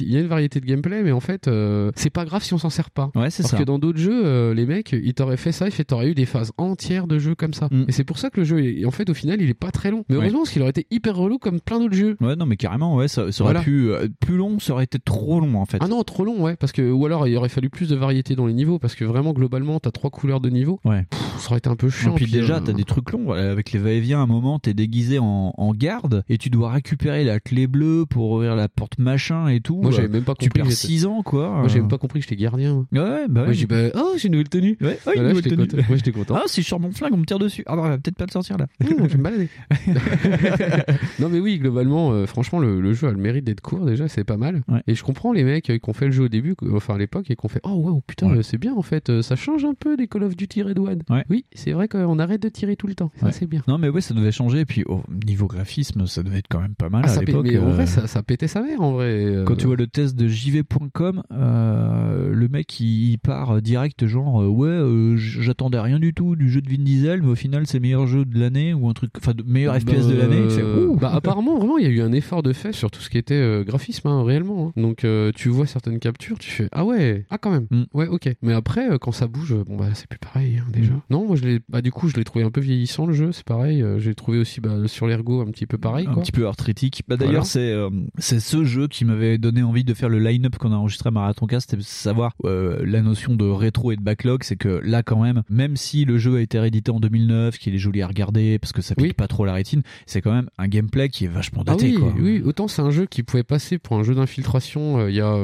il 0.00 0.12
y 0.12 0.16
a 0.16 0.20
une 0.20 0.26
variété 0.26 0.60
de 0.60 0.66
gameplay, 0.66 1.02
mais 1.02 1.12
en 1.12 1.20
fait, 1.20 1.48
euh, 1.48 1.90
c'est 1.96 2.10
pas 2.10 2.24
grave 2.24 2.42
si 2.42 2.54
on 2.54 2.58
s'en 2.58 2.70
sert 2.70 2.90
pas. 2.90 3.10
Ouais, 3.14 3.30
c'est 3.30 3.42
Parce 3.42 3.52
ça. 3.52 3.58
que 3.58 3.62
dans 3.64 3.78
d'autres 3.78 3.98
jeux, 3.98 4.22
euh, 4.24 4.54
les 4.54 4.66
mecs, 4.66 4.92
ils 4.92 5.14
t'auraient 5.14 5.36
fait 5.36 5.52
ça, 5.52 5.68
ils 5.68 5.84
t'auraient 5.84 6.08
eu 6.10 6.14
des 6.14 6.26
phases 6.26 6.52
entières 6.58 7.06
de 7.06 7.18
jeux 7.18 7.34
comme 7.34 7.54
ça. 7.54 7.68
Et 7.88 7.92
c'est 7.92 8.04
pour 8.04 8.18
ça 8.18 8.30
que 8.30 8.40
le 8.40 8.44
jeu, 8.44 8.64
est, 8.64 8.84
en 8.84 8.90
fait, 8.90 9.08
au 9.10 9.14
final, 9.14 9.40
il 9.40 9.48
est 9.50 9.54
pas 9.54 9.70
très 9.70 9.90
long. 9.90 10.04
Mais 10.08 10.14
Mm. 10.14 10.18
Ouais. 10.18 10.24
heureusement, 10.24 10.40
parce 10.40 10.50
qu'il 10.50 10.62
aurait 10.62 10.70
été 10.70 10.86
hyper 10.90 11.16
relou 11.16 11.38
comme 11.38 11.60
plein 11.60 11.78
d'autres 11.80 11.94
jeux. 11.94 12.16
Ouais, 12.20 12.36
non, 12.36 12.46
mais 12.46 12.56
carrément, 12.56 12.96
ouais, 12.96 13.08
ça, 13.08 13.30
ça 13.32 13.44
aurait 13.44 13.52
Voilà. 13.54 13.60
pu 13.64 13.90
euh, 13.90 14.08
plus 14.20 14.36
long, 14.36 14.58
ça 14.58 14.72
aurait 14.72 14.84
été 14.84 14.98
trop 14.98 15.40
long 15.40 15.56
en 15.60 15.64
fait. 15.66 15.78
Ah 15.80 15.88
non, 15.88 16.02
trop 16.02 16.24
long, 16.24 16.42
ouais. 16.42 16.56
Parce 16.56 16.72
que 16.72 16.90
ou 16.90 17.06
alors 17.06 17.26
il 17.28 17.36
aurait 17.36 17.48
fallu 17.48 17.70
plus 17.70 17.88
de 17.88 17.96
variété 17.96 18.34
dans 18.36 18.46
les 18.46 18.52
niveaux, 18.54 18.78
parce 18.78 18.94
que 18.94 19.04
vraiment 19.04 19.32
globalement, 19.32 19.78
t'as 19.80 19.90
trois 19.90 20.10
couleurs 20.10 20.40
de 20.40 20.50
niveau. 20.50 20.80
Ouais. 20.84 21.04
Pff, 21.10 21.27
ça 21.38 21.48
aurait 21.50 21.58
été 21.58 21.68
un 21.68 21.76
peu 21.76 21.88
chiant. 21.90 22.12
Et 22.12 22.16
puis 22.16 22.30
déjà, 22.30 22.56
euh, 22.56 22.60
t'as 22.60 22.72
des 22.72 22.84
trucs 22.84 23.10
longs 23.12 23.24
voilà, 23.24 23.50
avec 23.50 23.72
les 23.72 23.78
va-et-vient. 23.78 24.20
À 24.20 24.22
un 24.22 24.26
moment, 24.26 24.58
t'es 24.58 24.74
déguisé 24.74 25.18
en, 25.18 25.52
en 25.56 25.72
garde 25.74 26.24
et 26.28 26.38
tu 26.38 26.50
dois 26.50 26.70
récupérer 26.70 27.24
la 27.24 27.40
clé 27.40 27.66
bleue 27.66 28.04
pour 28.08 28.30
ouvrir 28.32 28.54
la 28.56 28.68
porte 28.68 28.98
machin 28.98 29.48
et 29.48 29.60
tout. 29.60 29.80
Moi, 29.80 29.90
j'avais 29.90 30.08
Euh, 30.08 30.10
même 30.12 30.24
pas 30.24 30.34
Tu 30.34 30.48
compris. 30.48 30.60
perds 30.60 30.64
que 30.66 30.70
j'étais- 30.70 30.86
6 30.88 31.06
ans, 31.06 31.22
quoi. 31.22 31.48
Moi, 31.50 31.68
j'ai 31.68 31.80
même 31.80 31.88
pas 31.88 31.98
compris 31.98 32.20
que 32.20 32.26
j'étais 32.28 32.40
gardien. 32.40 32.86
Ouais, 32.92 33.26
bah 33.28 33.40
ouais. 33.40 33.46
Moi, 33.46 33.52
j'ai 33.52 33.66
bah, 33.66 33.76
oh, 33.94 34.12
j'ai 34.16 34.26
une 34.28 34.32
nouvelle 34.32 34.48
tenue. 34.48 34.76
Ouais, 34.80 34.98
oh, 35.06 35.10
une 35.10 35.20
Voilà, 35.22 35.28
nouvelle 35.30 35.44
tenue. 35.44 35.66
content. 35.68 35.82
Moi, 35.88 35.96
j'étais 35.96 36.12
content. 36.12 36.34
Ah, 36.36 36.42
si 36.46 36.62
je 36.62 36.66
sors 36.68 36.80
mon 36.80 36.90
flingue, 36.92 37.12
on 37.14 37.18
me 37.18 37.24
tire 37.24 37.38
dessus. 37.38 37.62
Ah, 37.66 37.76
bah, 37.76 37.82
va 37.82 37.98
peut-être 37.98 38.16
pas 38.16 38.26
le 38.26 38.30
sortir 38.32 38.56
là. 38.58 38.66
Mmh, 38.80 38.86
je 39.02 39.12
vais 39.12 39.18
me 39.18 39.22
balader. 39.22 39.48
non 41.20 41.28
mais 41.28 41.40
oui, 41.40 41.58
globalement, 41.58 42.12
euh, 42.12 42.26
franchement, 42.26 42.58
le, 42.58 42.80
le 42.80 42.92
jeu 42.94 43.08
a 43.08 43.10
le 43.10 43.16
mérite 43.18 43.44
d'être 43.44 43.60
court 43.60 43.84
déjà, 43.84 44.08
c'est 44.08 44.24
pas 44.24 44.36
mal. 44.36 44.62
Et 44.86 44.94
je 44.94 45.02
comprends 45.02 45.32
les 45.32 45.44
mecs 45.44 45.70
euh, 45.70 45.78
qui 45.78 45.88
ont 45.90 45.92
fait 45.92 46.06
le 46.06 46.12
jeu 46.12 46.24
au 46.24 46.28
début, 46.28 46.54
enfin 46.72 46.94
à 46.94 46.98
l'époque, 46.98 47.30
et 47.30 47.36
qui 47.36 47.44
ont 47.44 47.48
fait 47.48 47.60
oh 47.64 47.70
wow 47.74 48.02
putain, 48.06 48.28
Ouais. 48.28 48.38
euh, 48.38 48.42
c'est 48.42 48.58
bien 48.58 48.74
en 48.74 48.82
fait, 48.82 49.10
euh, 49.10 49.22
ça 49.22 49.36
change 49.36 49.64
un 49.64 49.74
peu 49.74 49.96
des 49.96 50.06
Call 50.08 50.22
of 50.24 50.36
Duty 50.36 50.62
Red 50.62 50.78
One. 50.78 51.02
Ouais. 51.10 51.24
Oui, 51.30 51.44
c'est 51.54 51.72
vrai 51.72 51.88
qu'on 51.88 52.18
arrête 52.18 52.42
de 52.42 52.48
tirer 52.48 52.76
tout 52.76 52.86
le 52.86 52.94
temps, 52.94 53.10
ça 53.20 53.26
Ouais. 53.26 53.32
c'est 53.32 53.46
bien. 53.46 53.62
Non, 53.68 53.78
mais 53.78 53.88
ouais, 53.88 54.00
ça 54.00 54.14
devait 54.14 54.32
changer. 54.32 54.60
Et 54.60 54.64
puis, 54.64 54.82
au 54.86 55.02
niveau 55.26 55.46
graphisme, 55.46 56.06
ça 56.06 56.22
devait 56.22 56.38
être 56.38 56.48
quand 56.48 56.60
même 56.60 56.74
pas 56.74 56.88
mal 56.88 57.02
Ah, 57.06 57.10
à 57.12 57.20
l'époque. 57.22 57.46
mais 57.46 57.58
en 57.58 57.66
euh, 57.68 57.72
vrai, 57.72 57.86
ça, 57.86 58.06
ça 58.06 58.22
pétait 58.22 58.48
sa 58.48 58.62
mère 58.62 58.80
en 58.80 58.92
vrai. 58.92 59.06
euh. 59.26 59.44
Quand 59.44 59.56
tu 59.56 59.66
vois 59.66 59.76
le 59.76 59.86
test 59.86 60.16
de 60.16 60.26
jv.com, 60.28 61.22
euh, 61.32 62.32
le 62.32 62.48
mec 62.48 62.78
il, 62.80 63.18
part 63.18 63.60
direct 63.60 64.06
genre 64.06 64.48
ouais 64.48 64.68
euh, 64.68 65.16
j'attendais 65.16 65.80
rien 65.80 65.98
du 65.98 66.14
tout 66.14 66.36
du 66.36 66.48
jeu 66.48 66.60
de 66.60 66.68
Vin 66.70 66.82
Diesel 66.82 67.20
mais 67.22 67.28
au 67.30 67.34
final 67.34 67.66
c'est 67.66 67.80
meilleur 67.80 68.06
jeu 68.06 68.24
de 68.24 68.38
l'année 68.38 68.74
ou 68.74 68.88
un 68.88 68.92
truc 68.92 69.10
enfin 69.18 69.32
meilleur 69.44 69.74
FPS 69.78 70.06
de 70.06 70.14
l'année. 70.16 70.46
Euh, 70.58 70.94
bah, 71.00 71.10
apparemment, 71.14 71.56
vraiment, 71.58 71.78
il 71.78 71.84
y 71.84 71.86
a 71.86 71.90
eu 71.90 72.00
un 72.00 72.12
effort 72.12 72.42
de 72.42 72.52
fait 72.52 72.72
sur 72.72 72.90
tout 72.90 73.00
ce 73.00 73.10
qui 73.10 73.18
était 73.18 73.62
graphisme, 73.66 74.08
hein, 74.08 74.22
réellement. 74.24 74.68
hein. 74.76 74.80
Donc, 74.80 75.04
tu 75.34 75.48
vois 75.48 75.66
certaines 75.66 75.98
captures, 75.98 76.38
tu 76.38 76.50
fais 76.50 76.68
ah 76.72 76.84
ouais, 76.84 77.24
ah 77.30 77.38
quand 77.38 77.50
même, 77.50 77.66
Mm. 77.70 77.82
ouais, 77.94 78.06
ok. 78.06 78.30
Mais 78.42 78.52
après, 78.52 78.88
quand 79.00 79.12
ça 79.12 79.26
bouge, 79.26 79.54
bon 79.66 79.76
bah 79.76 79.86
c'est 79.94 80.06
plus 80.06 80.18
pareil 80.18 80.58
hein, 80.58 80.66
déjà. 80.72 80.92
Non, 81.10 81.17
moi 81.26 81.36
je 81.36 81.42
l'ai, 81.44 81.60
bah 81.68 81.82
du 81.82 81.90
coup, 81.92 82.08
je 82.08 82.16
l'ai 82.16 82.24
trouvé 82.24 82.44
un 82.44 82.50
peu 82.50 82.60
vieillissant 82.60 83.06
le 83.06 83.12
jeu, 83.12 83.32
c'est 83.32 83.44
pareil. 83.44 83.82
euh, 83.82 83.98
j'ai 83.98 84.14
trouvé 84.14 84.38
aussi 84.38 84.60
bah, 84.60 84.70
sur 84.86 85.06
l'ergo 85.06 85.40
un 85.40 85.50
petit 85.50 85.66
peu 85.66 85.78
pareil. 85.78 86.06
un 86.06 86.14
quoi. 86.14 86.22
petit 86.22 86.32
peu 86.32 86.46
arthritique. 86.46 87.02
Bah, 87.08 87.16
D'ailleurs, 87.16 87.32
Voilà. 87.42 87.44
c'est 87.44 87.70
euh, 87.72 87.90
c'est 88.18 88.40
ce 88.40 88.64
jeu 88.64 88.88
qui 88.88 89.04
m'avait 89.04 89.38
donné 89.38 89.62
envie 89.62 89.84
de 89.84 89.94
faire 89.94 90.08
le 90.08 90.18
line-up 90.18 90.56
qu'on 90.56 90.72
a 90.72 90.76
enregistré 90.76 91.08
à 91.08 91.10
Marathon 91.10 91.46
Cast, 91.46 91.70
c'était 91.70 91.82
savoir 91.82 92.32
euh, 92.44 92.82
la 92.84 93.02
notion 93.02 93.34
de 93.36 93.44
rétro 93.44 93.92
et 93.92 93.96
de 93.96 94.02
backlog. 94.02 94.42
C'est 94.44 94.56
que 94.56 94.80
là, 94.84 95.02
quand 95.02 95.22
même, 95.22 95.42
même 95.48 95.76
si 95.76 96.04
le 96.04 96.18
jeu 96.18 96.36
a 96.36 96.40
été 96.40 96.58
réédité 96.58 96.90
en 96.90 97.00
2009, 97.00 97.58
qu'il 97.58 97.74
est 97.74 97.78
joli 97.78 98.02
à 98.02 98.06
regarder 98.06 98.58
parce 98.58 98.72
que 98.72 98.82
ça 98.82 98.94
pique 98.94 99.06
Oui. 99.06 99.12
pas 99.12 99.28
trop 99.28 99.44
la 99.44 99.52
rétine, 99.54 99.82
c'est 100.06 100.20
quand 100.20 100.32
même 100.32 100.48
un 100.58 100.68
gameplay 100.68 101.08
qui 101.08 101.24
est 101.24 101.28
vachement 101.28 101.62
Ah 101.66 101.72
daté. 101.72 101.86
oui, 101.88 101.94
quoi. 101.98 102.14
oui, 102.18 102.42
autant 102.44 102.68
c'est 102.68 102.82
un 102.82 102.90
jeu 102.90 103.06
qui 103.06 103.22
pouvait 103.22 103.42
passer 103.42 103.78
pour 103.78 103.96
un 103.98 104.02
jeu 104.02 104.14
d'infiltration 104.14 104.98
euh, 105.00 105.10
il 105.10 105.16
y 105.16 105.20
a 105.20 105.34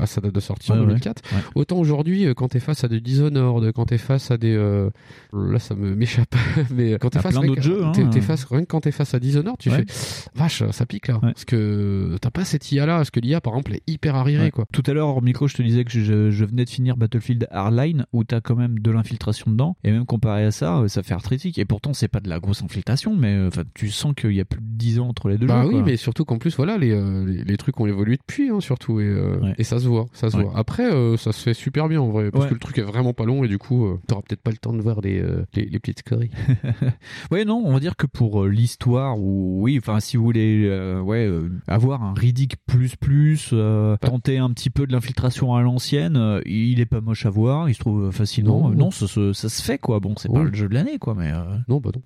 à 0.00 0.06
sa 0.06 0.20
date 0.20 0.34
de 0.34 0.40
sortie 0.40 0.72
en 0.72 0.76
ouais. 0.76 0.86
2004. 0.86 1.22
Ouais. 1.32 1.38
Autant 1.54 1.78
aujourd'hui, 1.78 2.26
quand 2.36 2.48
t'es 2.48 2.60
face 2.60 2.84
à 2.84 2.88
des 2.88 3.00
Dishonored, 3.00 3.72
quand 3.72 3.86
t'es 3.86 3.98
face 3.98 4.30
à 4.30 4.36
des, 4.36 4.54
euh, 4.54 4.90
là 5.32 5.58
ça 5.58 5.74
me 5.74 5.94
m'échappe, 5.94 6.34
mais 6.70 6.92
quand 7.00 7.10
t'es 7.10 7.18
face 7.20 7.38
plein 7.38 7.54
que- 7.54 7.60
jeux, 7.60 7.84
hein. 7.84 7.92
t'es- 7.92 8.08
t'es 8.10 8.20
face 8.20 8.44
rien 8.44 8.60
que 8.62 8.66
quand 8.66 8.80
t'es 8.80 8.92
face 8.92 9.14
à 9.14 9.20
Dishonored, 9.20 9.56
tu 9.58 9.70
Ouais. 9.70 9.84
fais 9.86 10.30
vache, 10.34 10.62
ça 10.70 10.86
pique 10.86 11.08
là, 11.08 11.18
parce 11.20 11.44
que 11.44 12.16
t'as 12.20 12.30
pas 12.30 12.44
cette 12.44 12.70
IA 12.72 12.86
là, 12.86 12.96
parce 12.96 13.10
que 13.10 13.20
l'IA 13.20 13.40
par 13.40 13.52
exemple 13.54 13.74
est 13.74 13.82
hyper 13.86 14.14
arriérée 14.14 14.44
Ouais. 14.46 14.50
quoi. 14.50 14.64
Tout 14.72 14.82
à 14.86 14.92
l'heure, 14.92 15.08
hors 15.08 15.22
micro, 15.22 15.48
je 15.48 15.54
te 15.54 15.62
disais 15.62 15.84
que 15.84 15.90
je, 15.90 16.30
je 16.30 16.44
venais 16.44 16.64
de 16.64 16.70
finir 16.70 16.96
Battlefield 16.96 17.46
Hardline, 17.50 18.06
où 18.12 18.24
t'as 18.24 18.40
quand 18.40 18.56
même 18.56 18.78
de 18.78 18.90
l'infiltration 18.90 19.50
dedans, 19.50 19.76
et 19.84 19.90
même 19.90 20.06
comparé 20.06 20.44
à 20.44 20.50
ça, 20.50 20.78
euh, 20.78 20.88
ça 20.88 21.02
fait 21.02 21.14
arthritique. 21.14 21.58
Et 21.58 21.64
pourtant, 21.64 21.92
c'est 21.92 22.08
pas 22.08 22.20
de 22.20 22.28
la 22.28 22.38
grosse 22.40 22.62
infiltration, 22.62 23.16
mais 23.16 23.34
euh, 23.34 23.48
enfin, 23.48 23.62
tu 23.74 23.90
sens 23.90 24.14
qu'il 24.16 24.32
y 24.32 24.40
a 24.40 24.44
plus 24.44 24.60
de 24.60 24.66
10 24.66 24.98
ans 25.00 25.08
entre 25.08 25.28
les 25.28 25.38
deux 25.38 25.46
Bah 25.46 25.62
jeux. 25.62 25.68
oui, 25.68 25.74
quoi. 25.74 25.82
mais 25.82 25.96
surtout 25.96 26.24
qu'en 26.24 26.38
plus, 26.38 26.56
voilà, 26.56 26.78
les, 26.78 26.92
euh, 26.92 27.24
les, 27.26 27.44
les 27.44 27.56
trucs 27.56 27.78
ont 27.80 27.86
évolué 27.86 28.16
depuis, 28.16 28.50
hein, 28.50 28.60
surtout, 28.60 29.00
et, 29.00 29.04
euh, 29.04 29.40
et 29.58 29.64
ça 29.64 29.78
se 29.78 29.86
voit, 29.88 30.06
ça 30.12 30.30
se 30.30 30.36
voit. 30.36 30.52
Après, 30.56 30.90
euh, 30.92 31.16
ça 31.16 31.32
se 31.32 31.42
fait 31.42 31.54
super 31.54 31.88
bien 31.88 32.00
en 32.00 32.08
vrai, 32.08 32.30
parce 32.30 32.46
que 32.46 32.54
le 32.54 32.60
truc 32.60 32.78
est 32.78 32.82
vraiment 32.82 33.12
pas 33.12 33.24
long, 33.24 33.44
et 33.44 33.48
du 33.48 33.58
coup, 33.58 33.86
euh, 33.86 33.98
t'auras 34.06 34.22
peut-être 34.22 34.42
pas 34.42 34.50
le 34.50 34.56
temps 34.56 34.72
de 34.72 34.80
voir 34.80 34.99
les, 35.00 35.20
euh, 35.20 35.44
les, 35.54 35.66
les 35.66 35.78
petites 35.78 36.00
scories. 36.00 36.30
Ouais, 37.30 37.44
non, 37.44 37.62
on 37.64 37.72
va 37.72 37.80
dire 37.80 37.96
que 37.96 38.06
pour 38.06 38.42
euh, 38.44 38.48
l'histoire, 38.48 39.18
ou 39.18 39.58
oui, 39.62 39.78
enfin, 39.80 40.00
si 40.00 40.16
vous 40.16 40.24
voulez, 40.24 40.64
euh, 40.66 41.00
ouais, 41.00 41.26
euh, 41.26 41.48
avoir 41.68 42.02
un 42.02 42.12
Riddick 42.14 42.56
plus 42.66 42.96
plus, 42.96 43.54
tenter 44.00 44.38
un 44.38 44.50
petit 44.50 44.70
peu 44.70 44.86
de 44.86 44.92
l'infiltration 44.92 45.54
à 45.54 45.62
l'ancienne, 45.62 46.40
il 46.46 46.80
est 46.80 46.86
pas 46.86 47.00
moche 47.00 47.26
à 47.26 47.30
voir, 47.30 47.68
il 47.68 47.74
se 47.74 47.80
trouve 47.80 48.10
fascinant. 48.10 48.68
Non. 48.70 48.74
Non, 48.76 48.90
ça, 48.90 49.06
se- 49.06 49.32
ça 49.32 49.48
se 49.48 49.62
fait 49.62 49.78
quoi. 49.78 50.00
Bon, 50.00 50.14
c'est 50.16 50.32
pas 50.32 50.42
le 50.42 50.54
jeu 50.54 50.68
de 50.68 50.74
l'année 50.74 50.98
quoi, 50.98 51.14
mais. 51.16 51.30
Non, 51.68 51.78
bah 51.80 51.90
non. 51.94 52.02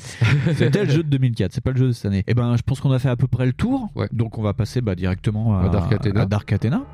C'était 0.54 0.84
le 0.84 0.90
jeu 0.90 1.02
de 1.02 1.08
2004, 1.08 1.52
c'est 1.52 1.60
pas 1.62 1.72
le 1.72 1.78
jeu 1.78 1.86
de 1.88 1.92
cette 1.92 2.06
année. 2.06 2.24
Et 2.26 2.34
ben, 2.34 2.56
je 2.56 2.62
pense 2.62 2.80
qu'on 2.80 2.92
a 2.92 2.98
fait 2.98 3.08
à 3.08 3.16
peu 3.16 3.26
près 3.26 3.46
le 3.46 3.52
tour. 3.52 3.88
Donc, 4.12 4.38
on 4.38 4.42
va 4.42 4.52
passer 4.54 4.80
bah, 4.80 4.94
directement 4.94 5.56
à, 5.58 5.64
À 5.64 5.68
Dark 5.68 5.92
Athena. 5.92 6.22
à 6.22 6.26
Dark 6.26 6.52
Athena. 6.52 6.84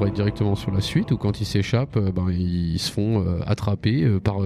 Embraye 0.00 0.12
directement 0.14 0.54
sur 0.54 0.70
la 0.70 0.80
suite, 0.80 1.10
où 1.12 1.16
quand 1.18 1.40
ils 1.40 1.44
s'échappent, 1.44 1.96
euh, 1.98 2.10
ben, 2.10 2.28
ils 2.30 2.78
se 2.78 2.90
font 2.90 3.20
euh, 3.20 3.40
attraper 3.46 4.02
euh, 4.04 4.18
par 4.18 4.40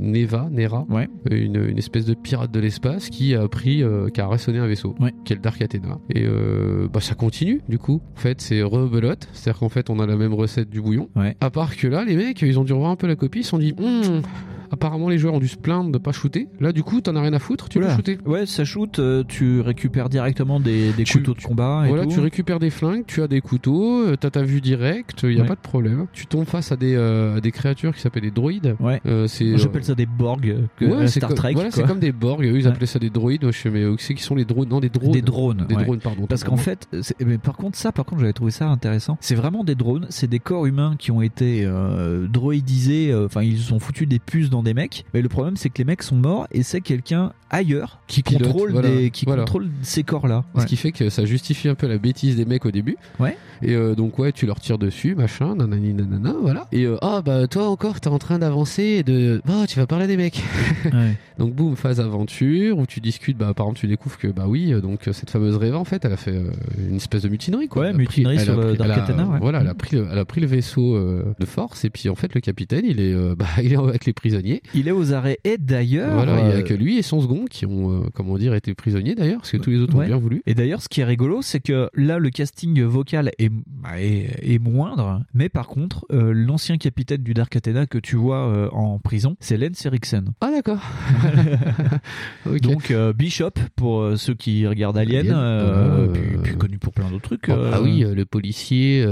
Neva, 0.00 0.48
Nera, 0.50 0.86
Ouais. 0.88 1.08
une, 1.30 1.62
une 1.68 1.76
espèce 1.78 2.06
de 2.06 2.14
pirate 2.14 2.50
de 2.50 2.60
l'espace 2.60 3.10
qui 3.10 3.34
a 3.34 3.46
pris, 3.48 3.82
qui 4.14 4.20
a 4.20 4.24
arraisonné 4.24 4.58
un 4.58 4.66
vaisseau, 4.66 4.94
qui 5.24 5.32
est 5.32 5.36
le 5.36 5.42
Dark 5.42 5.60
Athena. 5.60 5.98
Et 6.14 6.24
bah, 6.92 7.00
ça 7.00 7.14
continue, 7.14 7.60
du 7.68 7.78
coup. 7.78 8.00
En 8.16 8.20
fait, 8.20 8.40
c'est 8.40 8.62
rebelote, 8.62 9.28
c'est-à-dire 9.32 9.60
qu'en 9.60 9.68
fait, 9.68 9.90
on 9.90 9.98
a 10.00 10.06
la 10.06 10.16
même 10.16 10.34
recette 10.34 10.70
du 10.70 10.80
bouillon. 10.80 11.08
À 11.40 11.50
part 11.50 11.76
que 11.76 11.86
là, 11.86 12.04
les 12.04 12.16
mecs, 12.16 12.40
ils 12.42 12.58
ont 12.58 12.64
dû 12.64 12.72
revoir 12.72 12.90
un 12.90 12.96
peu 12.96 13.06
la 13.06 13.16
copie, 13.16 13.40
ils 13.40 13.44
se 13.44 13.50
sont 13.50 13.58
dit, 13.58 13.74
Hmm, 13.76 14.20
apparemment 14.70 15.08
les 15.08 15.18
joueurs 15.18 15.34
ont 15.34 15.38
dû 15.40 15.48
se 15.48 15.56
plaindre 15.56 15.90
de 15.92 15.98
pas 15.98 16.12
shooter. 16.12 16.48
Là, 16.60 16.72
du 16.72 16.82
coup, 16.82 17.00
t'en 17.00 17.14
as 17.16 17.20
rien 17.20 17.32
à 17.34 17.38
foutre, 17.38 17.68
tu 17.68 17.78
peux 17.78 17.84
Oula. 17.84 17.94
shooter. 17.94 18.18
Ouais, 18.26 18.46
ça 18.46 18.64
shoot, 18.64 18.98
euh, 18.98 19.22
tu 19.26 19.60
récupères 19.60 20.08
directement 20.08 20.58
des, 20.60 20.92
des 20.92 21.04
Tu- 21.04 21.18
couteaux 21.18 21.34
de 21.34 21.42
combat 21.42 21.82
et 21.84 21.88
Voilà, 21.88 22.04
tout. 22.04 22.10
tu 22.12 22.20
récupères 22.20 22.58
des 22.58 22.70
flingues, 22.70 23.04
tu 23.06 23.22
as 23.22 23.28
des 23.28 23.40
couteaux, 23.40 24.16
t'as 24.16 24.30
ta 24.30 24.42
vue 24.42 24.60
directe, 24.60 24.85
il 25.22 25.32
y 25.32 25.38
a 25.38 25.42
Ouais. 25.42 25.46
pas 25.48 25.54
de 25.54 25.60
problème. 25.60 26.06
Tu 26.12 26.26
tombes 26.26 26.46
face 26.46 26.72
à 26.72 26.76
des, 26.76 26.94
euh, 26.94 27.36
à 27.36 27.40
des 27.40 27.52
créatures 27.52 27.94
qui 27.94 28.00
s'appellent 28.00 28.22
des 28.22 28.30
droïdes. 28.30 28.76
Ouais. 28.80 29.00
Euh, 29.06 29.26
c'est, 29.26 29.44
Moi, 29.44 29.58
J'appelle 29.58 29.84
ça 29.84 29.94
des 29.94 30.06
Borg, 30.06 30.48
euh, 30.48 30.62
que- 30.78 30.84
Ouais, 30.84 30.92
euh, 30.92 31.06
c'est 31.06 31.20
Star 31.20 31.28
comme- 31.28 31.36
Trek. 31.38 31.52
Voilà, 31.54 31.70
c'est 31.70 31.84
comme 31.86 32.00
des 32.00 32.12
Borg. 32.12 32.42
Eux, 32.44 32.56
ils 32.58 32.66
appelaient 32.68 32.86
ça 32.86 32.98
des 32.98 33.10
droïdes. 33.10 33.42
Moi, 33.42 33.52
je 33.52 33.58
sais, 33.58 33.70
mais 33.70 33.82
euh, 33.82 33.96
c'est 33.98 34.14
qui 34.14 34.22
sont 34.22 34.34
les 34.34 34.44
drones 34.44 34.68
Non, 34.68 34.80
des 34.80 34.88
drones. 34.88 35.12
Des 35.12 35.22
drones. 35.22 35.66
Des 35.68 35.74
drones, 35.74 35.98
pardon. 36.00 36.26
Parce 36.26 36.44
qu'en 36.44 36.56
fait, 36.56 36.88
mais 37.24 37.38
par 37.38 37.56
contre, 37.56 37.76
ça, 37.78 37.92
par 37.92 38.04
contre, 38.04 38.20
j'avais 38.20 38.32
trouvé 38.32 38.50
ça 38.50 38.68
intéressant. 38.68 39.16
C'est 39.20 39.34
vraiment 39.34 39.64
des 39.64 39.74
drones, 39.74 40.06
c'est 40.10 40.28
des 40.28 40.38
corps 40.38 40.66
humains 40.66 40.94
qui 40.98 41.10
ont 41.10 41.22
été 41.22 41.64
euh, 41.64 42.26
droïdisés. 42.26 43.10
euh, 43.12 43.26
Enfin, 43.26 43.42
ils 43.42 43.58
se 43.58 43.68
sont 43.68 43.80
foutus 43.80 44.06
des 44.08 44.18
puces 44.18 44.50
dans 44.50 44.62
des 44.62 44.74
mecs. 44.74 45.04
Mais 45.14 45.20
le 45.22 45.28
problème, 45.28 45.56
c'est 45.56 45.68
que 45.68 45.78
les 45.78 45.84
mecs 45.84 46.02
sont 46.02 46.16
morts 46.16 46.46
et 46.52 46.62
c'est 46.62 46.80
quelqu'un 46.80 47.32
ailleurs 47.50 48.00
qui 48.06 48.22
pilote, 48.22 48.42
contrôle 48.44 48.72
voilà. 48.72 48.88
des, 48.88 49.10
qui 49.10 49.24
Voilà. 49.24 49.42
contrôle 49.42 49.68
ces 49.82 50.02
corps-là. 50.02 50.44
Ce 50.58 50.66
qui 50.66 50.76
fait 50.76 50.92
que 50.92 51.10
ça 51.10 51.24
justifie 51.24 51.68
un 51.68 51.74
peu 51.74 51.86
la 51.86 51.98
bêtise 51.98 52.36
des 52.36 52.44
mecs 52.44 52.64
au 52.66 52.70
début. 52.70 52.96
Ouais. 53.20 53.36
Et 53.62 53.74
euh, 53.74 53.94
donc 53.94 54.18
ouais, 54.18 54.32
tu 54.32 54.46
leur 54.46 54.60
tires 54.60 54.75
dessus, 54.78 55.14
machin, 55.14 55.54
nanani 55.56 55.94
nanana, 55.94 56.34
voilà. 56.40 56.66
Et 56.72 56.84
euh, 56.84 56.96
ah 57.02 57.22
bah 57.24 57.46
toi 57.46 57.68
encore, 57.68 58.00
t'es 58.00 58.08
en 58.08 58.18
train 58.18 58.38
d'avancer 58.38 58.82
et 58.82 59.02
de, 59.02 59.40
bah 59.46 59.64
tu 59.68 59.78
vas 59.78 59.86
parler 59.86 60.06
des 60.06 60.16
mecs. 60.16 60.42
Ouais. 60.86 61.16
donc 61.38 61.52
boum, 61.54 61.74
phase 61.76 62.00
aventure 62.00 62.78
où 62.78 62.86
tu 62.86 63.00
discutes, 63.00 63.36
bah 63.36 63.52
par 63.54 63.66
exemple 63.66 63.80
tu 63.80 63.86
découvres 63.88 64.18
que 64.18 64.28
bah 64.28 64.44
oui, 64.46 64.72
euh, 64.72 64.80
donc 64.80 65.08
euh, 65.08 65.12
cette 65.12 65.30
fameuse 65.30 65.56
Reva 65.56 65.78
en 65.78 65.84
fait, 65.84 66.04
elle 66.04 66.12
a 66.12 66.16
fait 66.16 66.30
euh, 66.36 66.50
une 66.88 66.96
espèce 66.96 67.22
de 67.22 67.28
mutinerie 67.28 67.68
quoi. 67.68 67.82
Ouais, 67.86 67.92
mutinerie 67.92 68.38
sur 68.38 68.56
le 68.56 68.74
pris- 68.74 68.82
ouais. 68.86 69.38
Voilà, 69.40 69.60
elle 69.60 69.66
a 69.68 69.74
pris, 69.74 69.96
le, 69.96 70.06
elle 70.10 70.18
a 70.18 70.24
pris 70.24 70.40
le 70.40 70.46
vaisseau 70.46 70.94
euh, 70.94 71.24
de 71.40 71.44
force 71.46 71.84
et 71.84 71.90
puis 71.90 72.08
en 72.08 72.14
fait 72.14 72.34
le 72.34 72.40
capitaine 72.40 72.84
il 72.84 73.00
est, 73.00 73.12
euh, 73.12 73.34
bah 73.38 73.46
il 73.62 73.72
est 73.72 73.76
avec 73.76 74.04
les 74.06 74.12
prisonniers. 74.12 74.62
Il 74.74 74.86
est 74.88 74.92
aux 74.92 75.12
arrêts 75.12 75.38
et 75.44 75.58
d'ailleurs. 75.58 76.14
Voilà, 76.14 76.40
il 76.40 76.56
y 76.56 76.58
a 76.58 76.62
que 76.62 76.74
lui 76.74 76.98
et 76.98 77.02
son 77.02 77.20
second 77.20 77.44
qui 77.50 77.66
ont, 77.66 77.90
euh, 77.90 78.06
comment 78.14 78.38
dire, 78.38 78.54
été 78.54 78.74
prisonniers 78.74 79.14
d'ailleurs, 79.14 79.38
parce 79.38 79.50
que 79.52 79.56
tous 79.56 79.70
les 79.70 79.78
autres 79.78 79.94
Ouais. 79.96 80.04
ont 80.04 80.08
bien 80.08 80.18
voulu. 80.18 80.42
Et 80.46 80.54
d'ailleurs, 80.54 80.82
ce 80.82 80.88
qui 80.88 81.00
est 81.00 81.04
rigolo, 81.04 81.42
c'est 81.42 81.60
que 81.60 81.88
là, 81.94 82.18
le 82.18 82.30
casting 82.30 82.82
vocal 82.82 83.30
est, 83.38 83.48
bah, 83.48 83.98
est, 84.00 84.55
est 84.56 84.58
moindre, 84.58 85.22
mais 85.34 85.48
par 85.48 85.68
contre, 85.68 86.04
euh, 86.12 86.32
l'ancien 86.34 86.76
capitaine 86.78 87.22
du 87.22 87.32
Dark 87.34 87.54
Athena 87.54 87.86
que 87.86 87.98
tu 87.98 88.16
vois 88.16 88.48
euh, 88.48 88.68
en 88.72 88.98
prison, 88.98 89.36
c'est 89.40 89.56
Lance 89.56 89.84
Eriksen. 89.86 90.32
Ah 90.40 90.50
d'accord. 90.50 90.80
Donc 92.62 92.90
euh, 92.90 93.12
Bishop 93.12 93.50
pour 93.76 94.12
ceux 94.16 94.34
qui 94.34 94.66
regardent 94.66 94.98
Alien, 94.98 95.30
Alien, 95.30 96.12
puis, 96.12 96.22
puis 96.42 96.56
connu 96.56 96.78
pour 96.78 96.92
plein 96.92 97.08
d'autres 97.10 97.22
trucs. 97.36 97.46
Oh, 97.48 97.52
euh, 97.52 97.70
Ah 97.74 97.82
oui, 97.82 98.00
le 98.06 98.24
policier 98.24 99.04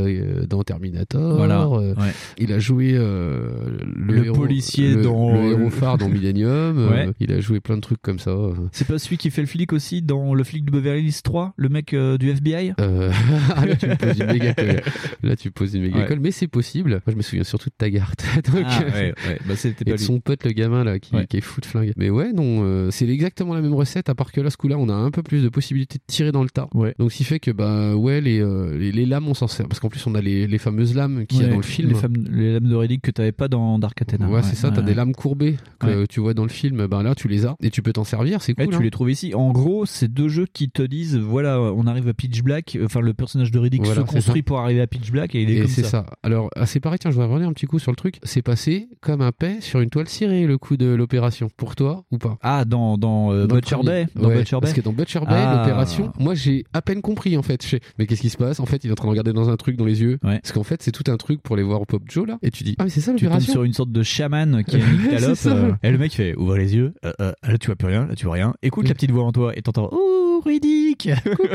dans 0.48 0.62
Terminator. 0.62 1.36
Voilà, 1.36 1.68
ouais. 1.68 1.94
Il 2.38 2.52
a 2.52 2.58
joué 2.58 2.92
le, 2.92 3.84
Le 3.96 4.24
héros- 4.26 4.36
policier 4.36 4.94
le- 4.94 5.02
dans- 5.02 5.32
le 5.34 5.50
héros 5.52 5.70
phare 5.70 5.98
dans 5.98 6.08
Millennium. 6.08 6.88
Ouais. 6.88 7.10
il 7.20 7.32
a 7.32 7.40
joué 7.40 7.60
plein 7.60 7.76
de 7.76 7.80
trucs 7.80 8.02
comme 8.02 8.18
ça. 8.18 8.34
C'est 8.72 8.86
pas 8.86 8.98
celui 8.98 9.16
qui 9.16 9.30
fait 9.30 9.40
le 9.42 9.46
flic 9.46 9.72
aussi 9.72 10.02
dans 10.02 10.34
le 10.34 10.44
flic 10.44 10.64
de 10.64 10.70
Beverly 10.70 11.04
Hills 11.04 11.22
3, 11.22 11.54
le 11.56 11.68
mec 11.68 11.94
du 11.94 12.30
FBI 12.30 12.72
ah, 12.78 13.66
là 13.66 13.76
tu 13.76 13.86
me 13.86 13.96
poses 13.96 14.18
une 14.18 14.26
méga. 14.26 14.54
Là 15.34 15.36
tu 15.36 15.50
poses 15.50 15.74
une 15.74 15.82
méga 15.82 15.98
Ouais. 15.98 16.06
colle, 16.06 16.20
mais 16.20 16.30
c'est 16.30 16.46
possible. 16.46 16.90
Moi 16.90 17.00
je 17.08 17.16
me 17.16 17.22
souviens 17.22 17.44
surtout 17.44 17.68
de 17.70 17.74
Taggart. 17.76 18.12
Donc, 18.52 18.62
Ah, 18.66 18.82
euh, 18.82 18.90
ouais, 18.90 19.14
ouais. 19.28 19.38
Bah, 19.46 19.56
c'était 19.56 19.88
et 19.90 19.92
de 19.94 19.96
son 19.98 20.20
pote 20.20 20.44
le 20.44 20.52
gamin 20.52 20.84
là 20.84 20.98
qui, 20.98 21.14
est 21.16 21.40
fou 21.40 21.60
de 21.60 21.66
flingue. 21.66 21.92
Mais 21.96 22.10
ouais, 22.10 22.32
non, 22.32 22.60
euh, 22.62 22.90
c'est 22.90 23.08
exactement 23.08 23.54
la 23.54 23.60
même 23.60 23.74
recette, 23.74 24.08
à 24.08 24.14
part 24.14 24.30
que 24.32 24.40
là 24.40 24.50
ce 24.50 24.56
coup-là 24.56 24.76
on 24.78 24.88
a 24.88 24.94
un 24.94 25.10
peu 25.10 25.22
plus 25.22 25.42
de 25.42 25.48
possibilités 25.48 25.98
de 25.98 26.04
tirer 26.06 26.30
dans 26.32 26.42
le 26.42 26.50
tas. 26.50 26.68
Ouais. 26.74 26.94
Donc 26.98 27.10
ce 27.12 27.16
qui 27.18 27.24
fait 27.24 27.40
que 27.40 27.50
bah 27.50 27.94
ouais 27.96 28.20
les, 28.20 28.40
euh, 28.40 28.76
les, 28.78 28.92
les 28.92 29.06
lames 29.06 29.26
on 29.28 29.34
s'en 29.34 29.48
sert 29.48 29.66
parce 29.68 29.80
qu'en 29.80 29.88
plus 29.88 30.06
on 30.06 30.14
a 30.14 30.20
les, 30.20 30.46
les 30.46 30.58
fameuses 30.58 30.94
lames 30.94 31.26
qu'il 31.26 31.40
y 31.42 31.44
a 31.44 31.48
dans 31.48 31.56
le 31.56 31.62
film. 31.62 31.88
Les, 31.88 31.94
femmes- 31.96 32.26
les 32.30 32.52
lames 32.54 32.68
de 32.68 32.74
Riddick 32.74 33.02
que 33.02 33.10
t'avais 33.10 33.32
pas 33.32 33.48
dans 33.48 33.78
Dark 33.78 34.00
Athena. 34.00 34.28
Ouais, 34.28 34.42
c'est 34.42 34.54
ça, 34.56 34.70
t'as 34.70 34.82
des 34.82 34.94
lames 34.94 35.14
courbées 35.14 35.56
que 35.80 36.06
tu 36.06 36.20
vois 36.20 36.34
dans 36.34 36.44
le 36.44 36.48
film, 36.50 36.86
ben 36.86 37.02
là 37.02 37.14
tu 37.14 37.28
les 37.28 37.46
as 37.46 37.56
et 37.62 37.70
tu 37.70 37.82
peux 37.82 37.92
t'en 37.92 38.04
servir, 38.04 38.40
c'est 38.42 38.56
Ouais, 38.58 38.66
cool. 38.66 38.74
tu 38.74 38.80
hein. 38.80 38.84
les 38.84 38.90
trouves 38.90 39.10
ici. 39.10 39.34
En 39.34 39.50
gros, 39.52 39.84
c'est 39.86 40.12
deux 40.12 40.28
jeux 40.28 40.46
qui 40.52 40.70
te 40.70 40.82
disent 40.82 41.16
voilà, 41.16 41.60
on 41.60 41.86
arrive 41.86 42.06
à 42.08 42.14
Pitch 42.14 42.42
Black. 42.42 42.78
Enfin, 42.84 43.00
le 43.00 43.14
personnage 43.14 43.50
de 43.50 43.58
Riddick 43.58 43.82
Voilà, 43.84 44.02
se 44.02 44.06
construit 44.06 44.42
pour 44.42 44.58
arriver 44.60 44.80
à 44.80 44.86
Pitch 44.86 45.10
Black 45.10 45.23
et 45.32 45.42
il 45.42 45.50
est 45.50 45.54
Et 45.54 45.60
comme 45.60 45.68
c'est 45.68 45.82
ça. 45.82 45.88
ça. 45.88 46.06
Alors, 46.22 46.50
ah, 46.56 46.66
c'est 46.66 46.80
pareil, 46.80 46.98
tiens, 46.98 47.10
je 47.10 47.14
voudrais 47.16 47.28
revenir 47.30 47.48
un 47.48 47.52
petit 47.52 47.66
coup 47.66 47.78
sur 47.78 47.92
le 47.92 47.96
truc. 47.96 48.16
C'est 48.24 48.42
passé 48.42 48.88
comme 49.00 49.20
un 49.20 49.32
paix 49.32 49.58
sur 49.60 49.80
une 49.80 49.90
toile 49.90 50.08
cirée, 50.08 50.46
le 50.46 50.58
coup 50.58 50.76
de 50.76 50.86
l'opération. 50.86 51.48
Pour 51.56 51.76
toi 51.76 52.04
ou 52.10 52.18
pas? 52.18 52.36
Ah, 52.42 52.64
dans, 52.64 52.98
dans, 52.98 53.32
euh, 53.32 53.46
Dans 53.46 53.54
Butcher. 53.56 53.76
Bay 53.84 54.06
Dans 54.16 54.28
Ouais, 54.28 54.38
Butcher 54.38 54.56
Bay 54.56 54.60
Parce 54.62 54.72
que 54.72 54.80
dans 54.80 54.92
Butcher 54.92 55.20
Bay, 55.20 55.26
Ah. 55.30 55.58
l'opération, 55.60 56.12
moi 56.18 56.34
j'ai 56.34 56.64
à 56.72 56.82
peine 56.82 57.00
compris 57.02 57.36
en 57.36 57.42
fait. 57.42 57.64
Je 57.66 57.76
mais 57.98 58.06
qu'est-ce 58.06 58.20
qui 58.22 58.30
se 58.30 58.36
passe? 58.36 58.58
En 58.60 58.66
fait, 58.66 58.82
il 58.84 58.88
est 58.88 58.92
en 58.92 58.96
train 58.96 59.06
de 59.06 59.10
regarder 59.10 59.32
dans 59.32 59.48
un 59.50 59.56
truc 59.56 59.76
dans 59.76 59.84
les 59.84 60.00
yeux. 60.02 60.18
Ouais. 60.24 60.40
Parce 60.40 60.52
qu'en 60.52 60.62
fait, 60.64 60.82
c'est 60.82 60.92
tout 60.92 61.10
un 61.10 61.16
truc 61.16 61.42
pour 61.42 61.56
les 61.56 61.62
voir 61.62 61.80
au 61.80 61.84
Pop 61.84 62.02
Joe 62.08 62.26
là. 62.26 62.38
Et 62.42 62.50
tu 62.50 62.64
dis, 62.64 62.74
ah 62.78 62.84
mais 62.84 62.90
c'est 62.90 63.00
ça 63.00 63.12
Tu 63.12 63.18
tombes 63.18 63.24
l'opération 63.24 63.52
sur 63.52 63.62
une 63.64 63.72
sorte 63.72 63.92
de 63.92 64.02
chaman 64.02 64.64
qui 64.64 64.76
a 64.76 64.78
une 64.80 64.84
C'est 65.04 65.10
calope. 65.10 65.36
ça. 65.36 65.50
euh, 65.50 65.72
et 65.82 65.90
le 65.90 65.98
mec 65.98 66.12
fait 66.12 66.34
ouvre 66.36 66.56
les 66.56 66.74
yeux. 66.74 66.94
Euh, 67.04 67.12
euh, 67.20 67.32
là, 67.46 67.58
tu 67.58 67.66
vois 67.66 67.76
plus 67.76 67.88
rien. 67.88 68.06
Là, 68.06 68.14
tu 68.16 68.24
vois 68.26 68.34
rien. 68.34 68.54
Écoute 68.62 68.88
la 68.88 68.94
petite 68.94 69.10
voix 69.12 69.24
en 69.24 69.32
toi 69.32 69.52
et 69.56 69.62
t'entends 69.62 69.88
Oh, 69.92 70.42
Riddick 70.44 71.08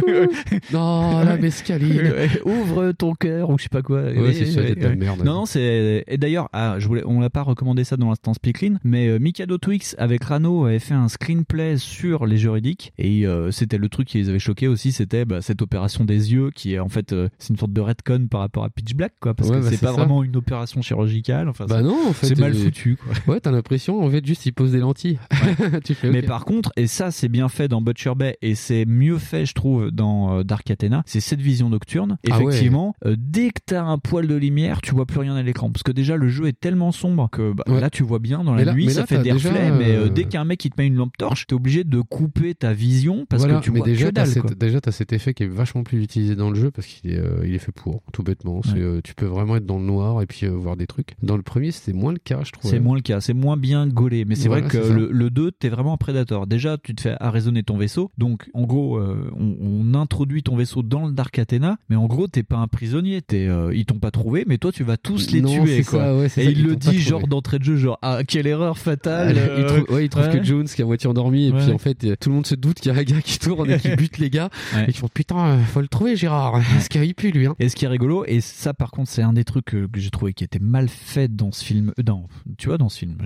Non, 0.74 1.24
la 1.24 1.38
mescaline. 1.38 2.12
Ouvre 2.46 2.92
ton 2.92 3.14
cœur 3.14 3.50
ou 3.50 3.58
je 3.60 3.64
sais 3.64 3.70
pas 3.70 3.82
quoi. 3.82 4.02
Ouais, 4.02 4.18
Ouais, 4.20 4.34
c'est 4.34 4.96
merde. 4.96 5.24
Non, 5.24 5.34
non, 5.34 5.46
c'est. 5.46 6.04
Et 6.08 6.18
d'ailleurs, 6.18 6.50
ah, 6.54 6.76
je 6.80 6.88
voulais, 6.88 7.04
on 7.06 7.20
l'a 7.20 7.30
pas 7.30 7.44
recommandé 7.44 7.84
ça 7.84 7.98
dans 7.98 8.10
l'instant 8.10 8.34
Speaklin, 8.34 8.78
mais 8.84 9.08
euh, 9.08 9.20
Mikado 9.20 9.58
Twix 9.58 9.96
avec 9.98 10.24
Rano 10.24 10.66
avait 10.66 10.80
fait 10.80 10.94
un 10.94 11.08
screenplay 11.08 11.78
sur 11.78 12.26
les 12.26 12.38
juridiques 12.38 12.94
et 12.98 13.26
euh, 13.28 13.52
c'était 13.52 13.78
le 13.78 13.90
truc 13.90 14.08
qui 14.08 14.18
les 14.18 14.30
avait 14.30 14.40
choqués 14.40 14.68
aussi, 14.68 14.92
c'était 14.92 15.26
bah, 15.26 15.42
cette 15.42 15.62
opération 15.62 16.06
des 16.06 16.34
yeux 16.34 16.52
qui 16.52 16.74
est 16.74 16.80
en 16.80 16.90
fait, 16.90 17.14
euh, 17.14 17.30
c'est 17.38 17.50
une 17.50 17.58
sorte 17.58 17.74
de 17.74 17.82
retcon 17.82 18.28
par 18.30 18.42
rapport 18.42 18.64
à 18.64 18.70
Pitch 18.70 18.94
Black, 18.96 19.14
quoi, 19.20 19.34
parce 19.34 19.50
que 19.50 19.56
bah, 19.58 19.68
c'est 19.70 19.80
pas 19.80 19.88
ça. 19.88 19.94
vraiment 19.94 20.24
une 20.24 20.36
opération 20.36 20.82
chirurgicale. 20.82 21.50
Enfin, 21.50 21.66
Bah 21.68 21.78
c'est- 21.78 21.84
non, 21.84 22.08
en 22.10 22.14
fait. 22.14 22.28
c'est 22.28 22.40
mal 22.40 22.54
foutu, 22.54 22.98
quoi. 22.98 23.14
Ouais, 23.34 23.40
t'as 23.40 23.52
l'impression, 23.52 24.02
en 24.04 24.10
fait, 24.10 24.26
juste 24.26 24.46
ils 24.46 24.54
posent 24.54 24.72
des 24.72 24.80
lentilles. 24.80 25.20
tu 25.84 25.94
fais, 25.94 26.10
Mais 26.10 26.20
ok. 26.20 26.26
par 26.28 26.46
contre, 26.46 26.72
et 26.78 26.88
ça 26.88 27.12
c'est 27.12 27.30
bien 27.30 27.50
fait 27.50 27.68
dans 27.68 27.82
Butcher 27.82 28.14
Bay 28.16 28.38
et 28.42 28.56
c'est 28.56 28.86
mieux 28.86 29.18
fait 29.18 29.46
je 29.46 29.54
trouve 29.54 29.92
dans 29.92 30.44
Dark 30.44 30.70
Athena, 30.72 31.04
c'est 31.06 31.20
cette 31.20 31.42
vision 31.42 31.70
nocturne. 31.70 32.18
Ah. 32.30 32.36
Effectivement, 32.40 32.96
dès 33.06 33.49
que 33.52 33.62
t'as 33.66 33.84
un 33.84 33.98
poil 33.98 34.28
de 34.28 34.36
lumière, 34.36 34.82
tu 34.82 34.94
vois 34.94 35.06
plus 35.06 35.20
rien 35.20 35.36
à 35.36 35.42
l'écran 35.44 35.70
parce 35.72 35.84
que 35.84 35.92
déjà 35.92 36.16
le 36.18 36.30
jeu 36.30 36.48
est 36.48 36.60
tellement 36.60 36.92
sombre 36.92 37.30
que 37.32 37.54
bah, 37.54 37.64
Ouais. 37.68 37.80
là 37.80 37.90
tu 37.90 38.04
vois 38.04 38.20
bien 38.20 38.44
dans 38.44 38.54
la 38.56 38.64
là- 38.66 38.74
nuit, 38.74 38.90
ça 38.90 39.02
là, 39.02 39.06
fait 39.08 39.18
des 39.22 39.32
déjà, 39.32 39.50
reflets, 39.50 39.72
mais 39.72 39.92
euh, 39.96 40.06
euh, 40.06 40.10
dès 40.10 40.26
qu'un 40.26 40.44
mec 40.46 40.64
il 40.66 40.72
te 40.72 40.82
met 40.82 40.88
une 40.88 40.96
lampe 40.96 41.18
torche, 41.18 41.48
t'es 41.48 41.54
obligé 41.54 41.84
de 41.84 42.02
couper 42.02 42.56
ta 42.56 42.74
vision 42.74 43.26
parce 43.30 43.44
Voilà, 43.44 43.60
que 43.60 43.64
tu 43.66 43.72
mais 43.72 43.80
vois 43.80 43.88
déjà, 43.88 44.08
que 44.08 44.12
dalle. 44.14 44.28
cet- 44.28 44.42
quoi. 44.44 44.52
déjà, 44.56 44.82
t'as 44.82 44.92
cet 44.92 45.14
effet 45.14 45.34
qui 45.34 45.44
est 45.44 45.48
vachement 45.48 45.84
plus 45.84 46.02
utilisé 46.04 46.36
dans 46.36 46.50
le 46.50 46.56
jeu 46.56 46.72
parce 46.72 46.88
qu'il 46.88 47.12
est, 47.12 47.18
euh, 47.18 47.42
il 47.46 47.54
est 47.54 47.60
fait 47.60 47.72
pour, 47.72 48.02
tout 48.14 48.24
bêtement. 48.24 48.58
Ouais. 48.60 48.64
euh, 48.78 49.02
tu 49.04 49.14
peux 49.16 49.26
vraiment 49.26 49.56
être 49.56 49.66
dans 49.66 49.78
le 49.80 49.86
noir 49.86 50.22
et 50.22 50.26
puis 50.26 50.46
euh, 50.46 50.50
voir 50.52 50.76
des 50.78 50.88
trucs. 50.88 51.16
Dans 51.24 51.38
le 51.38 51.44
premier, 51.44 51.72
c'était 51.72 51.94
moins 51.98 52.12
le 52.12 52.20
cas, 52.20 52.42
je 52.44 52.52
trouve. 52.52 52.70
C'est 52.70 52.80
moins 52.80 52.96
le 52.96 53.02
cas, 53.02 53.22
c'est 53.22 53.34
moins 53.34 53.58
bien 53.58 53.88
gaulé. 53.88 54.26
Mais 54.26 54.36
c'est 54.36 54.48
Voilà, 54.48 54.68
vrai 54.68 54.80
que 54.80 54.88
le, 54.94 55.10
le 55.12 55.30
2, 55.30 55.52
t'es 55.52 55.70
vraiment 55.70 55.94
un 55.94 55.98
prédateur. 55.98 56.48
Déjà, 56.48 56.78
tu 56.78 56.94
te 56.96 57.02
fais 57.02 57.16
arraisonner 57.20 57.64
ton 57.64 57.78
vaisseau. 57.78 58.12
Donc, 58.18 58.50
en 58.54 58.64
gros, 58.64 58.98
euh, 58.98 59.30
on, 59.38 59.56
on 59.62 59.94
introduit 59.96 60.44
ton 60.44 60.56
vaisseau 60.56 60.82
dans 60.84 61.06
le 61.08 61.12
Dark 61.14 61.38
Athena. 61.40 61.78
Mais 61.90 61.96
en 61.96 62.06
gros, 62.08 62.28
t'es 62.28 62.44
pas 62.44 62.58
un 62.58 62.68
prisonnier. 62.68 63.22
T'es, 63.22 63.39
euh, 63.48 63.74
ils 63.74 63.86
t'ont 63.86 64.00
pas 64.00 64.12
trouvé, 64.12 64.44
mais 64.48 64.58
toi, 64.58 64.72
tu 64.72 64.84
vas 64.84 64.98
tous 64.98 65.32
les 65.32 65.42
Non, 65.42 65.64
tuer. 65.64 65.84
Quoi. 65.84 66.00
ça, 66.00 66.16
ouais, 66.16 66.30
c'est 66.30 66.42
Et 66.42 66.46
ça, 66.46 66.52
il 66.52 66.60
ils 66.60 66.66
le 66.66 66.76
dit, 66.76 67.00
genre, 67.00 67.28
d'entrée 67.28 67.60
de 67.60 67.64
jeu, 67.64 67.76
genre, 67.76 68.00
ah, 68.02 68.22
quelle 68.28 68.48
erreur 68.48 68.78
fatale. 68.78 69.36
il 69.58 69.64
euh, 69.64 69.68
trouve, 69.68 69.96
ouais, 69.96 70.06
il 70.06 70.10
trouve 70.10 70.24
ouais. 70.24 70.40
que 70.40 70.44
Jones 70.44 70.66
qui 70.66 70.82
est 70.82 70.84
à 70.84 70.88
moitié 70.88 71.10
endormi 71.10 71.48
et 71.48 71.52
puis 71.52 71.72
en 71.72 71.78
fait 71.78 72.04
euh, 72.04 72.16
tout 72.20 72.30
le 72.30 72.36
monde 72.36 72.46
se 72.46 72.56
doute 72.56 72.80
qu'il 72.80 72.92
y 72.92 72.96
a 72.96 73.00
un 73.00 73.04
gars 73.04 73.22
qui 73.22 73.40
tourne 73.40 73.70
et 73.70 73.78
qui 73.78 73.90
bute 73.96 74.18
les 74.18 74.30
gars 74.30 74.50
et 74.88 74.92
qui 74.92 74.98
font 74.98 75.08
putain 75.08 75.60
faut 75.60 75.82
le 75.82 75.88
trouver 75.88 76.16
Gérard 76.16 76.62
parce 76.74 76.88
qu'il 76.88 77.16
pue 77.16 77.32
lui 77.32 77.48
hein? 77.48 77.56
Et 77.60 77.70
ce 77.70 77.76
qui 77.76 77.86
est 77.86 77.88
rigolo, 77.88 78.26
et 78.26 78.42
ça 78.42 78.74
par 78.74 78.92
contre 78.92 79.10
c'est 79.10 79.22
un 79.22 79.34
des 79.34 79.44
trucs 79.44 79.66
que, 79.66 79.88
j'ai 79.96 80.10
trouvé 80.10 80.34
qui 80.34 80.44
était 80.44 80.60
mal 80.60 80.90
fait 80.90 81.34
dans 81.34 81.52
ce 81.52 81.64
film, 81.64 81.94
dans, 82.02 82.28
tu 82.58 82.68
vois 82.68 82.78
dans 82.78 82.90
ce 82.90 83.00
film, 83.00 83.18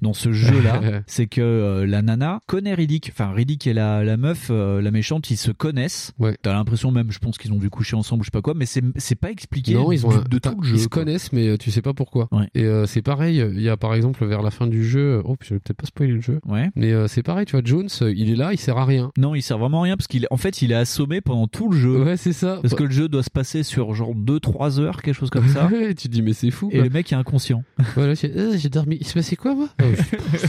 dans 0.00 0.12
ce 0.12 0.32
jeu-là, 0.32 0.80
c'est 1.06 1.26
que 1.26 1.40
euh, 1.40 1.86
la 1.86 2.02
nana 2.02 2.40
connaît 2.46 2.74
Riddick, 2.74 3.10
enfin 3.12 3.32
Riddick 3.32 3.66
et 3.66 3.72
la, 3.72 4.04
la 4.04 4.16
meuf, 4.16 4.50
la 4.50 4.90
méchante, 4.90 5.30
ils 5.30 5.36
se 5.36 5.50
connaissent. 5.50 6.12
Ouais. 6.18 6.36
T'as 6.42 6.52
l'impression 6.52 6.90
même, 6.90 7.10
je 7.10 7.18
pense 7.18 7.38
qu'ils 7.38 7.52
ont 7.52 7.58
dû 7.58 7.70
coucher 7.70 7.96
ensemble, 7.96 8.22
je 8.22 8.26
sais 8.26 8.30
pas 8.30 8.42
quoi, 8.42 8.54
mais 8.54 8.66
c'est 8.66 8.82
c'est 8.96 9.14
pas 9.14 9.30
expliqué 9.30 9.51
Non, 9.74 9.92
ils 9.92 10.06
ont 10.06 10.10
du- 10.10 10.16
un- 10.16 10.24
de 10.28 10.38
t'as- 10.38 10.52
tout 10.52 10.60
le 10.60 10.66
jeu. 10.68 10.76
Ils 10.76 10.80
se 10.80 10.88
connaissent, 10.88 11.32
mais 11.32 11.48
euh, 11.48 11.56
tu 11.56 11.70
sais 11.70 11.82
pas 11.82 11.92
pourquoi. 11.94 12.28
Ouais. 12.32 12.48
Et 12.54 12.64
euh, 12.64 12.86
c'est 12.86 13.02
pareil. 13.02 13.44
Il 13.54 13.60
y 13.62 13.68
a 13.68 13.76
par 13.76 13.94
exemple 13.94 14.24
vers 14.26 14.42
la 14.42 14.50
fin 14.50 14.66
du 14.66 14.84
jeu. 14.84 15.20
Oh, 15.24 15.36
je 15.42 15.54
vais 15.54 15.60
peut-être 15.60 15.76
pas 15.78 15.86
spoiler 15.86 16.12
le 16.12 16.20
jeu. 16.20 16.40
Ouais. 16.46 16.70
Mais 16.76 16.92
euh, 16.92 17.06
c'est 17.08 17.22
pareil, 17.22 17.46
tu 17.46 17.52
vois, 17.52 17.62
Jones, 17.64 17.88
euh, 18.02 18.12
il 18.16 18.30
est 18.30 18.36
là, 18.36 18.52
il 18.52 18.58
sert 18.58 18.76
à 18.78 18.84
rien. 18.84 19.10
Non, 19.18 19.34
il 19.34 19.42
sert 19.42 19.58
vraiment 19.58 19.80
à 19.80 19.84
rien 19.84 19.96
parce 19.96 20.06
qu'il, 20.06 20.26
en 20.30 20.36
fait, 20.36 20.62
il 20.62 20.72
est 20.72 20.76
assommé 20.76 21.20
pendant 21.20 21.46
tout 21.46 21.70
le 21.70 21.76
jeu. 21.76 22.02
Ouais, 22.02 22.16
c'est 22.16 22.32
ça. 22.32 22.58
Parce 22.62 22.74
que 22.74 22.84
le 22.84 22.90
jeu 22.90 23.08
doit 23.08 23.22
se 23.22 23.30
passer 23.30 23.62
sur 23.62 23.94
genre 23.94 24.14
2-3 24.14 24.78
heures, 24.80 25.02
quelque 25.02 25.14
chose 25.14 25.30
comme 25.30 25.48
ça. 25.48 25.66
Ouais, 25.72 25.94
tu 25.94 26.08
te 26.08 26.12
dis 26.12 26.22
mais 26.22 26.32
c'est 26.32 26.50
fou. 26.50 26.68
Et 26.72 26.80
le 26.80 26.90
mec 26.90 27.12
est 27.12 27.16
inconscient. 27.16 27.62
Voilà, 27.94 28.14
j'ai 28.14 28.30
euh, 28.36 28.56
j'ai 28.56 28.68
dormi. 28.68 28.96
Il 29.00 29.06
se 29.06 29.14
passait 29.14 29.36
quoi 29.36 29.54
moi? 29.54 29.68
Oh, 29.82 29.86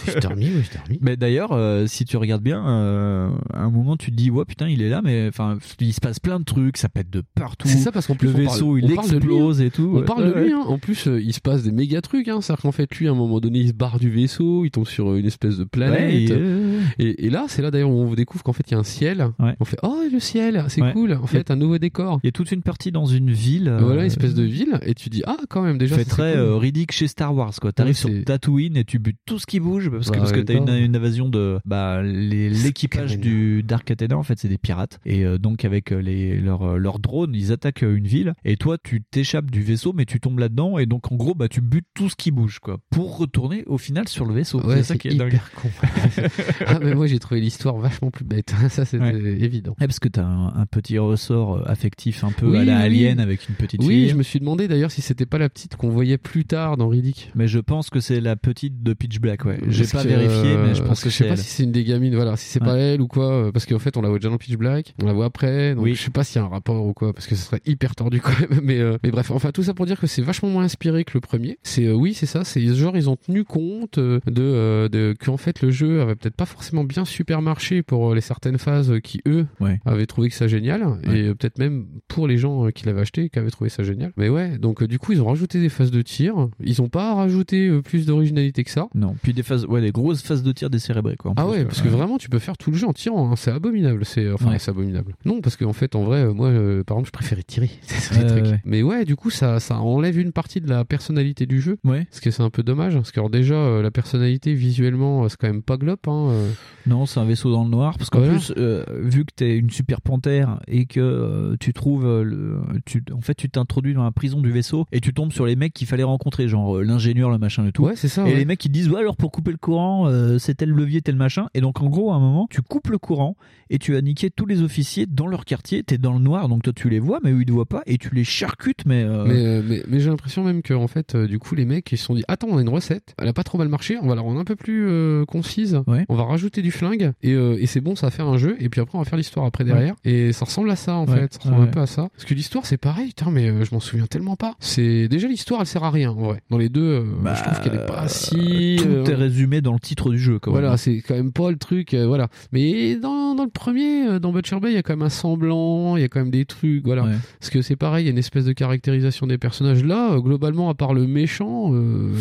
j'ai- 0.05 0.19
dormi, 0.19 0.45
ouais, 0.45 0.61
j'ai 0.63 0.77
dormi. 0.77 0.99
Mais 1.01 1.15
d'ailleurs, 1.17 1.51
euh, 1.51 1.85
si 1.87 2.05
tu 2.05 2.17
regardes 2.17 2.41
bien, 2.43 2.65
euh, 2.67 3.29
à 3.53 3.61
un 3.63 3.69
moment 3.69 3.95
tu 3.97 4.11
te 4.11 4.15
dis 4.15 4.29
ouais 4.31 4.45
putain 4.45 4.67
il 4.69 4.81
est 4.81 4.89
là, 4.89 5.01
mais 5.03 5.27
enfin 5.27 5.57
il 5.79 5.93
se 5.93 6.01
passe 6.01 6.19
plein 6.19 6.39
de 6.39 6.45
trucs, 6.45 6.77
ça 6.77 6.89
pète 6.89 7.09
de 7.09 7.21
partout. 7.35 7.67
C'est 7.67 7.77
ça 7.77 7.91
parce 7.91 8.07
qu'en 8.07 8.15
plus 8.15 8.27
le 8.29 8.33
vaisseau 8.33 8.73
parle- 8.73 8.79
il 8.83 8.92
parle 8.95 9.09
de 9.09 9.17
lui, 9.17 9.33
explose 9.33 9.61
et 9.61 9.69
tout. 9.71 9.93
On 9.95 10.01
parle 10.03 10.33
de 10.33 10.39
lui, 10.39 10.51
hein. 10.53 10.63
en 10.65 10.77
plus 10.77 11.07
euh, 11.07 11.21
il 11.21 11.33
se 11.33 11.41
passe 11.41 11.63
des 11.63 11.71
méga 11.71 12.01
trucs, 12.01 12.27
hein. 12.27 12.39
c'est-à-dire 12.41 12.61
qu'en 12.63 12.71
fait 12.71 12.93
lui 12.95 13.07
à 13.07 13.11
un 13.11 13.15
moment 13.15 13.39
donné 13.39 13.59
il 13.59 13.67
se 13.69 13.73
barre 13.73 13.99
du 13.99 14.09
vaisseau, 14.09 14.65
il 14.65 14.71
tombe 14.71 14.87
sur 14.87 15.11
euh, 15.11 15.17
une 15.17 15.25
espèce 15.25 15.57
de 15.57 15.63
planète, 15.63 16.01
Ouais, 16.03 16.27
euh, 16.31 16.81
Et, 16.99 17.25
et 17.25 17.29
là, 17.29 17.45
c'est 17.47 17.61
là 17.61 17.71
d'ailleurs 17.71 17.89
où 17.89 17.99
on 18.01 18.13
découvre 18.13 18.43
qu'en 18.43 18.53
fait, 18.53 18.63
il 18.69 18.73
y 18.73 18.75
a 18.75 18.79
un 18.79 18.83
ciel. 18.83 19.27
On 19.59 19.65
fait 19.65 19.77
oh 19.83 20.01
le 20.11 20.19
ciel, 20.19 20.63
c'est 20.69 20.81
cool. 20.93 21.13
En 21.21 21.27
fait, 21.27 21.51
un 21.51 21.55
nouveau 21.55 21.77
décor. 21.77 22.19
Il 22.23 22.27
y 22.27 22.29
a 22.29 22.31
toute 22.31 22.51
une 22.51 22.61
partie 22.61 22.91
dans 22.91 23.05
une 23.05 23.31
ville. 23.31 23.67
euh, 23.69 23.79
Voilà, 23.79 24.01
une 24.01 24.07
espèce 24.07 24.33
de 24.33 24.43
ville, 24.43 24.79
et 24.85 24.93
tu 24.93 25.09
dis 25.09 25.23
ah 25.25 25.37
quand 25.49 25.61
même 25.61 25.77
déjà. 25.77 25.95
très 25.95 26.03
c'est 26.03 26.33
cool. 26.33 26.41
euh, 26.41 26.57
ridicule 26.57 26.93
chez 26.95 27.07
Star 27.07 27.33
Wars 27.35 27.53
quoi. 27.61 27.71
T'arrives 27.71 27.95
sur 27.97 28.09
Tatooine 28.25 28.77
et 28.77 28.83
tu 28.85 28.99
butes 28.99 29.17
tout 29.25 29.39
ce 29.39 29.45
qui 29.45 29.59
bouge 29.59 29.89
parce 29.89 30.11
que 30.11 30.17
parce 30.17 30.31
que 30.31 30.39
t'as 30.41 30.53
une, 30.53 30.95
invasion 30.95 31.29
de 31.29 31.59
bah 31.65 32.01
l'équipage 32.03 33.19
du 33.19 33.63
Dark 33.63 33.89
Athena 33.91 34.17
en 34.17 34.23
fait 34.23 34.37
c'est 34.39 34.47
des 34.47 34.57
pirates 34.57 34.99
et 35.05 35.25
euh, 35.25 35.37
donc 35.37 35.65
avec 35.65 35.91
euh, 35.91 35.99
les 36.01 36.39
leurs 36.39 36.63
euh, 36.63 36.97
drones 36.99 37.33
ils 37.33 37.51
attaquent 37.51 37.83
euh, 37.83 37.95
une 37.95 38.07
ville 38.07 38.33
et 38.45 38.57
toi 38.57 38.77
tu 38.83 39.01
t'échappes 39.01 39.49
du 39.49 39.61
vaisseau 39.61 39.93
mais 39.93 40.05
tu 40.05 40.19
tombes 40.19 40.39
là-dedans 40.39 40.77
et 40.77 40.85
donc 40.85 41.11
en 41.11 41.15
gros 41.15 41.33
bah 41.35 41.47
tu 41.47 41.61
butes 41.61 41.87
tout 41.93 42.09
ce 42.09 42.15
qui 42.15 42.31
bouge 42.31 42.59
quoi 42.59 42.77
pour 42.89 43.17
retourner 43.17 43.63
au 43.67 43.77
final 43.77 44.07
sur 44.07 44.25
le 44.25 44.33
vaisseau. 44.33 44.59
Ouais, 44.61 44.77
c'est 44.77 44.83
ça 44.83 44.93
c'est 44.93 44.97
qui 44.99 45.07
est 45.09 45.13
hyper 45.13 45.29
dingue. 45.29 45.39
con. 45.55 45.69
ah 46.67 46.79
mais 46.81 46.93
moi 46.95 47.07
j'ai 47.07 47.19
trouvé 47.19 47.41
l'histoire 47.41 47.77
vachement 47.77 48.11
plus 48.11 48.25
bête. 48.25 48.53
ça 48.69 48.85
c'était 48.85 49.17
évident. 49.17 49.71
Ouais, 49.79 49.87
parce 49.87 49.99
que 49.99 50.07
t'as 50.09 50.23
un, 50.25 50.47
un 50.55 50.65
petit 50.65 50.97
ressort 50.97 51.57
euh, 51.57 51.63
affectif 51.65 52.23
un 52.23 52.31
peu 52.31 52.47
Oui, 52.51 52.57
à 52.57 52.63
la 52.65 52.77
oui, 52.79 52.83
Alien 52.85 53.17
oui. 53.17 53.23
avec 53.23 53.49
une 53.49 53.55
petite 53.55 53.81
Oui, 53.81 53.87
fille. 53.87 54.09
je 54.09 54.15
me 54.15 54.23
suis 54.23 54.39
demandé 54.39 54.67
d'ailleurs 54.67 54.91
si 54.91 55.01
c'était 55.01 55.25
pas 55.25 55.37
la 55.37 55.49
petite 55.49 55.75
qu'on 55.75 55.89
voyait 55.89 56.17
plus 56.17 56.45
tard 56.45 56.77
dans 56.77 56.87
Riddick. 56.87 57.31
Mais 57.35 57.47
je 57.47 57.59
pense 57.59 57.89
que 57.89 57.99
c'est 57.99 58.21
la 58.21 58.35
petite 58.35 58.83
de 58.83 58.93
Pitch 58.93 59.19
Black, 59.19 59.45
ouais. 59.45 59.59
J'ai 59.67 59.83
Parce 59.83 59.91
pas 59.91 60.03
que, 60.03 60.07
vérifié, 60.09 60.57
mais 60.57 60.75
je 60.75 60.81
euh, 60.81 60.85
pense 60.85 60.87
parce 60.87 61.03
que 61.03 61.09
je 61.09 61.15
sais 61.15 61.23
c'est 61.23 61.29
pas 61.29 61.33
elle. 61.35 61.37
si 61.39 61.49
c'est 61.49 61.63
une 61.63 61.71
des 61.71 61.83
gamines, 61.83 62.15
voilà, 62.15 62.35
si 62.37 62.47
c'est 62.49 62.59
pas 62.59 62.75
elle 62.77 63.01
ou 63.01 63.07
quoi, 63.07 63.31
euh, 63.31 63.51
parce 63.51 63.65
qu'en 63.65 63.79
fait 63.79 63.95
on 63.97 64.01
la 64.01 64.09
voit 64.09 64.19
déjà 64.19 64.29
dans 64.29 64.37
Pitch 64.37 64.55
Black, 64.57 64.93
on 65.01 65.05
la 65.05 65.13
voit 65.13 65.25
après, 65.25 65.75
donc 65.75 65.87
je 65.87 65.93
sais 65.93 66.09
pas 66.11 66.23
s'il 66.23 66.39
y 66.41 66.43
a 66.43 66.45
un 66.45 66.49
rapport 66.49 66.85
ou 66.85 66.93
quoi, 66.93 67.13
parce 67.13 67.27
que 67.27 67.35
ce 67.35 67.43
serait 67.45 67.61
hyper 67.65 67.95
tordu 67.95 68.19
quand 68.21 68.31
même, 68.49 68.61
mais, 68.63 68.79
euh, 68.79 68.97
mais 69.03 69.11
bref, 69.11 69.29
enfin 69.31 69.51
tout 69.51 69.63
ça 69.63 69.73
pour 69.73 69.85
dire 69.85 69.99
que 69.99 70.07
c'est 70.07 70.21
vachement 70.21 70.49
moins 70.49 70.63
inspiré 70.63 71.03
que 71.03 71.11
le 71.13 71.19
premier. 71.21 71.57
C'est 71.63 71.85
euh, 71.87 71.93
oui, 71.93 72.13
c'est 72.13 72.25
ça, 72.25 72.43
c'est 72.43 72.65
genre 72.73 72.95
ils 72.97 73.09
ont 73.09 73.15
tenu 73.15 73.43
compte 73.43 73.97
euh, 73.97 74.19
de, 74.25 74.41
euh, 74.41 74.89
de 74.89 75.13
qu'en 75.19 75.37
fait 75.37 75.61
le 75.61 75.71
jeu 75.71 76.01
avait 76.01 76.15
peut-être 76.15 76.35
pas 76.35 76.45
forcément 76.45 76.83
bien 76.83 77.05
super 77.05 77.41
marché 77.41 77.83
pour 77.83 78.11
euh, 78.11 78.15
les 78.15 78.21
certaines 78.21 78.57
phases 78.57 78.93
qui 79.03 79.21
eux 79.27 79.45
avaient 79.85 80.05
trouvé 80.05 80.29
que 80.29 80.35
ça 80.35 80.47
génial, 80.47 80.81
et 81.03 81.23
euh, 81.23 81.35
peut-être 81.35 81.59
même 81.59 81.85
pour 82.07 82.27
les 82.27 82.37
gens 82.37 82.65
euh, 82.67 82.71
qui 82.71 82.85
l'avaient 82.85 83.01
acheté 83.01 83.29
qui 83.29 83.39
avaient 83.39 83.51
trouvé 83.51 83.69
ça 83.69 83.83
génial. 83.83 84.11
Mais 84.17 84.29
ouais, 84.29 84.57
donc 84.57 84.81
euh, 84.81 84.87
du 84.87 84.99
coup 84.99 85.11
ils 85.11 85.21
ont 85.21 85.27
rajouté 85.27 85.59
des 85.59 85.69
phases 85.69 85.91
de 85.91 86.01
tir, 86.01 86.33
ils 86.63 86.81
ont 86.81 86.89
pas 86.89 87.13
rajouté 87.13 87.67
euh, 87.67 87.81
plus 87.81 88.05
d'originalité 88.05 88.63
que 88.63 88.71
ça. 88.71 88.87
Non, 88.95 89.15
puis 89.21 89.33
des 89.33 89.43
phases, 89.43 89.65
ouais, 89.65 89.81
des 89.81 89.91
grosses 89.91 90.21
phases 90.21 90.43
de 90.43 90.51
tir 90.51 90.69
décérébrées, 90.69 91.15
quoi. 91.17 91.33
Ah 91.35 91.43
plus, 91.43 91.51
ouais, 91.51 91.65
parce 91.65 91.81
que 91.81 91.87
vraiment, 91.87 92.17
tu 92.17 92.29
peux 92.29 92.39
faire 92.39 92.57
tout 92.57 92.71
le 92.71 92.77
jeu 92.77 92.87
en 92.87 92.93
tirant. 92.93 93.31
hein. 93.31 93.35
C'est 93.35 93.51
abominable. 93.51 94.05
C'est 94.05 94.31
enfin, 94.31 94.51
Ouais. 94.51 94.59
c'est 94.59 94.71
abominable. 94.71 95.15
Non, 95.25 95.41
parce 95.41 95.57
qu'en 95.57 95.73
fait, 95.73 95.95
en 95.95 96.03
vrai, 96.03 96.23
euh, 96.25 96.33
moi, 96.33 96.47
euh, 96.49 96.83
par 96.83 96.97
exemple, 96.97 97.07
je 97.07 97.11
préférais 97.11 97.43
tirer. 97.43 97.69
C'est 97.81 98.13
ça, 98.13 98.21
le 98.21 98.52
Ouais. 98.53 98.61
Mais 98.65 98.83
ouais, 98.83 99.05
du 99.05 99.15
coup, 99.15 99.29
ça, 99.29 99.59
ça 99.59 99.79
enlève 99.79 100.17
une 100.19 100.31
partie 100.31 100.61
de 100.61 100.69
la 100.69 100.85
personnalité 100.85 101.45
du 101.45 101.61
jeu. 101.61 101.77
Ouais. 101.83 102.05
Parce 102.05 102.19
que 102.19 102.31
c'est 102.31 102.43
un 102.43 102.49
peu 102.49 102.63
dommage. 102.63 102.93
Parce 102.93 103.11
que 103.11 103.19
alors, 103.19 103.29
déjà, 103.29 103.55
euh, 103.55 103.81
la 103.81 103.91
personnalité 103.91 104.53
visuellement, 104.53 105.23
euh, 105.23 105.29
c'est 105.29 105.37
quand 105.37 105.47
même 105.47 105.63
pas 105.63 105.77
glop. 105.77 106.07
Hein, 106.07 106.29
euh. 106.31 106.51
Non, 106.87 107.05
c'est 107.05 107.19
un 107.19 107.25
vaisseau 107.25 107.51
dans 107.51 107.63
le 107.63 107.69
noir. 107.69 107.97
Parce 107.97 108.09
qu'en 108.09 108.19
Voilà. 108.19 108.33
plus, 108.35 108.53
euh, 108.57 108.83
vu 109.01 109.25
que 109.25 109.31
t'es 109.35 109.57
une 109.57 109.69
super 109.69 110.01
panthère 110.01 110.59
et 110.67 110.85
que 110.85 111.55
tu 111.59 111.73
trouves 111.73 112.05
le, 112.21 112.59
tu, 112.85 113.03
en 113.13 113.21
fait, 113.21 113.35
tu 113.35 113.49
t'introduis 113.49 113.93
dans 113.93 114.03
la 114.03 114.11
prison 114.11 114.41
du 114.41 114.51
vaisseau 114.51 114.85
et 114.91 114.99
tu 115.01 115.13
tombes 115.13 115.31
sur 115.31 115.45
les 115.45 115.55
mecs 115.55 115.73
qu'il 115.73 115.87
fallait 115.87 116.03
rencontrer, 116.03 116.47
genre 116.47 116.81
l'ingénieur, 116.81 117.29
le 117.29 117.37
machin 117.37 117.65
et 117.67 117.71
tout. 117.71 117.83
Ouais, 117.83 117.95
c'est 117.95 118.07
ça. 118.07 118.21
Et 118.27 118.31
ouais. 118.31 118.35
les 118.35 118.45
mecs 118.45 118.63
ils 118.65 118.69
disent 118.69 118.89
ouais 118.89 118.99
alors 118.99 119.15
pour 119.17 119.31
couper 119.31 119.51
le 119.51 119.57
courant 119.57 120.07
c'est 120.39 120.55
tel 120.55 120.69
levier 120.69 121.01
tel 121.01 121.15
machin 121.15 121.47
et 121.53 121.61
donc 121.61 121.81
en 121.81 121.89
gros 121.89 122.11
à 122.11 122.15
un 122.15 122.19
moment 122.19 122.47
tu 122.49 122.61
coupes 122.61 122.89
le 122.89 122.97
courant 122.97 123.35
et 123.69 123.79
tu 123.79 123.95
as 123.95 124.01
niqué 124.01 124.29
tous 124.29 124.45
les 124.45 124.61
officiers 124.61 125.05
dans 125.05 125.27
leur 125.27 125.45
quartier 125.45 125.83
t'es 125.83 125.97
dans 125.97 126.13
le 126.13 126.19
noir 126.19 126.47
donc 126.49 126.63
toi 126.63 126.73
tu 126.75 126.89
les 126.89 126.99
vois 126.99 127.19
mais 127.23 127.31
eux 127.31 127.41
ils 127.41 127.45
te 127.45 127.51
voient 127.51 127.65
pas 127.65 127.81
et 127.85 127.97
tu 127.97 128.13
les 128.13 128.23
charcutes 128.45 128.85
mais, 128.85 129.03
euh, 129.03 129.25
Mais, 129.25 129.45
euh, 129.45 129.61
mais, 129.67 129.83
mais 129.87 129.99
j'ai 129.99 130.09
l'impression 130.09 130.43
même 130.43 130.61
que 130.61 130.73
en 130.73 130.87
fait, 130.87 131.15
euh, 131.15 131.27
du 131.27 131.39
coup, 131.39 131.55
les 131.55 131.65
mecs 131.65 131.91
ils 131.91 131.97
se 131.97 132.05
sont 132.05 132.15
dit 132.15 132.23
Attends, 132.27 132.47
on 132.51 132.57
a 132.57 132.61
une 132.61 132.69
recette, 132.69 133.13
elle 133.21 133.27
a 133.27 133.33
pas 133.33 133.43
trop 133.43 133.57
mal 133.57 133.67
marché, 133.69 133.97
on 134.01 134.07
va 134.07 134.15
la 134.15 134.21
rendre 134.21 134.39
un 134.39 134.43
peu 134.43 134.55
plus 134.55 134.85
euh, 134.87 135.25
concise, 135.25 135.81
on 136.09 136.15
va 136.15 136.23
rajouter 136.23 136.61
du 136.61 136.71
flingue 136.71 137.11
et, 137.21 137.33
euh, 137.33 137.57
et 137.59 137.65
c'est 137.65 137.81
bon, 137.81 137.95
ça 137.95 138.07
va 138.07 138.11
faire 138.11 138.27
un 138.27 138.37
jeu, 138.37 138.55
et 138.59 138.69
puis 138.69 138.81
après 138.81 138.97
on 138.97 139.01
va 139.01 139.05
faire 139.05 139.17
l'histoire 139.17 139.45
après 139.45 139.63
derrière. 139.63 139.95
Et 140.03 140.33
ça 140.33 140.45
ressemble 140.45 140.69
à 140.71 140.75
ça 140.75 140.95
en 140.95 141.05
Ouais. 141.05 141.19
fait, 141.21 141.33
ça 141.33 141.39
ressemble 141.39 141.61
un 141.63 141.67
peu 141.67 141.79
à 141.81 141.85
ça. 141.85 142.09
Parce 142.13 142.25
que 142.25 142.33
l'histoire 142.33 142.65
c'est 142.65 142.77
pareil, 142.77 143.07
putain, 143.07 143.29
mais 143.31 143.63
je 143.65 143.73
m'en 143.73 143.79
souviens 143.79 144.05
tellement 144.07 144.35
pas. 144.35 144.55
C'est 144.59 145.07
Déjà 145.07 145.27
l'histoire 145.27 145.61
elle 145.61 145.67
sert 145.67 145.83
à 145.83 145.91
rien 145.91 146.11
en 146.11 146.15
vrai. 146.15 146.41
Dans 146.49 146.57
les 146.57 146.69
deux, 146.69 146.81
euh, 146.81 147.03
je 147.35 147.43
trouve 147.43 147.59
qu'elle 147.61 147.75
est 147.75 147.85
pas 147.85 148.07
si. 148.07 148.77
tout 148.81 149.09
est 149.11 149.15
résumé 149.15 149.61
dans 149.61 149.73
le 149.73 149.79
titre 149.79 150.09
du 150.11 150.17
jeu 150.19 150.39
quand 150.39 150.51
même. 150.51 150.61
voilà, 150.61 150.77
c'est 150.77 151.01
quand 151.01 151.15
même 151.15 151.31
pas 151.31 151.49
le 151.51 151.57
truc, 151.57 151.93
voilà. 151.93 152.27
Mais 152.51 152.95
dans, 152.95 153.35
dans 153.35 153.43
le 153.43 153.49
premier, 153.49 154.19
dans 154.19 154.31
Butcher 154.31 154.59
Bay, 154.59 154.71
il 154.71 154.75
y 154.75 154.77
a 154.77 154.83
quand 154.83 154.93
même 154.93 155.01
un 155.05 155.09
semblant, 155.09 155.95
il 155.97 156.01
y 156.01 156.03
a 156.03 156.07
quand 156.09 156.19
même 156.19 156.31
des 156.31 156.45
trucs, 156.45 156.83
voilà. 156.85 157.05
Parce 157.39 157.49
que 157.49 157.61
c'est 157.61 157.75
pareil, 157.75 158.03
il 158.03 158.07
y 158.07 158.09
a 158.09 158.11
une 158.11 158.17
espèce 158.17 158.32
de 158.41 158.53
caractérisation 158.53 159.27
des 159.27 159.37
personnages. 159.37 159.83
Là, 159.83 160.13
euh, 160.13 160.19
globalement, 160.19 160.69
à 160.69 160.73
part 160.73 160.93
le 160.93 161.05
méchant, 161.05 161.71
euh, 161.73 162.11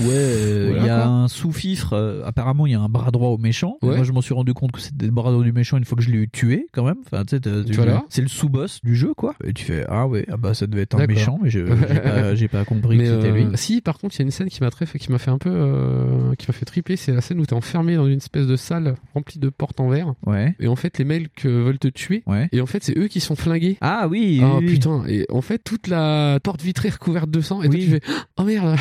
Ouais, 0.00 0.06
euh, 0.10 0.64
il 0.68 0.72
voilà, 0.72 0.86
y 0.86 0.90
a 0.90 1.02
quoi. 1.02 1.06
un 1.06 1.28
sous-fifre. 1.28 2.22
apparemment, 2.24 2.66
il 2.66 2.72
y 2.72 2.74
a 2.74 2.80
un 2.80 2.88
bras 2.88 3.10
droit 3.10 3.30
au 3.30 3.38
méchant. 3.38 3.78
Ouais. 3.82 3.96
Moi, 3.96 4.04
je 4.04 4.12
m'en 4.12 4.20
suis 4.20 4.34
rendu 4.34 4.52
compte 4.54 4.72
que 4.72 4.80
c'était 4.80 5.06
le 5.06 5.12
bras 5.12 5.30
droit 5.30 5.42
du 5.42 5.52
méchant 5.52 5.76
une 5.78 5.84
fois 5.84 5.96
que 5.96 6.02
je 6.02 6.10
l'ai 6.10 6.18
eu 6.18 6.28
tué, 6.28 6.66
quand 6.72 6.84
même. 6.84 6.98
Enfin, 7.06 7.24
tu 7.24 7.38
Voilà. 7.72 8.04
c'est 8.08 8.22
le 8.22 8.28
sous-boss 8.28 8.80
du 8.82 8.94
jeu, 8.94 9.14
quoi. 9.14 9.34
Et 9.44 9.52
tu 9.52 9.64
fais 9.64 9.84
ah 9.88 10.06
ouais, 10.06 10.26
ah 10.30 10.36
bah 10.36 10.54
ça 10.54 10.66
devait 10.66 10.82
être 10.82 11.00
un 11.00 11.06
méchant, 11.06 11.38
mais 11.42 11.50
j'ai 12.34 12.48
pas, 12.48 12.64
compris 12.64 12.98
Mais, 12.98 13.04
que 13.04 13.10
c'était 13.16 13.32
lui. 13.32 13.46
Si, 13.54 13.80
par 13.80 13.98
contre, 13.98 14.14
il 14.16 14.18
y 14.18 14.22
a 14.22 14.26
une 14.26 14.30
scène 14.30 14.48
qui 14.48 14.60
m'a 14.62 14.70
fait, 14.70 14.98
qui 14.98 15.10
m'a 15.10 15.18
fait 15.18 15.30
un 15.30 15.38
peu, 15.38 16.34
qui 16.38 16.46
m'a 16.48 16.52
fait 16.52 16.64
triper. 16.64 16.96
C'est 16.96 17.12
la 17.12 17.20
scène 17.20 17.40
où 17.40 17.46
t'es 17.46 17.54
enfermé 17.54 17.96
dans 17.96 18.06
une 18.06 18.18
espèce 18.18 18.46
de 18.46 18.56
salle 18.56 18.96
remplie 19.14 19.38
de 19.38 19.48
portes 19.48 19.80
en 19.80 19.88
verre. 19.88 20.14
Ouais. 20.26 20.54
Et 20.60 20.68
en 20.68 20.76
fait, 20.76 20.98
les 20.98 21.04
mecs 21.04 21.44
veulent 21.44 21.78
te 21.78 21.88
tuer. 21.88 22.22
Ouais. 22.26 22.48
Et 22.52 22.60
en 22.60 22.66
fait, 22.66 22.82
c'est 22.82 22.96
eux 22.98 23.08
qui 23.08 23.20
sont 23.20 23.36
flingués. 23.36 23.78
Ah 23.80 24.06
oui. 24.10 24.40
Ah 24.42 24.56
oui. 24.58 24.66
putain. 24.66 25.04
Et 25.08 25.26
en 25.30 25.40
fait, 25.40 25.53
toute 25.58 25.86
la 25.88 26.38
porte 26.42 26.62
vitrée 26.62 26.90
recouverte 26.90 27.30
de 27.30 27.40
sang. 27.40 27.62
Et 27.62 27.68
toi, 27.68 27.78
tu 27.78 27.90
fais, 27.90 28.00
oh 28.38 28.44
merde. 28.44 28.76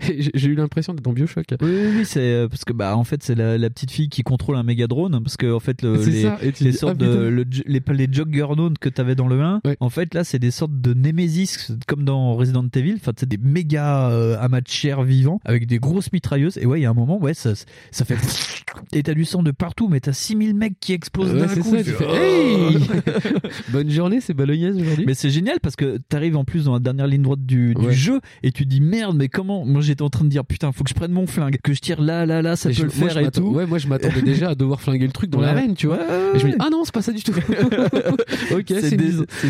J'ai 0.34 0.48
eu 0.48 0.54
l'impression 0.54 0.94
d'être 0.94 1.04
dans 1.04 1.12
Bioshock. 1.12 1.46
Oui, 1.60 1.68
oui, 1.70 1.92
oui, 1.98 2.04
c'est 2.04 2.20
euh, 2.20 2.48
parce 2.48 2.64
que 2.64 2.72
bah 2.72 2.96
en 2.96 3.04
fait 3.04 3.22
c'est 3.22 3.34
la, 3.34 3.58
la 3.58 3.70
petite 3.70 3.90
fille 3.90 4.08
qui 4.08 4.22
contrôle 4.22 4.56
un 4.56 4.62
méga 4.62 4.86
drone 4.86 5.20
parce 5.22 5.36
que 5.36 5.52
en 5.52 5.60
fait 5.60 5.82
le, 5.82 5.96
les, 6.04 6.30
les 6.42 6.52
dis, 6.52 6.72
sortes 6.72 6.96
ah, 7.00 7.04
de 7.04 7.28
le, 7.28 7.44
les 7.66 7.80
les 7.88 8.08
juggernauts 8.12 8.70
que 8.80 8.88
t'avais 8.88 9.14
dans 9.14 9.26
le 9.26 9.40
1 9.40 9.62
en 9.80 9.90
fait 9.90 10.14
là 10.14 10.24
c'est 10.24 10.38
des 10.38 10.50
sortes 10.50 10.80
de 10.80 10.94
Nemesis 10.94 11.72
comme 11.86 12.04
dans 12.04 12.34
Resident 12.34 12.66
Evil 12.74 12.94
enfin 12.96 13.12
c'est 13.16 13.28
des 13.28 13.38
méga 13.38 14.10
euh, 14.10 14.36
amas 14.40 14.60
de 14.60 14.68
chair 14.68 15.02
vivants 15.02 15.40
avec 15.44 15.66
des 15.66 15.78
grosses 15.78 16.12
mitrailleuses 16.12 16.58
et 16.58 16.66
ouais 16.66 16.80
il 16.80 16.82
y 16.82 16.86
a 16.86 16.90
un 16.90 16.94
moment 16.94 17.18
ouais 17.20 17.34
ça 17.34 17.52
ça 17.90 18.04
fait 18.04 18.16
et 18.92 19.02
t'as 19.02 19.14
du 19.14 19.24
sang 19.24 19.42
de 19.42 19.50
partout 19.50 19.88
mais 19.88 20.00
t'as 20.00 20.12
6000 20.12 20.54
mecs 20.54 20.78
qui 20.80 20.92
explosent 20.92 21.30
Ouais, 21.32 21.40
d'un 21.40 21.48
coup 21.48 21.76
ça, 21.76 21.84
tu 21.84 21.90
fais, 21.90 22.06
hey 22.06 22.78
Bonne 23.68 23.90
journée, 23.90 24.20
c'est 24.20 24.34
bolognaise 24.34 24.76
aujourd'hui. 24.76 25.04
mais 25.06 25.14
c'est 25.14 25.30
génial 25.30 25.60
parce 25.60 25.69
que 25.76 25.98
t'arrives 26.08 26.36
en 26.36 26.44
plus 26.44 26.64
dans 26.64 26.72
la 26.74 26.78
dernière 26.80 27.06
ligne 27.06 27.22
droite 27.22 27.44
du, 27.44 27.74
du 27.74 27.86
Ouais. 27.86 27.92
jeu 27.92 28.20
et 28.42 28.52
tu 28.52 28.66
dis 28.66 28.80
merde 28.80 29.16
mais 29.16 29.28
comment? 29.28 29.64
Moi 29.64 29.80
j'étais 29.80 30.02
en 30.02 30.10
train 30.10 30.24
de 30.24 30.30
dire 30.30 30.44
putain 30.44 30.72
faut 30.72 30.84
que 30.84 30.90
je 30.90 30.94
prenne 30.94 31.12
mon 31.12 31.26
flingue 31.26 31.58
que 31.62 31.72
je 31.74 31.80
tire 31.80 32.00
là 32.00 32.26
là 32.26 32.42
là 32.42 32.56
ça 32.56 32.70
Et 32.70 32.72
peut 32.72 32.78
je- 32.78 32.84
le 32.84 32.90
faire 32.90 33.18
et 33.18 33.30
tout 33.30 33.42
Ouais, 33.52 33.66
moi 33.66 33.78
je 33.78 33.88
m'attendais 33.88 34.22
déjà 34.22 34.50
à 34.50 34.54
devoir 34.54 34.80
flinguer 34.80 35.06
le 35.06 35.12
truc 35.12 35.30
dans 35.30 35.38
Ouais. 35.40 35.46
l'arène, 35.46 35.74
tu 35.74 35.86
vois. 35.86 35.96
Ouais, 35.96 36.32
et 36.34 36.38
je 36.38 36.46
me 36.46 36.50
dis, 36.52 36.56
ah 36.60 36.68
non, 36.70 36.82
c'est 36.84 36.94
pas 36.94 37.02
ça 37.02 37.12
du 37.12 37.22
tout. 37.22 37.32
ok, 38.52 38.72
C'est 38.80 38.96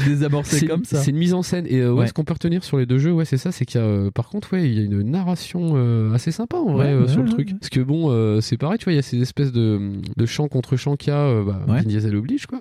désamorcé 0.08 0.66
comme 0.66 0.84
ça. 0.84 0.98
C'est 0.98 1.10
une 1.10 1.16
mise 1.18 1.34
en 1.34 1.42
scène. 1.42 1.66
Et 1.68 1.78
euh, 1.80 1.92
ouais, 1.92 2.06
ce 2.06 2.12
qu'on 2.12 2.24
peut 2.24 2.32
retenir 2.32 2.64
sur 2.64 2.78
les 2.78 2.86
deux 2.86 2.98
jeux, 2.98 3.12
ouais, 3.12 3.24
c'est 3.24 3.36
ça, 3.38 3.52
c'est 3.52 3.64
qu'il 3.64 3.80
y 3.80 3.84
a, 3.84 3.86
euh, 3.86 4.10
par 4.10 4.28
contre, 4.28 4.52
ouais, 4.52 4.68
il 4.68 4.74
y 4.74 4.78
a 4.80 4.82
une 4.82 5.02
narration 5.10 5.72
euh, 5.74 6.12
assez 6.14 6.30
sympa 6.32 6.56
en 6.56 6.72
vrai 6.72 6.94
sur 7.08 7.22
le 7.22 7.28
truc. 7.28 7.50
Parce 7.58 7.70
que 7.70 7.80
bon, 7.80 8.40
c'est 8.40 8.56
pareil, 8.56 8.78
tu 8.78 8.84
vois, 8.84 8.92
il 8.92 8.96
y 8.96 9.00
a 9.00 9.02
ces 9.02 9.20
espèces 9.20 9.52
de, 9.52 9.80
de 10.16 10.26
chants 10.26 10.48
contre 10.48 10.76
chants 10.76 10.96
qu'il 10.96 11.12
y 11.12 11.16
a, 11.16 11.42
bah. 11.42 11.60
Vin 11.66 11.82
Diesel 11.82 12.16
oblige, 12.16 12.46
quoi. 12.46 12.60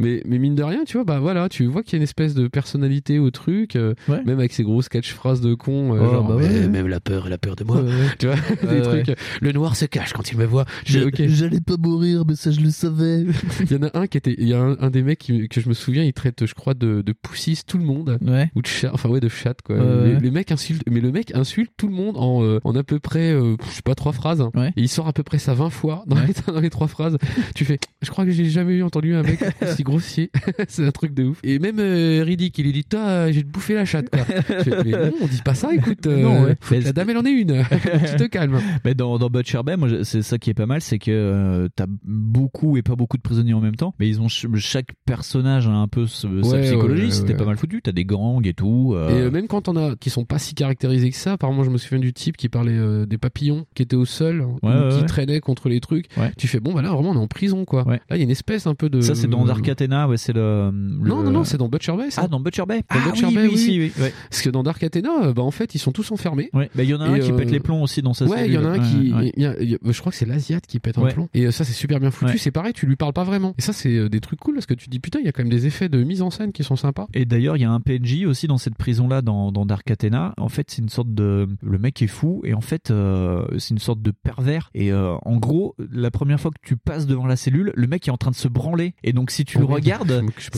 Mais, 0.00 0.22
mais 0.26 0.38
mine 0.38 0.54
de 0.54 0.62
rien, 0.62 0.84
tu 0.84 0.96
vois, 0.96 1.04
bah 1.04 1.18
voilà, 1.18 1.48
tu 1.48 1.66
vois 1.66 1.82
qu'il 1.82 1.92
y 1.94 1.96
a 1.96 1.98
une 1.98 2.02
espèce 2.02 2.34
de 2.34 2.48
personnalité 2.48 2.85
au 3.18 3.30
truc, 3.30 3.76
euh, 3.76 3.94
Ouais. 4.08 4.22
même 4.24 4.38
avec 4.38 4.52
ces 4.52 4.62
grosses 4.62 4.88
catchphrases 4.88 5.40
de 5.40 5.54
con, 5.54 5.94
euh, 5.94 6.00
Oh, 6.00 6.10
genre, 6.10 6.28
bah 6.28 6.36
ouais, 6.36 6.48
mais- 6.48 6.60
ouais. 6.60 6.68
même 6.68 6.86
la 6.88 7.00
peur, 7.00 7.26
elle 7.26 7.32
a 7.32 7.38
peur 7.38 7.56
de 7.56 7.64
moi. 7.64 7.82
Ouais. 7.82 7.90
Tu 8.18 8.26
vois, 8.26 8.36
Ouais, 8.36 8.68
des 8.80 8.86
ouais. 8.86 9.02
trucs. 9.02 9.08
euh, 9.10 9.14
Le 9.40 9.52
noir 9.52 9.76
se 9.76 9.84
cache 9.86 10.12
quand 10.12 10.30
il 10.32 10.38
me 10.38 10.44
voit. 10.44 10.64
J'allais 10.84 11.60
pas 11.60 11.76
mourir, 11.76 12.24
mais 12.26 12.36
ça 12.36 12.50
je 12.50 12.60
le 12.60 12.70
savais. 12.70 13.24
Il 13.70 13.72
y 13.72 13.76
en 13.76 13.82
a 13.86 13.98
un 13.98 14.06
qui 14.06 14.18
était, 14.18 14.34
il 14.38 14.48
y 14.48 14.54
a 14.54 14.60
un, 14.60 14.76
un 14.80 14.90
des 14.90 15.02
mecs 15.02 15.18
qui- 15.18 15.48
que 15.48 15.60
je 15.60 15.68
me 15.68 15.74
souviens, 15.74 16.02
il 16.04 16.12
traite, 16.12 16.46
je 16.46 16.54
crois, 16.54 16.74
de, 16.74 17.02
de 17.02 17.12
poussisse 17.12 17.64
tout 17.64 17.78
le 17.78 17.84
monde. 17.84 18.18
Ouais. 18.24 18.50
Ou 18.54 18.62
de 18.62 18.66
chat, 18.66 18.90
enfin 18.92 19.08
ouais, 19.08 19.20
de 19.20 19.28
chat, 19.28 19.54
quoi. 19.62 19.76
Ouais, 19.76 20.06
les, 20.08 20.14
ouais. 20.14 20.20
les 20.20 20.30
mecs 20.30 20.52
insultent, 20.52 20.82
mais 20.90 21.00
le 21.00 21.12
mec 21.12 21.34
insulte 21.34 21.72
tout 21.76 21.88
le 21.88 21.94
monde 21.94 22.16
en, 22.16 22.42
euh, 22.42 22.60
en 22.64 22.74
à 22.76 22.82
peu 22.82 22.98
près, 22.98 23.32
euh, 23.32 23.56
je 23.68 23.70
sais 23.76 23.82
pas, 23.82 23.94
trois 23.94 24.12
phrases. 24.12 24.40
hein. 24.40 24.50
Et 24.76 24.82
il 24.82 24.88
sort 24.88 25.08
à 25.08 25.12
peu 25.12 25.22
près 25.22 25.38
ça 25.38 25.54
20 25.54 25.70
fois 25.70 26.04
dans, 26.06 26.16
les, 26.16 26.32
dans 26.52 26.60
les 26.60 26.70
trois 26.70 26.88
phrases. 26.88 27.16
tu 27.54 27.64
fais, 27.64 27.78
je 28.02 28.10
crois 28.10 28.24
que 28.24 28.30
j'ai 28.30 28.46
jamais 28.46 28.74
eu 28.74 28.82
entendu 28.82 29.14
un 29.14 29.22
mec 29.22 29.40
aussi 29.62 29.82
grossier. 29.82 30.30
C'est 30.68 30.84
un 30.86 30.90
truc 30.92 31.14
de 31.14 31.24
ouf. 31.24 31.40
Et 31.42 31.58
même 31.58 31.78
euh, 31.78 32.22
Riddick, 32.24 32.58
il 32.58 32.66
dit, 32.76 32.84
toi, 32.84 33.30
j'ai 33.30 33.42
te 33.42 33.48
bouffé 33.48 33.74
la 33.74 33.84
chatte, 33.84 34.08
quoi. 34.10 34.20
Je 34.48 34.62
fais, 34.62 34.84
mais 34.84 34.90
non, 34.92 35.12
on 35.20 35.26
dit 35.26 35.42
pas 35.44 35.54
ça, 35.54 35.74
écoute. 35.74 36.06
euh, 36.06 36.22
Non, 36.22 36.42
ouais. 36.44 36.80
la 36.80 36.92
dame, 36.92 37.10
elle 37.10 37.18
en 37.18 37.24
est 37.24 37.30
une. 37.32 37.62
tu 38.10 38.16
te 38.16 38.26
calmes. 38.26 38.58
Mais 38.84 38.94
dans, 38.94 39.18
dans 39.18 39.28
Butcher 39.30 39.60
Bay, 39.64 39.76
moi, 39.76 39.88
c'est 40.02 40.22
ça 40.22 40.38
qui 40.38 40.50
est 40.50 40.54
pas 40.54 40.66
mal, 40.66 40.80
c'est 40.80 40.98
que 40.98 41.10
euh, 41.10 41.68
t'as 41.74 41.86
beaucoup 42.04 42.76
et 42.76 42.82
pas 42.82 42.94
beaucoup 42.96 43.16
de 43.16 43.22
prisonniers 43.22 43.54
en 43.54 43.60
même 43.60 43.76
temps, 43.76 43.94
mais 43.98 44.08
ils 44.08 44.20
ont 44.20 44.28
ch- 44.28 44.46
chaque 44.58 44.88
personnage 45.04 45.66
a 45.66 45.70
un 45.72 45.88
peu 45.88 46.06
ce- 46.06 46.42
sa 46.42 46.50
Ouais, 46.56 46.62
psychologie. 46.62 47.02
ouais, 47.02 47.06
ouais, 47.08 47.12
C'était 47.12 47.34
pas 47.34 47.44
mal 47.44 47.56
foutu. 47.56 47.80
T'as 47.82 47.92
des 47.92 48.04
gangs 48.04 48.46
et 48.46 48.54
tout. 48.54 48.92
euh, 48.94 49.10
Et 49.10 49.22
euh, 49.22 49.30
même 49.30 49.46
quand 49.48 49.68
on 49.68 49.76
a 49.76 49.96
qui 49.96 50.10
sont 50.10 50.24
pas 50.24 50.38
si 50.38 50.54
caractérisés 50.54 51.10
que 51.10 51.16
ça, 51.16 51.32
apparemment 51.32 51.64
je 51.64 51.70
me 51.70 51.78
souviens 51.78 51.98
du 51.98 52.12
type 52.12 52.36
qui 52.36 52.48
parlait 52.48 52.72
euh, 52.76 53.06
des 53.06 53.18
papillons 53.18 53.66
qui 53.74 53.82
étaient 53.82 53.96
au 53.96 54.04
sol, 54.04 54.46
ouais, 54.62 54.72
qui 54.90 55.00
ouais. 55.00 55.06
traînaient 55.06 55.40
contre 55.40 55.68
les 55.68 55.80
trucs. 55.80 56.06
Tu 56.38 56.48
fais 56.48 56.60
bon 56.60 56.72
bah 56.74 56.82
là 56.82 56.90
vraiment 56.92 57.10
on 57.10 57.14
est 57.14 57.18
en 57.18 57.26
prison 57.28 57.64
quoi. 57.64 57.84
Là 57.86 57.98
il 58.10 58.16
y 58.18 58.20
a 58.20 58.24
une 58.24 58.30
espèce 58.30 58.66
un 58.66 58.74
peu 58.74 58.88
de. 58.88 59.00
Ça, 59.00 59.14
c'est 59.14 59.28
dans 59.28 59.44
Dark 59.44 59.68
Athena, 59.68 60.08
ouais, 60.08 60.16
c'est 60.16 60.32
le, 60.32 60.70
le- 60.72 61.08
Non 61.08 61.22
non 61.22 61.30
non 61.30 61.44
c'est 61.44 61.56
dans 61.58 61.68
Butcher 61.68 61.96
Bay. 61.96 62.10
Ça. 62.10 62.22
Ah, 62.24 62.28
dans 62.28 62.40
Butcher 62.40 62.55
Bay. 62.64 62.78
Dans 62.90 62.96
Ah, 63.04 63.10
Butcher 63.10 63.26
oui, 63.26 63.34
Bay, 63.34 63.48
oui, 63.48 63.92
oui, 63.96 64.02
ouais. 64.02 64.12
Parce 64.30 64.42
que 64.42 64.48
dans 64.50 64.62
Dark 64.62 64.82
Athena, 64.82 65.10
euh, 65.24 65.32
bah 65.34 65.42
en 65.42 65.50
fait 65.50 65.74
ils 65.74 65.78
sont 65.78 65.92
tous 65.92 66.10
enfermés. 66.12 66.48
Ouais, 66.54 66.70
bah, 66.74 66.82
il 66.84 66.88
y 66.88 66.94
en 66.94 67.00
a 67.00 67.04
un 67.06 67.18
qui 67.18 67.30
euh, 67.32 67.36
pète 67.36 67.50
les 67.50 67.60
plombs 67.60 67.82
aussi 67.82 68.00
dans 68.02 68.14
sa 68.14 68.24
Ouais, 68.26 68.46
il 68.46 68.52
y 68.54 68.58
en 68.58 68.64
a 68.64 68.68
un 68.68 68.74
cellule. 68.84 68.88
qui, 69.04 69.12
Ouais, 69.12 69.18
ouais. 69.24 69.32
il 69.36 69.42
y 69.42 69.46
a- 69.46 69.56
il 69.60 69.70
y 69.70 69.74
a- 69.74 69.78
je 69.84 70.00
crois 70.00 70.12
que 70.12 70.16
c'est 70.18 70.24
l'Asiat 70.26 70.46
Fiat 70.46 70.60
qui 70.66 70.78
pète 70.80 70.96
un 70.98 71.06
plomb. 71.08 71.28
Et 71.34 71.46
euh, 71.46 71.50
ça, 71.50 71.64
c'est 71.64 71.72
super 71.72 71.98
bien 72.00 72.10
foutu. 72.12 72.32
Ouais. 72.32 72.38
C'est 72.38 72.52
pareil, 72.52 72.72
tu 72.72 72.86
lui 72.86 72.94
parles 72.96 73.12
pas 73.12 73.24
vraiment. 73.24 73.54
Et 73.58 73.62
ça, 73.62 73.72
c'est 73.72 73.90
euh, 73.96 74.08
des 74.08 74.20
trucs 74.20 74.38
cool 74.38 74.54
parce 74.54 74.66
que 74.66 74.74
tu 74.74 74.86
te 74.86 74.90
dis 74.90 75.00
putain, 75.00 75.18
il 75.18 75.26
y 75.26 75.28
a 75.28 75.32
quand 75.32 75.42
même 75.42 75.50
des 75.50 75.66
effets 75.66 75.88
de 75.88 76.02
mise 76.04 76.22
en 76.22 76.30
scène 76.30 76.52
qui 76.52 76.62
sont 76.62 76.76
sympas. 76.76 77.08
Et 77.14 77.24
d'ailleurs, 77.24 77.56
il 77.56 77.62
y 77.62 77.64
a 77.64 77.70
un 77.70 77.80
PNJ 77.80 78.24
aussi 78.26 78.46
dans 78.46 78.58
cette 78.58 78.76
prison-là, 78.76 79.22
dans, 79.22 79.50
dans 79.50 79.66
Dark 79.66 79.90
Athena. 79.90 80.34
En 80.38 80.48
fait, 80.48 80.70
c'est 80.70 80.82
une 80.82 80.88
sorte 80.88 81.12
de. 81.12 81.48
Le 81.62 81.78
mec 81.78 82.00
est 82.02 82.06
fou, 82.06 82.42
et 82.44 82.54
en 82.54 82.60
fait, 82.60 82.90
euh, 82.92 83.44
c'est 83.58 83.70
une 83.70 83.78
sorte 83.80 84.00
de 84.02 84.12
pervers. 84.12 84.70
Et 84.74 84.92
euh, 84.92 85.14
en 85.24 85.36
gros, 85.36 85.74
la 85.90 86.12
première 86.12 86.38
fois 86.40 86.52
que 86.52 86.60
tu 86.62 86.76
passes 86.76 87.06
devant 87.06 87.26
la 87.26 87.34
cellule, 87.36 87.72
le 87.74 87.86
mec 87.88 88.06
est 88.06 88.12
en 88.12 88.16
train 88.16 88.30
de 88.30 88.36
se 88.36 88.46
branler. 88.46 88.94
Et 89.02 89.12
donc, 89.12 89.30
si 89.32 89.44
tu 89.44 89.56
Oh 89.58 89.62
le 89.62 89.66
merde, 89.66 89.80
regardes. 89.80 90.22
je 90.38 90.48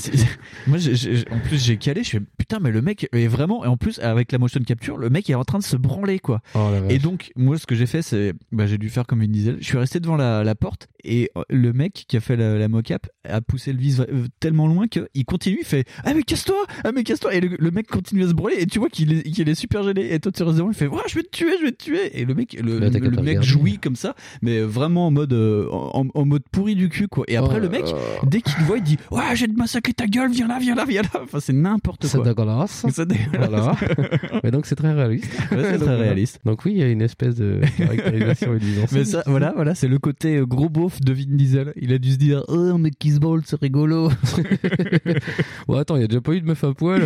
Moi, 0.67 0.79
en 1.31 1.39
plus, 1.41 1.65
j'ai 1.65 1.77
calé, 1.89 2.05
je 2.05 2.11
fais 2.11 2.21
putain, 2.39 2.59
mais 2.61 2.71
le 2.71 2.83
mec 2.83 3.09
est 3.13 3.27
vraiment. 3.29 3.65
Et 3.65 3.69
en 3.69 3.77
plus, 3.77 3.99
avec 4.01 4.33
la 4.33 4.39
motion 4.39 4.61
capture, 4.61 4.97
le 4.99 5.11
mec 5.11 5.29
est 5.31 5.35
en 5.35 5.45
train 5.45 5.59
de 5.59 5.65
se 5.65 5.77
branler, 5.77 6.19
quoi. 6.19 6.41
Oh. 6.55 6.71
Et 6.89 6.99
donc, 6.99 7.31
moi, 7.37 7.59
ce 7.59 7.67
que 7.67 7.75
j'ai 7.75 7.87
fait, 7.87 8.03
c'est. 8.03 8.33
Bah, 8.53 8.67
j'ai 8.67 8.79
dû 8.79 8.89
faire 8.91 9.07
comme 9.07 9.21
Vin 9.21 9.29
Diesel. 9.29 9.57
Je 9.61 9.65
suis 9.65 9.79
resté 9.79 10.01
devant 10.01 10.17
la, 10.17 10.45
la 10.45 10.55
porte, 10.55 10.89
et 11.05 11.31
euh, 11.37 11.43
le 11.51 11.73
mec 11.73 12.05
qui 12.09 12.17
a 12.17 12.21
fait 12.21 12.37
la, 12.37 12.59
la 12.59 12.69
mocap 12.69 13.07
a 13.29 13.41
poussé 13.41 13.73
le 13.73 13.79
vis 13.79 14.01
euh, 14.01 14.27
tellement 14.41 14.67
loin 14.67 14.87
qu'il 14.89 15.25
continue, 15.27 15.59
il 15.61 15.67
fait 15.67 15.85
Ah, 16.05 16.15
mais 16.15 16.23
casse-toi 16.23 16.65
Ah, 16.85 16.93
mais 16.93 17.05
casse-toi 17.05 17.35
Et 17.35 17.41
le, 17.41 17.57
le 17.59 17.71
mec 17.71 17.87
continue 17.89 18.25
à 18.25 18.29
se 18.29 18.33
branler, 18.35 18.57
et 18.59 18.67
tu 18.67 18.79
vois 18.79 18.89
qu'il 18.89 19.13
est, 19.13 19.23
qu'il 19.23 19.49
est 19.49 19.55
super 19.55 19.83
gêné. 19.83 20.13
Et 20.13 20.21
toi, 20.21 20.33
tu 20.33 20.43
restes 20.43 20.59
devant, 20.59 20.71
il 20.71 20.75
fait 20.77 20.87
Ouais, 20.87 21.03
je 21.09 21.15
vais 21.15 21.23
te 21.23 21.31
tuer, 21.31 21.53
je 21.61 21.65
vais 21.67 21.73
te 21.73 21.83
tuer 21.85 22.19
Et 22.21 22.25
le 22.25 22.35
mec, 22.35 22.57
le, 22.63 22.81
t'as 22.91 22.99
le- 22.99 23.23
mec 23.23 23.43
jouit 23.43 23.79
comme 23.79 23.97
ça, 23.97 24.15
mais 24.43 24.61
vraiment 24.61 25.07
en 25.07 25.11
mode, 25.11 25.33
euh, 25.33 25.69
en, 25.71 26.07
en 26.15 26.25
mode 26.27 26.43
pourri 26.51 26.75
du 26.75 26.89
cul, 26.89 27.09
quoi. 27.09 27.25
Et 27.29 27.37
après, 27.37 27.57
Oh 27.59 27.61
le 27.61 27.69
mec, 27.69 27.85
dès 28.25 28.41
qu'il 28.41 28.55
le 28.61 28.65
voit, 28.65 28.79
il 28.79 28.83
dit 28.85 28.99
Ouais, 29.11 29.35
je 29.35 29.47
vais 29.47 29.53
te 29.53 29.57
massacrer 29.59 29.93
ta 29.93 30.07
gueule, 30.07 30.31
viens 30.31 30.49
là, 30.49 30.59
viens 30.61 30.75
là, 30.75 30.85
viens 30.85 31.03
là. 31.03 31.09
Enfin, 31.23 31.41
c'est 31.41 31.53
n'importe 31.53 31.78
C'est 32.03 32.19
quoi. 32.19 32.27
dégueulasse. 32.27 32.85
C'est 32.91 33.07
dégueulasse. 33.09 33.49
Voilà. 33.51 33.77
Mais 34.45 34.51
donc 34.51 34.67
c'est 34.67 34.75
très 34.77 34.93
réaliste. 34.93 35.27
Ouais, 35.53 35.59
c'est 35.63 35.73
Donc, 35.79 35.83
très 35.89 35.97
réaliste. 35.97 36.41
Donc 36.45 36.65
oui, 36.65 36.73
il 36.73 36.79
y 36.79 36.83
a 36.83 36.89
une 36.89 37.03
espèce 37.03 37.37
de 37.37 37.61
caractérisation 37.77 38.55
et. 38.55 38.59
Mais 38.93 39.05
ça, 39.05 39.23
voilà, 39.27 39.53
voilà, 39.55 39.75
c'est 39.75 39.89
le 39.89 39.99
côté 39.99 40.37
euh, 40.37 40.47
gros 40.47 40.69
beauf 40.69 41.01
de 41.01 41.13
Vin 41.13 41.25
Diesel. 41.29 41.73
Il 41.77 41.93
a 41.93 41.99
dû 41.99 42.13
se 42.13 42.17
dire, 42.17 42.43
oh, 42.49 42.55
un 42.75 42.79
mec 42.79 42.99
qui 42.99 43.11
se 43.13 43.19
ball, 43.21 43.43
c'est 43.45 43.61
rigolo. 43.61 44.11
Ouais, 45.69 45.79
attends, 45.79 45.97
il 45.97 46.01
y 46.01 46.05
a 46.05 46.09
déjà 46.09 46.21
pas 46.21 46.33
eu 46.33 46.41
de 46.41 46.47
meuf 46.47 46.65
à 46.65 46.73
poil. 46.73 47.03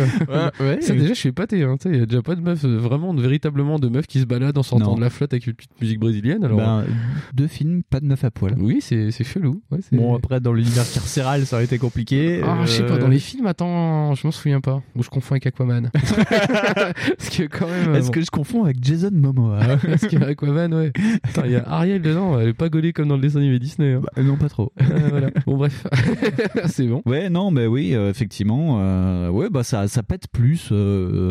ouais. 0.59 0.81
Ça, 0.81 0.93
déjà, 0.93 1.09
je 1.09 1.13
suis 1.19 1.29
épaté. 1.29 1.63
Hein. 1.63 1.75
Il 1.85 1.97
y 1.97 2.01
a 2.01 2.05
déjà 2.05 2.21
pas 2.21 2.35
de 2.35 2.41
meuf, 2.41 2.63
euh, 2.63 2.77
vraiment, 2.77 3.13
de- 3.13 3.21
véritablement 3.21 3.79
de 3.79 3.89
meufs 3.89 4.07
qui 4.07 4.19
se 4.19 4.25
baladent 4.25 4.57
en 4.57 4.63
sortant 4.63 4.95
de 4.95 5.01
la 5.01 5.09
flotte 5.09 5.33
avec 5.33 5.47
une 5.47 5.53
petite 5.53 5.79
musique 5.81 5.99
brésilienne. 5.99 6.43
Alors, 6.43 6.57
Ben, 6.57 6.85
deux 7.33 7.47
films, 7.47 7.83
pas 7.83 7.99
de 7.99 8.05
meuf 8.05 8.23
à 8.23 8.31
poil. 8.31 8.55
oui, 8.57 8.79
c'est 8.81 9.11
c'est 9.11 9.23
chelou. 9.23 9.61
Ouais, 9.71 9.79
c'est- 9.81 9.95
Bon, 9.95 10.15
après, 10.15 10.39
dans 10.39 10.53
l'univers 10.53 10.89
carcéral, 10.91 11.45
ça 11.45 11.57
aurait 11.57 11.65
été 11.65 11.77
compliqué. 11.77 12.41
Ah, 12.43 12.59
je 12.65 12.71
sais 12.71 12.83
pas, 12.85 12.93
Euh, 12.93 12.99
dans 12.99 13.07
les 13.07 13.19
films, 13.19 13.45
attends, 13.47 14.13
je 14.15 14.25
m'en 14.27 14.31
souviens 14.31 14.61
pas. 14.63 14.81
Ou 14.95 15.03
je 15.03 15.09
confonds 15.09 15.33
avec 15.35 15.45
Aquaman. 15.47 15.91
Parce 15.93 17.29
que 17.29 17.43
quand 17.43 17.67
même. 17.67 17.89
euh, 17.89 17.95
Est-ce 17.97 18.07
bon. 18.07 18.11
que 18.13 18.21
je 18.21 18.31
confonds 18.31 18.63
avec 18.63 18.83
Jason 18.83 19.11
Momoa 19.13 19.59
Parce 19.87 20.07
qu'il 20.07 20.19
y 20.19 20.23
a 20.23 20.27
Aquaman, 20.27 20.73
ouais. 20.73 20.91
Attends, 21.23 21.43
il 21.45 21.51
y 21.51 21.55
a 21.55 21.63
Ariel 21.67 22.01
dedans, 22.01 22.39
elle 22.39 22.49
est 22.49 22.53
pas 22.53 22.69
gaulée 22.69 22.93
comme 22.93 23.07
dans 23.07 23.15
le 23.15 23.21
dessin 23.21 23.39
animé 23.39 23.59
Disney. 23.59 23.93
hein. 23.93 24.01
Bah, 24.15 24.23
Non, 24.23 24.37
pas 24.37 24.49
trop. 24.49 24.71
Euh, 24.81 24.85
voilà. 25.09 25.29
Bon, 25.45 25.57
bref. 25.57 25.85
c'est 26.65 26.87
bon. 26.87 27.01
Ouais, 27.05 27.29
non, 27.29 27.51
mais 27.51 27.67
oui, 27.67 27.93
euh, 27.95 28.09
effectivement. 28.09 28.77
euh, 28.79 29.29
ouais, 29.29 29.49
bah 29.49 29.63
ça, 29.63 29.87
ça 29.87 30.03
pète 30.03 30.27
plus. 30.31 30.69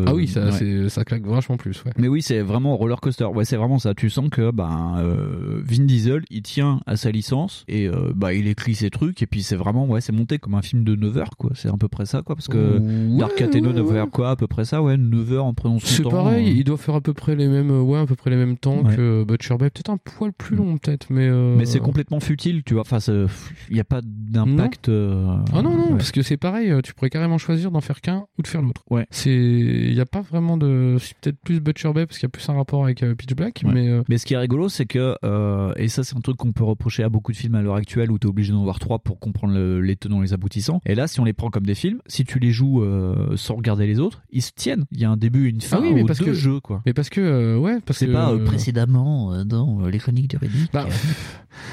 Ah 0.05 0.13
oui, 0.13 0.27
ça, 0.27 0.45
ouais. 0.49 0.89
ça 0.89 1.03
claque 1.03 1.25
vachement 1.25 1.57
plus, 1.57 1.83
ouais. 1.85 1.91
Mais 1.97 2.07
oui, 2.07 2.21
c'est 2.21 2.41
vraiment 2.41 2.77
roller 2.77 2.99
coaster. 3.01 3.25
Ouais, 3.25 3.45
c'est 3.45 3.57
vraiment 3.57 3.79
ça. 3.79 3.93
Tu 3.93 4.09
sens 4.09 4.29
que 4.29 4.51
ben 4.51 4.95
euh, 4.99 5.61
Vin 5.65 5.83
Diesel, 5.85 6.23
il 6.29 6.41
tient 6.43 6.79
à 6.85 6.95
sa 6.95 7.11
licence 7.11 7.63
et 7.67 7.89
bah 8.15 8.33
il 8.33 8.47
écrit 8.47 8.75
ses 8.75 8.89
trucs 8.89 9.21
et 9.21 9.27
puis 9.27 9.43
c'est 9.43 9.55
vraiment 9.55 9.85
ouais, 9.87 10.01
c'est 10.01 10.11
monté 10.11 10.37
comme 10.37 10.55
un 10.55 10.61
film 10.61 10.83
de 10.83 10.95
9 10.95 11.17
heures 11.17 11.37
quoi. 11.37 11.51
C'est 11.55 11.69
à 11.69 11.73
peu 11.77 11.87
près 11.87 12.05
ça 12.05 12.21
quoi 12.21 12.35
parce 12.35 12.47
que 12.47 12.77
Ouais, 12.79 13.22
Dark 13.27 13.41
Athena 13.41 13.67
ouais, 13.69 13.73
doit 13.73 13.83
ouais. 13.85 13.93
faire 13.93 14.09
quoi 14.09 14.29
à 14.31 14.35
peu 14.35 14.47
près 14.47 14.65
ça 14.65 14.81
ouais, 14.81 14.97
9 14.97 15.31
heures 15.33 15.45
en 15.45 15.53
prenant 15.53 15.79
son 15.79 15.85
C'est 15.87 16.03
temps. 16.03 16.09
pareil, 16.09 16.47
euh. 16.47 16.53
il 16.55 16.63
doit 16.63 16.77
faire 16.77 16.95
à 16.95 17.01
peu 17.01 17.13
près 17.13 17.35
les 17.35 17.47
mêmes, 17.47 17.71
euh, 17.71 17.81
ouais, 17.81 17.99
à 17.99 18.05
peu 18.05 18.15
près 18.15 18.29
les 18.29 18.35
mêmes 18.35 18.57
temps 18.57 18.81
Ouais. 18.83 18.95
que 18.95 19.23
Butcher 19.23 19.55
Bay, 19.57 19.69
peut-être 19.69 19.89
un 19.89 19.97
poil 19.97 20.31
plus 20.33 20.55
long, 20.55 20.77
peut-être, 20.77 21.07
mais. 21.09 21.27
euh, 21.27 21.55
Mais 21.57 21.65
c'est 21.65 21.79
complètement 21.79 22.19
futile, 22.19 22.63
tu 22.63 22.73
vois. 22.73 22.81
Enfin, 22.81 22.99
c'est- 22.99 23.25
il 23.69 23.73
n'y 23.75 23.79
a 23.79 23.83
pas 23.85 24.01
d'impact. 24.03 24.89
euh, 24.89 25.37
Ah 25.53 25.61
non, 25.61 25.71
non, 25.75 25.83
ouais. 25.91 25.97
parce 25.97 26.11
que 26.11 26.21
c'est 26.21 26.37
pareil, 26.37 26.71
euh, 26.71 26.81
tu 26.81 26.93
pourrais 26.93 27.09
carrément 27.09 27.37
choisir 27.37 27.71
d'en 27.71 27.81
faire 27.81 28.01
qu'un 28.01 28.25
ou 28.37 28.41
de 28.41 28.47
faire 28.47 28.61
l'autre. 28.61 28.83
Ouais. 28.89 29.05
C'est, 29.11 29.31
il 29.33 29.93
y 29.93 29.99
a 30.01 30.05
pas 30.05 30.21
vraiment 30.21 30.57
de, 30.57 30.97
c'est 30.99 31.15
peut-être 31.19 31.39
plus 31.43 31.59
Butcher 31.59 31.93
Bay 31.93 32.05
parce 32.05 32.17
qu'il 32.17 32.25
y 32.27 32.27
a 32.27 32.29
plus 32.29 32.47
un 32.49 32.53
rapport 32.53 32.83
avec 32.83 33.03
euh, 33.03 33.15
Pitch 33.15 33.33
Black, 33.35 33.61
Ouais. 33.65 33.71
mais 33.73 33.89
euh, 33.89 34.03
Mais 34.09 34.17
ce 34.17 34.25
qui 34.25 34.33
est 34.33 34.37
rigolo, 34.37 34.69
c'est 34.69 34.85
que, 34.85 35.15
euh, 35.23 35.71
et 35.77 35.87
ça 35.87 36.03
c'est 36.03 36.15
un 36.17 36.21
truc 36.21 36.37
qu'on 36.37 36.51
peut 36.51 36.63
reprocher 36.63 37.03
à 37.03 37.09
beaucoup 37.09 37.31
de 37.31 37.37
films 37.37 37.55
à 37.55 37.61
l'heure 37.61 37.75
actuelle 37.75 38.11
où 38.11 38.19
tu 38.19 38.27
es 38.27 38.29
obligé 38.29 38.51
d'en 38.51 38.63
voir 38.63 38.79
trois 38.79 38.99
pour 38.99 39.19
comprendre 39.19 39.53
le- 39.53 39.81
les 39.81 39.95
tenants 39.95 40.19
et 40.21 40.25
les 40.25 40.33
aboutissants. 40.33 40.81
Et 40.85 40.95
là, 40.95 41.07
si 41.07 41.19
on 41.19 41.25
les 41.25 41.33
prend 41.33 41.49
comme 41.49 41.65
des 41.65 41.75
films, 41.75 41.99
si 42.07 42.23
tu 42.25 42.39
les 42.39 42.51
joues 42.51 42.81
euh, 43.15 43.35
sans 43.37 43.55
regarder 43.55 43.87
les 43.87 43.99
autres, 43.99 44.21
ils 44.31 44.41
se 44.41 44.51
tiennent. 44.55 44.85
Il 44.91 44.99
y 44.99 45.05
a 45.05 45.09
un 45.09 45.17
début, 45.17 45.49
une 45.49 45.61
fin, 45.61 45.77
ah 45.79 45.81
oui, 45.83 45.93
mais 45.93 46.03
parce 46.03 46.19
deux 46.19 46.25
que 46.25 46.33
jeux, 46.33 46.59
quoi. 46.59 46.81
Mais 46.85 46.93
parce 46.93 47.09
que, 47.09 47.21
euh, 47.21 47.57
ouais, 47.57 47.79
parce 47.85 47.99
C'est 47.99 48.07
que 48.07 48.11
pas 48.13 48.31
euh, 48.31 48.43
précédemment 48.43 49.33
euh, 49.33 49.43
dans 49.43 49.85
les 49.87 49.97
chroniques 49.99 50.29
de 50.31 50.37
Riddick. 50.37 50.71
Bah, 50.73 50.87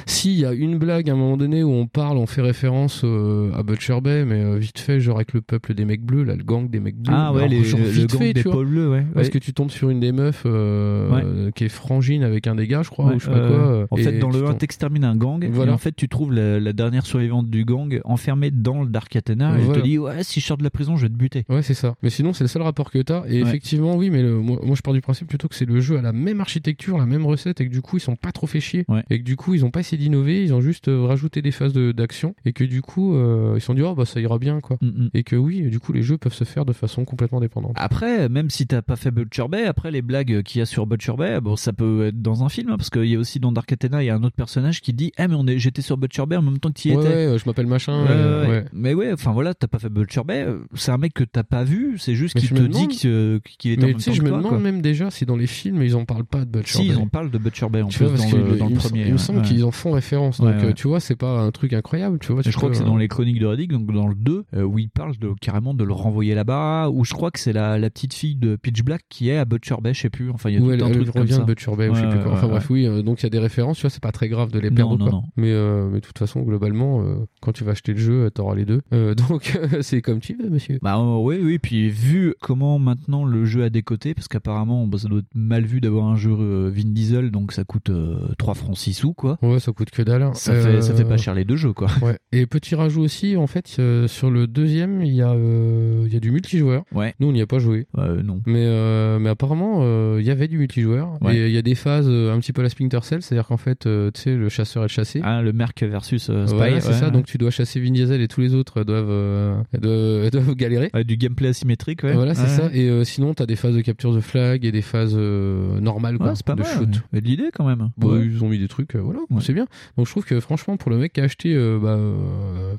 S'il 0.06 0.32
y 0.38 0.44
a 0.44 0.52
une 0.52 0.76
blague 0.76 1.08
à 1.08 1.14
un 1.14 1.16
moment 1.16 1.38
donné 1.38 1.62
où 1.62 1.70
on 1.70 1.86
parle, 1.86 2.18
on 2.18 2.26
fait 2.26 2.42
référence 2.42 3.00
euh, 3.04 3.50
à 3.54 3.62
Butcher 3.62 3.98
Bay, 4.02 4.24
mais 4.26 4.42
euh, 4.42 4.58
vite 4.58 4.78
fait, 4.78 5.00
genre 5.00 5.16
avec 5.16 5.32
le 5.32 5.40
peuple 5.40 5.72
des 5.72 5.86
mecs 5.86 6.02
bleus, 6.04 6.22
là, 6.24 6.36
le 6.36 6.44
gang 6.44 6.68
des 6.68 6.80
mecs 6.80 6.96
bleus. 6.98 7.14
Ah 7.16 7.32
ouais, 7.32 7.44
Alors, 7.44 7.48
les- 7.50 7.64
genre 7.64 7.80
le 7.80 7.86
vite 7.86 8.10
gang 8.10 8.18
fait, 8.18 8.32
des 8.34 8.42
tu 8.42 8.48
vois. 8.48 8.56
pôles 8.58 8.66
bleus, 8.68 8.90
ouais. 8.90 9.06
Parce 9.14 9.26
Ouais. 9.28 9.32
que 9.32 9.38
tu 9.38 9.54
tombes 9.54 9.70
sur 9.70 9.88
une 9.88 10.00
des 10.00 10.12
meufs 10.12 10.44
Ouais. 10.44 11.50
qui 11.54 11.64
est 11.64 11.68
frangine 11.70 12.22
avec 12.22 12.46
un 12.46 12.54
des 12.56 12.66
gars, 12.66 12.82
je 12.82 12.90
crois, 12.90 13.06
Ouais, 13.06 13.14
ou 13.16 13.20
je 13.20 13.24
sais 13.24 13.30
pas 13.30 13.48
quoi. 13.48 13.86
en 13.90 13.96
fait, 13.96 14.18
dans 14.18 14.28
le 14.30 14.40
1, 14.44 14.48
tombes- 14.48 14.58
t'extermines 14.58 15.04
un 15.04 15.16
gang, 15.16 15.48
Voilà. 15.50 15.72
et 15.72 15.74
en 15.74 15.78
fait, 15.78 15.96
tu 15.96 16.08
trouves 16.08 16.32
la, 16.32 16.60
la 16.60 16.72
dernière 16.74 17.06
survivante 17.06 17.48
du 17.48 17.64
gang 17.64 18.00
enfermée 18.04 18.50
dans 18.50 18.82
le 18.82 18.88
Dark 18.90 19.16
Athena, 19.16 19.58
et 19.58 19.62
elle 19.62 19.72
te 19.72 19.80
dit, 19.80 19.98
ouais, 19.98 20.22
si 20.22 20.40
je 20.40 20.46
sors 20.46 20.58
de 20.58 20.62
la 20.64 20.70
prison, 20.70 20.96
je 20.96 21.02
vais 21.06 21.08
te 21.08 21.16
buter. 21.16 21.29
Ouais, 21.48 21.62
c'est 21.62 21.74
ça. 21.74 21.94
Mais 22.02 22.10
sinon, 22.10 22.32
c'est 22.32 22.44
le 22.44 22.48
seul 22.48 22.62
rapport 22.62 22.90
que 22.90 22.98
t'as. 22.98 23.24
Et 23.26 23.42
Ouais. 23.42 23.48
effectivement, 23.48 23.96
oui, 23.96 24.10
mais 24.10 24.22
le- 24.22 24.38
moi, 24.40 24.58
moi, 24.62 24.74
je 24.76 24.82
pars 24.82 24.94
du 24.94 25.00
principe 25.00 25.28
plutôt 25.28 25.48
que 25.48 25.54
c'est 25.54 25.64
le 25.64 25.80
jeu 25.80 25.98
à 25.98 26.02
la 26.02 26.12
même 26.12 26.40
architecture, 26.40 26.98
la 26.98 27.06
même 27.06 27.26
recette, 27.26 27.60
et 27.60 27.66
que 27.66 27.72
du 27.72 27.80
coup, 27.82 27.96
ils 27.96 28.00
sont 28.00 28.16
pas 28.16 28.32
trop 28.32 28.46
fait 28.46 28.60
chier. 28.60 28.84
Ouais. 28.88 29.02
Et 29.10 29.18
que 29.18 29.24
du 29.24 29.36
coup, 29.36 29.54
ils 29.54 29.64
ont 29.64 29.70
pas 29.70 29.80
essayé 29.80 29.96
d'innover, 30.02 30.42
ils 30.44 30.52
ont 30.54 30.60
juste 30.60 30.88
euh, 30.88 31.02
rajouté 31.04 31.42
des 31.42 31.50
phases 31.52 31.72
de- 31.72 31.92
d'action. 31.92 32.34
Et 32.44 32.52
que 32.52 32.64
du 32.64 32.82
coup, 32.82 33.14
euh, 33.14 33.54
ils 33.56 33.60
se 33.60 33.66
sont 33.66 33.74
dit, 33.74 33.82
oh, 33.82 33.94
bah, 33.94 34.04
ça 34.04 34.20
ira 34.20 34.38
bien, 34.38 34.60
quoi. 34.60 34.76
Mm, 34.80 35.08
Et 35.14 35.22
que 35.24 35.36
oui, 35.36 35.62
du 35.70 35.80
coup, 35.80 35.92
les 35.92 36.02
jeux 36.02 36.18
peuvent 36.18 36.32
se 36.34 36.44
faire 36.44 36.64
de 36.64 36.72
façon 36.72 37.04
complètement 37.04 37.40
dépendante. 37.40 37.72
Après, 37.76 38.28
même 38.28 38.50
si 38.50 38.66
t'as 38.66 38.82
pas 38.82 38.96
fait 38.96 39.10
Butcher 39.10 39.46
Bay, 39.48 39.64
après 39.64 39.90
les 39.90 40.02
blagues 40.02 40.42
qu'il 40.42 40.58
y 40.58 40.62
a 40.62 40.66
sur 40.66 40.86
Butcher 40.86 41.14
Bay, 41.18 41.40
bon, 41.40 41.56
ça 41.56 41.72
peut 41.72 42.06
être 42.06 42.20
dans 42.22 42.44
un 42.44 42.48
film, 42.48 42.70
hein, 42.70 42.76
parce 42.76 42.90
qu'il 42.90 43.06
y 43.06 43.14
a 43.16 43.18
aussi 43.18 43.40
dans 43.40 43.52
Dark 43.52 43.70
Athena, 43.72 44.02
il 44.02 44.06
y 44.06 44.10
a 44.10 44.14
un 44.14 44.22
autre 44.22 44.36
personnage 44.36 44.80
qui 44.80 44.92
dit, 44.92 45.12
eh 45.18 45.26
mais 45.28 45.58
j'étais 45.58 45.82
sur 45.82 45.96
Butcher 45.96 46.26
Bay 46.26 46.36
en 46.36 46.42
même 46.42 46.58
temps 46.58 46.70
que 46.70 46.78
tu 46.80 46.88
y 46.88 46.96
Ouais, 46.96 47.04
étais. 47.04 47.26
ouais, 47.32 47.38
je 47.38 47.44
m'appelle 47.46 47.66
machin. 47.66 48.06
Euh. 48.08 48.62
Mais 48.72 48.94
ouais, 48.94 49.12
enfin 49.12 49.32
voilà, 49.32 49.54
t'as 49.54 49.66
pas 49.66 49.78
fait 49.78 49.88
Butcher 49.88 50.22
Bay, 50.24 50.44
euh, 50.46 50.58
c'est 50.74 50.90
un 50.90 50.98
mec 50.98 51.19
que 51.24 51.30
t'as 51.30 51.42
pas 51.42 51.64
vu, 51.64 51.96
c'est 51.98 52.14
juste 52.14 52.38
qu'il 52.38 52.48
te 52.50 52.62
dit 52.62 52.88
que- 52.88 53.40
qu'il 53.58 53.72
est 53.72 53.78
en 53.78 53.80
Mais 53.82 53.86
même 53.88 53.96
tu 53.96 54.02
sais, 54.02 54.10
temps 54.10 54.16
je 54.16 54.22
me 54.22 54.28
demande 54.30 54.42
quoi. 54.48 54.58
même 54.58 54.80
déjà 54.82 55.10
si 55.10 55.26
dans 55.26 55.36
les 55.36 55.46
films 55.46 55.82
ils 55.82 55.94
en 55.96 56.04
parlent 56.04 56.24
pas 56.24 56.44
de 56.44 56.50
Butcher 56.50 56.78
Si, 56.78 56.88
Bay. 56.88 56.94
ils 56.94 56.98
en 56.98 57.06
parlent 57.08 57.30
de 57.30 57.38
Butcher 57.38 57.68
Bay 57.70 57.82
en 57.82 57.88
Tu 57.88 57.98
plus 57.98 58.06
vois, 58.06 58.16
parce 58.16 58.30
dans, 58.30 58.36
que 58.38 58.42
le, 58.50 58.56
dans 58.56 58.68
il 58.68 58.72
le 58.74 58.78
premier. 58.78 59.04
il 59.06 59.12
me 59.12 59.18
semble 59.18 59.40
ouais. 59.40 59.44
qu'ils 59.44 59.64
en 59.64 59.70
font 59.70 59.92
référence. 59.92 60.40
Donc, 60.40 60.48
euh, 60.54 60.66
ouais. 60.68 60.74
tu 60.74 60.88
vois, 60.88 61.00
c'est 61.00 61.16
pas 61.16 61.40
un 61.40 61.50
truc 61.50 61.72
incroyable. 61.72 62.18
Tu 62.20 62.32
vois, 62.32 62.40
Et 62.40 62.44
tu 62.44 62.50
je 62.50 62.56
crois 62.56 62.70
que 62.70 62.76
c'est 62.76 62.82
euh, 62.82 62.86
dans 62.86 62.96
les 62.96 63.08
chroniques 63.08 63.38
de 63.38 63.46
Reddick, 63.46 63.70
donc 63.72 63.92
dans 63.92 64.08
le 64.08 64.14
2, 64.14 64.44
euh, 64.54 64.62
où 64.62 64.78
il 64.78 64.88
parle 64.90 65.16
de, 65.18 65.30
carrément 65.40 65.74
de 65.74 65.84
le 65.84 65.92
renvoyer 65.92 66.34
là-bas, 66.34 66.88
ou 66.90 67.04
je 67.04 67.12
crois 67.12 67.30
que 67.30 67.38
c'est 67.38 67.52
la, 67.52 67.78
la 67.78 67.90
petite 67.90 68.14
fille 68.14 68.36
de 68.36 68.56
Pitch 68.56 68.82
Black 68.82 69.02
qui 69.08 69.28
est 69.30 69.36
à 69.38 69.44
Butcher 69.44 69.76
Bay, 69.82 69.94
je 69.94 70.00
sais 70.00 70.10
plus. 70.10 70.30
Enfin, 70.30 70.50
il 70.50 70.54
y 70.54 70.56
a 70.56 70.60
tout 70.60 70.70
elle, 70.72 70.82
un 70.82 70.90
truc 70.90 71.10
comme 71.12 71.26
ça. 71.28 71.38
de 71.38 71.44
Butcher 71.44 71.76
Bay 71.76 71.90
je 71.92 72.00
sais 72.00 72.08
plus 72.08 72.20
quoi. 72.20 72.32
Enfin 72.32 72.48
bref, 72.48 72.68
oui, 72.70 72.86
euh, 72.86 73.02
donc 73.02 73.20
il 73.20 73.24
y 73.24 73.26
a 73.26 73.30
des 73.30 73.38
références, 73.38 73.76
tu 73.78 73.82
vois, 73.82 73.90
c'est 73.90 74.02
pas 74.02 74.12
très 74.12 74.28
grave 74.28 74.50
de 74.52 74.58
les 74.58 74.70
perdre 74.70 74.94
ou 74.94 75.10
pas. 75.10 75.22
Mais, 75.36 75.50
euh, 75.52 75.90
de 75.92 75.98
toute 76.00 76.18
façon, 76.18 76.40
globalement, 76.42 77.02
euh, 77.02 77.16
quand 77.40 77.52
tu 77.52 77.64
vas 77.64 77.72
acheter 77.72 77.92
le 77.92 77.98
jeu, 77.98 78.24
euh, 78.26 78.30
t'auras 78.30 78.54
les 78.54 78.64
deux. 78.64 78.80
Euh, 78.92 79.14
donc 79.28 79.58
c'est 79.80 80.02
comme 80.02 80.20
tu 80.20 80.34
veux, 80.36 80.48
monsieur. 80.50 80.78
Bah 80.82 80.98
euh, 81.00 81.18
oui, 81.20 81.38
oui, 81.42 81.58
puis 81.58 81.88
vu 81.88 82.34
comment 82.40 82.78
maintenant 82.78 83.24
le 83.24 83.44
jeu 83.44 83.64
a 83.64 83.70
décoté, 83.70 84.14
parce 84.14 84.28
qu'apparemment 84.28 84.86
bah, 84.86 84.98
ça 84.98 85.08
doit 85.08 85.20
être 85.20 85.34
mal 85.34 85.64
vu 85.64 85.80
d'avoir 85.80 86.06
un 86.06 86.16
jeu 86.16 86.30
euh, 86.38 86.70
Vin 86.74 86.90
Diesel, 86.92 87.30
donc 87.30 87.52
ça 87.52 87.64
coûte 87.64 87.90
euh, 87.90 88.16
3 88.38 88.54
francs 88.54 88.76
6 88.76 88.94
sous, 88.94 89.12
quoi. 89.12 89.38
Ouais, 89.42 89.60
ça 89.60 89.72
coûte 89.72 89.90
que 89.90 90.02
dalle. 90.02 90.22
hein. 90.22 90.32
Ça, 90.34 90.52
fait, 90.54 90.80
ça 90.82 90.92
Euh, 90.92 90.96
fait 90.96 91.04
pas 91.04 91.16
cher 91.16 91.34
les 91.34 91.44
deux 91.44 91.56
jeux, 91.56 91.72
quoi. 91.72 91.88
Ouais. 92.02 92.16
Et 92.32 92.46
petit 92.46 92.74
rajout 92.74 93.02
aussi, 93.02 93.36
en 93.36 93.46
fait, 93.46 93.76
euh, 93.78 94.06
sur 94.08 94.30
le 94.30 94.46
deuxième, 94.46 95.02
il 95.02 95.14
y 95.14 95.22
a, 95.22 95.30
euh, 95.32 96.04
il 96.06 96.12
y 96.12 96.16
a 96.16 96.20
du 96.20 96.30
multijoueur. 96.30 96.84
Ouais. 96.94 97.14
Nous, 97.20 97.28
on 97.28 97.32
n'y 97.32 97.40
a 97.42 97.46
pas 97.46 97.58
joué. 97.58 97.86
Euh, 97.98 98.22
non. 98.22 98.40
Mais, 98.46 98.64
euh, 98.66 99.18
mais 99.18 99.28
apparemment, 99.30 99.80
euh, 99.82 100.18
il 100.20 100.26
y 100.26 100.30
avait 100.30 100.48
du 100.48 100.58
multijoueur. 100.58 101.18
Ouais. 101.22 101.36
Et 101.36 101.46
il 101.46 101.52
y 101.52 101.58
a 101.58 101.62
des 101.62 101.74
phases 101.74 102.06
euh, 102.08 102.32
un 102.34 102.38
petit 102.40 102.52
peu 102.52 102.60
à 102.60 102.64
la 102.64 102.68
Splinter 102.70 103.00
Cell, 103.02 103.22
c'est-à-dire 103.22 103.46
qu'en 103.46 103.56
fait, 103.56 103.86
euh, 103.86 104.10
tu 104.12 104.20
sais, 104.22 104.34
le 104.36 104.48
chasseur 104.48 104.84
est 104.84 104.88
chassé. 104.88 105.20
Ah, 105.24 105.42
le 105.42 105.52
Merc 105.52 105.82
versus 105.82 106.28
euh, 106.30 106.46
Spy. 106.46 106.56
Voilà, 106.56 106.80
c'est 106.80 106.92
ça. 106.92 107.10
Donc 107.10 107.26
tu 107.26 107.38
dois 107.38 107.50
chasser 107.50 107.80
Vin 107.80 107.90
Diesel 107.92 108.20
et 108.20 108.28
tous 108.28 108.40
les 108.40 108.54
autres 108.54 108.84
doivent, 108.84 109.06
euh, 109.10 109.62
doivent, 109.80 110.30
doivent 110.30 110.54
galérer. 110.54 110.89
Ouais, 110.94 111.04
du 111.04 111.16
gameplay 111.16 111.48
asymétrique, 111.48 112.02
ouais. 112.02 112.12
Voilà, 112.14 112.34
c'est 112.34 112.46
ça. 112.48 112.70
Et 112.72 112.88
euh, 112.88 113.04
sinon, 113.04 113.34
t'as 113.34 113.46
des 113.46 113.56
phases 113.56 113.74
de 113.74 113.80
capture 113.80 114.14
de 114.14 114.20
flag 114.20 114.64
et 114.64 114.72
des 114.72 114.82
phases 114.82 115.14
euh, 115.16 115.80
normales, 115.80 116.18
quoi, 116.18 116.28
Ouais, 116.28 116.34
c'est 116.34 116.44
pas 116.46 116.54
de 116.54 116.62
mal. 116.62 116.70
shoot. 116.76 117.02
Mais 117.12 117.20
de 117.20 117.26
l'idée 117.26 117.50
quand 117.52 117.66
même. 117.66 117.90
Ils 118.02 118.42
ont 118.44 118.48
mis 118.48 118.58
des 118.58 118.68
trucs, 118.68 118.94
euh, 118.96 119.00
voilà, 119.00 119.20
c'est 119.40 119.52
bien. 119.52 119.66
Donc 119.96 120.06
je 120.06 120.10
trouve 120.12 120.24
que 120.24 120.40
franchement, 120.40 120.76
pour 120.76 120.90
le 120.90 120.98
mec 120.98 121.12
qui 121.12 121.20
a 121.20 121.24
acheté 121.24 121.54
euh, 121.54 121.78
bah, 121.80 121.98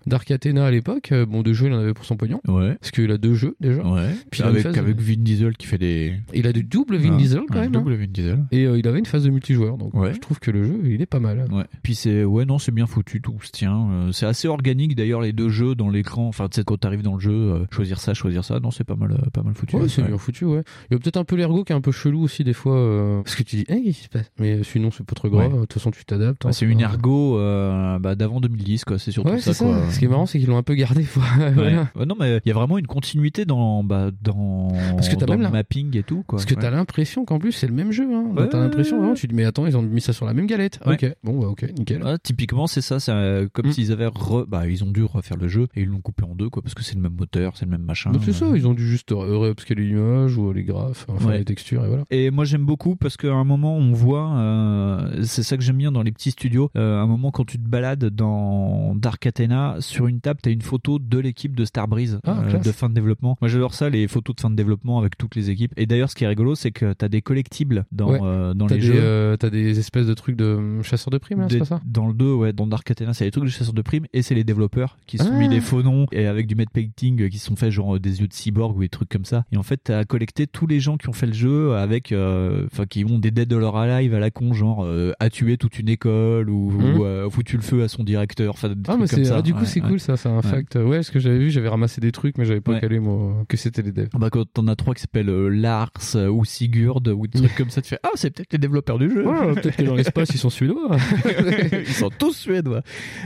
Dark 0.07 0.30
Athena 0.32 0.66
à 0.66 0.72
l'époque, 0.72 1.14
bon, 1.28 1.41
deux 1.41 1.53
jeux, 1.53 1.68
il 1.68 1.74
en 1.74 1.80
avait 1.80 1.93
pour 1.93 2.05
son 2.05 2.16
pognon. 2.18 2.41
Ouais. 2.47 2.76
Parce 2.80 2.91
qu'il 2.91 3.12
a 3.12 3.18
deux 3.18 3.34
jeux 3.34 3.55
déjà. 3.59 3.84
Ouais. 3.86 4.09
Puis 4.32 4.41
avec, 4.43 4.64
phase- 4.64 4.78
avec 4.78 4.99
Vin 4.99 5.16
Diesel 5.18 5.55
qui 5.57 5.68
fait 5.68 5.78
des. 5.78 6.14
Il 6.34 6.47
a 6.47 6.53
du 6.53 6.64
double 6.64 6.97
Vin 6.97 7.12
Ah, 7.14 7.18
Diesel 7.18 7.41
quand 7.49 7.59
même. 7.59 7.72
Double 7.72 7.93
hein. 7.93 7.97
Vin 7.99 8.07
Diesel. 8.07 8.39
Et 8.51 8.64
il 8.64 8.88
avait 8.88 8.99
une 8.99 9.05
phase 9.05 9.24
de 9.24 9.30
multijoueur, 9.30 9.78
donc 9.78 9.93
je 10.14 10.20
trouve 10.20 10.39
que 10.39 10.51
le 10.51 10.64
jeu, 10.64 10.80
il 10.86 11.01
est 11.01 11.05
pas 11.05 11.20
mal. 11.20 11.45
Ouais. 11.51 11.66
Puis 11.84 11.95
c'est 11.95 12.24
ouais 12.24 12.45
non 12.45 12.59
c'est 12.59 12.72
bien 12.72 12.86
foutu 12.88 13.22
tout 13.22 13.36
se 13.41 13.51
tient. 13.51 14.09
C'est 14.12 14.26
assez 14.26 14.47
organique 14.47 14.95
d'ailleurs 14.95 15.22
les 15.22 15.34
deux 15.34 15.49
jeux 15.49 15.76
dans 15.76 15.89
l'écran. 15.89 16.28
Enfin 16.28 16.47
tu 16.49 16.55
sais 16.57 16.64
quand 16.64 16.78
t'arrives 16.78 17.01
dans 17.03 17.16
le 17.16 17.20
jeu 17.20 17.66
choisir 17.72 17.99
ça 18.02 18.14
choisir 18.14 18.43
ça 18.43 18.60
non 18.60 18.72
c'est 18.72 18.84
pas 18.84 18.95
mal 18.95 19.12
euh, 19.12 19.30
pas 19.32 19.43
mal 19.43 19.54
foutu. 19.54 19.76
Ouais, 19.78 19.88
c'est 19.88 20.02
bien 20.04 20.18
foutu, 20.18 20.45
ouais. 20.45 20.64
Il 20.89 20.93
y 20.93 20.95
a 20.95 20.99
peut-être 20.99 21.18
un 21.18 21.24
peu 21.24 21.36
l'ergo 21.36 21.64
qui 21.64 21.72
est 21.74 21.76
un 21.76 21.82
peu 21.82 21.91
chelou 21.91 22.22
aussi 22.24 22.43
des 22.43 22.54
fois. 22.54 22.76
euh, 22.78 23.22
parce 23.24 23.36
que 23.36 23.43
tu 23.43 23.56
dis, 23.58 23.66
hey, 23.70 23.84
qu'est-ce 23.84 23.97
qui 23.99 24.04
se 24.06 24.10
passe? 24.10 24.32
Mais 24.39 24.64
sinon, 24.64 24.89
c'est 24.91 25.06
pas 25.06 25.14
trop 25.16 25.30
grave. 25.30 25.54
De 25.54 25.60
toute 25.62 25.74
façon, 25.74 25.91
tu 25.91 26.04
t'adaptes. 26.06 26.45
Hein, 26.45 26.52
c'est 26.52 26.66
pas- 26.66 26.72
une 26.72 26.82
ergo 26.82 27.38
euh, 27.38 27.99
bah, 27.99 28.16
d'avant 28.16 28.39
2010 28.41 28.86
quoi. 28.86 28.97
C'est 28.99 29.12
surtout 29.12 29.32
ça 29.38 29.39
c'est 29.39 29.54
ça. 29.54 29.66
quoi. 29.66 29.91
Ce 29.91 29.99
qui 29.99 30.06
est 30.06 30.08
marrant, 30.08 30.26
c'est 30.26 30.39
qu'ils 30.39 30.47
l'ont 30.49 30.58
un 30.58 30.64
peu 30.64 30.74
gardé. 30.76 31.06
Voilà. 31.54 31.89
Non 32.06 32.16
mais 32.20 32.39
il 32.45 32.47
y 32.47 32.52
a 32.52 32.54
vraiment 32.56 32.78
une 32.78 32.88
continuité 32.88 33.45
dans 33.45 33.84
bah, 33.84 34.10
dans 34.22 34.70
Parce 34.95 35.10
que 35.10 35.16
t'as 35.16 35.26
dans 35.26 35.34
même 35.34 35.43
le 35.43 35.49
mapping 35.49 35.95
et 35.97 36.04
tout 36.04 36.24
quoi. 36.28 36.38
Parce 36.38 36.45
que 36.45 36.56
t'as 36.56 36.70
l'impression 36.72 37.26
qu'en 37.26 37.39
plus, 37.39 37.52
c'est 37.52 37.68
le 37.68 37.74
même 37.74 37.91
jeu. 37.91 38.08
Hein. 38.14 38.26
Ouais, 38.36 38.47
t'as 38.49 38.60
l'impression, 38.60 38.97
vraiment, 38.97 39.14
tu 39.14 39.28
te 39.28 39.32
dis, 39.32 39.36
mais 39.36 39.45
attends, 39.45 39.66
ils 39.68 39.78
ont 39.78 39.82
mis 39.82 40.02
ça 40.02 40.14
sur 40.14 40.26
la 40.26 40.34
même 40.34 40.45
galette. 40.47 40.80
Ok, 40.86 41.06
bon, 41.24 41.39
bah, 41.39 41.47
ok, 41.47 41.66
nickel. 41.78 42.04
Ouais, 42.04 42.18
typiquement, 42.22 42.68
c'est 42.68 42.82
ça. 42.82 42.99
C'est 42.99 43.12
comme 43.54 43.68
Mm. 43.68 43.72
s'ils 43.74 43.91
avaient 43.91 44.10
bah, 44.47 44.68
ils 44.68 44.84
ont 44.84 44.91
dû 44.91 45.04
refaire 45.04 45.38
le 45.38 45.47
jeu 45.47 45.68
et 45.76 45.82
ils 45.82 45.88
l'ont 45.88 46.02
coupé 46.02 46.24
en 46.24 46.34
deux, 46.36 46.49
quoi, 46.49 46.62
parce 46.62 46.74
que 46.74 46.84
c'est 46.84 46.95
le 46.95 47.02
même 47.02 47.16
moteur, 47.16 47.58
c'est 47.58 47.66
le 47.66 47.72
même 47.72 47.82
machin. 47.92 48.12
Bah, 48.12 48.20
c'est 48.24 48.34
ça, 48.34 48.48
ils 48.56 48.68
ont 48.68 48.74
dû 48.74 48.88
juste 48.88 49.10
réupscaler 49.16 49.84
l'image 49.86 50.38
ou 50.38 50.52
les 50.52 50.64
graphes, 50.64 51.06
enfin 51.10 51.30
Ouais. 51.30 51.38
les 51.39 51.46
textures, 51.46 51.84
et 51.86 51.88
voilà. 51.88 52.04
Et 52.10 52.32
moi 52.32 52.46
j'aime 52.46 52.66
beaucoup 52.66 52.96
parce 52.96 53.18
qu'à 53.18 53.32
un 53.34 53.44
moment 53.44 53.76
on 53.78 53.92
voit, 53.94 54.32
euh, 54.38 55.24
c'est 55.24 55.44
ça 55.44 55.58
que 55.58 55.64
j'aime 55.64 55.78
bien 55.78 55.92
dans 55.92 56.02
les 56.04 56.12
petits 56.12 56.32
studios, 56.32 56.70
euh, 56.78 57.00
à 57.00 57.04
un 57.04 57.08
moment 57.08 57.32
quand 57.32 57.46
tu 57.46 57.58
te 57.58 57.68
balades 57.68 58.06
dans 58.06 58.96
Dark 58.96 59.26
Athena, 59.26 59.76
sur 59.80 60.08
une 60.08 60.20
table 60.22 60.39
t'as 60.42 60.52
une 60.52 60.62
photo 60.62 61.00
de 61.00 61.20
l'équipe 61.20 61.56
de 61.56 61.66
Starbreeze 61.66 62.20
Ah, 62.26 62.42
euh, 62.46 62.60
de 62.60 62.72
fin 62.72 62.89
de 62.89 62.94
développement. 62.94 63.38
Moi 63.42 63.50
j'adore 63.50 63.74
ça, 63.74 63.89
les 63.89 64.08
photos 64.08 64.36
de 64.36 64.42
fin 64.42 64.50
de 64.50 64.56
développement 64.56 65.00
avec 65.00 65.18
toutes 65.18 65.36
les 65.36 65.50
équipes. 65.50 65.74
Et 65.78 65.86
d'ailleurs 65.86 66.10
ce 66.10 66.16
qui 66.16 66.24
est 66.24 66.28
rigolo 66.28 66.56
c'est 66.56 66.72
que 66.72 66.94
t'as 66.94 67.08
des 67.10 67.22
collectibles 67.22 67.86
dans, 67.92 68.12
Ouais. 68.12 68.20
euh, 68.24 68.54
dans 68.54 68.68
T'as 68.68 68.76
les 68.76 68.82
des, 68.82 68.88
jeux. 68.88 68.94
euh, 68.98 69.38
t'as 69.38 69.50
des 69.50 69.80
espèces 69.80 70.08
de 70.08 70.14
trucs 70.14 70.36
de 70.36 70.46
euh, 70.46 70.84
chasseurs 70.84 71.12
de 71.12 71.18
primes, 71.18 71.46
c'est 71.50 71.60
pas 71.60 71.66
ça? 71.66 71.82
dans 71.86 72.08
le 72.08 72.14
2, 72.14 72.34
ouais, 72.34 72.54
dans 72.54 72.68
Dark 72.68 72.89
Athena, 72.89 73.14
c'est 73.14 73.26
les 73.26 73.32
trucs 73.32 73.44
de 73.46 73.50
chasseurs 73.50 73.74
de 73.74 73.82
primes 73.82 74.06
et 74.14 74.22
c'est 74.22 74.36
les 74.36 74.44
développeurs 74.44 74.98
qui 75.08 75.18
sont 75.18 75.30
Ah. 75.34 75.38
mis 75.38 75.50
des 75.50 75.62
faux 75.62 75.82
noms 75.84 76.06
et 76.12 76.26
avec 76.28 76.48
du 76.48 76.56
matte 76.56 76.70
painting 76.74 77.22
euh, 77.22 77.30
qui 77.30 77.39
sont 77.39 77.56
fait 77.56 77.72
genre 77.82 77.96
euh, 77.96 78.00
des 78.00 78.22
yeux 78.22 78.28
de 78.28 78.34
cyborg 78.34 78.78
ou 78.78 78.82
des 78.82 78.90
trucs 78.90 79.10
comme 79.10 79.26
ça. 79.26 79.44
Et 79.52 79.58
en 79.58 79.64
fait, 79.64 79.80
t'as 79.84 80.04
collecté 80.06 80.48
tous 80.48 80.68
les 80.68 80.80
gens 80.80 80.98
qui 80.98 81.10
ont 81.10 81.14
fait 81.14 81.26
le 81.28 81.34
jeu 81.34 81.74
avec, 81.76 82.12
euh, 82.12 82.66
enfin, 82.72 82.86
qui 82.86 83.04
ont 83.06 83.20
des 83.20 83.32
dead 83.32 83.52
or 83.54 83.78
alive 83.78 84.14
à 84.14 84.20
la 84.20 84.32
con, 84.32 84.54
genre 84.54 84.84
euh, 84.86 85.12
a 85.20 85.30
tué 85.30 85.58
toute 85.58 85.80
une 85.80 85.90
école 85.90 86.50
ou, 86.50 86.72
Mhm. 86.72 86.96
ou, 86.98 87.06
euh, 87.06 87.30
foutu 87.30 87.58
le 87.58 87.64
feu 87.64 87.84
à 87.84 87.88
son 87.88 88.04
directeur. 88.04 88.54
Enfin, 88.54 88.70
Ah, 88.88 88.94
mais 88.94 88.98
comme 89.00 89.08
c'est, 89.08 89.26
ça. 89.26 89.38
ah, 89.38 89.42
du 89.42 89.54
coup, 89.54 89.62
Ouais, 89.62 89.66
c'est 89.66 89.82
ouais. 89.82 89.88
cool, 89.90 90.00
ça, 90.00 90.18
c'est 90.18 90.30
un 90.30 90.38
Ouais. 90.38 90.42
fact. 90.42 90.76
Ouais, 90.76 90.98
parce 90.98 91.10
que 91.10 91.20
j'avais 91.20 91.40
vu, 91.40 91.50
j'avais 91.50 91.70
ramassé 91.70 92.02
des 92.02 92.12
trucs, 92.12 92.38
mais 92.38 92.46
j'avais 92.46 92.62
pas 92.62 92.80
calé, 92.80 93.00
moi, 93.00 93.44
que 93.48 93.58
c'était 93.58 93.82
les 93.82 93.92
devs. 93.92 94.10
Bah, 94.18 94.30
quand 94.32 94.46
t'en 94.54 94.68
as 94.68 94.76
trois 94.76 94.94
qui 94.94 95.02
s'appellent 95.02 95.30
euh, 95.30 95.50
Lars 95.50 95.92
euh, 96.16 96.28
ou 96.30 96.46
Sigurd 96.46 97.08
ou 97.08 97.28
des 97.28 97.40
trucs 97.40 97.56
comme 97.62 97.70
ça, 97.70 97.82
tu 97.82 97.90
fais 97.90 98.00
Ah, 98.04 98.10
c'est 98.16 98.30
peut-être 98.32 98.54
les 98.54 98.60
développeurs 98.60 99.00
du 99.00 99.10
jeu. 99.10 99.26
Ouais, 99.28 99.54
peut-être 99.56 99.78
que 99.78 99.84
dans 99.84 99.96
l'espace, 99.96 100.30
ils 100.34 100.38
sont 100.38 100.50
suédois. 100.50 100.98
Ils 101.88 101.94
sont 101.94 102.10
tous 102.10 102.34
suédois. 102.36 102.82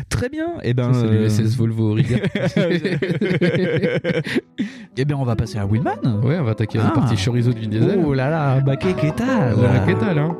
Très 0.09 0.29
bien. 0.29 0.55
Et 0.63 0.73
ben, 0.73 0.93
Ça, 0.93 1.01
c'est 1.01 1.07
euh, 1.07 1.23
l'USS 1.43 1.55
Volvo 1.57 1.93
Riga. 1.93 2.17
Eh 4.97 5.03
bien, 5.05 5.17
on 5.17 5.23
va 5.25 5.35
passer 5.35 5.57
à 5.57 5.65
Willman. 5.65 6.21
Ouais, 6.23 6.39
on 6.39 6.43
va 6.43 6.51
attaquer 6.51 6.77
la 6.77 6.87
Ah. 6.87 6.91
partie 6.91 7.17
chorizo 7.17 7.51
de 7.51 7.59
Vin 7.59 7.67
Diesel. 7.67 8.01
Oh 8.05 8.13
là 8.13 8.29
là, 8.29 8.59
bah 8.61 8.77
qu'est-ce 8.77 8.95
tal 9.13 9.53
Voilà, 9.53 9.79
qu'est-ce 9.79 9.95
que 9.97 9.99
hein 10.19 10.37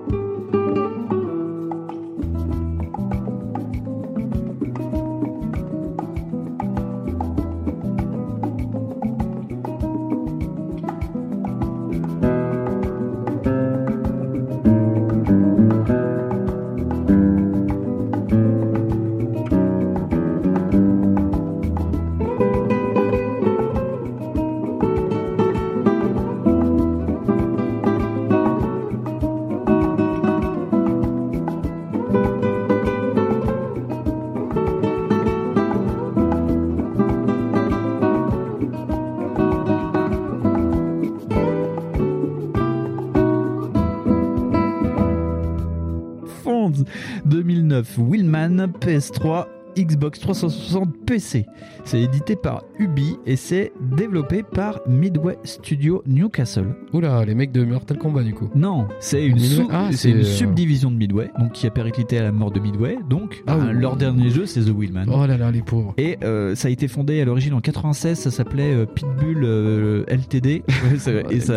PS3, 48.68 49.48
Xbox 49.76 50.20
360, 50.20 50.86
PC. 51.06 51.46
C'est 51.88 52.02
édité 52.02 52.36
par 52.36 52.64
Ubi 52.80 53.18
et 53.28 53.36
c'est 53.36 53.72
développé 53.80 54.42
par 54.42 54.80
Midway 54.88 55.38
Studio 55.44 56.02
Newcastle. 56.08 56.76
Oula, 56.94 57.24
les 57.26 57.36
mecs 57.36 57.52
de 57.52 57.64
Mortal 57.64 58.00
Kombat, 58.00 58.24
du 58.24 58.34
coup. 58.34 58.50
Non, 58.56 58.88
c'est 59.00 59.24
une, 59.26 59.38
sous- 59.38 59.68
Ah, 59.72 59.90
c'est 59.92 60.10
une 60.10 60.18
euh, 60.18 60.24
subdivision 60.24 60.90
de 60.90 60.96
Midway, 60.96 61.30
donc 61.40 61.52
qui 61.52 61.68
a 61.68 61.70
périclité 61.70 62.18
à 62.18 62.24
la 62.24 62.32
mort 62.32 62.50
de 62.52 62.60
Midway. 62.60 62.98
Donc, 63.08 63.44
Ah 63.46 63.58
oui. 63.60 63.68
leur 63.80 63.98
dernier 63.98 64.32
jeu, 64.32 64.48
c'est 64.48 64.62
The 64.62 64.74
Willman. 64.76 65.06
Oh 65.14 65.28
là 65.28 65.38
là, 65.38 65.52
les 65.52 65.62
pauvres. 65.62 65.94
Et 65.98 66.18
euh, 66.24 66.56
ça 66.56 66.70
a 66.70 66.72
été 66.72 66.88
fondé 66.88 67.22
à 67.22 67.26
l'origine 67.26 67.54
en 67.54 67.62
96, 67.62 68.18
ça 68.18 68.32
s'appelait 68.32 68.74
euh, 68.74 68.86
Pitbull 68.88 70.06
LTD. 70.08 70.64
Ouais, 71.06 71.24
et 71.30 71.40
ça, 71.40 71.54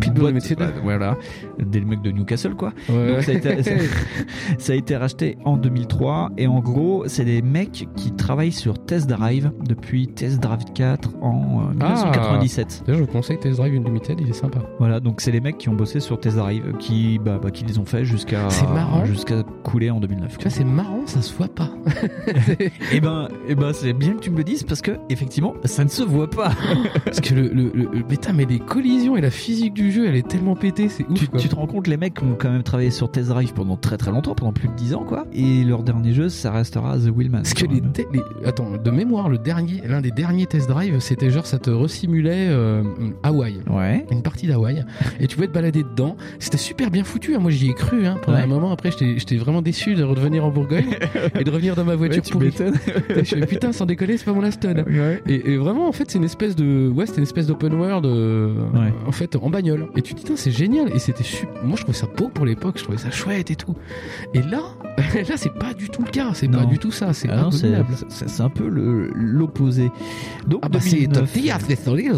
Pitbull 0.00 0.28
Limited. 0.28 0.58
bah, 0.58 0.70
voilà, 0.82 1.16
des 1.58 1.80
mecs 1.80 2.02
de 2.02 2.10
Newcastle 2.12 2.54
quoi. 2.54 2.72
Ouais. 2.88 3.14
Donc 3.14 3.22
ça 3.22 3.32
a, 3.32 3.34
été, 3.34 3.62
ça- 3.64 3.70
ça 4.58 4.72
a 4.72 4.76
été 4.76 4.96
racheté 4.96 5.38
en 5.44 5.56
2003 5.56 6.30
et 6.36 6.46
en 6.46 6.60
gros 6.60 7.04
c'est 7.06 7.24
des 7.24 7.42
mecs 7.42 7.88
qui 7.96 8.12
travaillent 8.12 8.52
sur 8.52 8.78
Test 8.84 9.08
Drive 9.08 9.50
depuis 9.64 10.08
Test 10.08 10.40
Drive 10.40 10.64
4 10.74 11.10
en 11.22 11.68
euh, 11.70 11.74
1997. 11.74 12.84
D'ailleurs, 12.86 12.98
je 13.00 13.04
vous 13.06 13.12
conseille 13.12 13.38
Test 13.38 13.58
Drive 13.58 13.74
Unlimited, 13.74 14.20
il 14.20 14.28
est 14.28 14.32
sympa. 14.32 14.60
Voilà, 14.78 15.00
donc 15.00 15.20
c'est 15.20 15.30
les 15.32 15.40
mecs 15.40 15.58
qui 15.58 15.68
ont 15.68 15.74
bossé 15.74 16.00
sur 16.00 16.18
Test 16.20 16.36
Drive, 16.36 16.62
qui, 16.78 17.18
bah, 17.18 17.38
bah, 17.42 17.50
qui 17.50 17.64
les 17.64 17.78
ont 17.78 17.84
fait 17.84 18.04
jusqu'à 18.04 18.48
jusqu'à 19.04 19.42
couler 19.62 19.90
en 19.90 20.00
2009. 20.00 20.38
Tu 20.38 20.42
vois, 20.44 20.50
c'est 20.50 20.64
marrant, 20.64 21.00
ça 21.06 21.22
se 21.22 21.34
voit 21.34 21.48
pas. 21.48 21.70
Et 22.92 23.00
ben, 23.00 23.28
et 23.48 23.54
ben 23.54 23.72
c'est 23.72 23.92
bien 23.92 24.12
que 24.14 24.20
tu 24.20 24.30
me 24.30 24.36
le 24.38 24.44
dises 24.44 24.62
parce 24.62 24.80
que 24.82 24.92
effectivement 25.08 25.54
ça 25.64 25.84
ne 25.84 25.88
se 25.88 26.02
voit 26.02 26.28
pas. 26.30 26.50
Parce 27.04 27.20
que 27.20 27.34
le, 27.34 27.48
le, 27.48 27.70
le, 27.74 28.02
putain, 28.02 28.32
mais 28.32 28.44
les 28.44 28.58
collisions 28.58 29.16
et 29.16 29.20
la 29.20 29.30
physique 29.30 29.74
du 29.74 29.90
jeu, 29.92 30.06
elle 30.08 30.16
est 30.16 30.26
tellement 30.26 30.56
pétée, 30.56 30.88
c'est 30.88 31.06
ouf. 31.08 31.14
Tu, 31.18 31.28
quoi. 31.28 31.38
tu 31.38 31.48
te 31.48 31.54
rends 31.54 31.66
compte, 31.66 31.86
les 31.86 31.96
mecs 31.96 32.20
ont 32.22 32.34
quand 32.38 32.50
même 32.50 32.62
travaillé 32.62 32.90
sur 32.90 33.10
Test 33.10 33.28
Drive 33.28 33.52
pendant 33.54 33.76
très 33.76 33.96
très 33.96 34.10
longtemps, 34.10 34.34
pendant 34.34 34.52
plus 34.52 34.68
de 34.68 34.74
10 34.74 34.94
ans 34.94 35.04
quoi. 35.04 35.26
Et 35.32 35.64
leur 35.64 35.82
dernier 35.82 36.12
jeu, 36.12 36.28
ça 36.28 36.50
restera 36.50 36.96
The 36.98 37.10
Willman. 37.16 37.42
Parce 37.42 37.54
que 37.54 37.66
les, 37.66 37.80
te- 37.80 38.02
les- 38.12 38.46
attends, 38.46 38.70
de 38.82 38.90
mémoire, 38.90 39.28
le 39.28 39.38
l'un 39.86 40.00
des 40.00 40.10
derniers 40.10 40.46
test 40.46 40.68
drive, 40.68 40.98
c'était 41.00 41.30
genre 41.30 41.46
ça 41.46 41.58
te 41.58 41.70
resimulait 41.70 42.48
euh, 42.48 42.82
Hawaï, 43.22 43.56
Ouais. 43.70 44.04
une 44.10 44.22
partie 44.22 44.46
d'Hawaï, 44.46 44.84
et 45.20 45.26
tu 45.26 45.36
pouvais 45.36 45.48
te 45.48 45.52
balader 45.52 45.82
dedans. 45.82 46.16
C'était 46.38 46.56
super 46.58 46.90
bien 46.90 47.04
foutu. 47.04 47.34
hein. 47.34 47.38
Moi, 47.38 47.50
j'y 47.50 47.70
ai 47.70 47.74
cru. 47.74 48.06
Hein, 48.06 48.16
pendant 48.22 48.38
Ouais. 48.38 48.44
un 48.44 48.46
moment, 48.46 48.72
après, 48.72 48.90
j'étais 48.90 49.36
vraiment 49.36 49.62
déçu 49.62 49.94
de 49.94 50.02
revenir 50.02 50.44
en 50.44 50.50
Bourgogne 50.50 50.96
et 51.38 51.44
de 51.44 51.50
revenir 51.50 51.74
dans 51.76 51.84
ma 51.84 51.94
voiture 51.94 52.22
Ouais, 52.24 52.30
pourrie. 52.30 52.52
je 53.08 53.22
fais, 53.24 53.46
putain, 53.46 53.72
sans 53.72 53.86
déconner, 53.86 54.16
c'est 54.16 54.24
pas 54.24 54.32
mon 54.32 54.42
Aston. 54.42 54.84
Et, 55.26 55.52
et 55.52 55.56
vraiment, 55.56 55.88
en 55.88 55.92
fait, 55.92 56.10
c'est 56.10 56.18
une 56.18 56.24
espèce 56.24 56.56
de, 56.56 56.88
ouais, 56.88 57.06
c'était 57.06 57.18
une 57.18 57.24
espèce 57.24 57.46
d'open 57.46 57.74
world, 57.74 58.04
euh, 58.06 58.54
Ouais. 58.74 58.92
en 59.06 59.12
fait, 59.12 59.36
en 59.36 59.50
bagnole. 59.50 59.86
Et 59.96 60.02
tu 60.02 60.14
te 60.14 60.18
dis, 60.18 60.24
putain, 60.24 60.36
c'est 60.36 60.50
génial. 60.50 60.90
Et 60.94 60.98
c'était 60.98 61.22
super. 61.24 61.62
Moi, 61.64 61.76
je 61.76 61.82
trouvais 61.82 61.96
ça 61.98 62.06
beau 62.16 62.28
pour 62.28 62.44
l'époque. 62.46 62.78
Je 62.78 62.82
trouvais 62.84 62.98
ça 62.98 63.10
chouette 63.10 63.50
et 63.50 63.56
tout. 63.56 63.74
Et 64.34 64.42
là, 64.42 64.60
là, 65.28 65.36
c'est 65.36 65.52
pas 65.54 65.74
du 65.74 65.88
tout 65.88 66.02
le 66.02 66.10
cas. 66.10 66.30
C'est 66.34 66.48
pas 66.50 66.64
du 66.64 66.78
tout 66.78 66.90
ça. 66.90 67.12
C'est 67.12 67.28
Ah 67.30 67.48
c'est 68.08 68.40
un 68.42 68.48
peu 68.50 68.68
le- 68.68 69.10
l'opposé. 69.36 69.90
Donc 70.46 70.60
Ah 70.62 70.68
bah, 70.68 70.78
c'est 70.80 70.96
2009. 70.96 71.18
Top 71.18 71.26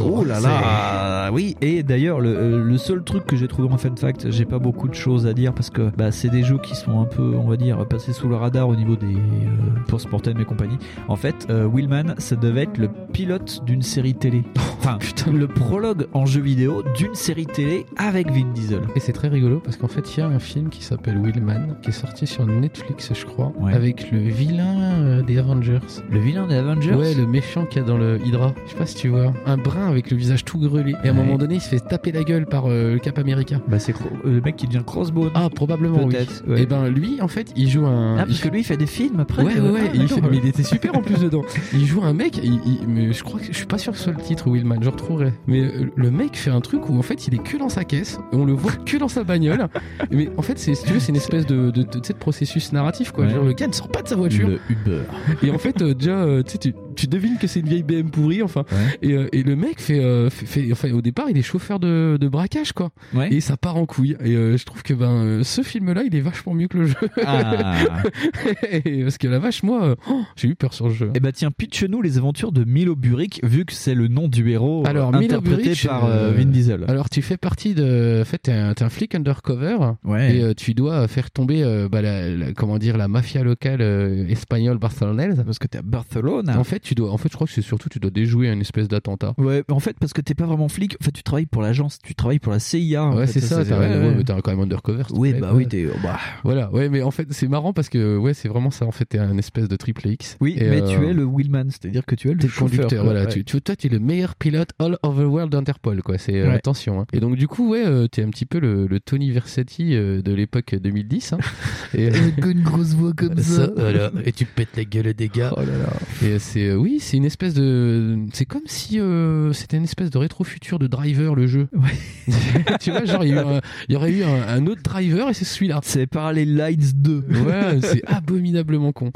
Oh 0.05 0.25
là 0.25 0.41
là, 0.41 1.31
oui. 1.33 1.57
Et 1.61 1.83
d'ailleurs, 1.83 2.21
le, 2.21 2.29
euh, 2.37 2.65
le 2.65 2.79
seul 2.79 3.03
truc 3.03 3.27
que 3.27 3.37
j'ai 3.37 3.49
trouvé 3.49 3.69
en 3.73 3.79
fun 3.79 3.95
fact, 3.97 4.31
j'ai 4.31 4.45
pas 4.45 4.59
beaucoup 4.59 4.89
de 4.89 4.95
choses 4.95 5.27
à 5.27 5.33
dire 5.35 5.53
parce 5.53 5.71
que 5.71 5.91
bah, 5.97 6.13
c'est 6.13 6.29
des 6.29 6.43
jeux 6.43 6.59
qui 6.59 6.75
sont 6.75 7.01
un 7.01 7.05
peu, 7.05 7.35
on 7.37 7.49
va 7.49 7.57
dire, 7.57 7.87
passés 7.87 8.13
sous 8.13 8.29
le 8.29 8.37
radar 8.37 8.69
au 8.69 8.77
niveau 8.77 8.97
des 8.97 9.07
euh, 9.15 9.81
post-mortem 9.89 10.39
et 10.41 10.45
compagnie. 10.45 10.79
En 11.09 11.17
fait, 11.17 11.47
euh, 11.51 11.69
Willman, 11.73 12.15
ça 12.19 12.37
devait 12.37 12.63
être 12.63 12.79
le 12.79 12.89
pilote 13.13 13.63
d'une 13.65 13.83
série 13.83 14.15
télé. 14.15 14.43
Enfin, 14.81 14.99
le 15.31 15.49
prologue 15.49 16.07
en 16.15 16.25
jeu 16.25 16.41
vidéo 16.41 16.83
d'une 16.97 17.15
série 17.15 17.47
télé 17.47 17.85
avec 17.97 18.31
Vin 18.31 18.47
Diesel. 18.55 18.81
Et 18.95 19.01
c'est 19.01 19.13
très 19.13 19.29
rigolo 19.29 19.61
parce 19.63 19.77
qu'en 19.77 19.89
fait, 19.89 20.17
il 20.17 20.21
y 20.21 20.23
a 20.23 20.27
un 20.29 20.39
film 20.39 20.69
qui 20.71 20.83
s'appelle 20.85 21.19
Willman 21.21 21.77
qui 21.83 21.91
est 21.91 21.93
sorti 21.93 22.27
sur 22.27 22.47
Netflix, 22.47 23.13
je 23.13 23.27
crois, 23.27 23.53
avec 23.73 24.11
le 24.13 24.19
vilain 24.21 24.79
euh, 25.03 25.23
des 25.23 25.37
Avengers. 25.39 25.81
Le 26.11 26.21
vilain 26.21 26.47
des 26.47 26.55
Avengers? 26.55 26.95
Ouais, 26.95 27.08
le 27.15 27.27
méchant 27.27 27.65
qu'il 27.67 27.81
y 27.83 27.85
a 27.85 27.87
dans 27.89 27.97
le 27.99 28.19
Hydra. 28.25 28.55
Je 28.67 28.71
sais 28.73 28.77
pas 28.77 28.87
si 28.87 28.95
tu 28.97 29.09
vois. 29.09 29.33
Un 29.47 29.57
brun 29.57 29.89
avec 29.89 30.11
le 30.11 30.17
visage 30.17 30.45
tout 30.45 30.59
grelé. 30.59 30.93
Et 31.05 31.09
à 31.09 31.13
un 31.13 31.17
Ouais. 31.17 31.25
moment 31.25 31.39
donné, 31.39 31.57
il 31.57 31.61
se 31.61 31.69
fait 31.69 31.81
taper 31.81 32.13
la 32.13 32.23
gueule 32.25 32.47
par 32.47 32.67
euh, 32.67 32.93
le 32.95 32.99
Cap 32.99 33.19
Américain. 33.19 33.61
Bah, 33.69 33.79
c'est 33.79 33.93
cro- 33.93 34.09
le 34.25 34.41
mec 34.41 34.57
qui 34.57 34.67
devient 34.67 34.83
Crossbone. 34.87 35.31
Ah, 35.35 35.49
probablement, 35.55 36.05
oui. 36.05 36.15
Ouais. 36.47 36.63
Et 36.63 36.67
ben, 36.67 36.89
lui, 36.89 37.21
en 37.21 37.29
fait, 37.29 37.53
il 37.57 37.69
joue 37.69 37.87
un. 37.87 38.17
Ah, 38.19 38.25
parce 38.27 38.39
il 38.39 38.43
que 38.43 38.49
lui, 38.49 38.61
il 38.61 38.65
fait 38.65 38.77
des 38.77 38.87
films 38.87 39.21
après. 39.21 39.43
Ouais, 39.43 39.59
ouais, 39.61 39.71
ouais. 39.71 39.81
Ah, 39.87 39.91
il 39.95 40.09
fait- 40.09 40.21
mais 40.21 40.37
il 40.39 40.47
était 40.47 40.63
super 40.63 40.97
en 40.97 41.03
plus 41.03 41.21
dedans. 41.21 41.43
Il 41.73 41.87
joue 41.87 42.03
un 42.03 42.13
mec, 42.13 42.39
il- 42.43 42.61
il- 42.67 42.89
mais 42.89 43.13
je 43.13 43.23
crois 43.23 43.41
que 43.41 43.47
je 43.47 43.53
suis 43.53 43.67
pas 43.67 43.79
sûr 43.79 43.93
que 43.93 43.99
ce 43.99 44.05
soit 44.05 44.13
le 44.13 44.21
titre 44.23 44.51
Willman, 44.51 44.83
je 44.83 44.89
retrouverai. 44.89 45.33
Mais 45.47 45.61
euh, 45.63 45.91
le 45.95 46.11
mec 46.11 46.37
fait 46.37 46.51
un 46.51 46.61
truc 46.61 46.89
où 46.89 46.99
en 46.99 47.03
fait 47.03 47.27
il 47.29 47.35
est 47.35 47.43
que 47.43 47.57
dans 47.57 47.69
sa 47.69 47.85
caisse, 47.85 48.19
on 48.33 48.45
le 48.45 48.53
voit 48.53 48.73
que 48.73 48.97
dans 48.97 49.09
sa 49.09 49.25
bagnole. 49.25 49.69
mais 50.11 50.31
en 50.37 50.43
fait, 50.43 50.59
c'est, 50.59 50.75
si 50.75 50.85
tu 50.85 50.93
veux, 50.95 51.01
c'est 51.01 51.11
une 51.11 51.17
espèce 51.17 51.47
de, 51.47 51.71
de, 51.71 51.83
de, 51.83 52.13
processus 52.19 52.73
narratif 52.73 53.13
quoi. 53.13 53.29
Genre, 53.29 53.45
le 53.45 53.53
gars 53.53 53.67
ne 53.69 53.73
sort 53.73 53.89
pas 53.89 54.03
de 54.03 54.09
sa 54.09 54.17
voiture. 54.17 54.49
Le 54.49 54.61
Uber. 54.71 55.03
Et 55.43 55.51
en 55.51 55.59
fait, 55.59 55.81
euh, 55.83 55.95
déjà, 55.95 56.11
euh, 56.23 56.43
tu 56.43 56.59
sais, 56.63 56.75
tu, 56.99 57.07
devines 57.07 57.37
que 57.39 57.47
c'est 57.47 57.61
une 57.61 57.69
vieille 57.69 57.83
BM 57.83 58.11
pourrie, 58.11 58.43
enfin. 58.43 58.65
Et, 59.03 59.13
euh, 59.13 59.29
et 59.33 59.43
le 59.43 59.57
mec 59.57 59.81
fait, 59.81 59.99
euh, 60.01 60.31
fait, 60.31 60.47
fait- 60.47 60.73
enfin, 60.73 60.91
au 60.93 61.01
départ, 61.01 61.27
il 61.31 61.39
est 61.39 61.43
chauffeur 61.43 61.79
de, 61.79 62.17
de 62.21 62.29
braquage, 62.29 62.73
quoi. 62.73 62.91
Et 63.31 63.41
ça 63.41 63.57
part 63.57 63.77
en 63.77 63.87
couille. 63.87 64.17
Et 64.25 64.35
euh, 64.35 64.57
je 64.57 64.65
trouve 64.65 64.83
que 64.83 64.95
ben, 64.95 65.43
ce 65.43 65.63
film-là, 65.63 66.03
il 66.05 66.15
est 66.15 66.21
vachement 66.21 66.55
mieux 66.55 66.69
que 66.69 66.79
le 66.79 66.87
jeu. 66.87 66.95
Ah. 67.25 68.03
Et 68.85 69.03
parce 69.03 69.19
que 69.19 69.29
la 69.29 69.39
vache, 69.39 69.63
moi, 69.63 69.97
oh, 70.11 70.23
j'ai 70.37 70.49
eu 70.49 70.55
peur 70.55 70.73
sur 70.75 70.89
le 70.89 70.95
jeu. 70.95 71.11
Eh 71.15 71.21
bah 71.21 71.33
tiens, 71.33 71.51
pitch-nous 71.51 72.03
les 72.03 72.19
aventures 72.19 72.53
de 72.53 72.65
Milo 72.65 72.95
Burick, 72.97 73.41
vu 73.45 73.65
que 73.65 73.73
c'est 73.73 73.95
le 73.95 74.09
nom 74.09 74.29
du 74.29 74.51
héros 74.51 74.85
Alors, 74.87 75.15
interprété 75.15 75.63
Buric, 75.63 75.87
par 75.87 76.07
Vin 76.09 76.45
Diesel. 76.47 76.85
Alors, 76.89 77.09
tu 77.11 77.23
fais 77.23 77.37
partie 77.37 77.75
de. 77.75 78.21
En 78.23 78.25
fait, 78.25 78.39
t'es 78.39 78.53
un, 78.53 78.75
un 78.79 78.89
flic 78.89 79.15
undercover. 79.15 79.77
Ouais. 80.05 80.37
Et 80.37 80.55
tu 80.55 80.75
dois 80.75 81.07
faire 81.09 81.31
tomber, 81.31 81.63
bah, 81.91 82.03
la, 82.03 82.29
la- 82.31 82.53
comment 82.53 82.79
dire, 82.79 82.97
la 82.97 83.09
mafia 83.09 83.43
locale 83.43 83.81
espagnole 84.29 84.79
barcelonaise. 84.79 85.43
Parce 85.45 85.59
que 85.59 85.67
t'es 85.67 85.79
à 85.79 85.83
Barcelone. 85.83 86.51
En 86.51 86.65
fait, 86.65 86.88
tu 86.89 86.95
dois. 86.95 87.13
En 87.13 87.19
fait, 87.19 87.29
je 87.31 87.35
crois 87.35 87.47
que 87.47 87.53
c'est 87.53 87.61
surtout, 87.63 87.89
tu 87.91 87.99
dois 88.01 88.11
déjouer 88.11 88.49
une 88.49 88.61
espèce 88.63 88.89
d'attentat. 88.89 89.35
Ouais, 89.37 89.63
en 89.71 89.81
fait, 89.81 89.97
parce 90.01 90.13
que 90.15 90.21
t'es 90.23 90.35
pas 90.35 90.47
vraiment 90.47 90.69
flic, 90.69 90.97
en 91.01 91.05
fait, 91.05 91.13
tu 91.13 91.23
travailles 91.23 91.47
pour 91.47 91.61
l'agence, 91.63 91.99
tu 92.03 92.15
travailles 92.15 92.39
pour 92.39 92.53
la 92.53 92.59
CIA. 92.59 93.11
Ouais, 93.11 93.27
c'est 93.27 93.41
ça, 93.41 93.65
t'as 93.65 93.79
ouais, 93.79 94.25
t'es 94.25 94.33
quand 94.43 94.51
même 94.53 94.61
undercover. 94.61 95.03
Oui, 95.11 95.35
bah 95.35 95.51
oui, 95.55 95.67
t'es. 95.69 95.87
bah. 96.03 96.19
Voilà, 96.45 96.71
ouais, 96.73 96.89
mais 96.89 97.03
en 97.03 97.11
fait, 97.11 97.27
c'est 97.31 97.49
marrant 97.49 97.73
parce 97.73 97.89
que, 97.91 98.17
ouais, 98.17 98.33
c'est 98.35 98.49
vraiment 98.49 98.71
ça. 98.71 98.87
En 98.87 98.91
fait, 98.93 99.05
t'es 99.05 99.19
un 99.19 99.37
espèce 99.39 99.69
de 99.69 99.77
triple 99.77 100.09
X. 100.09 100.37
Oui, 100.41 100.57
Et, 100.59 100.69
mais 100.69 100.81
euh, 100.83 100.89
tu 100.99 101.07
es 101.07 101.13
le 101.13 101.25
wheelman, 101.25 101.71
c'est-à-dire 101.71 102.07
que 102.07 102.15
tu 102.15 102.29
es 102.31 102.33
le 102.33 102.39
T'es 102.39 102.49
chauffeur, 102.49 102.69
conducteur, 102.71 102.89
quoi, 103.05 103.13
voilà. 103.13 103.27
ouais. 103.27 103.33
Tu, 103.33 103.45
tu- 103.45 103.61
toi, 103.61 103.77
tu 103.77 103.89
es 103.89 103.91
le 103.91 103.99
meilleur 103.99 104.35
pilote 104.37 104.71
all 104.79 104.97
over 105.03 105.25
the 105.25 105.27
world 105.29 105.53
d'Interpol, 105.53 106.03
quoi. 106.03 106.17
C'est 106.19 106.41
euh, 106.41 106.53
attention. 106.53 107.01
hein. 107.01 107.07
Et 107.13 107.21
donc, 107.21 107.37
du 107.37 107.49
coup, 107.49 107.71
ouais, 107.71 107.85
euh, 107.87 108.07
t'es 108.09 108.23
un 108.23 108.31
petit 108.31 108.47
peu 108.47 108.59
le, 108.61 108.87
le 108.87 109.01
Tony 109.01 109.31
Versetti 109.31 109.95
euh, 109.95 110.23
de 110.23 110.33
l'époque 110.33 110.75
2010. 110.81 111.35
hein. 111.35 111.39
Et, 111.95 112.09
une 112.09 112.63
grosse 112.63 112.95
voix 112.95 113.13
comme 113.13 113.37
ça. 113.43 113.69
voilà. 113.77 114.11
Et 114.25 114.33
tu 114.33 114.45
pètes 114.47 114.77
la 114.77 114.85
gueule 114.85 115.13
des 115.15 115.29
gars. 115.29 115.53
Oh 115.57 115.61
là 115.61 115.67
là. 115.67 116.27
Et 116.27 116.39
c'est, 116.39 116.69
euh, 116.69 116.78
oui, 116.79 116.99
c'est 117.01 117.17
une 117.17 117.25
espèce 117.25 117.55
de, 117.55 118.19
c'est 118.33 118.45
comme 118.47 118.63
si 118.67 118.99
euh, 119.01 119.53
c'était 119.53 119.77
une 119.77 119.85
espèce 119.85 120.11
de 120.11 120.19
rétro-futur 120.19 120.79
de 120.79 120.87
Driver, 120.87 121.35
le 121.35 121.47
jeu. 121.47 121.69
tu 122.81 122.91
vois, 122.91 123.05
genre, 123.05 123.25
il 123.25 123.31
y, 123.31 123.33
a 123.33 123.43
eu 123.43 123.47
un- 123.47 123.61
il 123.89 123.93
y 123.93 123.97
aurait 123.97 124.13
eu 124.13 124.23
un, 124.23 124.43
un 124.49 124.67
autre 124.67 124.83
Driver 124.83 125.29
et 125.31 125.35
c'est 125.35 125.45
celui-là. 125.45 125.81
C'est 125.83 126.07
Parallel 126.07 126.57
Lines 126.57 126.93
2. 126.95 127.25
Ouais, 127.47 127.79
c'est 127.83 128.03
abominablement 128.07 128.93
con. 128.93 129.11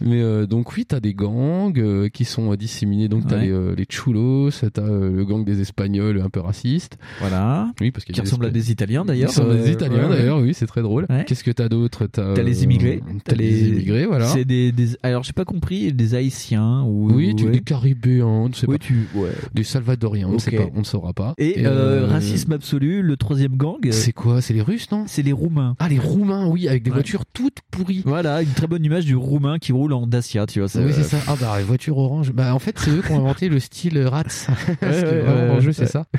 Mais 0.00 0.20
euh, 0.22 0.46
donc 0.46 0.74
oui, 0.76 0.84
t'as 0.86 1.00
des 1.00 1.14
gangs 1.14 1.78
euh, 1.78 2.08
qui 2.08 2.24
sont 2.24 2.54
disséminés. 2.54 3.08
Donc 3.08 3.26
t'as 3.26 3.34
Ouais. 3.38 3.46
les, 3.46 3.76
les 3.76 3.86
chulos, 3.88 4.50
t'as 4.72 4.82
le 4.86 5.24
gang 5.24 5.44
des 5.44 5.60
Espagnols 5.60 6.20
un 6.20 6.30
peu 6.30 6.40
racistes. 6.40 6.96
Voilà. 7.20 7.72
Oui, 7.80 7.90
parce 7.90 8.04
qu'il 8.04 8.14
Qui 8.14 8.20
ressemble 8.20 8.46
à 8.46 8.50
des 8.50 8.70
Italiens 8.70 9.04
d'ailleurs. 9.04 9.30
Qui 9.30 9.40
ressemblent 9.40 9.58
à 9.58 9.62
des 9.62 9.70
Italiens 9.72 10.08
d'ailleurs, 10.08 10.38
oui, 10.40 10.54
c'est 10.54 10.66
très 10.66 10.82
drôle. 10.82 11.06
Ouais. 11.10 11.24
Qu'est-ce 11.26 11.44
que 11.44 11.50
t'as 11.50 11.68
d'autre 11.68 12.06
T'as 12.06 12.34
les 12.42 12.64
immigrés. 12.64 13.00
T'as 13.24 13.34
les 13.36 13.68
immigrés, 13.68 14.06
voilà. 14.06 14.26
C'est 14.28 14.44
des, 14.44 14.72
des- 14.72 14.96
Alors, 15.02 15.22
j'ai 15.24 15.32
pas 15.32 15.44
compris, 15.44 15.92
des 15.92 16.14
Haïtiens 16.14 16.82
ou. 16.82 17.03
Oui, 17.12 17.34
tu, 17.36 17.44
ouais. 17.46 17.50
des 17.52 17.60
Caribéens, 17.60 18.26
on 18.26 18.48
ne 18.48 18.54
sait 18.54 18.66
Oui, 18.68 18.78
pas. 18.78 18.84
tu. 18.84 19.08
Ouais. 19.14 19.30
Des 19.54 19.64
Salvadoriens, 19.64 20.28
on 20.28 20.32
ne 20.34 20.38
sait 20.38 20.50
pas, 20.50 20.64
on 20.74 20.80
ne 20.80 20.84
saura 20.84 21.12
pas. 21.12 21.34
Et, 21.38 21.66
euh, 21.66 22.06
racisme 22.06 22.52
absolu, 22.52 23.02
le 23.02 23.16
troisième 23.16 23.56
gang. 23.56 23.76
euh, 23.86 23.92
C'est 23.92 24.12
quoi? 24.12 24.40
C'est 24.40 24.54
les 24.54 24.62
Russes, 24.62 24.90
non? 24.90 25.04
C'est 25.06 25.22
les 25.22 25.32
Roumains. 25.32 25.76
Ah, 25.78 25.88
les 25.88 25.98
Roumains, 25.98 26.46
oui, 26.46 26.68
avec 26.68 26.82
des 26.82 26.90
Ouais. 26.90 26.94
voitures 26.96 27.24
toutes 27.32 27.58
pourries. 27.70 28.02
Voilà, 28.04 28.42
une 28.42 28.48
très 28.50 28.66
bonne 28.66 28.84
image 28.84 29.04
du 29.04 29.16
Roumain 29.16 29.58
qui 29.58 29.72
roule 29.72 29.92
en 29.92 30.06
Dacia, 30.06 30.46
tu 30.46 30.60
vois. 30.60 30.68
Oui, 30.80 30.92
c'est 30.94 31.02
ça. 31.02 31.18
Ah 31.28 31.34
bah, 31.40 31.54
les 31.58 31.64
voitures 31.64 31.98
orange. 31.98 32.32
Bah, 32.32 32.54
en 32.54 32.58
fait, 32.58 32.78
c'est 32.78 32.90
eux 32.90 33.02
qui 33.04 33.12
ont 33.12 33.18
inventé 33.18 33.48
le 33.48 33.58
style 33.60 33.98
Rats. 34.00 34.22
Parce 34.80 35.00
que 35.02 35.20
vraiment, 35.24 35.54
le 35.56 35.60
jeu, 35.60 35.72
c'est 35.72 35.86
ça. 35.86 36.06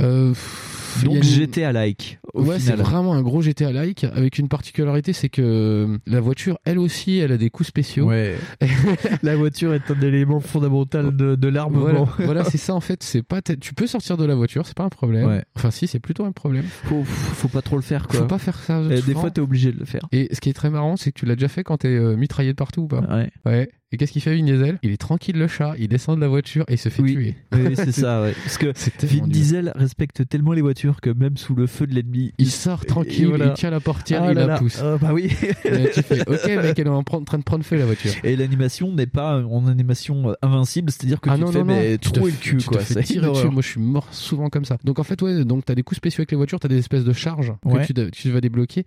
Euh, 0.00 0.30
pff, 0.30 0.75
Donc 1.04 1.16
une- 1.16 1.22
GTA-like. 1.22 2.18
au 2.34 2.42
Ouais, 2.44 2.58
c'est 2.58 2.74
vraiment 2.76 3.14
un 3.14 3.22
gros 3.22 3.42
GTA-like 3.42 4.04
avec 4.04 4.38
une 4.38 4.48
particularité, 4.48 5.12
c'est 5.12 5.28
que 5.28 5.42
euh, 5.42 5.98
la 6.06 6.20
voiture, 6.20 6.58
elle 6.64 6.78
aussi, 6.78 7.18
elle 7.18 7.32
a 7.32 7.36
des 7.36 7.50
coups 7.50 7.68
spéciaux. 7.68 8.06
Ouais. 8.06 8.36
la 9.22 9.36
voiture 9.36 9.74
est 9.74 9.90
un 9.90 10.00
élément 10.00 10.40
fondamental 10.40 11.14
de, 11.16 11.34
de 11.34 11.48
l'armement. 11.48 11.80
Voilà, 11.80 12.26
voilà, 12.26 12.44
c'est 12.44 12.58
ça 12.58 12.74
en 12.74 12.80
fait. 12.80 13.02
C'est 13.02 13.22
pas, 13.22 13.42
t- 13.42 13.56
tu 13.56 13.74
peux 13.74 13.86
sortir 13.86 14.16
de 14.16 14.24
la 14.24 14.34
voiture, 14.34 14.66
c'est 14.66 14.76
pas 14.76 14.84
un 14.84 14.88
problème. 14.88 15.26
Ouais. 15.26 15.44
Enfin, 15.56 15.70
si, 15.70 15.86
c'est 15.86 16.00
plutôt 16.00 16.24
un 16.24 16.32
problème. 16.32 16.64
Faut, 16.84 17.04
faut 17.04 17.48
pas 17.48 17.62
trop 17.62 17.76
le 17.76 17.82
faire, 17.82 18.06
quoi. 18.08 18.20
Faut 18.20 18.26
pas 18.26 18.38
faire 18.38 18.58
ça. 18.58 18.82
Des 18.86 19.00
fois, 19.14 19.30
t'es 19.30 19.40
obligé 19.40 19.72
de 19.72 19.78
le 19.78 19.84
faire. 19.84 20.02
Et 20.12 20.28
ce 20.32 20.40
qui 20.40 20.48
est 20.50 20.54
très 20.54 20.70
marrant, 20.70 20.96
c'est 20.96 21.12
que 21.12 21.18
tu 21.18 21.26
l'as 21.26 21.34
déjà 21.36 21.48
fait 21.48 21.64
quand 21.64 21.78
t'es 21.78 21.88
euh, 21.88 22.16
mitraillé 22.16 22.50
de 22.52 22.56
partout 22.56 22.82
ou 22.82 22.86
pas 22.88 23.00
Ouais. 23.00 23.30
Ouais. 23.44 23.70
Et 23.92 23.98
qu'est-ce 23.98 24.10
qu'il 24.10 24.20
fait 24.20 24.34
Vin 24.36 24.42
Diesel? 24.42 24.80
Il 24.82 24.90
est 24.90 24.96
tranquille 24.96 25.38
le 25.38 25.46
chat, 25.46 25.74
il 25.78 25.86
descend 25.86 26.16
de 26.16 26.20
la 26.20 26.26
voiture 26.26 26.64
et 26.66 26.72
il 26.72 26.78
se 26.78 26.88
fait 26.88 27.02
Oui, 27.02 27.12
tuer. 27.12 27.36
oui, 27.52 27.76
c'est 27.76 27.92
ça, 27.92 28.20
ouais. 28.20 28.34
Parce 28.44 28.58
que 28.58 28.72
Vin. 29.06 29.28
Diesel 29.28 29.70
respecte 29.76 30.28
tellement 30.28 30.52
les 30.54 30.60
voitures 30.60 31.00
que 31.00 31.10
même 31.10 31.36
sous 31.36 31.54
le 31.54 31.68
feu 31.68 31.86
de 31.86 31.94
l'ennemi, 31.94 32.32
Il 32.38 32.50
sort 32.50 32.84
tranquille, 32.84 33.30
il 33.38 33.52
tient 33.52 33.70
la 33.70 33.78
portière, 33.78 34.24
Ah 34.24 34.32
il 34.32 34.34
là 34.34 34.40
la 34.40 34.46
là. 34.54 34.58
pousse. 34.58 34.80
Ah, 34.82 34.98
bah 35.00 35.10
oui. 35.12 35.28
Tu 35.28 36.02
fais, 36.02 36.20
ok 36.28 36.46
mec, 36.62 36.76
elle 36.80 36.86
est 36.88 36.90
en 36.90 37.04
train 37.04 37.38
de 37.38 37.44
prendre 37.44 37.64
feu 37.64 37.76
la 37.76 37.86
voiture. 37.86 38.10
Et 38.24 38.34
l'animation 38.34 38.92
n'est 38.92 39.06
pas 39.06 39.40
en 39.44 39.68
animation 39.68 40.30
euh, 40.30 40.34
invincible, 40.42 40.90
c'est-à-dire 40.90 41.20
que 41.20 41.30
ah 41.30 41.34
tu 41.36 41.42
non, 41.42 41.46
te 41.46 41.52
fais 41.52 41.58
non, 41.60 41.64
mais, 41.66 41.98
tu 41.98 42.10
te 42.10 42.18
le 42.18 42.30
cul, 42.32 42.56
tu 42.56 42.66
quoi. 42.66 42.78
te 42.78 42.82
fais 42.82 43.02
tirer 43.04 43.28
dessus. 43.30 43.46
Moi, 43.48 43.62
je 43.62 43.68
suis 43.68 43.80
mort 43.80 44.08
souvent 44.10 44.48
comme 44.48 44.64
ça. 44.64 44.78
Donc 44.82 44.98
en 44.98 45.04
fait, 45.04 45.22
ouais, 45.22 45.44
donc 45.44 45.64
t'as 45.64 45.76
des 45.76 45.84
coups 45.84 45.98
spéciaux 45.98 46.22
avec 46.22 46.32
les 46.32 46.36
voitures, 46.36 46.58
t'as 46.58 46.66
des 46.68 46.78
espèces 46.78 47.04
de 47.04 47.12
charges 47.12 47.52
Ouais. 47.64 47.86
que 47.86 48.10
tu, 48.10 48.30
vas 48.32 48.40
débloquer. 48.40 48.84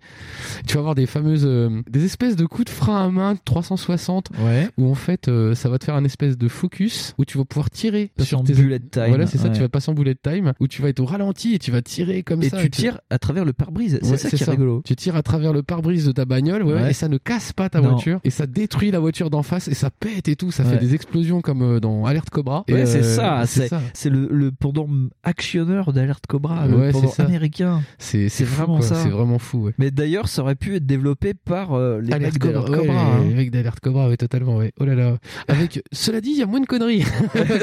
Tu 0.66 0.74
vas 0.74 0.80
avoir 0.80 0.94
des 0.94 1.06
fameuses, 1.06 1.46
euh, 1.46 1.80
des 1.88 2.04
espèces 2.04 2.36
de 2.36 2.44
coups 2.44 2.66
de 2.66 2.70
frein 2.70 3.06
à 3.06 3.10
main 3.10 3.34
360 3.46 4.28
Ouais. 4.44 4.68
où 4.76 4.90
fait, 5.00 5.28
euh, 5.28 5.54
ça 5.54 5.68
va 5.68 5.78
te 5.78 5.84
faire 5.84 5.94
un 5.96 6.04
espèce 6.04 6.38
de 6.38 6.48
focus 6.48 7.14
où 7.18 7.24
tu 7.24 7.38
vas 7.38 7.44
pouvoir 7.44 7.70
tirer 7.70 8.12
Sur 8.20 8.42
tes 8.44 8.52
bullet 8.54 8.78
time. 8.78 9.08
Voilà, 9.08 9.26
c'est 9.26 9.38
ça. 9.38 9.48
Ouais. 9.48 9.52
Tu 9.54 9.60
vas 9.60 9.68
passer 9.68 9.90
en 9.90 9.94
bullet 9.94 10.14
time 10.14 10.52
où 10.60 10.68
tu 10.68 10.80
vas 10.82 10.88
être 10.88 11.00
au 11.00 11.04
ralenti 11.06 11.54
et 11.54 11.58
tu 11.58 11.70
vas 11.70 11.82
tirer 11.82 12.22
comme 12.22 12.42
Et 12.42 12.48
ça. 12.50 12.58
tu 12.60 12.70
tires 12.70 13.00
à 13.10 13.18
travers 13.18 13.44
le 13.44 13.52
pare-brise. 13.52 13.98
C'est 14.02 14.10
Ouais, 14.10 14.16
ça 14.16 14.30
qui 14.30 14.42
est 14.42 14.50
rigolo. 14.50 14.82
Tu 14.84 14.94
tires 14.96 15.16
à 15.16 15.22
travers 15.22 15.52
le 15.52 15.62
pare-brise 15.62 16.06
de 16.06 16.12
ta 16.12 16.24
bagnole, 16.24 16.62
ouais, 16.62 16.74
Ouais. 16.74 16.90
et 16.90 16.94
ça 16.94 17.08
ne 17.08 17.18
casse 17.18 17.52
pas 17.52 17.68
ta 17.68 17.80
Non. 17.80 17.90
voiture, 17.92 18.20
et 18.24 18.30
ça 18.30 18.46
détruit 18.46 18.90
la 18.90 19.00
voiture 19.00 19.30
d'en 19.30 19.42
face, 19.42 19.66
et 19.68 19.74
ça 19.74 19.90
pète 19.90 20.28
et 20.28 20.36
tout, 20.36 20.50
ça 20.52 20.64
fait 20.64 20.76
des 20.78 20.94
explosions 20.94 21.40
comme 21.40 21.62
euh, 21.62 21.80
dans 21.80 22.04
Alerte 22.04 22.30
Cobra. 22.30 22.64
Ouais, 22.68 22.82
Et, 22.82 22.86
c'est 22.86 22.98
euh, 23.00 23.16
ça. 23.16 23.42
c'est 23.46 23.68
ça. 23.68 23.80
c'est 23.94 24.10
le, 24.10 24.28
le 24.30 24.52
pendant 24.52 24.86
actionneur 25.24 25.92
d'Alerte 25.92 26.26
Cobra, 26.26 26.66
le 26.66 26.90
pendant 26.92 27.12
américain. 27.18 27.82
C'est 27.98 28.28
vraiment 28.44 28.80
ça. 28.80 28.96
C'est 28.96 29.08
vraiment 29.08 29.38
fou. 29.38 29.70
Mais 29.78 29.90
d'ailleurs, 29.90 30.28
ça 30.28 30.42
aurait 30.42 30.54
pu 30.54 30.74
être 30.76 30.86
développé 30.86 31.34
par 31.34 31.72
euh, 31.74 32.00
les 32.00 32.12
Alerte 32.12 32.34
mecs 32.34 32.42
d'Alerte 32.42 32.70
Cobra, 32.74 33.00
hein. 33.00 33.24
les 33.28 33.34
mecs 33.34 33.50
d'Alerte 33.50 33.80
Cobra, 33.80 34.08
ouais, 34.08 34.16
totalement, 34.16 34.56
ouais. 34.56 34.72
Oh 34.80 34.84
là 34.84 34.94
là. 34.94 35.18
Avec, 35.48 35.82
cela 35.92 36.20
dit, 36.20 36.30
il 36.30 36.38
y 36.38 36.42
a 36.42 36.46
moins 36.46 36.60
de 36.60 36.66
conneries. 36.66 37.04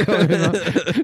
Hein. 0.07 0.52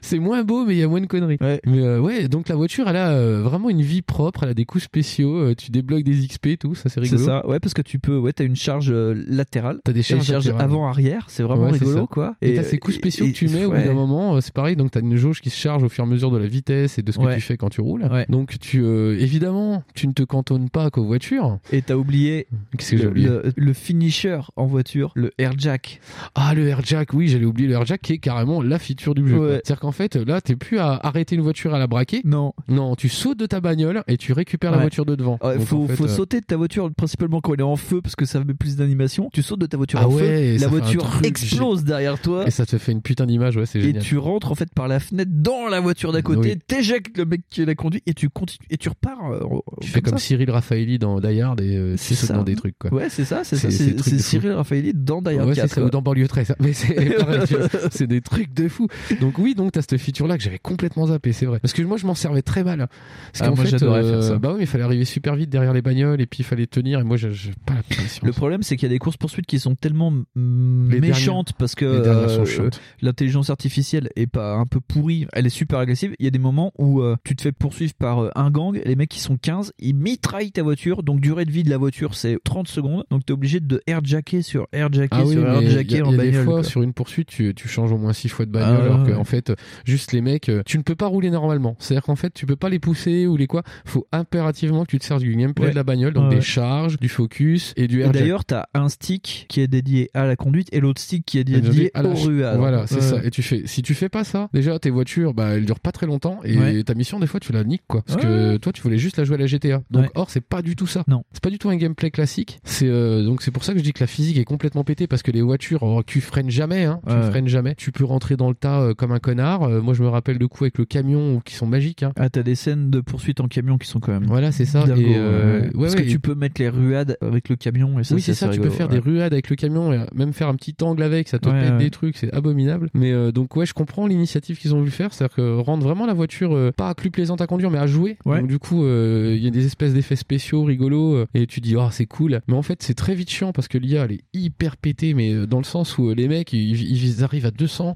c'est 0.02 0.20
moins 0.20 0.44
beau, 0.44 0.66
mais 0.66 0.76
il 0.76 0.80
y 0.80 0.84
a 0.84 0.88
moins 0.88 1.02
de 1.02 1.06
conneries. 1.08 1.38
Ouais. 1.42 1.60
Mais 1.66 1.80
euh, 1.80 2.00
ouais, 2.00 2.28
donc 2.28 2.50
la 2.50 2.56
voiture, 2.56 2.88
elle 2.88 2.96
a 2.98 3.12
euh, 3.12 3.42
vraiment 3.42 3.70
une 3.70 3.82
vie 3.82 4.02
propre, 4.02 4.44
elle 4.44 4.50
a 4.50 4.54
des 4.54 4.66
coups 4.66 4.84
spéciaux, 4.84 5.38
euh, 5.38 5.56
tu 5.56 5.72
débloques 5.72 6.04
des 6.04 6.28
XP, 6.28 6.58
tout, 6.60 6.76
ça 6.76 6.84
c'est 6.90 6.96
C'est 6.96 7.16
rigolo. 7.16 7.26
ça, 7.26 7.48
ouais, 7.48 7.60
parce 7.60 7.74
que 7.74 7.82
tu 7.82 8.00
peux, 8.00 8.18
ouais, 8.18 8.34
t'as 8.34 8.44
une 8.46 8.56
charge 8.56 8.92
latérale. 8.92 9.80
T'as 9.84 9.92
des 9.94 10.00
et 10.00 10.04
charges 10.04 10.48
avant-arrière, 10.58 11.26
c'est 11.30 11.44
vraiment 11.44 11.64
Ouais, 11.70 11.78
c'est 11.78 11.86
rigolo, 11.86 12.08
quoi. 12.08 12.36
Et, 12.42 12.56
t'as 12.56 12.64
ces 12.64 12.78
coups 12.78 12.96
et- 12.96 13.00
spéciaux 13.00 13.26
et- 13.26 13.32
que 13.32 13.38
tu 13.38 13.48
mets 13.50 13.66
au 13.66 13.72
bout 13.72 13.78
d'un 13.78 13.94
moment, 13.94 14.40
c'est 14.42 14.54
pareil, 14.54 14.76
donc 14.76 14.92
t'as 14.92 15.02
une 15.02 15.16
jauge 15.16 15.42
qui 15.42 15.50
se 15.50 15.58
charge 15.58 15.84
au 15.84 15.90
fur 15.90 16.04
et 16.04 16.08
à 16.08 16.10
mesure 16.10 16.32
de 16.32 16.38
la 16.38 16.48
vitesse 16.48 16.98
et 16.98 17.02
de 17.02 17.12
ce 17.12 17.18
que 17.20 17.34
tu 17.34 17.42
fais 17.42 17.58
quand 17.58 17.70
tu 17.70 17.82
roules. 17.82 18.04
Ouais. 18.12 18.26
Donc 18.30 18.60
tu, 18.60 18.86
évidemment, 18.86 19.84
tu 19.96 20.08
ne 20.08 20.14
te 20.14 20.24
cantonnes 20.24 20.70
pas 20.70 20.90
qu'aux 20.90 21.06
voitures. 21.06 21.58
Et 21.72 21.82
t'as 21.82 21.96
oublié, 21.96 22.48
que 22.78 22.96
le, 22.96 23.08
oublié 23.08 23.28
le- 23.28 23.44
le 23.56 23.74
finisher 23.74 24.40
en 24.56 24.66
voiture, 24.66 25.12
le 25.16 25.32
airjack. 25.38 26.00
Ah, 26.36 26.54
le 26.54 26.68
airjack, 26.68 27.14
oui, 27.14 27.28
j'allais 27.28 27.46
oublier 27.46 27.68
le 27.68 27.76
airjack 27.76 28.02
qui 28.02 28.14
est 28.14 28.18
carrément 28.18 28.62
la 28.62 28.80
feature 28.80 29.16
du 29.16 29.28
jeu. 29.28 29.38
Ouais. 29.40 29.62
C'est-à-dire 29.64 29.80
qu'en 29.80 29.92
fait, 29.92 30.16
là, 30.16 30.42
t'es 30.42 30.56
plus 30.56 30.80
à 30.80 31.00
arrêter 31.04 31.36
une 31.36 31.42
voiture 31.42 31.74
à 31.74 31.80
la 31.80 31.88
braquer. 31.88 32.22
Non. 32.26 32.54
Non, 32.68 32.96
tu 32.96 33.10
sautes 33.10 33.40
de 33.40 33.46
ta 33.46 33.60
bagnole 33.62 34.04
et 34.08 34.18
tu 34.18 34.34
récupères 34.34 34.72
la 34.72 34.78
voiture 34.80 35.06
de 35.06 35.16
devant. 35.16 35.38
Ouais, 35.44 35.58
Donc, 35.58 35.66
faut 35.68 35.84
en 35.84 35.88
fait, 35.88 35.96
faut 35.96 36.06
euh, 36.06 36.08
sauter 36.08 36.40
de 36.42 36.46
ta 36.46 36.58
voiture, 36.58 36.90
principalement 36.96 37.42
quand 37.42 37.54
elle 37.54 37.60
est 37.62 37.64
en 37.64 37.76
feu, 37.76 38.02
parce 38.02 38.16
que 38.16 38.26
ça 38.26 38.44
met 38.44 38.54
plus 38.54 38.76
d'animation. 38.78 39.30
Tu 39.34 39.42
sautes 39.42 39.60
de 39.60 39.66
ta 39.66 39.78
voiture 39.78 40.00
Ah 40.02 40.08
en 40.08 40.12
ouais, 40.14 40.24
et 40.54 40.58
feu, 40.58 40.64
la 40.66 40.70
fait 40.70 40.78
voiture 40.80 41.04
truc 41.04 41.26
explose 41.26 41.84
derrière 41.84 42.20
toi. 42.22 42.46
Et 42.48 42.52
ça 42.52 42.66
te 42.66 42.78
fait 42.78 42.92
une 42.92 43.02
putain 43.02 43.26
d'image, 43.26 43.58
ouais, 43.58 43.66
c'est 43.66 43.80
Et 43.80 43.84
génial. 43.84 44.04
tu 44.04 44.18
rentres 44.18 44.52
en 44.52 44.56
fait 44.56 44.74
par 44.74 44.88
la 44.88 45.00
fenêtre 45.00 45.32
dans 45.34 45.68
la 45.70 45.80
voiture 45.80 46.12
d'à 46.12 46.22
côté, 46.22 46.54
Oui. 46.54 46.60
t'éjectes 46.68 47.18
le 47.18 47.26
mec 47.26 47.42
qui 47.50 47.66
l'a 47.66 47.76
conduit 47.76 48.02
et 48.06 48.14
tu 48.14 48.30
continues 48.30 48.68
et 48.70 48.78
tu 48.78 48.90
repars. 48.90 49.32
euh, 49.32 49.40
Tu 49.82 49.90
fais 49.90 50.02
comme 50.02 50.14
ça. 50.14 50.20
Cyril 50.20 50.52
Raffaelli 50.52 51.00
dans 51.00 51.20
Die 51.20 51.42
Hard 51.42 51.62
et 51.62 51.76
euh, 51.78 51.96
tu 51.96 52.16
sautes 52.16 52.32
dans 52.32 52.44
des 52.44 52.56
trucs, 52.56 52.78
quoi. 52.78 52.94
Ouais, 52.94 53.10
c'est 53.10 53.26
ça, 53.26 53.44
c'est 53.44 53.56
ça. 53.58 53.70
C'est-. 53.72 54.20
Cyril 54.20 54.52
Raffaelli 54.52 54.94
dans 54.94 55.22
Die 55.22 55.30
Hard 55.38 55.54
Ouais, 55.94 55.94
c'est 55.94 55.94
4. 55.94 55.94
ça. 55.94 55.94
Où 55.94 55.94
quoi. 55.94 55.94
dans 55.94 56.02
banlieue 56.02 56.28
13. 56.28 56.56
Mais 56.60 56.74
c'est 57.92 58.08
des 58.08 58.22
trucs 58.22 58.54
de 58.54 58.68
fou. 58.68 58.88
Donc 59.22 59.38
oui, 59.38 59.56
donc 59.56 59.72
t'as 59.72 59.82
cette 59.82 59.98
feature 59.98 60.28
là 60.28 60.38
que 60.38 60.44
j'avais 60.44 60.60
complètement 60.60 61.08
zappé, 61.08 61.34
c'est 61.34 61.46
vrai. 61.46 61.60
Parce 61.60 61.74
que 61.74 61.82
moi 61.84 61.98
je 61.98 62.06
m'en 62.06 62.16
servais 62.16 62.42
très 62.42 62.64
mal. 62.64 62.88
Parce 63.32 63.48
Ah, 63.48 63.52
moi, 63.52 63.66
j'adorais 63.66 64.04
faire 64.04 64.24
ça. 64.24 64.38
bah 64.38 64.50
oui, 64.52 64.58
mais 64.58 64.64
il 64.64 64.68
fallait 64.68 64.84
arriver 64.84 65.06
super 65.06 65.36
vite 65.36 65.50
derrière 65.50 65.74
les 65.74 65.82
bagnoles 65.82 66.22
et 66.22 66.26
puis 66.26 66.40
il 66.40 66.46
fallait 66.46 66.68
tenir 66.68 67.00
et 67.00 67.04
moi 67.04 67.18
j'ai 67.18 67.30
pas 67.66 67.76
la 67.76 67.84
patience. 67.84 68.22
Le 68.24 68.32
problème, 68.32 68.64
c'est 68.64 68.76
qu'il 68.76 68.88
y 68.88 68.92
a 68.92 68.94
des 68.94 69.00
courses 69.00 69.18
poursuites 69.18 69.46
qui 69.46 69.60
sont 69.60 69.76
tellement 69.76 70.14
Les 70.36 71.00
méchantes 71.00 71.54
parce 71.54 71.76
que 71.76 71.86
euh, 71.86 72.70
l'intelligence 73.02 73.50
artificielle 73.50 74.10
est 74.16 74.28
pas 74.28 74.56
un 74.56 74.66
peu 74.66 74.80
pourrie, 74.80 75.28
elle 75.34 75.46
est 75.46 75.50
super 75.50 75.80
agressive. 75.80 76.16
Il 76.20 76.26
y 76.26 76.28
a 76.28 76.32
des 76.32 76.40
moments 76.40 76.72
où 76.78 77.02
euh, 77.02 77.16
tu 77.24 77.36
te 77.36 77.42
fais 77.42 77.52
poursuivre 77.52 77.94
par 77.94 78.20
euh, 78.20 78.30
un 78.36 78.50
gang, 78.50 78.82
les 78.84 78.96
mecs 78.96 79.10
qui 79.10 79.20
sont 79.20 79.38
15, 79.38 79.74
ils 79.80 79.96
mitraillent 79.96 80.52
ta 80.52 80.64
voiture, 80.64 81.04
donc 81.04 81.22
durée 81.22 81.46
de 81.46 81.52
vie 81.52 81.64
de 81.64 81.70
la 81.70 81.78
voiture 81.78 82.16
c'est 82.16 82.38
30 82.44 82.68
secondes, 82.68 83.04
donc 83.10 83.26
t'es 83.26 83.34
obligé 83.34 83.60
de 83.60 83.82
airjacker 83.88 84.42
sur 84.42 84.68
airjacker 84.72 85.10
Ah 85.12 85.26
oui, 85.26 85.34
sur 85.34 85.46
a, 85.48 85.62
airjacker 85.62 85.83
il 85.92 85.98
y 85.98 86.00
a 86.02 86.06
en 86.06 86.12
des 86.12 86.18
bagnole. 86.18 86.44
fois 86.46 86.54
quoi. 86.56 86.64
sur 86.64 86.82
une 86.82 86.94
poursuite 86.94 87.28
tu, 87.28 87.54
tu 87.56 87.68
changes 87.68 87.92
au 87.92 87.98
moins 87.98 88.14
six 88.14 88.30
fois 88.30 88.46
de 88.46 88.52
bagnole 88.52 88.78
Ah, 88.82 88.84
alors 88.86 89.04
ouais. 89.06 89.14
qu'en 89.14 89.24
fait 89.24 89.52
juste 89.86 90.12
les 90.12 90.22
mecs 90.22 90.50
euh, 90.50 90.62
tu 90.66 90.78
ne 90.78 90.84
peux 90.84 90.96
pas 90.96 91.08
rouler 91.08 91.30
normalement 91.30 91.76
c'est 91.80 91.94
à 91.94 91.98
dire 91.98 92.04
qu'en 92.04 92.16
fait 92.16 92.34
tu 92.34 92.46
peux 92.46 92.56
pas 92.56 92.70
les 92.70 92.80
pousser 92.80 93.28
ou 93.28 93.38
les 93.38 93.48
quoi 93.48 93.64
faut 93.86 94.08
impérativement 94.12 94.84
que 94.86 94.90
tu 94.92 95.00
te 95.00 95.06
sers 95.06 95.20
du 95.20 95.36
gameplay 95.36 95.66
Ouais. 95.66 95.72
de 95.72 95.76
la 95.76 95.84
bagnole 95.84 96.14
donc 96.14 96.24
Ouais, 96.26 96.30
des 96.32 96.36
ouais. 96.38 96.42
charges 96.42 97.00
du 97.00 97.10
focus 97.10 97.74
et 97.78 97.88
du 97.88 98.02
Et 98.02 98.10
d'ailleurs, 98.10 98.44
t'as 98.46 98.66
un 98.74 98.90
stick 98.90 99.46
qui 99.50 99.62
est 99.62 99.68
dédié 99.68 100.10
à 100.14 100.26
la 100.26 100.36
conduite 100.36 100.68
et 100.72 100.80
l'autre 100.80 101.00
stick 101.02 101.26
qui 101.26 101.38
est 101.40 101.44
dédié 101.44 101.92
à 101.94 102.02
la 102.02 102.14
ruades. 102.14 102.58
Voilà, 102.58 102.88
c'est 102.88 102.96
Ouais. 102.96 103.02
ça. 103.02 103.24
Et 103.24 103.30
tu 103.30 103.42
fais, 103.44 103.64
si 103.66 103.82
tu 103.82 103.94
fais 103.94 104.10
pas 104.10 104.24
ça, 104.24 104.50
déjà 104.54 104.78
tes 104.80 104.90
voitures, 104.90 105.34
bah 105.34 105.50
elles 105.56 105.66
durent 105.66 105.80
pas 105.80 105.92
très 105.92 106.06
longtemps 106.06 106.40
et 106.44 106.58
Ouais. 106.58 106.84
ta 106.84 106.94
mission 106.96 107.20
des 107.20 107.28
fois 107.28 107.40
tu 107.40 107.52
la 107.52 107.64
niques 107.64 107.84
quoi. 107.88 108.02
Parce 108.06 108.18
Ouais. 108.18 108.24
que 108.24 108.58
toi 108.58 108.72
tu 108.74 108.82
voulais 108.82 108.98
juste 108.98 109.18
la 109.18 109.24
jouer 109.26 109.36
à 109.36 109.40
la 109.40 109.48
GTA. 109.48 109.82
Donc 109.92 110.04
Ouais. 110.04 110.12
or 110.16 110.30
c'est 110.30 110.42
pas 110.42 110.62
du 110.62 110.76
tout 110.76 110.88
ça. 110.88 111.04
Non. 111.08 111.24
C'est 111.34 111.42
pas 111.44 111.50
du 111.50 111.58
tout 111.60 111.70
un 111.70 111.76
gameplay 111.76 112.12
classique. 112.12 112.60
C'est 112.64 112.88
euh, 112.88 113.24
donc 113.24 113.42
c'est 113.42 113.52
pour 113.52 113.64
ça 113.64 113.74
que 113.74 113.80
je 113.80 113.84
dis 113.84 113.94
que 113.94 114.02
la 114.02 114.08
physique 114.08 114.38
est 114.38 114.44
complètement 114.46 114.84
pétée 114.84 115.08
parce 115.08 115.24
que 115.24 115.32
les 115.32 115.42
voitures, 115.42 115.73
oh, 115.82 116.02
tu 116.06 116.22
freines 116.22 116.50
jamais, 116.50 116.86
hein. 116.86 117.00
Tu 117.08 117.14
freines 117.30 117.48
jamais. 117.48 117.76
Tu 117.76 117.92
peux 117.92 118.06
rentrer 118.06 118.36
dans 118.38 118.50
le 118.50 118.56
tas 118.56 118.82
euh, 118.82 118.94
comme 118.94 119.12
un 119.12 119.20
connard. 119.20 119.64
Euh, 119.64 119.82
moi 119.82 119.94
je 119.94 120.04
me 120.04 120.08
rappelle 120.10 120.38
de 120.38 120.46
coups 120.46 120.64
avec 120.64 120.78
le 120.78 120.86
camion 120.86 121.42
qui 121.44 121.56
sont 121.56 121.66
magiques. 121.68 122.04
Hein. 122.04 122.12
Ah, 122.18 122.30
t'as 122.30 122.44
des 122.44 122.56
scènes 122.56 122.90
de 122.90 123.02
poursuite 123.02 123.40
en 123.40 123.48
camion 123.48 123.78
qui 123.78 123.88
sont 123.88 124.00
quand 124.00 124.12
même. 124.12 124.26
Voilà, 124.26 124.52
c'est 124.52 124.66
ça. 124.66 124.86
Et, 124.98 125.16
euh, 125.18 125.62
ouais. 125.62 125.70
Parce 125.74 125.94
ouais, 125.94 126.02
que 126.02 126.08
et- 126.08 126.12
tu 126.12 126.20
peux 126.20 126.36
mettre 126.36 126.62
les 126.62 126.70
ruades 126.70 127.18
avec 127.22 127.50
le 127.50 127.56
camion 127.56 128.00
et 128.00 128.04
ça 128.04 128.16
oui, 128.16 128.22
c'est 128.22 128.34
ça, 128.34 128.50
tu 128.50 128.60
peux 128.60 128.70
faire 128.70 128.88
des 128.90 129.00
ruades 129.00 129.34
avec 129.34 129.50
le 129.50 129.56
camion 129.56 129.94
et 129.94 130.00
même 130.14 130.34
faire 130.34 130.48
un 130.48 130.56
petit 130.56 130.76
angle 130.82 131.04
avec, 131.04 131.28
ça 131.28 131.40
te 131.40 131.50
Ouais, 131.50 131.62
pète 131.62 131.78
des 131.78 131.90
trucs, 131.90 132.18
c'est 132.18 132.34
abominable. 132.34 132.90
Mais 132.94 133.32
donc 133.32 133.56
ouais, 133.56 133.66
je 133.66 133.74
comprends 133.74 134.08
l'initiative 134.08 134.58
qu'ils 134.58 134.74
ont 134.74 134.80
voulu 134.80 134.92
faire, 134.92 135.14
c'est-à-dire 135.14 135.36
que 135.36 135.60
rendre 135.60 135.84
vraiment 135.84 136.06
la 136.06 136.14
voiture 136.14 136.72
pas 136.76 136.94
plus 136.96 137.12
plaisante 137.12 137.42
à 137.42 137.48
conduire 137.48 137.70
mais 137.70 137.78
à 137.80 137.88
jouer. 137.88 138.18
Donc 138.26 138.48
du 138.48 138.60
coup, 138.60 138.86
il 138.86 139.38
y 139.44 139.48
a 139.48 139.52
des 139.52 139.66
espèces 139.66 139.94
d'effets 139.94 140.16
spéciaux 140.16 140.64
rigolos 140.64 141.26
et 141.34 141.48
tu 141.48 141.62
dis 141.62 141.76
oh, 141.76 141.88
c'est 141.92 142.06
cool. 142.06 142.42
Mais 142.48 142.56
en 142.56 142.62
fait, 142.62 142.82
c'est 142.84 142.94
très 142.96 143.16
vite 143.16 143.30
chiant 143.30 143.52
parce 143.54 143.68
que 143.68 143.78
l'IA 143.78 144.06
elle 144.06 144.14
est 144.14 144.24
hyper 144.34 144.78
pétée 144.78 145.14
mais 145.14 145.46
dans 145.48 145.60
le 145.64 145.68
sens 145.68 145.98
où 145.98 146.10
euh, 146.10 146.14
les 146.16 146.28
mecs 146.28 146.54
ils, 146.54 146.92
ils 146.92 147.24
arrivent 147.24 147.46
à 147.46 147.52
200. 147.52 147.96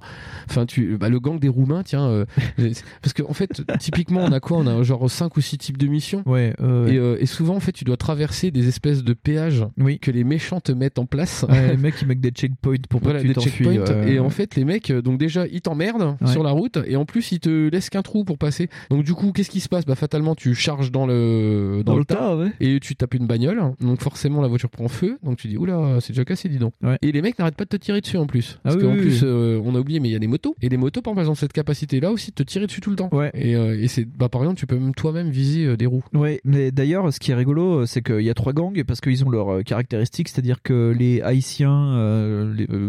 Enfin 0.49 0.65
tu 0.65 0.97
bah, 0.97 1.09
le 1.09 1.19
gang 1.19 1.39
des 1.39 1.49
roumains, 1.49 1.83
tiens 1.83 2.05
euh, 2.07 2.25
parce 3.01 3.13
que 3.13 3.23
en 3.23 3.33
fait, 3.33 3.61
typiquement 3.79 4.23
on 4.23 4.31
a 4.31 4.39
quoi? 4.39 4.57
On 4.57 4.67
a 4.67 4.81
genre 4.83 5.09
5 5.09 5.35
ou 5.37 5.41
6 5.41 5.57
types 5.57 5.77
de 5.77 5.87
missions. 5.87 6.23
Ouais, 6.25 6.53
euh. 6.61 6.87
Et, 6.87 6.97
euh, 6.97 7.17
et 7.19 7.25
souvent 7.25 7.55
en 7.55 7.59
fait, 7.59 7.71
tu 7.71 7.83
dois 7.83 7.97
traverser 7.97 8.51
des 8.51 8.67
espèces 8.67 9.03
de 9.03 9.13
péages 9.13 9.65
Oui. 9.77 9.99
que 9.99 10.11
les 10.11 10.23
méchants 10.23 10.59
te 10.61 10.71
mettent 10.71 10.99
en 10.99 11.05
place. 11.05 11.45
Ouais, 11.49 11.71
les 11.71 11.77
mecs 11.81 11.95
ils 12.01 12.07
mettent 12.07 12.21
des 12.21 12.31
checkpoints 12.31 12.75
pour 12.89 13.01
pas 13.01 13.11
Voilà, 13.11 13.21
que 13.21 13.27
tu 13.27 13.33
t'enfuis. 13.33 13.67
Et 14.07 14.19
en 14.19 14.29
fait, 14.29 14.55
les 14.55 14.65
mecs, 14.65 14.91
donc 14.91 15.17
déjà, 15.19 15.45
ils 15.47 15.61
t'emmerdent 15.61 16.15
Ouais. 16.21 16.31
sur 16.31 16.43
la 16.43 16.51
route 16.51 16.77
et 16.85 16.95
en 16.95 17.05
plus, 17.05 17.31
ils 17.31 17.39
te 17.39 17.69
laissent 17.69 17.89
qu'un 17.89 18.01
trou 18.01 18.23
pour 18.23 18.37
passer. 18.37 18.69
Donc 18.89 19.03
du 19.03 19.13
coup, 19.13 19.31
qu'est-ce 19.31 19.49
qui 19.49 19.59
se 19.59 19.69
passe? 19.69 19.85
Bah 19.85 19.95
fatalement, 19.95 20.35
tu 20.35 20.55
charges 20.55 20.91
dans 20.91 21.05
le 21.05 21.81
Dans 21.85 21.97
le 21.97 22.05
tas, 22.05 22.37
et 22.59 22.79
tu 22.79 22.95
tapes 22.95 23.13
une 23.15 23.27
bagnole. 23.27 23.61
Donc 23.81 24.01
forcément, 24.01 24.41
la 24.41 24.47
voiture 24.47 24.69
prend 24.69 24.87
feu. 24.87 25.17
Donc 25.23 25.37
tu 25.37 25.47
dis 25.47 25.57
oula, 25.57 25.97
c'est 25.99 26.13
déjà 26.13 26.25
cassé, 26.25 26.49
dis 26.49 26.57
donc. 26.57 26.73
Et 27.01 27.11
les 27.11 27.21
mecs 27.21 27.37
n'arrêtent 27.39 27.56
pas 27.57 27.65
de 27.65 27.69
te 27.69 27.77
tirer 27.77 27.99
dessus 28.01 28.17
en 28.17 28.25
plus. 28.27 28.59
Parce 28.63 28.75
Ah 28.77 28.81
qu'en 28.81 28.91
oui, 28.93 28.97
plus, 29.01 29.21
oui. 29.23 29.27
euh, 29.29 29.61
on 29.65 29.75
a 29.75 29.79
oublié, 29.79 29.99
mais 29.99 30.09
il 30.09 30.11
y 30.13 30.15
a 30.15 30.19
des 30.19 30.27
motos. 30.27 30.55
Et 30.61 30.69
les 30.69 30.77
motos, 30.77 31.01
par 31.01 31.17
exemple, 31.19 31.37
cette 31.39 31.53
capacité-là 31.53 32.11
aussi 32.11 32.29
de 32.31 32.35
te 32.35 32.43
tirer 32.43 32.65
dessus 32.67 32.81
tout 32.81 32.89
le 32.89 32.95
temps. 32.95 33.09
Ouais. 33.11 33.31
Et, 33.33 33.55
euh, 33.55 33.77
et 33.81 33.87
c'est, 33.87 34.05
bah 34.05 34.29
par 34.29 34.41
exemple, 34.41 34.59
tu 34.59 34.67
peux 34.67 34.77
même 34.77 34.93
toi-même 34.93 35.29
viser 35.29 35.65
euh, 35.65 35.75
des 35.77 35.85
roues. 35.85 36.03
Ouais, 36.13 36.39
mais 36.45 36.71
d'ailleurs, 36.71 37.11
ce 37.11 37.19
qui 37.19 37.31
est 37.31 37.35
rigolo, 37.35 37.85
c'est 37.85 38.01
qu'il 38.01 38.21
y 38.21 38.29
a 38.29 38.33
trois 38.33 38.53
gangs 38.53 38.83
parce 38.85 39.01
qu'ils 39.01 39.25
ont 39.25 39.29
leurs 39.29 39.63
caractéristiques, 39.63 40.29
c'est-à-dire 40.29 40.61
que 40.61 40.95
les 40.97 41.21
Haïtiens, 41.21 41.71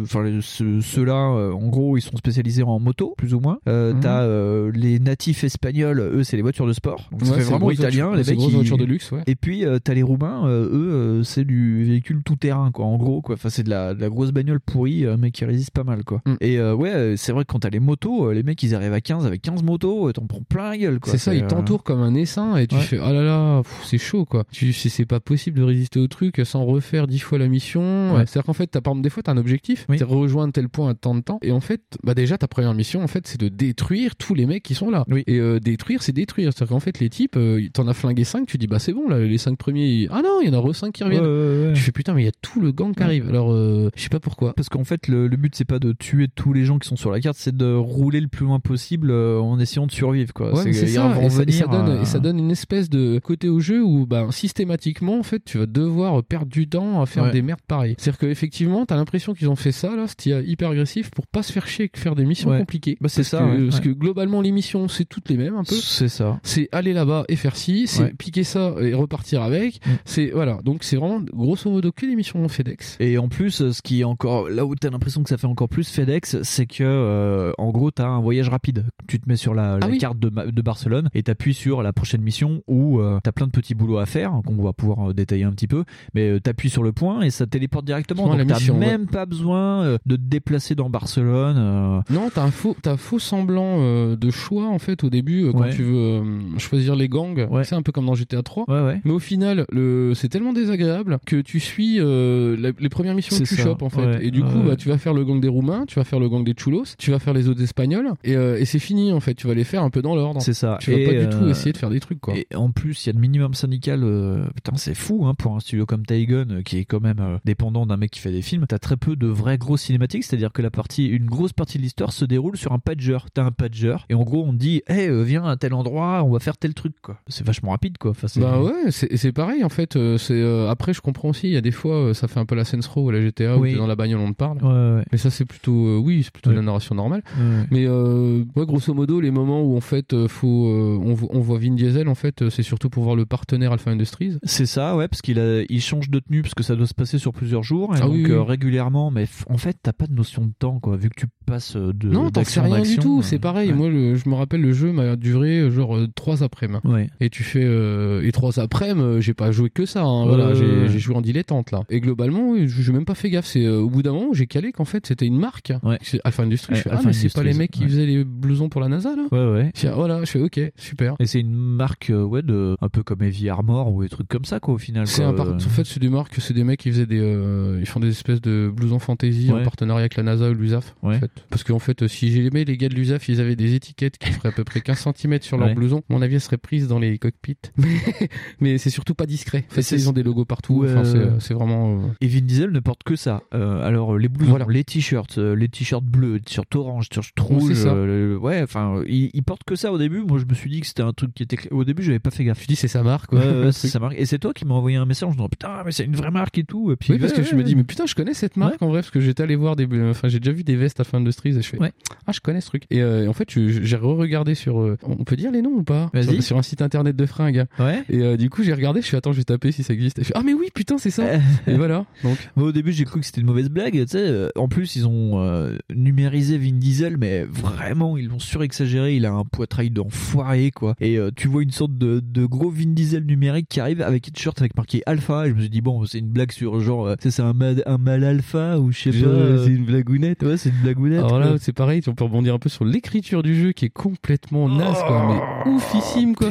enfin 0.02 0.24
ceux- 0.40 0.80
ceux-là, 0.80 1.32
euh, 1.36 1.52
en 1.52 1.68
gros, 1.68 1.96
ils 1.96 2.00
sont 2.02 2.16
spécialisés 2.16 2.62
en 2.62 2.78
moto, 2.78 3.14
plus 3.16 3.34
ou 3.34 3.40
moins. 3.40 3.58
Mhm. 3.66 4.00
T'as 4.00 4.26
les 4.72 4.98
natifs 4.98 5.44
espagnols, 5.44 6.00
eux, 6.00 6.24
c'est 6.24 6.36
les 6.36 6.42
voitures 6.42 6.66
de 6.66 6.72
sport. 6.72 7.08
Donc 7.12 7.22
Ouais, 7.22 7.28
c'est 7.38 7.40
vraiment 7.44 7.70
italien, 7.70 8.14
les 8.14 8.24
mecs. 8.24 8.38
voitures 8.38 8.78
de 8.78 8.84
luxe, 8.84 9.10
ouais. 9.12 9.22
Et 9.26 9.34
puis 9.34 9.64
t'as 9.84 9.94
les 9.94 10.02
Roumains, 10.02 10.48
eux, 10.48 11.22
c'est 11.24 11.44
du 11.44 11.84
véhicule 11.84 12.22
tout 12.24 12.36
terrain, 12.36 12.70
quoi. 12.72 12.86
En 12.86 12.96
gros, 12.96 13.20
quoi. 13.20 13.34
Enfin, 13.34 13.50
c'est 13.50 13.62
de 13.62 13.70
la, 13.70 13.94
de 13.94 14.00
la 14.00 14.08
grosse 14.08 14.30
bagnole 14.32 14.57
pourrie, 14.60 15.04
euh, 15.04 15.16
mais 15.18 15.30
qui 15.30 15.44
résiste 15.44 15.70
pas 15.72 15.84
mal, 15.84 16.04
quoi. 16.04 16.20
Mm. 16.26 16.34
Et 16.40 16.58
euh, 16.58 16.74
ouais, 16.74 16.92
euh, 16.92 17.16
c'est 17.16 17.32
vrai 17.32 17.44
que 17.44 17.52
quand 17.52 17.60
t'as 17.60 17.70
les 17.70 17.80
motos, 17.80 18.32
les 18.32 18.42
mecs, 18.42 18.62
ils 18.62 18.74
arrivent 18.74 18.92
à 18.92 19.00
15 19.00 19.26
avec 19.26 19.42
15 19.42 19.62
motos, 19.62 20.12
t'en 20.12 20.26
prends 20.26 20.42
plein 20.48 20.70
la 20.70 20.78
gueule, 20.78 21.00
quoi. 21.00 21.12
C'est 21.12 21.18
ça, 21.18 21.34
ils 21.34 21.46
t'entourent 21.46 21.82
comme 21.84 22.00
un 22.00 22.14
essaim 22.14 22.56
et 22.56 22.66
tu 22.66 22.74
Ouais. 22.76 22.80
fais 22.82 22.98
oh 22.98 23.12
là 23.12 23.22
là, 23.22 23.62
c'est 23.84 23.98
chaud 23.98 24.24
quoi. 24.24 24.44
Tu 24.52 24.72
sais, 24.72 24.88
c'est 24.88 25.04
pas 25.06 25.20
possible 25.20 25.58
de 25.58 25.64
résister 25.64 25.98
au 26.00 26.06
truc 26.06 26.40
sans 26.44 26.64
refaire 26.64 27.06
dix 27.06 27.18
fois 27.18 27.38
la 27.38 27.48
mission. 27.48 28.14
Ouais. 28.14 28.24
C'est-à-dire 28.26 28.44
qu'en 28.46 28.52
fait, 28.52 28.66
t'as, 28.68 28.80
par 28.80 28.92
exemple, 28.92 29.04
des 29.04 29.10
fois, 29.10 29.22
t'as 29.22 29.32
un 29.32 29.36
objectif, 29.36 29.86
Oui. 29.88 29.96
c'est 29.98 30.04
rejoindre 30.04 30.52
tel 30.52 30.68
point 30.68 30.90
à 30.90 30.94
tant 30.94 31.14
de 31.14 31.20
temps. 31.20 31.38
Et 31.42 31.52
en 31.52 31.60
fait, 31.60 31.80
bah 32.04 32.14
déjà, 32.14 32.38
ta 32.38 32.48
première 32.48 32.74
mission, 32.74 33.02
en 33.02 33.06
fait, 33.08 33.26
c'est 33.26 33.40
de 33.40 33.48
détruire 33.48 34.16
tous 34.16 34.34
les 34.34 34.46
mecs 34.46 34.62
qui 34.62 34.74
sont 34.74 34.90
là. 34.90 35.04
Oui. 35.08 35.24
Et 35.26 35.38
euh, 35.38 35.58
détruire, 35.60 36.02
c'est 36.02 36.12
détruire. 36.12 36.52
C'est-à-dire 36.52 36.74
qu'en 36.74 36.80
fait, 36.80 36.98
les 37.00 37.08
types, 37.10 37.36
euh, 37.36 37.60
t'en 37.72 37.86
as 37.88 37.94
flingué 37.94 38.24
5, 38.24 38.46
tu 38.46 38.58
dis 38.58 38.66
bah 38.66 38.78
c'est 38.78 38.92
bon, 38.92 39.08
là, 39.08 39.18
les 39.18 39.38
5 39.38 39.56
premiers, 39.58 39.86
ils- 39.86 40.08
ah 40.10 40.20
non, 40.22 40.40
il 40.42 40.48
y 40.48 40.50
en 40.50 40.58
a 40.58 40.60
re 40.60 40.74
5 40.74 40.92
qui 40.92 41.04
reviennent. 41.04 41.24
ouais, 41.24 41.74
fais 41.74 41.92
putain, 41.92 42.14
mais 42.14 42.22
il 42.22 42.26
y 42.26 42.28
a 42.28 42.32
tout 42.42 42.60
le 42.60 42.72
gang 42.72 42.94
qui 42.94 43.02
arrive. 43.02 43.28
Alors, 43.28 43.52
euh, 43.52 43.90
je 43.96 44.02
sais 44.02 44.08
pas 44.08 44.20
pourquoi. 44.20 44.37
Parce 44.56 44.68
qu'en 44.68 44.84
fait, 44.84 45.08
le, 45.08 45.26
le 45.28 45.36
but, 45.36 45.54
c'est 45.54 45.64
pas 45.64 45.78
de 45.78 45.92
tuer 45.92 46.28
tous 46.28 46.52
les 46.52 46.64
gens 46.64 46.78
qui 46.78 46.88
sont 46.88 46.96
sur 46.96 47.10
la 47.10 47.20
carte, 47.20 47.36
c'est 47.38 47.56
de 47.56 47.74
rouler 47.74 48.20
le 48.20 48.28
plus 48.28 48.46
loin 48.46 48.60
possible 48.60 49.10
euh, 49.10 49.38
en 49.40 49.58
essayant 49.58 49.86
de 49.86 49.92
survivre, 49.92 50.32
quoi. 50.32 50.54
Ouais, 50.54 50.72
c'est 50.72 50.86
ça. 50.86 51.08
vont 51.08 51.22
Et 51.26 51.30
ça, 51.30 51.42
et 51.42 51.52
ça 51.52 51.64
venir, 51.66 51.68
donne, 51.68 51.88
euh, 51.96 52.02
et 52.02 52.04
ça 52.04 52.18
donne 52.18 52.38
une 52.38 52.50
espèce 52.50 52.88
de 52.88 53.18
côté 53.18 53.48
au 53.48 53.60
jeu 53.60 53.82
où 53.82 54.06
bah, 54.06 54.26
systématiquement 54.30 55.18
en 55.18 55.22
fait 55.22 55.42
tu 55.44 55.58
vas 55.58 55.66
devoir 55.66 56.22
perdre 56.24 56.46
du 56.50 56.68
temps 56.68 57.00
à 57.02 57.06
faire 57.06 57.24
Ouais. 57.24 57.32
des 57.32 57.42
merdes 57.42 57.60
pareilles. 57.66 57.94
C'est-à-dire 57.98 58.18
qu'effectivement 58.18 58.86
t'as 58.86 58.96
l'impression 58.96 59.34
qu'ils 59.34 59.48
ont 59.48 59.56
fait 59.56 59.72
ça 59.72 59.94
là, 59.96 60.06
c'était 60.06 60.44
hyper 60.44 60.70
agressif 60.70 61.10
pour 61.10 61.26
pas 61.26 61.42
se 61.42 61.52
faire 61.52 61.66
chier 61.66 61.88
que 61.88 61.98
faire 61.98 62.14
des 62.14 62.24
missions 62.24 62.50
Ouais. 62.50 62.58
compliquées. 62.58 62.96
Bah, 63.00 63.08
c'est 63.08 63.22
ça, 63.24 63.38
que-. 63.40 63.64
Parce 63.68 63.80
que 63.80 63.88
globalement 63.90 64.40
les 64.40 64.52
missions 64.52 64.88
c'est 64.88 65.04
toutes 65.04 65.28
les 65.28 65.36
mêmes 65.36 65.56
un 65.56 65.64
peu. 65.64 65.74
C'est 65.74 66.08
ça. 66.08 66.38
C'est 66.42 66.68
aller 66.72 66.92
là-bas 66.92 67.24
et 67.28 67.36
faire 67.36 67.56
ci, 67.56 67.86
c'est 67.86 68.16
piquer 68.16 68.44
ça 68.44 68.74
et 68.80 68.94
repartir 68.94 69.42
avec. 69.42 69.84
Mm. 69.86 69.90
C'est 70.04 70.30
voilà 70.30 70.58
donc 70.64 70.84
c'est 70.84 70.96
vraiment 70.96 71.20
grosso 71.20 71.70
modo 71.70 71.90
que 71.92 72.06
les 72.06 72.14
missions 72.16 72.46
FedEx. 72.48 72.96
Et 73.00 73.18
en 73.18 73.28
plus, 73.28 73.70
ce 73.72 73.82
qui 73.82 74.00
est 74.00 74.04
encore 74.04 74.27
là 74.50 74.64
où 74.66 74.74
t'as 74.74 74.90
l'impression 74.90 75.22
que 75.22 75.28
ça 75.28 75.36
fait 75.36 75.46
encore 75.46 75.68
plus 75.68 75.88
FedEx, 75.90 76.42
c'est 76.42 76.66
que 76.66 76.82
euh, 76.82 77.52
en 77.58 77.70
gros 77.70 77.90
t'as 77.90 78.06
un 78.06 78.20
voyage 78.20 78.48
rapide. 78.48 78.84
Tu 79.06 79.18
te 79.20 79.28
mets 79.28 79.36
sur 79.36 79.54
la, 79.54 79.78
la 79.78 79.86
Ah 79.86 79.88
oui. 79.90 79.98
carte 79.98 80.18
de, 80.18 80.28
Barcelone 80.62 81.08
et 81.14 81.22
t'appuies 81.22 81.54
sur 81.54 81.82
la 81.82 81.92
prochaine 81.92 82.20
mission 82.22 82.62
où 82.66 83.00
euh, 83.00 83.20
t'as 83.22 83.32
plein 83.32 83.46
de 83.46 83.52
petits 83.52 83.74
boulots 83.74 83.98
à 83.98 84.06
faire 84.06 84.32
qu'on 84.44 84.62
va 84.62 84.72
pouvoir 84.72 85.10
euh, 85.10 85.14
détailler 85.14 85.44
un 85.44 85.52
petit 85.52 85.66
peu. 85.66 85.84
Mais 86.14 86.28
euh, 86.28 86.40
t'appuies 86.40 86.70
sur 86.70 86.82
le 86.82 86.92
point 86.92 87.22
et 87.22 87.30
ça 87.30 87.46
te 87.46 87.50
téléporte 87.50 87.84
directement. 87.86 88.26
Donc 88.36 88.46
t'as 88.46 88.72
même 88.74 89.06
pas 89.06 89.24
besoin 89.26 89.82
euh, 89.84 89.98
de 90.06 90.16
te 90.16 90.22
déplacer 90.22 90.74
dans 90.74 90.90
Barcelone. 90.90 92.02
Non, 92.10 92.30
t'as 92.34 92.42
un 92.42 92.50
faux, 92.50 92.76
t'as 92.82 92.92
un 92.92 92.96
faux 92.96 93.18
semblant 93.18 93.78
de 94.16 94.30
choix 94.30 94.66
en 94.68 94.78
fait 94.78 95.04
au 95.04 95.10
début 95.10 95.50
quand 95.52 95.58
Ouais. 95.62 95.70
tu 95.74 95.82
veux 95.82 96.22
choisir 96.58 96.94
les 96.94 97.08
gangs. 97.08 97.46
Ouais. 97.50 97.64
C'est 97.64 97.74
un 97.74 97.82
peu 97.82 97.92
comme 97.92 98.06
dans 98.06 98.14
GTA 98.14 98.42
3. 98.42 98.64
Ouais, 98.68 98.80
ouais. 98.84 99.00
Mais 99.04 99.10
au 99.10 99.18
final, 99.18 99.64
le, 99.72 100.12
c'est 100.14 100.28
tellement 100.28 100.52
désagréable 100.52 101.18
que 101.26 101.40
tu 101.40 101.58
suis 101.60 101.98
euh, 101.98 102.56
la- 102.58 102.70
les 102.78 102.88
premières 102.88 103.14
missions 103.14 103.36
que 103.36 103.44
tu 103.44 103.56
ça, 103.56 103.62
chopes 103.64 103.82
en 103.82 103.88
fait. 103.90 104.04
ouais, 104.04 104.17
et 104.20 104.30
du 104.30 104.42
coup, 104.42 104.60
bah, 104.66 104.76
tu 104.76 104.88
vas 104.88 104.98
faire 104.98 105.14
le 105.14 105.24
gang 105.24 105.40
des 105.40 105.48
Roumains, 105.48 105.84
tu 105.86 105.96
vas 105.96 106.04
faire 106.04 106.20
le 106.20 106.28
gang 106.28 106.44
des 106.44 106.54
Chulos, 106.56 106.84
tu 106.98 107.10
vas 107.10 107.18
faire 107.18 107.34
les 107.34 107.48
autres 107.48 107.62
Espagnols, 107.62 108.12
et, 108.24 108.36
euh, 108.36 108.58
et 108.58 108.64
c'est 108.64 108.78
fini 108.78 109.12
en 109.12 109.20
fait. 109.20 109.34
Tu 109.34 109.46
vas 109.46 109.54
les 109.54 109.64
faire 109.64 109.82
un 109.82 109.90
peu 109.90 110.02
dans 110.02 110.14
l'ordre. 110.14 110.40
C'est 110.42 110.52
ça. 110.54 110.78
Tu 110.80 110.90
vas 110.92 110.98
Et, 110.98 111.04
pas 111.04 111.12
du 111.24 111.28
tout 111.28 111.44
euh, 111.44 111.50
essayer 111.50 111.72
de 111.72 111.78
faire 111.78 111.90
des 111.90 112.00
trucs 112.00 112.20
quoi. 112.20 112.34
Et 112.36 112.46
en 112.54 112.70
plus, 112.70 113.04
il 113.04 113.08
y 113.08 113.10
a 113.10 113.12
le 113.14 113.20
minimum 113.20 113.54
syndical. 113.54 114.02
euh, 114.04 114.44
putain, 114.54 114.72
c'est 114.76 114.94
fou 114.94 115.26
hein, 115.26 115.34
pour 115.34 115.54
un 115.56 115.60
studio 115.60 115.86
comme 115.86 116.04
Taigun 116.06 116.46
euh, 116.50 116.62
qui 116.62 116.78
est 116.78 116.84
quand 116.84 117.00
même 117.00 117.18
euh, 117.20 117.38
dépendant 117.44 117.86
d'un 117.86 117.96
mec 117.96 118.10
qui 118.10 118.20
fait 118.20 118.32
des 118.32 118.42
films. 118.42 118.64
T'as 118.68 118.78
très 118.78 118.96
peu 118.96 119.16
de 119.16 119.26
vraies 119.26 119.58
grosses 119.58 119.82
cinématiques, 119.82 120.24
c'est-à-dire 120.24 120.52
que 120.52 120.62
la 120.62 120.70
partie, 120.70 121.06
une 121.06 121.26
grosse 121.26 121.52
partie 121.52 121.78
de 121.78 121.82
l'histoire 121.82 122.12
se 122.12 122.24
déroule 122.24 122.56
sur 122.56 122.72
un 122.72 122.78
pager. 122.78 123.18
T'as 123.34 123.44
un 123.44 123.50
pager 123.52 123.96
et 124.08 124.14
en 124.14 124.22
gros 124.24 124.44
on 124.46 124.52
te 124.52 124.58
dit, 124.58 124.82
hey, 124.88 125.08
euh, 125.08 125.22
viens 125.22 125.44
à 125.44 125.56
tel 125.56 125.74
endroit, 125.74 126.22
on 126.24 126.30
va 126.32 126.38
faire 126.40 126.56
tel 126.56 126.74
truc 126.74 126.94
quoi. 127.02 127.18
C'est 127.28 127.46
vachement 127.46 127.70
rapide 127.70 127.98
quoi. 127.98 128.10
Enfin, 128.12 128.26
Bah 128.40 128.60
ouais, 128.60 128.90
c'est 128.90 129.16
c'est 129.16 129.32
pareil 129.32 129.64
en 129.64 129.68
fait. 129.68 129.96
euh, 129.96 130.18
C'est 130.18 130.34
euh, 130.40 130.68
après 130.70 130.92
je 130.92 131.00
comprends 131.00 131.28
aussi. 131.30 131.48
Il 131.48 131.52
y 131.52 131.56
a 131.56 131.60
des 131.60 131.70
fois 131.70 131.94
euh, 131.96 132.14
ça 132.14 132.28
fait 132.28 132.40
un 132.40 132.46
peu 132.46 132.54
la 132.54 132.64
Saints 132.64 132.80
Row 132.92 133.06
ou 133.06 133.10
la 133.10 133.20
GTA 133.20 133.56
où 133.56 133.60
Oui. 133.62 133.72
t'es 133.72 133.76
dans 133.78 133.86
la 133.86 133.96
bagnole 133.96 134.07
on 134.16 134.30
te 134.32 134.36
parle. 134.36 134.58
Ouais, 134.62 134.96
ouais. 134.98 135.04
Mais 135.12 135.18
ça 135.18 135.30
c'est 135.30 135.44
plutôt 135.44 135.86
euh, 135.86 135.98
oui 135.98 136.22
c'est 136.22 136.32
plutôt 136.32 136.50
Ouais. 136.50 136.56
la 136.56 136.62
narration 136.62 136.94
normale. 136.94 137.22
Ouais. 137.38 137.66
Mais 137.70 137.84
euh, 137.86 138.44
ouais, 138.56 138.66
grosso 138.66 138.94
modo 138.94 139.20
les 139.20 139.30
moments 139.30 139.62
où 139.62 139.76
en 139.76 139.80
fait 139.80 140.12
euh, 140.12 140.28
faut 140.28 140.66
euh, 140.68 140.98
on, 141.02 141.14
vo- 141.14 141.28
on 141.30 141.40
voit 141.40 141.58
Vin 141.58 141.72
Diesel 141.74 142.08
en 142.08 142.14
fait 142.14 142.48
c'est 142.48 142.62
surtout 142.62 142.88
pour 142.90 143.02
voir 143.04 143.16
le 143.16 143.26
partenaire 143.26 143.72
Alpha 143.72 143.90
Industries. 143.90 144.38
C'est 144.44 144.66
ça, 144.66 144.96
ouais, 144.96 145.08
parce 145.08 145.22
qu'il 145.22 145.38
a, 145.38 145.62
il 145.68 145.80
change 145.80 146.10
de 146.10 146.18
tenue 146.20 146.42
parce 146.42 146.54
que 146.54 146.62
ça 146.62 146.76
doit 146.76 146.86
se 146.86 146.94
passer 146.94 147.18
sur 147.18 147.32
plusieurs 147.32 147.62
jours 147.62 147.94
et 147.94 147.98
Ah 148.00 148.06
donc 148.06 148.12
oui, 148.14 148.24
oui. 148.26 148.30
euh, 148.32 148.42
régulièrement. 148.42 149.10
Mais 149.10 149.26
en 149.48 149.56
fait, 149.58 149.76
t'as 149.82 149.92
pas 149.92 150.06
de 150.06 150.14
notion 150.14 150.44
de 150.46 150.52
temps 150.58 150.78
quoi, 150.80 150.96
vu 150.96 151.10
que 151.10 151.20
tu 151.20 151.26
passes 151.46 151.76
de 151.76 152.08
non 152.08 152.30
t'en 152.30 152.44
sais 152.44 152.60
rien 152.60 152.82
du 152.82 152.96
tout. 152.98 153.18
euh, 153.18 153.22
C'est 153.22 153.38
pareil. 153.38 153.70
ouais. 153.70 153.76
Moi 153.76 153.88
le- 153.88 154.14
je 154.16 154.28
me 154.28 154.34
rappelle 154.34 154.60
le 154.60 154.72
jeu 154.72 154.92
m'a 154.92 155.16
duré 155.16 155.70
genre 155.70 155.98
trois 156.14 156.42
après-midi. 156.42 156.80
Ouais. 156.84 157.08
Et 157.20 157.30
tu 157.30 157.42
fais 157.42 157.64
euh, 157.64 158.22
et 158.26 158.32
trois 158.32 158.58
après-midi 158.60 159.20
j'ai 159.20 159.34
pas 159.34 159.50
joué 159.50 159.70
que 159.70 159.86
ça. 159.86 160.02
hein, 160.04 160.26
voilà 160.26 160.48
Ouais, 160.48 160.88
j'ai 160.88 160.98
joué 160.98 161.14
en 161.16 161.20
dilettante 161.20 161.70
là. 161.72 161.82
Et 161.90 162.00
globalement 162.00 162.50
oui, 162.50 162.68
j'ai 162.68 162.92
même 162.92 163.04
pas 163.04 163.14
fait 163.14 163.30
gaffe. 163.30 163.46
C'est 163.46 163.64
euh, 163.64 163.80
au 163.80 163.88
bout 163.90 163.97
bout 163.98 164.02
d'un 164.02 164.12
moment, 164.12 164.32
j'ai 164.32 164.46
calé 164.46 164.72
qu'en 164.72 164.84
fait, 164.84 165.06
c'était 165.06 165.26
une 165.26 165.38
marque. 165.38 165.72
C'est 166.02 166.20
Alpha 166.24 166.42
Industries. 166.42 166.74
je 166.74 166.78
Ouais, 166.78 166.82
fais, 166.84 166.90
ah, 166.90 166.96
Alpha 166.96 167.06
mais 167.08 167.12
c'est 167.12 167.32
pas 167.34 167.42
les 167.42 167.54
mecs 167.54 167.70
qui 167.70 167.82
ouais. 167.82 167.88
faisaient 167.88 168.06
les 168.06 168.24
blousons 168.24 168.68
pour 168.68 168.80
la 168.80 168.88
NASA, 168.88 169.14
là 169.16 169.24
Ouais, 169.32 169.52
ouais. 169.52 169.70
Je 169.74 169.80
fais, 169.80 169.90
voilà, 169.90 170.20
je 170.24 170.30
fais, 170.30 170.40
ok, 170.40 170.60
super. 170.76 171.14
Et 171.20 171.26
c'est 171.26 171.40
une 171.40 171.54
marque, 171.54 172.10
euh, 172.10 172.22
ouais, 172.22 172.42
de, 172.42 172.76
un 172.80 172.88
peu 172.88 173.02
comme 173.02 173.22
Heavy 173.22 173.48
Armor 173.48 173.92
ou 173.92 174.02
des 174.02 174.08
trucs 174.08 174.28
comme 174.28 174.44
ça, 174.44 174.60
quoi, 174.60 174.74
au 174.74 174.78
final. 174.78 175.06
C'est 175.06 175.24
un 175.24 175.32
par- 175.32 175.48
En 175.54 175.58
fait, 175.58 175.84
c'est 175.84 176.00
des 176.00 176.08
marques, 176.08 176.34
c'est 176.38 176.54
des 176.54 176.64
mecs 176.64 176.80
qui 176.80 176.90
faisaient 176.90 177.06
des, 177.06 177.20
euh, 177.20 177.78
ils 177.80 177.86
font 177.86 178.00
des 178.00 178.08
espèces 178.08 178.40
de 178.40 178.72
blousons 178.74 178.98
fantasy 178.98 179.50
en 179.50 179.56
Ouais. 179.56 179.62
partenariat 179.64 180.00
avec 180.02 180.16
la 180.16 180.22
NASA 180.22 180.50
ou 180.50 180.54
l'USAF. 180.54 180.94
En 181.02 181.08
Ouais. 181.10 181.18
fait. 181.18 181.30
Parce 181.50 181.64
qu'en 181.64 181.78
fait, 181.78 182.02
euh, 182.02 182.08
si 182.08 182.30
j'aimais 182.30 182.64
les 182.64 182.76
gars 182.76 182.88
de 182.88 182.94
l'USAF, 182.94 183.28
ils 183.28 183.40
avaient 183.40 183.56
des 183.56 183.74
étiquettes 183.74 184.18
qui 184.18 184.30
feraient 184.32 184.48
à 184.50 184.52
peu 184.52 184.64
près 184.64 184.80
15 184.80 184.98
cm 185.16 185.40
sur 185.42 185.58
leur 185.58 185.68
Ouais. 185.68 185.74
blouson. 185.74 186.02
Mon 186.08 186.22
avis, 186.22 186.34
elles 186.36 186.40
seraient 186.40 186.56
prises 186.56 186.88
dans 186.88 186.98
les 186.98 187.18
cockpits. 187.18 187.56
Mais, 188.60 188.78
c'est 188.78 188.90
surtout 188.90 189.14
pas 189.14 189.26
discret. 189.26 189.64
En 189.70 189.74
fait, 189.74 189.90
ils 189.96 190.08
ont 190.08 190.12
des 190.12 190.22
logos 190.22 190.44
partout. 190.44 190.80
Ouais. 190.82 190.90
Enfin, 190.90 191.04
c'est- 191.38 191.54
vraiment. 191.54 191.96
euh, 191.98 192.06
Et 192.20 192.28
Vin 192.28 192.40
Diesel 192.40 192.70
ne 192.70 192.80
porte 192.80 193.02
que 193.02 193.16
ça. 193.16 193.42
Euh, 193.54 193.82
alors 193.88 194.16
les 194.18 194.28
blousons, 194.28 194.58
les 194.68 194.84
t-shirts, 194.84 195.38
euh, 195.38 195.54
les 195.56 195.68
t-shirts 195.68 196.04
bleus, 196.04 196.34
les 196.34 196.40
t-shirts 196.40 196.74
orange, 196.76 197.08
t-shirts 197.08 197.38
rouges. 197.40 197.72
euh, 197.86 198.36
ouais, 198.36 198.62
enfin, 198.62 199.02
il, 199.06 199.30
il 199.32 199.42
porte 199.42 199.64
que 199.64 199.76
ça 199.76 199.92
au 199.92 199.98
début. 199.98 200.20
Moi, 200.20 200.38
je 200.38 200.44
me 200.44 200.54
suis 200.54 200.70
dit 200.70 200.80
que 200.80 200.86
c'était 200.86 201.02
un 201.02 201.12
truc 201.12 201.32
qui 201.34 201.42
était. 201.42 201.56
Au 201.72 201.84
début, 201.84 202.02
j'avais 202.02 202.18
pas 202.18 202.30
fait 202.30 202.44
gaffe. 202.44 202.62
Je 202.62 202.66
dis 202.66 202.76
c'est 202.76 202.88
sa 202.88 203.02
marque. 203.02 203.32
Ouais, 203.32 203.40
quoi. 203.40 203.60
ouais, 203.62 203.72
c'est 203.72 203.88
sa 203.94 203.98
marque. 203.98 204.14
Et 204.18 204.26
c'est 204.26 204.38
toi 204.38 204.52
qui 204.52 204.64
m'as 204.66 204.74
envoyé 204.74 204.96
un 204.96 205.06
message 205.06 205.28
en 205.28 205.32
disant 205.32 205.48
putain, 205.48 205.82
mais 205.84 205.92
c'est 205.92 206.04
une 206.04 206.16
vraie 206.16 206.30
marque 206.30 206.58
et 206.58 206.64
tout. 206.64 206.92
Et 206.92 206.96
puis, 206.96 207.12
oui, 207.14 207.18
parce 207.18 207.32
que 207.32 207.42
je 207.42 207.54
me 207.54 207.62
dis, 207.64 207.74
mais 207.74 207.84
putain, 207.84 208.06
je 208.06 208.14
connais 208.14 208.34
cette 208.34 208.56
marque 208.56 208.80
en 208.82 208.88
vrai, 208.88 209.00
parce 209.00 209.10
que 209.10 209.20
j'étais 209.20 209.42
allé 209.42 209.56
voir 209.56 209.74
des. 209.76 209.86
Enfin, 210.10 210.28
j'ai 210.28 210.38
déjà 210.40 210.52
vu 210.52 210.64
des 210.64 210.76
vestes 210.76 211.00
Alpha 211.00 211.16
Industries 211.16 211.56
et 211.56 211.62
je 211.62 211.68
fais. 211.68 211.78
Ah, 212.26 212.32
je 212.32 212.40
connais 212.40 212.60
ce 212.60 212.66
truc. 212.66 212.84
Et 212.90 213.00
euh, 213.02 213.28
en 213.28 213.32
fait, 213.32 213.48
j'ai 213.50 213.96
re-regardé 213.96 214.54
sur. 214.54 214.80
euh, 214.80 214.96
on 215.02 215.24
peut 215.24 215.36
dire 215.36 215.50
les 215.50 215.62
noms 215.62 215.70
ou 215.76 215.82
pas? 215.82 216.10
Vas-y. 216.12 216.34
sur, 216.36 216.42
sur 216.42 216.58
un 216.58 216.62
site 216.62 216.82
internet 216.82 217.16
de 217.16 217.26
fringues. 217.26 217.64
Ouais. 217.78 218.02
Et 218.10 218.20
euh, 218.20 218.36
du 218.36 218.50
coup, 218.50 218.62
j'ai 218.62 218.74
regardé, 218.74 219.00
je 219.00 219.06
suis 219.06 219.16
attends, 219.16 219.32
je 219.32 219.38
vais 219.38 219.44
taper 219.44 219.72
si 219.72 219.82
ça 219.82 219.94
existe. 219.94 220.18
Et 220.18 220.22
je 220.22 220.28
fais, 220.28 220.34
ah, 220.36 220.42
mais 220.44 220.52
oui, 220.54 220.66
putain, 220.74 220.98
c'est 220.98 221.10
ça. 221.10 221.24
et 221.66 221.74
voilà. 221.74 222.04
Donc. 222.22 222.36
Moi, 222.56 222.68
au 222.68 222.72
début, 222.72 222.92
j'ai 222.92 223.04
cru 223.04 223.20
que 223.20 223.26
c'était 223.26 223.40
une 223.40 223.46
mauvaise 223.46 223.68
blague. 223.70 223.77
Tu 223.90 224.06
sais, 224.08 224.18
euh, 224.18 224.48
en 224.56 224.68
plus, 224.68 224.96
ils 224.96 225.06
ont 225.06 225.40
euh, 225.42 225.76
numérisé 225.94 226.58
Vin 226.58 226.72
Diesel, 226.72 227.16
mais 227.16 227.44
vraiment, 227.44 228.16
ils 228.16 228.28
l'ont 228.28 228.38
surexagéré. 228.38 229.16
Il 229.16 229.26
a 229.26 229.32
un 229.32 229.44
poitrail 229.44 229.90
d'enfoiré, 229.90 230.70
quoi. 230.70 230.94
Et 231.00 231.16
euh, 231.18 231.30
tu 231.34 231.48
vois 231.48 231.62
une 231.62 231.70
sorte 231.70 231.96
de, 231.96 232.20
de 232.20 232.44
gros 232.46 232.70
Vin 232.70 232.88
Diesel 232.92 233.24
numérique 233.24 233.66
qui 233.68 233.80
arrive 233.80 234.02
avec 234.02 234.28
un 234.28 234.30
t-shirt 234.32 234.58
avec 234.60 234.76
marqué 234.76 235.02
Alpha. 235.06 235.46
Et 235.46 235.50
je 235.50 235.54
me 235.54 235.60
suis 235.60 235.70
dit, 235.70 235.80
bon, 235.80 236.04
c'est 236.04 236.18
une 236.18 236.28
blague 236.28 236.52
sur 236.52 236.80
genre, 236.80 237.14
c'est 237.20 237.40
un, 237.40 237.52
mal- 237.52 237.82
un 237.86 237.98
mal 237.98 238.24
alpha 238.24 238.78
ou 238.78 238.92
je 238.92 238.98
sais 238.98 239.10
pas. 239.10 239.64
C'est 239.64 239.70
une 239.72 239.84
blagounette. 239.84 240.42
Ouais, 240.42 240.56
c'est 240.56 240.70
une 240.70 240.80
blagounette. 240.82 241.18
Alors 241.20 241.38
là, 241.38 241.56
c'est 241.60 241.72
pareil, 241.72 242.02
on 242.06 242.14
peut 242.14 242.24
rebondir 242.24 242.54
un 242.54 242.58
peu 242.58 242.68
sur 242.68 242.84
l'écriture 242.84 243.42
du 243.42 243.54
jeu 243.54 243.72
qui 243.72 243.84
est 243.84 243.90
complètement 243.90 244.68
naze, 244.68 244.98
quoi, 245.06 245.26
mais 245.64 245.70
oufissime, 245.72 246.34
quoi. 246.34 246.50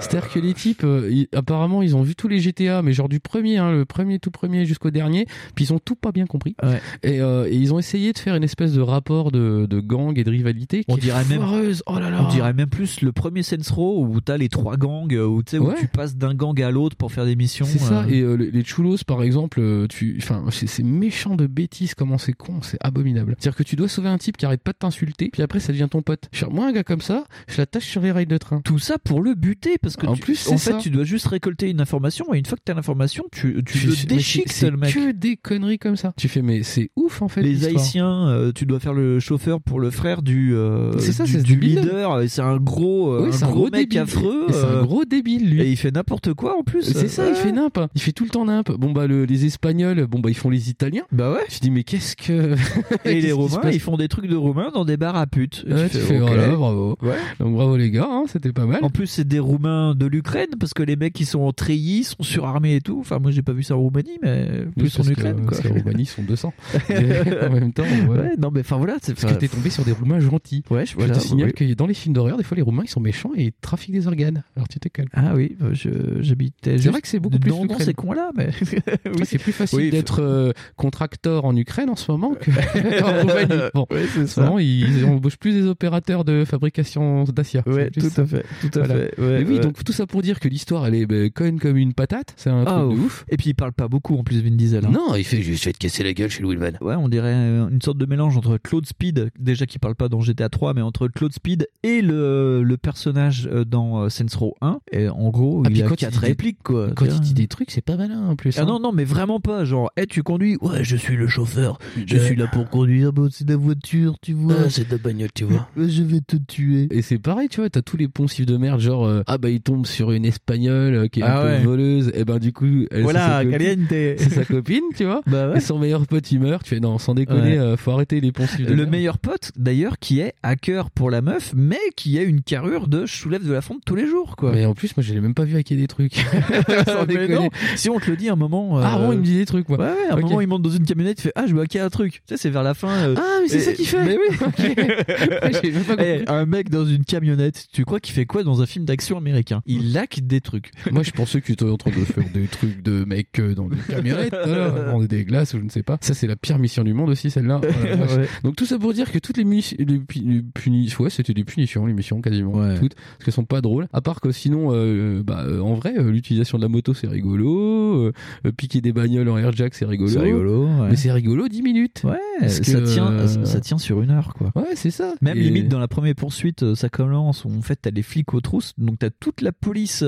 C'est-à-dire 0.00 0.30
que 0.30 0.38
les 0.38 0.54
types, 0.54 0.84
euh, 0.84 1.08
ils- 1.10 1.28
apparemment, 1.34 1.82
ils 1.82 1.96
ont 1.96 2.02
vu 2.02 2.14
tous 2.14 2.28
les 2.28 2.38
GTA, 2.40 2.82
mais 2.82 2.92
genre 2.92 3.08
du 3.08 3.20
premier, 3.20 3.58
hein, 3.58 3.72
le 3.72 3.84
premier, 3.84 4.18
tout 4.18 4.30
premier 4.30 4.64
jusqu'au 4.66 4.90
dernier, 4.90 5.26
puis 5.54 5.64
ils 5.66 5.72
ont 5.72 5.78
tout 5.78 5.94
pas 5.96 6.12
bien 6.12 6.26
compris. 6.26 6.54
Et, 7.02 7.20
euh, 7.20 7.46
et 7.48 7.54
ils 7.56 7.72
ont 7.74 7.78
essayé 7.78 8.12
de 8.12 8.18
faire 8.18 8.34
une 8.34 8.44
espèce 8.44 8.72
de 8.72 8.80
rapport 8.80 9.30
de, 9.30 9.66
de 9.68 9.80
gang 9.80 10.18
et 10.18 10.24
de 10.24 10.30
rivalité 10.30 10.80
qui 10.84 10.90
On 10.92 10.96
est 10.96 11.00
dirait 11.00 11.24
même. 11.26 11.42
Oh 11.86 11.98
là 11.98 12.10
là. 12.10 12.22
on 12.26 12.28
dirait 12.30 12.52
même 12.52 12.68
plus 12.68 13.00
le 13.02 13.12
premier 13.12 13.42
Saints 13.42 13.56
Row 13.70 14.04
où 14.06 14.20
t'as 14.20 14.36
les 14.36 14.48
trois 14.48 14.76
gangs, 14.76 15.12
où, 15.12 15.42
tu 15.42 15.58
où 15.58 15.72
tu 15.78 15.88
passes 15.88 16.16
d'un 16.16 16.34
gang 16.34 16.60
à 16.62 16.70
l'autre 16.70 16.96
pour 16.96 17.12
faire 17.12 17.24
des 17.24 17.36
missions. 17.36 17.66
C'est 17.66 17.78
ça, 17.78 18.02
euh. 18.02 18.08
et 18.08 18.20
euh, 18.20 18.34
les, 18.36 18.50
les 18.50 18.64
chulos 18.64 18.96
par 19.06 19.22
exemple, 19.22 19.86
tu, 19.88 20.20
c'est 20.52 20.82
méchant 20.82 21.36
de 21.36 21.46
bêtises, 21.46 21.94
comment 21.94 22.18
c'est 22.18 22.32
con, 22.32 22.60
c'est 22.62 22.78
abominable. 22.80 23.36
C'est-à-dire 23.38 23.56
que 23.56 23.62
tu 23.62 23.76
dois 23.76 23.88
sauver 23.88 24.08
un 24.08 24.18
type 24.18 24.36
qui 24.36 24.46
arrête 24.46 24.62
pas 24.62 24.72
de 24.72 24.78
t'insulter, 24.78 25.28
puis 25.32 25.42
après 25.42 25.60
ça 25.60 25.72
devient 25.72 25.88
ton 25.90 26.02
pote. 26.02 26.28
Moi, 26.50 26.66
un 26.66 26.72
gars 26.72 26.84
comme 26.84 27.00
ça, 27.00 27.24
je 27.48 27.58
l'attache 27.58 27.86
sur 27.86 28.00
les 28.02 28.12
rails 28.12 28.26
de 28.26 28.38
train. 28.38 28.60
Tout 28.62 28.78
ça 28.78 28.98
pour 28.98 29.20
le 29.22 29.34
buter, 29.34 29.76
parce 29.80 29.96
que 29.96 30.06
En 30.06 30.14
tu- 30.14 30.20
plus, 30.22 30.48
en 30.48 30.58
fait, 30.58 30.72
ça. 30.72 30.78
tu 30.78 30.90
dois 30.90 31.04
juste 31.04 31.26
récolter 31.26 31.70
une 31.70 31.80
information, 31.80 32.32
et 32.34 32.38
une 32.38 32.44
fois 32.46 32.56
que 32.56 32.62
t'as 32.64 32.74
l'information, 32.74 33.24
tu, 33.32 33.62
tu 33.64 33.78
Je- 33.78 33.88
le 33.90 34.06
déchiques, 34.06 34.60
le 34.62 34.76
mec. 34.76 34.94
que 34.94 35.12
des 35.12 35.36
conneries 35.36 35.78
comme 35.78 35.96
ça. 35.96 36.12
Tu 36.16 36.28
fais, 36.28 36.42
mais 36.46 36.62
c'est 36.62 36.88
ouf 36.96 37.20
en 37.22 37.28
fait. 37.28 37.42
Les. 37.42 37.66
Haïtiens, 37.66 38.28
euh, 38.28 38.52
tu 38.54 38.64
dois 38.64 38.78
faire 38.80 38.94
le 38.94 39.18
chauffeur 39.20 39.60
pour 39.60 39.80
le 39.80 39.90
frère 39.90 40.22
du, 40.22 40.54
euh, 40.54 40.96
C'est 40.98 41.12
ça, 41.12 41.24
du, 41.24 41.42
du 41.42 41.56
leader. 41.56 42.22
C'est 42.28 42.40
un 42.42 42.56
gros, 42.58 43.10
euh, 43.12 43.26
Oui, 43.28 43.36
un 43.42 43.46
gros, 43.46 43.54
gros 43.54 43.64
mec 43.64 43.88
débile. 43.88 43.98
affreux. 43.98 44.46
C'est 44.50 44.56
un 44.56 44.68
euh, 44.68 44.82
gros 44.82 45.04
débile 45.04 45.50
lui. 45.50 45.62
Et 45.62 45.70
il 45.70 45.76
fait 45.76 45.90
n'importe 45.90 46.32
quoi 46.34 46.56
en 46.58 46.62
plus. 46.62 46.82
C'est 46.82 47.08
ça, 47.08 47.28
il 47.28 47.34
fait 47.34 47.52
nimp. 47.52 47.78
Il 47.94 48.00
fait 48.00 48.12
tout 48.12 48.24
le 48.24 48.30
temps 48.30 48.44
nimp. 48.44 48.70
Bon 48.70 48.92
bah 48.92 49.06
le- 49.06 49.24
les 49.24 49.44
Espagnols, 49.46 50.06
bon 50.06 50.20
bah 50.20 50.30
ils 50.30 50.36
font 50.36 50.50
les 50.50 50.70
Italiens. 50.70 51.02
Bah 51.12 51.32
ouais. 51.32 51.40
Je 51.50 51.58
dis 51.58 51.70
mais 51.70 51.82
qu'est-ce 51.82 52.14
que 52.16 52.54
Et 53.04 53.20
les 53.20 53.32
Romains, 53.32 53.70
ils 53.72 53.80
font 53.80 53.96
des 53.96 54.08
trucs 54.08 54.28
de 54.28 54.36
Roumains 54.36 54.70
dans 54.72 54.84
des 54.84 54.96
bars 54.96 55.16
à 55.16 55.26
putes. 55.26 55.64
Ouais, 55.68 55.88
tu 55.88 55.98
fais, 55.98 56.20
ok. 56.20 56.28
voilà, 56.28 56.48
bravo. 56.54 56.96
Ouais. 57.02 57.16
Donc 57.40 57.54
bravo 57.54 57.76
les 57.76 57.90
gars, 57.90 58.08
hein, 58.08 58.24
c'était 58.28 58.52
pas 58.52 58.66
mal. 58.66 58.78
En 58.84 58.90
plus, 58.90 59.06
c'est 59.08 59.26
des 59.26 59.40
Roumains 59.40 59.94
de 59.94 60.06
l'Ukraine 60.06 60.50
parce 60.60 60.72
que 60.74 60.82
les 60.82 60.94
mecs 60.96 61.14
qui 61.14 61.24
sont 61.24 61.40
en 61.40 61.52
treillis 61.52 62.04
sont 62.04 62.22
surarmés 62.22 62.76
et 62.76 62.80
tout. 62.80 62.98
Enfin, 63.00 63.18
moi, 63.18 63.30
j'ai 63.32 63.42
pas 63.42 63.52
vu 63.52 63.62
ça 63.64 63.74
en 63.76 63.80
Roumanie, 63.80 64.18
mais 64.22 64.46
plus 64.78 64.98
en 65.00 65.04
Ukraine. 65.04 65.42
parce 65.46 65.60
que 65.60 65.68
Roumanie 65.68 66.06
sont 66.06 66.22
200. 66.36 66.52
Et 66.90 66.94
en 67.46 67.50
même 67.50 67.72
temps, 67.72 67.84
voilà. 68.06 68.22
Ouais, 68.24 68.30
non, 68.38 68.50
mais 68.52 68.60
enfin 68.60 68.76
voilà. 68.76 68.96
c'est- 69.02 69.14
Parce 69.20 69.32
que 69.34 69.38
t'es 69.38 69.48
tombé 69.48 69.70
sur 69.70 69.84
des 69.84 69.92
Roumains 69.92 70.20
gentils. 70.20 70.62
Ouais, 70.70 70.84
je, 70.86 70.94
te 70.96 71.18
signale 71.18 71.52
oui. 71.58 71.68
que 71.70 71.74
dans 71.74 71.86
les 71.86 71.94
films 71.94 72.14
d'horreur, 72.14 72.36
des 72.36 72.44
fois 72.44 72.56
les 72.56 72.62
Roumains 72.62 72.82
ils 72.84 72.88
sont 72.90 73.00
méchants 73.00 73.30
et 73.36 73.44
ils 73.44 73.52
trafiquent 73.60 73.94
des 73.94 74.06
organes. 74.06 74.42
Alors 74.56 74.68
tu 74.68 74.78
te 74.78 74.88
calmes. 74.88 75.08
Ah 75.14 75.32
oui, 75.34 75.56
je- 75.72 76.20
j'habitais. 76.20 76.78
C'est 76.78 76.88
vrai 76.90 77.00
que 77.00 77.08
c'est 77.08 77.18
beaucoup 77.20 77.38
plus 77.38 77.50
dans, 77.50 77.56
dans 77.58 77.62
l'Ukraine. 77.64 77.86
ces 77.86 77.94
coins-là, 77.94 78.30
mais 78.36 78.46
Ouais, 79.06 79.24
c'est 79.24 79.38
plus 79.38 79.52
facile 79.52 79.78
Oui, 79.78 79.90
d'être 79.90 80.20
euh, 80.22 80.52
contracteur 80.76 81.44
en 81.44 81.56
Ukraine 81.56 81.88
en 81.90 81.96
ce 81.96 82.10
moment 82.10 82.34
qu'en 82.34 83.20
Roumanie. 83.22 83.62
Bon, 83.74 83.86
Ouais, 83.90 84.04
c'est 84.14 84.26
ça. 84.26 84.42
moment, 84.44 84.58
ils, 84.58 85.04
embauchent 85.04 85.38
plus 85.38 85.52
des 85.52 85.66
opérateurs 85.66 86.24
de 86.24 86.44
fabrication 86.44 87.24
d'Acia. 87.24 87.62
Ouais, 87.66 87.90
tout 87.90 88.00
ça. 88.00 88.22
à 88.22 88.26
fait, 88.26 88.44
tout 88.60 88.78
à 88.78 88.82
Voilà. 88.84 88.94
fait. 88.94 89.20
Ouais, 89.20 89.38
Mais 89.38 89.44
oui, 89.44 89.54
ouais. 89.54 89.60
donc 89.60 89.82
tout 89.82 89.92
ça 89.92 90.06
pour 90.06 90.22
dire 90.22 90.40
que 90.40 90.48
l'histoire 90.48 90.86
elle 90.86 90.94
est 90.94 91.06
ben, 91.06 91.30
conne 91.30 91.58
comme 91.58 91.76
une 91.76 91.94
patate. 91.94 92.34
C'est 92.36 92.50
un 92.50 92.64
Ah, 92.66 92.80
truc 92.84 92.98
de 92.98 93.04
ouf. 93.04 93.24
Et 93.28 93.36
puis 93.36 93.50
il 93.50 93.54
parle 93.54 93.72
pas 93.72 93.88
beaucoup 93.88 94.16
en 94.16 94.22
plus, 94.24 94.42
Vin 94.42 94.50
Diesel. 94.50 94.84
hein. 94.86 94.90
Non, 94.92 95.14
il 95.16 95.24
fait 95.24 95.42
juste 95.42 95.62
je 95.62 95.68
vais 95.68 95.72
te 95.72 95.78
casser 95.78 96.02
la 96.04 96.12
gueule 96.12 96.25
chez 96.28 96.42
Louis 96.42 96.56
Van. 96.56 96.70
Ouais, 96.80 96.94
on 96.96 97.08
dirait 97.08 97.32
euh, 97.34 97.68
une 97.68 97.80
sorte 97.82 97.98
de 97.98 98.06
mélange 98.06 98.36
entre 98.36 98.56
Claude 98.58 98.86
Speed, 98.86 99.30
déjà 99.38 99.66
qui 99.66 99.78
parle 99.78 99.94
pas 99.94 100.08
dans 100.08 100.20
GTA 100.20 100.48
3, 100.48 100.74
mais 100.74 100.82
entre 100.82 101.08
Claude 101.08 101.32
Speed 101.32 101.68
et 101.82 102.02
le, 102.02 102.62
le 102.62 102.76
personnage 102.76 103.48
euh, 103.52 103.64
dans 103.64 104.02
euh, 104.04 104.08
Saints 104.08 104.26
Row 104.36 104.54
1. 104.60 104.78
Et 104.92 105.08
en 105.08 105.30
gros, 105.30 105.62
Ah, 105.64 105.68
il 105.68 105.72
puis 105.74 105.82
a 105.82 105.86
quand 105.88 105.94
il 105.94 105.98
quatre 105.98 106.20
répliques, 106.20 106.62
quoi. 106.62 106.88
Quand 106.94 107.06
il 107.06 107.20
dit 107.20 107.34
des 107.34 107.46
trucs, 107.48 107.70
c'est 107.70 107.80
pas 107.84 107.96
malin 107.96 108.28
en 108.28 108.36
plus. 108.36 108.58
Ah 108.58 108.62
hein. 108.62 108.66
non, 108.66 108.80
non, 108.80 108.92
mais 108.92 109.04
vraiment 109.04 109.40
pas. 109.40 109.64
Genre, 109.64 109.90
hey, 109.96 110.06
tu 110.06 110.22
conduis 110.22 110.56
Ouais, 110.60 110.82
je 110.84 110.96
suis 110.96 111.16
le 111.16 111.28
chauffeur. 111.28 111.78
Je 112.06 112.16
suis 112.18 112.36
là 112.36 112.46
pour 112.46 112.68
conduire. 112.68 113.12
Bon, 113.12 113.28
c'est 113.30 113.48
la 113.48 113.56
voiture, 113.56 114.14
tu 114.22 114.32
vois. 114.32 114.54
Ah, 114.66 114.70
c'est 114.70 114.86
de 114.86 114.92
la 114.92 114.98
bagnole, 114.98 115.30
tu 115.34 115.44
vois. 115.44 115.68
Je 115.76 116.02
vais 116.02 116.20
te 116.20 116.36
tuer. 116.36 116.88
Et 116.90 117.02
c'est 117.02 117.18
pareil, 117.18 117.48
tu 117.48 117.60
vois, 117.60 117.70
t'as 117.70 117.82
tous 117.82 117.96
les 117.96 118.08
poncifs 118.08 118.46
de 118.46 118.56
merde, 118.56 118.80
genre 118.80 119.04
euh, 119.06 119.22
ah 119.26 119.38
bah 119.38 119.50
il 119.50 119.60
tombe 119.60 119.86
sur 119.86 120.12
une 120.12 120.24
espagnole 120.24 120.94
euh, 120.94 121.08
qui 121.08 121.20
est 121.20 121.22
Ah 121.22 121.42
un 121.42 121.44
ouais. 121.44 121.58
peu 121.60 121.64
voleuse, 121.68 122.10
et 122.14 122.24
ben 122.24 122.38
du 122.38 122.52
coup 122.52 122.66
elle 122.90 123.02
Voilà, 123.02 123.20
c'est 123.20 123.26
sa 123.26 123.44
copine. 123.44 123.58
caliente. 123.86 124.18
c'est 124.18 124.30
sa 124.30 124.44
copine, 124.44 124.82
tu 124.96 125.04
vois. 125.04 125.20
Bah 125.26 125.50
ouais. 125.50 125.58
Et 125.58 125.60
son 125.60 125.78
meilleur 125.78 126.06
pote 126.06 126.15
il 126.30 126.40
meurt, 126.40 126.62
tu 126.64 126.70
fais 126.70 126.80
non 126.80 126.98
sans 126.98 127.14
déconner, 127.14 127.52
Ouais. 127.52 127.58
euh, 127.58 127.76
faut 127.76 127.90
arrêter 127.92 128.20
les 128.20 128.32
poncifs 128.32 128.64
de 128.66 128.70
Le 128.70 128.76
merde. 128.76 128.90
meilleur 128.90 129.18
pote, 129.18 129.52
d'ailleurs, 129.56 129.98
qui 129.98 130.20
est 130.20 130.34
hacker 130.42 130.90
pour 130.90 131.10
la 131.10 131.20
meuf, 131.22 131.52
mais 131.56 131.78
qui 131.96 132.18
a 132.18 132.22
une 132.22 132.42
carrure 132.42 132.88
de 132.88 133.06
je 133.06 133.14
soulève 133.14 133.46
de 133.46 133.52
la 133.52 133.60
fonte 133.60 133.82
tous 133.84 133.94
les 133.94 134.06
jours, 134.06 134.36
quoi. 134.36 134.52
Mais 134.52 134.64
en 134.66 134.74
plus 134.74 134.96
moi 134.96 135.02
je 135.04 135.12
l'ai 135.14 135.20
même 135.20 135.34
pas 135.34 135.44
vu 135.44 135.56
hacker 135.56 135.76
des 135.78 135.86
trucs. 135.88 136.14
sans 136.86 137.04
déconner. 137.06 137.34
non, 137.34 137.48
si 137.76 137.88
on 137.90 137.98
te 137.98 138.10
le 138.10 138.16
dit 138.16 138.28
à 138.28 138.32
un 138.32 138.36
moment. 138.36 138.78
Ah 138.78 138.96
euh, 138.98 139.06
bon 139.06 139.12
il 139.12 139.18
me 139.18 139.24
dit 139.24 139.36
des 139.36 139.46
trucs 139.46 139.68
moi. 139.68 139.78
Ouais, 139.78 139.84
ouais, 139.86 140.06
à 140.10 140.14
un 140.14 140.16
Ok. 140.18 140.22
moment 140.24 140.40
il 140.40 140.48
monte 140.48 140.62
dans 140.62 140.70
une 140.70 140.84
camionnette, 140.84 141.18
il 141.18 141.22
fait 141.22 141.32
Ah, 141.36 141.44
je 141.46 141.54
veux 141.54 141.60
hacker 141.62 141.84
un 141.84 141.90
truc. 141.90 142.12
Tu 142.14 142.20
sais, 142.28 142.36
c'est 142.36 142.50
vers 142.50 142.62
la 142.62 142.74
fin. 142.74 142.88
euh, 142.88 143.14
Ah 143.18 143.38
mais 143.42 143.48
c'est 143.48 143.58
et- 143.58 143.60
ça 143.60 143.72
qu'il 143.72 143.86
fait. 143.86 144.04
Mais 144.04 144.16
oui. 144.18 144.36
Pas. 145.86 145.96
Eh, 145.98 146.24
un 146.28 146.46
mec 146.46 146.70
dans 146.70 146.84
une 146.84 147.04
camionnette, 147.04 147.66
tu 147.72 147.84
crois 147.84 148.00
qu'il 148.00 148.14
fait 148.14 148.26
quoi 148.26 148.42
dans 148.42 148.62
un 148.62 148.66
film 148.66 148.84
d'action 148.84 149.16
américain? 149.18 149.62
Il 149.66 149.96
hack 149.96 150.20
des 150.22 150.40
trucs. 150.40 150.70
Moi, 150.90 151.02
je 151.02 151.10
pensais 151.12 151.40
que 151.40 151.46
tu 151.46 151.52
étais 151.52 151.64
en 151.64 151.76
train 151.76 151.90
de 151.90 152.04
faire 152.04 152.24
des 152.32 152.46
trucs 152.46 152.82
de 152.82 153.06
euh, 153.38 153.54
dans 153.54 153.68
des 153.68 153.76
camionnettes, 153.88 154.34
vendre 154.34 155.06
des 155.06 155.24
glaces 155.24 155.54
ou 155.54 155.58
je 155.58 155.64
ne 155.64 155.68
sais 155.70 155.82
pas. 155.82 155.98
Ça, 156.06 156.14
c'est 156.14 156.26
la 156.26 156.36
pire 156.36 156.58
mission 156.58 156.84
du 156.84 156.92
monde 156.94 157.10
aussi, 157.10 157.30
celle-là. 157.30 157.60
Ouais. 158.16 158.28
Donc, 158.44 158.56
tout 158.56 158.66
ça 158.66 158.78
pour 158.78 158.92
dire 158.92 159.10
que 159.10 159.18
toutes 159.18 159.36
les, 159.38 159.44
les, 159.44 160.00
les 160.24 160.42
punitions, 160.54 161.04
ouais, 161.04 161.10
c'était 161.10 161.34
des 161.34 161.44
punitions, 161.44 161.86
les 161.86 161.92
missions 161.94 162.20
quasiment 162.20 162.52
Ouais. 162.52 162.78
toutes, 162.78 162.94
parce 162.94 163.24
qu'elles 163.24 163.34
sont 163.34 163.44
pas 163.44 163.60
drôles. 163.60 163.88
À 163.92 164.00
part 164.00 164.20
que 164.20 164.30
sinon, 164.32 164.68
euh, 164.72 165.22
bah, 165.24 165.44
euh, 165.46 165.60
en 165.60 165.74
vrai, 165.74 165.94
euh, 165.98 166.10
l'utilisation 166.10 166.58
de 166.58 166.62
la 166.62 166.68
moto, 166.68 166.94
c'est 166.94 167.06
rigolo. 167.08 168.12
piquer 168.56 168.80
des 168.80 168.92
bagnoles 168.92 169.28
en 169.28 169.38
airjack, 169.38 169.74
c'est 169.74 169.84
rigolo. 169.84 170.08
C'est 170.10 170.20
rigolo. 170.20 170.68
Mais 170.88 170.96
c'est 170.96 171.12
rigolo 171.12 171.48
10 171.48 171.62
minutes. 171.62 172.02
Ouais, 172.04 172.48
ça, 172.48 172.60
que, 172.60 172.84
tient, 172.92 173.26
ça 173.44 173.60
tient 173.60 173.78
sur 173.78 174.02
une 174.02 174.10
heure, 174.10 174.34
quoi. 174.34 174.52
Ouais, 174.54 174.74
c'est 174.74 174.90
ça. 174.90 175.14
Même 175.22 175.36
Et- 175.38 175.42
limite 175.42 175.68
dans 175.68 175.78
la 175.80 175.88
première 175.88 176.14
poursuite, 176.14 176.74
ça 176.74 176.88
commence 176.88 177.44
où 177.44 177.50
en 177.56 177.62
fait 177.62 177.76
t'as 177.82 177.90
les 177.90 178.02
flics 178.02 178.32
aux 178.34 178.40
trousses, 178.40 178.72
donc 178.78 178.98
t'as 178.98 179.10
toute 179.10 179.40
la 179.40 179.52
police 179.52 180.02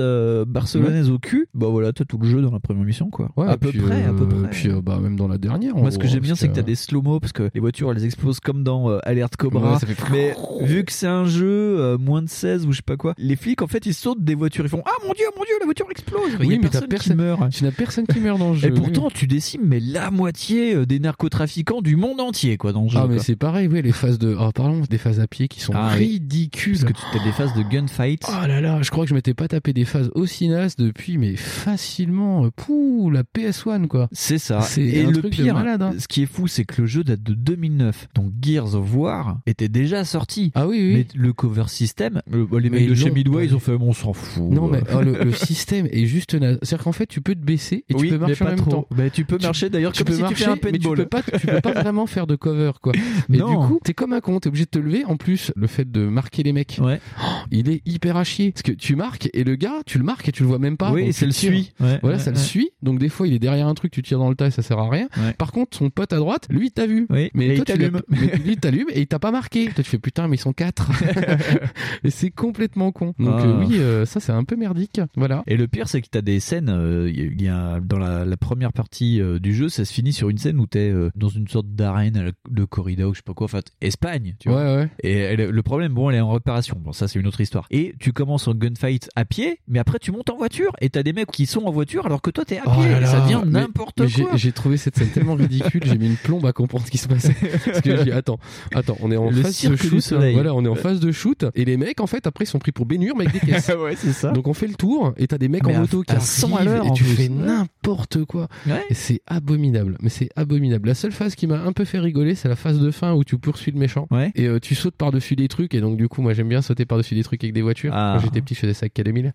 barcelonaise 0.47 1.09
au 1.09 1.19
cul. 1.19 1.47
Bah 1.53 1.67
voilà, 1.69 1.91
t'as 1.93 2.05
tout 2.05 2.17
le 2.17 2.27
jeu 2.27 2.41
dans 2.41 2.51
la 2.51 2.59
première 2.59 2.83
mission, 2.83 3.09
quoi. 3.09 3.31
Ouais, 3.37 3.47
à 3.47 3.57
peu 3.57 3.69
puis, 3.69 3.79
près, 3.79 4.03
à 4.05 4.13
peu 4.13 4.27
près. 4.27 4.49
Puis, 4.49 4.69
bah, 4.83 4.99
même 5.01 5.15
dans 5.15 5.27
la 5.27 5.37
dernière. 5.37 5.75
en 5.75 5.88
Moi, 5.89 5.93
ce 5.93 5.99
que 5.99 6.07
j'aime 6.07 6.19
bien, 6.21 6.35
c'est 6.35 6.47
que 6.47 6.53
t'as 6.55 6.61
des 6.61 6.75
slow-mo 6.75 7.19
parce 7.19 7.33
que 7.33 7.49
les 7.53 7.59
voitures 7.59 7.91
elles 7.91 8.05
explosent 8.05 8.39
comme 8.39 8.63
dans 8.63 8.89
euh, 8.89 8.99
Alerte 9.03 9.35
Cobra. 9.37 9.73
Ouais, 9.73 9.79
ça 9.79 9.87
fait- 9.87 9.95
Mais 10.11 10.35
vu 10.65 10.83
que 10.85 10.91
c'est 10.91 11.07
un 11.07 11.25
jeu 11.25 11.47
euh, 11.79 11.97
moins 11.97 12.21
de 12.21 12.29
16 12.29 12.65
ou 12.65 12.71
je 12.71 12.77
sais 12.77 12.81
pas 12.83 12.97
quoi, 12.97 13.13
les 13.17 13.35
flics 13.35 13.61
en 13.61 13.67
fait 13.67 13.85
ils 13.85 13.93
sautent 13.93 14.23
des 14.23 14.35
voitures, 14.35 14.65
ils 14.65 14.69
font 14.69 14.83
Ah 14.85 14.91
mon 15.05 15.13
dieu, 15.13 15.25
mon 15.37 15.43
dieu, 15.43 15.53
la 15.59 15.65
voiture 15.65 15.87
explose. 15.89 16.19
Oui, 16.39 16.59
mais 16.61 16.69
t'as 16.69 16.81
personne 16.81 16.81
qui 16.83 16.87
personne, 16.89 17.17
meurt. 17.17 17.49
tu 17.51 17.63
n'as 17.63 17.71
personne 17.71 18.07
qui 18.07 18.19
meurt 18.19 18.39
dans 18.39 18.51
le 18.51 18.55
jeu. 18.57 18.67
Et 18.69 18.71
oui. 18.71 18.79
pourtant, 18.79 19.09
tu 19.09 19.27
décimes 19.27 19.61
mais 19.65 19.79
la 19.79 20.11
moitié 20.11 20.75
euh, 20.75 20.85
des 20.85 20.99
narcotrafiquants 20.99 21.81
du 21.81 21.95
monde 21.95 22.19
entier, 22.21 22.57
quoi, 22.57 22.71
dans 22.73 22.83
le 22.83 22.89
jeu. 22.89 22.99
Ah 23.01 23.07
mais 23.09 23.19
c'est 23.19 23.35
pareil, 23.35 23.67
oui, 23.67 23.81
les 23.81 23.91
phases 23.91 24.19
de. 24.19 24.35
Oh, 24.39 24.51
parlons 24.53 24.81
des 24.89 24.97
phases 24.97 25.19
à 25.19 25.27
pied 25.27 25.47
qui 25.47 25.59
sont 25.61 25.73
Ah 25.75 25.89
ridicules. 25.89 26.77
Parce 26.79 26.93
que 26.93 26.97
tu 27.11 27.19
as 27.19 27.23
des 27.23 27.31
phases 27.31 27.53
de 27.55 27.63
gunfight. 27.63 28.23
Oh 28.27 28.47
là 28.47 28.61
là, 28.61 28.81
je 28.81 28.89
crois 28.91 29.05
que 29.05 29.09
je 29.09 29.15
m'étais 29.15 29.33
pas 29.33 29.47
tapé 29.47 29.73
des 29.73 29.85
phases 29.85 30.09
aussi 30.15 30.47
nasses 30.47 30.75
depuis, 30.75 31.17
mais 31.17 31.35
facilement, 31.35 32.49
pouh, 32.55 33.09
la 33.11 33.23
PS1 33.23 33.87
quoi. 33.87 34.07
C'est 34.11 34.37
ça. 34.37 34.61
C'est 34.61 34.81
Et 34.81 35.03
le 35.03 35.21
pire, 35.21 35.55
malade. 35.79 35.95
hein. 35.95 35.99
Ce 35.99 36.07
qui 36.07 36.21
est 36.23 36.25
fou, 36.25 36.47
c'est 36.47 36.65
que 36.65 36.81
le 36.81 36.87
jeu 36.87 37.03
date 37.03 37.23
de 37.23 37.33
2009. 37.33 38.07
Donc 38.15 38.31
Gears 38.41 38.75
of 38.75 38.95
War 38.95 39.39
était 39.45 39.69
déjà 39.69 40.03
sorti. 40.05 40.51
Ah 40.55 40.67
oui, 40.67 40.77
oui. 40.79 40.93
Mais 40.93 41.07
le 41.19 41.33
cover 41.33 41.65
system, 41.67 42.21
le- 42.29 42.47
les 42.59 42.69
Mais 42.69 42.79
mecs 42.81 42.89
de 42.89 42.95
chez 42.95 43.11
Midway, 43.11 43.45
ils 43.45 43.55
ont 43.55 43.59
fait, 43.59 43.77
bon, 43.77 43.89
on 43.89 43.93
s'en 43.93 44.13
fout. 44.13 44.51
Non, 44.51 44.67
mais 44.67 44.79
Euh, 44.79 44.95
oh, 44.95 45.01
le, 45.01 45.23
le 45.23 45.31
système 45.33 45.87
est 45.91 46.05
juste 46.05 46.33
naze. 46.35 46.57
C'est-à-dire 46.61 46.83
qu'en 46.83 46.91
fait, 46.91 47.05
tu 47.07 47.21
peux 47.21 47.35
te 47.35 47.39
baisser 47.43 47.83
et 47.89 47.93
Oui, 47.95 48.03
tu 48.03 48.07
peux 48.09 48.13
mais 48.15 48.27
marcher 48.27 48.43
en 48.43 48.45
pas 48.47 48.51
même 48.55 48.59
trop. 48.61 48.71
temps. 48.71 48.87
Bah, 48.91 49.09
tu 49.09 49.25
peux 49.25 49.37
marcher 49.41 49.69
d'ailleurs 49.69 49.91
tu 49.91 50.03
comme 50.03 50.07
peux 50.07 50.13
si 50.13 50.17
tu 50.19 50.23
marcher, 50.23 50.43
fais 50.45 50.49
un 50.51 50.55
mais 50.63 50.71
tu 50.73 50.79
paintball. 50.79 50.97
peux 50.97 51.05
pas, 51.05 51.21
tu 51.21 51.47
peux 51.47 51.61
pas 51.61 51.73
vraiment 51.81 52.05
faire 52.07 52.27
de 52.27 52.35
cover, 52.35 52.71
quoi. 52.81 52.93
Et 53.31 53.37
Non. 53.37 53.49
du 53.61 53.67
coup, 53.67 53.79
t'es 53.83 53.93
comme 53.93 54.13
un 54.13 54.21
con, 54.21 54.39
t'es 54.39 54.47
obligé 54.47 54.65
de 54.65 54.69
te 54.69 54.79
lever. 54.79 55.05
En 55.05 55.17
plus, 55.17 55.51
le 55.55 55.67
fait 55.67 55.89
de 55.89 56.07
marquer 56.07 56.43
les 56.43 56.53
mecs, 56.53 56.79
Ouais. 56.81 56.99
oh, 57.21 57.25
il 57.51 57.69
est 57.69 57.81
hyper 57.85 58.17
à 58.17 58.23
chier. 58.23 58.51
Parce 58.51 58.63
que 58.63 58.71
tu 58.71 58.95
marques 58.95 59.29
et 59.33 59.43
le 59.43 59.55
gars, 59.55 59.81
tu 59.85 59.97
le 59.97 60.03
marques 60.03 60.27
et 60.29 60.31
tu 60.31 60.43
le 60.43 60.49
vois 60.49 60.59
même 60.59 60.77
pas. 60.77 60.91
Oui, 60.91 61.13
tu 61.13 61.25
le 61.25 61.31
suit. 61.31 61.71
Ouais, 61.79 61.99
voilà, 62.01 62.17
ouais, 62.17 62.23
ça 62.23 62.31
le 62.31 62.37
suit. 62.37 62.71
Donc 62.83 62.99
des 62.99 63.09
fois, 63.09 63.27
il 63.27 63.33
est 63.33 63.39
derrière 63.39 63.67
un 63.67 63.73
truc, 63.73 63.91
tu 63.91 64.01
tires 64.01 64.19
dans 64.19 64.29
le 64.29 64.35
tas 64.35 64.47
et 64.47 64.51
ça 64.51 64.61
sert 64.61 64.79
à 64.79 64.89
rien. 64.89 65.07
Ouais. 65.17 65.33
Par 65.37 65.51
contre, 65.51 65.68
son 65.75 65.89
pote 65.89 66.13
à 66.13 66.17
droite, 66.17 66.47
lui, 66.49 66.67
il 66.67 66.71
t'a 66.71 66.85
vu. 66.87 67.07
Oui, 67.09 67.29
mais 67.33 67.55
toi, 67.55 67.55
il 67.57 67.63
t'allume. 67.65 68.01
lui, 68.45 68.57
t'allume 68.57 68.87
et 68.91 69.01
il 69.01 69.07
t'a 69.07 69.19
pas 69.19 69.31
marqué. 69.31 69.65
Toi, 69.65 69.83
tu 69.83 69.89
fais 69.89 69.99
putain, 69.99 70.27
mais 70.27 70.35
ils 70.35 70.39
sont 70.39 70.53
quatre. 70.53 70.89
et 72.03 72.09
c'est 72.09 72.31
complètement 72.31 72.91
con. 72.91 73.13
Donc 73.19 73.35
Ah. 73.39 73.45
euh, 73.45 73.59
oui, 73.65 73.77
euh, 73.79 74.05
ça 74.05 74.19
c'est 74.19 74.31
un 74.31 74.43
peu 74.43 74.55
merdique. 74.55 75.01
Voilà. 75.15 75.43
Et 75.47 75.57
le 75.57 75.67
pire, 75.67 75.87
c'est 75.87 76.01
que 76.01 76.07
t'as 76.09 76.21
des 76.21 76.39
scènes. 76.39 76.69
euh, 76.69 77.11
y 77.11 77.47
a 77.47 77.79
dans 77.79 77.99
la, 77.99 78.25
la 78.25 78.37
première 78.37 78.73
partie 78.73 79.21
euh, 79.21 79.39
du 79.39 79.53
jeu, 79.53 79.69
ça 79.69 79.85
se 79.85 79.93
finit 79.93 80.13
sur 80.13 80.29
une 80.29 80.37
scène 80.37 80.59
où 80.59 80.65
t'es 80.67 80.93
dans 81.15 81.29
une 81.29 81.47
sorte 81.47 81.67
d'arène 81.75 82.31
de 82.49 82.65
corrida 82.65 83.07
ou 83.07 83.13
je 83.13 83.17
sais 83.19 83.23
pas 83.25 83.33
quoi. 83.33 83.45
Enfin, 83.45 83.59
Espagne, 83.81 84.35
tu 84.39 84.49
vois. 84.49 84.63
Ouais, 84.63 84.75
ouais. 84.77 84.89
Et 85.03 85.13
elle- 85.13 85.49
le 85.49 85.63
problème, 85.63 85.93
bon, 85.93 86.09
elle 86.09 86.17
est 86.17 86.21
en 86.21 86.31
réparation. 86.31 86.77
Bon, 86.79 86.91
ça, 86.91 87.07
c'est 87.07 87.19
une 87.19 87.27
autre 87.27 87.41
histoire. 87.41 87.65
Et 87.71 87.93
tu 87.99 88.13
commences 88.13 88.47
en 88.47 88.53
gunfight 88.53 89.09
à 89.15 89.25
pied, 89.25 89.59
mais 89.67 89.79
après, 89.79 89.99
tu 89.99 90.11
montes 90.11 90.29
en 90.29 90.37
voiture 90.37 90.71
et 90.81 90.89
t'as 90.89 91.03
des 91.03 91.13
mecs 91.13 91.31
qui 91.31 91.45
sont 91.45 91.63
en 91.65 91.71
voiture 91.71 92.05
alors 92.05 92.21
que 92.21 92.29
toi, 92.31 92.45
t'es 92.45 92.57
à 92.57 92.63
Oh 92.65 92.71
pied. 92.81 92.89
là 92.89 93.05
ça 93.05 93.21
devient 93.21 93.41
n'importe 93.45 94.01
quoi. 94.13 94.35
J'ai 94.35 94.51
trouvé 94.51 94.77
cette 94.77 94.97
scène 94.97 95.09
tellement 95.09 95.35
ridicule, 95.35 95.58
j'ai 95.83 95.97
mis 95.97 96.07
une 96.07 96.15
plombe 96.17 96.45
à 96.45 96.53
comprendre 96.53 96.85
ce 96.85 96.91
qui 96.91 96.97
se 96.97 97.07
passait. 97.07 97.35
Parce 97.65 97.81
que 97.81 97.95
j'ai 97.97 98.03
dit, 98.05 98.11
attends, 98.11 98.39
attends, 98.73 98.97
on 99.01 99.11
est 99.11 99.17
en 99.17 99.29
Le 99.29 99.41
phase 99.41 99.63
de 99.65 99.75
shoot. 99.75 100.13
hein. 100.13 100.31
Voilà, 100.33 100.53
on 100.53 100.63
est 100.65 100.67
en 100.69 100.75
phase 100.75 100.99
de 100.99 101.11
shoot. 101.11 101.45
Et 101.55 101.65
les 101.65 101.77
mecs, 101.77 101.99
en 102.01 102.07
fait, 102.07 102.27
après, 102.27 102.45
ils 102.45 102.47
sont 102.47 102.59
pris 102.59 102.71
pour 102.71 102.85
bénure, 102.85 103.15
mais 103.17 103.27
avec 103.27 103.41
des 103.41 103.51
caisses. 103.51 103.71
ouais, 103.79 103.95
c'est 103.95 104.13
ça. 104.13 104.31
Donc 104.31 104.47
on 104.47 104.53
fait 104.53 104.67
le 104.67 104.75
tour 104.75 105.13
et 105.17 105.27
t'as 105.27 105.37
des 105.37 105.47
mecs 105.49 105.65
Mais 105.65 105.73
en 105.73 105.77
à- 105.77 105.81
moto 105.81 106.01
qui 106.03 106.13
à 106.13 106.19
100 106.19 106.55
à 106.55 106.63
l'heure, 106.63 106.85
et 106.87 106.91
tu 106.93 107.03
fais 107.03 107.29
n'importe 107.29 108.23
quoi. 108.25 108.47
Ouais. 108.67 108.83
Et 108.89 108.93
c'est 108.93 109.21
abominable. 109.27 109.97
Mais 110.01 110.09
c'est 110.09 110.29
abominable. 110.35 110.87
La 110.87 110.95
seule 110.95 111.11
phase 111.11 111.35
qui 111.35 111.47
m'a 111.47 111.59
un 111.61 111.71
peu 111.73 111.85
fait 111.85 111.99
rigoler, 111.99 112.35
c'est 112.35 112.47
la 112.49 112.55
phase 112.55 112.79
de 112.79 112.91
fin 112.91 113.13
où 113.13 113.23
tu 113.23 113.37
poursuis 113.37 113.71
le 113.71 113.79
méchant. 113.79 114.07
Ouais. 114.11 114.31
Et 114.35 114.45
euh, 114.47 114.59
tu 114.59 114.75
sautes 114.75 114.95
par-dessus 114.95 115.35
des 115.35 115.47
trucs. 115.47 115.73
Et 115.73 115.81
donc 115.81 115.97
du 115.97 116.07
coup, 116.07 116.21
moi 116.21 116.33
j'aime 116.33 116.49
bien 116.49 116.61
sauter 116.61 116.85
par-dessus 116.85 117.15
des 117.15 117.23
trucs 117.23 117.43
avec 117.43 117.53
des 117.53 117.61
voitures. 117.61 117.91
Ah. 117.93 118.15
Quand 118.17 118.23
j'étais 118.25 118.41
petit, 118.41 118.53
je 118.55 118.59
faisais 118.59 118.73
ça 118.73 118.85
avec 118.85 118.95
K2000. 118.95 119.25
Ouais. 119.25 119.33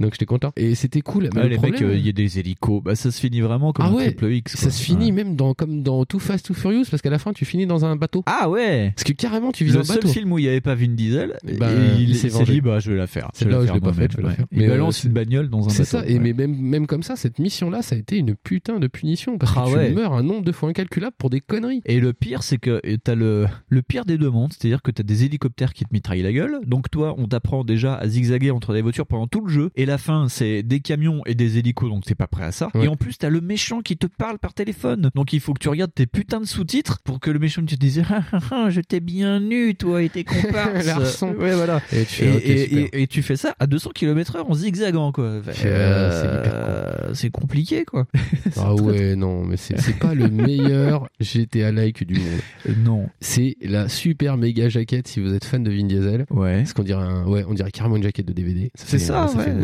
Donc 0.00 0.12
j'étais 0.12 0.26
content. 0.26 0.52
Et 0.56 0.74
c'était 0.74 1.00
cool. 1.00 1.28
Mais 1.34 1.40
Ouais, 1.40 1.42
le 1.44 1.48
les 1.50 1.56
problème, 1.56 1.80
mecs, 1.80 1.82
euh, 1.90 1.96
il 1.96 2.06
y 2.06 2.08
a 2.08 2.12
des 2.12 2.38
hélicos. 2.38 2.82
Bah, 2.82 2.94
ça 2.94 3.10
se 3.10 3.20
finit 3.20 3.40
vraiment 3.40 3.72
comme 3.72 3.86
Ah 3.86 3.88
un 3.88 3.92
ouais, 3.94 4.04
triple 4.06 4.32
X. 4.32 4.56
ça 4.56 4.70
se 4.70 4.82
finit 4.82 5.06
Ouais. 5.06 5.12
même 5.12 5.36
dans, 5.36 5.53
comme 5.54 5.82
dans 5.82 6.04
Too 6.04 6.18
Fast, 6.18 6.46
Too 6.46 6.54
Furious, 6.54 6.84
parce 6.90 7.02
qu'à 7.02 7.10
la 7.10 7.18
fin, 7.18 7.32
tu 7.32 7.44
finis 7.44 7.66
dans 7.66 7.84
un 7.84 7.96
bateau. 7.96 8.22
Ah 8.26 8.48
ouais 8.48 8.92
Parce 8.94 9.04
que 9.04 9.12
carrément, 9.12 9.52
tu 9.52 9.64
vises 9.64 9.74
Le 9.74 9.80
un 9.80 9.84
seul 9.84 9.96
bateau. 9.96 10.08
film 10.08 10.32
où 10.32 10.38
il 10.38 10.42
n'y 10.42 10.48
avait 10.48 10.60
pas 10.60 10.74
Vin 10.74 10.88
Diesel, 10.94 11.36
Bah, 11.58 11.70
et 11.72 12.00
il 12.02 12.10
il 12.10 12.16
s'est 12.16 12.28
dit 12.44 12.60
bah 12.60 12.78
je 12.80 12.90
vais 12.90 12.96
la 12.96 13.06
faire. 13.06 13.30
C'est 13.34 13.48
là 13.48 13.60
où 13.60 13.66
je 13.66 13.72
l'ai 13.72 13.80
pas 13.80 13.92
fait, 13.92 14.10
je 14.12 14.16
vais 14.18 14.22
la 14.22 14.30
faire. 14.30 14.46
Mais, 14.52 14.68
balance 14.68 14.98
euh, 14.98 15.00
c'est- 15.02 15.08
une 15.08 15.14
bagnole 15.14 15.48
dans 15.48 15.58
un 15.58 15.66
bateau. 15.66 15.74
C'est 15.74 15.84
ça, 15.84 16.04
et 16.06 16.18
mais 16.18 16.32
même, 16.32 16.54
même 16.56 16.86
comme 16.86 17.02
ça, 17.02 17.16
cette 17.16 17.38
mission-là, 17.38 17.82
ça 17.82 17.94
a 17.94 17.98
été 17.98 18.16
une 18.18 18.34
putain 18.34 18.78
de 18.78 18.86
punition. 18.86 19.38
Parce 19.38 19.52
Ah 19.56 19.64
que 19.66 19.76
ouais. 19.76 19.88
tu 19.88 19.94
meurs 19.94 20.12
un 20.12 20.22
nombre 20.22 20.44
de 20.44 20.52
fois 20.52 20.68
incalculable 20.68 21.14
pour 21.18 21.30
des 21.30 21.40
conneries. 21.40 21.80
Et 21.86 22.00
le 22.00 22.12
pire, 22.12 22.42
c'est 22.42 22.58
que 22.58 22.80
t'as 22.96 23.14
le, 23.14 23.46
le 23.68 23.82
pire 23.82 24.04
des 24.04 24.18
deux 24.18 24.30
mondes, 24.30 24.52
c'est-à-dire 24.52 24.82
que 24.82 24.90
t'as 24.90 25.02
des 25.02 25.24
hélicoptères 25.24 25.72
qui 25.72 25.84
te 25.84 25.92
mitraillent 25.92 26.22
la 26.22 26.32
gueule. 26.32 26.58
Donc 26.66 26.90
toi, 26.90 27.14
on 27.18 27.26
t'apprend 27.26 27.64
déjà 27.64 27.94
à 27.94 28.06
zigzaguer 28.08 28.50
entre 28.50 28.72
des 28.74 28.82
voitures 28.82 29.06
pendant 29.06 29.26
tout 29.26 29.40
le 29.44 29.50
jeu. 29.50 29.70
Et 29.76 29.86
la 29.86 29.98
fin, 29.98 30.28
c'est 30.28 30.62
des 30.62 30.80
camions 30.80 31.22
et 31.26 31.34
des 31.34 31.58
hélicos, 31.58 31.88
donc 31.90 32.04
t'es 32.04 32.14
pas 32.14 32.26
prêt 32.26 32.44
à 32.44 32.52
ça. 32.52 32.68
Ouais. 32.74 32.84
Et 32.84 32.88
en 32.88 32.96
plus, 32.96 33.18
t'as 33.18 33.28
le 33.30 33.40
méchant 33.40 33.80
qui 33.80 33.96
te 33.96 34.06
parle 34.06 34.38
par 34.38 34.54
téléphone. 34.54 35.10
Donc 35.14 35.32
il 35.32 35.40
faut 35.44 35.52
que 35.54 35.58
tu 35.60 35.68
regardes 35.68 35.92
tes 35.94 36.06
putains 36.06 36.40
de 36.40 36.46
sous-titres 36.46 37.00
pour 37.04 37.20
que 37.20 37.30
le 37.30 37.38
méchant 37.38 37.62
te 37.64 37.74
dise 37.74 38.02
ah, 38.10 38.22
ah, 38.32 38.38
ah, 38.50 38.70
je 38.70 38.80
t'ai 38.80 39.00
bien 39.00 39.40
nu, 39.40 39.74
toi 39.74 40.02
et 40.02 40.08
tes 40.08 40.24
comparses. 40.24 40.86
Larçon. 40.86 41.34
ouais, 41.34 41.54
voilà. 41.54 41.80
Et 41.92 42.04
tu 42.06 42.24
Et, 42.24 42.26
fais, 42.26 42.36
ok, 42.36 42.42
et- 42.44 42.58
super. 42.68 42.78
et- 42.94 43.02
et 43.02 43.06
tu 43.06 43.22
fais 43.22 43.36
ça 43.36 43.54
à 43.58 43.66
200 43.66 43.90
km 43.94 44.36
heure 44.36 44.50
en 44.50 44.54
zigzagant, 44.54 45.12
quoi. 45.12 45.40
C'est, 45.52 45.66
euh, 45.66 47.12
c'est 47.14 47.26
Euh, 47.26 47.30
compliqué, 47.30 47.84
quoi. 47.84 48.06
Ah 48.56 48.74
ouais, 48.74 49.16
non, 49.16 49.44
mais 49.44 49.56
c'est 49.56 49.78
c'est 49.80 49.98
pas 49.98 50.14
le 50.14 50.28
meilleur 50.28 51.08
GTA 51.20 51.72
like 51.72 52.04
du 52.06 52.14
monde. 52.14 52.76
Non. 52.84 53.08
C'est 53.20 53.56
la 53.62 53.88
super 53.88 54.36
méga 54.38 54.68
jaquette 54.68 55.08
si 55.08 55.20
vous 55.20 55.34
êtes 55.34 55.44
fan 55.44 55.62
de 55.62 55.70
Vin 55.70 55.84
Diesel. 55.86 56.24
Ouais. 56.30 56.58
Parce 56.58 56.72
qu'on 56.72 56.82
dirait 56.84 57.02
un, 57.02 57.26
ouais, 57.26 57.44
on 57.48 57.52
dirait 57.54 57.70
carrément 57.70 57.96
une 57.96 58.02
jaquette 58.02 58.26
de 58.26 58.32
DVD. 58.32 58.70
C'est 58.74 58.98
ça, 58.98 59.28
ça 59.28 59.36
ouais. 59.38 59.54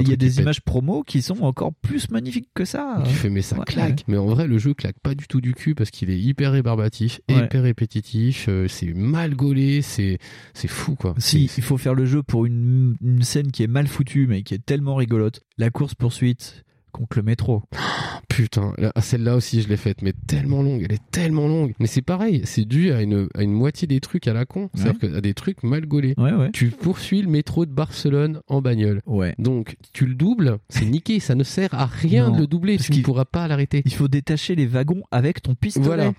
Il 0.00 0.08
y 0.08 0.12
a 0.12 0.16
des 0.16 0.40
images 0.40 0.60
promo 0.62 1.02
qui 1.02 1.22
sont 1.22 1.42
encore 1.42 1.72
plus 1.82 2.10
magnifiques 2.10 2.48
que 2.54 2.64
ça. 2.64 3.02
Tu 3.06 3.14
fais 3.14 3.30
mais 3.30 3.42
ça 3.42 3.56
Ouais. 3.58 3.64
claque. 3.66 4.04
Mais 4.08 4.16
en 4.16 4.26
vrai 4.26 4.46
le 4.46 4.58
jeu 4.64 4.74
claque 4.74 4.98
pas 5.02 5.14
du 5.14 5.26
tout 5.28 5.40
du 5.40 5.54
cul 5.54 5.74
parce 5.74 5.90
qu'il 5.90 6.10
est 6.10 6.18
hyper 6.18 6.52
rébarbatif, 6.52 7.20
Ouais. 7.28 7.44
hyper 7.44 7.62
répétitif, 7.62 8.46
euh, 8.48 8.66
c'est 8.68 8.92
mal 8.94 9.34
gaulé, 9.34 9.82
c'est 9.82 10.18
fou 10.66 10.94
quoi. 10.96 11.14
Si, 11.18 11.50
il 11.56 11.62
faut 11.62 11.78
faire 11.78 11.94
le 11.94 12.06
jeu 12.06 12.22
pour 12.22 12.46
une, 12.46 12.96
une 13.02 13.22
scène 13.22 13.52
qui 13.52 13.62
est 13.62 13.66
mal 13.68 13.86
foutue 13.86 14.26
mais 14.26 14.42
qui 14.42 14.54
est 14.54 14.64
tellement 14.64 14.96
rigolote. 14.96 15.40
La 15.58 15.70
course 15.70 15.94
poursuite 15.94 16.64
contre 16.94 17.18
le 17.18 17.24
métro. 17.24 17.62
Putain, 18.28 18.72
là, 18.78 18.92
celle-là 19.00 19.36
aussi 19.36 19.62
je 19.62 19.68
l'ai 19.68 19.76
faite, 19.76 20.02
mais 20.02 20.12
tellement 20.26 20.62
longue, 20.62 20.82
elle 20.84 20.94
est 20.94 21.10
tellement 21.10 21.46
longue. 21.46 21.74
Mais 21.78 21.86
c'est 21.86 22.02
pareil, 22.02 22.42
c'est 22.44 22.64
dû 22.64 22.92
à 22.92 23.02
une, 23.02 23.28
à 23.34 23.42
une 23.42 23.52
moitié 23.52 23.86
des 23.86 24.00
trucs 24.00 24.26
à 24.26 24.32
la 24.32 24.44
con, 24.44 24.70
c'est-à-dire 24.74 25.16
à 25.16 25.20
des 25.20 25.34
trucs 25.34 25.62
mal 25.62 25.86
gaulés. 25.86 26.14
Ouais, 26.16 26.32
ouais. 26.32 26.50
Tu 26.52 26.68
poursuis 26.68 27.22
le 27.22 27.28
métro 27.28 27.66
de 27.66 27.70
Barcelone 27.70 28.40
en 28.48 28.60
bagnole. 28.60 29.02
Ouais. 29.06 29.34
Donc 29.38 29.76
tu 29.92 30.06
le 30.06 30.14
doubles, 30.14 30.58
c'est 30.68 30.84
niqué, 30.84 31.20
ça 31.20 31.34
ne 31.34 31.44
sert 31.44 31.74
à 31.74 31.86
rien 31.86 32.28
Non, 32.28 32.36
de 32.36 32.40
le 32.40 32.46
doubler, 32.46 32.76
parce 32.76 32.90
tu 32.90 32.98
ne 32.98 33.02
pourras 33.02 33.24
pas 33.24 33.46
l'arrêter. 33.46 33.82
Il 33.84 33.94
faut 33.94 34.08
détacher 34.08 34.54
les 34.54 34.66
wagons 34.66 35.02
avec 35.10 35.42
ton 35.42 35.54
pistolet. 35.54 35.86
Voilà. 35.86 36.12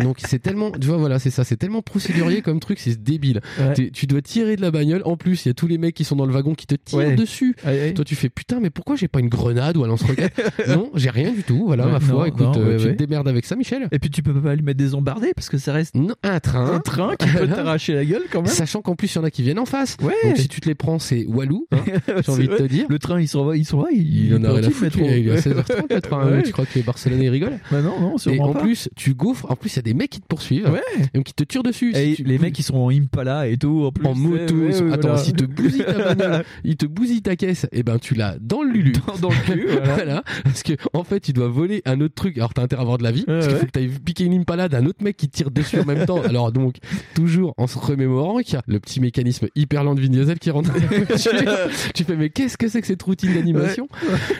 Donc 0.00 0.18
c'est 0.20 0.38
tellement, 0.38 0.70
tu 0.70 0.86
vois, 0.86 0.98
voilà, 0.98 1.18
c'est 1.18 1.30
ça, 1.30 1.44
c'est 1.44 1.56
tellement 1.56 1.82
procédurier 1.82 2.42
comme 2.42 2.60
truc, 2.60 2.78
c'est 2.78 3.02
débile. 3.02 3.40
Tu 3.74 4.06
dois 4.06 4.22
tirer 4.22 4.56
de 4.56 4.62
la 4.62 4.70
bagnole. 4.70 5.02
En 5.04 5.16
plus, 5.16 5.44
il 5.44 5.48
y 5.48 5.50
a 5.50 5.54
tous 5.54 5.66
les 5.66 5.78
mecs 5.78 5.94
qui 5.94 6.04
sont 6.04 6.16
dans 6.16 6.26
le 6.26 6.32
wagon 6.32 6.54
qui 6.54 6.66
te 6.66 6.74
tirent 6.74 7.16
dessus. 7.16 7.56
Toi, 7.94 8.04
tu 8.04 8.14
fais 8.14 8.28
putain, 8.28 8.60
mais 8.60 8.70
pourquoi 8.70 8.96
j'ai 8.96 9.08
pas 9.08 9.20
une 9.20 9.28
grenade 9.28 9.76
ou 9.76 9.84
un 9.84 9.88
lance-roquette 9.88 10.17
Non, 10.68 10.90
j'ai 10.94 11.10
rien 11.10 11.32
du 11.32 11.42
tout. 11.42 11.64
Voilà, 11.66 11.86
Ouais, 11.86 11.92
ma 11.92 12.00
foi. 12.00 12.18
non, 12.20 12.24
écoute, 12.24 12.40
non, 12.40 12.52
euh, 12.58 12.70
ouais, 12.72 12.76
tu 12.78 12.86
ouais. 12.86 12.92
te 12.92 12.98
démerdes 12.98 13.28
avec 13.28 13.44
ça, 13.46 13.56
Michel. 13.56 13.88
Et 13.92 13.98
puis 13.98 14.10
tu 14.10 14.22
peux 14.22 14.34
pas 14.34 14.54
lui 14.54 14.62
mettre 14.62 14.78
des 14.78 14.94
embardés 14.94 15.32
parce 15.34 15.48
que 15.48 15.58
ça 15.58 15.72
reste 15.72 15.94
Non, 15.94 16.14
un 16.22 16.40
train. 16.40 16.74
un 16.74 16.80
train 16.80 17.16
qui 17.16 17.26
peut 17.36 17.46
t'arracher 17.48 17.94
la 17.94 18.04
gueule 18.04 18.22
quand 18.30 18.42
même. 18.42 18.50
Sachant 18.50 18.82
qu'en 18.82 18.94
plus, 18.96 19.12
il 19.14 19.16
y 19.16 19.18
en 19.20 19.24
a 19.24 19.30
qui 19.30 19.42
viennent 19.42 19.58
en 19.58 19.66
face. 19.66 19.96
Ouais. 20.02 20.12
Donc 20.24 20.36
si 20.38 20.48
tu 20.48 20.60
te 20.60 20.68
les 20.68 20.74
prends, 20.74 20.98
c'est 20.98 21.24
Walou. 21.26 21.66
hein, 21.72 21.78
j'ai 22.24 22.32
envie 22.32 22.48
de 22.48 22.56
te 22.56 22.62
dire. 22.64 22.86
Le 22.88 22.98
train, 22.98 23.20
il 23.20 23.28
s'en 23.28 23.44
va, 23.44 23.56
il 23.56 23.64
s'en 23.64 23.78
va, 23.78 23.88
il, 23.92 24.26
Il 24.26 24.34
en 24.34 24.44
a 24.44 24.52
rien 24.52 24.64
à 24.64 24.70
foutre. 24.70 24.98
Il 24.98 25.28
est 25.28 25.30
à 25.32 25.36
16h30 25.36 25.94
le 25.94 26.00
train. 26.00 26.42
Tu 26.44 26.52
crois 26.52 26.66
que 26.66 26.74
les 26.74 26.82
Barcelonais 26.82 27.28
rigolent? 27.28 27.58
Bah 27.70 27.80
non, 27.82 27.98
non, 28.00 28.16
Et 28.30 28.40
en 28.40 28.52
plus, 28.54 28.88
tu 28.96 29.14
gouffres. 29.14 29.46
En 29.50 29.56
plus, 29.56 29.72
il 29.74 29.76
y 29.76 29.78
a 29.80 29.82
des 29.82 29.94
mecs 29.94 30.10
qui 30.10 30.20
te 30.20 30.26
poursuivent. 30.26 30.68
Ouais. 30.70 30.82
Et 31.14 31.22
qui 31.22 31.34
te 31.34 31.44
tirent 31.44 31.62
dessus. 31.62 31.92
Si 31.94 32.22
les 32.24 32.38
mecs, 32.38 32.58
ils 32.58 32.62
sont 32.62 32.76
en 32.76 32.90
Impala 32.90 33.48
et 33.48 33.56
tout. 33.56 33.84
En, 33.86 33.92
plus, 33.92 34.06
en 34.06 34.14
moto. 34.14 34.54
Attends, 34.92 35.16
s'ils 35.16 35.34
te 35.34 35.44
bousillent 35.44 35.84
ta 35.84 36.14
bagnole, 36.14 36.44
ils 36.64 36.76
te 36.76 36.86
bousillent 36.86 37.22
ta 37.22 37.36
caisse, 37.36 37.66
et 37.72 37.82
ben 37.82 37.98
tu 37.98 38.14
l'as 38.14 38.36
dans 38.40 38.62
le 38.62 38.70
lulu. 38.70 38.92
Dans- 38.92 39.18
dans 39.18 39.30
le 39.30 39.52
cul, 39.52 39.66
voilà. 40.08 40.24
Parce 40.44 40.62
que 40.62 40.72
en 40.92 41.04
fait, 41.04 41.20
tu 41.20 41.32
dois 41.32 41.48
voler 41.48 41.82
un 41.84 42.00
autre 42.00 42.14
truc. 42.14 42.36
Alors 42.38 42.54
t'as 42.54 42.62
intérêt 42.62 42.80
à 42.80 42.82
avoir 42.82 42.98
de 42.98 43.02
la 43.04 43.10
vie. 43.12 43.24
parce 43.26 43.46
qu'il 43.46 43.56
faut 43.56 43.66
que 43.66 43.70
t'ailles 43.70 43.88
piquer 43.88 44.24
une 44.24 44.34
impala 44.34 44.68
d'un 44.68 44.86
autre 44.86 45.02
mec 45.02 45.16
qui 45.16 45.28
tire 45.28 45.50
dessus 45.50 45.78
en 45.80 45.84
même 45.84 46.06
temps. 46.06 46.22
Alors 46.28 46.52
donc, 46.52 46.76
toujours 47.14 47.54
en 47.56 47.66
se 47.66 47.78
remémorant 47.78 48.38
qu'il 48.38 48.54
y 48.54 48.56
a 48.56 48.62
le 48.66 48.80
petit 48.80 49.00
mécanisme 49.00 49.48
hyper 49.54 49.84
lent 49.84 49.94
de 49.94 50.00
Vin 50.00 50.08
Diesel 50.08 50.38
qui 50.38 50.50
rentre 50.50 50.70
tu 51.94 52.04
fais 52.04 52.16
mais 52.16 52.30
qu'est-ce 52.30 52.56
que 52.56 52.68
c'est 52.68 52.80
que 52.80 52.86
cette 52.86 53.02
routine 53.02 53.34
d'animation 53.34 53.88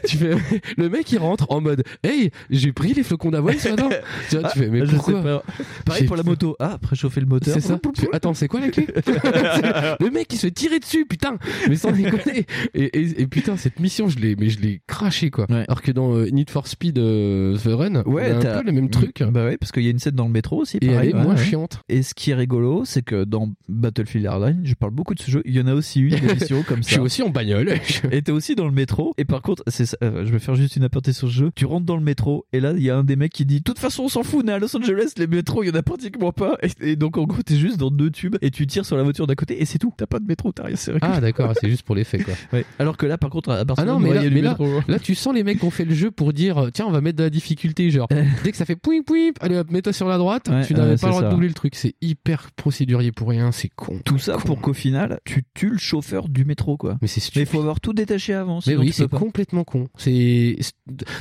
Tu 0.07 0.17
fais 0.19 0.31
le 0.77 0.89
mec 0.89 1.11
il 1.13 1.19
rentre 1.19 1.47
en 1.51 1.61
mode 1.61 1.83
hey 2.05 2.31
j'ai 2.51 2.73
pris 2.73 2.95
les 2.95 3.03
flocons 3.03 3.31
d'avoine 3.31 3.59
ce 3.59 3.69
matin. 3.71 3.89
Tu 4.31 4.39
vois, 4.39 4.51
tu 4.51 4.59
fais 4.59 4.69
mais 4.69 4.83
Ah, 4.83 4.91
pourquoi. 4.95 5.43
Pareil 5.85 6.07
pour 6.07 6.17
la 6.17 6.23
moto. 6.23 6.57
Ah, 6.59 6.79
préchauffer 6.81 7.21
le 7.21 7.27
moteur. 7.27 7.55
c'est 7.55 7.61
ça. 7.61 7.79
Tu 7.95 8.03
fais, 8.03 8.09
attends, 8.13 8.35
c'est 8.35 8.49
quoi 8.49 8.61
la 8.61 8.69
clé 8.69 8.87
Le 10.01 10.11
mec 10.11 10.33
il 10.33 10.37
se 10.37 10.47
fait 10.47 10.51
tirer 10.51 10.79
dessus, 10.79 11.05
putain. 11.07 11.39
Mais 11.69 11.77
sans 11.77 11.93
déconner. 11.93 12.47
Et, 12.75 12.85
et, 13.01 13.23
et 13.23 13.27
putain, 13.27 13.57
cette 13.57 13.81
mission, 13.81 14.09
je 14.09 14.19
l'ai, 14.19 14.37
mais 14.37 14.49
je 14.49 14.61
l'ai 14.61 14.81
craché 14.87 15.31
quoi. 15.31 15.47
Ouais. 15.51 15.58
Alors 15.67 15.83
que 15.83 15.91
dans 15.93 16.15
euh, 16.15 16.27
Need 16.31 16.51
for 16.51 16.67
Speed 16.67 16.99
euh, 16.99 17.57
The 17.57 17.67
Run, 17.69 18.03
Ouais, 18.05 18.31
on 18.31 18.35
a 18.35 18.37
un 18.37 18.41
t'as- 18.41 18.59
peu 18.61 18.67
le 18.67 18.73
même 18.73 18.91
truc. 18.91 19.23
Bah 19.23 19.45
ouais, 19.47 19.57
parce 19.57 19.73
qu'il 19.73 19.83
y 19.83 19.89
a 19.89 19.91
une 19.91 19.99
scène 19.99 20.15
dans 20.15 20.27
le 20.27 20.31
métro 20.33 20.59
aussi. 20.61 20.79
Et 20.81 20.87
elle 20.87 21.09
est 21.09 21.15
ouais, 21.15 21.23
moins 21.23 21.35
ouais. 21.37 21.45
chiante. 21.45 21.81
Et 21.89 22.03
ce 22.03 22.15
qui 22.15 22.31
est 22.31 22.35
rigolo, 22.35 22.85
c'est 22.85 23.03
que 23.03 23.25
dans 23.25 23.51
Battlefield 23.69 24.27
Hardline, 24.27 24.61
je 24.65 24.75
parle 24.75 24.93
beaucoup 24.93 25.15
de 25.15 25.21
ce 25.21 25.31
jeu. 25.31 25.43
Il 25.45 25.55
y 25.57 25.61
en 25.61 25.67
a 25.67 25.75
aussi 25.75 26.01
une 26.01 26.15
édition 26.15 26.63
comme 26.63 26.79
Je 26.83 26.85
ça. 26.85 26.91
suis 26.93 27.01
aussi 27.01 27.23
en 27.23 27.31
bagnole. 27.31 27.73
Et 28.13 28.23
t'es 28.23 28.33
aussi 28.33 28.55
dans 28.55 28.67
le 28.67 28.73
métro. 28.73 29.15
Et 29.19 29.25
par 29.25 29.43
contre, 29.43 29.63
c'est 29.67 29.97
euh, 30.03 30.25
je 30.27 30.33
vais 30.33 30.39
faire 30.39 30.55
juste 30.55 30.77
une 30.77 30.85
aparté 30.85 31.13
sur 31.13 31.29
ce 31.29 31.33
jeu. 31.33 31.51
Tu 31.55 31.65
rentres 31.67 31.87
dans 31.87 31.97
le 31.97 32.03
métro 32.03 32.47
et 32.53 32.61
là, 32.61 32.73
il 32.77 32.83
y 32.83 32.91
a 32.91 32.97
un 32.97 33.05
des 33.05 33.17
mecs 33.17 33.33
qui 33.33 33.45
dit, 33.45 33.59
de 33.59 33.63
toute 33.65 33.79
façon, 33.79 34.05
on 34.05 34.09
s'en 34.09 34.23
fout. 34.23 34.45
On 34.45 34.49
est 34.49 34.53
à 34.53 34.59
Los 34.59 34.77
Angeles, 34.77 35.13
les 35.17 35.27
métros, 35.27 35.63
il 35.65 35.69
y 35.69 35.71
en 35.71 35.75
a 35.75 35.83
pratiquement 35.83 36.33
pas. 36.33 36.57
Et, 36.63 36.93
et 36.93 36.97
donc, 36.97 37.17
en 37.19 37.25
gros, 37.25 37.43
t'es 37.43 37.57
juste 37.57 37.77
dans 37.79 37.91
deux 37.91 38.11
tubes 38.11 38.37
et 38.43 38.51
tu 38.51 38.67
tires 38.67 38.85
sur 38.87 38.97
la 38.97 39.03
voiture 39.03 39.27
d'à 39.27 39.35
côté 39.35 39.61
et 39.61 39.65
c'est 39.65 39.79
tout. 39.79 39.93
T'as 39.97 40.07
pas 40.07 40.19
de 40.21 40.27
métro, 40.27 40.53
t'as 40.53 40.65
rien. 40.65 40.77
Ah 41.03 41.21
d'accord, 41.21 41.53
c'est 41.61 41.69
juste 41.69 41.83
pour 41.83 41.95
l'effet 41.95 42.19
quoi. 42.19 42.35
Alors 42.79 42.97
que 42.97 43.07
là, 43.07 43.19
par 43.19 43.31
contre, 43.31 43.51
à 43.51 43.59
Ah 43.59 43.65
Barcelone, 43.65 43.95
non, 43.95 44.01
mais 44.01 44.15
là, 44.15 44.23
il 44.25 44.35
y 44.35 44.39
a 44.39 44.43
là, 44.43 44.51
métro. 44.51 44.67
là, 44.89 44.99
tu 44.99 45.15
sens 45.15 45.35
les 45.35 45.43
mecs 45.53 45.65
ont 45.65 45.71
fait 45.71 45.85
le 45.85 45.95
jeu 45.95 46.11
pour 46.11 46.33
dire 46.33 46.69
tiens, 46.73 46.87
on 46.87 46.91
va 46.91 47.01
mettre 47.01 47.19
de 47.19 47.25
la 47.25 47.31
difficulté, 47.31 47.91
genre 47.91 48.09
dès 48.45 48.51
que 48.51 48.57
ça 48.57 48.65
fait 48.65 48.77
pouing 48.77 49.03
pouing, 49.03 49.33
allez 49.41 49.57
hop, 49.57 49.71
mets-toi 49.71 49.93
sur 49.93 50.09
la 50.09 50.19
droite, 50.19 50.49
Ouais, 50.49 50.65
tu 50.67 50.75
n'avais 50.75 50.97
pas 50.97 51.07
le 51.09 51.13
droit 51.13 51.23
de 51.25 51.31
doubler 51.31 51.49
le 51.49 51.55
truc. 51.55 51.75
C'est 51.75 51.95
hyper 52.01 52.51
procédurier 52.53 53.13
pour 53.13 53.29
rien, 53.29 53.53
c'est 53.53 53.69
con. 53.69 54.01
Tout 54.05 54.19
ça 54.19 54.37
pour 54.39 54.61
qu'au 54.61 54.73
final, 54.73 55.21
tu 55.25 55.45
tues 55.55 55.71
le 55.71 55.79
chauffeur 55.79 56.29
du 56.29 56.45
métro, 56.45 56.77
quoi. 56.77 56.99
Mais 57.03 57.09
c'est 57.09 57.21
Mais 57.37 57.43
il 57.43 57.47
faut 57.47 57.61
avoir 57.61 57.81
tout 57.81 57.93
détaché 57.93 58.35
avant. 58.35 58.61
Mais 58.67 58.77
oui, 58.77 58.93
c'est 58.93 59.09
complètement 59.09 59.65
con. 59.65 59.89
C'est 59.97 60.57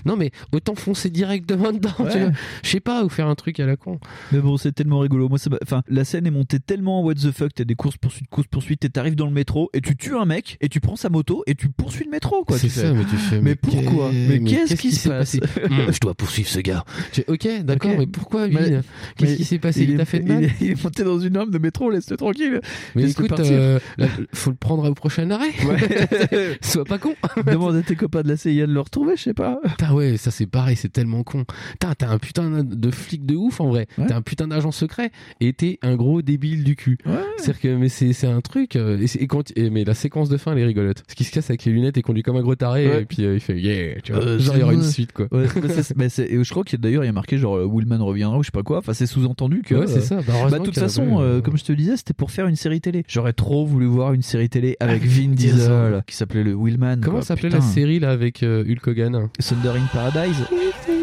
non 0.06 0.16
mais 0.16 0.32
autant 0.54 0.76
foncer 0.76 1.10
directement 1.10 1.72
dedans. 1.72 1.90
tu 1.98 2.04
Ouais. 2.04 2.24
vois. 2.26 2.32
Je 2.64 2.70
sais 2.70 2.80
pas 2.80 3.04
ou 3.04 3.10
faire 3.10 3.28
un 3.28 3.36
truc 3.36 3.60
à 3.60 3.66
la 3.66 3.76
con. 3.76 4.00
Mais 4.32 4.40
bon, 4.40 4.58
c'est 4.58 4.72
tellement 4.72 5.00
rigolo. 5.00 5.30
Moi, 5.30 5.38
ça 5.38 5.50
enfin, 5.64 5.82
la 5.88 6.04
scène 6.06 6.26
est 6.28 6.32
montée 6.32 6.60
tellement 6.60 7.00
en 7.00 7.04
what 7.04 7.16
the 7.16 7.32
fuck. 7.32 7.54
T'as 7.54 7.64
des 7.64 7.76
courses 7.76 7.98
poursuites, 7.98 8.28
courses 8.30 8.48
poursuites, 8.48 8.84
et 8.86 8.90
t'arrives 8.90 9.16
dans 9.16 9.26
le 9.26 9.32
métro 9.32 9.70
et 9.74 9.82
tu 9.82 9.96
tues 9.96 10.16
un 10.16 10.26
mec 10.26 10.58
et 10.62 10.70
tu 10.70 10.80
prends 10.80 10.96
sa 10.96 11.10
moto 11.10 11.44
et 11.48 11.56
tu 11.56 11.70
poursuis 11.70 12.06
le 12.06 12.12
métro, 12.12 12.44
quoi. 12.44 12.58
C'est 12.58 12.70
fais, 12.70 12.82
ça, 12.82 12.94
mais 12.94 13.04
tu 13.06 13.16
fais. 13.18 13.42
Mais 13.42 13.56
pourquoi 13.56 14.07
Mais 14.12 14.40
qu'est-ce 14.40 14.76
qui 14.76 14.92
se 14.92 15.02
s'est 15.02 15.10
passé 15.10 15.40
Hum, 15.70 15.88
Je 15.92 16.00
dois 16.00 16.14
poursuivre 16.14 16.50
ce 16.50 16.60
gars. 16.60 16.84
Ok, 17.28 17.48
d'accord, 17.64 17.92
mais 17.98 18.08
pourquoi 18.08 18.48
Qu'est-ce 18.50 19.36
qui 19.36 19.46
s'est 19.46 19.60
passé 19.60 19.84
Il, 19.84 19.98
t'a 19.98 20.06
fait 20.06 20.20
de 20.20 20.28
mal 20.28 20.44
il 20.44 20.46
est, 20.46 20.52
il 20.62 20.72
est 20.72 20.84
monté 20.84 21.04
dans 21.04 21.20
une 21.20 21.36
arme 21.38 21.52
de 21.52 21.58
métro, 21.58 21.90
laisse-le 21.90 22.18
tranquille. 22.18 22.62
Mais 22.96 23.10
écoute, 23.10 23.40
euh, 23.40 23.80
là, 23.98 24.08
faut 24.34 24.50
le 24.52 24.56
prendre 24.56 24.90
au 24.90 24.94
prochain 24.94 25.30
arrêt. 25.32 25.52
Ouais. 25.66 26.58
Sois 26.62 26.86
pas 26.86 26.98
con. 26.98 27.14
Demande 27.46 27.76
à 27.76 27.82
tes 27.82 27.96
copains 27.96 28.22
de 28.22 28.30
la 28.30 28.38
CIA 28.38 28.68
de 28.68 28.74
le 28.74 28.80
retrouver, 28.82 29.16
je 29.18 29.24
sais 29.24 29.34
pas. 29.34 29.60
Putain, 29.64 29.94
ouais, 29.94 30.18
ça 30.18 30.32
c'est 30.32 30.46
pareil, 30.48 30.76
c'est 30.76 30.92
tellement 30.92 31.24
con. 31.24 31.46
T'as 31.80 31.94
un 32.08 32.18
putain 32.20 32.64
de 32.64 32.92
flic 32.92 33.26
de 33.26 33.36
ouf 33.36 33.60
en 33.62 33.70
vrai. 33.70 33.88
T'as 34.08 34.16
un 34.16 34.22
putain 34.22 34.48
d'agent 34.48 34.72
secret 34.72 35.12
et 35.40 35.54
t'es 35.54 35.80
un 35.82 35.96
gros 35.96 36.22
débile 36.22 36.64
du 36.64 36.76
cul. 36.76 36.98
C'est-à-dire 37.38 37.60
que, 37.62 37.76
mais 37.76 37.90
c'est 37.90 38.14
c'est 38.14 38.28
un 38.28 38.42
truc. 38.42 38.76
euh, 38.76 38.98
et, 39.00 39.08
c'est- 39.08 39.20
et 39.20 39.28
quand, 39.28 39.52
et- 39.56 39.70
mais 39.70 39.84
la 39.84 39.94
séquence 39.94 40.30
de 40.30 40.38
fin, 40.38 40.54
elle 40.54 40.60
est 40.60 40.66
rigolote. 40.66 41.02
Parce 41.04 41.16
qu'il 41.16 41.26
se 41.26 41.32
casse 41.32 41.50
avec 41.50 41.66
les 41.66 41.72
lunettes 41.72 41.98
et 41.98 42.02
conduit 42.02 42.24
comme 42.24 42.36
un 42.38 42.42
gros 42.42 42.56
taré 42.56 42.88
Ouais. 42.88 43.02
et 43.02 43.06
puis 43.06 43.24
euh, 43.26 43.34
il 43.36 43.40
fait 43.40 43.60
yeah, 43.60 43.96
tu 44.04 44.14
vois. 44.14 44.22
Euh, 44.24 44.40
genre 44.40 44.56
il 44.56 44.60
y 44.60 44.64
aura 44.64 44.74
une 44.74 44.84
suite 44.84 45.12
quoi. 45.12 45.28
Ouais, 45.32 45.46
mais 45.62 45.70
c'est- 45.84 45.98
mais 45.98 46.10
c'est- 46.10 46.26
et 46.32 46.44
je 46.44 46.50
crois 46.50 46.64
qu'il 46.64 46.78
y 46.80 46.82
a 46.82 46.84
d'ailleurs 46.84 47.04
il 47.04 47.08
y 47.08 47.10
a 47.10 47.14
marqué 47.14 47.38
genre 47.38 47.58
euh, 47.58 47.68
Willman 47.72 48.02
reviendra 48.02 48.38
ou 48.38 48.44
je 48.44 48.48
sais 48.48 48.52
pas 48.52 48.64
quoi. 48.64 48.78
Enfin 48.80 48.94
c'est 48.94 49.06
sous-entendu 49.06 49.62
que. 49.64 49.76
Ouais, 49.76 49.88
c'est 49.88 50.02
ça. 50.02 50.18
Bah, 50.18 50.34
heureusement 50.40 50.60
de 50.60 50.64
toute 50.66 50.80
façon, 50.80 51.20
euh, 51.20 51.38
euh. 51.38 51.42
comme 51.42 51.58
je 51.58 51.64
te 51.64 51.72
le 51.72 51.78
disais, 51.78 51.98
c'était 51.98 52.14
pour 52.14 52.32
faire 52.32 52.48
une 52.48 52.56
série 52.56 52.82
télé. 52.82 53.04
J'aurais 53.08 53.34
trop 53.34 53.66
voulu 53.66 53.86
voir 53.86 54.14
une 54.14 54.22
série 54.22 54.50
télé 54.50 54.76
avec 54.80 55.04
Vin 55.06 55.30
Diesel 55.30 56.04
qui 56.08 56.16
s'appelait 56.16 56.44
le 56.44 56.56
Willman. 56.56 57.02
Comment 57.02 57.22
s'appelait 57.22 57.50
la 57.50 57.62
série 57.62 58.00
là 58.00 58.12
avec 58.12 58.44
euh, 58.44 58.64
Hulk 58.68 58.88
Hogan 58.88 59.30
Thunder 59.40 59.78
in 59.80 59.88
Paradise. 59.94 60.36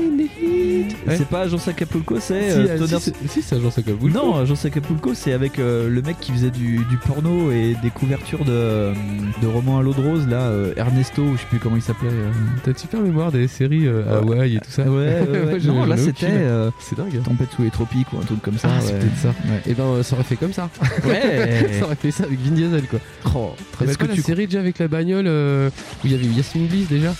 C'est 1.08 1.28
pas 1.28 1.40
Agence 1.40 1.68
Acapulco, 1.68 2.16
c'est 2.20 2.50
Si, 2.50 2.58
euh, 2.58 2.76
euh, 2.80 2.86
si, 2.86 3.00
c'est- 3.00 3.28
si, 3.28 3.42
c'est 3.42 3.56
Agence 3.56 3.78
Acapulco. 3.78 4.08
Non, 4.08 4.36
Agence 4.36 4.64
Acapulco, 4.64 5.12
c'est 5.14 5.32
avec 5.32 5.58
euh, 5.58 5.88
le 5.88 6.02
mec 6.02 6.18
qui 6.20 6.32
faisait 6.32 6.50
du, 6.50 6.78
du 6.90 6.96
porno 6.96 7.50
et 7.52 7.76
des 7.82 7.90
couvertures 7.90 8.44
de, 8.44 8.92
de 9.42 9.46
romans 9.46 9.78
à 9.78 9.82
l'eau 9.82 9.92
de 9.94 10.00
rose, 10.00 10.26
là, 10.28 10.42
euh, 10.42 10.72
Ernesto, 10.76 11.22
ou 11.22 11.34
je 11.36 11.40
sais 11.42 11.46
plus 11.48 11.58
comment 11.58 11.76
il 11.76 11.82
s'appelait. 11.82 12.08
euh. 12.10 12.30
T'as 12.64 12.70
une 12.72 12.76
super 12.78 13.00
mémoire 13.00 13.32
des 13.32 13.48
séries 13.48 13.86
euh, 13.86 14.20
Hawaï 14.20 14.56
et 14.56 14.58
tout 14.60 14.70
ça. 14.70 14.82
Ouais, 14.84 15.20
non, 15.64 15.84
là 15.86 15.94
ai 15.96 15.98
c'était 15.98 16.26
euh, 16.30 16.70
C'est 16.80 16.96
dingue. 16.96 17.22
Tempête 17.22 17.48
sous 17.54 17.62
les 17.62 17.70
tropiques 17.70 18.12
ou 18.12 18.18
un 18.18 18.24
truc 18.24 18.42
comme 18.42 18.58
ça. 18.58 18.68
Ah, 18.70 18.80
c'est 18.80 18.92
ouais. 18.94 18.98
peut-être 19.00 19.18
ça. 19.18 19.34
Et 19.66 19.74
ben, 19.74 19.84
euh, 19.84 20.02
ça 20.02 20.14
aurait 20.14 20.24
fait 20.24 20.36
comme 20.36 20.52
ça. 20.52 20.68
Ouais. 21.04 21.68
ça 21.78 21.84
aurait 21.86 21.94
fait 21.96 22.10
ça 22.10 22.24
avec 22.24 22.38
Vin 22.40 22.52
Diesel, 22.52 22.82
quoi. 22.86 22.98
Oh, 23.34 23.52
Est-ce 23.80 23.90
est-ce 23.90 23.98
que 23.98 24.06
la 24.06 24.14
tu- 24.14 24.22
série 24.22 24.46
déjà 24.46 24.60
avec 24.60 24.78
la 24.78 24.88
bagnole 24.88 25.26
euh, 25.26 25.68
où 26.02 26.06
il 26.06 26.12
y 26.12 26.14
avait 26.14 26.26
Yasmine 26.26 26.66
Bliss 26.66 26.88
déjà? 26.88 27.14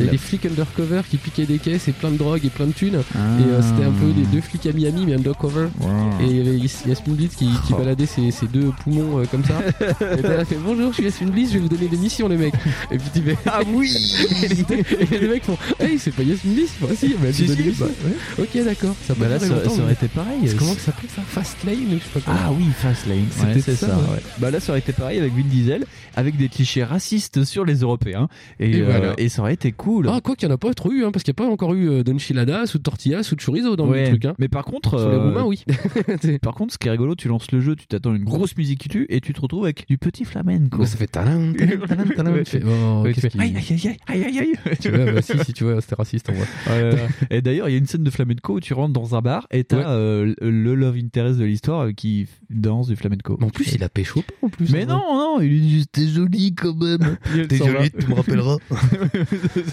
Il 0.00 0.06
y 0.06 0.10
des 0.10 0.18
flics 0.18 0.46
undercover 0.46 1.02
qui 1.08 1.16
piquaient 1.16 1.46
des 1.46 1.58
caisses 1.58 1.88
et 1.88 1.92
plein 1.92 2.10
de 2.10 2.16
drogue 2.16 2.44
et 2.44 2.50
plein 2.50 2.66
de 2.66 2.72
thunes. 2.72 3.00
Ah. 3.14 3.18
Et 3.40 3.44
euh, 3.44 3.62
c'était 3.62 3.84
un 3.84 3.92
peu 3.92 4.10
des 4.12 4.26
deux 4.26 4.40
flics 4.40 4.66
à 4.66 4.72
Miami, 4.72 5.04
mais 5.06 5.14
undercover. 5.14 5.68
Wow. 5.80 5.88
Et 6.20 6.24
il 6.26 6.36
y 6.36 6.40
avait 6.40 6.56
Yas- 6.58 6.86
Yasmine 6.86 7.14
Bliss 7.16 7.34
qui, 7.36 7.46
qui 7.66 7.72
Oh. 7.72 7.76
baladait 7.76 8.06
ses, 8.06 8.30
ses 8.30 8.46
deux 8.46 8.70
poumons 8.82 9.18
euh, 9.20 9.24
comme 9.30 9.44
ça. 9.44 9.60
et 10.00 10.20
elle 10.24 10.40
a 10.40 10.44
fait 10.44 10.56
Bonjour, 10.64 10.88
je 10.90 10.94
suis 10.94 11.04
Yasmine 11.04 11.30
Bliss, 11.30 11.48
je 11.50 11.54
vais 11.54 11.60
vous 11.60 11.68
donner 11.68 11.88
des 11.88 11.96
missions, 11.96 12.28
les 12.28 12.36
mecs. 12.36 12.54
Et 12.90 12.98
puis 12.98 13.08
tu 13.14 13.20
fais 13.22 13.36
Ah 13.46 13.60
oui 13.66 13.90
Et 15.12 15.18
les 15.18 15.28
mecs 15.28 15.44
font 15.44 15.56
Hey, 15.80 15.98
c'est 15.98 16.10
pas 16.12 16.22
Yasmine 16.22 16.54
Bliss 16.54 16.70
Bah, 16.80 16.88
si, 16.96 17.14
mais 17.20 17.28
elle 17.28 17.34
Si, 17.34 17.48
si, 17.48 17.56
des 17.56 17.62
missions. 17.64 17.86
bah, 17.86 18.10
Ok, 18.40 18.64
d'accord. 18.64 18.94
Ça 19.06 19.14
Bah 19.16 19.28
là, 19.28 19.38
ça, 19.38 19.46
aurait 19.82 19.92
été 19.92 20.08
pareil. 20.08 20.38
Comment 20.58 20.74
ça 20.74 20.80
s'appelait 20.80 21.08
ça 21.14 21.22
Fast 21.26 21.56
Lane 21.64 21.76
ou 21.94 21.98
je 21.98 22.04
sais 22.04 22.10
pas 22.14 22.20
quoi. 22.20 22.34
Ah 22.36 22.50
oui, 22.52 22.64
Fast 22.76 23.06
Lane. 23.06 23.26
C'était 23.30 23.70
Ouais, 23.70 23.76
ça, 23.76 23.86
ça. 23.88 23.96
ouais. 23.96 24.02
ouais. 24.14 24.22
Bah 24.38 24.50
là, 24.50 24.60
ça 24.60 24.72
aurait 24.72 24.78
été 24.80 24.92
pareil 24.92 25.18
avec 25.18 25.32
Vin 25.34 25.42
Diesel, 25.48 25.84
avec 26.16 26.36
des 26.36 26.48
clichés 26.48 26.84
racistes 26.84 27.44
sur 27.44 27.64
les 27.64 27.76
Européens. 27.80 28.28
Et, 28.60 28.70
Et 28.78 28.80
euh, 28.80 28.84
voilà. 28.86 29.14
et 29.18 29.28
ça 29.28 29.42
aurait 29.42 29.54
été 29.54 29.72
cool. 29.72 29.83
Ah, 30.08 30.20
quoi 30.22 30.36
qu'il 30.36 30.48
n'y 30.48 30.52
en 30.52 30.54
a 30.54 30.58
pas 30.58 30.72
trop 30.74 30.92
eu, 30.92 31.04
hein, 31.04 31.10
parce 31.12 31.22
qu'il 31.24 31.32
n'y 31.36 31.42
a 31.42 31.46
pas 31.46 31.50
encore 31.52 31.74
eu 31.74 31.88
euh, 31.88 32.02
d'enchiladas 32.02 32.72
ou 32.74 32.78
de 32.78 32.82
tortillas 32.82 33.28
ou 33.32 33.34
de 33.36 33.40
chorizo 33.40 33.76
dans 33.76 33.88
Ouais. 33.88 34.02
le 34.04 34.08
truc. 34.10 34.24
Hein. 34.24 34.34
Mais 34.38 34.48
par 34.48 34.64
contre, 34.64 34.98
Sur 34.98 35.08
les 35.10 35.16
euh, 35.16 35.24
Roumains, 35.24 35.44
oui. 35.44 35.64
Par 36.42 36.54
contre, 36.54 36.72
ce 36.72 36.78
qui 36.78 36.88
est 36.88 36.90
rigolo, 36.90 37.14
tu 37.14 37.28
lances 37.28 37.50
le 37.52 37.60
jeu, 37.60 37.76
tu 37.76 37.86
t'attends 37.86 38.14
une 38.14 38.24
grosse 38.24 38.56
musique 38.56 38.80
qui 38.80 38.88
tue 38.88 39.06
et 39.08 39.20
tu 39.20 39.32
te 39.32 39.40
retrouves 39.40 39.64
avec 39.64 39.86
du 39.88 39.98
petit 39.98 40.24
flamenco. 40.24 40.84
Ça 40.86 40.96
fait 40.96 41.06
talent, 41.06 41.52
talent, 41.86 42.04
talent. 42.16 42.32
Ouais. 42.32 42.44
Tu 42.44 42.50
fais, 42.58 42.62
oh, 42.64 43.02
Ouais, 43.02 43.12
tu 43.12 43.20
fais, 43.20 43.30
aïe 43.38 43.54
aïe 43.56 43.96
aïe 44.08 44.24
aïe 44.24 44.38
aïe. 44.38 44.76
Tu 44.80 44.90
vois, 44.90 45.12
bah, 45.12 45.22
si, 45.22 45.32
si, 45.44 45.52
tu 45.52 45.64
vois, 45.64 45.80
c'était 45.80 45.94
raciste 45.96 46.30
en 46.30 46.32
vrai. 46.32 46.96
Et 47.30 47.42
d'ailleurs, 47.42 47.68
il 47.68 47.72
y 47.72 47.74
a 47.74 47.78
une 47.78 47.86
scène 47.86 48.04
de 48.04 48.10
flamenco 48.10 48.54
où 48.54 48.60
tu 48.60 48.74
rentres 48.74 48.92
dans 48.92 49.14
un 49.14 49.20
bar 49.20 49.46
et 49.50 49.64
t'as 49.64 49.90
euh, 49.90 50.34
le 50.40 50.74
love 50.74 50.96
interest 50.96 51.38
de 51.38 51.44
l'histoire 51.44 51.86
euh, 51.86 51.92
qui 51.92 52.26
danse 52.50 52.88
du 52.88 52.96
flamenco. 52.96 53.38
En 53.42 53.50
plus, 53.50 53.72
il 53.74 53.82
a 53.84 53.88
pécho 53.88 54.22
pas 54.22 54.46
en 54.46 54.48
plus. 54.48 54.70
Mais 54.72 54.84
vrai. 54.84 54.94
non, 54.94 55.02
non, 55.14 55.40
il 55.40 55.48
lui 55.48 55.60
dit 55.60 55.86
t'es 55.90 56.06
jolie 56.06 56.54
quand 56.54 56.74
même. 56.74 57.16
T'es 57.48 57.56
jolie, 57.56 57.90
tu 57.90 58.06
me 58.08 58.14
rappelleras. 58.14 58.56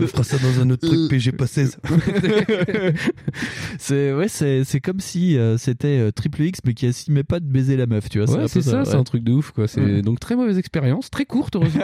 On 0.02 0.08
fera 0.08 0.24
ça 0.24 0.38
dans 0.38 0.60
un 0.62 0.70
autre 0.70 0.88
truc 0.88 1.10
PG 1.10 1.32
pas 1.34 1.48
16. 1.48 1.78
c'est 3.80 4.14
ouais, 4.14 4.28
c'est 4.28 4.64
c'est 4.64 4.80
comme 4.80 5.00
si 5.00 5.38
euh, 5.38 5.58
c'était 5.58 6.00
euh, 6.00 6.12
Triple 6.12 6.44
X 6.44 6.60
mais 6.66 6.74
qui 6.74 6.86
assumait 6.88 7.24
pas 7.24 7.40
de 7.40 7.46
baiser 7.46 7.78
la 7.78 7.86
meuf, 7.86 8.10
tu 8.10 8.20
vois. 8.20 8.30
Ouais, 8.38 8.48
c'est 8.48 8.60
peu 8.60 8.62
ça, 8.64 8.86
c'est 8.86 8.92
ouais. 8.94 8.98
un 8.98 9.04
truc 9.04 9.24
de 9.24 9.32
ouf 9.34 9.52
quoi. 9.52 9.68
C'est 9.68 9.82
Ouais. 9.82 10.02
donc 10.02 10.20
très 10.20 10.36
mauvaise 10.36 10.58
expérience, 10.58 11.10
très 11.10 11.26
courte 11.26 11.56
heureusement. 11.56 11.84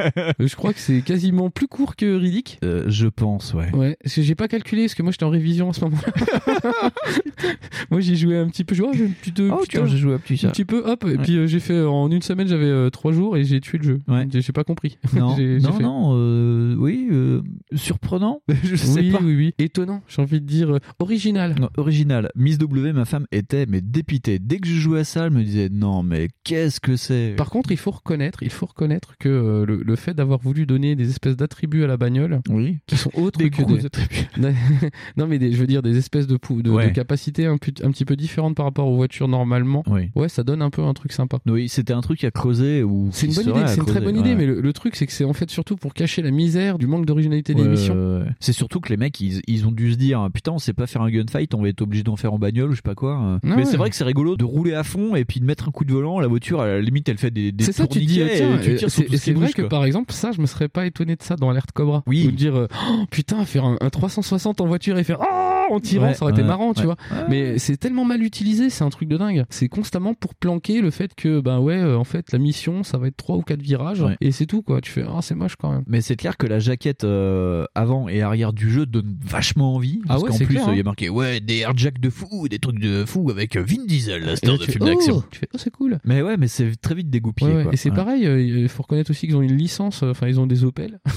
Euh, 0.00 0.32
je 0.40 0.54
crois 0.56 0.72
que 0.72 0.78
c'est 0.80 1.00
quasiment 1.02 1.50
plus 1.50 1.68
court 1.68 1.96
que 1.96 2.16
Riddick. 2.16 2.58
Euh, 2.64 2.84
je 2.88 3.06
pense, 3.08 3.54
ouais. 3.54 3.70
Ouais, 3.74 3.96
parce 4.02 4.14
que 4.16 4.22
j'ai 4.22 4.34
pas 4.34 4.48
calculé 4.48 4.82
parce 4.82 4.94
que 4.94 5.02
moi 5.02 5.12
j'étais 5.12 5.24
en 5.24 5.30
révision 5.30 5.70
à 5.70 5.72
ce 5.72 5.80
moment-là. 5.84 6.90
moi 7.90 8.00
j'ai 8.00 8.16
joué 8.16 8.36
un 8.36 8.48
petit 8.48 8.64
peu, 8.64 8.74
petit 8.74 9.32
peu, 9.32 9.50
Oh, 9.52 9.62
putain, 9.62 9.86
j'ai 9.86 9.96
joué 9.98 10.14
un 10.14 10.18
petit 10.18 10.36
ça. 10.36 10.48
un 10.48 10.50
petit 10.50 10.64
peu, 10.64 10.82
hop, 10.84 11.04
et 11.04 11.10
Ouais. 11.10 11.18
puis 11.18 11.36
euh, 11.36 11.46
j'ai 11.46 11.60
fait 11.60 11.80
en 11.82 12.10
une 12.10 12.22
semaine 12.22 12.46
j'avais 12.48 12.64
euh, 12.66 12.90
trois 12.90 13.12
jours 13.12 13.36
et 13.36 13.44
j'ai 13.44 13.60
tué 13.60 13.78
le 13.78 13.84
jeu. 13.84 14.00
Ouais. 14.08 14.26
J'ai 14.32 14.52
pas 14.52 14.64
compris. 14.64 14.98
Non, 15.14 15.30
non, 15.36 15.36
fait- 15.36 15.82
non, 15.82 16.10
euh, 16.14 16.74
oui, 16.78 17.08
euh, 17.10 17.42
surprenant, 17.74 18.42
je 18.64 18.76
sais 18.76 19.00
oui, 19.00 19.10
pas. 19.10 19.20
oui, 19.22 19.34
oui. 19.36 19.54
Étonnant, 19.58 20.02
j'ai 20.08 20.22
envie 20.22 20.40
de 20.40 20.46
dire 20.46 20.70
euh, 20.74 20.78
original. 20.98 21.54
Non, 21.60 21.68
original. 21.76 22.30
Miss 22.34 22.58
W, 22.58 22.92
ma 22.92 23.04
femme 23.04 23.26
était 23.32 23.66
mais 23.66 23.80
dépitée. 23.80 24.38
Dès 24.38 24.58
que 24.58 24.68
je 24.68 24.74
jouais 24.74 25.00
à 25.00 25.04
ça, 25.04 25.26
elle 25.26 25.32
me 25.32 25.42
disait 25.42 25.68
non 25.70 26.02
mais 26.02 26.28
qu'est-ce 26.44 26.80
que 26.80 26.96
c'est? 26.96 27.34
Par 27.36 27.50
contre, 27.50 27.70
il 27.72 27.76
faut 27.76 27.90
reconnaître, 27.90 28.42
il 28.42 28.50
faut 28.50 28.66
reconnaître 28.66 29.14
que 29.18 29.28
euh, 29.28 29.64
le, 29.66 29.82
le 29.84 29.96
fait 29.96 30.14
d'avoir 30.14 30.38
voulu 30.40 30.66
donner 30.66 30.96
des 30.96 31.08
espèces 31.08 31.36
d'attributs 31.36 31.84
à 31.84 31.86
la 31.86 31.96
bagnole 31.96 32.40
Oui. 32.48 32.78
qui 32.86 32.96
sont 32.96 33.10
autres 33.14 33.38
Des 33.38 33.50
que 33.50 33.62
des 33.62 33.86
attributs. 33.86 34.28
non 35.16 35.26
mais 35.26 35.38
des- 35.38 35.52
je 35.52 35.56
veux 35.58 35.66
dire 35.66 35.82
des 35.82 35.96
espèces 35.96 36.26
de, 36.26 36.38
de, 36.62 36.70
Ouais. 36.70 36.86
de 36.88 36.92
capacités 36.94 37.46
un, 37.46 37.56
pu- 37.56 37.74
un 37.82 37.90
petit 37.90 38.04
peu 38.04 38.16
différentes 38.16 38.54
par 38.56 38.66
rapport 38.66 38.86
aux 38.88 38.96
voitures 38.96 39.28
normalement. 39.28 39.82
Oui. 39.88 40.10
Ouais, 40.14 40.28
ça 40.28 40.42
donne 40.42 40.62
un 40.62 40.70
peu 40.70 40.82
un 40.82 40.94
truc 40.94 41.12
sympa. 41.12 41.38
Oui, 41.46 41.68
c'était 41.68 41.92
un 41.92 42.00
truc 42.00 42.22
à 42.24 42.30
creuser 42.30 42.82
ou 42.82 43.08
C'est 43.12 43.26
une 43.26 43.34
bonne 43.34 43.48
idée, 43.56 43.66
c'est 43.66 43.78
une 43.78 43.86
très 43.86 44.00
bonne 44.00 44.16
idée, 44.16 44.34
mais 44.34 44.46
le, 44.46 44.60
le 44.60 44.72
truc 44.72 44.96
c'est 44.96 45.06
que 45.06 45.12
c'est 45.12 45.24
en 45.24 45.32
fait 45.32 45.50
surtout 45.50 45.76
pour 45.76 45.94
cacher 45.94 46.22
la 46.22 46.30
misère 46.30 46.78
du 46.78 46.86
manque 46.86 47.06
d'originalité 47.06 47.39
de 47.42 47.54
Ouais, 47.58 47.64
l'émission. 47.64 47.94
ouais, 47.94 48.18
ouais. 48.24 48.30
C'est 48.40 48.52
surtout 48.52 48.80
que 48.80 48.88
les 48.88 48.96
mecs, 48.96 49.20
ils, 49.20 49.40
ils 49.46 49.66
ont 49.66 49.72
dû 49.72 49.92
se 49.92 49.96
dire 49.96 50.28
putain, 50.32 50.52
on 50.52 50.58
sait 50.58 50.72
pas 50.72 50.86
faire 50.86 51.02
un 51.02 51.10
gunfight, 51.10 51.52
on 51.54 51.62
va 51.62 51.68
être 51.68 51.82
obligé 51.82 52.02
d'en 52.02 52.16
faire 52.16 52.32
en 52.32 52.38
bagnole 52.38 52.68
ou 52.70 52.72
je 52.72 52.76
sais 52.76 52.82
pas 52.82 52.94
quoi. 52.94 53.38
Ah 53.42 53.56
mais 53.56 53.64
c'est 53.64 53.76
vrai 53.76 53.90
que 53.90 53.96
c'est 53.96 54.04
rigolo 54.04 54.36
de 54.36 54.44
rouler 54.44 54.74
à 54.74 54.82
fond 54.84 55.16
et 55.16 55.24
puis 55.24 55.40
de 55.40 55.44
mettre 55.46 55.68
un 55.68 55.70
coup 55.70 55.84
de 55.84 55.92
volant. 55.92 56.20
La 56.20 56.26
voiture, 56.28 56.60
à 56.60 56.66
la 56.66 56.80
limite, 56.80 57.08
elle 57.08 57.18
fait 57.18 57.30
des, 57.30 57.52
des 57.52 57.64
C'est 57.64 57.72
ça, 57.72 57.86
tu 57.86 58.00
dis, 58.00 58.06
tiens, 58.14 58.26
et 58.26 58.60
tu 58.62 58.70
euh, 58.70 58.76
tires 58.76 58.90
sur 58.90 59.02
c'est 59.02 59.04
tout 59.06 59.12
ce 59.12 59.18
c'est 59.18 59.24
qui 59.32 59.36
vrai 59.36 59.46
bouge, 59.46 59.54
que 59.54 59.62
quoi. 59.62 59.68
par 59.68 59.84
exemple, 59.84 60.12
ça, 60.12 60.32
je 60.32 60.40
me 60.40 60.46
serais 60.46 60.68
pas 60.68 60.86
étonné 60.86 61.16
de 61.16 61.22
ça 61.22 61.36
dans 61.36 61.50
Alerte 61.50 61.72
Cobra. 61.72 62.02
Oui. 62.06 62.24
Ou 62.26 62.30
de 62.30 62.36
dire, 62.36 62.54
euh, 62.56 62.66
Oh, 62.90 63.04
putain, 63.10 63.44
faire 63.44 63.64
un, 63.64 63.76
un 63.80 63.90
360 63.90 64.60
en 64.60 64.66
voiture 64.66 64.98
et 64.98 65.04
faire 65.04 65.18
oh, 65.20 65.24
en 65.70 65.80
tirant, 65.80 66.08
Ouais, 66.08 66.14
ça 66.14 66.24
aurait 66.24 66.32
été 66.32 66.42
marrant, 66.42 66.74
tu 66.74 66.84
vois. 66.84 66.96
Mais 67.28 67.58
c'est 67.58 67.76
tellement 67.76 68.04
mal 68.04 68.22
utilisé, 68.22 68.70
c'est 68.70 68.84
un 68.84 68.90
truc 68.90 69.08
de 69.08 69.16
dingue. 69.16 69.44
C'est 69.50 69.68
constamment 69.68 70.14
pour 70.14 70.34
planquer 70.34 70.80
le 70.80 70.90
fait 70.90 71.14
que, 71.14 71.40
bah 71.40 71.60
ouais, 71.60 71.76
euh, 71.78 71.96
en 71.96 72.04
fait, 72.04 72.32
la 72.32 72.38
mission, 72.38 72.82
ça 72.82 72.98
va 72.98 73.08
être 73.08 73.16
trois 73.16 73.36
ou 73.36 73.42
quatre 73.42 73.62
virages 73.62 74.00
Ouais. 74.02 74.16
et 74.20 74.32
c'est 74.32 74.46
tout, 74.46 74.62
quoi. 74.62 74.80
Tu 74.80 74.90
fais, 74.90 75.04
ah, 75.08 75.20
c'est 75.22 75.34
moche 75.34 75.56
quand 75.56 75.70
même. 75.72 75.82
Mais 75.86 76.00
c'est 76.00 76.16
clair 76.16 76.36
que 76.36 76.46
la 76.46 76.58
jaquette 76.58 77.04
euh, 77.04 77.64
avant 77.74 78.08
et 78.08 78.22
arrière 78.22 78.52
du 78.52 78.70
jeu 78.70 78.86
donne 78.86 79.16
vachement 79.24 79.74
envie. 79.74 80.00
Parce 80.06 80.20
Ah 80.20 80.24
ouais, 80.24 80.30
qu'en 80.30 80.36
c'est 80.36 80.44
plus, 80.46 80.54
clair, 80.54 80.64
il 80.68 80.70
hein. 80.72 80.76
y 80.76 80.80
a 80.80 80.84
marqué 80.84 81.08
ouais, 81.08 81.40
des 81.40 81.58
airjacks 81.58 82.00
de 82.00 82.10
fou, 82.10 82.48
des 82.48 82.58
trucs 82.58 82.78
de 82.80 83.04
fou 83.04 83.30
avec 83.30 83.56
Vin 83.56 83.84
Diesel, 83.86 84.24
la 84.24 84.36
star 84.36 84.52
là, 84.52 84.58
de 84.58 84.64
film 84.70 84.84
fais, 84.86 84.94
d'action. 84.94 85.16
oh, 85.18 85.24
tu 85.30 85.38
fais, 85.40 85.48
oh, 85.54 85.58
c'est 85.58 85.70
cool. 85.70 85.98
Mais 86.04 86.22
ouais, 86.22 86.36
mais 86.36 86.48
c'est 86.48 86.74
très 86.80 86.94
vite 86.94 87.10
dégoupillé. 87.10 87.50
Ouais, 87.50 87.56
ouais. 87.58 87.62
quoi. 87.64 87.72
Et 87.74 87.76
c'est 87.76 87.90
pareil, 87.90 88.26
euh, 88.26 88.40
il 88.40 88.68
faut 88.68 88.82
reconnaître 88.82 89.10
aussi 89.10 89.26
qu'ils 89.26 89.36
ont 89.36 89.42
une 89.42 89.56
licence, 89.56 90.02
euh, 90.02 90.10
enfin, 90.10 90.26
ils 90.28 90.40
ont 90.40 90.46
des 90.46 90.64
Opel. 90.64 91.00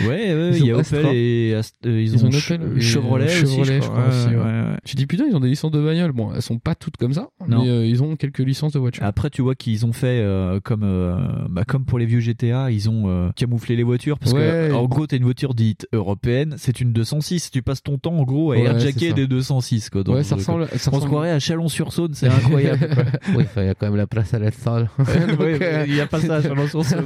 Ouais, 0.00 0.34
ouais, 0.34 0.50
Ils 0.52 0.56
il 0.58 0.66
y 0.66 0.70
a 0.70 0.76
ont 0.76 0.80
Opel 0.80 1.06
et 1.14 1.54
euh, 1.54 1.62
ils, 1.84 2.00
Ils 2.14 2.24
ont, 2.24 2.28
ont 2.28 2.32
Ch- 2.32 2.50
Opel 2.52 2.76
et 2.76 2.80
Chevrolet, 2.80 3.24
aussi, 3.26 3.34
Chevrolet, 3.46 3.76
je 3.76 3.86
crois. 3.88 3.89
Crois 3.90 4.02
ouais, 4.02 4.08
aussi. 4.08 4.28
ouais. 4.28 4.36
ouais, 4.36 4.42
ouais. 4.70 4.76
Tu 4.84 4.96
dis 4.96 5.06
putain, 5.06 5.24
ils 5.28 5.36
ont 5.36 5.40
des 5.40 5.48
licences 5.48 5.70
de 5.72 5.80
bagnole. 5.80 6.12
Bon, 6.12 6.32
elles 6.34 6.42
sont 6.42 6.58
pas 6.58 6.74
toutes 6.74 6.96
comme 6.96 7.12
ça, 7.12 7.28
Non. 7.48 7.62
mais 7.62 7.68
euh, 7.70 7.86
ils 7.86 8.02
ont 8.02 8.16
quelques 8.16 8.38
licences 8.40 8.72
de 8.72 8.78
voitures. 8.78 9.04
Après, 9.04 9.30
tu 9.30 9.42
vois 9.42 9.54
qu'ils 9.54 9.84
ont 9.86 9.92
fait 9.92 10.20
euh, 10.20 10.60
comme 10.62 10.82
euh, 10.84 11.16
bah, 11.48 11.64
comme 11.66 11.84
pour 11.84 11.98
les 11.98 12.06
vieux 12.06 12.20
GTA, 12.20 12.70
ils 12.70 12.88
ont 12.88 13.04
euh, 13.08 13.30
camouflé 13.36 13.76
les 13.76 13.82
voitures 13.82 14.18
parce 14.18 14.32
Ouais. 14.32 14.68
que 14.70 14.74
en 14.74 14.86
gros, 14.86 15.06
t'as 15.06 15.16
une 15.16 15.24
voiture 15.24 15.54
dite 15.54 15.86
européenne, 15.92 16.54
c'est 16.58 16.80
une 16.80 16.92
206. 16.92 17.50
Tu 17.50 17.62
passes 17.62 17.82
ton 17.82 17.98
temps 17.98 18.14
en 18.14 18.22
gros 18.24 18.52
à 18.52 18.56
Ouais, 18.56 18.62
airjacker 18.64 19.12
des 19.12 19.26
206 19.26 19.90
quoi. 19.90 20.02
dans 20.04 20.14
Ouais, 20.14 20.22
ça 20.24 20.36
ressemble- 20.36 20.66
quoi. 20.68 20.78
ça 20.78 20.90
On 20.94 21.00
se 21.00 21.06
croirait 21.06 21.30
à 21.32 21.38
Chalon-sur-Saône, 21.38 22.14
c'est 22.14 22.28
incroyable. 22.28 22.88
oui, 23.36 23.44
il 23.56 23.62
y 23.64 23.68
a 23.68 23.74
quand 23.74 23.86
même 23.86 23.96
la 23.96 24.06
place 24.06 24.32
à 24.34 24.38
la 24.38 24.50
salle. 24.50 24.88
Ouais, 25.40 25.58
ouais, 25.58 25.84
il 25.88 25.94
y 25.94 26.00
a 26.00 26.06
pas 26.06 26.20
ça 26.20 26.36
à 26.36 26.42
Chalon-sur-Saône. 26.42 27.04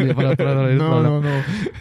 Il 0.00 0.06
y 0.06 0.10
a 0.10 0.14
pas 0.14 0.22
la 0.22 0.36
place 0.36 0.48
à 0.56 0.66
la 0.66 0.74
Non, 0.74 0.90
salle. 0.92 1.02
non, 1.04 1.20
non. 1.20 1.28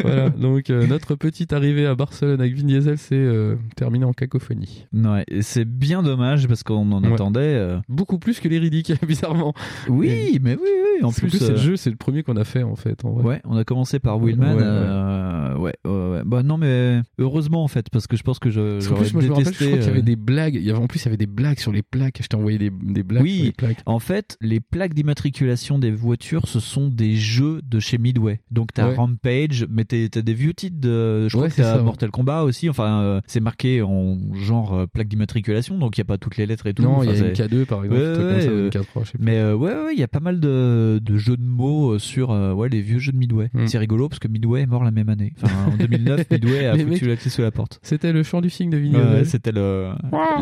Voilà, 0.01 0.29
donc 0.29 0.69
euh, 0.69 0.87
notre 0.87 1.15
petite 1.15 1.53
arrivée 1.53 1.85
à 1.85 1.95
Barcelone 1.95 2.39
avec 2.41 2.55
Vin 2.55 2.65
Diesel, 2.65 2.97
c'est 2.97 3.15
euh, 3.15 3.55
terminé 3.75 4.05
en 4.05 4.13
cacophonie. 4.33 4.85
Ouais, 4.93 5.23
et 5.27 5.41
c'est 5.41 5.65
bien 5.65 6.03
dommage 6.03 6.47
parce 6.47 6.63
qu'on 6.63 6.91
en 6.91 7.03
Ouais. 7.03 7.13
attendait. 7.13 7.39
euh, 7.41 7.79
Beaucoup 7.89 8.19
plus 8.19 8.39
que 8.39 8.47
les 8.47 8.59
ridiques, 8.59 8.91
bizarrement. 9.07 9.53
Oui, 9.87 10.39
mais 10.41 10.55
oui, 10.55 10.61
oui. 10.99 11.03
En 11.03 11.11
plus, 11.11 11.29
c'est 11.29 11.43
euh, 11.43 11.49
le 11.51 11.57
jeu, 11.57 11.75
c'est 11.75 11.89
le 11.89 11.95
premier 11.95 12.23
qu'on 12.23 12.37
a 12.37 12.43
fait 12.43 12.63
en 12.63 12.75
fait. 12.75 13.03
En 13.05 13.11
vrai. 13.11 13.23
Ouais, 13.23 13.41
on 13.45 13.57
a 13.57 13.63
commencé 13.63 13.99
par. 13.99 14.19
Ouais, 14.21 14.33
ouais. 14.33 14.45
euh, 14.47 15.55
ouais, 15.57 15.73
ouais, 15.85 15.91
ouais. 15.91 16.21
Bah 16.25 16.43
non, 16.43 16.57
mais 16.57 17.01
heureusement 17.19 17.63
en 17.63 17.67
fait, 17.67 17.89
parce 17.89 18.07
que 18.07 18.15
je 18.17 18.23
pense 18.23 18.39
que 18.39 18.49
je, 18.49 18.79
j'aurais 18.79 19.01
plus, 19.03 19.13
moi 19.13 19.21
je 19.21 19.27
me 19.27 19.33
rappelle, 19.33 19.45
je 19.45 19.49
détesté. 19.51 19.65
crois 19.67 19.77
qu'il 19.79 19.87
y 19.87 19.89
avait 19.89 19.99
euh, 19.99 20.03
des 20.03 20.15
blagues. 20.15 20.55
Il 20.55 20.63
y 20.63 20.69
avait, 20.69 20.79
en 20.79 20.87
plus, 20.87 21.01
il 21.01 21.05
y 21.05 21.07
avait 21.09 21.17
des 21.17 21.25
blagues 21.27 21.59
sur 21.59 21.71
les 21.71 21.81
plaques. 21.83 22.19
Je 22.21 22.27
t'ai 22.27 22.35
envoyé 22.37 22.57
des, 22.57 22.69
des 22.69 23.03
blagues 23.03 23.25
sur 23.25 23.35
les 23.35 23.41
Oui, 23.47 23.51
plaques. 23.57 23.81
en 23.85 23.99
fait, 23.99 24.37
les 24.41 24.59
plaques 24.59 24.93
d'immatriculation 24.93 25.79
des 25.79 25.91
voitures, 25.91 26.47
ce 26.47 26.59
sont 26.59 26.87
des 26.89 27.15
jeux 27.15 27.61
de 27.63 27.79
chez 27.79 27.97
Midway. 27.97 28.39
Donc 28.51 28.69
t'as 28.73 28.83
Ouais. 28.89 28.95
Rampage, 28.95 29.65
mais 29.69 29.85
t'as 29.85 30.21
des 30.21 30.33
vieux 30.33 30.53
titres 30.53 30.79
de. 30.79 31.27
Je 31.27 31.33
crois 31.33 31.43
Ouais, 31.43 31.49
que 31.49 31.55
c'est 31.55 31.61
t'as 31.63 31.75
ça. 31.77 31.81
Mortal 31.81 32.11
Kombat 32.11 32.43
aussi. 32.43 32.69
Enfin, 32.69 33.01
euh, 33.01 33.21
c'est 33.27 33.39
marqué 33.39 33.81
en 33.81 34.17
genre 34.33 34.73
euh, 34.73 34.85
plaque 34.87 35.07
d'immatriculation, 35.07 35.77
donc 35.77 35.97
il 35.97 35.99
y 35.99 36.03
a 36.03 36.05
pas 36.05 36.17
toutes 36.17 36.37
les 36.37 36.45
lettres 36.45 36.67
et 36.67 36.73
tout. 36.73 36.83
Non, 36.83 36.97
Enfin, 36.97 37.05
il 37.11 37.17
y 37.19 37.23
a 37.23 37.27
une 37.27 37.33
K2 37.33 37.65
par 37.65 37.83
exemple, 37.83 38.01
Ouais, 38.01 38.13
comme 38.15 38.25
ouais, 38.27 38.41
ça, 38.41 38.49
euh, 38.49 38.63
une 38.65 38.69
K3, 38.69 38.85
je 39.03 39.05
sais 39.11 39.17
plus. 39.17 39.23
Mais 39.25 39.37
euh, 39.37 39.55
ouais, 39.55 39.71
ouais, 39.71 39.93
il 39.93 39.99
y 39.99 40.03
a 40.03 40.07
pas 40.07 40.19
mal 40.19 40.39
de, 40.39 40.99
de 41.03 41.17
jeux 41.17 41.37
de 41.37 41.43
mots 41.43 41.91
euh, 41.93 41.99
sur 41.99 42.31
euh, 42.31 42.53
ouais, 42.53 42.69
les 42.69 42.81
vieux 42.81 42.99
jeux 42.99 43.11
de 43.11 43.17
Midway. 43.17 43.49
Mm. 43.53 43.67
C'est 43.67 43.77
rigolo 43.77 44.09
parce 44.09 44.19
que 44.19 44.27
Midway 44.27 44.61
est 44.61 44.65
mort 44.65 44.83
la 44.83 44.91
même 44.91 45.09
année. 45.09 45.33
Enfin, 45.41 45.71
en 45.71 45.77
2009, 45.77 46.25
Midway 46.31 46.65
a 46.67 46.77
foutu 46.77 47.07
la 47.07 47.15
clé 47.15 47.29
sous 47.29 47.41
la 47.41 47.51
porte. 47.51 47.79
C'était 47.83 48.13
le 48.13 48.23
chant 48.23 48.41
du 48.41 48.49
signe 48.49 48.69
de 48.69 48.77
Ouais, 48.77 48.83
Vigneault. 48.83 49.23
c'était 49.25 49.51
le, 49.51 49.89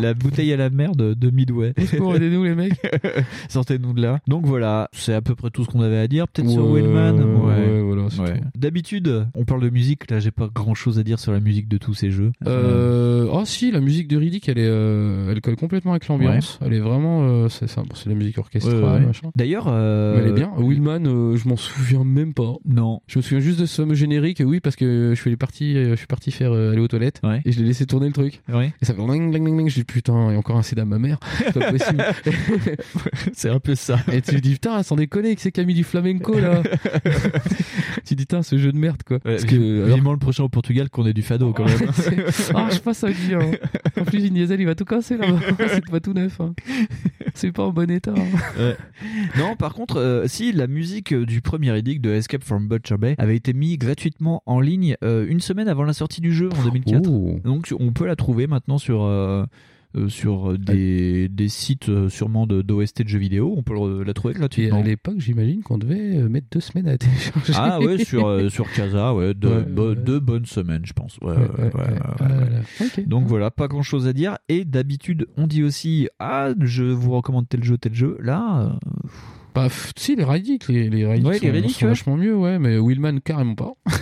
la 0.00 0.14
bouteille 0.14 0.52
à 0.52 0.56
la 0.56 0.70
mer 0.70 0.92
de, 0.96 1.14
de 1.14 1.30
Midway. 1.30 1.72
Aidez-nous 1.76 2.44
les 2.44 2.54
mecs. 2.54 2.80
Sortez-nous 3.48 3.92
de 3.92 4.02
là. 4.02 4.18
Donc 4.26 4.46
voilà, 4.46 4.88
c'est 4.92 5.14
à 5.14 5.20
peu 5.20 5.34
près 5.34 5.50
tout 5.50 5.64
ce 5.64 5.68
qu'on 5.70 5.80
avait 5.80 5.98
à 5.98 6.08
dire. 6.08 6.26
Peut-être 6.28 6.48
sur 6.50 6.68
ouais, 6.70 6.82
voilà. 6.82 7.12
D'habitude, 8.56 9.26
on 9.34 9.44
parle 9.44 9.62
de 9.62 9.70
musique. 9.70 10.10
Là, 10.10 10.18
j'ai 10.20 10.30
pas 10.30 10.48
grand 10.52 10.74
chose 10.74 10.98
à 10.98 11.02
dire 11.02 11.18
sur 11.18 11.32
la 11.32 11.40
musique 11.40 11.68
de 11.68 11.78
tous 11.78 11.94
ces 11.94 12.10
jeux. 12.10 12.32
Euh, 12.46 13.28
oh 13.32 13.42
si, 13.44 13.61
la 13.70 13.80
musique 13.80 14.08
de 14.08 14.16
Riddick, 14.16 14.48
elle 14.48 14.58
est, 14.58 14.66
euh, 14.66 15.30
elle 15.30 15.40
colle 15.40 15.56
complètement 15.56 15.92
avec 15.92 16.08
l'ambiance. 16.08 16.58
Elle 16.64 16.72
est 16.74 16.80
vraiment, 16.80 17.22
euh, 17.22 17.48
c'est 17.48 17.68
ça, 17.68 17.82
bon, 17.82 17.94
c'est 17.94 18.06
de 18.06 18.10
la 18.10 18.16
musique 18.18 18.38
orchestrale, 18.38 18.74
Ouais, 18.82 18.90
ouais. 18.90 19.00
machin. 19.00 19.30
D'ailleurs, 19.36 19.66
euh, 19.68 20.18
elle 20.20 20.28
est 20.30 20.32
bien. 20.34 20.50
Willman, 20.58 21.06
euh, 21.06 21.36
je 21.36 21.48
m'en 21.48 21.56
souviens 21.56 22.04
même 22.04 22.34
pas. 22.34 22.54
Non. 22.66 23.00
Je 23.06 23.18
me 23.18 23.22
souviens 23.22 23.40
juste 23.40 23.60
de 23.60 23.66
ce 23.66 23.94
générique, 23.94 24.42
oui, 24.44 24.60
parce 24.60 24.76
que 24.76 25.12
je 25.14 25.20
suis 25.20 25.36
parti, 25.36 25.74
je 25.74 25.94
suis 25.94 26.06
parti 26.06 26.30
faire 26.30 26.52
euh, 26.52 26.72
aller 26.72 26.80
aux 26.80 26.88
toilettes 26.88 27.20
et 27.44 27.52
je 27.52 27.60
l'ai 27.60 27.66
laissé 27.66 27.86
tourner 27.86 28.06
le 28.06 28.12
truc. 28.12 28.40
Ouais. 28.52 28.72
Et 28.80 28.84
ça 28.84 28.94
fait 28.94 29.02
ding 29.02 29.32
ding 29.32 29.44
ding 29.44 29.56
ding. 29.58 29.68
Je 29.68 29.74
dis 29.74 29.84
putain, 29.84 30.28
il 30.30 30.32
y 30.32 30.36
a 30.36 30.38
encore 30.38 30.56
un 30.56 30.62
CD 30.62 30.80
à 30.82 30.84
ma 30.84 30.98
mère. 30.98 31.18
C'est 31.38 31.52
pas 31.58 31.70
possible. 31.72 32.04
c'est 33.32 33.50
un 33.50 33.60
peu 33.60 33.74
ça. 33.74 33.98
Et 34.12 34.20
tu 34.22 34.40
dis 34.40 34.52
putain, 34.52 34.82
sans 34.82 34.96
déconner, 34.96 35.34
que 35.34 35.40
c'est 35.42 35.52
Camille 35.52 35.74
du 35.76 35.84
flamenco 35.84 36.38
là. 36.38 36.62
tu 38.04 38.14
dis 38.14 38.22
putain, 38.24 38.42
ce 38.42 38.56
jeu 38.58 38.72
de 38.72 38.78
merde 38.78 39.02
quoi. 39.06 39.16
Ouais, 39.24 39.32
Parce 39.36 39.44
que 39.44 39.84
alors- 39.84 39.94
vivement 39.96 40.12
le 40.12 40.18
prochain 40.18 40.44
au 40.44 40.48
Portugal 40.48 40.88
qu'on 40.90 41.06
ait 41.06 41.12
du 41.12 41.22
fado 41.22 41.52
quand 41.52 41.64
même. 41.64 41.78
ah, 42.54 42.68
je 42.72 42.78
passe 42.78 43.04
à 43.04 43.10
dire. 43.10 43.40
hein. 43.40 43.51
En 44.00 44.04
plus, 44.04 44.20
Vin 44.20 44.30
Diesel, 44.34 44.60
il 44.60 44.66
va 44.66 44.74
tout 44.74 44.84
casser 44.84 45.16
là-bas. 45.16 45.38
c'est 45.68 45.90
pas 45.90 46.00
tout 46.00 46.12
neuf. 46.12 46.40
hein. 46.40 46.54
C'est 47.34 47.52
pas 47.52 47.64
en 47.64 47.72
bon 47.72 47.90
état. 47.90 48.12
hein. 48.16 48.38
Ouais. 48.58 48.76
Non, 49.38 49.54
par 49.56 49.74
contre, 49.74 49.96
euh, 49.98 50.26
si 50.26 50.52
la 50.52 50.66
musique 50.66 51.12
euh, 51.12 51.24
du 51.26 51.40
premier 51.40 51.76
édit 51.78 51.98
de 52.00 52.10
Escape 52.10 52.44
from 52.44 52.68
Butcher 52.68 52.96
Bay 52.98 53.14
avait 53.18 53.36
été 53.36 53.52
mise 53.52 53.78
gratuitement 53.78 54.42
en 54.46 54.60
ligne 54.60 54.96
euh, 55.04 55.26
une 55.28 55.40
semaine 55.40 55.68
avant 55.68 55.84
la 55.84 55.92
sortie 55.92 56.20
du 56.20 56.32
jeu 56.32 56.48
en 56.58 56.62
2004, 56.64 57.08
Oh. 57.08 57.38
donc 57.44 57.72
on 57.78 57.92
peut 57.92 58.06
la 58.06 58.16
trouver 58.16 58.46
maintenant 58.46 58.78
sur 58.78 59.02
euh, 59.02 59.44
euh, 59.96 60.08
sur 60.08 60.58
des, 60.58 61.28
des 61.28 61.48
sites 61.48 61.88
euh, 61.88 62.08
sûrement 62.08 62.46
de 62.46 62.62
d'OST 62.62 63.02
de 63.02 63.08
jeux 63.08 63.18
vidéo. 63.18 63.54
On 63.56 63.62
peut 63.62 63.74
le- 63.74 64.02
la 64.04 64.14
trouver 64.14 64.34
Et 64.34 64.38
gratuitement. 64.38 64.78
à 64.78 64.82
l'époque, 64.82 65.16
j'imagine 65.18 65.62
qu'on 65.62 65.78
devait 65.78 66.16
euh, 66.16 66.28
mettre 66.28 66.46
deux 66.50 66.60
semaines 66.60 66.88
à 66.88 66.96
télécharger. 66.98 67.52
Ah 67.56 67.78
ouais, 67.80 68.02
sur, 68.04 68.26
euh, 68.26 68.48
sur 68.48 68.70
Casa, 68.74 69.14
ouais, 69.14 69.34
deux, 69.34 69.48
Ouais, 69.48 69.62
bo- 69.64 69.88
ouais. 69.90 69.96
deux 69.96 70.20
bonnes 70.20 70.46
semaines, 70.46 70.82
je 70.84 70.92
pense. 70.92 71.18
Donc 73.06 73.26
voilà, 73.26 73.50
pas 73.50 73.68
grand 73.68 73.82
chose 73.82 74.06
à 74.06 74.12
dire. 74.12 74.38
Et 74.48 74.64
d'habitude, 74.64 75.26
on 75.36 75.46
dit 75.46 75.62
aussi 75.62 76.08
Ah, 76.18 76.50
je 76.60 76.84
vous 76.84 77.10
recommande 77.12 77.48
tel 77.48 77.62
jeu, 77.64 77.78
tel 77.78 77.94
jeu. 77.94 78.16
Là, 78.20 78.62
euh, 78.62 79.08
Bah, 79.54 79.68
si, 79.96 80.16
les 80.16 80.24
Riddick, 80.24 80.68
les, 80.68 80.88
les 80.88 81.06
Riddick 81.06 81.26
Ouais, 81.26 81.38
sont, 81.38 81.44
les 81.44 81.50
Riddick, 81.50 81.72
sont 81.76 81.84
ouais. 81.84 81.88
vachement 81.90 82.16
mieux, 82.16 82.34
ouais, 82.34 82.58
mais 82.58 82.78
Willman, 82.78 83.20
carrément 83.20 83.54
pas. 83.54 83.72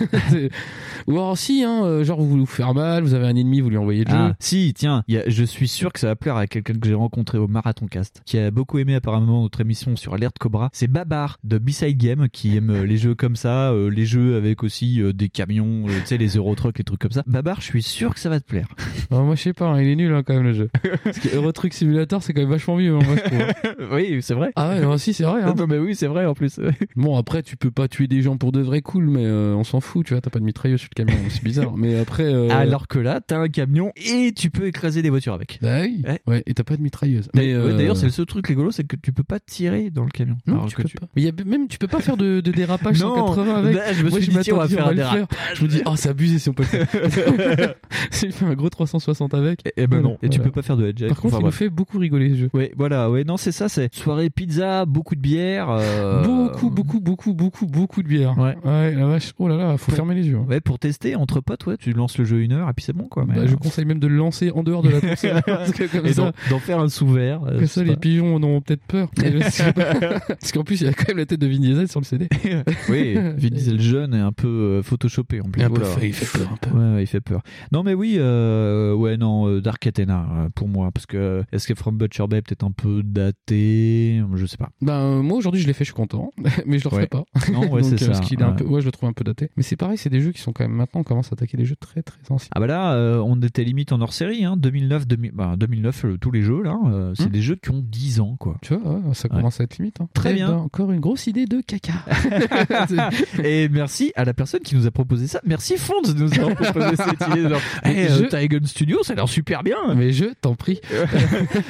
Ou 1.07 1.11
alors, 1.13 1.37
si, 1.37 1.63
hein, 1.63 1.83
euh, 1.83 2.03
genre, 2.03 2.19
vous 2.21 2.27
voulez 2.29 2.41
vous 2.41 2.45
faire 2.45 2.73
mal, 2.73 3.03
vous 3.03 3.13
avez 3.13 3.25
un 3.27 3.35
ennemi, 3.35 3.59
vous 3.61 3.69
lui 3.69 3.77
envoyez 3.77 4.03
le 4.05 4.11
Ah, 4.13 4.27
jeu. 4.29 4.33
si, 4.39 4.73
tiens, 4.75 5.03
il 5.07 5.15
y 5.15 5.17
a- 5.17 5.23
je 5.27 5.43
suis 5.43 5.67
sûr 5.67 5.91
que 5.91 5.99
ça 5.99 6.07
va 6.07 6.15
plaire 6.15 6.35
à 6.37 6.47
quelqu'un 6.47 6.73
que 6.73 6.87
j'ai 6.87 6.93
rencontré 6.93 7.37
au 7.37 7.47
Marathon 7.47 7.87
Cast, 7.87 8.21
qui 8.25 8.37
a 8.37 8.51
beaucoup 8.51 8.77
aimé 8.79 8.95
apparemment 8.95 9.41
notre 9.41 9.61
émission 9.61 9.95
sur 9.95 10.13
Alerte 10.13 10.37
Cobra. 10.39 10.69
C'est 10.73 10.87
Babar 10.87 11.37
de 11.43 11.57
B-Side 11.57 11.97
Game 11.97 12.27
qui 12.29 12.55
aime 12.55 12.69
euh, 12.69 12.85
les 12.85 12.97
jeux 12.97 13.15
comme 13.15 13.35
ça, 13.35 13.71
euh, 13.71 13.89
les 13.89 14.05
jeux 14.05 14.35
avec 14.35 14.63
aussi 14.63 15.01
euh, 15.01 15.11
des 15.13 15.29
camions, 15.29 15.85
euh, 15.87 15.91
tu 16.01 16.07
sais, 16.07 16.17
les 16.17 16.35
Eurotruck, 16.37 16.77
les 16.77 16.83
trucs 16.83 16.99
comme 17.01 17.11
ça. 17.11 17.23
Babar, 17.27 17.59
je 17.61 17.65
suis 17.65 17.83
sûr 17.83 18.13
que 18.13 18.19
ça 18.19 18.29
va 18.29 18.39
te 18.39 18.45
plaire. 18.45 18.67
Ah, 19.13 19.19
moi, 19.23 19.35
je 19.35 19.41
sais 19.41 19.53
pas, 19.53 19.65
hein, 19.67 19.81
il 19.81 19.89
est 19.89 19.95
nul, 19.97 20.13
hein, 20.13 20.23
quand 20.25 20.33
même, 20.35 20.43
le 20.43 20.53
jeu. 20.53 20.69
Parce 21.03 21.19
que 21.19 21.35
Eurotruck 21.35 21.73
Simulator, 21.73 22.23
c'est 22.23 22.33
quand 22.33 22.39
même 22.41 22.49
vachement 22.49 22.77
mieux, 22.77 22.95
hein, 22.95 22.99
moi, 23.05 23.15
je 23.17 23.23
trouve. 23.23 23.93
oui, 23.93 24.19
c'est 24.21 24.33
vrai. 24.33 24.51
Ah 24.55 24.69
ouais, 24.69 24.79
non, 24.81 24.97
si, 24.97 25.13
c'est 25.13 25.25
vrai. 25.41 25.51
Hein. 25.51 25.55
Non, 25.57 25.67
mais 25.67 25.77
oui, 25.77 25.95
c'est 25.95 26.07
vrai 26.07 26.25
en 26.25 26.33
plus. 26.33 26.59
Bon, 26.95 27.17
après, 27.17 27.41
tu 27.43 27.57
peux 27.57 27.71
pas 27.71 27.87
tuer 27.87 28.07
des 28.07 28.21
gens 28.21 28.37
pour 28.37 28.51
de 28.51 28.61
vrai 28.61 28.81
cool, 28.81 29.05
mais 29.09 29.25
euh, 29.25 29.55
on 29.55 29.63
s'en 29.63 29.79
fout, 29.81 30.05
tu 30.05 30.13
vois, 30.13 30.21
t'as 30.21 30.29
pas 30.29 30.39
de 30.39 30.43
mitrailleuse 30.45 30.79
sur 30.81 30.89
le 30.95 31.03
camion, 31.03 31.17
c'est 31.29 31.43
bizarre. 31.43 31.75
Mais 31.77 31.97
après. 31.99 32.23
euh, 32.23 32.49
Alors 32.49 32.87
que 32.87 32.99
là, 32.99 33.21
t'as 33.25 33.37
un 33.39 33.47
camion 33.47 33.91
et 33.95 34.33
tu 34.35 34.49
peux 34.49 34.67
écraser 34.67 35.01
des 35.01 35.09
voitures 35.09 35.33
avec. 35.33 35.59
Bah 35.61 35.81
oui. 35.81 36.01
Ouais. 36.05 36.21
Ouais, 36.27 36.43
et 36.45 36.53
t'as 36.53 36.63
pas 36.63 36.75
de 36.77 36.81
mitrailleuse. 36.81 37.29
Mais, 37.33 37.47
Mais, 37.47 37.55
ouais, 37.55 37.59
euh, 37.71 37.77
D'ailleurs, 37.77 37.97
c'est 37.97 38.05
le 38.05 38.11
seul 38.11 38.25
truc 38.25 38.45
rigolo, 38.47 38.71
c'est 38.71 38.83
que 38.83 38.95
tu 38.95 39.11
peux 39.13 39.23
pas 39.23 39.39
tirer 39.39 39.89
dans 39.89 40.03
le 40.03 40.09
camion. 40.11 40.37
Non, 40.47 40.55
Alors 40.55 40.67
tu 40.67 40.75
que 40.75 40.81
peux 40.83 40.89
pas. 40.99 41.07
Mais 41.15 41.21
y 41.23 41.27
a, 41.27 41.31
même, 41.45 41.67
tu 41.67 41.77
peux 41.77 41.87
pas 41.87 41.99
faire 42.01 42.17
de, 42.17 42.41
de 42.41 42.51
dérapage 42.51 42.99
Non, 43.01 43.15
180 43.27 43.55
avec. 43.55 43.75
bah, 43.75 43.93
je 43.93 44.03
me 44.03 44.09
Moi, 44.09 44.19
suis 44.21 44.31
dit, 44.31 44.37
tiens, 44.41 44.53
on 44.55 44.57
va 44.57 44.63
m'attendais, 44.63 44.75
faire 44.75 44.87
un 44.87 44.93
dérapage. 44.95 45.27
Je 45.55 45.63
me 45.63 45.67
dis, 45.69 45.81
ah, 45.85 45.93
c'est 45.95 46.09
abusé 46.09 46.39
si 46.39 46.49
on 46.49 46.53
peut 46.53 46.63
le 46.63 46.85
faire. 46.85 47.75
J'ai 48.11 48.31
fait 48.31 48.45
un 48.45 48.53
gros 48.53 48.69
360 48.69 49.33
avec. 49.33 49.61
Eh 49.77 49.87
ben 49.87 50.01
non. 50.01 50.17
Et 50.21 50.29
tu 50.29 50.39
peux 50.39 50.51
pas 50.51 50.61
faire 50.61 50.77
de 50.77 50.87
headjack. 50.87 51.09
Par 51.09 51.19
contre, 51.21 51.35
il 51.35 51.37
nous 51.37 51.41
bref. 51.43 51.55
fait 51.55 51.69
beaucoup 51.69 51.97
rigoler 51.99 52.29
ce 52.31 52.35
jeu. 52.35 52.49
Ouais, 52.53 52.71
voilà, 52.75 53.09
ouais, 53.09 53.23
non, 53.23 53.37
c'est 53.37 53.51
ça, 53.51 53.69
c'est 53.69 53.93
soirée 53.93 54.29
pizza, 54.29 54.85
beaucoup 54.85 55.15
de 55.15 55.21
bière. 55.21 55.30
Euh, 55.37 56.23
Beaucoup, 56.23 56.69
beaucoup, 56.69 56.99
beaucoup, 56.99 57.33
beaucoup, 57.33 57.65
beaucoup 57.65 58.03
de 58.03 58.07
bière. 58.07 58.37
Ouais. 58.37 58.55
la 58.63 59.05
vache. 59.05 59.33
Oh 59.39 59.47
là 59.47 59.55
là, 59.57 59.77
faut 59.77 59.91
fermer 59.91 60.15
les 60.15 60.27
yeux. 60.27 60.37
hein. 60.37 60.45
Ouais, 60.49 60.61
pour 60.61 60.79
tester 60.79 61.15
entre 61.15 61.39
potes, 61.41 61.65
ouais, 61.65 61.77
tu 61.77 61.93
lances 61.93 62.17
le 62.17 62.25
jeu 62.25 62.41
une 62.41 62.53
heure 62.53 62.69
et 62.69 62.73
puis 62.73 62.83
c'est 62.85 62.93
bon, 62.93 63.05
quoi. 63.09 63.25
mais, 63.27 63.35
Bah, 63.35 63.41
euh, 63.41 63.47
je 63.47 63.55
conseille 63.55 63.85
même 63.85 63.99
de 63.99 64.07
le 64.07 64.15
lancer 64.17 64.51
en 64.51 64.63
dehors 64.63 64.81
de 64.83 64.89
la 64.89 64.99
console. 65.01 65.41
parce 65.45 65.71
que 65.71 65.83
comme 65.85 66.05
et 66.05 66.13
ça, 66.13 66.31
d'en- 66.49 66.59
faire 66.59 66.79
un 66.79 66.89
sous-vert. 66.89 67.43
euh, 67.45 67.57
comme 67.59 67.67
ça, 67.67 67.83
les 67.83 67.95
pigeons 67.95 68.35
en 68.35 68.43
auront 68.43 68.61
peut-être 68.61 68.83
peur. 68.87 69.09
Parce 69.15 70.51
qu'en 70.53 70.63
plus, 70.63 70.81
il 70.81 70.85
y 70.85 70.89
a 70.89 70.93
quand 70.93 71.07
même 71.09 71.17
la 71.17 71.25
tête 71.25 71.39
de 71.39 71.47
Vin 71.47 71.59
Diesel 71.59 71.87
sur 71.87 71.99
le 71.99 72.05
CD. 72.05 72.27
oui, 72.89 73.13
Vin 73.15 73.49
Diesel 73.49 73.79
jeune 73.81 74.13
est 74.13 74.19
un 74.19 74.31
peu 74.31 74.47
euh, 74.47 74.81
photoshopé 74.83 75.41
en 75.41 75.45
plus. 75.45 75.61
Et 75.61 75.65
un 75.65 75.69
peu 75.69 75.81
Oula. 75.81 75.85
fait- 75.85 76.07
il 76.07 76.13
fait 76.13 76.39
peur 76.39 76.49
un 76.51 76.57
peu. 76.57 76.69
Ouais, 76.77 76.95
ouais, 76.95 77.03
il 77.03 77.07
fait 77.07 77.21
peur. 77.21 77.41
Non, 77.71 77.83
mais 77.83 77.93
oui, 77.93 78.15
euh, 78.17 78.93
ouais, 78.93 79.17
non, 79.17 79.47
euh, 79.47 79.61
Dark 79.61 79.85
Athena 79.87 80.25
euh, 80.37 80.49
pour 80.53 80.67
moi, 80.67 80.91
parce 80.93 81.05
que 81.05 81.43
Escape 81.51 81.77
from 81.77 81.97
Butcher 81.97 82.25
Bay 82.27 82.37
est 82.37 82.41
peut-être 82.41 82.63
un 82.63 82.71
peu 82.71 83.01
daté, 83.03 84.21
je 84.35 84.45
sais 84.45 84.57
pas. 84.57 84.69
Ben, 84.81 85.20
moi 85.21 85.37
aujourd'hui 85.37 85.61
je 85.61 85.67
l'ai 85.67 85.73
fait, 85.73 85.83
je 85.83 85.89
suis 85.89 85.95
content, 85.95 86.31
mais 86.65 86.79
je 86.79 86.83
le 86.83 86.89
referai 86.89 87.01
Ouais. 87.01 87.07
pas. 87.07 87.23
Non, 87.51 87.69
ouais, 87.71 87.83
c'est 87.83 87.93
euh, 87.93 87.97
ça, 87.97 88.05
Parce 88.07 88.19
qu'il 88.21 88.39
est 88.39 88.43
un 88.43 88.51
peu, 88.53 88.63
ouais, 88.65 88.81
je 88.81 88.85
le 88.85 88.91
trouve 88.91 89.09
un 89.09 89.13
peu 89.13 89.23
daté. 89.23 89.49
Mais 89.57 89.63
c'est 89.63 89.75
pareil, 89.75 89.97
c'est 89.97 90.09
des 90.09 90.21
jeux 90.21 90.31
qui 90.31 90.41
sont 90.41 90.53
quand 90.53 90.63
même 90.63 90.73
maintenant, 90.73 91.01
on 91.01 91.03
commence 91.03 91.27
à 91.31 91.33
attaquer 91.33 91.57
des 91.57 91.65
jeux 91.65 91.75
très 91.75 92.01
très 92.03 92.19
anciens. 92.29 92.49
Ah 92.55 92.59
bah 92.59 92.67
là, 92.67 92.93
euh, 92.93 93.17
on 93.25 93.41
était 93.41 93.63
limite 93.63 93.91
en 93.91 94.01
hors 94.01 94.13
série, 94.13 94.43
hein, 94.45 94.55
2009, 94.57 95.07
2000, 95.07 95.31
bah, 95.33 95.55
2009, 95.57 96.05
euh, 96.05 96.17
tous 96.17 96.31
les 96.31 96.41
jeux 96.41 96.61
là, 96.63 96.77
euh, 96.85 97.13
c'est 97.15 97.25
Hmm. 97.27 97.29
des 97.29 97.41
jeux 97.41 97.55
qui 97.55 97.71
ont 97.71 97.83
10 97.83 98.19
ans 98.19 98.35
quoi. 98.39 98.57
Tu 98.61 98.75
vois, 98.75 98.93
ouais, 98.93 99.13
ça 99.13 99.29
commence 99.29 99.59
à 99.61 99.63
être 99.63 99.77
limite. 99.77 99.99
hein. 100.01 100.07
Très 100.13 100.31
Eh 100.31 100.35
bien. 100.35 100.47
ben, 100.49 100.55
encore 100.57 100.91
une 100.91 100.99
grosse 100.99 101.27
idée 101.27 101.45
de 101.45 101.61
caca. 101.61 101.93
Et 103.43 103.69
merci 103.69 104.11
à 104.15 104.25
la 104.25 104.33
personne 104.33 104.61
qui 104.61 104.75
nous 104.75 104.87
a 104.87 104.91
proposé 104.91 105.27
ça. 105.27 105.41
Merci 105.45 105.77
Fonds 105.77 106.01
de 106.03 106.13
nous 106.13 106.33
avoir 106.33 106.55
proposé 106.55 106.95
cette 106.95 107.27
idée. 107.29 107.49
Genre, 107.49 107.61
hey, 107.83 108.07
Je- 108.09 108.25
Tygon 108.25 108.65
Studio, 108.65 109.03
ça 109.03 109.13
a 109.13 109.15
l'air 109.15 109.27
super 109.29 109.63
bien. 109.63 109.77
Mais 109.95 110.11
je 110.11 110.25
t'en 110.41 110.55
prie. 110.55 110.79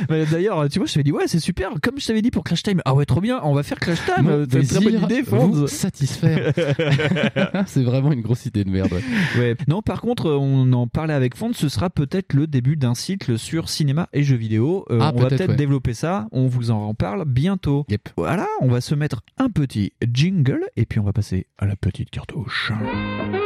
D'ailleurs, 0.09 0.67
tu 0.69 0.79
vois, 0.79 0.87
je 0.87 0.93
t'avais 0.93 1.03
dit, 1.03 1.11
ouais, 1.11 1.27
c'est 1.27 1.39
super. 1.39 1.69
Comme 1.81 1.99
je 1.99 2.07
t'avais 2.07 2.21
dit 2.21 2.31
pour 2.31 2.43
Clash 2.43 2.63
Time, 2.63 2.81
ah 2.85 2.93
ouais, 2.93 3.05
trop 3.05 3.21
bien, 3.21 3.39
on 3.43 3.53
va 3.53 3.63
faire 3.63 3.79
Clash 3.79 3.99
Time. 4.05 4.25
Mon 4.25 4.45
C'est 4.49 4.59
une 4.61 4.67
très 4.67 4.79
bonne 4.79 5.03
idée, 5.03 5.21
vous 5.21 5.35
Fonds. 5.37 5.67
satisfaire. 5.67 6.53
c'est 7.67 7.83
vraiment 7.83 8.11
une 8.11 8.21
grosse 8.21 8.45
idée 8.45 8.63
de 8.63 8.69
merde. 8.69 8.91
ouais. 8.93 9.01
Ouais. 9.39 9.55
Non, 9.67 9.81
par 9.81 10.01
contre, 10.01 10.29
on 10.31 10.71
en 10.73 10.87
parlait 10.87 11.13
avec 11.13 11.35
Fonds, 11.35 11.51
ce 11.53 11.69
sera 11.69 11.89
peut-être 11.89 12.33
le 12.33 12.47
début 12.47 12.75
d'un 12.77 12.93
cycle 12.95 13.37
sur 13.37 13.69
cinéma 13.69 14.07
et 14.13 14.23
jeux 14.23 14.35
vidéo. 14.35 14.85
Euh, 14.89 14.99
Ah, 15.01 15.11
on 15.15 15.19
va 15.21 15.27
peut-être, 15.29 15.49
ouais. 15.49 15.55
développer 15.55 15.93
ça. 15.93 16.27
On 16.31 16.47
vous 16.47 16.71
en 16.71 16.89
reparle 16.89 17.25
bientôt. 17.25 17.85
Voilà, 18.17 18.47
on 18.61 18.67
va 18.67 18.81
se 18.81 18.95
mettre 18.95 19.21
un 19.37 19.49
petit 19.49 19.93
jingle 20.11 20.65
et 20.75 20.85
puis 20.85 20.99
on 20.99 21.03
va 21.03 21.13
passer 21.13 21.47
à 21.57 21.65
la 21.65 21.75
petite 21.75 22.09
cartouche. 22.09 22.71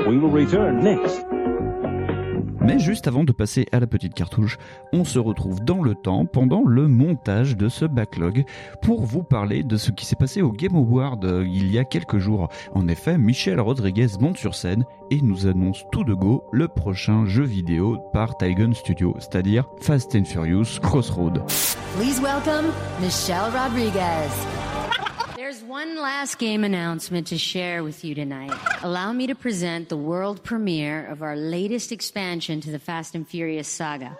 We 0.08 0.18
will 0.18 0.32
return 0.32 0.80
next. 0.84 1.26
Mais 2.66 2.80
juste 2.80 3.08
avant 3.08 3.24
de 3.24 3.32
passer 3.32 3.68
à 3.72 3.80
la 3.80 3.86
petite 3.86 4.16
cartouche, 4.16 4.58
on 4.92 5.04
se 5.04 5.20
retrouve 5.20 5.64
dans 5.64 5.84
le 5.84 5.94
temps 5.94 6.26
pendant 6.26 6.64
le 6.66 6.88
montage 6.88 7.56
de 7.56 7.70
ce 7.70 7.86
backlog 7.86 8.44
pour 8.82 9.06
vous 9.06 9.22
parler 9.22 9.62
de 9.62 9.78
ce 9.78 9.92
qui 9.92 10.04
s'est 10.04 10.16
passé 10.16 10.42
au 10.42 10.52
Game 10.52 10.76
Award 10.76 11.24
euh, 11.26 11.46
il 11.48 11.72
y 11.72 11.78
a 11.78 11.84
quelques 11.84 12.18
jours. 12.18 12.50
En 12.74 12.88
effet, 12.88 13.20
Michel 13.20 13.60
Rodriguez 13.60 14.08
monte 14.20 14.38
sur 14.38 14.56
scène 14.56 14.84
et 15.12 15.22
nous 15.22 15.46
annonce 15.46 15.84
tout 15.92 16.04
de 16.04 16.16
go 16.16 16.44
le 16.52 16.68
prochain 16.68 17.28
jeu 17.28 17.44
vidéo 17.44 18.00
par 18.14 18.36
Tygon 18.38 18.74
Studio, 18.74 19.16
c'est-à-dire 19.20 19.70
Fast 19.82 20.16
and 20.16 20.26
Furious 20.26 20.80
Crossroad. 20.82 21.44
Please 21.98 22.20
welcome 22.20 22.72
Michelle 23.00 23.52
Rodriguez. 23.54 24.75
There's 25.46 25.62
one 25.62 26.02
last 26.02 26.40
game 26.40 26.64
announcement 26.64 27.28
to 27.28 27.38
share 27.38 27.84
with 27.84 28.04
you 28.04 28.16
tonight. 28.16 28.52
Allow 28.82 29.14
me 29.14 29.28
to 29.28 29.36
present 29.36 29.90
the 29.90 29.96
world 29.96 30.42
premiere 30.42 31.06
of 31.06 31.22
our 31.22 31.36
latest 31.36 31.92
expansion 31.92 32.62
to 32.62 32.72
the 32.72 32.80
Fast 32.80 33.14
and 33.14 33.28
Furious 33.28 33.68
saga. 33.68 34.18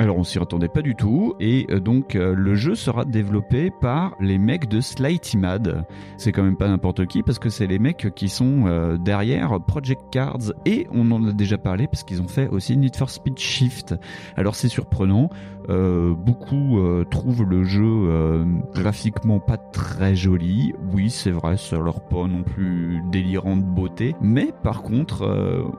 Alors 0.00 0.18
on 0.18 0.24
s'y 0.24 0.38
attendait 0.38 0.68
pas 0.68 0.82
du 0.82 0.96
tout 0.96 1.34
et 1.38 1.66
euh, 1.70 1.78
donc 1.78 2.16
euh, 2.16 2.34
le 2.34 2.56
jeu 2.56 2.74
sera 2.74 3.04
développé 3.04 3.70
par 3.80 4.16
les 4.20 4.38
mecs 4.38 4.68
de 4.68 4.80
Slighty 4.80 5.36
Mad. 5.36 5.84
C'est 6.16 6.32
quand 6.32 6.42
même 6.42 6.56
pas 6.56 6.66
n'importe 6.66 7.06
qui 7.06 7.22
parce 7.22 7.38
que 7.38 7.48
c'est 7.48 7.68
les 7.68 7.78
mecs 7.78 8.12
qui 8.16 8.28
sont 8.28 8.66
euh, 8.66 8.96
derrière 8.96 9.60
Project 9.60 10.02
Cards 10.10 10.52
et 10.66 10.88
on 10.92 11.12
en 11.12 11.24
a 11.28 11.32
déjà 11.32 11.58
parlé 11.58 11.86
parce 11.86 12.02
qu'ils 12.02 12.20
ont 12.20 12.28
fait 12.28 12.48
aussi 12.48 12.76
Need 12.76 12.96
for 12.96 13.08
Speed 13.08 13.38
Shift. 13.38 13.94
Alors 14.36 14.56
c'est 14.56 14.68
surprenant, 14.68 15.30
euh, 15.70 16.14
beaucoup 16.14 16.78
euh, 16.78 17.04
trouvent 17.04 17.44
le 17.44 17.64
jeu 17.64 17.82
euh, 17.84 18.44
graphiquement 18.74 19.40
pas 19.40 19.56
très 19.56 20.14
joli. 20.14 20.74
Oui, 20.92 21.10
c'est 21.10 21.30
vrai, 21.30 21.56
ça 21.56 21.78
leur 21.78 22.02
pas 22.02 22.26
non 22.26 22.42
plus 22.42 23.00
délirant 23.10 23.56
de 23.56 23.62
beauté, 23.62 24.14
mais 24.20 24.50
par 24.62 24.82
contre, 24.82 25.24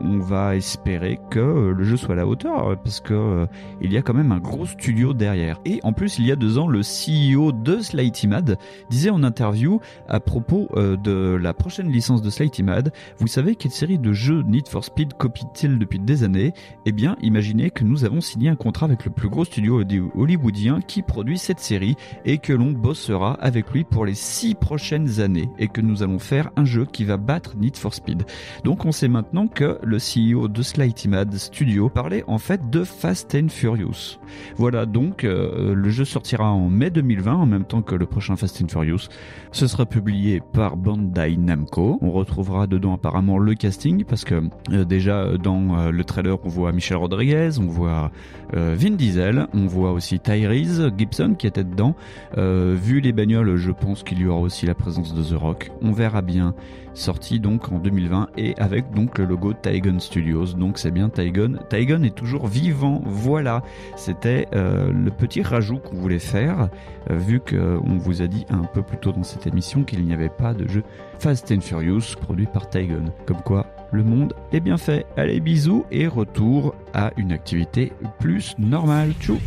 on 0.01 0.19
va 0.19 0.55
espérer 0.55 1.19
que 1.29 1.39
le 1.75 1.83
jeu 1.83 1.97
soit 1.97 2.13
à 2.13 2.15
la 2.15 2.27
hauteur 2.27 2.77
parce 2.83 2.99
que 2.99 3.47
il 3.81 3.93
y 3.93 3.97
a 3.97 4.01
quand 4.01 4.13
même 4.13 4.31
un 4.31 4.39
gros 4.39 4.65
studio 4.65 5.13
derrière. 5.13 5.59
Et 5.65 5.79
en 5.83 5.93
plus, 5.93 6.19
il 6.19 6.25
y 6.25 6.31
a 6.31 6.35
deux 6.35 6.57
ans, 6.57 6.67
le 6.67 6.81
CEO 6.81 7.51
de 7.51 7.79
Slighty 7.79 8.27
Mad 8.27 8.57
disait 8.89 9.09
en 9.09 9.23
interview 9.23 9.79
à 10.07 10.19
propos 10.19 10.67
de 10.75 11.35
la 11.35 11.53
prochaine 11.53 11.89
licence 11.89 12.21
de 12.21 12.29
Slighty 12.29 12.63
Mad, 12.63 12.91
vous 13.19 13.27
savez 13.27 13.55
quelle 13.55 13.71
série 13.71 13.99
de 13.99 14.13
jeux 14.13 14.41
Need 14.43 14.67
for 14.67 14.83
Speed 14.83 15.13
copie-t-il 15.13 15.77
depuis 15.77 15.99
des 15.99 16.23
années? 16.23 16.53
Eh 16.85 16.91
bien, 16.91 17.15
imaginez 17.21 17.69
que 17.69 17.83
nous 17.83 18.05
avons 18.05 18.21
signé 18.21 18.49
un 18.49 18.55
contrat 18.55 18.85
avec 18.85 19.05
le 19.05 19.11
plus 19.11 19.29
gros 19.29 19.45
studio 19.45 19.74
holly- 19.81 20.01
hollywoodien 20.15 20.79
qui 20.81 21.01
produit 21.01 21.37
cette 21.37 21.59
série 21.59 21.95
et 22.25 22.37
que 22.37 22.53
l'on 22.53 22.71
bossera 22.71 23.33
avec 23.41 23.71
lui 23.71 23.83
pour 23.83 24.05
les 24.05 24.13
six 24.15 24.55
prochaines 24.55 25.19
années 25.21 25.49
et 25.59 25.67
que 25.67 25.81
nous 25.81 26.03
allons 26.03 26.19
faire 26.19 26.49
un 26.55 26.65
jeu 26.65 26.85
qui 26.85 27.03
va 27.03 27.17
battre 27.17 27.55
Need 27.57 27.77
for 27.77 27.93
Speed. 27.93 28.23
Donc 28.63 28.85
on 28.85 28.91
sait 28.91 29.07
maintenant 29.07 29.47
que 29.47 29.77
le 29.83 29.97
CEO 29.97 30.47
de 30.47 30.61
Slighty 30.61 31.07
Mad 31.07 31.33
Studio 31.35 31.89
parlait 31.89 32.23
en 32.27 32.37
fait 32.37 32.69
de 32.69 32.83
Fast 32.83 33.35
and 33.35 33.49
Furious. 33.49 34.19
Voilà 34.57 34.85
donc 34.85 35.23
euh, 35.23 35.73
le 35.75 35.89
jeu 35.89 36.05
sortira 36.05 36.51
en 36.51 36.69
mai 36.69 36.89
2020 36.89 37.33
en 37.33 37.45
même 37.45 37.65
temps 37.65 37.81
que 37.81 37.95
le 37.95 38.05
prochain 38.05 38.35
Fast 38.35 38.61
and 38.61 38.67
Furious. 38.67 39.09
Ce 39.51 39.67
sera 39.67 39.85
publié 39.85 40.41
par 40.53 40.77
Bandai 40.77 41.37
Namco. 41.37 41.97
On 42.01 42.11
retrouvera 42.11 42.67
dedans 42.67 42.93
apparemment 42.93 43.37
le 43.37 43.53
casting 43.55 44.03
parce 44.05 44.23
que 44.25 44.41
euh, 44.71 44.83
déjà 44.85 45.17
euh, 45.23 45.37
dans 45.37 45.89
le 45.91 46.03
trailer 46.03 46.37
on 46.43 46.49
voit 46.49 46.71
Michel 46.71 46.97
Rodriguez, 46.97 47.51
on 47.59 47.67
voit 47.67 48.11
Vin 48.53 48.91
Diesel, 48.91 49.47
on 49.53 49.64
voit 49.65 49.91
aussi 49.91 50.19
Tyrese 50.19 50.91
Gibson 50.97 51.35
qui 51.37 51.47
était 51.47 51.63
dedans. 51.63 51.95
Euh, 52.37 52.75
vu 52.79 52.99
les 52.99 53.11
bagnoles, 53.11 53.55
je 53.55 53.71
pense 53.71 54.03
qu'il 54.03 54.19
y 54.19 54.27
aura 54.27 54.39
aussi 54.39 54.65
la 54.65 54.75
présence 54.75 55.13
de 55.13 55.23
The 55.23 55.39
Rock. 55.39 55.71
On 55.81 55.91
verra 55.91 56.21
bien. 56.21 56.53
Sorti 56.93 57.41
donc 57.41 57.73
en 57.73 57.79
2020 57.79 58.29
et 58.37 58.55
avec 58.57 58.91
donc 58.91 59.17
le 59.17 59.25
logo 59.25 59.53
Tygon 59.53 59.99
Studios. 59.99 60.53
Donc 60.53 60.77
c'est 60.77 60.91
bien 60.91 61.09
Tygon. 61.09 61.55
Tygon 61.69 62.03
est 62.03 62.15
toujours 62.15 62.47
vivant. 62.47 63.01
Voilà. 63.05 63.63
C'était 63.97 64.47
euh, 64.55 64.91
le 64.93 65.11
petit 65.11 65.41
rajout 65.41 65.79
qu'on 65.79 65.97
voulait 65.97 66.19
faire 66.19 66.69
euh, 67.11 67.17
vu 67.17 67.41
qu'on 67.41 67.97
vous 67.97 68.21
a 68.21 68.27
dit 68.27 68.45
un 68.49 68.63
peu 68.63 68.81
plus 68.81 68.97
tôt 68.97 69.11
dans 69.11 69.23
cette 69.23 69.45
émission 69.45 69.83
qu'il 69.83 70.05
n'y 70.05 70.13
avait 70.13 70.29
pas 70.29 70.53
de 70.53 70.67
jeu 70.69 70.83
Fast 71.19 71.51
and 71.51 71.61
Furious 71.61 72.15
produit 72.19 72.47
par 72.47 72.69
Tygon. 72.69 73.05
Comme 73.25 73.41
quoi 73.41 73.74
le 73.91 74.03
monde 74.03 74.33
est 74.51 74.59
bien 74.59 74.77
fait. 74.77 75.05
Allez 75.17 75.39
bisous 75.39 75.85
et 75.91 76.07
retour 76.07 76.75
à 76.93 77.11
une 77.17 77.31
activité 77.31 77.93
plus 78.19 78.55
normale. 78.57 79.13
Tchou. 79.19 79.39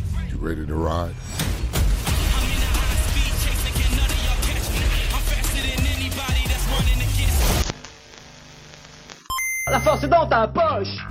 La 9.70 9.80
force 9.80 10.02
est 10.04 10.08
dans 10.08 10.26
ta 10.26 10.48
poche 10.48 11.06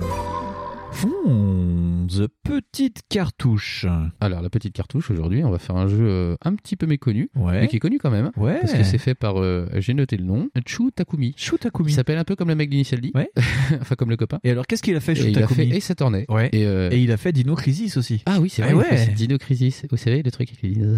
Hmm, 0.92 2.06
The 2.08 2.28
Petite 2.42 3.02
Cartouche. 3.08 3.86
Alors, 4.20 4.40
la 4.42 4.48
petite 4.50 4.74
cartouche, 4.74 5.10
aujourd'hui, 5.10 5.44
on 5.44 5.50
va 5.50 5.58
faire 5.58 5.76
un 5.76 5.86
jeu 5.86 5.98
euh, 6.08 6.36
un 6.44 6.54
petit 6.54 6.76
peu 6.76 6.86
méconnu, 6.86 7.28
Ouais. 7.36 7.60
mais 7.60 7.68
qui 7.68 7.76
est 7.76 7.78
connu 7.78 7.98
quand 7.98 8.10
même. 8.10 8.30
Ouais. 8.36 8.58
Parce 8.60 8.72
que 8.72 8.82
c'est 8.82 8.98
fait 8.98 9.14
par, 9.14 9.40
euh, 9.40 9.68
j'ai 9.76 9.94
noté 9.94 10.16
le 10.16 10.24
nom, 10.24 10.48
Chu 10.66 10.90
Takumi. 10.94 11.34
Chu 11.36 11.56
Takumi. 11.58 11.88
Qui 11.90 11.94
s'appelle 11.94 12.18
un 12.18 12.24
peu 12.24 12.34
comme 12.36 12.48
le 12.48 12.54
mec 12.54 12.70
d'Initial 12.70 13.00
D. 13.00 13.12
Ouais. 13.14 13.30
enfin, 13.80 13.94
comme 13.96 14.08
le 14.10 14.16
copain. 14.16 14.38
Et 14.44 14.50
alors 14.50 14.66
qu'est-ce 14.66 14.82
qu'il 14.82 14.96
a 14.96 15.00
fait 15.00 15.12
Et 15.12 15.16
Shu 15.16 15.28
il 15.30 15.38
a 15.38 15.42
Takumi 15.42 15.68
fait 15.70 15.76
Ace 15.76 15.90
Attorney. 15.90 16.24
Ouais. 16.28 16.48
Et, 16.52 16.64
euh, 16.66 16.88
Et 16.90 17.00
il 17.02 17.12
a 17.12 17.16
fait 17.16 17.32
Dino 17.32 17.54
Crisis 17.54 17.96
aussi. 17.96 18.22
Ah 18.26 18.38
oui, 18.40 18.48
c'est 18.48 18.62
Ah 18.62 18.72
vrai. 18.74 18.90
ouais. 18.90 18.96
c'est 18.96 19.12
Dino 19.12 19.36
Crisis. 19.38 19.82
Vous 19.90 19.96
savez, 19.98 20.22
le 20.22 20.30
truc 20.30 20.48
avec 20.50 20.62
les 20.62 20.82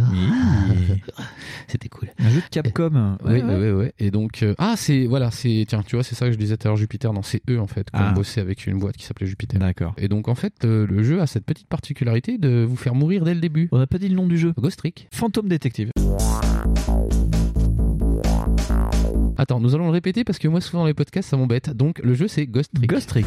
C'était 1.68 1.88
cool. 1.88 2.08
Un 2.18 2.30
jeu 2.30 2.40
de 2.40 2.46
Capcom. 2.50 3.16
oui, 3.24 3.32
Ouais, 3.32 3.42
oui, 3.42 3.54
oui, 3.56 3.70
ouais. 3.72 3.92
Et 3.98 4.10
donc, 4.10 4.42
euh, 4.42 4.54
ah, 4.58 4.74
c'est, 4.76 5.06
voilà, 5.06 5.30
c'est, 5.30 5.64
tiens, 5.68 5.82
tu 5.84 5.96
vois, 5.96 6.04
c'est 6.04 6.14
ça 6.14 6.26
que 6.26 6.32
je 6.32 6.38
disais 6.38 6.56
tout 6.56 6.66
à 6.68 6.70
l'heure, 6.70 6.76
Jupiter. 6.76 7.12
Non, 7.12 7.22
c'est 7.22 7.42
eux, 7.50 7.60
en 7.60 7.66
fait, 7.66 7.84
qui 7.84 7.90
Ah. 7.94 8.10
ont 8.10 8.14
bossé 8.14 8.40
avec 8.40 8.66
une 8.66 8.78
boîte 8.78 8.96
qui 8.96 9.04
s'appelait 9.04 9.26
Jupiter. 9.26 9.58
D'accord. 9.60 9.79
Et 9.98 10.08
donc, 10.08 10.28
en 10.28 10.34
fait, 10.34 10.64
euh, 10.64 10.86
le 10.86 11.02
jeu 11.02 11.20
a 11.20 11.26
cette 11.26 11.44
petite 11.44 11.68
particularité 11.68 12.38
de 12.38 12.64
vous 12.68 12.76
faire 12.76 12.94
mourir 12.94 13.24
dès 13.24 13.34
le 13.34 13.40
début. 13.40 13.68
On 13.72 13.78
n'a 13.78 13.86
pas 13.86 13.98
dit 13.98 14.08
le 14.08 14.14
nom 14.14 14.26
du 14.26 14.38
jeu. 14.38 14.52
Ghost 14.58 14.78
Trick. 14.78 15.08
Phantom 15.12 15.48
Detective. 15.48 15.90
Attends, 19.36 19.60
nous 19.60 19.74
allons 19.74 19.86
le 19.86 19.92
répéter 19.92 20.24
parce 20.24 20.38
que 20.38 20.48
moi, 20.48 20.60
souvent 20.60 20.80
dans 20.80 20.86
les 20.86 20.94
podcasts, 20.94 21.30
ça 21.30 21.36
m'embête. 21.36 21.70
Donc, 21.70 21.98
le 22.00 22.14
jeu, 22.14 22.28
c'est 22.28 22.46
Ghost 22.46 22.72
Trick. 22.74 22.90
Ghost 22.90 23.08
Trick. 23.08 23.26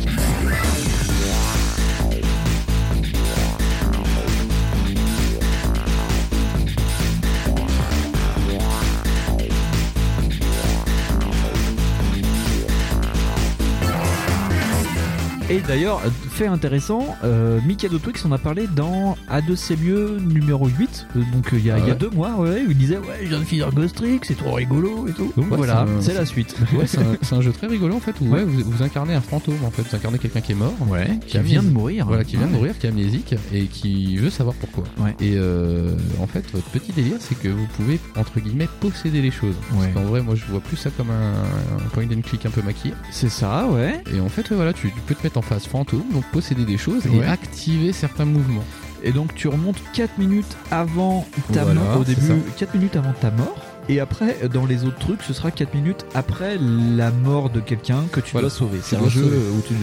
Et 15.54 15.60
d'ailleurs, 15.68 16.02
fait 16.32 16.48
intéressant, 16.48 17.16
euh, 17.24 17.60
Mikado 17.68 18.00
Twix 18.00 18.26
en 18.26 18.32
a 18.32 18.40
parlé 18.40 18.66
dans 18.76 19.16
A2 19.30 19.56
c'est 19.56 19.80
mieux 19.80 20.18
numéro 20.20 20.68
8, 20.68 21.06
euh, 21.16 21.20
donc 21.32 21.54
euh, 21.54 21.58
il 21.60 21.66
y, 21.66 21.70
a- 21.70 21.76
Ah 21.76 21.80
il 21.80 21.86
y 21.86 21.90
a 21.90 21.94
ouais. 21.94 22.00
deux 22.00 22.10
mois, 22.10 22.32
ouais, 22.38 22.64
où 22.68 22.72
il 22.72 22.78
disait 22.78 22.98
Ouais, 22.98 23.20
je 23.22 23.28
viens 23.30 23.40
de 23.40 23.44
finir 23.44 23.72
Ghost 23.72 23.96
Trick, 23.96 24.26
c'est 24.26 24.36
trop 24.38 24.54
rigolo 24.54 25.08
et 25.08 25.12
tout. 25.12 25.32
Donc 25.38 25.52
Ouais, 25.52 25.58
voilà, 25.58 25.86
c'est 26.00 26.12
un- 26.16 26.20
la 26.22 26.26
suite. 26.26 26.56
Ouais, 26.74 26.86
c'est 26.88 27.36
un, 27.36 27.42
jeu 27.42 27.52
très 27.52 27.68
rigolo 27.68 27.96
en 27.96 28.00
fait 28.00 28.16
où 28.22 28.26
Ouais. 28.34 28.44
vous, 28.44 28.64
vous 28.66 28.82
incarnez 28.84 29.14
un 29.14 29.22
fantôme 29.22 29.64
en 29.64 29.70
fait, 29.70 29.84
vous 29.84 29.96
incarnez 29.96 30.18
quelqu'un 30.18 30.42
qui 30.42 30.54
est 30.54 30.56
mort, 30.56 30.74
Ouais, 30.88 31.20
qui 31.28 31.38
vient 31.40 31.62
de 31.62 31.70
mourir. 31.70 32.08
voilà, 32.08 32.24
qui 32.24 32.36
vient 32.38 32.48
de 32.48 32.52
mourir, 32.54 32.78
qui 32.80 32.88
est 32.88 32.90
amnésique 32.90 33.36
et 33.54 33.66
qui 33.66 34.18
veut 34.18 34.32
savoir 34.32 34.56
pourquoi. 34.56 34.86
Et 35.20 35.34
euh, 35.36 35.96
en 36.20 36.26
fait, 36.26 36.44
votre 36.52 36.68
petit 36.70 36.94
délire, 36.94 37.18
c'est 37.20 37.38
que 37.40 37.48
vous 37.50 37.68
pouvez 37.78 38.00
entre 38.16 38.40
guillemets 38.40 38.70
posséder 38.80 39.22
les 39.22 39.30
choses. 39.32 39.56
Parce 39.72 39.88
qu'en 39.94 40.02
vrai, 40.04 40.22
moi, 40.24 40.34
je 40.34 40.46
vois 40.50 40.62
plus 40.62 40.78
ça 40.78 40.90
comme 40.98 41.12
un, 41.12 41.34
un 41.78 41.90
point 41.94 42.06
and 42.06 42.22
click 42.24 42.46
un 42.48 42.50
peu 42.50 42.62
maquillé. 42.64 42.94
C'est 43.12 43.30
ça, 43.30 43.68
ouais. 43.68 44.02
Et 44.16 44.20
en 44.20 44.30
fait, 44.30 44.52
voilà, 44.52 44.74
tu, 44.74 44.88
tu 44.90 45.00
peux 45.06 45.14
te 45.16 45.24
mettre 45.24 45.38
en 45.38 45.42
phase 45.44 45.66
fantôme, 45.66 46.04
donc 46.12 46.24
posséder 46.32 46.66
des 46.66 46.78
choses 46.78 47.06
Ouais. 47.06 47.18
et 47.18 47.24
activer 47.26 47.92
certains 47.94 48.26
mouvements. 48.26 48.64
Et 49.04 49.12
donc 49.12 49.36
tu 49.36 49.48
remontes 49.50 49.78
4 49.94 50.18
minutes 50.18 50.56
avant 50.72 51.28
ta 51.52 51.64
Voilà, 51.66 51.82
mort, 51.82 52.00
au 52.00 52.06
c'est 52.06 52.16
début, 52.16 52.28
ça. 52.28 52.34
4 52.58 52.74
minutes 52.76 52.96
avant 52.96 53.14
ta 53.14 53.32
mort. 53.32 53.56
Et 53.90 54.00
après, 54.00 54.38
dans 54.54 54.66
les 54.66 54.86
autres 54.86 54.98
trucs, 55.00 55.24
ce 55.24 55.34
sera 55.34 55.52
4 55.52 55.74
minutes 55.74 56.06
après 56.16 56.58
la 56.58 57.12
mort 57.12 57.50
de 57.50 57.60
quelqu'un 57.60 58.04
que 58.14 58.22
tu 58.22 58.32
Voilà. 58.32 58.48
dois 58.48 58.58
sauver. 58.58 58.80
C'est 58.82 58.96
un 58.96 59.10
jeu 59.10 59.24
sauver. 59.24 59.38
où 59.58 59.62
tu. 59.68 59.74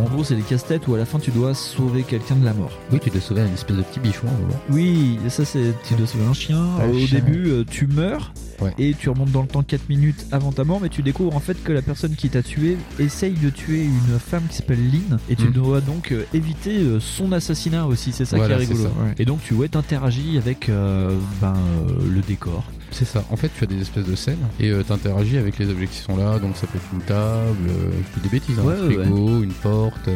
En 0.00 0.04
gros, 0.04 0.22
c'est 0.22 0.36
des 0.36 0.42
casse-têtes 0.42 0.86
où 0.86 0.94
à 0.94 0.98
la 0.98 1.04
fin 1.06 1.18
tu 1.18 1.32
dois 1.32 1.54
sauver 1.54 2.04
quelqu'un 2.04 2.36
de 2.36 2.44
la 2.44 2.54
mort. 2.54 2.70
Oui, 2.92 3.00
tu 3.02 3.10
dois 3.10 3.20
sauver 3.20 3.40
un 3.40 3.52
espèce 3.52 3.76
de 3.76 3.82
petit 3.82 3.98
bichon. 3.98 4.28
Oui, 4.70 5.18
ça 5.28 5.44
c'est. 5.44 5.74
Tu 5.88 5.94
dois 5.94 6.06
sauver 6.06 6.26
un 6.26 6.34
chien. 6.34 6.64
Au 6.88 6.96
chien. 7.04 7.18
début, 7.18 7.48
euh, 7.48 7.64
tu 7.68 7.88
meurs. 7.88 8.32
Ouais. 8.60 8.72
Et 8.78 8.94
tu 8.94 9.08
remontes 9.08 9.30
dans 9.30 9.42
le 9.42 9.48
temps 9.48 9.62
4 9.62 9.88
minutes 9.88 10.26
avant 10.32 10.52
ta 10.52 10.64
mort, 10.64 10.80
mais 10.80 10.88
tu 10.88 11.02
découvres 11.02 11.36
en 11.36 11.40
fait 11.40 11.62
que 11.62 11.72
la 11.72 11.82
personne 11.82 12.14
qui 12.16 12.28
t'a 12.28 12.42
tué 12.42 12.76
essaye 12.98 13.34
de 13.34 13.50
tuer 13.50 13.84
une 13.84 14.18
femme 14.18 14.42
qui 14.50 14.56
s'appelle 14.56 14.80
Lynn, 14.90 15.18
et 15.28 15.36
tu 15.36 15.48
Mm. 15.48 15.52
dois 15.52 15.80
donc 15.80 16.12
euh, 16.12 16.24
éviter 16.34 16.78
euh, 16.78 16.98
son 17.00 17.32
assassinat 17.32 17.86
aussi, 17.86 18.12
c'est 18.12 18.24
ça 18.24 18.36
Voilà, 18.36 18.56
qui 18.56 18.62
est 18.62 18.66
rigolo. 18.66 18.84
ça. 18.84 18.90
Et 19.18 19.24
donc 19.24 19.40
tu 19.44 19.54
ouais, 19.54 19.68
t'interagis 19.68 20.38
avec 20.38 20.68
euh, 20.68 21.16
ben, 21.40 21.54
euh, 21.88 21.92
le 22.12 22.20
décor. 22.20 22.64
C'est 22.90 23.04
ça. 23.04 23.22
En 23.30 23.36
fait, 23.36 23.50
tu 23.54 23.62
as 23.64 23.66
des 23.66 23.82
espèces 23.82 24.06
de 24.06 24.16
scènes 24.16 24.38
et 24.58 24.70
tu 24.86 24.92
interagis 24.92 25.36
avec 25.36 25.58
les 25.58 25.68
objets 25.68 25.86
qui 25.88 25.98
sont 25.98 26.16
là. 26.16 26.38
Donc, 26.38 26.56
ça 26.56 26.66
peut 26.66 26.78
être 26.78 26.86
une 26.94 27.02
table, 27.02 27.68
euh, 27.68 27.90
des 28.22 28.30
bêtises, 28.30 28.58
hein, 28.58 28.62
Ouais, 28.64 28.72
un 28.80 28.86
ouais, 28.86 28.94
frigo, 29.04 29.42
une 29.42 29.52
porte, 29.52 30.08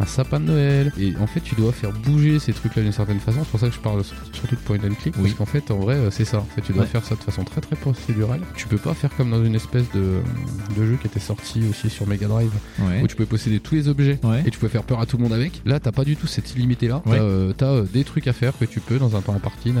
un 0.00 0.06
sapin 0.06 0.40
de 0.40 0.46
Noël. 0.46 0.92
Et 0.98 1.14
en 1.20 1.28
fait, 1.28 1.38
tu 1.40 1.54
dois 1.54 1.70
faire 1.70 1.92
bouger 1.92 2.40
ces 2.40 2.52
trucs-là 2.52 2.82
d'une 2.82 2.90
certaine 2.90 3.20
façon. 3.20 3.38
C'est 3.44 3.50
pour 3.50 3.60
ça 3.60 3.68
que 3.68 3.74
je 3.76 3.78
parle 3.78 4.02
surtout 4.32 4.56
de 4.56 4.60
point 4.60 4.76
and 4.78 4.94
click. 5.00 5.14
Parce 5.16 5.34
qu'en 5.34 5.46
fait, 5.46 5.70
en 5.70 5.76
vrai, 5.78 5.94
euh, 5.94 6.10
c'est 6.10 6.24
ça. 6.24 6.38
En 6.38 6.46
fait, 6.56 6.62
tu 6.62 6.72
dois 6.72 6.84
faire 6.86 7.04
ça 7.04 7.14
de 7.14 7.20
façon 7.20 7.44
très 7.44 7.60
très 7.60 7.76
procédural. 7.92 8.40
Tu 8.56 8.66
peux 8.66 8.78
pas 8.78 8.94
faire 8.94 9.10
comme 9.16 9.30
dans 9.30 9.44
une 9.44 9.54
espèce 9.54 9.84
de, 9.94 10.20
de 10.76 10.86
jeu 10.86 10.96
qui 11.00 11.06
était 11.06 11.20
sorti 11.20 11.62
aussi 11.68 11.88
sur 11.90 12.06
Mega 12.06 12.26
Drive, 12.26 12.50
Ouais. 12.80 13.02
où 13.02 13.06
tu 13.06 13.14
pouvais 13.16 13.26
posséder 13.26 13.60
tous 13.60 13.74
les 13.74 13.88
objets 13.88 14.18
Ouais. 14.24 14.42
et 14.46 14.50
tu 14.50 14.58
pouvais 14.58 14.70
faire 14.72 14.82
peur 14.82 15.00
à 15.00 15.06
tout 15.06 15.16
le 15.16 15.22
monde 15.22 15.32
avec. 15.32 15.62
Là, 15.64 15.78
t'as 15.80 15.92
pas 15.92 16.04
du 16.04 16.16
tout 16.16 16.26
cette 16.26 16.54
illimité 16.54 16.88
là. 16.88 17.02
Ouais. 17.06 17.18
T'as 17.56 17.66
euh, 17.66 17.82
euh, 17.82 17.82
des 17.92 18.04
trucs 18.04 18.26
à 18.26 18.32
faire 18.32 18.52
que 18.58 18.64
tu 18.64 18.80
peux 18.80 18.98
dans 18.98 19.16
un 19.16 19.20
temps 19.20 19.34
imparti. 19.34 19.72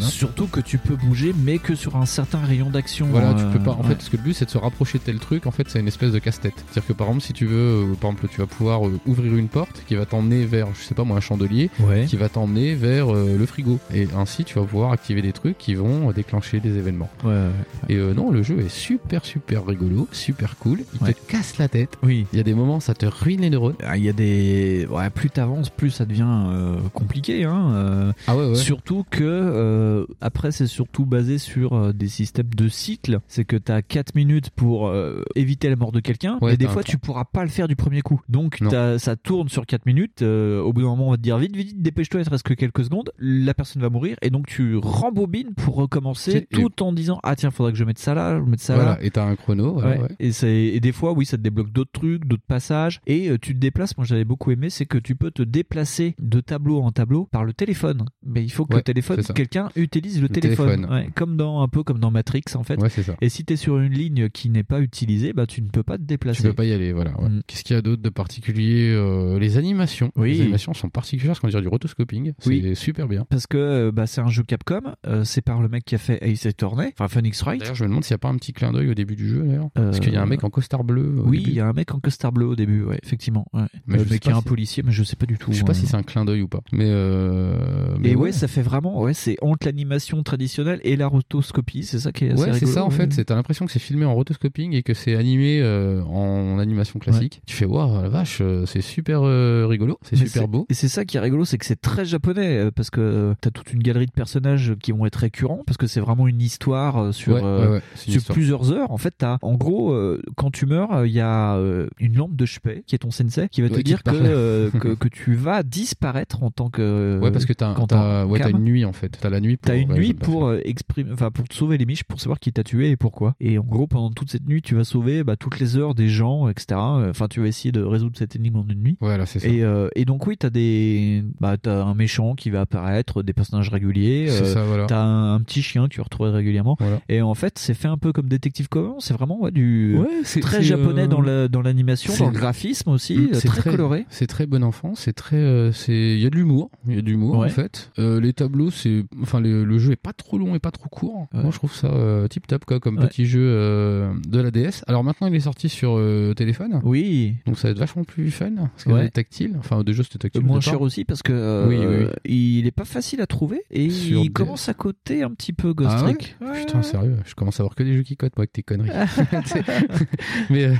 Surtout 0.00 0.46
que 0.46 0.60
tu 0.60 0.78
peux 0.78 0.96
bouger, 0.96 1.34
mais 1.44 1.58
que 1.58 1.74
sur 1.74 1.96
un 1.96 2.06
certain 2.06 2.38
rayon 2.38 2.70
d'action. 2.70 3.06
Voilà, 3.10 3.34
tu 3.34 3.42
euh, 3.44 3.52
peux 3.52 3.58
pas. 3.60 3.72
En 3.72 3.82
fait, 3.82 3.94
parce 3.94 4.08
que 4.08 4.16
le 4.16 4.22
but 4.22 4.34
c'est 4.34 4.44
de 4.44 4.50
se 4.50 4.58
rapprocher 4.58 4.98
de 4.98 5.04
tel 5.04 5.18
truc. 5.18 5.46
En 5.46 5.50
fait, 5.50 5.68
c'est 5.68 5.80
une 5.80 5.88
espèce 5.88 6.12
de 6.12 6.18
casse-tête. 6.18 6.54
C'est-à-dire 6.70 6.86
que 6.88 6.92
par 6.92 7.08
exemple, 7.08 7.24
si 7.24 7.32
tu 7.32 7.46
veux, 7.46 7.56
euh, 7.56 7.94
par 8.00 8.10
exemple, 8.10 8.28
tu 8.30 8.40
vas 8.40 8.46
pouvoir 8.46 8.80
ouvrir 9.06 9.34
une 9.36 9.48
porte 9.48 9.82
qui 9.86 9.94
va 9.94 10.06
t'emmener 10.06 10.44
vers, 10.44 10.68
je 10.78 10.84
sais 10.84 10.94
pas 10.94 11.04
moi, 11.04 11.16
un 11.16 11.20
chandelier, 11.20 11.70
qui 12.06 12.16
va 12.16 12.28
t'emmener 12.28 12.74
vers 12.74 13.12
le 13.12 13.46
frigo. 13.46 13.78
Et 13.94 14.08
ainsi, 14.16 14.44
tu 14.44 14.54
vas 14.58 14.64
pouvoir 14.64 14.92
activer 14.92 15.22
des 15.22 15.32
trucs 15.32 15.58
qui 15.58 15.74
vont 15.74 16.10
déclencher 16.12 16.60
des 16.60 16.76
événements. 16.76 17.10
Ouais. 17.24 17.47
Et 17.88 17.96
euh, 17.96 18.14
non, 18.14 18.30
le 18.30 18.42
jeu 18.42 18.58
est 18.60 18.68
super 18.68 19.24
super 19.24 19.66
rigolo, 19.66 20.08
super 20.12 20.56
cool. 20.58 20.80
Il 20.94 21.02
Ouais. 21.06 21.14
te 21.14 21.30
casse 21.30 21.58
la 21.58 21.68
tête. 21.68 21.96
Oui. 22.02 22.26
Il 22.32 22.36
y 22.36 22.40
a 22.40 22.42
des 22.42 22.54
moments, 22.54 22.80
ça 22.80 22.94
te 22.94 23.06
ruine 23.06 23.40
les 23.40 23.50
neurones. 23.50 23.76
Ah, 23.84 23.96
Il 23.96 24.04
y 24.04 24.08
a 24.08 24.12
des. 24.12 24.86
Ouais, 24.90 25.10
plus 25.10 25.30
t'avances, 25.30 25.70
plus 25.70 25.90
ça 25.90 26.04
devient 26.04 26.26
euh, 26.26 26.76
compliqué. 26.92 27.44
Hein, 27.44 27.72
euh, 27.74 28.12
Ah 28.26 28.36
ouais, 28.36 28.48
ouais. 28.50 28.54
Surtout 28.56 29.04
que, 29.10 29.22
euh, 29.24 30.06
après, 30.20 30.52
c'est 30.52 30.66
surtout 30.66 31.06
basé 31.06 31.38
sur 31.38 31.72
euh, 31.74 31.92
des 31.92 32.08
systèmes 32.08 32.48
de 32.54 32.68
cycle. 32.68 33.20
C'est 33.28 33.44
que 33.44 33.56
t'as 33.56 33.82
4 33.82 34.14
minutes 34.14 34.50
pour 34.50 34.88
euh, 34.88 35.22
éviter 35.34 35.68
la 35.68 35.76
mort 35.76 35.92
de 35.92 36.00
quelqu'un, 36.00 36.38
Ouais, 36.40 36.54
et 36.54 36.56
des 36.56 36.66
fois, 36.68 36.82
tu 36.82 36.98
pourras 36.98 37.24
pas 37.24 37.42
le 37.44 37.50
faire 37.50 37.68
du 37.68 37.76
premier 37.76 38.02
coup. 38.02 38.20
Donc, 38.28 38.58
t'as- 38.70 38.98
ça 38.98 39.16
tourne 39.16 39.48
sur 39.48 39.66
4 39.66 39.86
minutes. 39.86 40.22
euh, 40.22 40.60
au 40.60 40.72
bout 40.72 40.80
d'un 40.82 40.88
moment, 40.88 41.08
on 41.08 41.10
va 41.12 41.16
te 41.16 41.22
dire 41.22 41.38
vite, 41.38 41.54
vite, 41.54 41.68
vite, 41.68 41.82
dépêche-toi, 41.82 42.20
il 42.20 42.24
te 42.24 42.30
reste 42.30 42.42
que 42.44 42.54
quelques 42.54 42.84
secondes. 42.84 43.10
La 43.18 43.54
personne 43.54 43.82
va 43.82 43.90
mourir, 43.90 44.16
et 44.22 44.30
donc 44.30 44.46
tu 44.46 44.76
rembobines 44.76 45.54
pour 45.54 45.76
recommencer 45.76 46.46
tout 46.52 46.82
en 46.82 46.92
disant 46.92 47.18
Ah, 47.22 47.34
tiens, 47.38 47.50
faudrait 47.50 47.72
que 47.72 47.78
je 47.78 47.84
mette 47.84 47.98
ça 47.98 48.14
là, 48.14 48.38
je 48.38 48.44
mette 48.50 48.60
ça 48.60 48.74
Voilà, 48.74 48.90
là. 48.92 48.98
et 49.02 49.10
t'as 49.10 49.24
un 49.24 49.36
chrono. 49.36 49.74
voilà, 49.74 49.90
Ouais. 49.96 50.02
ouais. 50.02 50.08
Et, 50.18 50.32
c'est- 50.32 50.48
et 50.66 50.80
des 50.80 50.92
fois, 50.92 51.12
oui, 51.12 51.24
ça 51.24 51.36
te 51.36 51.42
débloque 51.42 51.70
d'autres 51.72 51.92
trucs, 51.92 52.24
d'autres 52.26 52.42
passages. 52.46 53.00
Et 53.06 53.30
euh, 53.30 53.38
tu 53.40 53.54
te 53.54 53.58
déplaces. 53.58 53.96
Moi, 53.96 54.04
j'avais 54.06 54.24
beaucoup 54.24 54.50
aimé, 54.50 54.70
c'est 54.70 54.86
que 54.86 54.98
tu 54.98 55.14
peux 55.16 55.30
te 55.30 55.42
déplacer 55.42 56.14
de 56.20 56.40
tableau 56.40 56.80
en 56.82 56.90
tableau 56.92 57.26
par 57.30 57.44
le 57.44 57.52
téléphone. 57.52 58.04
Mais 58.26 58.42
il 58.44 58.50
faut 58.50 58.64
que 58.66 58.74
Ouais, 58.74 58.80
le 58.80 58.84
téléphone, 58.84 59.22
quelqu'un 59.34 59.70
utilise 59.76 60.16
le, 60.20 60.22
Le 60.22 60.28
téléphone. 60.28 60.86
comme 61.14 61.36
dans 61.36 61.62
un 61.62 61.68
peu 61.68 61.82
comme 61.82 61.98
dans 61.98 62.10
Matrix 62.10 62.42
en 62.54 62.62
fait. 62.62 62.80
Ouais, 62.80 62.88
c'est 62.90 63.02
ça. 63.02 63.16
Et 63.20 63.28
si 63.28 63.44
tu 63.44 63.52
es 63.54 63.56
sur 63.56 63.78
une 63.78 63.92
ligne 63.92 64.28
qui 64.28 64.50
n'est 64.50 64.62
pas 64.64 64.80
utilisée, 64.80 65.32
bah 65.32 65.46
tu 65.46 65.62
ne 65.62 65.68
peux 65.68 65.82
pas 65.82 65.96
te 65.98 66.02
déplacer. 66.02 66.42
Tu 66.42 66.48
peux 66.48 66.54
pas 66.54 66.64
y 66.64 66.72
aller, 66.72 66.92
voilà. 66.92 67.12
Mm. 67.12 67.42
Qu'est-ce 67.46 67.64
qu'il 67.64 67.74
y 67.74 67.78
a 67.78 67.82
d'autre 67.82 68.02
de 68.02 68.08
particulier 68.08 68.92
Euh, 68.94 69.38
Les 69.38 69.56
animations. 69.56 70.10
Oui. 70.16 70.32
Les 70.34 70.40
animations 70.42 70.74
sont 70.74 70.88
particulières, 70.88 71.38
qu'on 71.40 71.48
dirait 71.48 71.62
du 71.62 71.68
rotoscoping. 71.68 72.32
C'est 72.38 72.48
Oui. 72.50 72.76
super 72.76 73.06
bien. 73.08 73.26
Parce 73.30 73.46
que 73.46 73.56
euh, 73.58 73.92
bah, 73.92 74.06
c'est 74.06 74.20
un 74.20 74.28
jeu 74.28 74.42
Capcom, 74.42 74.80
euh, 75.06 75.24
c'est 75.24 75.42
par 75.42 75.60
le 75.62 75.68
mec 75.68 75.84
qui 75.84 75.94
a 75.94 75.98
fait 75.98 76.18
Ace 76.22 76.46
Attorney, 76.46 76.92
enfin 76.98 77.08
Phoenix 77.28 77.42
Wright. 77.42 77.60
D'ailleurs, 77.60 77.74
je 77.74 77.84
me 77.84 77.88
demande 77.88 78.04
s'il 78.04 78.14
n'y 78.14 78.16
a 78.16 78.18
pas 78.18 78.28
un 78.28 78.36
petit 78.36 78.52
clin 78.52 78.72
d'œil 78.72 78.88
au 78.90 78.94
début 78.94 79.16
du 79.16 79.28
jeu, 79.28 79.42
d'ailleurs. 79.42 79.68
Parce 79.74 80.00
qu'il 80.00 80.12
y 80.12 80.16
a 80.16 80.22
un 80.22 80.26
mec 80.26 80.44
en 80.44 80.50
costard 80.50 80.84
bleu. 80.84 81.02
Euh, 81.18 81.22
Oui, 81.24 81.44
il 81.46 81.54
y 81.54 81.60
a 81.60 81.66
un 81.66 81.72
mec 81.72 81.94
en 81.94 82.00
costard 82.00 82.32
bleu 82.32 82.46
au 82.46 82.56
début, 82.56 82.82
ouais, 82.84 82.98
effectivement. 83.02 83.46
Ouais. 83.52 83.62
Mais 83.86 83.98
Euh, 83.98 84.04
mais 84.04 84.14
sais 84.14 84.18
qui 84.18 84.28
est 84.30 84.32
un 84.32 84.42
policier, 84.42 84.82
mais 84.82 84.92
je 84.92 85.02
sais 85.02 85.16
pas 85.16 85.26
du 85.26 85.36
tout. 85.36 85.52
Je 85.52 85.58
sais 85.58 85.64
pas 85.64 85.72
hein. 85.72 85.74
si 85.74 85.86
c'est 85.86 85.96
un 85.96 86.02
clin 86.02 86.24
d'œil 86.24 86.42
ou 86.42 86.48
pas. 86.48 86.60
Mais, 86.72 86.86
euh, 86.86 87.96
mais 87.98 88.10
Et 88.10 88.16
ouais, 88.16 88.32
ça 88.32 88.48
fait 88.48 88.62
vraiment, 88.62 89.00
ouais, 89.02 89.14
c'est 89.14 89.36
entre 89.42 89.66
l'animation 89.66 90.22
traditionnelle 90.22 90.80
et 90.82 90.96
la 90.96 91.06
rotoscopie, 91.06 91.84
c'est 91.84 91.98
ça 91.98 92.12
qui 92.12 92.24
est 92.26 92.32
assez 92.32 92.42
Ouais, 92.42 92.52
c'est 92.58 92.66
ça 92.66 92.84
en 92.84 92.90
fait. 92.90 93.24
T'as 93.24 93.34
l'impression 93.34 93.66
que 93.66 93.72
c'est 93.72 93.78
filmé 93.78 94.04
en 94.04 94.14
rotoscoping 94.14 94.72
et 94.74 94.82
que 94.82 94.94
c'est 94.94 95.14
animé 95.16 95.60
euh, 95.60 96.02
en 96.04 96.58
animation 96.58 96.98
classique. 96.98 97.40
Tu 97.46 97.54
fais 97.56 97.64
waouh, 97.64 98.02
la 98.02 98.08
vache, 98.08 98.38
euh, 98.40 98.66
c'est 98.66 98.80
super 98.80 99.20
euh, 99.22 99.66
rigolo, 99.68 99.98
c'est 100.02 100.16
super 100.16 100.48
beau. 100.48 100.66
Et 100.70 100.74
c'est 100.74 100.88
ça 100.88 101.04
qui 101.04 101.16
est 101.16 101.20
rigolo, 101.20 101.44
c'est 101.44 101.58
que 101.58 101.66
c'est 101.66 101.80
très 101.80 102.04
japonais 102.04 102.56
euh, 102.58 102.70
parce 102.70 102.90
que 102.90 103.00
euh, 103.00 103.34
t'as 103.40 103.50
toute 103.50 103.72
une 103.72 103.82
galerie 103.82 104.06
de 104.06 104.12
personnages 104.12 104.74
qui 104.80 104.92
vont 104.92 105.06
être 105.06 105.16
récurrents 105.16 105.62
parce 105.66 105.76
que 105.76 105.86
c'est 105.86 106.00
vraiment 106.00 106.28
une 106.28 106.40
histoire 106.40 106.98
euh, 106.98 107.12
sur 107.18 107.34
Ouais, 107.34 107.40
euh, 107.44 107.72
ouais, 107.74 107.82
sur 107.94 108.22
plusieurs 108.32 108.72
heures. 108.72 108.90
En 108.90 108.96
fait, 108.98 109.14
t'as 109.18 109.38
en 109.42 109.54
gros 109.54 109.92
euh, 109.92 110.20
quand 110.36 110.50
tu 110.50 110.66
meurs, 110.66 110.92
euh, 110.92 111.06
il 111.06 111.12
y 111.12 111.20
a 111.20 111.56
euh, 111.56 111.88
une 111.98 112.16
lampe 112.16 112.36
de 112.36 112.46
Shupei 112.46 112.82
qui 112.86 112.94
est 112.94 112.98
ton 112.98 113.10
sensei 113.10 113.48
qui 113.48 113.60
va 113.62 113.68
te 113.68 113.80
dire 113.80 114.02
que, 114.02 114.10
euh, 114.14 114.70
que 114.70 114.94
que 114.94 115.08
tu 115.08 115.34
vas 115.34 115.62
disparaître 115.62 116.42
en 116.42 116.50
tant 116.50 116.70
que 116.70 117.18
Ouais, 117.22 117.30
parce 117.30 117.44
que 117.46 117.52
t'as 117.52 117.74
t'as- 117.86 118.50
une 118.50 118.64
nuit 118.64 118.84
en 118.84 118.92
fait. 118.92 119.18
T'as 119.20 119.30
la 119.30 119.40
nuit 119.40 119.56
pour. 119.56 119.66
T'as 119.70 119.76
une 119.76 119.92
nuit 119.92 120.14
pour 120.14 120.46
euh, 120.46 120.60
exprimer, 120.64 121.10
enfin 121.12 121.30
pour 121.30 121.46
te 121.48 121.54
sauver 121.54 121.76
les 121.78 121.86
miches, 121.86 122.04
pour 122.04 122.20
savoir 122.20 122.38
qui 122.40 122.52
t'a 122.52 122.64
tué 122.64 122.90
et 122.90 122.96
pourquoi. 122.96 123.34
Et 123.40 123.58
en 123.58 123.64
gros, 123.64 123.86
pendant 123.86 124.10
toute 124.10 124.30
cette 124.30 124.46
nuit, 124.48 124.62
tu 124.62 124.74
vas 124.74 124.84
sauver 124.84 125.24
bah, 125.24 125.36
toutes 125.36 125.58
les 125.60 125.76
heures 125.76 125.94
des 125.94 126.08
gens, 126.08 126.48
etc. 126.48 126.78
Enfin, 126.80 127.26
tu 127.28 127.40
vas 127.40 127.46
essayer 127.46 127.72
de 127.72 127.82
résoudre 127.82 128.16
cette 128.16 128.36
énigme 128.36 128.56
en 128.56 128.66
une 128.68 128.82
nuit. 128.82 128.96
Voilà, 129.00 129.26
c'est 129.26 129.40
ça. 129.40 129.48
Et, 129.48 129.62
euh, 129.62 129.88
et 129.96 130.04
donc 130.04 130.26
oui, 130.26 130.36
t'as 130.36 130.50
des, 130.50 131.22
bah 131.40 131.56
t'as 131.60 131.82
un 131.84 131.94
méchant 131.94 132.34
qui 132.34 132.50
va 132.50 132.62
apparaître, 132.62 133.22
des 133.22 133.32
personnages 133.32 133.68
réguliers. 133.70 134.26
C'est 134.28 134.42
euh, 134.42 134.54
ça, 134.54 134.64
voilà. 134.64 134.86
T'as 134.86 135.00
un, 135.02 135.34
un 135.34 135.40
petit 135.40 135.62
chien 135.62 135.84
que 135.84 135.94
tu 135.94 136.00
retrouves 136.00 136.28
régulièrement. 136.30 136.76
Voilà. 136.78 136.97
Et 137.08 137.22
en 137.22 137.34
fait, 137.34 137.58
c'est 137.58 137.74
fait 137.74 137.88
un 137.88 137.96
peu 137.98 138.12
comme 138.12 138.28
Détective 138.28 138.68
Conan. 138.68 138.96
C'est 139.00 139.14
vraiment 139.14 139.40
ouais, 139.40 139.50
du 139.50 139.96
Ouais, 139.98 140.06
c'est- 140.24 140.40
très 140.40 140.62
japonais 140.62 141.02
euh, 141.02 141.06
dans 141.06 141.20
la 141.20 141.48
dans 141.48 141.62
l'animation, 141.62 142.12
dans 142.18 142.26
le 142.30 142.32
graphisme 142.38 142.90
aussi, 142.90 143.16
Mm, 143.16 143.24
euh, 143.32 143.34
c'est 143.34 143.48
très, 143.48 143.70
coloré. 143.70 144.06
C'est 144.10 144.26
très 144.26 144.46
bon 144.46 144.62
enfant, 144.64 144.94
c'est 144.94 145.12
très, 145.12 145.36
euh, 145.36 145.72
c'est, 145.72 145.92
il 146.14 146.18
y 146.20 146.26
a 146.26 146.30
de 146.30 146.36
l'humour, 146.36 146.70
il 146.86 146.94
y 146.94 146.98
a 146.98 147.02
de 147.02 147.06
l'humour 147.06 147.38
Ouais. 147.38 147.46
en 147.46 147.50
fait. 147.50 147.90
Euh, 147.98 148.20
les 148.20 148.32
tableaux, 148.32 148.70
c'est, 148.70 149.04
enfin 149.22 149.40
le, 149.40 149.64
le 149.64 149.78
jeu 149.78 149.92
est 149.92 149.96
pas 149.96 150.12
trop 150.12 150.38
long 150.38 150.54
et 150.54 150.58
pas 150.58 150.70
trop 150.70 150.88
court. 150.88 151.26
Moi, 151.32 151.50
je 151.50 151.56
trouve 151.56 151.74
ça 151.74 151.90
tip 152.30 152.46
top 152.46 152.64
quoi, 152.64 152.80
comme 152.80 152.96
petit 152.98 153.26
jeu 153.26 153.40
euh, 153.42 154.12
de 154.28 154.40
la 154.40 154.50
DS. 154.50 154.82
Alors 154.86 155.04
maintenant, 155.04 155.26
il 155.28 155.34
est 155.34 155.40
sorti 155.40 155.68
sur 155.68 155.96
euh, 155.96 156.34
téléphone. 156.34 156.80
Oui. 156.84 157.34
Donc 157.46 157.58
ça 157.58 157.68
va 157.68 157.72
être 157.72 157.78
vachement 157.78 158.04
plus 158.04 158.30
fun 158.30 158.50
parce 158.56 158.84
que 158.84 158.90
Ouais. 158.90 159.04
c'est 159.04 159.10
tactile. 159.12 159.54
Enfin, 159.58 159.82
déjà 159.84 160.02
c'était 160.02 160.18
tactile. 160.18 160.42
Euh, 160.42 160.46
moins 160.46 160.60
cher 160.60 160.80
aussi 160.80 161.04
parce 161.04 161.22
que 161.22 161.32
euh, 161.32 161.66
Oui, 161.68 161.76
oui, 161.78 162.06
oui. 162.26 162.58
il 162.58 162.66
est 162.66 162.70
pas 162.72 162.84
facile 162.84 163.20
à 163.20 163.26
trouver 163.26 163.62
et 163.70 163.90
Sur 163.90 164.20
il 164.20 164.24
des- 164.28 164.32
commence 164.32 164.68
à 164.68 164.74
coter 164.74 165.22
un 165.22 165.30
petit 165.30 165.52
peu 165.52 165.72
Ghost 165.72 165.90
Ah 165.92 166.02
Trick. 166.02 166.36
Putain, 166.54 166.82
sérieux, 166.90 167.16
je 167.24 167.34
commence 167.34 167.60
à 167.60 167.62
voir 167.62 167.74
que 167.74 167.82
des 167.82 167.94
jeux 167.96 168.02
qui 168.02 168.16
cotent, 168.16 168.36
moi, 168.36 168.42
avec 168.42 168.52
tes 168.52 168.62
conneries. 168.62 168.90
mais, 170.50 170.64
euh, 170.66 170.74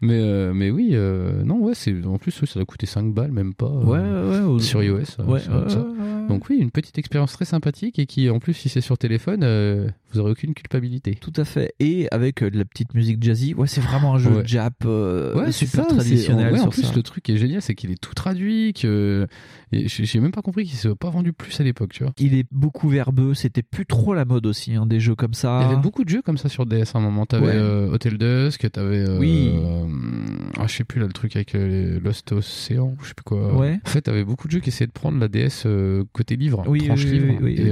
mais, 0.00 0.20
euh, 0.20 0.52
mais 0.54 0.70
oui, 0.70 0.90
euh, 0.92 1.42
non, 1.44 1.58
ouais, 1.60 1.74
c'est, 1.74 1.94
en 2.04 2.18
plus, 2.18 2.32
ça 2.32 2.54
doit 2.54 2.64
coûter 2.64 2.86
5 2.86 3.12
balles, 3.14 3.32
même 3.32 3.54
pas. 3.54 3.68
Ouais, 3.68 3.98
ouais, 3.98 4.60
Sur 4.60 4.82
iOS. 4.82 5.00
euh, 5.20 5.24
Ouais, 5.24 5.40
ça. 5.40 5.84
Donc, 6.28 6.48
oui, 6.48 6.56
une 6.58 6.70
petite 6.70 6.98
expérience 6.98 7.32
très 7.32 7.44
sympathique 7.44 7.98
et 7.98 8.06
qui, 8.06 8.30
en 8.30 8.38
plus, 8.38 8.54
si 8.54 8.68
c'est 8.68 8.80
sur 8.80 8.98
téléphone, 8.98 9.44
vous 10.14 10.20
aurez 10.20 10.30
aucune 10.32 10.54
culpabilité. 10.54 11.14
Tout 11.20 11.32
à 11.36 11.44
fait. 11.44 11.74
Et 11.80 12.06
avec 12.10 12.42
euh, 12.42 12.50
de 12.50 12.56
la 12.58 12.64
petite 12.64 12.94
musique 12.94 13.22
jazzy, 13.22 13.54
ouais, 13.54 13.66
c'est 13.66 13.80
vraiment 13.80 14.14
un 14.14 14.18
jeu 14.18 14.30
Ouais. 14.30 14.42
jap 14.46 14.74
euh, 14.86 15.34
Ouais, 15.34 15.52
super 15.52 15.84
ça, 15.84 15.90
traditionnel. 15.94 16.52
ouais, 16.52 16.58
en 16.60 16.62
sur 16.64 16.70
plus, 16.70 16.82
ça. 16.84 16.92
le 16.94 17.02
truc 17.02 17.24
qui 17.24 17.32
est 17.32 17.36
génial, 17.36 17.60
c'est 17.62 17.74
qu'il 17.74 17.90
est 17.90 18.00
tout 18.00 18.14
traduit, 18.14 18.72
que 18.72 19.26
j'ai 19.72 20.20
même 20.20 20.30
pas 20.32 20.42
compris 20.42 20.64
qu'il 20.64 20.76
s'est 20.76 20.94
pas 20.94 21.10
vendu 21.10 21.32
plus 21.32 21.60
à 21.60 21.64
l'époque, 21.64 21.92
tu 21.92 22.04
vois. 22.04 22.12
Il 22.18 22.34
est 22.34 22.46
beaucoup 22.52 22.88
verbeux, 22.88 23.34
c'était 23.34 23.62
plus 23.62 23.86
trop 23.86 24.14
la 24.14 24.24
mode 24.24 24.46
aussi, 24.46 24.74
hein, 24.74 24.86
des 24.86 25.00
jeux 25.00 25.14
comme 25.14 25.34
ça. 25.34 25.60
Il 25.62 25.68
y 25.68 25.72
avait 25.72 25.82
beaucoup 25.82 26.04
de 26.04 26.08
jeux 26.08 26.22
comme 26.22 26.38
ça 26.38 26.48
sur 26.48 26.66
DS 26.66 26.94
à 26.94 26.98
un 26.98 27.00
moment. 27.00 27.26
T'avais 27.26 27.48
euh, 27.52 27.90
Hotel 27.90 28.18
Dusk, 28.18 28.70
t'avais. 28.70 28.98
euh, 29.08 29.18
Oui. 29.18 29.52
ah, 30.58 30.66
je 30.66 30.74
sais 30.76 30.84
plus 30.84 31.00
là, 31.00 31.06
le 31.06 31.12
truc 31.12 31.34
avec 31.36 31.54
Lost 31.54 32.32
Ocean, 32.32 32.94
je 33.02 33.08
sais 33.08 33.14
plus 33.14 33.24
quoi. 33.24 33.56
Ouais. 33.56 33.78
En 33.84 33.88
fait, 33.88 34.02
t'avais 34.02 34.24
beaucoup 34.24 34.46
de 34.46 34.52
jeux 34.52 34.60
qui 34.60 34.68
essayaient 34.70 34.86
de 34.86 34.92
prendre 34.92 35.18
la 35.18 35.28
DS 35.28 35.66
côté 36.12 36.36
livre, 36.36 36.64
Oui, 36.68 36.84
tranche 36.86 37.04
oui, 37.04 37.10
livre. 37.10 37.38
oui, 37.42 37.54
et 37.58 37.68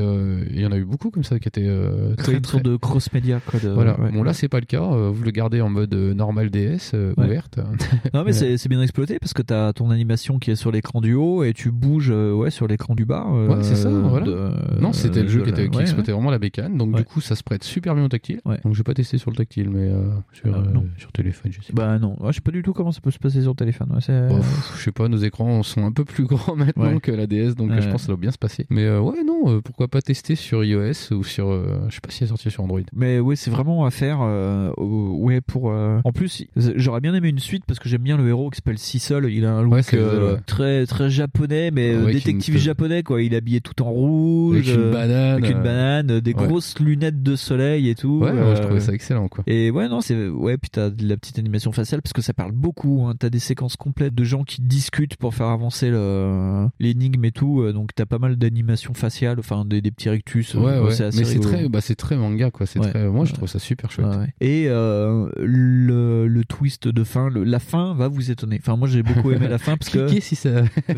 il 0.54 0.60
y 0.60 0.66
en 0.66 0.72
a 0.72 0.76
eu 0.76 0.84
beaucoup 0.84 1.10
comme 1.10 1.24
ça 1.24 1.38
qui 1.38 1.48
étaient 1.48 1.68
Très 2.32 2.40
très, 2.40 2.58
une 2.58 2.62
sorte 2.62 2.62
très- 2.64 2.70
de 2.72 2.76
cross-média. 2.76 3.40
quoi, 3.46 3.60
de- 3.60 3.68
Voilà. 3.70 3.98
ouais. 4.00 4.10
Bon, 4.12 4.22
là, 4.22 4.32
c'est 4.32 4.48
pas 4.48 4.60
le 4.60 4.66
cas. 4.66 4.82
euh, 4.82 5.10
Vous 5.12 5.24
le 5.24 5.30
gardez 5.30 5.60
en 5.60 5.68
mode 5.68 5.94
euh, 5.94 6.14
normal 6.14 6.50
DS, 6.50 6.92
euh, 6.94 7.12
Ouais. 7.16 7.26
ouverte. 7.26 7.58
Non 8.14 8.24
mais 8.24 8.32
c'est 8.58 8.68
bien 8.68 8.80
exploité 8.82 9.18
parce 9.18 9.32
que 9.32 9.42
t'as 9.42 9.72
ton 9.72 9.90
animation 9.90 10.38
qui 10.38 10.50
est 10.50 10.56
sur 10.56 10.70
l'écran 10.72 11.00
du 11.00 11.14
haut 11.14 11.44
et 11.44 11.52
tu 11.52 11.70
bouges 11.70 12.10
euh, 12.12 12.32
ouais 12.34 12.50
sur 12.50 12.66
l'écran 12.66 12.94
du 12.94 13.04
bas. 13.04 13.26
euh, 13.28 13.48
Ouais, 13.48 13.62
c'est 13.62 13.76
ça, 13.76 13.90
voilà. 13.90 14.26
de- 14.26 14.80
non, 14.80 14.92
c'était 14.92 15.22
le 15.22 15.28
jeu 15.28 15.42
qui, 15.42 15.50
était, 15.50 15.64
exploitait 15.64 16.12
vraiment 16.12 16.30
la 16.30 16.38
bécane. 16.38 16.76
Donc, 16.76 16.94
du 16.96 17.04
coup, 17.04 17.20
ça 17.20 17.34
se 17.36 17.42
prête 17.42 17.64
super 17.64 17.94
bien 17.94 18.04
au 18.04 18.08
tactile. 18.08 18.40
Donc, 18.64 18.74
j'ai 18.74 18.82
pas 18.82 18.94
testé 18.94 19.18
sur 19.18 19.30
le 19.30 19.36
tactile, 19.36 19.70
mais 19.70 19.90
sur, 20.32 20.54
Ah, 20.54 20.62
sur 20.98 21.12
téléphone, 21.12 21.52
je 21.52 21.60
sais 21.62 21.72
Bah 21.72 21.98
non, 21.98 22.16
je 22.28 22.32
sais 22.32 22.40
pas 22.40 22.50
du 22.50 22.62
tout 22.62 22.72
comment 22.72 22.92
ça 22.92 23.00
peut 23.00 23.10
se 23.10 23.18
passer 23.18 23.42
sur 23.42 23.54
téléphone. 23.54 23.88
pff, 23.98 24.74
je 24.78 24.82
sais 24.82 24.92
pas, 24.92 25.08
nos 25.08 25.16
écrans 25.18 25.62
sont 25.62 25.84
un 25.84 25.92
peu 25.92 26.04
plus 26.04 26.24
grands 26.26 26.56
maintenant 26.56 26.98
que 26.98 27.10
la 27.12 27.26
DS, 27.26 27.54
donc 27.54 27.70
je 27.72 27.84
pense 27.88 27.94
que 27.94 28.00
ça 28.02 28.06
doit 28.08 28.16
bien 28.16 28.30
se 28.30 28.38
passer. 28.38 28.66
Mais 28.70 28.88
ouais, 28.98 29.22
non, 29.24 29.60
pourquoi 29.60 29.88
pas 29.88 30.00
tester 30.02 30.34
sur 30.34 30.64
iOS 30.64 31.12
ou 31.12 31.24
sur. 31.24 31.50
je 31.88 31.94
sais 31.94 32.00
pas 32.00 32.10
si 32.10 32.21
est 32.22 32.26
sortie 32.28 32.50
sur 32.50 32.62
Android. 32.64 32.80
Mais 32.94 33.20
ouais, 33.20 33.36
c'est 33.36 33.50
vraiment 33.50 33.84
à 33.84 33.90
faire. 33.90 34.18
euh, 34.22 34.70
ouais, 34.78 35.40
pour. 35.40 35.70
euh, 35.70 36.00
En 36.04 36.12
plus, 36.12 36.44
j'aurais 36.56 37.00
bien 37.00 37.14
aimé 37.14 37.28
une 37.28 37.38
suite 37.38 37.64
parce 37.66 37.78
que 37.78 37.88
j'aime 37.88 38.02
bien 38.02 38.16
le 38.16 38.28
héros 38.28 38.50
qui 38.50 38.56
s'appelle 38.56 38.78
Cecil. 38.78 39.24
Il 39.30 39.44
a 39.44 39.52
un 39.52 39.62
look 39.62 39.72
Ouais, 39.72 39.82
euh, 39.94 40.36
très 40.46 40.86
très 40.86 41.10
japonais, 41.10 41.70
mais 41.70 41.96
Ouais, 41.96 42.12
détective 42.12 42.54
une- 42.54 42.60
japonais 42.60 43.02
quoi. 43.02 43.22
Il 43.22 43.34
est 43.34 43.36
habillé 43.36 43.60
tout 43.60 43.82
en 43.82 43.90
rouge, 43.90 44.68
Avec 44.70 44.74
une 44.84 44.90
banane, 44.90 45.44
avec 45.44 45.50
une 45.50 45.62
banane, 45.62 46.20
des 46.20 46.34
ouais. 46.34 46.46
grosses 46.46 46.78
lunettes 46.78 47.22
de 47.22 47.36
soleil 47.36 47.88
et 47.88 47.94
tout. 47.94 48.20
Ouais, 48.22 48.32
je 48.56 48.62
trouvais 48.62 48.80
ça 48.80 48.92
excellent, 48.92 49.28
quoi. 49.28 49.44
Et 49.46 49.70
ouais, 49.70 49.88
non, 49.88 50.00
c'est 50.00 50.28
ouais, 50.28 50.56
puis 50.58 50.70
t'as 50.70 50.90
de 50.90 51.06
la 51.06 51.16
petite 51.16 51.38
animation 51.38 51.72
faciale 51.72 52.02
parce 52.02 52.12
que 52.12 52.22
ça 52.22 52.32
parle 52.34 52.52
beaucoup. 52.52 53.04
Hein. 53.06 53.14
T'as 53.18 53.30
des 53.30 53.38
séquences 53.38 53.76
complètes 53.76 54.14
de 54.14 54.24
gens 54.24 54.44
qui 54.44 54.62
discutent 54.62 55.16
pour 55.16 55.34
faire 55.34 55.46
avancer 55.48 55.90
le- 55.90 56.68
l'énigme 56.80 57.24
et 57.24 57.32
tout. 57.32 57.70
Donc 57.72 57.90
t'as 57.94 58.06
pas 58.06 58.18
mal 58.18 58.36
d'animations 58.36 58.94
faciales, 58.94 59.38
enfin 59.38 59.64
des, 59.64 59.80
des 59.80 59.90
petits 59.90 60.08
rectus. 60.10 60.54
Ouais, 60.54 60.78
ouais. 60.78 60.90
c'est 60.92 61.04
assez 61.04 61.18
Mais 61.18 61.24
c'est 61.24 61.40
très, 61.40 61.68
bah, 61.68 61.80
c'est 61.80 61.94
très 62.02 62.16
manga, 62.16 62.50
quoi. 62.50 62.66
C'est 62.66 62.78
Ouais. 62.80 62.90
très, 62.90 63.08
moi, 63.08 63.24
je 63.24 63.32
trouve 63.32 63.48
ça 63.48 63.58
super 63.58 63.90
chouette. 63.90 64.06
Ouais. 64.08 64.26
Et 64.40 64.64
euh, 64.68 65.28
le, 65.38 66.26
le 66.26 66.44
twist 66.44 66.88
de 66.88 67.04
fin, 67.04 67.28
le- 67.30 67.44
la 67.44 67.58
fin 67.58 67.94
va 67.94 68.08
vous 68.08 68.30
étonner. 68.30 68.58
Enfin, 68.60 68.76
moi 68.76 68.88
j'ai 68.88 69.02
beaucoup 69.02 69.30
aimé 69.30 69.48
la 69.48 69.58
fin 69.58 69.76
parce 69.76 69.90
que 69.90 70.08
si 70.20 70.34
ça. 70.36 70.62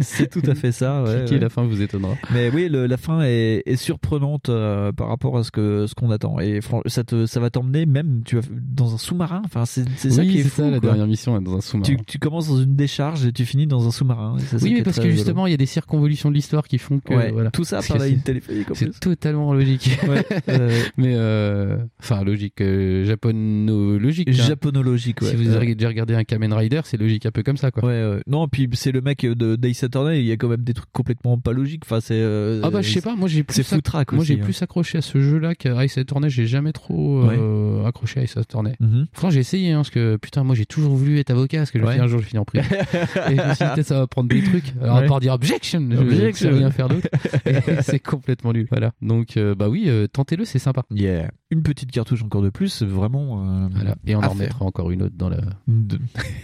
c'est 0.00 0.30
tout 0.30 0.42
à 0.50 0.54
fait 0.54 0.72
ça. 0.72 1.02
ouais, 1.02 1.24
Cliquez, 1.26 1.38
la 1.38 1.48
fin 1.48 1.64
vous 1.64 1.80
étonnera. 1.82 2.14
Mais 2.32 2.50
oui, 2.52 2.68
le- 2.68 2.86
la 2.86 2.96
fin 2.96 3.22
est, 3.22 3.62
est 3.66 3.76
surprenante 3.76 4.48
euh, 4.48 4.92
par 4.92 5.08
rapport 5.08 5.36
à 5.38 5.44
ce 5.44 5.50
que 5.50 5.86
ce 5.86 5.94
qu'on 5.94 6.10
attend. 6.10 6.40
Et 6.40 6.60
ça 6.86 7.04
te 7.04 7.26
ça 7.26 7.40
va 7.40 7.50
t'emmener 7.50 7.86
même 7.86 8.22
tu 8.24 8.36
vas 8.36 8.42
dans 8.50 8.94
un 8.94 8.98
sous-marin. 8.98 9.42
Enfin, 9.44 9.64
c'est 9.66 9.84
c'est 9.96 10.10
ça 10.10 10.22
Oui, 10.22 10.28
qui 10.30 10.38
est 10.38 10.42
c'est 10.44 10.48
fou. 10.48 10.62
ça, 10.62 10.70
la 10.70 10.80
quoi. 10.80 10.88
dernière 10.90 11.06
mission 11.06 11.38
est 11.38 11.42
dans 11.42 11.56
un 11.56 11.60
sous-marin. 11.60 11.94
Tu, 11.96 12.04
tu 12.04 12.18
commences 12.18 12.48
dans 12.48 12.60
une 12.60 12.76
décharge 12.76 13.24
et 13.26 13.32
tu 13.32 13.44
finis 13.44 13.66
dans 13.66 13.86
un 13.86 13.90
sous-marin. 13.90 14.36
Oui, 14.62 14.72
mais 14.72 14.78
est 14.80 14.82
parce 14.82 14.98
que 14.98 15.10
justement, 15.10 15.46
il 15.46 15.50
y 15.50 15.54
a 15.54 15.58
des 15.58 15.66
circonvolutions 15.66 16.30
de 16.30 16.34
l'histoire 16.34 16.66
qui 16.66 16.78
font 16.78 17.00
que 17.00 17.14
Ouais, 17.14 17.30
voilà. 17.30 17.50
tout 17.50 17.64
ça 17.64 17.80
par 17.86 17.98
la 17.98 18.10
téléphonique. 18.10 18.68
C'est 18.74 18.98
totalement 19.00 19.52
logique. 19.52 19.98
Ouais, 20.08 20.24
euh, 20.32 20.40
mais 20.96 21.14
euh, 21.16 21.76
enfin 22.00 22.22
logique, 22.24 22.60
euh, 22.60 23.04
japonologique. 23.04 24.28
hein. 24.28 24.32
Japonologique, 24.32 25.20
ouais. 25.22 25.28
Si 25.28 25.36
vous 25.36 25.50
avez 25.54 25.74
déjà 25.74 25.88
regardé 25.88 26.14
un 26.14 26.24
Kamen 26.24 26.52
Rider, 26.52 26.80
c'est 26.84 26.96
logique 26.96 27.26
un 27.26 27.30
peu 27.30 27.42
comme 27.42 27.56
ça, 27.56 27.70
quoi. 27.70 27.84
Ouais, 27.84 28.06
ouais. 28.06 28.22
Non, 28.26 28.48
puis 28.48 28.68
c'est 28.74 28.92
le 28.92 29.00
mec 29.00 29.24
de 29.26 29.56
Days 29.56 29.78
Attorney, 29.82 30.20
il 30.20 30.26
y 30.26 30.32
a 30.32 30.36
quand 30.36 30.48
même 30.48 30.62
des 30.62 30.74
trucs 30.74 30.90
complètement 30.92 31.38
pas 31.38 31.52
logiques. 31.52 31.82
Enfin, 31.84 32.00
c'est. 32.00 32.14
euh, 32.14 32.60
Ah 32.62 32.70
bah 32.70 32.82
je 32.82 32.90
sais 32.90 33.00
pas, 33.00 33.14
moi 33.16 33.28
j'ai 33.28 33.42
plus 33.42 33.62
foutraque 33.62 34.12
Moi 34.12 34.24
j'ai 34.24 34.34
hein. 34.34 34.44
plus 34.44 34.60
accroché 34.62 34.98
à 34.98 35.02
ce 35.02 35.20
jeu-là 35.20 35.54
qu'à 35.54 35.84
Ice 35.84 35.98
Attorney, 35.98 36.30
j'ai 36.30 36.46
jamais 36.46 36.72
trop 36.72 37.22
euh, 37.30 37.84
accroché 37.86 38.20
à 38.20 38.22
Ice 38.24 38.36
Attorney. 38.36 38.72
Mhm. 38.80 39.06
Franchement, 39.12 39.30
j'ai 39.30 39.40
essayé 39.40 39.72
hein, 39.72 39.78
parce 39.78 39.90
que 39.90 40.16
putain, 40.16 40.44
moi 40.44 40.54
j'ai 40.54 40.66
toujours 40.66 40.94
voulu 40.94 41.18
être 41.18 41.30
avocat 41.30 41.58
parce 41.58 41.70
que 41.70 41.78
je 41.78 41.84
me 41.84 41.88
Ouais. 41.88 41.94
suis 41.94 42.00
dit, 42.00 42.04
un 42.04 42.08
jour 42.08 42.20
je 42.20 42.26
finis 42.26 42.38
en 42.40 42.44
prison. 42.44 42.64
et 43.30 43.36
je 43.36 43.48
me 43.48 43.54
suis 43.54 43.64
dit 43.64 43.70
peut-être 43.74 43.86
ça 43.86 43.98
va 44.00 44.06
prendre 44.06 44.28
des 44.28 44.42
trucs. 44.42 44.72
Alors 44.82 44.96
à 44.96 45.00
Ouais. 45.00 45.06
part 45.06 45.20
dire 45.20 45.32
objection, 45.34 45.86
je 45.90 45.96
Objection. 45.98 46.50
sais 46.50 46.56
rien 46.56 46.70
faire 46.70 46.88
d'autre. 46.88 47.08
C'est 47.82 47.98
complètement 48.00 48.52
nul. 48.52 48.66
Voilà. 48.70 48.92
Donc 49.02 49.38
bah 49.58 49.68
oui, 49.68 49.84
euh, 49.86 50.06
c'est 50.44 50.58
sympa. 50.58 50.82
Yeah. 50.90 51.30
Une 51.50 51.62
petite 51.62 51.90
cartouche 51.90 52.22
encore 52.22 52.42
de 52.42 52.50
plus, 52.50 52.82
vraiment. 52.82 53.64
euh, 53.64 53.68
Voilà. 53.72 53.94
Et 54.06 54.14
on 54.16 54.20
en 54.22 54.28
remettra 54.28 54.64
encore 54.64 54.90
une 54.90 55.02
autre 55.02 55.14
dans, 55.16 55.28
la... 55.28 55.38
De- 55.66 55.98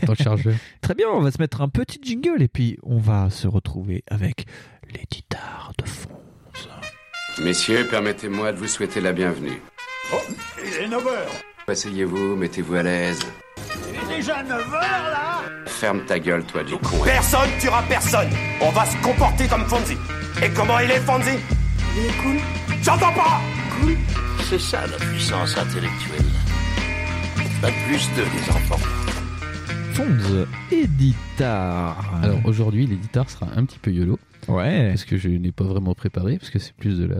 dans 0.06 0.14
le 0.18 0.22
chargeur. 0.22 0.54
Très 0.80 0.94
bien, 0.94 1.06
on 1.12 1.20
va 1.20 1.30
se 1.30 1.38
mettre 1.38 1.60
un 1.60 1.68
petit 1.68 1.98
jingle 2.02 2.42
et 2.42 2.48
puis 2.48 2.78
on 2.82 2.98
va 2.98 3.30
se 3.30 3.46
retrouver 3.48 4.04
avec 4.08 4.46
les 4.92 5.04
guitares 5.10 5.72
de 5.78 5.84
fond. 5.88 6.08
Messieurs, 7.42 7.86
permettez-moi 7.90 8.52
de 8.52 8.58
vous 8.58 8.66
souhaiter 8.66 9.00
la 9.00 9.12
bienvenue. 9.12 9.60
Oh, 10.12 10.16
il 10.62 10.84
est 10.84 10.88
9h 10.88 11.08
Asseyez-vous, 11.68 12.36
mettez-vous 12.36 12.74
à 12.74 12.82
l'aise. 12.82 13.20
Il 13.88 14.12
est 14.12 14.16
déjà 14.18 14.42
9h 14.42 14.72
là 14.72 15.40
Ferme 15.66 16.04
ta 16.04 16.18
gueule, 16.18 16.44
toi, 16.44 16.62
du 16.62 16.76
con. 16.76 16.98
Personne 17.04 17.48
tuera 17.60 17.82
personne 17.88 18.28
On 18.60 18.70
va 18.70 18.84
se 18.84 18.96
comporter 19.02 19.46
comme 19.48 19.64
Fonzie 19.64 19.96
Et 20.42 20.50
comment 20.50 20.78
il 20.80 20.90
est, 20.90 21.00
Fonzie? 21.00 21.38
Il 21.96 22.04
est 22.06 22.22
cool 22.22 22.36
J'entends 22.82 23.12
pas 23.14 23.40
C'est 24.48 24.60
ça 24.60 24.86
la 24.86 24.96
puissance 24.98 25.56
intellectuelle. 25.56 26.26
Pas 27.60 27.70
plus 27.86 28.08
de 28.16 28.22
les 28.22 28.50
enfants. 28.50 28.80
Fonds 29.94 30.46
Editar. 30.70 31.96
Alors 32.22 32.40
aujourd'hui, 32.44 32.86
l'éditeur 32.86 33.30
sera 33.30 33.46
un 33.56 33.64
petit 33.64 33.78
peu 33.78 33.90
yolo. 33.90 34.18
Ouais. 34.48 34.88
Parce 34.88 35.04
que 35.04 35.16
je 35.16 35.28
n'ai 35.28 35.52
pas 35.52 35.64
vraiment 35.64 35.94
préparé, 35.94 36.38
parce 36.38 36.50
que 36.50 36.58
c'est 36.58 36.74
plus 36.74 36.98
de 36.98 37.04
la, 37.06 37.16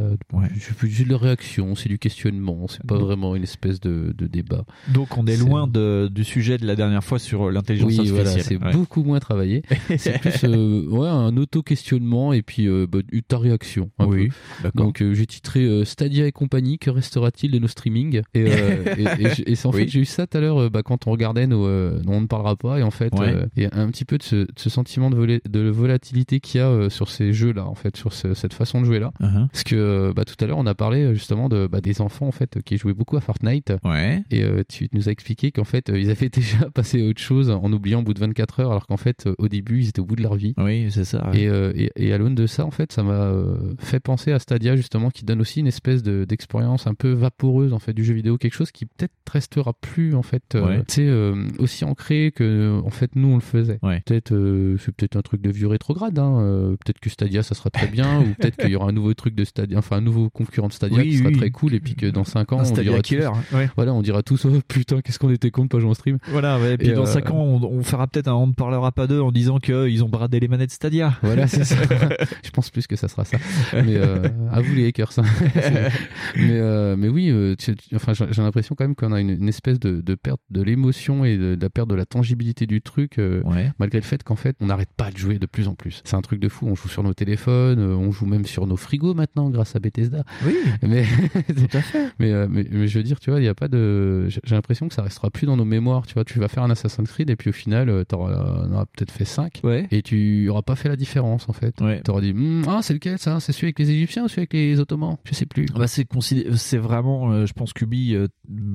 c'est 0.60 0.74
plus 0.76 1.04
de 1.04 1.10
la 1.10 1.16
réaction, 1.18 1.74
c'est 1.74 1.88
du 1.88 1.98
questionnement, 1.98 2.66
c'est 2.68 2.84
pas 2.84 2.98
vraiment 2.98 3.36
une 3.36 3.42
espèce 3.44 3.80
de, 3.80 4.14
de 4.16 4.26
débat. 4.26 4.64
Donc 4.92 5.16
on 5.18 5.26
est, 5.26 5.36
loin 5.36 5.66
de, 5.66 6.08
du 6.12 6.24
sujet 6.24 6.58
de 6.58 6.66
la 6.66 6.74
dernière 6.76 7.04
fois 7.04 7.18
sur 7.18 7.50
l'intelligence 7.50 7.88
Oui, 7.90 7.98
artificielle. 7.98 8.26
voilà, 8.26 8.42
c'est 8.42 8.56
Ouais. 8.62 8.72
beaucoup 8.72 9.02
moins 9.02 9.18
travaillé. 9.18 9.62
c'est 9.98 10.18
plus 10.20 10.44
euh, 10.44 10.86
ouais, 10.88 11.08
un 11.08 11.36
auto-questionnement 11.36 12.32
et 12.32 12.42
puis 12.42 12.66
euh, 12.68 12.86
bah, 12.90 12.98
ta 13.28 13.38
réaction. 13.38 13.90
un 13.98 14.06
Oui, 14.06 14.28
peu. 14.62 14.70
Donc 14.74 15.00
euh, 15.02 15.14
j'ai 15.14 15.26
titré 15.26 15.60
euh, 15.64 15.84
Stadia 15.84 16.26
et 16.26 16.32
compagnie, 16.32 16.78
que 16.78 16.90
restera-t-il 16.90 17.50
de 17.52 17.58
nos 17.58 17.68
streamings? 17.68 18.22
Et, 18.34 18.40
et, 18.46 19.54
en 19.64 19.70
Oui. 19.70 19.80
fait, 19.82 19.88
j'ai 19.88 20.00
eu 20.00 20.04
ça 20.04 20.26
tout 20.26 20.36
à 20.38 20.40
l'heure 20.40 20.70
bah, 20.70 20.82
quand 20.82 21.06
on 21.06 21.10
regardait 21.12 21.46
nos, 21.46 21.66
On 22.06 22.20
ne 22.20 22.26
parlera 22.26 22.56
pas. 22.56 22.78
Et 22.78 22.82
en 22.82 22.90
fait, 22.90 23.12
il 23.56 23.62
y 23.62 23.66
a 23.66 23.70
un 23.72 23.88
petit 23.88 24.04
peu 24.04 24.18
de 24.18 24.22
ce, 24.22 24.36
de 24.36 24.48
ce 24.56 24.70
sentiment 24.70 25.10
de, 25.10 25.40
de 25.48 25.68
volatilité 25.68 26.40
qu'il 26.40 26.60
y 26.60 26.62
a 26.64 26.90
sur 26.90 27.08
ces 27.12 27.32
jeux-là, 27.32 27.66
en 27.66 27.74
fait, 27.74 27.96
sur 27.96 28.12
ce- 28.12 28.34
cette 28.34 28.54
façon 28.54 28.80
de 28.80 28.86
jouer 28.86 28.98
là. 28.98 29.12
Uh-huh. 29.20 29.48
Parce 29.48 29.62
que 29.64 29.76
euh, 29.76 30.12
bah, 30.14 30.24
tout 30.24 30.34
à 30.42 30.46
l'heure, 30.46 30.58
on 30.58 30.66
a 30.66 30.74
parlé 30.74 31.02
euh, 31.04 31.14
justement 31.14 31.48
de, 31.48 31.66
bah, 31.66 31.80
des 31.80 32.00
enfants 32.00 32.26
en 32.26 32.32
fait 32.32 32.60
qui 32.62 32.76
jouaient 32.78 32.94
beaucoup 32.94 33.16
à 33.16 33.20
Fortnite. 33.20 33.72
Ouais. 33.84 34.22
Et 34.30 34.42
euh, 34.42 34.62
tu 34.68 34.88
nous 34.92 35.08
as 35.08 35.12
expliqué 35.12 35.52
qu'en 35.52 35.64
fait, 35.64 35.90
ils 35.94 36.10
avaient 36.10 36.28
déjà 36.30 36.70
passé 36.70 37.02
à 37.02 37.06
autre 37.08 37.20
chose 37.20 37.50
en 37.50 37.72
oubliant 37.72 38.00
au 38.00 38.02
bout 38.02 38.14
de 38.14 38.20
24 38.20 38.60
heures, 38.60 38.70
alors 38.70 38.86
qu'en 38.86 38.96
fait, 38.96 39.28
au 39.38 39.48
début, 39.48 39.80
ils 39.80 39.88
étaient 39.88 40.00
au 40.00 40.04
bout 40.06 40.16
de 40.16 40.22
leur 40.22 40.34
vie. 40.34 40.54
Oui, 40.58 40.86
c'est 40.90 41.04
ça. 41.04 41.28
ouais. 41.30 41.42
Et, 41.42 41.48
euh, 41.48 41.72
et, 41.76 41.90
et 41.96 42.12
à 42.12 42.18
l'aune 42.18 42.34
de 42.34 42.46
ça, 42.46 42.64
en 42.64 42.70
fait, 42.70 42.92
ça 42.92 43.02
m'a 43.02 43.32
fait 43.78 44.00
penser 44.00 44.32
à 44.32 44.38
Stadia 44.38 44.74
justement, 44.76 45.10
qui 45.10 45.24
donne 45.24 45.40
aussi 45.40 45.60
une 45.60 45.66
espèce 45.66 46.02
de- 46.02 46.24
d'expérience 46.24 46.86
un 46.86 46.94
peu 46.94 47.12
vaporeuse 47.12 47.72
en 47.72 47.78
fait 47.78 47.92
du 47.92 48.04
jeu 48.04 48.14
vidéo, 48.14 48.38
quelque 48.38 48.54
chose 48.54 48.70
qui 48.70 48.86
peut-être 48.86 49.12
restera 49.30 49.72
plus 49.74 50.14
en 50.14 50.22
fait, 50.22 50.42
Ouais. 50.54 50.78
tu 50.88 50.94
sais, 50.94 51.32
aussi 51.58 51.84
ancré 51.84 52.32
que 52.34 52.80
en 52.84 52.90
fait 52.90 53.16
nous 53.16 53.28
on 53.28 53.34
le 53.34 53.40
faisait. 53.40 53.78
Peut-être 54.04 54.32
c'est 54.78 54.92
peut-être 54.94 55.16
un 55.16 55.22
truc 55.22 55.40
de 55.42 55.50
vieux 55.50 55.66
rétrograde. 55.68 56.18
Hein. 56.18 56.76
peut-être 56.84 57.00
que 57.02 57.10
Stadia 57.10 57.42
ça 57.42 57.54
sera 57.54 57.68
très 57.68 57.86
bien, 57.88 58.20
ou 58.20 58.24
peut-être 58.34 58.56
qu'il 58.56 58.70
y 58.70 58.76
aura 58.76 58.88
un 58.88 58.92
nouveau 58.92 59.12
truc 59.12 59.34
de 59.34 59.44
Stadia, 59.44 59.76
enfin 59.78 59.96
un 59.98 60.00
nouveau 60.00 60.30
concurrent 60.30 60.68
de 60.68 60.72
Stadia 60.72 60.98
Oui, 60.98 61.10
qui 61.10 61.18
sera 61.18 61.28
oui. 61.28 61.36
très 61.36 61.50
cool, 61.50 61.74
et 61.74 61.80
puis 61.80 61.94
que 61.94 62.06
dans 62.06 62.24
5 62.24 62.52
ans 62.52 62.58
Un 62.58 62.62
on 62.62 62.64
Stadia 62.64 62.90
dira 62.92 63.02
killer, 63.02 63.20
tous, 63.22 63.26
hein, 63.26 63.56
ouais. 63.58 63.70
voilà, 63.76 63.92
on 63.92 64.00
dira 64.02 64.22
tous 64.22 64.44
oh 64.46 64.60
putain 64.66 65.00
qu'est-ce 65.02 65.18
qu'on 65.18 65.30
était 65.30 65.50
con 65.50 65.64
de 65.64 65.68
pas 65.68 65.78
jouer 65.80 65.90
en 65.90 65.94
stream. 65.94 66.18
Voilà, 66.28 66.58
ouais, 66.58 66.74
et 66.74 66.78
puis 66.78 66.92
dans 66.92 67.02
euh, 67.02 67.06
5 67.06 67.30
ans, 67.30 67.36
on, 67.42 67.62
on 67.64 67.82
fera 67.82 68.06
peut-être 68.06 68.28
un 68.28 68.34
On 68.34 68.46
ne 68.46 68.52
parlera 68.54 68.92
pas 68.92 69.06
d'eux 69.06 69.20
en 69.20 69.32
disant 69.32 69.58
qu'ils 69.58 70.02
ont 70.04 70.08
bradé 70.08 70.40
les 70.40 70.48
manettes 70.48 70.70
Stadia. 70.72 71.18
Voilà, 71.22 71.46
c'est 71.46 71.64
ça. 71.64 71.76
je 72.44 72.50
pense 72.50 72.70
plus 72.70 72.86
que 72.86 72.96
ça 72.96 73.08
sera 73.08 73.24
ça. 73.24 73.36
Mais 73.74 73.96
euh, 73.96 74.28
à 74.50 74.60
vous 74.60 74.74
les 74.74 74.86
hackers. 74.86 75.12
hein. 75.18 75.24
Mais, 76.36 76.58
euh, 76.60 76.96
mais 76.96 77.08
oui, 77.08 77.30
euh, 77.30 77.54
tu- 77.56 77.74
enfin, 77.94 78.12
j'ai 78.14 78.42
l'impression 78.42 78.74
quand 78.74 78.84
même 78.84 78.94
qu'on 78.94 79.12
a 79.12 79.20
une, 79.20 79.30
une 79.30 79.48
espèce 79.48 79.78
de, 79.80 80.00
de 80.00 80.14
perte 80.14 80.40
de 80.50 80.62
l'émotion 80.62 81.24
et 81.24 81.36
de, 81.36 81.54
de 81.54 81.62
la 81.62 81.70
perte 81.70 81.88
de 81.88 81.94
la 81.94 82.06
tangibilité 82.06 82.66
du 82.66 82.80
truc, 82.80 83.18
euh, 83.18 83.42
malgré 83.78 83.98
le 83.98 84.04
fait 84.04 84.22
qu'en 84.22 84.36
fait, 84.36 84.56
on 84.60 84.66
n'arrête 84.66 84.90
pas 84.96 85.10
de 85.10 85.16
jouer 85.16 85.38
de 85.38 85.46
plus 85.46 85.68
en 85.68 85.74
plus. 85.74 86.00
C'est 86.04 86.16
un 86.16 86.20
truc 86.22 86.40
de 86.40 86.48
fou. 86.48 86.66
On 86.66 86.74
joue 86.74 86.88
sur 86.92 87.02
nos 87.02 87.14
téléphones, 87.14 87.78
euh, 87.78 87.94
on 87.96 88.12
joue 88.12 88.26
même 88.26 88.46
sur 88.46 88.66
nos 88.66 88.76
frigos 88.76 89.14
maintenant 89.14 89.50
grâce 89.50 89.74
à 89.76 89.80
Bethesda. 89.80 90.24
Oui, 90.44 90.54
mais 90.82 91.04
tout 91.48 91.76
à 91.76 91.80
fait. 91.80 92.08
Mais, 92.18 92.32
euh, 92.32 92.46
mais, 92.48 92.66
mais 92.70 92.86
je 92.86 92.98
veux 92.98 93.04
dire, 93.04 93.18
tu 93.18 93.30
vois, 93.30 93.40
il 93.40 93.44
y 93.44 93.48
a 93.48 93.54
pas 93.54 93.68
de. 93.68 94.28
J'ai 94.28 94.54
l'impression 94.54 94.88
que 94.88 94.94
ça 94.94 95.02
restera 95.02 95.30
plus 95.30 95.46
dans 95.46 95.56
nos 95.56 95.64
mémoires. 95.64 96.06
Tu 96.06 96.14
vois, 96.14 96.24
tu 96.24 96.38
vas 96.38 96.48
faire 96.48 96.62
un 96.62 96.70
Assassin's 96.70 97.10
Creed 97.10 97.30
et 97.30 97.36
puis 97.36 97.50
au 97.50 97.52
final, 97.52 97.88
euh, 97.88 98.04
t'auras 98.04 98.32
auras 98.70 98.86
peut-être 98.86 99.10
fait 99.10 99.24
5 99.24 99.62
et 99.90 100.02
tu 100.02 100.48
auras 100.48 100.62
pas 100.62 100.76
fait 100.76 100.88
la 100.88 100.96
différence 100.96 101.48
en 101.48 101.52
fait. 101.52 101.74
Tu 101.76 102.10
auras 102.10 102.20
dit, 102.20 102.32
Hmm, 102.32 102.62
ah, 102.68 102.80
c'est 102.82 102.94
lequel 102.94 103.18
ça? 103.18 103.40
C'est 103.40 103.52
celui 103.52 103.66
avec 103.66 103.78
les 103.78 103.90
Égyptiens 103.90 104.24
ou 104.24 104.28
celui 104.28 104.40
avec 104.40 104.52
les 104.52 104.80
Ottomans? 104.80 105.16
Je 105.24 105.34
sais 105.34 105.46
plus. 105.46 105.66
Bah, 105.74 105.86
c'est 105.86 106.76
vraiment, 106.76 107.30
euh, 107.30 107.46
je 107.46 107.52
pense 107.52 107.72
qu'Ubi 107.72 108.14
euh, 108.14 108.28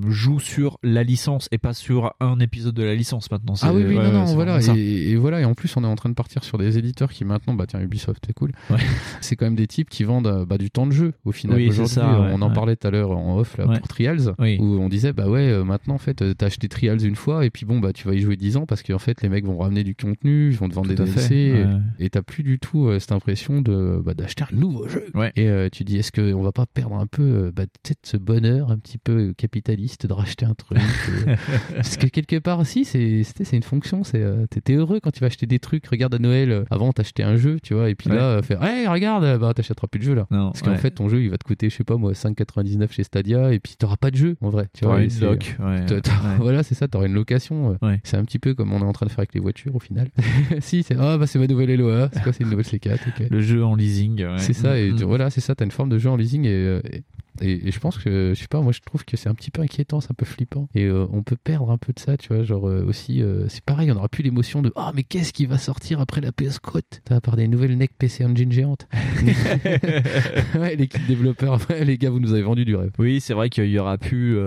joue 0.08 0.40
sur 0.40 0.78
la 0.84 1.04
licence 1.04 1.48
et 1.52 1.58
pas 1.58 1.74
sur 1.74 2.14
un 2.20 2.40
épisode 2.40 2.74
de 2.74 2.84
la 2.84 2.96
licence 2.96 3.30
maintenant. 3.32 3.56
Ah 3.62 3.74
oui, 3.74 3.84
oui, 3.86 3.98
ouais, 3.98 4.04
non, 4.04 4.12
non, 4.12 4.26
ouais, 4.28 4.36
voilà. 4.36 4.60
Et, 4.76 5.12
et 5.12 5.16
voilà. 5.16 5.42
Et 5.42 5.46
en 5.46 5.54
plus, 5.54 5.76
on 5.78 5.84
est 5.84 5.88
en 5.88 5.96
train 5.96 6.10
de 6.10 6.16
partir 6.16 6.44
sur 6.44 6.58
des 6.58 6.78
éditeurs 6.78 7.12
qui 7.12 7.26
maintenant, 7.26 7.54
bah 7.54 7.66
tiens, 7.68 7.82
Ubisoft, 7.82 8.07
c'est 8.26 8.34
cool. 8.34 8.52
C'est 9.22 9.36
quand 9.36 9.46
même 9.46 9.56
des 9.56 9.68
types 9.68 9.90
qui 9.90 10.04
vendent 10.04 10.28
euh, 10.28 10.46
bah, 10.46 10.58
du 10.58 10.70
temps 10.72 10.88
de 10.88 10.92
jeu 10.92 11.14
au 11.26 11.32
final. 11.32 11.58
Oui, 11.58 11.64
c'est 11.66 11.70
Aujourd'hui, 11.82 11.94
ça, 11.94 12.20
ouais, 12.22 12.32
on 12.34 12.42
en 12.42 12.50
parlait 12.52 12.76
tout 12.76 12.88
à 12.88 12.92
l'heure 12.92 13.12
en 13.12 13.38
off 13.40 13.58
là, 13.58 13.66
pour 13.78 13.88
Trials, 13.88 14.34
où 14.60 14.80
on 14.80 14.90
disait 14.90 15.14
bah 15.14 15.28
ouais, 15.30 15.50
euh, 15.50 15.64
maintenant 15.64 15.96
en 15.96 16.00
fait, 16.00 16.22
euh, 16.22 16.34
t'as 16.38 16.48
acheté 16.48 16.68
Trials 16.68 17.04
une 17.06 17.16
fois 17.16 17.46
et 17.46 17.50
puis 17.50 17.66
bon 17.66 17.80
bah 17.80 17.94
tu 17.94 18.08
vas 18.08 18.14
y 18.14 18.20
jouer 18.20 18.36
10 18.38 18.58
ans 18.58 18.66
parce 18.66 18.84
qu'en 18.84 19.00
fait 19.00 19.22
les 19.22 19.30
mecs 19.30 19.46
vont 19.46 19.58
ramener 19.58 19.84
du 19.84 19.96
contenu, 19.96 20.50
ils 20.52 20.58
vont 20.58 20.70
te 20.70 20.74
vendre 20.74 20.88
Tout 20.94 21.04
des 21.04 21.12
DLC 21.12 21.66
et- 22.00 22.10
t'as 22.10 22.22
plus 22.22 22.44
du 22.44 22.58
tout 22.60 22.90
cette 23.00 23.12
impression 23.12 23.62
de 23.62 24.02
bah, 24.04 24.14
d'acheter 24.14 24.44
un 24.52 24.56
nouveau 24.56 24.88
jeu. 24.88 25.06
Et 25.36 25.48
euh, 25.48 25.70
tu 25.72 25.84
dis 25.84 25.98
est-ce 25.98 26.12
qu'on 26.12 26.42
va 26.42 26.52
pas 26.52 26.66
perdre 26.66 26.96
un 26.96 27.08
peu 27.08 27.52
bah, 27.56 27.64
peut-être 27.84 28.00
ce 28.04 28.18
bonheur 28.18 28.72
un 28.72 28.78
petit 28.78 28.98
peu 28.98 29.34
capitaliste 29.38 30.06
de 30.08 30.14
racheter 30.14 30.46
un 30.46 30.54
truc 30.54 30.78
euh, 30.80 31.36
parce 31.76 31.98
que 31.98 32.08
quelque 32.08 32.38
part 32.40 32.66
si 32.66 32.86
c'est 32.86 33.24
c'est 33.24 33.56
une 33.56 33.64
fonction 33.64 34.04
c'est 34.04 34.22
euh, 34.22 34.46
t'étais 34.50 34.74
heureux 34.74 35.00
quand 35.02 35.12
tu 35.12 35.20
vas 35.22 35.28
acheter 35.28 35.46
des 35.46 35.60
trucs. 35.60 35.86
Regarde 35.88 36.14
à 36.16 36.20
Noël 36.20 36.66
avant 36.70 36.92
t'achetais 36.94 37.24
un 37.24 37.36
jeu 37.38 37.60
tu 37.62 37.74
vois 37.74 37.87
et 37.90 37.96
puis 37.96 38.10
Ouais. 38.10 38.16
là 38.16 38.22
euh, 38.24 38.42
faire 38.42 38.64
hey 38.64 38.88
regarde 38.88 39.24
euh, 39.24 39.38
bah 39.38 39.54
t'achèteras 39.54 39.88
plus 39.88 40.00
de 40.00 40.06
jeu 40.06 40.14
là 40.16 40.28
Non, 40.32 40.52
parce 40.52 40.62
qu'en 40.62 40.72
ouais. 40.72 40.78
fait 40.78 40.92
ton 40.92 41.10
jeu 41.10 41.22
il 41.22 41.30
va 41.30 41.38
te 41.38 41.44
coûter 41.44 41.70
je 41.70 41.76
sais 41.76 41.84
pas 41.84 41.98
moi 41.98 42.12
5,99 42.14 42.92
chez 42.92 43.04
Stadia 43.04 43.54
et 43.54 43.60
puis 43.60 43.76
t'auras 43.78 43.98
pas 43.98 44.12
de 44.12 44.16
jeu 44.16 44.36
en 44.42 44.50
vrai 44.50 44.68
tu 44.74 44.86
vois, 44.86 45.02
une 45.02 45.10
loc, 45.22 45.56
ouais, 45.60 45.86
voilà 46.40 46.64
c'est 46.64 46.76
ça 46.76 46.88
t'auras 46.88 47.08
une 47.08 47.14
location 47.14 47.78
euh. 47.84 47.96
c'est 48.04 48.18
un 48.18 48.24
petit 48.26 48.40
peu 48.40 48.54
comme 48.54 48.72
on 48.74 48.80
est 48.80 48.84
en 48.84 48.94
train 48.94 49.06
de 49.06 49.12
faire 49.12 49.20
avec 49.20 49.34
les 49.34 49.40
voitures 49.40 49.76
au 49.76 49.80
final 49.80 50.08
si 50.60 50.84
c'est 50.84 50.96
ah 51.00 51.18
bah 51.18 51.28
c'est 51.28 51.40
ma 51.40 51.48
nouvelle 51.48 51.74
LOA 51.76 52.10
c'est 52.14 52.24
quoi 52.24 52.34
c'est 52.34 52.44
une 52.44 52.50
nouvelle 52.50 52.66
C4 52.66 52.94
ok. 53.08 53.28
Le 53.30 53.42
jeu 53.42 53.64
en 53.64 53.76
leasing. 53.76 54.24
ouais. 54.26 54.38
C'est 54.40 54.54
ça, 54.54 54.78
et 54.80 54.92
Mm, 54.92 54.96
tu- 54.96 55.04
mm. 55.04 55.08
voilà, 55.08 55.30
c'est 55.30 55.42
ça, 55.42 55.56
t'as 55.56 55.66
une 55.66 55.72
forme 55.72 55.90
de 55.90 55.98
jeu 55.98 56.10
en 56.10 56.16
leasing 56.16 56.46
et, 56.46 56.80
et, 56.92 57.04
et- 57.42 57.68
et 57.68 57.72
je 57.72 57.80
pense 57.80 57.98
que, 57.98 58.34
je 58.36 58.40
sais 58.40 58.48
pas, 58.48 58.62
moi 58.62 58.72
je 58.72 58.80
trouve 58.86 59.06
que 59.06 59.18
c'est 59.18 59.30
un 59.30 59.34
petit 59.36 59.52
peu 59.52 59.62
inquiétant, 59.62 60.02
c'est 60.02 60.12
un 60.12 60.16
peu 60.16 60.26
flippant. 60.26 60.68
Et 60.76 60.86
euh, 60.86 61.06
on 61.12 61.24
peut 61.24 61.38
perdre 61.42 61.72
un 61.72 61.78
peu 61.78 61.94
de 61.94 62.00
ça, 62.00 62.18
tu 62.18 62.34
vois, 62.34 62.44
genre 62.44 62.68
euh, 62.68 62.84
aussi, 62.88 63.22
euh, 63.22 63.48
c'est 63.50 63.64
pareil, 63.64 63.92
on 63.92 63.96
n'aura 63.96 64.10
plus 64.10 64.24
l'émotion 64.24 64.62
de 64.62 64.72
Ah, 64.76 64.92
mais 64.96 65.04
qu'est-ce 65.04 65.34
qui 65.34 65.46
va 65.46 65.58
sortir 65.58 66.00
après 66.00 66.22
la 66.22 66.32
PS 66.32 66.60
T'as 67.06 67.16
à 67.18 67.22
part 67.22 67.36
des 67.36 67.48
nouvelles 67.48 67.78
NEC 67.78 67.92
PC 67.98 68.26
Engine 68.26 68.52
géantes. 68.52 68.88
ouais, 70.60 70.76
l'équipe 70.76 71.06
développeur, 71.08 71.60
ouais, 71.70 71.86
les 71.86 71.98
gars, 71.98 72.10
vous 72.10 72.20
nous 72.20 72.34
avez 72.34 72.42
vendu 72.42 72.66
du 72.66 72.76
rêve. 72.76 72.92
Oui, 73.00 73.20
c'est 73.22 73.34
vrai 73.34 73.50
qu'il 73.50 73.66
y 73.70 73.80
aura 73.80 73.98
plus, 73.98 74.38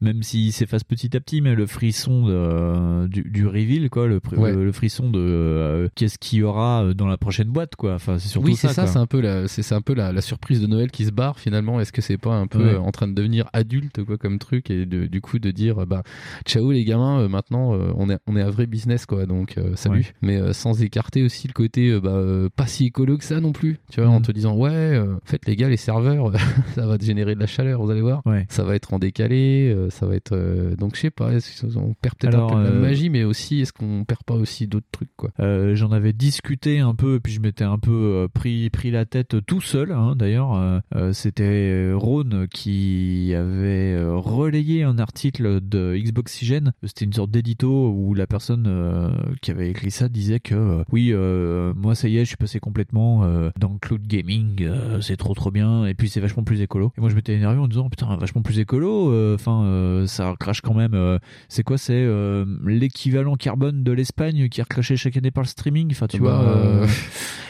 même 0.00 0.22
s'il 0.22 0.52
s'efface 0.52 0.84
petit 0.84 1.16
à 1.16 1.20
petit, 1.20 1.40
mais 1.40 1.54
le 1.54 1.66
frisson 1.66 2.26
de, 2.26 3.06
du, 3.08 3.22
du 3.22 3.46
reveal, 3.46 3.88
quoi, 3.90 4.06
le, 4.06 4.20
Ouais. 4.36 4.52
le, 4.52 4.72
frisson 4.72 5.10
de 5.10 5.90
qu'est-ce 5.94 6.18
qu'il 6.18 6.40
y 6.40 6.42
aura 6.42 6.92
dans 6.94 7.06
la 7.06 7.16
prochaine 7.16 7.48
boîte, 7.48 7.76
quoi. 7.76 7.94
Enfin, 7.94 8.18
c'est 8.18 8.28
surtout 8.28 8.48
Oui, 8.48 8.56
c'est 8.56 8.68
ça. 8.68 8.74
ça, 8.74 8.82
quoi. 8.82 8.92
c'est 8.92 8.98
un 8.98 9.06
peu, 9.06 9.20
la, 9.20 9.48
c'est, 9.48 9.62
c'est 9.62 9.74
un 9.74 9.80
peu 9.80 9.94
la, 9.94 10.12
la 10.12 10.20
surprise 10.20 10.60
de 10.60 10.66
Noël 10.66 10.90
qui 10.90 11.04
se 11.04 11.10
barre 11.10 11.38
finalement. 11.38 11.80
Est-ce 11.80 11.92
que 11.92 12.02
c'est 12.02 12.18
pas 12.18 12.27
pas 12.28 12.34
un 12.36 12.46
peu 12.46 12.58
Ouais. 12.58 12.74
euh, 12.74 12.80
en 12.80 12.90
train 12.90 13.08
de 13.08 13.14
devenir 13.14 13.48
adulte 13.52 14.04
quoi 14.04 14.16
comme 14.18 14.38
truc 14.38 14.70
et 14.70 14.86
de- 14.86 15.06
du 15.06 15.20
coup 15.20 15.38
de 15.38 15.50
dire 15.50 15.86
bah 15.86 16.02
ciao 16.46 16.70
les 16.72 16.84
gamins 16.84 17.20
euh, 17.20 17.28
maintenant 17.28 17.74
euh, 17.74 17.90
on 17.96 18.10
est 18.10 18.18
on 18.26 18.36
est 18.36 18.42
un 18.42 18.50
vrai 18.50 18.66
business 18.66 19.06
quoi 19.06 19.26
donc 19.26 19.56
euh, 19.58 19.74
salut 19.76 19.98
Ouais. 20.00 20.04
mais 20.22 20.52
sans 20.52 20.82
écarter 20.82 21.22
aussi 21.22 21.48
le 21.48 21.52
côté 21.52 21.98
bah 22.00 22.22
pas 22.54 22.66
si 22.66 22.86
écolo 22.86 23.16
que 23.18 23.24
ça 23.24 23.40
non 23.40 23.52
plus 23.52 23.78
tu 23.90 24.00
vois 24.00 24.10
en 24.10 24.16
Mhm. 24.18 24.22
te 24.22 24.32
disant 24.32 24.56
ouais 24.56 24.98
en 24.98 25.18
fait 25.24 25.46
les 25.46 25.56
gars 25.56 25.68
les 25.68 25.76
serveurs 25.76 26.32
ça 26.74 26.86
va 26.86 26.98
te 26.98 27.04
générer 27.04 27.34
de 27.34 27.40
la 27.40 27.46
chaleur 27.46 27.82
vous 27.82 27.90
allez 27.90 28.00
voir 28.02 28.22
Ouais. 28.26 28.46
ça 28.48 28.64
va 28.64 28.74
être 28.74 28.92
en 28.94 28.98
décalé 28.98 29.74
ça 29.90 30.06
va 30.06 30.14
être 30.16 30.36
donc 30.78 30.94
je 30.96 31.00
sais 31.00 31.10
pas 31.10 31.32
est-ce 31.32 31.62
qu'on 31.74 31.94
perd 31.94 32.14
peut-être 32.16 32.38
un 32.38 32.48
peu 32.48 32.68
de 32.68 32.74
la 32.74 32.80
magie 32.80 33.10
mais 33.10 33.24
aussi 33.24 33.60
est-ce 33.60 33.72
qu'on 33.72 34.04
perd 34.04 34.22
pas 34.24 34.34
aussi 34.34 34.66
d'autres 34.66 34.86
trucs 34.92 35.14
quoi? 35.16 35.30
J'en 35.74 35.92
avais 35.92 36.12
discuté 36.12 36.80
un 36.80 36.94
peu, 36.94 37.20
puis 37.20 37.32
je 37.32 37.40
m'étais 37.40 37.64
un 37.64 37.78
peu 37.78 38.28
pris 38.32 38.68
pris 38.70 38.90
la 38.90 39.04
tête 39.04 39.36
tout 39.46 39.60
seul. 39.60 39.92
hein, 39.92 40.14
D'ailleurs, 40.16 40.82
c'était 41.12 41.44
euh, 41.44 41.94
Rhône 42.18 42.46
qui 42.48 43.32
avait 43.34 43.94
euh, 43.94 44.16
relayé 44.16 44.82
un 44.82 44.98
article 44.98 45.60
de 45.62 45.96
Xboxygène. 45.96 46.72
C'était 46.82 47.04
une 47.04 47.12
sorte 47.12 47.30
d'édito 47.30 47.90
où 47.90 48.14
la 48.14 48.26
personne 48.26 48.64
euh, 48.66 49.10
qui 49.40 49.50
avait 49.50 49.70
écrit 49.70 49.90
ça 49.90 50.08
disait 50.08 50.40
que 50.40 50.54
euh, 50.54 50.82
oui, 50.90 51.10
euh, 51.12 51.72
moi 51.76 51.94
ça 51.94 52.08
y 52.08 52.16
est, 52.16 52.20
je 52.24 52.28
suis 52.28 52.36
passé 52.36 52.58
complètement 52.60 53.22
euh, 53.24 53.50
dans 53.58 53.72
le 53.72 53.78
cloud 53.78 54.06
gaming. 54.06 54.62
euh, 54.62 55.00
c'est 55.00 55.16
trop 55.16 55.34
trop 55.34 55.50
bien, 55.50 55.86
et 55.86 55.94
puis 55.94 56.08
c'est 56.08 56.20
vachement 56.20 56.42
plus 56.44 56.60
écolo. 56.60 56.92
Et 56.98 57.00
moi 57.00 57.08
je 57.10 57.14
m'étais 57.14 57.34
énervé 57.34 57.58
en 57.58 57.68
disant 57.68 57.88
putain 57.88 58.16
vachement 58.16 58.42
plus 58.42 58.58
écolo. 58.58 59.12
euh, 59.12 59.34
Enfin, 59.34 59.62
euh, 59.64 60.06
ça 60.06 60.34
crache 60.40 60.60
quand 60.60 60.74
même. 60.74 60.94
euh, 60.94 61.18
c'est 61.48 61.62
quoi 61.62 61.78
C'est 61.78 61.92
euh, 61.94 62.44
l'équivalent 62.66 63.36
carbone 63.36 63.84
de 63.84 63.92
l'Espagne 63.92 64.48
qui 64.48 64.60
est 64.60 64.64
recraché 64.64 64.96
chaque 64.96 65.16
année 65.16 65.30
par 65.30 65.44
le 65.44 65.48
streaming. 65.48 65.88
Enfin, 65.92 66.06
tu 66.08 66.18
Bah, 66.18 66.40
vois. 66.40 66.50
euh, 66.50 66.86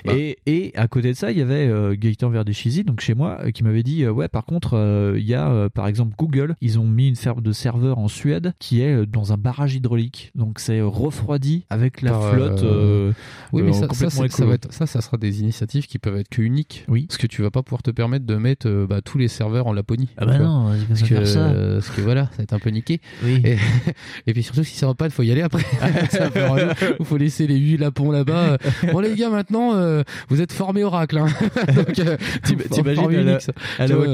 bah. 0.04 0.12
Et, 0.14 0.38
et 0.46 0.72
à 0.76 0.88
côté 0.88 1.08
de 1.08 1.16
ça, 1.16 1.30
il 1.32 1.38
y 1.38 1.42
avait 1.42 1.66
euh, 1.68 1.94
Gaëtan 1.98 2.28
Verdeschizy, 2.28 2.84
donc 2.84 3.00
chez 3.00 3.14
moi, 3.14 3.38
euh, 3.44 3.50
qui 3.50 3.62
m'avait 3.64 3.82
dit 3.82 4.02
euh, 4.04 4.10
ouais, 4.10 4.28
par 4.28 4.44
contre, 4.44 4.57
euh, 4.74 5.14
il 5.18 5.24
y 5.26 5.34
a 5.34 5.48
euh, 5.48 5.68
par 5.68 5.86
exemple 5.86 6.14
Google, 6.18 6.54
ils 6.60 6.78
ont 6.78 6.84
mis 6.86 7.08
une 7.08 7.16
ferme 7.16 7.40
de 7.42 7.52
serveurs 7.52 7.98
en 7.98 8.08
Suède 8.08 8.52
qui 8.58 8.80
est 8.82 8.94
euh, 8.94 9.06
dans 9.06 9.32
un 9.32 9.36
barrage 9.36 9.74
hydraulique, 9.74 10.30
donc 10.34 10.58
c'est 10.58 10.80
refroidi 10.80 11.64
avec 11.70 12.02
la 12.02 12.12
Par, 12.12 12.30
flotte. 12.34 12.64
oui, 13.52 13.62
mais 13.62 13.72
ça, 13.72 13.88
ça, 13.92 14.10
ça, 14.10 14.24
écolo. 14.26 14.48
va 14.48 14.54
être- 14.54 14.72
ça, 14.72 14.86
ça 14.86 15.00
sera 15.00 15.16
des 15.16 15.40
initiatives 15.40 15.86
qui 15.86 15.98
peuvent 15.98 16.16
être 16.16 16.28
que 16.28 16.42
uniques. 16.42 16.84
Oui. 16.88 17.06
Parce 17.06 17.18
que 17.18 17.26
tu 17.26 17.42
vas 17.42 17.50
pas 17.50 17.62
pouvoir 17.62 17.82
te 17.82 17.90
permettre 17.90 18.26
de 18.26 18.36
mettre 18.36 18.86
bah, 18.88 19.00
tous 19.02 19.18
les 19.18 19.28
serveurs 19.28 19.66
en 19.66 19.72
Laponie. 19.72 20.08
Ah 20.16 20.26
bah 20.26 20.38
non, 20.38 20.72
parce 20.88 21.00
que, 21.02 21.06
faire 21.06 21.26
ça. 21.26 21.52
parce 21.74 21.90
que 21.90 22.00
voilà, 22.00 22.24
ça 22.26 22.38
va 22.38 22.42
être 22.44 22.52
un 22.52 22.58
peu 22.58 22.70
niqué. 22.70 23.00
Oui. 23.24 23.40
Et, 23.44 23.56
et 24.26 24.32
puis 24.32 24.42
surtout, 24.42 24.64
si 24.64 24.76
ça 24.76 24.86
va 24.86 24.94
pas, 24.94 25.06
il 25.06 25.10
faut 25.12 25.22
y 25.22 25.30
aller 25.32 25.42
après. 25.42 25.62
Il 27.00 27.04
faut 27.04 27.16
laisser 27.16 27.46
les 27.46 27.56
huit 27.56 27.76
lapons 27.76 28.10
là-bas. 28.10 28.58
Bon, 28.92 29.00
les 29.00 29.14
gars, 29.14 29.30
maintenant, 29.30 29.72
vous 30.28 30.40
êtes 30.40 30.52
formés 30.52 30.84
Oracle. 30.84 31.18
Hein. 31.18 31.26
Donc, 31.74 31.92
T'imagines 32.70 33.14
à 33.14 33.22
la, 33.22 33.38
à 33.78 33.86
la 33.86 33.96
vois, 33.96 34.06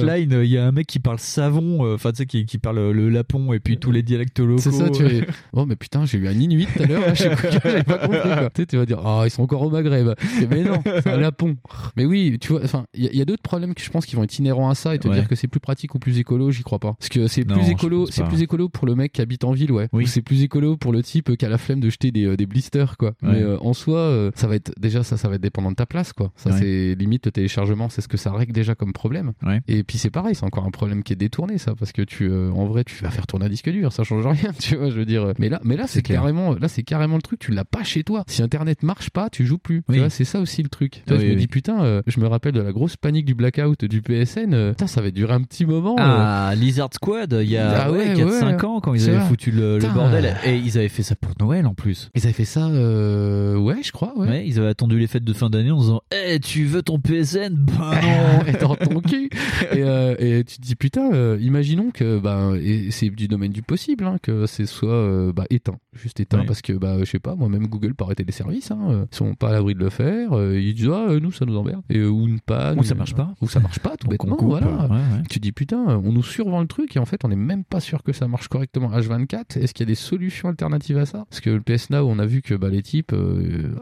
il 0.43 0.51
y 0.51 0.59
a 0.59 0.66
un 0.66 0.73
mec 0.73 0.86
qui 0.86 0.98
parle 0.98 1.19
savon, 1.19 1.85
euh, 1.86 1.94
enfin 1.94 2.11
tu 2.12 2.19
sais, 2.19 2.27
qui, 2.27 2.47
qui 2.47 2.59
parle 2.59 2.90
le 2.90 3.09
lapon 3.09 3.52
et 3.52 3.61
puis 3.61 3.78
tous 3.78 3.90
les 3.93 4.02
dialectes 4.02 4.40
locaux. 4.40 4.61
C'est 4.62 4.73
ça, 4.73 4.90
tu 4.90 5.05
es... 5.06 5.27
Oh, 5.52 5.66
mais 5.66 5.77
putain, 5.77 6.05
j'ai 6.05 6.19
eu 6.19 6.27
un 6.28 6.32
Inuit 6.32 6.66
tout 6.77 6.82
à 6.82 6.86
l'heure, 6.86 7.15
j'avais 7.15 7.82
pas 7.85 7.98
compris, 7.98 8.19
quoi. 8.23 8.51
Tu 8.55 8.62
sais, 8.62 8.66
tu 8.66 8.77
vas 8.77 8.86
dire, 8.86 9.01
ah, 9.05 9.23
ils 9.24 9.31
sont 9.31 9.43
encore 9.43 9.62
au 9.62 9.70
Maghreb. 9.70 10.09
Mais 10.51 10.62
non, 10.65 10.82
c'est 10.85 11.06
un 11.09 11.16
lapon. 11.19 11.56
Mais 11.97 12.05
oui, 12.05 12.39
tu 12.40 12.52
vois, 12.52 12.62
enfin, 12.65 12.86
il 12.94 13.05
y, 13.05 13.09
a- 13.09 13.11
il 13.12 13.19
y 13.19 13.23
a 13.23 13.24
d'autres 13.24 13.43
problèmes 13.43 13.74
que 13.74 13.82
je 13.82 13.90
pense 13.90 14.06
qui 14.06 14.16
vont 14.16 14.24
être 14.24 14.39
inhérents 14.39 14.69
à 14.70 14.74
ça 14.74 14.94
et 14.94 14.98
te 14.98 15.09
Ouais. 15.09 15.15
dire 15.15 15.28
que 15.28 15.35
c'est 15.36 15.48
plus 15.48 15.61
pratique 15.61 15.94
ou 15.94 15.98
plus 15.98 16.19
écolo, 16.19 16.51
j'y 16.51 16.62
crois 16.62 16.78
pas. 16.78 16.94
Parce 16.98 17.09
que 17.09 17.27
c'est 17.28 17.47
Non, 17.48 17.55
plus 17.56 17.69
écolo, 17.70 18.06
c'est 18.11 18.24
plus 18.24 18.43
écolo 18.43 18.69
pour 18.69 18.86
le 18.86 18.94
mec 18.94 19.12
qui 19.12 19.20
habite 19.20 19.44
en 19.44 19.52
ville, 19.52 19.70
ouais. 19.73 19.89
Oui. 19.93 20.05
Ou 20.05 20.06
c'est 20.06 20.23
plus 20.23 20.43
écolo 20.43 20.77
pour 20.77 20.93
le 20.93 21.02
type 21.02 21.36
qui 21.36 21.44
a 21.44 21.48
la 21.48 21.59
flemme 21.59 21.81
de 21.81 21.90
jeter 21.90 22.11
des, 22.11 22.24
euh, 22.24 22.36
des 22.36 22.47
blisters, 22.47 22.97
quoi. 22.97 23.11
Ouais. 23.23 23.28
Mais 23.35 23.43
euh, 23.43 23.59
en 23.61 23.73
soi, 23.74 23.98
euh, 23.98 24.31
ça 24.35 24.47
va 24.48 24.56
être, 24.56 24.73
déjà, 24.78 25.02
ça, 25.02 25.16
ça 25.16 25.28
va 25.28 25.36
être 25.36 25.40
dépendant 25.43 25.70
de 25.70 25.77
ta 25.77 25.86
place, 25.86 26.12
quoi. 26.12 26.32
Ça, 26.36 26.51
Ouais. 26.51 26.56
c'est 26.59 26.94
limite 26.98 27.27
le 27.27 27.32
téléchargement, 27.32 27.89
c'est 27.89 28.01
ce 28.01 28.09
que 28.09 28.16
ça 28.16 28.32
règle 28.32 28.52
déjà 28.52 28.74
comme 28.74 28.93
problème. 28.93 29.32
Et 29.69 29.82
puis 29.85 29.98
c'est 29.98 30.11
pareil, 30.15 30.35
c'est 30.35 30.45
encore 30.45 30.65
un 30.65 30.70
problème 30.70 31.03
qui 31.03 31.12
est 31.12 31.16
détourné, 31.16 31.59
ça, 31.59 31.74
parce 31.78 31.93
que 31.93 32.01
tu, 32.03 32.28
euh, 32.31 32.51
en 32.53 32.65
vrai, 32.66 32.85
tu 32.85 33.03
vas 33.03 33.11
faire 33.11 33.27
tourner 33.27 33.47
un 33.47 33.49
disque 33.49 33.69
dur, 33.69 33.93
ça 33.93 34.05
change 34.05 34.27
rien, 34.27 34.53
tu 34.59 34.77
vois, 34.77 34.89
je 34.89 34.95
veux 34.95 35.05
dire. 35.05 35.32
Mais 35.39 35.49
là, 35.49 35.61
mais 35.65 35.77
là, 35.77 35.85
c'est 35.86 36.03
carrément, 36.03 36.55
là, 36.55 36.69
c'est 36.69 36.82
carrément 36.85 37.16
le 37.16 37.23
truc, 37.23 37.41
tu 37.41 37.51
l'as 37.53 37.65
pas 37.65 37.82
chez 37.85 38.05
toi. 38.05 38.24
Si 38.28 38.43
Internet 38.43 38.82
marche 38.82 39.11
pas, 39.11 39.28
tu 39.28 39.45
joues 39.45 39.59
plus. 39.59 39.82
Oui. 39.89 39.97
Tu 39.97 40.01
vois, 40.01 40.11
c'est 40.11 40.24
ça 40.24 40.41
aussi 40.41 40.62
le 40.62 40.69
truc. 40.69 41.03
Tu 41.07 41.12
vois, 41.12 41.16
Oui, 41.16 41.23
je 41.24 41.27
me 41.28 41.35
oui. 41.35 41.41
dis, 41.41 41.49
putain, 41.49 41.82
euh, 41.85 42.03
je 42.07 42.20
me 42.20 42.27
rappelle 42.28 42.53
de 42.53 42.61
la 42.62 42.73
grosse 42.73 42.97
panique 42.97 43.24
du 43.27 43.35
blackout 43.35 43.85
du 43.85 44.01
PSN, 44.01 44.55
euh, 44.55 44.70
putain, 44.70 44.86
ça 44.86 45.03
va 45.03 45.11
durer 45.11 45.35
un 45.35 45.43
petit 45.43 45.66
moment. 45.66 45.97
euh. 45.99 46.03
Ah, 46.03 46.53
Lizard 46.57 46.91
Squad, 46.95 47.36
il 47.43 47.51
y 47.51 47.57
a 47.57 47.85
Ah 47.86 47.93
ouais, 47.93 48.15
4-5 48.15 48.57
ouais. 48.57 48.65
ans 48.65 48.81
quand 48.81 48.95
ils 48.95 49.09
avaient 49.09 49.19
vrai. 49.19 49.27
foutu 49.28 49.51
le, 49.51 49.78
bordel. 49.93 50.36
Et 50.47 50.57
ils 50.57 50.78
avaient 50.78 50.89
fait 50.89 51.03
ça 51.03 51.16
pour 51.16 51.32
Noël 51.41 51.66
en 51.66 51.74
plus. 51.74 52.11
Ils 52.15 52.23
avaient 52.24 52.32
fait 52.32 52.45
ça, 52.45 52.66
euh, 52.69 53.57
ouais, 53.57 53.82
je 53.82 53.91
crois, 53.93 54.12
ouais. 54.16 54.28
Ouais, 54.28 54.47
ils 54.47 54.59
avaient 54.59 54.69
attendu 54.69 54.99
les 54.99 55.07
fêtes 55.07 55.24
de 55.24 55.32
fin 55.32 55.51
d'année 55.51 55.70
en 55.73 55.78
disant 55.81 56.01
Eh, 56.12 56.39
tu 56.41 56.65
veux 56.65 56.82
ton 56.82 56.99
PSN 57.01 57.55
Bah 57.57 57.91
non 58.03 58.45
et 58.47 58.53
dans 58.53 58.77
ton 58.77 59.01
cul. 59.01 59.28
Et, 59.73 59.82
euh, 60.05 60.17
et 60.19 60.45
tu 60.45 60.57
te 60.57 60.63
dis 60.63 60.75
putain, 60.77 61.13
euh, 61.13 61.39
imaginons 61.41 61.91
que 61.91 62.19
bah 62.19 62.53
et 62.61 62.91
c'est 62.91 63.09
du 63.11 63.29
domaine 63.29 63.53
du 63.53 63.63
possible 63.63 64.05
hein, 64.05 64.17
que 64.23 64.47
c'est 64.47 64.67
soit 64.67 64.89
euh, 64.91 65.33
bah, 65.33 65.45
éteint, 65.51 65.77
juste 65.95 66.21
éteint 66.21 66.41
Ouais. 66.41 66.47
parce 66.47 66.63
que 66.63 66.73
bah 66.73 66.97
je 67.01 67.05
sais 67.05 67.19
pas, 67.19 67.35
moi-même 67.35 67.67
Google 67.67 67.95
peut 67.95 68.05
arrêter 68.05 68.25
les 68.25 68.33
services, 68.33 68.71
hein, 68.71 69.07
ils 69.11 69.17
sont 69.17 69.35
pas 69.35 69.49
à 69.51 69.53
l'abri 69.53 69.75
de 69.75 69.79
le 69.81 69.91
faire, 69.91 70.31
ils 70.55 70.75
disent 70.75 70.91
ah 70.93 71.07
nous 71.21 71.33
ça 71.33 71.45
nous 71.45 71.57
emmerde 71.57 71.83
et 71.91 72.05
ou 72.05 72.27
une 72.27 72.41
panne, 72.41 72.79
Ou 72.79 72.83
ça 72.85 72.95
marche 72.95 73.15
pas. 73.15 73.35
ou 73.41 73.49
ça 73.49 73.61
marche 73.61 73.79
pas 73.81 73.97
tout 73.97 74.09
bêtement, 74.09 74.37
coupe, 74.37 74.49
voilà. 74.49 74.67
ouais, 74.87 74.89
ouais. 74.91 75.23
Tu 75.31 75.39
dis 75.39 75.53
putain, 75.53 75.79
on 76.05 76.13
nous 76.13 76.23
survend 76.23 76.61
le 76.61 76.67
truc 76.67 76.97
et 76.97 76.99
en 76.99 77.05
fait 77.05 77.25
on 77.25 77.29
n'est 77.29 77.37
même 77.37 77.65
pas 77.65 77.81
sûr 77.81 78.03
que 78.03 78.13
ça 78.13 78.29
marche 78.29 78.49
correctement 78.49 78.91
H24. 78.91 79.59
Est-ce 79.59 79.73
qu'il 79.75 79.85
y 79.85 79.89
a 79.89 79.93
des 79.93 79.95
solutions 79.95 80.49
alternatives 80.49 80.99
à 80.99 81.07
ça? 81.07 81.25
Parce 81.31 81.41
que 81.41 81.51
le 81.51 81.61
PS 81.61 81.91
Now, 81.91 82.07
on 82.09 82.19
a 82.19 82.27
vu 82.27 82.43
que 82.43 82.55
bah, 82.55 82.69
les 82.69 82.83
types, 82.83 83.13
euh, 83.13 83.75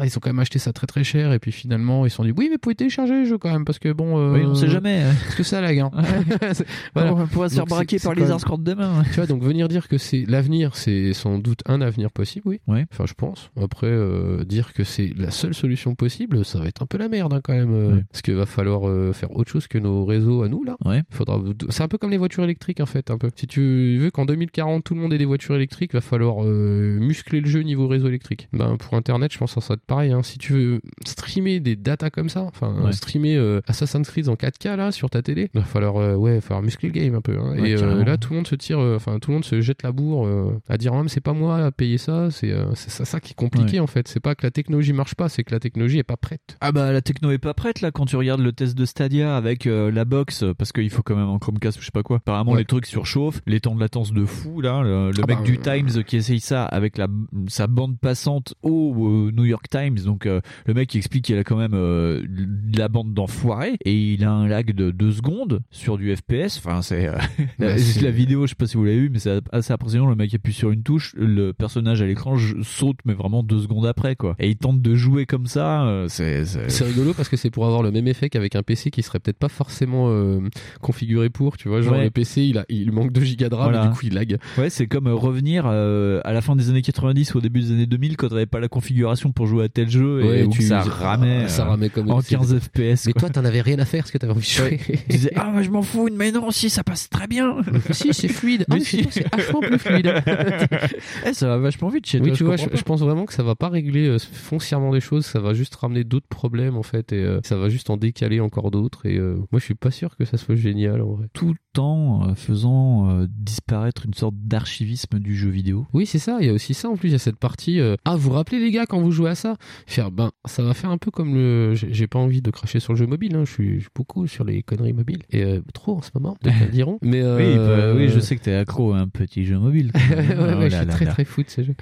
ah, 0.00 0.06
ils 0.06 0.16
ont 0.16 0.20
quand 0.20 0.30
même 0.30 0.38
acheté 0.38 0.58
ça 0.58 0.72
très 0.72 0.86
très 0.86 1.04
cher 1.04 1.32
et 1.32 1.38
puis 1.38 1.52
finalement 1.52 2.06
ils 2.06 2.10
se 2.10 2.16
sont 2.16 2.24
dit 2.24 2.32
oui 2.36 2.46
mais 2.48 2.54
vous 2.56 2.58
pouvez 2.58 2.74
télécharger 2.74 3.14
le 3.14 3.24
jeu 3.24 3.38
quand 3.38 3.50
même 3.50 3.64
parce 3.64 3.78
que 3.78 3.92
bon, 3.92 4.18
euh, 4.18 4.32
Oui, 4.34 4.42
on 4.44 4.54
sait 4.54 4.68
jamais. 4.68 5.02
hein. 5.02 5.14
parce 5.24 5.34
que 5.36 5.42
ça 5.42 5.60
lag. 5.60 5.78
Hein. 5.78 5.90
C'est- 6.52 6.66
On 6.96 7.26
pourrait 7.26 7.48
se 7.48 7.54
faire 7.56 7.66
braquer 7.66 7.98
par 7.98 8.14
les 8.14 8.30
Arscorps 8.30 8.58
demain. 8.58 9.02
Tu 9.10 9.14
vois, 9.16 9.26
donc 9.26 9.42
venir 9.42 9.68
dire 9.68 9.88
que 9.88 9.98
c'est 9.98 10.24
l'avenir, 10.28 10.74
c'est 10.76 11.12
sans 11.12 11.38
doute 11.38 11.60
un 11.66 11.80
avenir 11.80 12.10
possible, 12.10 12.48
oui. 12.48 12.60
Ouais. 12.68 12.86
Enfin, 12.92 13.04
je 13.06 13.14
pense. 13.14 13.50
Après, 13.60 13.86
euh, 13.86 14.44
dire 14.44 14.72
que 14.72 14.84
c'est 14.84 15.12
la 15.16 15.30
seule 15.30 15.54
solution 15.54 15.94
possible, 15.94 16.44
ça 16.44 16.58
va 16.58 16.66
être 16.66 16.82
un 16.82 16.86
peu 16.86 16.98
la 16.98 17.08
merde 17.08 17.32
hein, 17.34 17.40
quand 17.42 17.54
même. 17.54 17.72
euh, 17.72 17.88
Ouais. 17.96 18.04
Parce 18.10 18.22
qu'il 18.22 18.34
va 18.34 18.46
falloir 18.46 18.88
euh, 18.88 19.12
faire 19.12 19.34
autre 19.34 19.50
chose 19.50 19.66
que 19.66 19.78
nos 19.78 20.04
réseaux 20.04 20.42
à 20.42 20.48
nous 20.48 20.64
là. 20.64 20.76
Ouais. 20.84 21.02
Faudra... 21.10 21.40
C'est 21.70 21.82
un 21.82 21.88
peu 21.88 21.98
comme 21.98 22.10
les 22.10 22.18
voitures 22.18 22.44
électriques 22.44 22.80
en 22.80 22.86
fait. 22.86 23.10
Un 23.10 23.18
peu. 23.18 23.30
Si 23.34 23.46
tu 23.46 23.98
veux 23.98 24.10
qu'en 24.10 24.24
2040 24.26 24.84
tout 24.84 24.94
le 24.94 25.00
monde 25.00 25.12
ait 25.12 25.18
des 25.18 25.24
voitures 25.24 25.54
électriques, 25.54 25.92
va 25.94 26.00
falloir 26.00 26.42
muscler 26.44 27.40
le 27.40 27.46
jeu 27.48 27.60
niveau 27.62 27.86
réseau 27.88 28.08
électrique. 28.08 28.48
Ben, 28.52 28.76
pour 28.76 28.94
Internet, 28.94 29.32
je 29.32 29.38
pense 29.38 29.54
que 29.54 29.60
ça 29.60 29.68
va 29.68 29.74
être 29.74 29.86
pareil. 29.88 30.12
hein. 30.12 30.22
Si 30.22 30.38
tu 30.38 30.52
veux 30.52 30.80
streamer 31.04 31.58
des 31.60 31.74
datas 31.74 32.10
comme 32.10 32.28
ça, 32.28 32.42
enfin 32.42 32.72
Ouais. 32.84 32.92
streamer 32.92 33.34
euh, 33.36 33.60
Assassin's 33.66 34.08
Creed 34.08 34.28
en 34.28 34.34
4K 34.34 34.76
là 34.76 34.92
sur 34.92 35.10
ta 35.10 35.22
télé, 35.22 35.50
il 35.54 35.60
va 35.60 35.66
falloir 35.66 35.96
euh, 35.96 36.14
ouais, 36.14 36.36
va 36.36 36.40
falloir 36.40 36.62
muscler 36.62 36.90
le 36.90 36.94
game 36.94 37.14
un 37.14 37.20
peu. 37.20 37.36
hein. 37.38 37.58
Ouais, 37.60 37.70
Et 37.70 37.74
euh, 37.76 38.04
là, 38.04 38.16
tout 38.18 38.30
le 38.30 38.36
monde 38.36 38.46
se 38.46 38.54
tire, 38.54 38.78
euh, 38.78 38.96
enfin 38.96 39.18
tout 39.18 39.30
le 39.30 39.34
monde 39.36 39.44
se 39.44 39.60
jette 39.60 39.82
la 39.82 39.90
bourre 39.90 40.26
euh, 40.26 40.52
à 40.68 40.76
dire 40.78 40.92
ah, 40.94 41.02
mais 41.02 41.08
c'est 41.08 41.20
pas 41.20 41.32
moi 41.32 41.64
à 41.64 41.72
payer 41.72 41.98
ça. 41.98 42.30
C'est 42.30 42.52
euh, 42.52 42.74
ça, 42.74 43.04
ça 43.04 43.20
qui 43.20 43.32
est 43.32 43.34
compliqué 43.34 43.74
Ouais. 43.74 43.80
en 43.80 43.86
fait. 43.86 44.06
C'est 44.08 44.20
pas 44.20 44.34
que 44.34 44.46
la 44.46 44.50
technologie 44.50 44.92
marche 44.92 45.14
pas, 45.14 45.28
c'est 45.28 45.42
que 45.44 45.52
la 45.52 45.60
technologie 45.60 45.98
est 45.98 46.02
pas 46.04 46.16
prête. 46.16 46.56
Ah 46.60 46.70
bah 46.72 46.92
la 46.92 47.00
techno 47.02 47.30
est 47.30 47.38
pas 47.38 47.54
prête 47.54 47.80
là 47.80 47.90
quand 47.90 48.04
tu 48.06 48.16
regardes 48.16 48.40
le 48.40 48.52
test 48.52 48.76
de 48.76 48.84
Stadia 48.84 49.36
avec 49.36 49.66
euh, 49.66 49.90
la 49.90 50.04
box 50.04 50.42
euh, 50.42 50.54
parce 50.54 50.72
qu'il 50.72 50.90
faut 50.90 51.02
quand 51.02 51.16
même 51.16 51.28
un 51.28 51.38
Chromecast 51.38 51.78
ou 51.78 51.80
je 51.80 51.86
sais 51.86 51.90
pas 51.92 52.02
quoi. 52.02 52.18
Apparemment 52.18 52.54
les 52.54 52.64
trucs 52.64 52.86
surchauffent, 52.86 53.40
les 53.46 53.60
temps 53.60 53.74
de 53.74 53.80
latence 53.80 54.12
de 54.12 54.24
fou 54.24 54.60
là, 54.60 54.82
le, 54.82 55.10
le 55.10 55.22
Ah 55.22 55.26
mec 55.26 55.38
bah, 55.38 55.44
du 55.44 55.58
euh, 55.58 55.62
Times 55.62 56.04
qui 56.04 56.16
essaye 56.16 56.40
ça 56.40 56.64
avec 56.64 56.98
la 56.98 57.06
sa 57.48 57.66
bande 57.66 57.98
passante 57.98 58.54
au 58.62 58.94
euh, 59.08 59.30
New 59.32 59.44
York 59.44 59.66
Times 59.70 59.77
donc 59.86 60.26
euh, 60.26 60.40
le 60.66 60.74
mec 60.74 60.88
qui 60.88 60.98
explique 60.98 61.24
qu'il 61.24 61.38
a 61.38 61.44
quand 61.44 61.56
même 61.56 61.74
euh, 61.74 62.22
de 62.28 62.78
la 62.78 62.88
bande 62.88 63.14
d'enfoiré 63.14 63.76
et 63.84 63.94
il 64.14 64.24
a 64.24 64.32
un 64.32 64.46
lag 64.48 64.72
de 64.72 64.90
2 64.90 65.12
secondes 65.12 65.60
sur 65.70 65.96
du 65.98 66.14
FPS. 66.14 66.58
Enfin 66.58 66.82
c'est 66.82 67.08
euh, 67.08 67.16
la, 67.58 67.68
Bah, 67.68 67.74
la 68.02 68.10
vidéo, 68.10 68.46
je 68.46 68.50
sais 68.50 68.54
pas 68.54 68.66
si 68.66 68.76
vous 68.76 68.84
l'avez 68.84 68.98
vu 69.00 69.10
mais 69.10 69.18
c'est 69.18 69.40
assez 69.52 69.72
impressionnant. 69.72 70.06
Le 70.08 70.16
mec 70.16 70.34
appuie 70.34 70.52
sur 70.52 70.70
une 70.70 70.82
touche, 70.82 71.14
le 71.16 71.52
personnage 71.52 72.02
à 72.02 72.06
l'écran 72.06 72.36
saute 72.62 72.98
mais 73.04 73.14
vraiment 73.14 73.42
deux 73.42 73.60
secondes 73.60 73.86
après 73.86 74.16
quoi. 74.16 74.34
Et 74.38 74.48
il 74.50 74.56
tente 74.56 74.80
de 74.82 74.94
jouer 74.94 75.26
comme 75.26 75.46
ça, 75.46 75.84
euh, 75.86 76.06
c'est 76.08 76.44
rigolo 76.84 77.14
parce 77.14 77.28
que 77.28 77.36
c'est 77.36 77.50
pour 77.50 77.66
avoir 77.66 77.82
le 77.82 77.90
même 77.90 78.06
effet 78.08 78.28
qu'avec 78.28 78.56
un 78.56 78.62
PC 78.62 78.90
qui 78.90 79.02
serait 79.02 79.18
peut-être 79.20 79.38
pas 79.38 79.48
forcément 79.48 80.06
euh, 80.10 80.40
configuré 80.80 81.30
pour, 81.30 81.56
tu 81.56 81.68
vois, 81.68 81.80
genre 81.82 81.94
Ouais. 81.94 82.04
le 82.04 82.10
PC 82.10 82.42
il, 82.42 82.58
a, 82.58 82.64
il 82.68 82.92
manque 82.92 83.12
2 83.12 83.22
gigas 83.22 83.48
de 83.48 83.54
RAM 83.54 83.70
Voilà. 83.72 83.86
et 83.86 83.88
du 83.88 83.94
coup 83.94 84.00
il 84.06 84.14
lag. 84.14 84.36
Ouais, 84.56 84.70
c'est 84.70 84.86
comme 84.86 85.06
euh, 85.06 85.14
revenir 85.14 85.64
euh, 85.66 86.20
à 86.24 86.32
la 86.32 86.40
fin 86.40 86.54
des 86.56 86.68
années 86.70 86.82
90 86.82 87.34
ou 87.34 87.38
au 87.38 87.40
début 87.40 87.60
des 87.60 87.72
années 87.72 87.86
2000 87.86 88.16
quand 88.16 88.28
t'avais 88.28 88.46
pas 88.46 88.60
la 88.60 88.68
configuration 88.68 89.32
pour 89.32 89.46
jouer 89.46 89.64
à 89.64 89.67
tel 89.68 89.88
jeu 89.90 90.24
et 90.24 90.44
où 90.44 90.50
tu- 90.50 90.62
ça 90.62 90.82
ah, 90.86 90.90
ramait, 90.90 91.48
ça 91.48 91.62
euh, 91.64 91.68
ramait 91.70 91.88
comme 91.88 92.10
en 92.10 92.20
c'est- 92.20 92.34
15 92.36 92.58
FPS. 92.58 93.06
Mais 93.06 93.12
quoi. 93.12 93.20
toi 93.22 93.30
t'en 93.30 93.44
avais 93.44 93.60
rien 93.60 93.78
à 93.78 93.84
faire 93.84 94.02
parce 94.02 94.10
que 94.10 94.18
t'avais 94.18 94.32
envie 94.32 94.40
de 94.46 94.46
jouer. 94.46 94.78
tu 94.86 94.98
disais 95.08 95.32
ah 95.36 95.50
moi 95.50 95.62
je 95.62 95.70
m'en 95.70 95.82
fous 95.82 96.08
mais 96.14 96.32
non 96.32 96.50
si 96.50 96.70
ça 96.70 96.82
passe 96.84 97.08
très 97.10 97.26
bien 97.26 97.56
si 97.90 98.12
c'est 98.12 98.28
fluide 98.28 98.64
mais 98.68 98.76
Ah, 98.76 98.78
mais 98.78 98.84
si 98.84 98.96
chez 98.98 99.02
toi, 99.04 99.12
c'est 99.14 99.36
vachement 99.36 99.60
plus 99.60 99.78
fluide 99.78 100.14
eh, 101.26 101.32
ça 101.34 101.48
va 101.48 101.58
vachement 101.58 101.88
vite 101.88 102.06
chez 102.06 102.20
oui 102.20 102.28
toi 102.28 102.36
tu 102.36 102.44
vois 102.44 102.56
je, 102.56 102.62
comprends 102.64 102.76
je 102.78 102.82
pense 102.82 103.00
vraiment 103.00 103.26
que 103.26 103.32
ça 103.34 103.42
va 103.42 103.54
pas 103.54 103.68
régler 103.68 104.06
euh, 104.08 104.18
foncièrement 104.18 104.92
des 104.92 105.00
choses 105.00 105.26
ça 105.26 105.40
va 105.40 105.54
juste 105.54 105.74
ramener 105.76 106.04
d'autres 106.04 106.28
problèmes 106.28 106.76
en 106.76 106.82
fait 106.82 107.12
et 107.12 107.16
euh, 107.22 107.40
ça 107.44 107.56
va 107.56 107.68
juste 107.68 107.90
en 107.90 107.96
décaler 107.96 108.40
encore 108.40 108.70
d'autres 108.70 109.06
et 109.06 109.16
euh, 109.16 109.36
moi 109.52 109.58
je 109.58 109.64
suis 109.64 109.74
pas 109.74 109.90
sûr 109.90 110.16
que 110.16 110.24
ça 110.24 110.36
soit 110.36 110.54
génial 110.56 111.02
en 111.02 111.12
vrai 111.12 111.26
tout 111.32 111.54
en 111.76 112.34
faisant 112.34 113.08
euh, 113.10 113.26
disparaître 113.30 114.04
une 114.06 114.14
sorte 114.14 114.34
d'archivisme 114.36 115.18
du 115.20 115.36
jeu 115.36 115.48
vidéo 115.48 115.86
Oui, 115.92 116.06
c'est 116.06 116.18
ça. 116.18 116.38
Il 116.40 116.46
y 116.46 116.50
a 116.50 116.52
aussi 116.52 116.74
ça 116.74 116.88
en 116.88 116.96
plus. 116.96 117.08
Il 117.10 117.12
y 117.12 117.14
a 117.14 117.18
cette 117.20 117.36
partie. 117.38 117.78
euh, 117.78 117.94
Ah, 118.04 118.16
vous 118.16 118.22
vous 118.22 118.30
rappelez 118.32 118.58
les 118.58 118.72
gars 118.72 118.84
quand 118.84 119.00
vous 119.00 119.12
jouez 119.12 119.30
à 119.30 119.34
ça? 119.36 119.56
Faire 119.86 120.10
ben 120.10 120.32
ça 120.44 120.62
va 120.62 120.74
faire 120.74 120.90
un 120.90 120.98
peu 120.98 121.10
comme 121.10 121.34
le 121.34 121.74
j'ai 121.74 122.06
pas 122.06 122.18
envie 122.18 122.42
de 122.42 122.50
cracher 122.50 122.80
sur 122.80 122.92
le 122.92 122.98
jeu 122.98 123.06
mobile 123.06 123.34
hein. 123.36 123.44
je, 123.44 123.52
suis, 123.52 123.86
beaucoup 123.94 124.26
sur 124.26 124.44
les 124.44 124.62
conneries 124.62 124.92
mobiles 124.92 125.22
et 125.30 125.42
euh, 125.42 125.60
trop 125.74 125.96
en 125.96 126.02
ce 126.02 126.10
moment 126.14 126.36
d'autres 126.42 126.56
le 126.64 126.70
diront 126.70 126.98
mais 127.02 127.22
euh, 127.22 127.36
Oui, 127.36 127.56
bah, 127.56 127.98
oui, 127.98 128.08
je 128.08 128.20
sais 128.20 128.36
que 128.36 128.42
t'es 128.42 128.54
accro 128.54 128.92
à 128.92 128.98
un 128.98 129.08
petit 129.08 129.44
jeu 129.44 129.58
mobile. 129.58 129.92
ouais, 130.10 130.16
ouais, 130.16 130.54
Oh 130.58 130.68
je 130.68 130.76
suis 130.76 130.86
très 130.86 131.04
là. 131.04 131.12
très 131.12 131.24
fou 131.24 131.42
de 131.42 131.48
ces 131.48 131.64
jeux. 131.64 131.74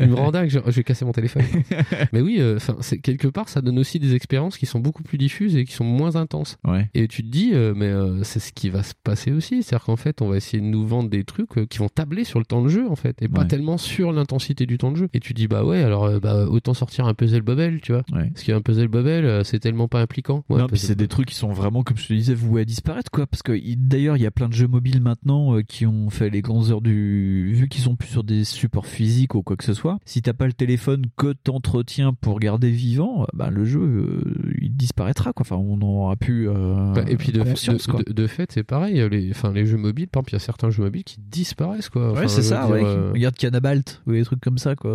Il 0.00 0.08
me 0.08 0.14
rend 0.14 0.30
dingue, 0.30 0.48
je, 0.48 0.58
vais 0.58 0.84
casser 0.84 1.04
mon 1.04 1.12
téléphone. 1.12 1.42
Mais 2.12 2.20
oui, 2.20 2.36
euh, 2.38 2.56
enfin, 2.56 2.76
c'est 2.80 2.98
quelque 2.98 3.28
part, 3.28 3.48
ça 3.48 3.60
donne 3.60 3.78
aussi 3.78 3.98
des 3.98 4.14
expériences 4.14 4.58
qui 4.58 4.66
sont 4.66 4.80
beaucoup 4.80 5.02
plus 5.02 5.18
diffuses 5.18 5.56
et 5.56 5.64
qui 5.64 5.72
sont 5.72 5.84
moins 5.84 6.16
intenses. 6.16 6.58
Ouais. 6.66 6.88
Et 6.94 7.08
tu 7.08 7.22
te 7.22 7.28
dis, 7.28 7.52
mais 7.52 7.92
c'est 8.22 8.40
ce 8.40 8.52
qui 8.52 8.68
va 8.70 8.82
se 8.82 8.94
passer 9.02 9.32
aussi, 9.32 9.62
c'est-à-dire 9.62 9.84
qu'en 9.86 9.96
fait, 9.96 10.22
on 10.22 10.28
va 10.28 10.36
essayer 10.36 10.60
de 10.60 10.66
nous 10.66 10.86
vendre 10.86 11.08
des 11.08 11.24
trucs 11.24 11.68
qui 11.68 11.78
vont 11.78 11.88
tabler 11.88 12.24
sur 12.24 12.38
le 12.38 12.44
temps 12.44 12.62
de 12.62 12.68
jeu 12.68 12.88
en 12.88 12.96
fait, 12.96 13.20
et 13.22 13.28
pas 13.28 13.44
tellement 13.44 13.78
sur 13.78 14.12
l'intensité 14.12 14.66
du 14.66 14.78
temps 14.78 14.92
de 14.92 14.96
jeu. 14.96 15.08
Et 15.12 15.20
tu 15.20 15.34
dis, 15.34 15.48
bah 15.48 15.64
ouais, 15.64 15.82
alors 15.82 16.20
bah, 16.20 16.46
autant 16.46 16.74
sortir 16.74 17.06
un 17.06 17.14
puzzle 17.16 17.42
bubble, 17.42 17.80
tu 17.80 17.92
vois. 17.92 18.02
Ouais. 18.12 18.30
Parce 18.30 18.44
qu'un 18.44 18.60
puzzle 18.60 18.86
bubble, 18.88 19.08
euh, 19.08 19.42
c'est 19.42 19.58
tellement 19.58 19.88
pas 19.88 20.00
impliquant. 20.00 20.44
Ouais, 20.48 20.58
non, 20.60 20.68
puis 20.68 20.78
c'est 20.78 20.94
des 20.94 21.08
trucs 21.08 21.26
qui 21.26 21.34
sont 21.34 21.48
vraiment, 21.52 21.82
comme 21.82 21.96
je 21.96 22.06
te 22.06 22.12
disais, 22.12 22.34
voués 22.34 22.60
à 22.62 22.64
disparaître, 22.64 23.10
quoi. 23.10 23.26
Parce 23.26 23.42
que 23.42 23.52
il- 23.52 23.88
d'ailleurs, 23.88 24.16
il 24.16 24.22
y 24.22 24.26
a 24.26 24.30
plein 24.30 24.48
de 24.48 24.52
jeux 24.54 24.68
mobiles 24.68 25.00
maintenant 25.00 25.56
euh, 25.56 25.62
qui 25.62 25.86
ont 25.86 26.10
fait 26.10 26.30
les 26.30 26.42
grandes 26.42 26.70
heures 26.70 26.80
du. 26.82 27.52
Vu 27.54 27.68
qu'ils 27.68 27.82
sont 27.82 27.96
plus 27.96 28.08
sur 28.08 28.22
des 28.22 28.44
supports 28.44 28.86
physiques 28.86 29.34
ou 29.34 29.42
quoi 29.42 29.56
que 29.56 29.64
ce 29.64 29.74
soit, 29.74 29.98
si 30.04 30.22
t'as 30.22 30.32
pas 30.34 30.46
le 30.46 30.52
téléphone 30.52 31.06
que 31.16 31.32
t'entretiens 31.32 32.12
pour 32.12 32.38
garder 32.38 32.70
vivant, 32.70 33.22
euh, 33.22 33.26
bah, 33.32 33.50
le 33.50 33.64
jeu, 33.64 33.80
euh, 33.80 34.20
il 34.60 34.76
disparaîtra, 34.76 35.32
quoi. 35.32 35.42
Enfin, 35.48 35.56
on 35.56 35.80
aura 35.80 36.16
plus. 36.16 36.48
euh, 36.48 36.92
Bah, 36.94 37.04
et 37.08 37.16
puis 37.16 37.32
de, 37.32 37.42
conscience, 37.42 37.86
de, 37.86 37.90
quoi. 37.92 38.02
de- 38.06 38.12
de 38.12 38.26
fait, 38.26 38.50
c'est 38.52 38.62
pareil. 38.64 39.02
Les, 39.10 39.30
enfin, 39.30 39.52
les 39.52 39.66
jeux 39.66 39.76
mobiles, 39.78 40.08
par 40.08 40.20
exemple, 40.20 40.30
il 40.30 40.34
y 40.34 40.36
a 40.36 40.40
certains 40.40 40.70
jeux 40.70 40.82
mobiles 40.84 41.04
qui 41.04 41.18
disparaissent, 41.20 41.88
quoi. 41.88 42.12
Enfin, 42.12 42.20
ouais, 42.22 42.28
c'est 42.28 42.42
ça, 42.42 42.66
dire, 42.66 42.74
ouais. 42.74 42.82
euh, 42.84 43.12
Regarde 43.12 43.36
Cannabalt 43.36 44.02
ou 44.06 44.12
des 44.12 44.24
trucs 44.24 44.40
comme 44.40 44.58
ça, 44.58 44.74
quoi. 44.76 44.92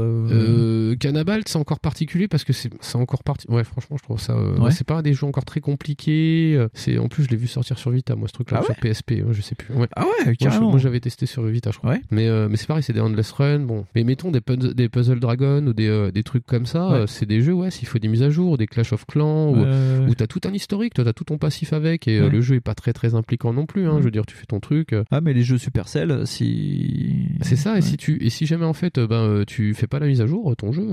Cannabalt, 1.00 1.48
c'est 1.48 1.58
encore 1.58 1.80
particulier 1.80 2.11
parce 2.28 2.44
que 2.44 2.54
c'est 2.54 2.70
encore 2.96 3.24
parti. 3.24 3.48
Ouais, 3.50 3.64
franchement, 3.64 3.98
je 3.98 4.04
trouve 4.04 4.20
ça. 4.20 4.34
euh, 4.34 4.58
Ouais. 4.58 4.72
C'est 4.72 4.86
pas 4.88 5.02
des 5.02 5.14
jeux 5.14 5.26
encore 5.26 5.46
très 5.46 5.60
compliqués. 5.62 6.56
euh, 6.58 6.68
C'est 6.74 6.98
en 6.98 7.08
plus, 7.08 7.24
je 7.26 7.30
l'ai 7.30 7.36
vu 7.38 7.48
sortir 7.48 7.78
sur 7.78 7.92
Vita, 7.92 8.16
moi, 8.16 8.28
ce 8.28 8.34
truc-là, 8.34 8.60
Ah 8.62 8.66
sur 8.66 8.76
PSP. 8.76 9.24
je 9.32 9.42
sais 9.42 9.56
plus. 9.56 9.74
Ouais. 9.76 9.88
Ah 9.96 10.04
ouais, 10.26 10.36
carrément. 10.36 10.70
Moi, 10.72 10.80
j'avais 10.80 11.00
testé 11.00 11.26
sur 11.26 11.44
Vita, 11.46 11.72
je 11.72 11.78
crois. 11.78 11.96
Mais 12.12 12.28
euh, 12.28 12.48
mais 12.50 12.58
c'est 12.58 12.68
pareil, 12.68 12.84
c'est 12.84 12.94
des 12.94 13.00
endless 13.02 13.32
run. 13.32 13.60
Bon, 13.60 13.86
mais 13.96 14.04
mettons 14.04 14.32
des, 14.32 14.40
puz- 14.40 14.74
des 14.74 14.90
puzzle 14.90 15.20
dragon 15.20 15.66
ou 15.68 15.74
des 15.74 15.88
euh, 15.88 16.12
des 16.12 16.24
trucs 16.24 16.46
comme 16.46 16.66
ça. 16.66 17.06
C'est 17.08 17.26
des 17.26 17.42
jeux, 17.42 17.54
ouais. 17.54 17.72
S'il 17.72 17.88
faut 17.88 18.00
des 18.00 18.08
mises 18.08 18.24
à 18.24 18.30
jour, 18.30 18.58
des 18.58 18.68
Clash 18.68 18.94
of 18.94 19.06
Clans, 19.06 19.50
ou- 19.54 20.10
où 20.10 20.16
t'as 20.16 20.28
tout 20.28 20.42
un 20.46 20.54
historique, 20.54 20.94
toi, 20.94 21.04
t'as 21.06 21.14
tout 21.14 21.24
ton 21.24 21.38
passif 21.38 21.74
avec, 21.74 22.08
et 22.08 22.20
le 22.30 22.42
jeu 22.42 22.56
est 22.56 22.60
pas 22.62 22.74
très 22.76 22.94
très 22.94 23.16
impliquant 23.16 23.54
non 23.54 23.66
plus. 23.66 23.88
Hein, 23.88 23.98
Je 24.00 24.04
veux 24.06 24.12
dire, 24.12 24.26
tu 24.26 24.36
fais 24.36 24.46
ton 24.46 24.60
truc. 24.60 24.96
Ah, 25.12 25.22
mais 25.22 25.34
les 25.34 25.44
jeux 25.44 25.58
Supercell, 25.58 26.26
si. 26.26 27.28
c'est 27.42 27.56
ça, 27.56 27.78
et 27.78 27.82
si 27.82 27.98
tu 27.98 28.24
et 28.24 28.30
si 28.30 28.46
jamais 28.46 28.66
en 28.66 28.74
fait 28.74 29.00
ben 29.00 29.44
tu 29.48 29.74
fais 29.74 29.88
pas 29.88 30.00
la 30.00 30.08
mise 30.08 30.22
à 30.22 30.28
jour, 30.28 30.54
ton 30.56 30.72
jeu, 30.72 30.88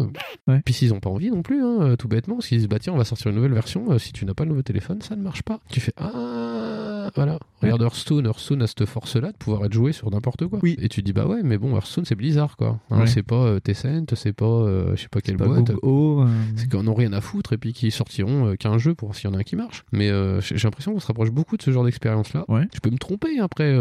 puis 0.64 0.74
s'ils 0.74 0.92
ont 0.94 1.00
pas 1.00 1.07
envie 1.08 1.30
non 1.30 1.42
plus, 1.42 1.62
hein, 1.62 1.78
euh, 1.80 1.96
tout 1.96 2.08
bêtement, 2.08 2.40
s'ils 2.40 2.58
se 2.58 2.60
disent 2.62 2.68
bah 2.68 2.78
tiens 2.78 2.92
on 2.92 2.98
va 2.98 3.04
sortir 3.04 3.28
une 3.30 3.36
nouvelle 3.36 3.52
version, 3.54 3.90
euh, 3.90 3.98
si 3.98 4.12
tu 4.12 4.24
n'as 4.24 4.34
pas 4.34 4.44
le 4.44 4.50
nouveau 4.50 4.62
téléphone, 4.62 5.00
ça 5.02 5.16
ne 5.16 5.22
marche 5.22 5.42
pas. 5.42 5.60
Tu 5.70 5.80
fais 5.80 5.92
ah 5.96 7.10
voilà, 7.16 7.38
regarde 7.62 7.80
Hearthstone, 7.82 8.26
Hearthstone 8.26 8.60
a 8.62 8.66
cette 8.66 8.84
force 8.84 9.16
là 9.16 9.32
de 9.32 9.36
pouvoir 9.38 9.64
être 9.64 9.72
joué 9.72 9.92
sur 9.92 10.10
n'importe 10.10 10.46
quoi. 10.46 10.58
Et 10.62 10.88
tu 10.90 11.00
te 11.00 11.06
dis 11.06 11.14
bah 11.14 11.26
ouais 11.26 11.42
mais 11.42 11.56
bon 11.56 11.74
Hearthstone 11.74 12.04
c'est 12.04 12.14
Blizzard 12.14 12.56
quoi, 12.56 12.78
Hein, 12.90 13.00
Ouais. 13.00 13.06
c'est 13.06 13.22
pas 13.22 13.36
euh, 13.46 13.60
Tencent, 13.60 14.14
c'est 14.14 14.34
pas 14.34 14.44
euh, 14.44 14.94
je 14.94 15.02
sais 15.02 15.08
pas 15.08 15.20
quelle 15.22 15.38
pas 15.38 15.46
boîte. 15.46 15.70
Euh. 15.70 16.26
C'est 16.56 16.68
qu'en 16.70 16.86
ont 16.86 16.92
rien 16.94 17.12
à 17.14 17.20
foutre 17.22 17.54
et 17.54 17.58
puis 17.58 17.72
qu'ils 17.72 17.92
sortiront 17.92 18.54
qu'un 18.56 18.76
jeu 18.76 18.94
pour 18.94 19.14
s'il 19.14 19.30
y 19.30 19.32
en 19.32 19.36
a 19.36 19.40
un 19.40 19.42
qui 19.42 19.56
marche. 19.56 19.84
Mais 19.90 20.08
j'ai 20.42 20.56
l'impression 20.64 20.92
qu'on 20.92 21.00
se 21.00 21.06
rapproche 21.06 21.30
beaucoup 21.30 21.56
de 21.56 21.62
ce 21.62 21.70
genre 21.70 21.84
d'expérience 21.84 22.34
là. 22.34 22.44
Je 22.74 22.80
peux 22.80 22.90
me 22.90 22.98
tromper 22.98 23.38
après, 23.40 23.72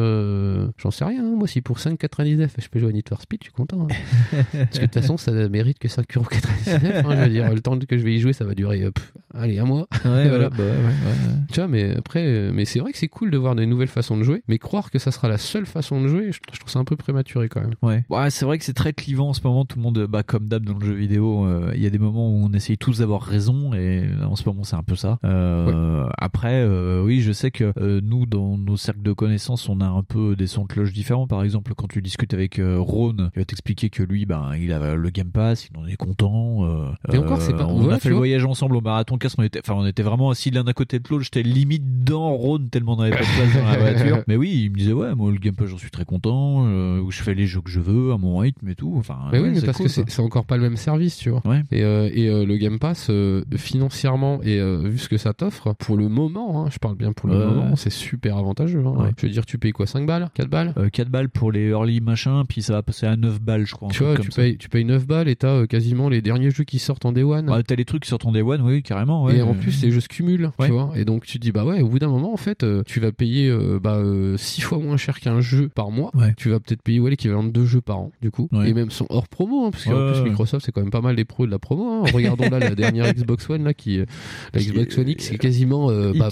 j'en 0.78 0.92
sais 0.92 1.04
rien. 1.06 1.26
hein. 1.26 1.34
Moi 1.36 1.48
si 1.48 1.62
pour 1.62 1.78
5,99 1.80 2.50
je 2.58 2.68
peux 2.70 2.80
jouer 2.80 2.90
à 2.90 2.94
Need 2.94 3.10
for 3.10 3.22
Speed, 3.22 3.40
je 3.42 3.46
suis 3.48 3.54
content. 3.54 3.88
Parce 4.54 4.70
que 4.72 4.78
de 4.78 4.86
toute 4.86 4.94
façon 4.94 5.18
ça 5.18 5.32
mérite 5.50 5.80
que 5.80 5.90
5,99€. 5.90 7.04
Je 7.18 7.24
veux 7.24 7.30
dire, 7.30 7.54
le 7.54 7.62
temps 7.62 7.78
que 7.78 7.98
je 7.98 8.04
vais 8.04 8.14
y 8.14 8.20
jouer 8.20 8.34
ça 8.34 8.46
va 8.46 8.54
durer, 8.56 8.84
euh, 8.84 8.92
pff, 8.92 9.14
allez 9.34 9.60
un 9.60 9.66
mois. 9.66 9.88
Ouais, 10.06 10.28
voilà, 10.30 10.50
bah 10.50 10.58
ouais, 10.60 10.66
ouais, 10.66 10.72
ouais. 10.72 11.38
Tu 11.52 11.60
vois, 11.60 11.68
mais 11.68 11.96
après, 11.98 12.26
euh, 12.26 12.52
mais 12.54 12.66
c'est 12.66 12.80
vrai 12.80 12.92
que 12.92 12.98
c'est 12.98 13.08
cool 13.08 13.32
de 13.32 13.38
voir 13.38 13.56
des 13.56 13.66
nouvelles 13.66 13.88
façons 13.88 14.18
de 14.18 14.24
jouer, 14.24 14.44
mais 14.48 14.58
croire 14.58 14.92
que 14.92 15.00
ça 15.00 15.12
sera 15.12 15.28
la 15.28 15.38
seule 15.38 15.66
façon 15.66 16.02
de 16.02 16.08
jouer, 16.08 16.32
je, 16.32 16.40
je 16.54 16.60
trouve 16.60 16.70
ça 16.72 16.80
un 16.80 16.86
peu 16.86 16.96
prématuré 16.96 17.50
quand 17.50 17.62
même. 17.62 17.74
Ouais. 17.82 18.04
Ouais, 18.10 18.30
c'est 18.30 18.46
vrai 18.46 18.58
que 18.58 18.64
c'est 18.66 18.74
très 18.74 18.94
clivant 18.94 19.30
en 19.30 19.34
ce 19.34 19.42
moment. 19.44 19.66
Tout 19.66 19.78
le 19.78 19.84
monde, 19.84 20.06
bah, 20.10 20.24
comme 20.24 20.48
d'hab 20.48 20.64
dans 20.66 20.78
le 20.78 20.86
jeu 20.86 20.94
vidéo, 20.94 21.46
euh, 21.46 21.72
il 21.76 21.82
y 21.82 21.86
a 21.86 21.90
des 21.90 22.00
moments 22.00 22.30
où 22.30 22.46
on 22.46 22.54
essaye 22.54 22.78
tous 22.78 23.00
d'avoir 23.00 23.22
raison 23.22 23.74
et 23.74 24.04
en 24.24 24.36
ce 24.36 24.44
moment 24.48 24.64
c'est 24.64 24.76
un 24.76 24.84
peu 24.84 24.96
ça. 24.96 25.20
Euh, 25.24 26.08
Après, 26.18 26.62
euh, 26.64 27.02
oui, 27.04 27.22
je 27.22 27.32
sais 27.32 27.52
que 27.52 27.72
euh, 27.78 28.02
nous, 28.04 28.26
dans 28.26 28.58
nos 28.58 28.78
cercles 28.78 29.02
de 29.04 29.14
connaissances, 29.14 29.70
on 29.70 29.82
a 29.82 29.86
un 29.88 30.04
peu 30.04 30.36
des 30.36 30.48
sons 30.48 30.64
de 30.64 30.68
cloche 30.68 30.94
différents. 30.94 31.28
Par 31.28 31.44
exemple, 31.44 31.74
quand 31.76 31.88
tu 31.88 32.02
discutes 32.02 32.34
avec 32.34 32.60
euh, 32.60 32.78
Ron, 32.80 33.16
il 33.36 33.40
va 33.40 33.46
t'expliquer 33.46 33.90
que 33.90 34.04
lui, 34.04 34.26
ben, 34.26 34.52
il 34.60 34.72
a 34.74 34.96
le 34.96 35.10
Game 35.10 35.32
Pass, 35.32 35.70
il 35.72 35.78
en 35.80 35.86
est 35.88 35.96
content. 35.96 36.66
euh, 36.66 36.90
Et 37.14 37.18
encore, 37.18 37.42
c'est 37.42 37.54
pas- 37.54 37.66
On 37.68 37.80
voilà, 37.80 37.96
a 37.98 38.00
fait 38.00 38.10
le 38.10 38.16
vois. 38.16 38.22
voyage 38.22 38.46
ensemble 38.46 38.76
au 38.76 38.82
marathon 38.82 39.18
casque. 39.18 39.38
On 39.40 39.44
était, 39.44 39.60
enfin, 39.64 39.74
on 39.78 39.86
était 39.86 40.04
vraiment 40.04 40.30
assis 40.30 40.52
l'un 40.52 40.66
à 40.68 40.74
côté 40.74 41.00
de 41.00 41.04
l'autre. 41.10 41.24
J'étais 41.24 41.44
limite 41.44 42.04
dans 42.04 42.30
Ron 42.34 42.60
tellement 42.72 42.94
on 42.94 42.98
n'avait 42.98 43.12
pas 43.16 43.24
de 43.24 43.36
place 43.52 43.54
dans 43.64 43.70
la 43.70 43.78
voiture. 43.94 44.24
Mais 44.28 44.36
oui, 44.36 44.64
il 44.66 44.72
me 44.72 44.76
disait 44.78 44.94
ouais, 44.94 45.14
moi 45.16 45.32
le 45.32 45.38
Game 45.38 45.56
Pass, 45.56 45.68
j'en 45.68 45.78
suis 45.78 45.92
très 45.92 46.06
content. 46.06 46.66
euh, 46.68 47.00
où 47.02 47.12
je 47.12 47.22
fais 47.22 47.34
les 47.36 47.46
jeux 47.46 47.62
que 47.62 47.70
je 47.70 47.80
veux 47.80 48.12
à 48.14 48.18
mon 48.18 48.38
rythme 48.38 48.68
et 48.70 48.76
tout. 48.76 48.94
Enfin, 48.98 49.18
Mais 49.32 49.40
ouais, 49.40 49.50
oui, 49.50 49.56
mais 49.56 49.62
parce 49.62 49.78
cool, 49.78 49.88
que 49.88 49.92
c'est 50.08 50.20
encore 50.22 50.46
pas 50.46 50.58
le 50.58 50.64
même 50.64 50.78
service, 50.78 51.18
tu 51.18 51.30
vois. 51.30 51.42
Et, 51.72 51.84
euh, 51.84 52.10
et 52.14 52.28
euh, 52.30 52.46
le 52.46 52.58
Game 52.58 52.80
Pass, 52.80 53.08
euh, 53.10 53.44
financièrement 53.72 54.40
et 54.44 54.60
euh, 54.60 54.82
vu 54.86 54.98
ce 54.98 55.08
que 55.10 55.18
ça 55.18 55.34
t'offre, 55.34 55.74
pour 55.74 55.98
le 55.98 56.10
moment, 56.10 56.66
hein, 56.66 56.70
je 56.72 56.80
parle 56.80 56.96
bien 56.96 57.14
pour 57.14 57.30
le 57.30 57.38
Ouais, 57.38 57.46
moment, 57.46 57.66
ouais. 57.70 57.76
c'est 57.76 57.92
super 57.92 58.38
avantageux. 58.38 58.84
hein. 58.86 58.94
Ouais. 58.98 59.12
Je 59.18 59.26
veux 59.28 59.32
dire, 59.32 59.46
tu 59.46 59.58
payes 59.58 59.72
quoi 59.72 59.86
5 59.86 60.06
balles 60.08 60.30
4 60.34 60.50
balles 60.50 60.74
Euh, 60.78 60.90
4 60.90 61.10
balles 61.10 61.30
pour 61.30 61.52
les 61.52 61.68
early 61.70 62.02
machin, 62.02 62.44
puis 62.48 62.62
ça 62.62 62.74
va 62.74 62.84
passer 62.84 63.06
à 63.06 63.16
9 63.16 63.42
balles, 63.42 63.66
je 63.66 63.74
crois. 63.76 63.90
Tu 63.90 64.04
vois, 64.04 64.18
tu 64.18 64.30
payes, 64.30 64.58
tu 64.58 64.70
payes 64.70 64.86
9 64.86 65.06
balles 65.06 65.28
et 65.28 65.36
t'as 65.36 65.50
euh, 65.50 65.66
quasiment 65.68 66.10
les 66.10 66.22
derniers 66.22 66.50
jeux 66.52 66.64
qui 66.64 66.80
sortent 66.88 67.06
en 67.06 67.12
Day 67.12 67.24
One. 67.24 67.50
Ouais, 67.50 67.64
t'as 67.64 67.76
les 67.76 67.86
trucs 67.86 68.06
sur 68.06 68.18
ton 68.18 68.32
Day 68.32 68.42
One, 68.42 68.62
oui, 68.62 68.82
carrément. 68.84 69.24
Ouais. 69.26 69.38
et 69.38 69.42
en 69.42 69.54
plus, 69.54 69.82
les 69.84 69.92
jeux 69.92 70.00
se 70.02 70.08
cumulent, 70.08 70.50
Ouais. 70.60 70.68
tu 70.68 70.72
vois. 70.72 70.92
Et 70.96 71.06
donc, 71.06 71.26
tu 71.26 71.38
te 71.40 71.44
dis, 71.44 71.52
bah 71.52 71.64
ouais, 71.66 71.82
au 71.82 71.88
bout 71.90 72.00
d'un 72.00 72.08
moment, 72.10 72.34
en 72.34 72.38
fait, 72.38 72.64
euh, 72.64 72.84
tu 72.86 73.00
vas 73.00 73.12
payer 73.12 73.50
euh, 73.50 73.80
bah, 73.82 74.02
6 74.38 74.62
fois 74.62 74.80
moins 74.80 74.98
cher 74.98 75.20
qu'un 75.20 75.40
jeu 75.42 75.70
par 75.70 75.92
mois. 75.92 76.12
Tu 76.38 76.50
vas 76.50 76.60
peut-être 76.60 76.82
payer 76.82 77.00
ouais, 77.00 77.10
l'équivalent 77.12 77.44
de 77.44 77.50
deux 77.52 77.66
jeux 77.66 77.82
par 77.82 78.00
an, 78.00 78.12
du 78.22 78.32
coup. 78.32 78.50
Et 78.66 78.74
même 78.74 78.90
son 78.92 79.06
hors 79.10 79.28
promo, 79.28 79.66
hein, 79.66 79.70
parce 79.72 79.84
qu'en 79.86 80.12
plus. 80.14 80.22
Microsoft, 80.30 80.66
c'est 80.66 80.72
quand 80.72 80.82
même 80.82 80.90
pas 80.92 81.02
mal 81.02 81.16
des 81.16 81.26
pros 81.26 81.46
de 81.46 81.52
la 81.52 81.60
promo. 81.60 82.04
hein. 82.06 82.10
Regardons 82.14 82.50
là 82.50 82.60
la 82.60 82.76
dernière 82.76 83.14
Xbox 83.14 83.50
One, 83.50 83.64
là, 83.64 83.74
qui, 83.74 84.00
euh, 84.00 84.06
la 84.54 84.62
Xbox 84.62 84.98
One 84.98 85.10
X, 85.10 85.30
qui 85.30 85.36
est 85.36 85.38
quasiment. 85.38 85.90
euh, 85.92 86.14
bah, 86.18 86.30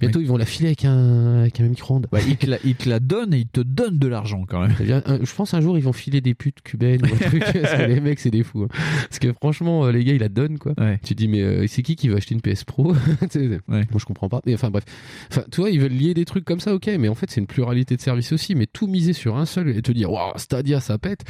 bientôt, 0.00 0.20
ils 0.20 0.26
vont 0.28 0.36
la 0.36 0.44
filer 0.46 0.68
avec 0.68 0.84
un, 0.84 1.40
avec 1.40 1.60
un 1.60 1.64
micro-ondes. 1.68 2.06
Bah, 2.12 2.18
il, 2.26 2.36
te 2.36 2.46
la, 2.46 2.58
il 2.64 2.74
te 2.76 2.88
la 2.88 3.00
donne 3.00 3.34
et 3.34 3.38
il 3.38 3.46
te 3.48 3.60
donne 3.60 3.98
de 3.98 4.06
l'argent 4.08 4.44
quand 4.48 4.60
même. 4.60 4.72
Bien, 4.80 5.02
un- 5.06 5.18
je 5.24 5.34
pense 5.34 5.54
un 5.54 5.60
jour 5.60 5.76
ils 5.78 5.82
vont 5.84 5.92
filer 5.92 6.20
des 6.20 6.34
putes 6.34 6.60
cubaines 6.62 7.02
ou 7.02 7.06
un 7.06 7.28
truc, 7.28 7.42
parce 7.42 7.74
que 7.74 7.82
les 7.88 8.00
mecs 8.00 8.18
c'est 8.20 8.30
des 8.30 8.42
fous. 8.42 8.64
hein. 8.64 8.68
Parce 9.08 9.18
que 9.18 9.32
franchement 9.32 9.84
euh, 9.86 9.90
les 9.96 10.04
gars 10.04 10.12
ils 10.12 10.20
la 10.20 10.28
donnent 10.28 10.58
quoi. 10.58 10.74
Tu 11.02 11.14
te 11.14 11.18
dis 11.18 11.28
mais 11.28 11.42
euh, 11.42 11.66
c'est 11.66 11.82
qui 11.82 11.96
qui 11.96 12.08
va 12.08 12.16
acheter 12.16 12.34
une 12.34 12.40
PS 12.40 12.64
Pro? 12.64 12.94
Moi 13.68 13.82
je 13.96 14.04
comprends 14.04 14.28
pas. 14.28 14.40
Mais 14.46 14.54
enfin 14.54 14.70
bref. 14.70 14.84
Enfin 15.30 15.44
tu 15.50 15.60
vois 15.60 15.70
ils 15.70 15.80
veulent 15.80 15.92
lier 15.92 16.14
des 16.14 16.24
trucs 16.24 16.44
comme 16.44 16.60
ça 16.60 16.74
ok 16.74 16.90
mais 16.98 17.08
en 17.08 17.14
fait 17.14 17.30
c'est 17.30 17.40
une 17.40 17.46
pluralité 17.46 17.96
de 17.96 18.00
services 18.00 18.32
aussi 18.32 18.54
mais 18.54 18.66
tout 18.66 18.86
miser 18.86 19.12
sur 19.12 19.36
un 19.36 19.46
seul 19.46 19.68
et 19.68 19.82
te 19.82 19.92
dire 19.92 20.10
waouh 20.12 20.32
Stadia 20.36 20.80
ça 20.80 20.98
pète. 20.98 21.24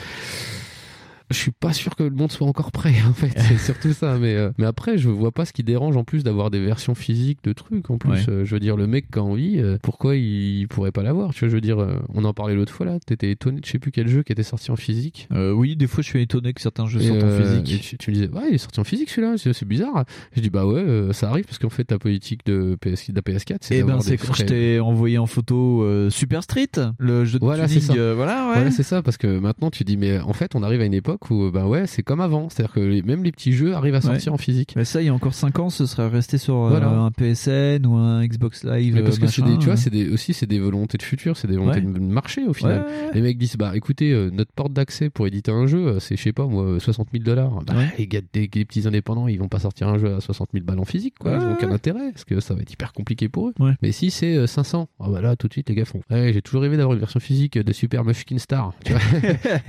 Je 1.31 1.37
suis 1.37 1.51
pas 1.51 1.73
sûr 1.73 1.97
que 1.97 2.03
le 2.03 2.11
monde 2.11 2.31
soit 2.31 2.47
encore 2.47 2.71
prêt 2.73 2.95
en 3.09 3.13
fait, 3.13 3.33
c'est 3.37 3.59
surtout 3.65 3.93
ça. 3.93 4.19
Mais, 4.19 4.35
euh, 4.35 4.51
mais 4.59 4.67
après, 4.67 4.99
je 4.99 5.09
vois 5.09 5.33
pas 5.33 5.45
ce 5.45 5.53
qui 5.53 5.65
dérange 5.65 5.97
en 5.97 6.05
plus 6.05 6.23
d'avoir 6.23 6.51
des 6.51 6.61
versions 6.65 6.95
physiques 6.95 7.43
de 7.45 7.53
trucs. 7.53 7.91
En 7.91 7.99
plus, 7.99 8.07
Ouais. 8.11 8.25
Euh, 8.29 8.45
je 8.45 8.55
veux 8.55 8.61
dire, 8.61 8.77
le 8.77 8.87
mec 8.87 9.11
qui 9.11 9.19
a 9.19 9.23
envie, 9.23 9.59
euh, 9.59 9.79
pourquoi 9.83 10.17
il 10.17 10.67
pourrait 10.69 10.93
pas 10.93 11.03
l'avoir 11.03 11.33
Tu 11.35 11.41
vois, 11.41 11.49
je 11.49 11.55
veux 11.55 11.61
dire, 11.61 11.81
euh, 11.81 11.97
on 12.15 12.25
en 12.25 12.33
parlait 12.33 12.55
l'autre 12.55 12.73
fois 12.73 12.87
là. 12.87 12.99
T'étais 13.05 13.31
étonné 13.31 13.61
de 13.61 13.67
je 13.67 13.71
sais 13.71 13.79
plus 13.79 13.91
quel 13.91 14.09
jeu 14.09 14.23
qui 14.23 14.33
était 14.33 14.43
sorti 14.43 14.71
en 14.71 14.77
physique. 14.77 15.29
Oui, 15.33 15.77
des 15.77 15.87
fois 15.87 16.03
je 16.03 16.09
suis 16.09 16.23
étonné 16.23 16.53
que 16.53 16.61
certains 16.61 16.87
jeux 16.87 17.01
Et, 17.01 17.09
sortent 17.09 17.25
en 17.25 17.43
physique. 17.43 17.81
tu, 17.83 17.99
tu 17.99 18.11
me 18.11 18.15
disais, 18.15 18.29
ouais, 18.29 18.49
il 18.51 18.55
est 18.55 18.59
sorti 18.59 18.81
en 18.81 18.85
physique 18.85 19.11
celui-là, 19.11 19.37
c'est 19.39 19.65
bizarre. 19.65 20.05
Je 20.35 20.41
dis, 20.41 20.51
bah 20.51 20.67
ouais, 20.67 21.13
ça 21.13 21.29
arrive 21.29 21.45
parce 21.45 21.59
qu'en 21.59 21.71
fait, 21.71 21.85
ta 21.85 21.99
politique 21.99 22.45
de, 22.47 22.77
PS, 22.81 23.11
de 23.11 23.17
la 23.17 23.23
PS4, 23.23 23.59
c'est 23.61 23.77
Et 23.77 23.81
ben 23.81 23.89
d'avoir 23.89 24.03
c'est 24.03 24.17
quand 24.17 24.35
je 24.35 24.45
t'ai 24.45 24.81
envoyé 24.81 25.19
en 25.19 25.27
photo 25.27 25.85
Super 26.11 26.43
Street, 26.43 26.71
le 26.99 27.25
jeu 27.25 27.39
de 27.39 27.45
Voilà, 27.45 27.69
c'est 27.69 27.81
ça. 27.81 27.95
voilà, 28.15 28.49
ouais. 28.49 28.55
Voilà, 28.55 28.71
c'est 28.71 28.83
ça, 28.83 29.03
parce 29.03 29.17
que 29.17 29.39
maintenant 29.39 29.71
tu 29.71 29.85
dis, 29.85 29.97
mais 29.97 30.19
en 30.21 30.33
fait, 30.33 30.55
on 30.55 30.63
arrive 30.63 30.81
à 30.81 30.85
une 30.85 30.95
époque 30.95 31.16
où, 31.31 31.51
bah 31.51 31.67
ouais, 31.67 31.87
c'est 31.87 32.03
comme 32.03 32.21
avant. 32.21 32.49
C'est-à-dire 32.49 32.75
que 32.75 32.81
les- 32.81 33.03
même 33.03 33.23
les 33.25 33.33
petits 33.33 33.53
jeux 33.53 33.75
arrivent 33.75 33.95
à 33.95 34.01
sortir 34.01 34.33
Ouais. 34.33 34.35
en 34.35 34.39
physique. 34.39 34.75
Mais 34.77 34.85
ça, 34.85 35.03
il 35.03 35.07
y 35.07 35.09
a 35.09 35.15
encore 35.15 35.35
5 35.35 35.59
ans, 35.59 35.71
ce 35.71 35.87
serait 35.87 36.09
resté 36.09 36.39
sur 36.39 36.57
euh, 36.57 36.81
un 36.81 37.11
PSN 37.11 37.87
ou 37.87 37.95
un 37.95 38.25
Xbox 38.27 38.65
Live. 38.65 38.95
Mais 38.95 39.03
parce 39.03 39.17
euh, 39.17 39.21
que 39.21 39.27
c'est 39.27 39.43
machin, 39.43 39.53
des, 39.55 39.59
tu 39.59 39.65
vois, 39.67 39.75
euh. 39.75 39.77
c'est 39.77 39.91
des, 39.91 40.09
aussi 40.11 40.35
c'est 40.35 40.47
des 40.47 40.59
volontés 40.59 40.99
de 40.99 41.03
futur, 41.03 41.37
c'est 41.37 41.49
des 41.49 41.57
volontés 41.57 41.81
Ouais. 41.81 41.93
de 41.93 41.99
marché 41.99 42.45
au 42.47 42.53
final. 42.53 42.81
Ouais. 42.87 43.11
Les 43.15 43.21
mecs 43.23 43.39
disent 43.39 43.57
bah 43.57 43.73
écoutez, 43.75 44.13
euh, 44.13 44.31
notre 44.33 44.53
porte 44.53 44.73
d'accès 44.73 45.11
pour 45.11 45.27
éditer 45.27 45.51
un 45.53 45.67
jeu, 45.67 45.87
euh, 45.87 46.01
c'est 46.01 46.17
je 46.17 46.23
sais 46.23 46.33
pas 46.33 46.47
moi 46.47 46.79
60 46.81 47.09
000 47.13 47.25
dollars. 47.25 47.63
Bah, 47.67 47.75
les 47.99 48.07
gars, 48.07 48.21
des, 48.33 48.49
petits 48.49 48.87
indépendants, 48.87 49.29
ils 49.29 49.39
vont 49.39 49.49
pas 49.49 49.59
sortir 49.59 49.89
un 49.89 49.99
jeu 49.99 50.15
à 50.15 50.21
60 50.21 50.51
000 50.53 50.65
balles 50.65 50.79
en 50.81 50.85
physique, 50.85 51.15
quoi. 51.19 51.33
Ils 51.33 51.45
ont 51.45 51.53
aucun 51.53 51.71
intérêt 51.73 52.11
parce 52.13 52.25
que 52.25 52.41
ça 52.41 52.55
va 52.55 52.61
être 52.63 52.73
hyper 52.73 52.93
compliqué 52.93 53.29
pour 53.29 53.49
eux. 53.49 53.55
Mais 53.83 53.93
si 53.93 54.11
c'est 54.11 54.37
euh, 54.37 54.47
500, 54.47 54.89
ah 55.01 55.09
bah 55.11 55.21
là 55.21 55.37
tout 55.37 55.49
de 55.49 55.53
suite 55.53 55.69
les 55.69 55.75
gars 55.75 55.85
font. 55.85 56.01
J'ai 56.11 56.43
toujours 56.43 56.63
rêvé 56.63 56.77
d'avoir 56.77 56.95
une 56.95 57.01
version 57.01 57.21
physique 57.21 57.59
de 57.59 57.73
Super 57.73 58.05
Mushkin 58.05 58.39
Star. 58.39 58.73
Tu 58.85 58.93
vois, 58.93 59.01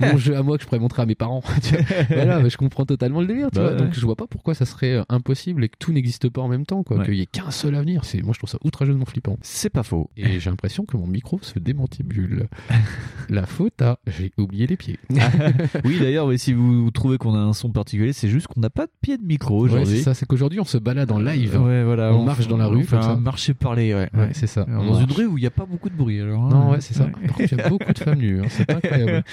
mon 0.00 0.16
jeu 0.18 0.36
à 0.36 0.42
moi 0.42 0.56
que 0.56 0.62
je 0.62 0.68
pourrais 0.68 0.78
montrer 0.80 1.02
à 1.02 1.06
mes 1.06 1.14
parents. 1.14 1.37
Marrant. 1.40 1.58
voilà, 2.10 2.40
mais 2.40 2.50
je 2.50 2.56
comprends 2.56 2.84
totalement 2.86 3.20
le 3.20 3.26
délire. 3.26 3.50
Tu 3.50 3.56
Bah 3.58 3.62
vois. 3.62 3.72
ouais. 3.72 3.78
Donc 3.78 3.94
je 3.94 4.00
vois 4.04 4.16
pas 4.16 4.26
pourquoi 4.26 4.54
ça 4.54 4.64
serait 4.66 4.94
euh, 4.94 5.02
impossible 5.08 5.64
et 5.64 5.68
que 5.68 5.76
tout 5.78 5.92
n'existe 5.92 6.28
pas 6.28 6.40
en 6.42 6.48
même 6.48 6.66
temps, 6.66 6.82
quoi. 6.82 6.98
Ouais. 6.98 7.04
Qu'il 7.04 7.14
y 7.14 7.22
ait 7.22 7.26
qu'un 7.26 7.50
seul 7.50 7.74
avenir. 7.74 8.04
C'est, 8.04 8.22
moi, 8.22 8.32
je 8.34 8.38
trouve 8.38 8.50
ça 8.50 8.58
outrageusement 8.64 9.04
flippant. 9.04 9.36
C'est 9.42 9.70
pas 9.70 9.82
faux. 9.82 10.10
Et 10.16 10.40
j'ai 10.40 10.50
l'impression 10.50 10.84
que 10.84 10.96
mon 10.96 11.06
micro 11.06 11.38
se 11.42 11.58
démantibule. 11.58 12.48
La 13.28 13.46
faute 13.46 13.80
à 13.82 13.98
j'ai 14.06 14.32
oublié 14.38 14.66
les 14.66 14.76
pieds. 14.76 14.98
oui, 15.84 15.98
d'ailleurs, 16.00 16.26
oui, 16.26 16.38
si 16.38 16.52
vous 16.52 16.90
trouvez 16.90 17.18
qu'on 17.18 17.34
a 17.34 17.38
un 17.38 17.52
son 17.52 17.70
particulier, 17.70 18.12
c'est 18.12 18.28
juste 18.28 18.46
qu'on 18.46 18.60
n'a 18.60 18.70
pas 18.70 18.86
de 18.86 18.92
pied 19.00 19.18
de 19.18 19.22
micro 19.24 19.58
Ouais, 19.58 19.70
aujourd'hui. 19.70 19.98
c'est 19.98 20.02
ça, 20.02 20.14
c'est 20.14 20.26
qu'aujourd'hui 20.26 20.60
on 20.60 20.64
se 20.64 20.78
balade 20.78 21.10
en 21.12 21.18
live. 21.18 21.60
Ouais, 21.60 21.84
voilà, 21.84 22.12
on, 22.14 22.24
marche 22.24 22.48
dans 22.48 22.56
la 22.56 22.66
rue 22.66 22.84
comme 22.84 23.02
ça. 23.02 23.10
un 23.10 23.16
marché 23.16 23.52
parler, 23.54 23.94
ouais. 23.94 24.08
Ouais, 24.14 24.30
c'est 24.32 24.46
ça. 24.46 24.62
Alors, 24.62 24.84
dans 24.84 25.00
une 25.00 25.12
rue 25.12 25.26
où 25.26 25.36
il 25.38 25.42
n'y 25.42 25.46
a 25.46 25.50
pas 25.50 25.66
beaucoup 25.66 25.90
de 25.90 25.94
bruit, 25.94 26.20
alors. 26.20 26.44
hein. 26.44 26.48
Non, 26.50 26.70
ouais, 26.70 26.80
c'est 26.80 26.94
ça. 26.94 27.04
Par 27.04 27.20
contre, 27.36 27.52
il 27.52 27.58
y 27.58 27.60
a 27.60 27.68
beaucoup 27.68 27.92
de 27.92 27.98
femmes 27.98 28.18
nues. 28.18 28.40
hein, 28.40 28.46
C'est 28.48 28.70
incroyable. 28.70 29.24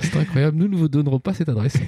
c'est 0.00 0.15
incroyable. 0.20 0.56
Nous 0.56 0.68
ne 0.68 0.76
vous 0.76 0.88
donnerons 0.88 1.20
pas 1.20 1.34
cette 1.34 1.48
adresse. 1.48 1.76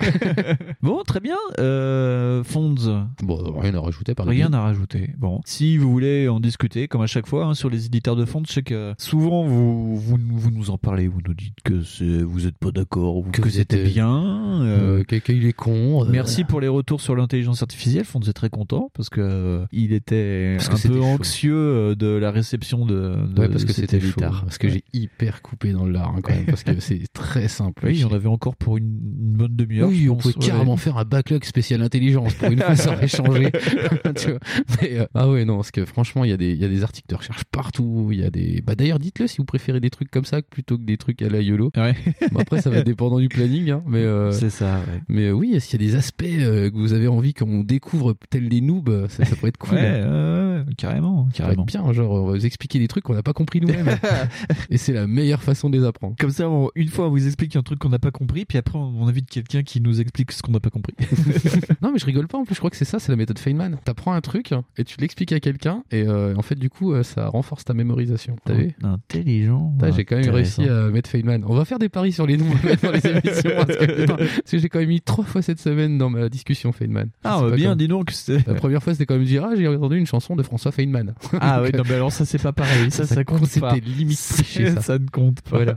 Bon, 0.82 1.02
très 1.04 1.20
bien. 1.20 1.36
Euh, 1.58 2.44
Fonds. 2.44 2.74
Bon, 3.22 3.58
rien 3.58 3.74
à 3.74 3.80
rajouter 3.80 4.14
par 4.14 4.26
Rien 4.26 4.52
à 4.52 4.60
rajouter. 4.60 5.10
Bon, 5.18 5.40
si 5.44 5.76
vous 5.76 5.90
voulez 5.90 6.28
en 6.28 6.40
discuter, 6.40 6.88
comme 6.88 7.02
à 7.02 7.06
chaque 7.06 7.26
fois, 7.26 7.46
hein, 7.46 7.54
sur 7.54 7.68
les 7.70 7.86
éditeurs 7.86 8.16
de 8.16 8.24
fonds, 8.24 8.42
je 8.46 8.52
sais 8.52 8.62
que 8.62 8.94
souvent 8.98 9.44
vous, 9.44 9.96
vous, 9.96 10.18
vous 10.28 10.50
nous 10.50 10.70
en 10.70 10.78
parlez, 10.78 11.08
vous 11.08 11.20
nous 11.26 11.34
dites 11.34 11.56
que 11.64 11.82
vous 12.24 12.40
n'êtes 12.42 12.56
pas 12.58 12.70
d'accord, 12.70 13.16
ou 13.16 13.22
que, 13.24 13.42
vous 13.42 13.50
c'était 13.50 13.80
êtes, 13.84 13.92
bien. 13.92 14.62
euh, 14.62 14.98
Euh, 15.00 15.04
Quelqu'un 15.04 15.32
il 15.34 15.46
est 15.46 15.52
con. 15.52 16.04
euh, 16.04 16.08
Merci 16.10 16.44
pour 16.44 16.60
les 16.60 16.68
retours 16.68 17.00
sur 17.00 17.16
l'intelligence 17.16 17.62
artificielle. 17.62 18.04
Fonds 18.04 18.20
est 18.20 18.32
très 18.32 18.50
content 18.50 18.90
parce 18.94 19.08
que 19.08 19.20
euh, 19.20 19.66
il 19.72 19.92
était 19.92 20.56
Parce 20.58 20.82
que 20.82 20.88
un 20.88 20.90
peu 20.92 21.00
anxieux 21.02 21.54
euh, 21.54 21.94
de 21.94 22.06
la 22.06 22.30
réception 22.30 22.86
de. 22.86 23.16
de 23.34 23.40
Ouais, 23.40 23.48
parce 23.48 23.64
que 23.64 23.72
c'était 23.72 23.98
chaud. 24.00 24.06
éditeur. 24.06 24.42
Parce 24.44 24.58
que 24.58 24.68
j'ai 24.68 24.84
hyper 24.92 25.42
coupé 25.42 25.72
dans 25.72 25.84
le 25.84 25.92
lard 25.92 26.14
hein, 26.16 26.20
quand 26.22 26.32
même. 26.34 26.46
Parce 26.46 26.62
que 26.64 26.78
c'est 26.80 27.02
très 27.12 27.48
simple. 27.48 27.84
Oui, 27.86 27.96
avait 28.18 28.28
encore 28.28 28.56
pour 28.56 28.76
une, 28.78 28.84
une 28.86 29.32
bonne 29.36 29.56
demi-heure. 29.56 29.88
Oui, 29.88 30.08
on 30.08 30.14
pense, 30.14 30.32
pouvait 30.32 30.44
ouais. 30.44 30.50
carrément 30.50 30.76
faire 30.76 30.96
un 30.98 31.04
backlog 31.04 31.44
spécial 31.44 31.82
intelligence. 31.82 32.34
Pour 32.34 32.50
une 32.50 32.60
fois, 32.60 32.76
ça 32.76 32.92
aurait 32.92 33.08
changé. 33.08 33.50
Tu 34.16 34.30
vois. 34.30 34.38
Mais, 34.82 34.98
euh, 34.98 35.06
ah 35.14 35.28
ouais, 35.28 35.44
non, 35.44 35.56
parce 35.56 35.70
que 35.70 35.84
franchement, 35.84 36.24
il 36.24 36.30
y, 36.30 36.32
a 36.32 36.36
des- 36.36 36.52
il 36.52 36.60
y 36.60 36.64
a 36.64 36.68
des 36.68 36.82
articles 36.82 37.08
de 37.08 37.14
recherche 37.16 37.44
partout. 37.50 38.08
Il 38.12 38.20
y 38.20 38.24
a 38.24 38.30
des. 38.30 38.62
Bah, 38.66 38.74
D'ailleurs, 38.74 38.98
dites-le 38.98 39.26
si 39.26 39.38
vous 39.38 39.44
préférez 39.44 39.80
des 39.80 39.90
trucs 39.90 40.10
comme 40.10 40.24
ça 40.24 40.42
plutôt 40.42 40.76
que 40.78 40.82
des 40.84 40.96
trucs 40.96 41.20
à 41.22 41.28
la 41.28 41.40
YOLO. 41.40 41.70
Ouais. 41.76 41.94
Bon, 42.32 42.40
après, 42.40 42.60
ça 42.60 42.70
va 42.70 42.78
être 42.78 42.86
dépendant 42.86 43.18
du 43.20 43.28
planning. 43.28 43.70
Hein, 43.70 43.82
mais 43.86 43.98
euh, 43.98 44.32
C'est 44.32 44.50
ça, 44.50 44.76
ouais. 44.86 45.00
mais 45.08 45.26
euh, 45.26 45.32
oui, 45.32 45.60
s'il 45.60 45.80
y 45.80 45.84
a 45.84 45.86
des 45.90 45.96
aspects 45.96 46.24
euh, 46.24 46.70
que 46.70 46.76
vous 46.76 46.92
avez 46.92 47.08
envie 47.08 47.34
qu'on 47.34 47.62
découvre 47.64 48.14
tels 48.30 48.48
des 48.48 48.60
noobs, 48.60 49.06
ça, 49.08 49.24
ça 49.24 49.36
pourrait 49.36 49.48
être 49.50 49.56
cool. 49.58 49.74
Ouais, 49.74 49.80
hein. 49.86 50.06
euh, 50.06 50.64
carrément, 50.76 51.28
carrément. 51.34 51.64
bien, 51.64 51.92
genre, 51.92 52.10
on 52.12 52.26
va 52.26 52.32
vous 52.38 52.46
expliquer 52.46 52.78
des 52.78 52.88
trucs 52.88 53.04
qu'on 53.04 53.14
n'a 53.14 53.22
pas 53.22 53.32
compris 53.32 53.60
nous-mêmes. 53.60 53.88
Et 54.70 54.78
c'est 54.78 54.92
la 54.92 55.06
meilleure 55.06 55.42
façon 55.42 55.70
de 55.70 55.78
les 55.78 55.84
apprendre. 55.84 56.14
Comme 56.18 56.30
ça, 56.30 56.48
on- 56.48 56.70
une 56.74 56.88
fois, 56.88 57.06
on 57.08 57.10
vous 57.10 57.26
explique 57.26 57.54
un 57.56 57.62
truc 57.62 57.78
qu'on 57.78 57.88
n'a 57.88 57.98
pas 57.98 58.07
compris, 58.10 58.44
puis 58.44 58.58
après, 58.58 58.78
on 58.78 59.06
invite 59.06 59.28
quelqu'un 59.28 59.62
qui 59.62 59.80
nous 59.80 60.00
explique 60.00 60.32
ce 60.32 60.42
qu'on 60.42 60.52
n'a 60.52 60.60
pas 60.60 60.70
compris. 60.70 60.94
non, 61.82 61.92
mais 61.92 61.98
je 61.98 62.06
rigole 62.06 62.28
pas 62.28 62.38
en 62.38 62.44
plus, 62.44 62.54
je 62.54 62.60
crois 62.60 62.70
que 62.70 62.76
c'est 62.76 62.84
ça, 62.84 62.98
c'est 62.98 63.12
la 63.12 63.16
méthode 63.16 63.38
Feynman. 63.38 63.78
T'apprends 63.84 64.12
un 64.12 64.20
truc 64.20 64.52
et 64.76 64.84
tu 64.84 64.96
l'expliques 65.00 65.32
à 65.32 65.40
quelqu'un, 65.40 65.82
et 65.90 66.06
euh, 66.06 66.34
en 66.36 66.42
fait, 66.42 66.56
du 66.56 66.70
coup, 66.70 66.92
euh, 66.92 67.02
ça 67.02 67.28
renforce 67.28 67.64
ta 67.64 67.74
mémorisation. 67.74 68.36
T'as 68.44 68.54
vu 68.54 68.74
Intelligent. 68.82 69.74
J'ai 69.94 70.04
quand 70.04 70.16
même 70.16 70.30
réussi 70.30 70.68
à 70.68 70.88
mettre 70.90 71.10
Feynman. 71.10 71.44
On 71.46 71.54
va 71.54 71.64
faire 71.64 71.78
des 71.78 71.88
paris 71.88 72.12
sur 72.12 72.26
les 72.26 72.36
noms 72.36 72.46
dans 72.82 72.92
les 72.92 73.06
émissions. 73.06 73.50
Parce 73.56 73.76
que, 73.76 74.58
j'ai 74.58 74.68
quand 74.68 74.80
même 74.80 74.88
mis 74.88 75.00
trois 75.00 75.24
fois 75.24 75.42
cette 75.42 75.60
semaine 75.60 75.98
dans 75.98 76.10
ma 76.10 76.28
discussion 76.28 76.72
Feynman. 76.72 77.10
Ah, 77.24 77.40
bah 77.42 77.56
bien, 77.56 77.76
dis 77.76 77.88
donc. 77.88 78.12
La 78.46 78.54
première 78.54 78.82
fois, 78.82 78.92
c'était 78.92 79.06
quand 79.06 79.14
même 79.14 79.24
dire 79.24 79.44
Ah, 79.44 79.54
j'ai 79.56 79.68
entendu 79.68 79.98
une 79.98 80.06
chanson 80.06 80.36
de 80.36 80.42
François 80.42 80.72
Feynman. 80.72 81.14
Ah 81.40 81.62
ouais, 81.62 81.70
non, 81.72 81.84
mais 81.88 81.94
alors 81.94 82.12
ça, 82.12 82.24
c'est 82.24 82.42
pas 82.42 82.52
pareil. 82.52 82.90
Ça, 82.90 83.06
ça, 83.06 83.24
compte 83.24 83.40
pas. 83.60 83.74
C'était 83.74 83.86
limite 83.86 84.18
ça. 84.18 84.80
ça 84.80 84.98
ne 84.98 85.06
compte 85.06 85.40
pas. 85.42 85.56
Voilà. 85.56 85.74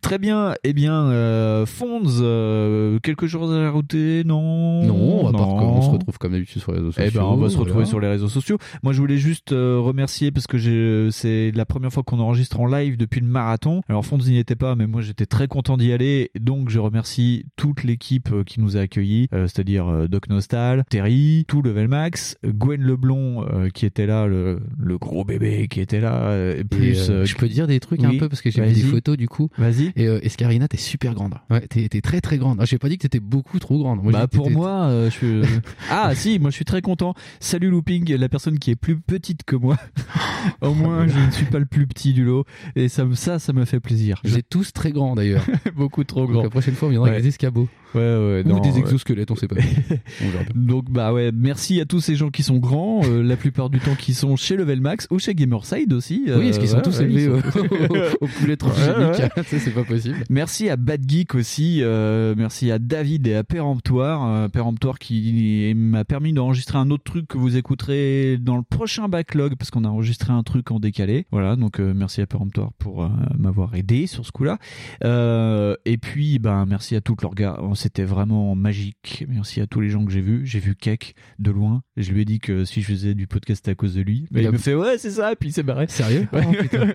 Très 0.00 0.18
bien. 0.18 0.54
Eh 0.62 0.72
bien, 0.72 1.06
euh, 1.06 1.37
Fonds, 1.66 2.02
euh, 2.20 2.98
quelque 3.00 3.26
chose 3.26 3.52
à 3.52 3.66
rajouter? 3.70 4.22
Non. 4.24 4.82
Non, 4.84 5.28
à 5.28 5.32
part 5.32 5.40
Non. 5.48 5.56
qu'on 5.58 5.82
se 5.82 5.90
retrouve 5.90 6.18
comme 6.18 6.32
d'habitude 6.32 6.60
sur 6.62 6.72
les 6.72 6.78
réseaux 6.78 6.92
sociaux. 6.92 7.10
Eh 7.12 7.16
ben, 7.16 7.24
on 7.24 7.36
va 7.36 7.48
se 7.48 7.56
retrouver 7.56 7.72
voilà. 7.72 7.86
sur 7.88 8.00
les 8.00 8.08
réseaux 8.08 8.28
sociaux. 8.28 8.58
Moi, 8.82 8.92
je 8.92 9.00
voulais 9.00 9.16
juste 9.18 9.52
euh, 9.52 9.78
remercier 9.80 10.30
parce 10.30 10.46
que 10.46 10.58
j'ai- 10.58 11.08
c'est 11.10 11.50
la 11.54 11.64
première 11.64 11.92
fois 11.92 12.02
qu'on 12.02 12.18
enregistre 12.20 12.60
en 12.60 12.66
live 12.66 12.96
depuis 12.96 13.20
le 13.20 13.26
marathon. 13.26 13.82
Alors, 13.88 14.04
Fonds 14.04 14.18
n'y 14.18 14.38
était 14.38 14.56
pas, 14.56 14.74
mais 14.76 14.86
moi, 14.86 15.00
j'étais 15.02 15.26
très 15.26 15.48
content 15.48 15.76
d'y 15.76 15.92
aller. 15.92 16.30
Donc, 16.38 16.70
je 16.70 16.78
remercie 16.78 17.46
toute 17.56 17.84
l'équipe 17.84 18.30
euh, 18.32 18.44
qui 18.44 18.60
nous 18.60 18.76
a 18.76 18.80
accueillis, 18.80 19.28
euh, 19.32 19.46
c'est-à-dire 19.46 19.88
euh, 19.88 20.08
Doc 20.08 20.28
Nostal, 20.28 20.84
Terry, 20.90 21.44
tout 21.48 21.62
Level 21.62 21.88
Max, 21.88 22.36
Gwen 22.44 22.80
Leblon 22.82 23.44
euh, 23.52 23.68
qui 23.70 23.86
était 23.86 24.06
là, 24.06 24.26
le, 24.26 24.60
le 24.78 24.98
gros 24.98 25.24
bébé 25.24 25.68
qui 25.68 25.80
était 25.80 26.00
là, 26.00 26.14
euh, 26.30 26.62
plus. 26.64 27.08
Et, 27.08 27.10
euh, 27.10 27.14
euh, 27.22 27.24
je 27.24 27.36
peux 27.36 27.48
dire 27.48 27.66
des 27.66 27.80
trucs 27.80 28.00
oui. 28.00 28.06
un 28.06 28.18
peu 28.18 28.28
parce 28.28 28.42
que 28.42 28.50
j'ai 28.50 28.62
vu 28.64 28.72
des 28.74 28.80
photos 28.82 29.16
du 29.16 29.28
coup. 29.28 29.48
Vas-y. 29.58 29.92
Et 29.96 30.06
euh, 30.06 30.18
Escarina, 30.24 30.68
t'es 30.68 30.76
super 30.76 31.14
grande. 31.18 31.34
Ouais, 31.50 31.60
t'es 31.66 31.88
très 32.00 32.20
très 32.20 32.38
grande. 32.38 32.58
Ah, 32.60 32.64
J'ai 32.64 32.78
pas 32.78 32.88
dit 32.88 32.96
que 32.96 33.02
t'étais 33.02 33.20
beaucoup 33.20 33.58
trop 33.58 33.78
grande. 33.78 34.02
Moi, 34.02 34.12
j'ai 34.12 34.18
bah 34.18 34.26
pour 34.28 34.50
moi, 34.50 34.84
euh, 34.86 35.10
je 35.10 35.14
suis... 35.14 35.42
ah 35.90 36.14
si, 36.14 36.38
moi 36.38 36.50
je 36.50 36.56
suis 36.56 36.64
très 36.64 36.80
content. 36.80 37.14
Salut 37.40 37.70
Looping, 37.70 38.14
la 38.14 38.28
personne 38.28 38.58
qui 38.58 38.70
est 38.70 38.76
plus 38.76 38.98
petite 38.98 39.42
que 39.44 39.56
moi. 39.56 39.76
Au 40.62 40.72
moins, 40.74 41.06
je 41.08 41.18
ne 41.18 41.30
suis 41.30 41.46
pas 41.46 41.58
le 41.58 41.66
plus 41.66 41.86
petit 41.86 42.12
du 42.12 42.24
lot, 42.24 42.44
et 42.76 42.88
ça, 42.88 43.04
ça, 43.14 43.38
ça 43.38 43.52
me 43.52 43.64
fait 43.64 43.80
plaisir. 43.80 44.20
Êtes 44.24 44.48
tous 44.48 44.72
très 44.72 44.92
grands 44.92 45.14
d'ailleurs. 45.14 45.44
Beaucoup 45.76 46.04
trop 46.04 46.22
Donc 46.22 46.30
grands. 46.32 46.42
la 46.44 46.50
prochaine 46.50 46.74
fois, 46.74 46.88
on 46.88 46.90
viendra 46.92 47.08
Ouais. 47.08 47.12
avec 47.14 47.22
des 47.24 47.28
escabeaux. 47.28 47.68
Ouais, 47.94 48.00
ouais, 48.00 48.42
Ou 48.44 48.48
non, 48.48 48.60
des 48.60 48.78
exosquelettes, 48.78 49.30
on 49.30 49.36
sait 49.36 49.48
pas. 49.48 49.56
Donc 50.54 50.90
bah 50.90 51.12
ouais, 51.12 51.30
merci 51.34 51.80
à 51.80 51.84
tous 51.84 52.00
ces 52.00 52.16
gens 52.16 52.30
qui 52.30 52.42
sont 52.42 52.56
grands, 52.58 53.02
euh, 53.04 53.22
la 53.22 53.36
plupart 53.36 53.70
du 53.70 53.78
temps 53.80 53.94
qui 53.94 54.14
sont 54.14 54.36
chez 54.36 54.56
Level 54.56 54.80
Max 54.80 55.06
ou 55.10 55.18
chez 55.18 55.34
Gamerside 55.34 55.92
aussi. 55.92 56.24
Oui, 56.26 56.48
est-ce 56.48 56.58
qu'ils 56.58 56.68
sont 56.68 56.76
ouais, 56.76 56.82
tous 56.82 57.00
élevés 57.00 57.28
au, 57.28 57.40
sont- 57.40 57.58
au- 57.60 58.24
au 58.24 58.26
poulet 58.26 58.56
transgénique. 58.56 59.14
Ça, 59.36 59.58
c'est 59.58 59.70
pas 59.74 59.84
possible. 59.84 60.16
Merci 60.30 60.68
à 60.70 60.76
Bad 60.76 61.08
Geek 61.08 61.34
aussi, 61.34 61.78
euh, 61.82 62.34
merci 62.36 62.70
à 62.70 62.78
David 62.78 63.26
et 63.26 63.34
à 63.34 63.44
Péremptoire, 63.44 64.26
euh, 64.26 64.48
Péremptoire 64.48 64.98
qui 64.98 65.72
m'a 65.76 66.04
permis 66.04 66.32
d'enregistrer 66.32 66.78
un 66.78 66.90
autre 66.90 67.04
truc 67.04 67.28
que 67.28 67.38
vous 67.38 67.56
écouterez 67.56 68.38
dans 68.38 68.56
le 68.56 68.62
prochain 68.62 69.08
backlog 69.08 69.54
parce 69.56 69.70
qu'on 69.70 69.84
a 69.84 69.88
enregistré 69.88 70.32
un 70.32 70.42
truc 70.42 70.70
en 70.70 70.80
décalé. 70.80 71.26
Voilà, 71.30 71.56
donc 71.56 71.80
euh, 71.80 71.92
merci 71.94 72.20
à 72.22 72.26
Péremptoire 72.26 72.72
pour 72.78 73.04
euh, 73.04 73.08
m'avoir 73.38 73.74
aidé 73.74 74.06
sur 74.06 74.24
ce 74.26 74.32
coup-là. 74.32 74.58
Euh, 75.04 75.76
et 75.84 75.98
puis 75.98 76.38
ben 76.38 76.64
merci 76.66 76.96
à 76.96 77.00
toute 77.00 77.18
Oh, 77.24 77.74
c'était 77.78 78.04
vraiment 78.04 78.54
magique. 78.54 79.24
Merci 79.28 79.60
à 79.60 79.66
tous 79.66 79.80
les 79.80 79.88
gens 79.88 80.04
que 80.04 80.10
j'ai 80.12 80.20
vus. 80.20 80.44
J'ai 80.44 80.58
vu 80.58 80.74
Keck 80.74 81.14
de 81.38 81.50
loin. 81.50 81.82
Je 81.96 82.12
lui 82.12 82.22
ai 82.22 82.24
dit 82.24 82.40
que 82.40 82.64
si 82.64 82.82
je 82.82 82.86
faisais 82.88 83.14
du 83.14 83.26
podcast 83.26 83.66
à 83.68 83.74
cause 83.74 83.94
de 83.94 84.00
lui, 84.02 84.26
Il 84.34 84.50
me 84.50 84.58
fait 84.58 84.74
ouais 84.74 84.98
c'est 84.98 85.10
ça, 85.10 85.32
et 85.32 85.36
puis 85.36 85.50
il 85.50 85.52
s'est 85.52 85.62
barré. 85.62 85.86
Sérieux 85.88 86.26
Ouais. 86.32 86.42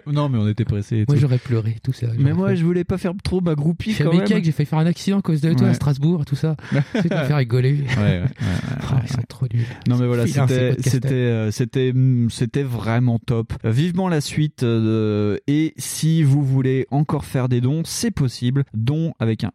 Oh. 0.06 0.12
Non 0.12 0.30
mais 0.30 0.38
on 0.38 0.48
était 0.48 0.66
pressés. 0.66 1.06
Moi, 1.08 1.18
j'aurais 1.18 1.38
pleuré, 1.38 1.78
tout 1.84 1.94
ça. 1.94 2.08
Mais 2.18 2.34
moi, 2.34 2.54
je 2.56 2.64
voulais 2.64 2.84
pas 2.84 2.98
faire 2.98 3.14
trop 3.24 3.42
ma 3.42 3.56
groupie 3.56 3.94
J'ai 3.94 4.04
quand 4.04 4.14
même. 4.14 4.28
failli 4.28 4.52
faire 4.52 4.80
un 4.80 4.86
accident 4.86 5.20
à 5.20 5.22
cause 5.22 5.42
de 5.42 5.54
toi 5.54 5.64
Ouais. 5.64 5.70
à 5.70 5.74
Strasbourg, 5.74 6.26
tout 6.26 6.36
ça. 6.36 6.56
Me 6.74 6.82
faire 7.10 7.38
rigoler. 7.38 7.84
Ouais, 7.98 8.24
Ah, 8.96 9.02
ils 9.04 9.10
sont 9.10 9.22
trop 9.28 9.48
nuls. 9.52 9.66
Non 9.88 9.98
mais 9.98 10.06
voilà, 10.06 10.28
c'était 10.28 10.76
c'était 10.80 11.10
euh, 11.14 11.52
c'était 11.52 11.92
mm, 11.94 12.30
c'était 12.30 12.64
vraiment 12.64 13.18
top. 13.20 13.54
Euh, 13.66 13.72
Vivement 13.72 14.08
la 14.10 14.22
suite 14.22 14.64
euh, 14.64 15.38
et 15.48 15.74
si 15.78 16.24
vous 16.24 16.44
voulez 16.44 16.86
encore 16.92 17.26
faire 17.26 17.50
des 17.50 17.62
dons, 17.62 17.82
c'est 17.86 18.12
possible. 18.12 18.64
Dons 18.74 19.14
avec 19.20 19.44
un 19.44 19.52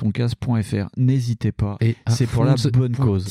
s.marathoncast.fr. 0.00 0.88
N'hésitez 0.96 1.52
pas. 1.52 1.76
Et 1.80 1.96
c'est 2.08 2.26
pour 2.26 2.44
la 2.44 2.54
bonne 2.72 2.96
cause. 2.96 3.26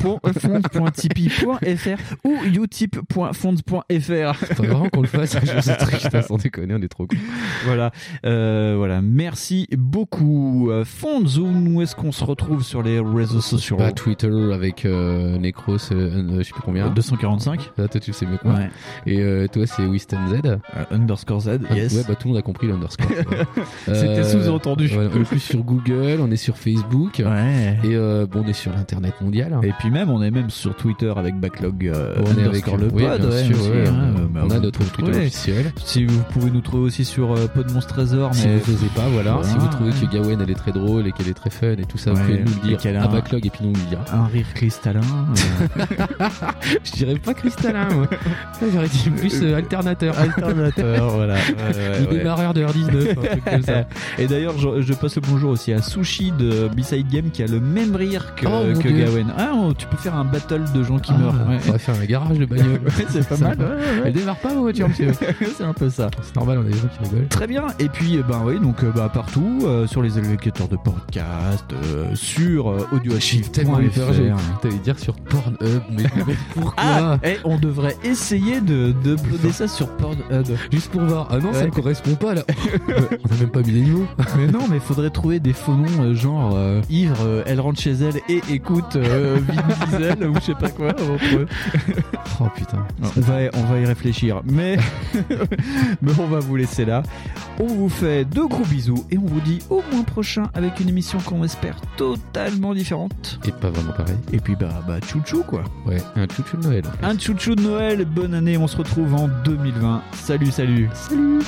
fonds.tipeee.fr 0.00 1.98
ou 2.24 2.36
utip.fonds.fr. 2.44 4.34
Faut 4.54 4.62
vraiment 4.62 4.88
qu'on 4.88 5.02
le 5.02 5.08
fasse 5.08 5.32
ce 5.32 5.84
truc, 5.84 6.00
putain, 6.00 6.22
sans 6.22 6.36
déconner, 6.36 6.74
on 6.74 6.82
est 6.82 6.88
trop 6.88 7.06
cool. 7.06 7.18
Voilà, 7.64 7.90
euh, 8.26 8.74
voilà. 8.76 9.00
Merci 9.02 9.68
beaucoup. 9.76 10.70
Euh, 10.70 10.84
Fonds, 10.84 11.24
où 11.24 11.82
est-ce 11.82 11.96
qu'on 11.96 12.12
se 12.12 12.24
retrouve 12.24 12.62
sur 12.62 12.82
les 12.82 13.00
réseaux 13.00 13.40
sociaux? 13.40 13.76
Bah, 13.76 13.92
Twitter 13.92 14.30
avec 14.52 14.84
euh, 14.84 15.38
Necros, 15.38 15.76
euh, 15.92 15.92
euh, 15.92 16.38
je 16.38 16.42
sais 16.44 16.52
plus 16.52 16.62
combien. 16.62 16.90
245 16.90 17.70
Là, 17.78 17.88
toi, 17.88 18.00
tu 18.00 18.10
le 18.10 18.14
sais 18.14 18.26
mieux 18.26 18.36
que 18.38 18.46
moi. 18.46 18.58
Ouais. 18.58 18.70
Et 19.44 19.48
toi, 19.48 19.66
c'est 19.66 19.84
Winston 19.86 20.18
Z. 20.28 20.58
Underscore 20.90 21.40
Z, 21.40 21.48
Ah, 21.70 21.74
yes. 21.74 21.94
Ouais, 21.94 22.02
bah 22.06 22.14
tout 22.14 22.28
le 22.28 22.34
monde 22.34 22.38
a 22.38 22.42
compris 22.42 22.66
l'underscore. 22.66 23.06
C'était 23.86 24.24
sous-entendu. 24.24 24.88
plus 25.28 25.40
sur 25.54 25.62
Google, 25.62 26.18
on 26.20 26.30
est 26.32 26.36
sur 26.36 26.56
Facebook. 26.56 27.22
Ouais. 27.24 27.78
Et 27.84 27.94
euh, 27.94 28.26
bon, 28.26 28.42
on 28.44 28.48
est 28.48 28.52
sur 28.52 28.72
l'internet 28.72 29.14
mondial. 29.20 29.56
Et 29.62 29.72
puis 29.78 29.88
même, 29.90 30.10
on 30.10 30.20
est 30.20 30.30
même 30.32 30.50
sur 30.50 30.74
Twitter 30.74 31.12
avec 31.16 31.38
Backlog 31.38 31.86
euh, 31.86 32.16
On 32.26 32.38
est 32.40 32.44
avec 32.44 32.66
le 32.66 32.88
oui, 32.92 33.04
pod. 33.04 33.20
bien 33.20 33.30
ouais, 33.30 33.44
sûr, 33.44 33.60
aussi, 33.60 33.70
ouais, 33.70 33.84
hein, 33.88 34.14
on- 34.16 34.24
bah, 34.32 34.40
on 34.44 34.50
a 34.50 34.54
vous 34.56 34.60
notre 34.62 34.78
pouvez 34.80 34.90
Twitter 35.12 35.26
officiel. 35.26 35.72
Si 35.84 36.04
vous 36.06 36.20
pouvez 36.32 36.50
nous 36.50 36.60
trouver 36.60 36.82
aussi 36.84 37.04
sur 37.04 37.32
euh, 37.32 37.46
Podmonstre 37.46 37.94
Trésor, 37.94 38.34
Si 38.34 38.48
mais 38.48 38.56
vous 38.56 38.72
n'osez 38.72 38.86
pas, 38.96 39.06
voilà. 39.12 39.32
Voilà. 39.34 39.48
Si 39.48 39.56
vous 39.56 39.68
trouvez 39.68 39.92
que 39.92 40.12
Gawain 40.12 40.40
elle 40.40 40.50
est 40.50 40.54
très 40.54 40.72
drôle 40.72 41.06
et 41.06 41.12
qu'elle 41.12 41.28
est 41.28 41.34
très 41.34 41.50
fun 41.50 41.72
et 41.78 41.84
tout 41.84 41.98
ça, 41.98 42.12
vous 42.12 42.20
pouvez 42.20 42.38
nous 42.40 42.50
le 42.62 42.76
dire 42.76 42.96
a 43.00 43.04
à 43.04 43.08
un- 43.08 43.12
backlog 43.12 43.46
et 43.46 43.50
puis 43.50 43.64
nous 43.64 43.72
le 43.72 43.88
dira. 43.88 44.04
un 44.12 44.26
rire 44.26 44.46
cristallin. 44.54 45.00
euh, 45.00 45.86
Je 46.84 46.90
dirais 46.92 47.14
pas 47.14 47.34
cristallin, 47.34 47.88
moi. 47.94 48.08
J'aurais 48.72 48.88
dit 48.88 49.08
plus 49.10 49.40
euh, 49.42 49.56
alternateur. 49.56 50.18
alternateur, 50.18 51.10
voilà. 51.10 51.34
Ouais. 51.54 52.18
démarreur 52.18 52.54
de 52.54 52.64
R19, 52.64 53.10
un 53.10 53.14
truc 53.14 53.44
comme 53.44 53.62
ça. 53.62 53.86
Et 54.18 54.26
d'ailleurs, 54.26 54.56
je, 54.58 54.82
je 54.82 54.92
passe 54.94 55.16
le 55.16 55.22
bonjour 55.22 55.43
aussi 55.50 55.72
à 55.72 55.82
Sushi 55.82 56.32
de 56.32 56.68
B-Side 56.68 57.08
Game 57.08 57.30
qui 57.30 57.42
a 57.42 57.46
le 57.46 57.60
même 57.60 57.94
rire 57.96 58.34
que, 58.34 58.46
Oh, 58.46 58.78
que. 58.80 58.88
Gawen. 58.88 59.32
Ah, 59.36 59.52
tu 59.76 59.86
peux 59.86 59.96
faire 59.96 60.14
un 60.14 60.24
battle 60.24 60.62
de 60.74 60.82
gens 60.82 60.98
qui 60.98 61.12
Ah, 61.14 61.18
meurent. 61.18 61.48
Ouais. 61.48 61.58
On 61.68 61.72
va 61.72 61.78
faire 61.78 61.94
un 62.00 62.04
garage 62.04 62.38
de 62.38 62.44
bagnole. 62.46 62.80
Ouais, 62.84 63.06
c'est 63.08 63.28
pas 63.28 63.36
mal. 63.36 63.58
Ouais. 63.58 64.02
Elle 64.06 64.12
démarre 64.12 64.36
pas, 64.36 64.54
ma 64.54 64.60
voiture, 64.60 64.88
monsieur. 64.88 65.12
c'est 65.56 65.64
un 65.64 65.72
peu 65.72 65.90
ça. 65.90 66.10
C'est 66.22 66.36
normal, 66.36 66.58
on 66.58 66.62
a 66.62 66.64
des 66.70 66.76
gens 66.78 66.88
qui 66.88 67.04
rigolent. 67.08 67.28
Très 67.28 67.46
bien. 67.46 67.66
Et 67.78 67.88
puis, 67.88 68.16
eh 68.18 68.22
ben 68.22 68.42
oui, 68.44 68.60
donc 68.60 68.82
euh, 68.84 68.90
bah, 68.94 69.10
partout, 69.12 69.60
euh, 69.64 69.86
sur 69.86 70.02
les 70.02 70.18
agrégateurs 70.18 70.68
de 70.68 70.76
podcast, 70.76 71.64
euh, 71.72 72.14
sur 72.14 72.70
euh, 72.70 72.86
audioarchive.fr. 72.92 73.50
Tellement 73.52 73.80
j'ai 73.80 74.32
t'allais 74.62 74.78
dire 74.78 74.98
sur 74.98 75.14
Pornhub, 75.14 75.82
mais, 75.90 76.04
pourquoi 76.54 76.74
Ah, 76.76 77.18
eh, 77.24 77.36
on 77.44 77.58
devrait 77.58 77.96
essayer 78.04 78.60
de 78.60 78.92
de 79.04 79.50
ça 79.50 79.68
sur 79.68 79.88
Pornhub. 79.96 80.44
Juste 80.70 80.90
pour 80.90 81.02
voir. 81.02 81.28
Ah 81.30 81.38
non, 81.38 81.52
ça 81.52 81.64
ne 81.66 81.70
correspond 81.70 82.14
pas 82.14 82.34
là. 82.34 82.42
on 82.88 83.34
a 83.34 83.38
même 83.38 83.50
pas 83.50 83.60
mis 83.60 83.70
les 83.72 83.80
niveaux. 83.82 84.06
Mais 84.36 84.46
non, 84.46 84.60
mais 84.70 84.78
faudrait 84.80 85.10
trouver 85.10 85.33
des 85.40 85.52
faux 85.52 85.74
noms 85.74 86.02
euh, 86.02 86.14
genre 86.14 86.52
euh, 86.54 86.80
Ivre, 86.90 87.16
euh, 87.24 87.42
elle 87.46 87.60
rentre 87.60 87.80
chez 87.80 87.92
elle 87.92 88.16
et 88.28 88.40
écoute 88.50 88.96
euh, 88.96 89.38
Vin 89.46 89.86
Diesel 89.86 90.26
ou 90.28 90.34
je 90.36 90.40
sais 90.40 90.54
pas 90.54 90.68
quoi. 90.68 90.88
entre 90.90 91.36
eux. 91.36 91.46
Oh 92.40 92.48
putain. 92.56 92.84
On 93.16 93.20
va, 93.20 93.34
on 93.54 93.62
va 93.62 93.78
y 93.78 93.86
réfléchir, 93.86 94.40
mais, 94.44 94.76
mais 96.02 96.12
on 96.18 96.26
va 96.26 96.40
vous 96.40 96.56
laisser 96.56 96.84
là. 96.84 97.04
On 97.60 97.66
vous 97.66 97.88
fait 97.88 98.24
de 98.24 98.40
gros 98.40 98.64
bisous 98.64 99.04
et 99.12 99.18
on 99.18 99.24
vous 99.24 99.40
dit 99.40 99.60
au 99.70 99.82
mois 99.92 100.02
prochain 100.04 100.50
avec 100.52 100.80
une 100.80 100.88
émission 100.88 101.18
qu'on 101.24 101.44
espère 101.44 101.76
totalement 101.96 102.74
différente. 102.74 103.38
Et 103.46 103.52
pas 103.52 103.70
vraiment 103.70 103.92
pareil. 103.92 104.16
Et 104.32 104.38
puis 104.40 104.56
bah, 104.56 104.82
bah 104.88 104.96
chouchou 105.06 105.44
quoi. 105.44 105.62
Ouais, 105.86 106.02
un 106.16 106.26
chouchou 106.26 106.56
de 106.56 106.64
Noël. 106.66 106.82
en. 107.02 107.06
Un 107.10 107.18
chouchou 107.18 107.54
de 107.54 107.62
Noël, 107.62 108.04
bonne 108.04 108.34
année, 108.34 108.56
on 108.56 108.66
se 108.66 108.76
retrouve 108.78 109.14
en 109.14 109.28
2020. 109.44 110.02
Salut, 110.14 110.50
salut. 110.50 110.88
Salut. 110.92 111.38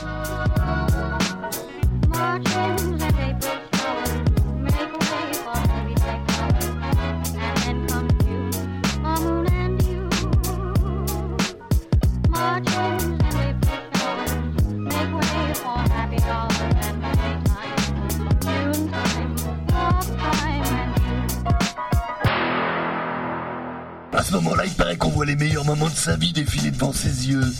À 24.12 24.22
ce 24.22 24.32
moment-là, 24.34 24.64
il 24.64 24.72
paraît 24.72 24.96
qu'on 24.96 25.10
voit 25.10 25.26
les 25.26 25.36
meilleurs 25.36 25.64
moments 25.64 25.88
de 25.88 25.94
sa 25.94 26.16
vie 26.16 26.32
défiler 26.32 26.70
devant 26.70 26.92
ses 26.92 27.28
yeux. 27.28 27.52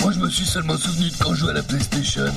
Moi, 0.00 0.12
je 0.12 0.20
me 0.20 0.30
suis 0.30 0.46
seulement 0.46 0.76
souvenu 0.76 1.10
de 1.10 1.16
quand 1.18 1.34
je 1.34 1.40
jouais 1.40 1.50
à 1.50 1.54
la 1.54 1.62
PlayStation. 1.62 2.32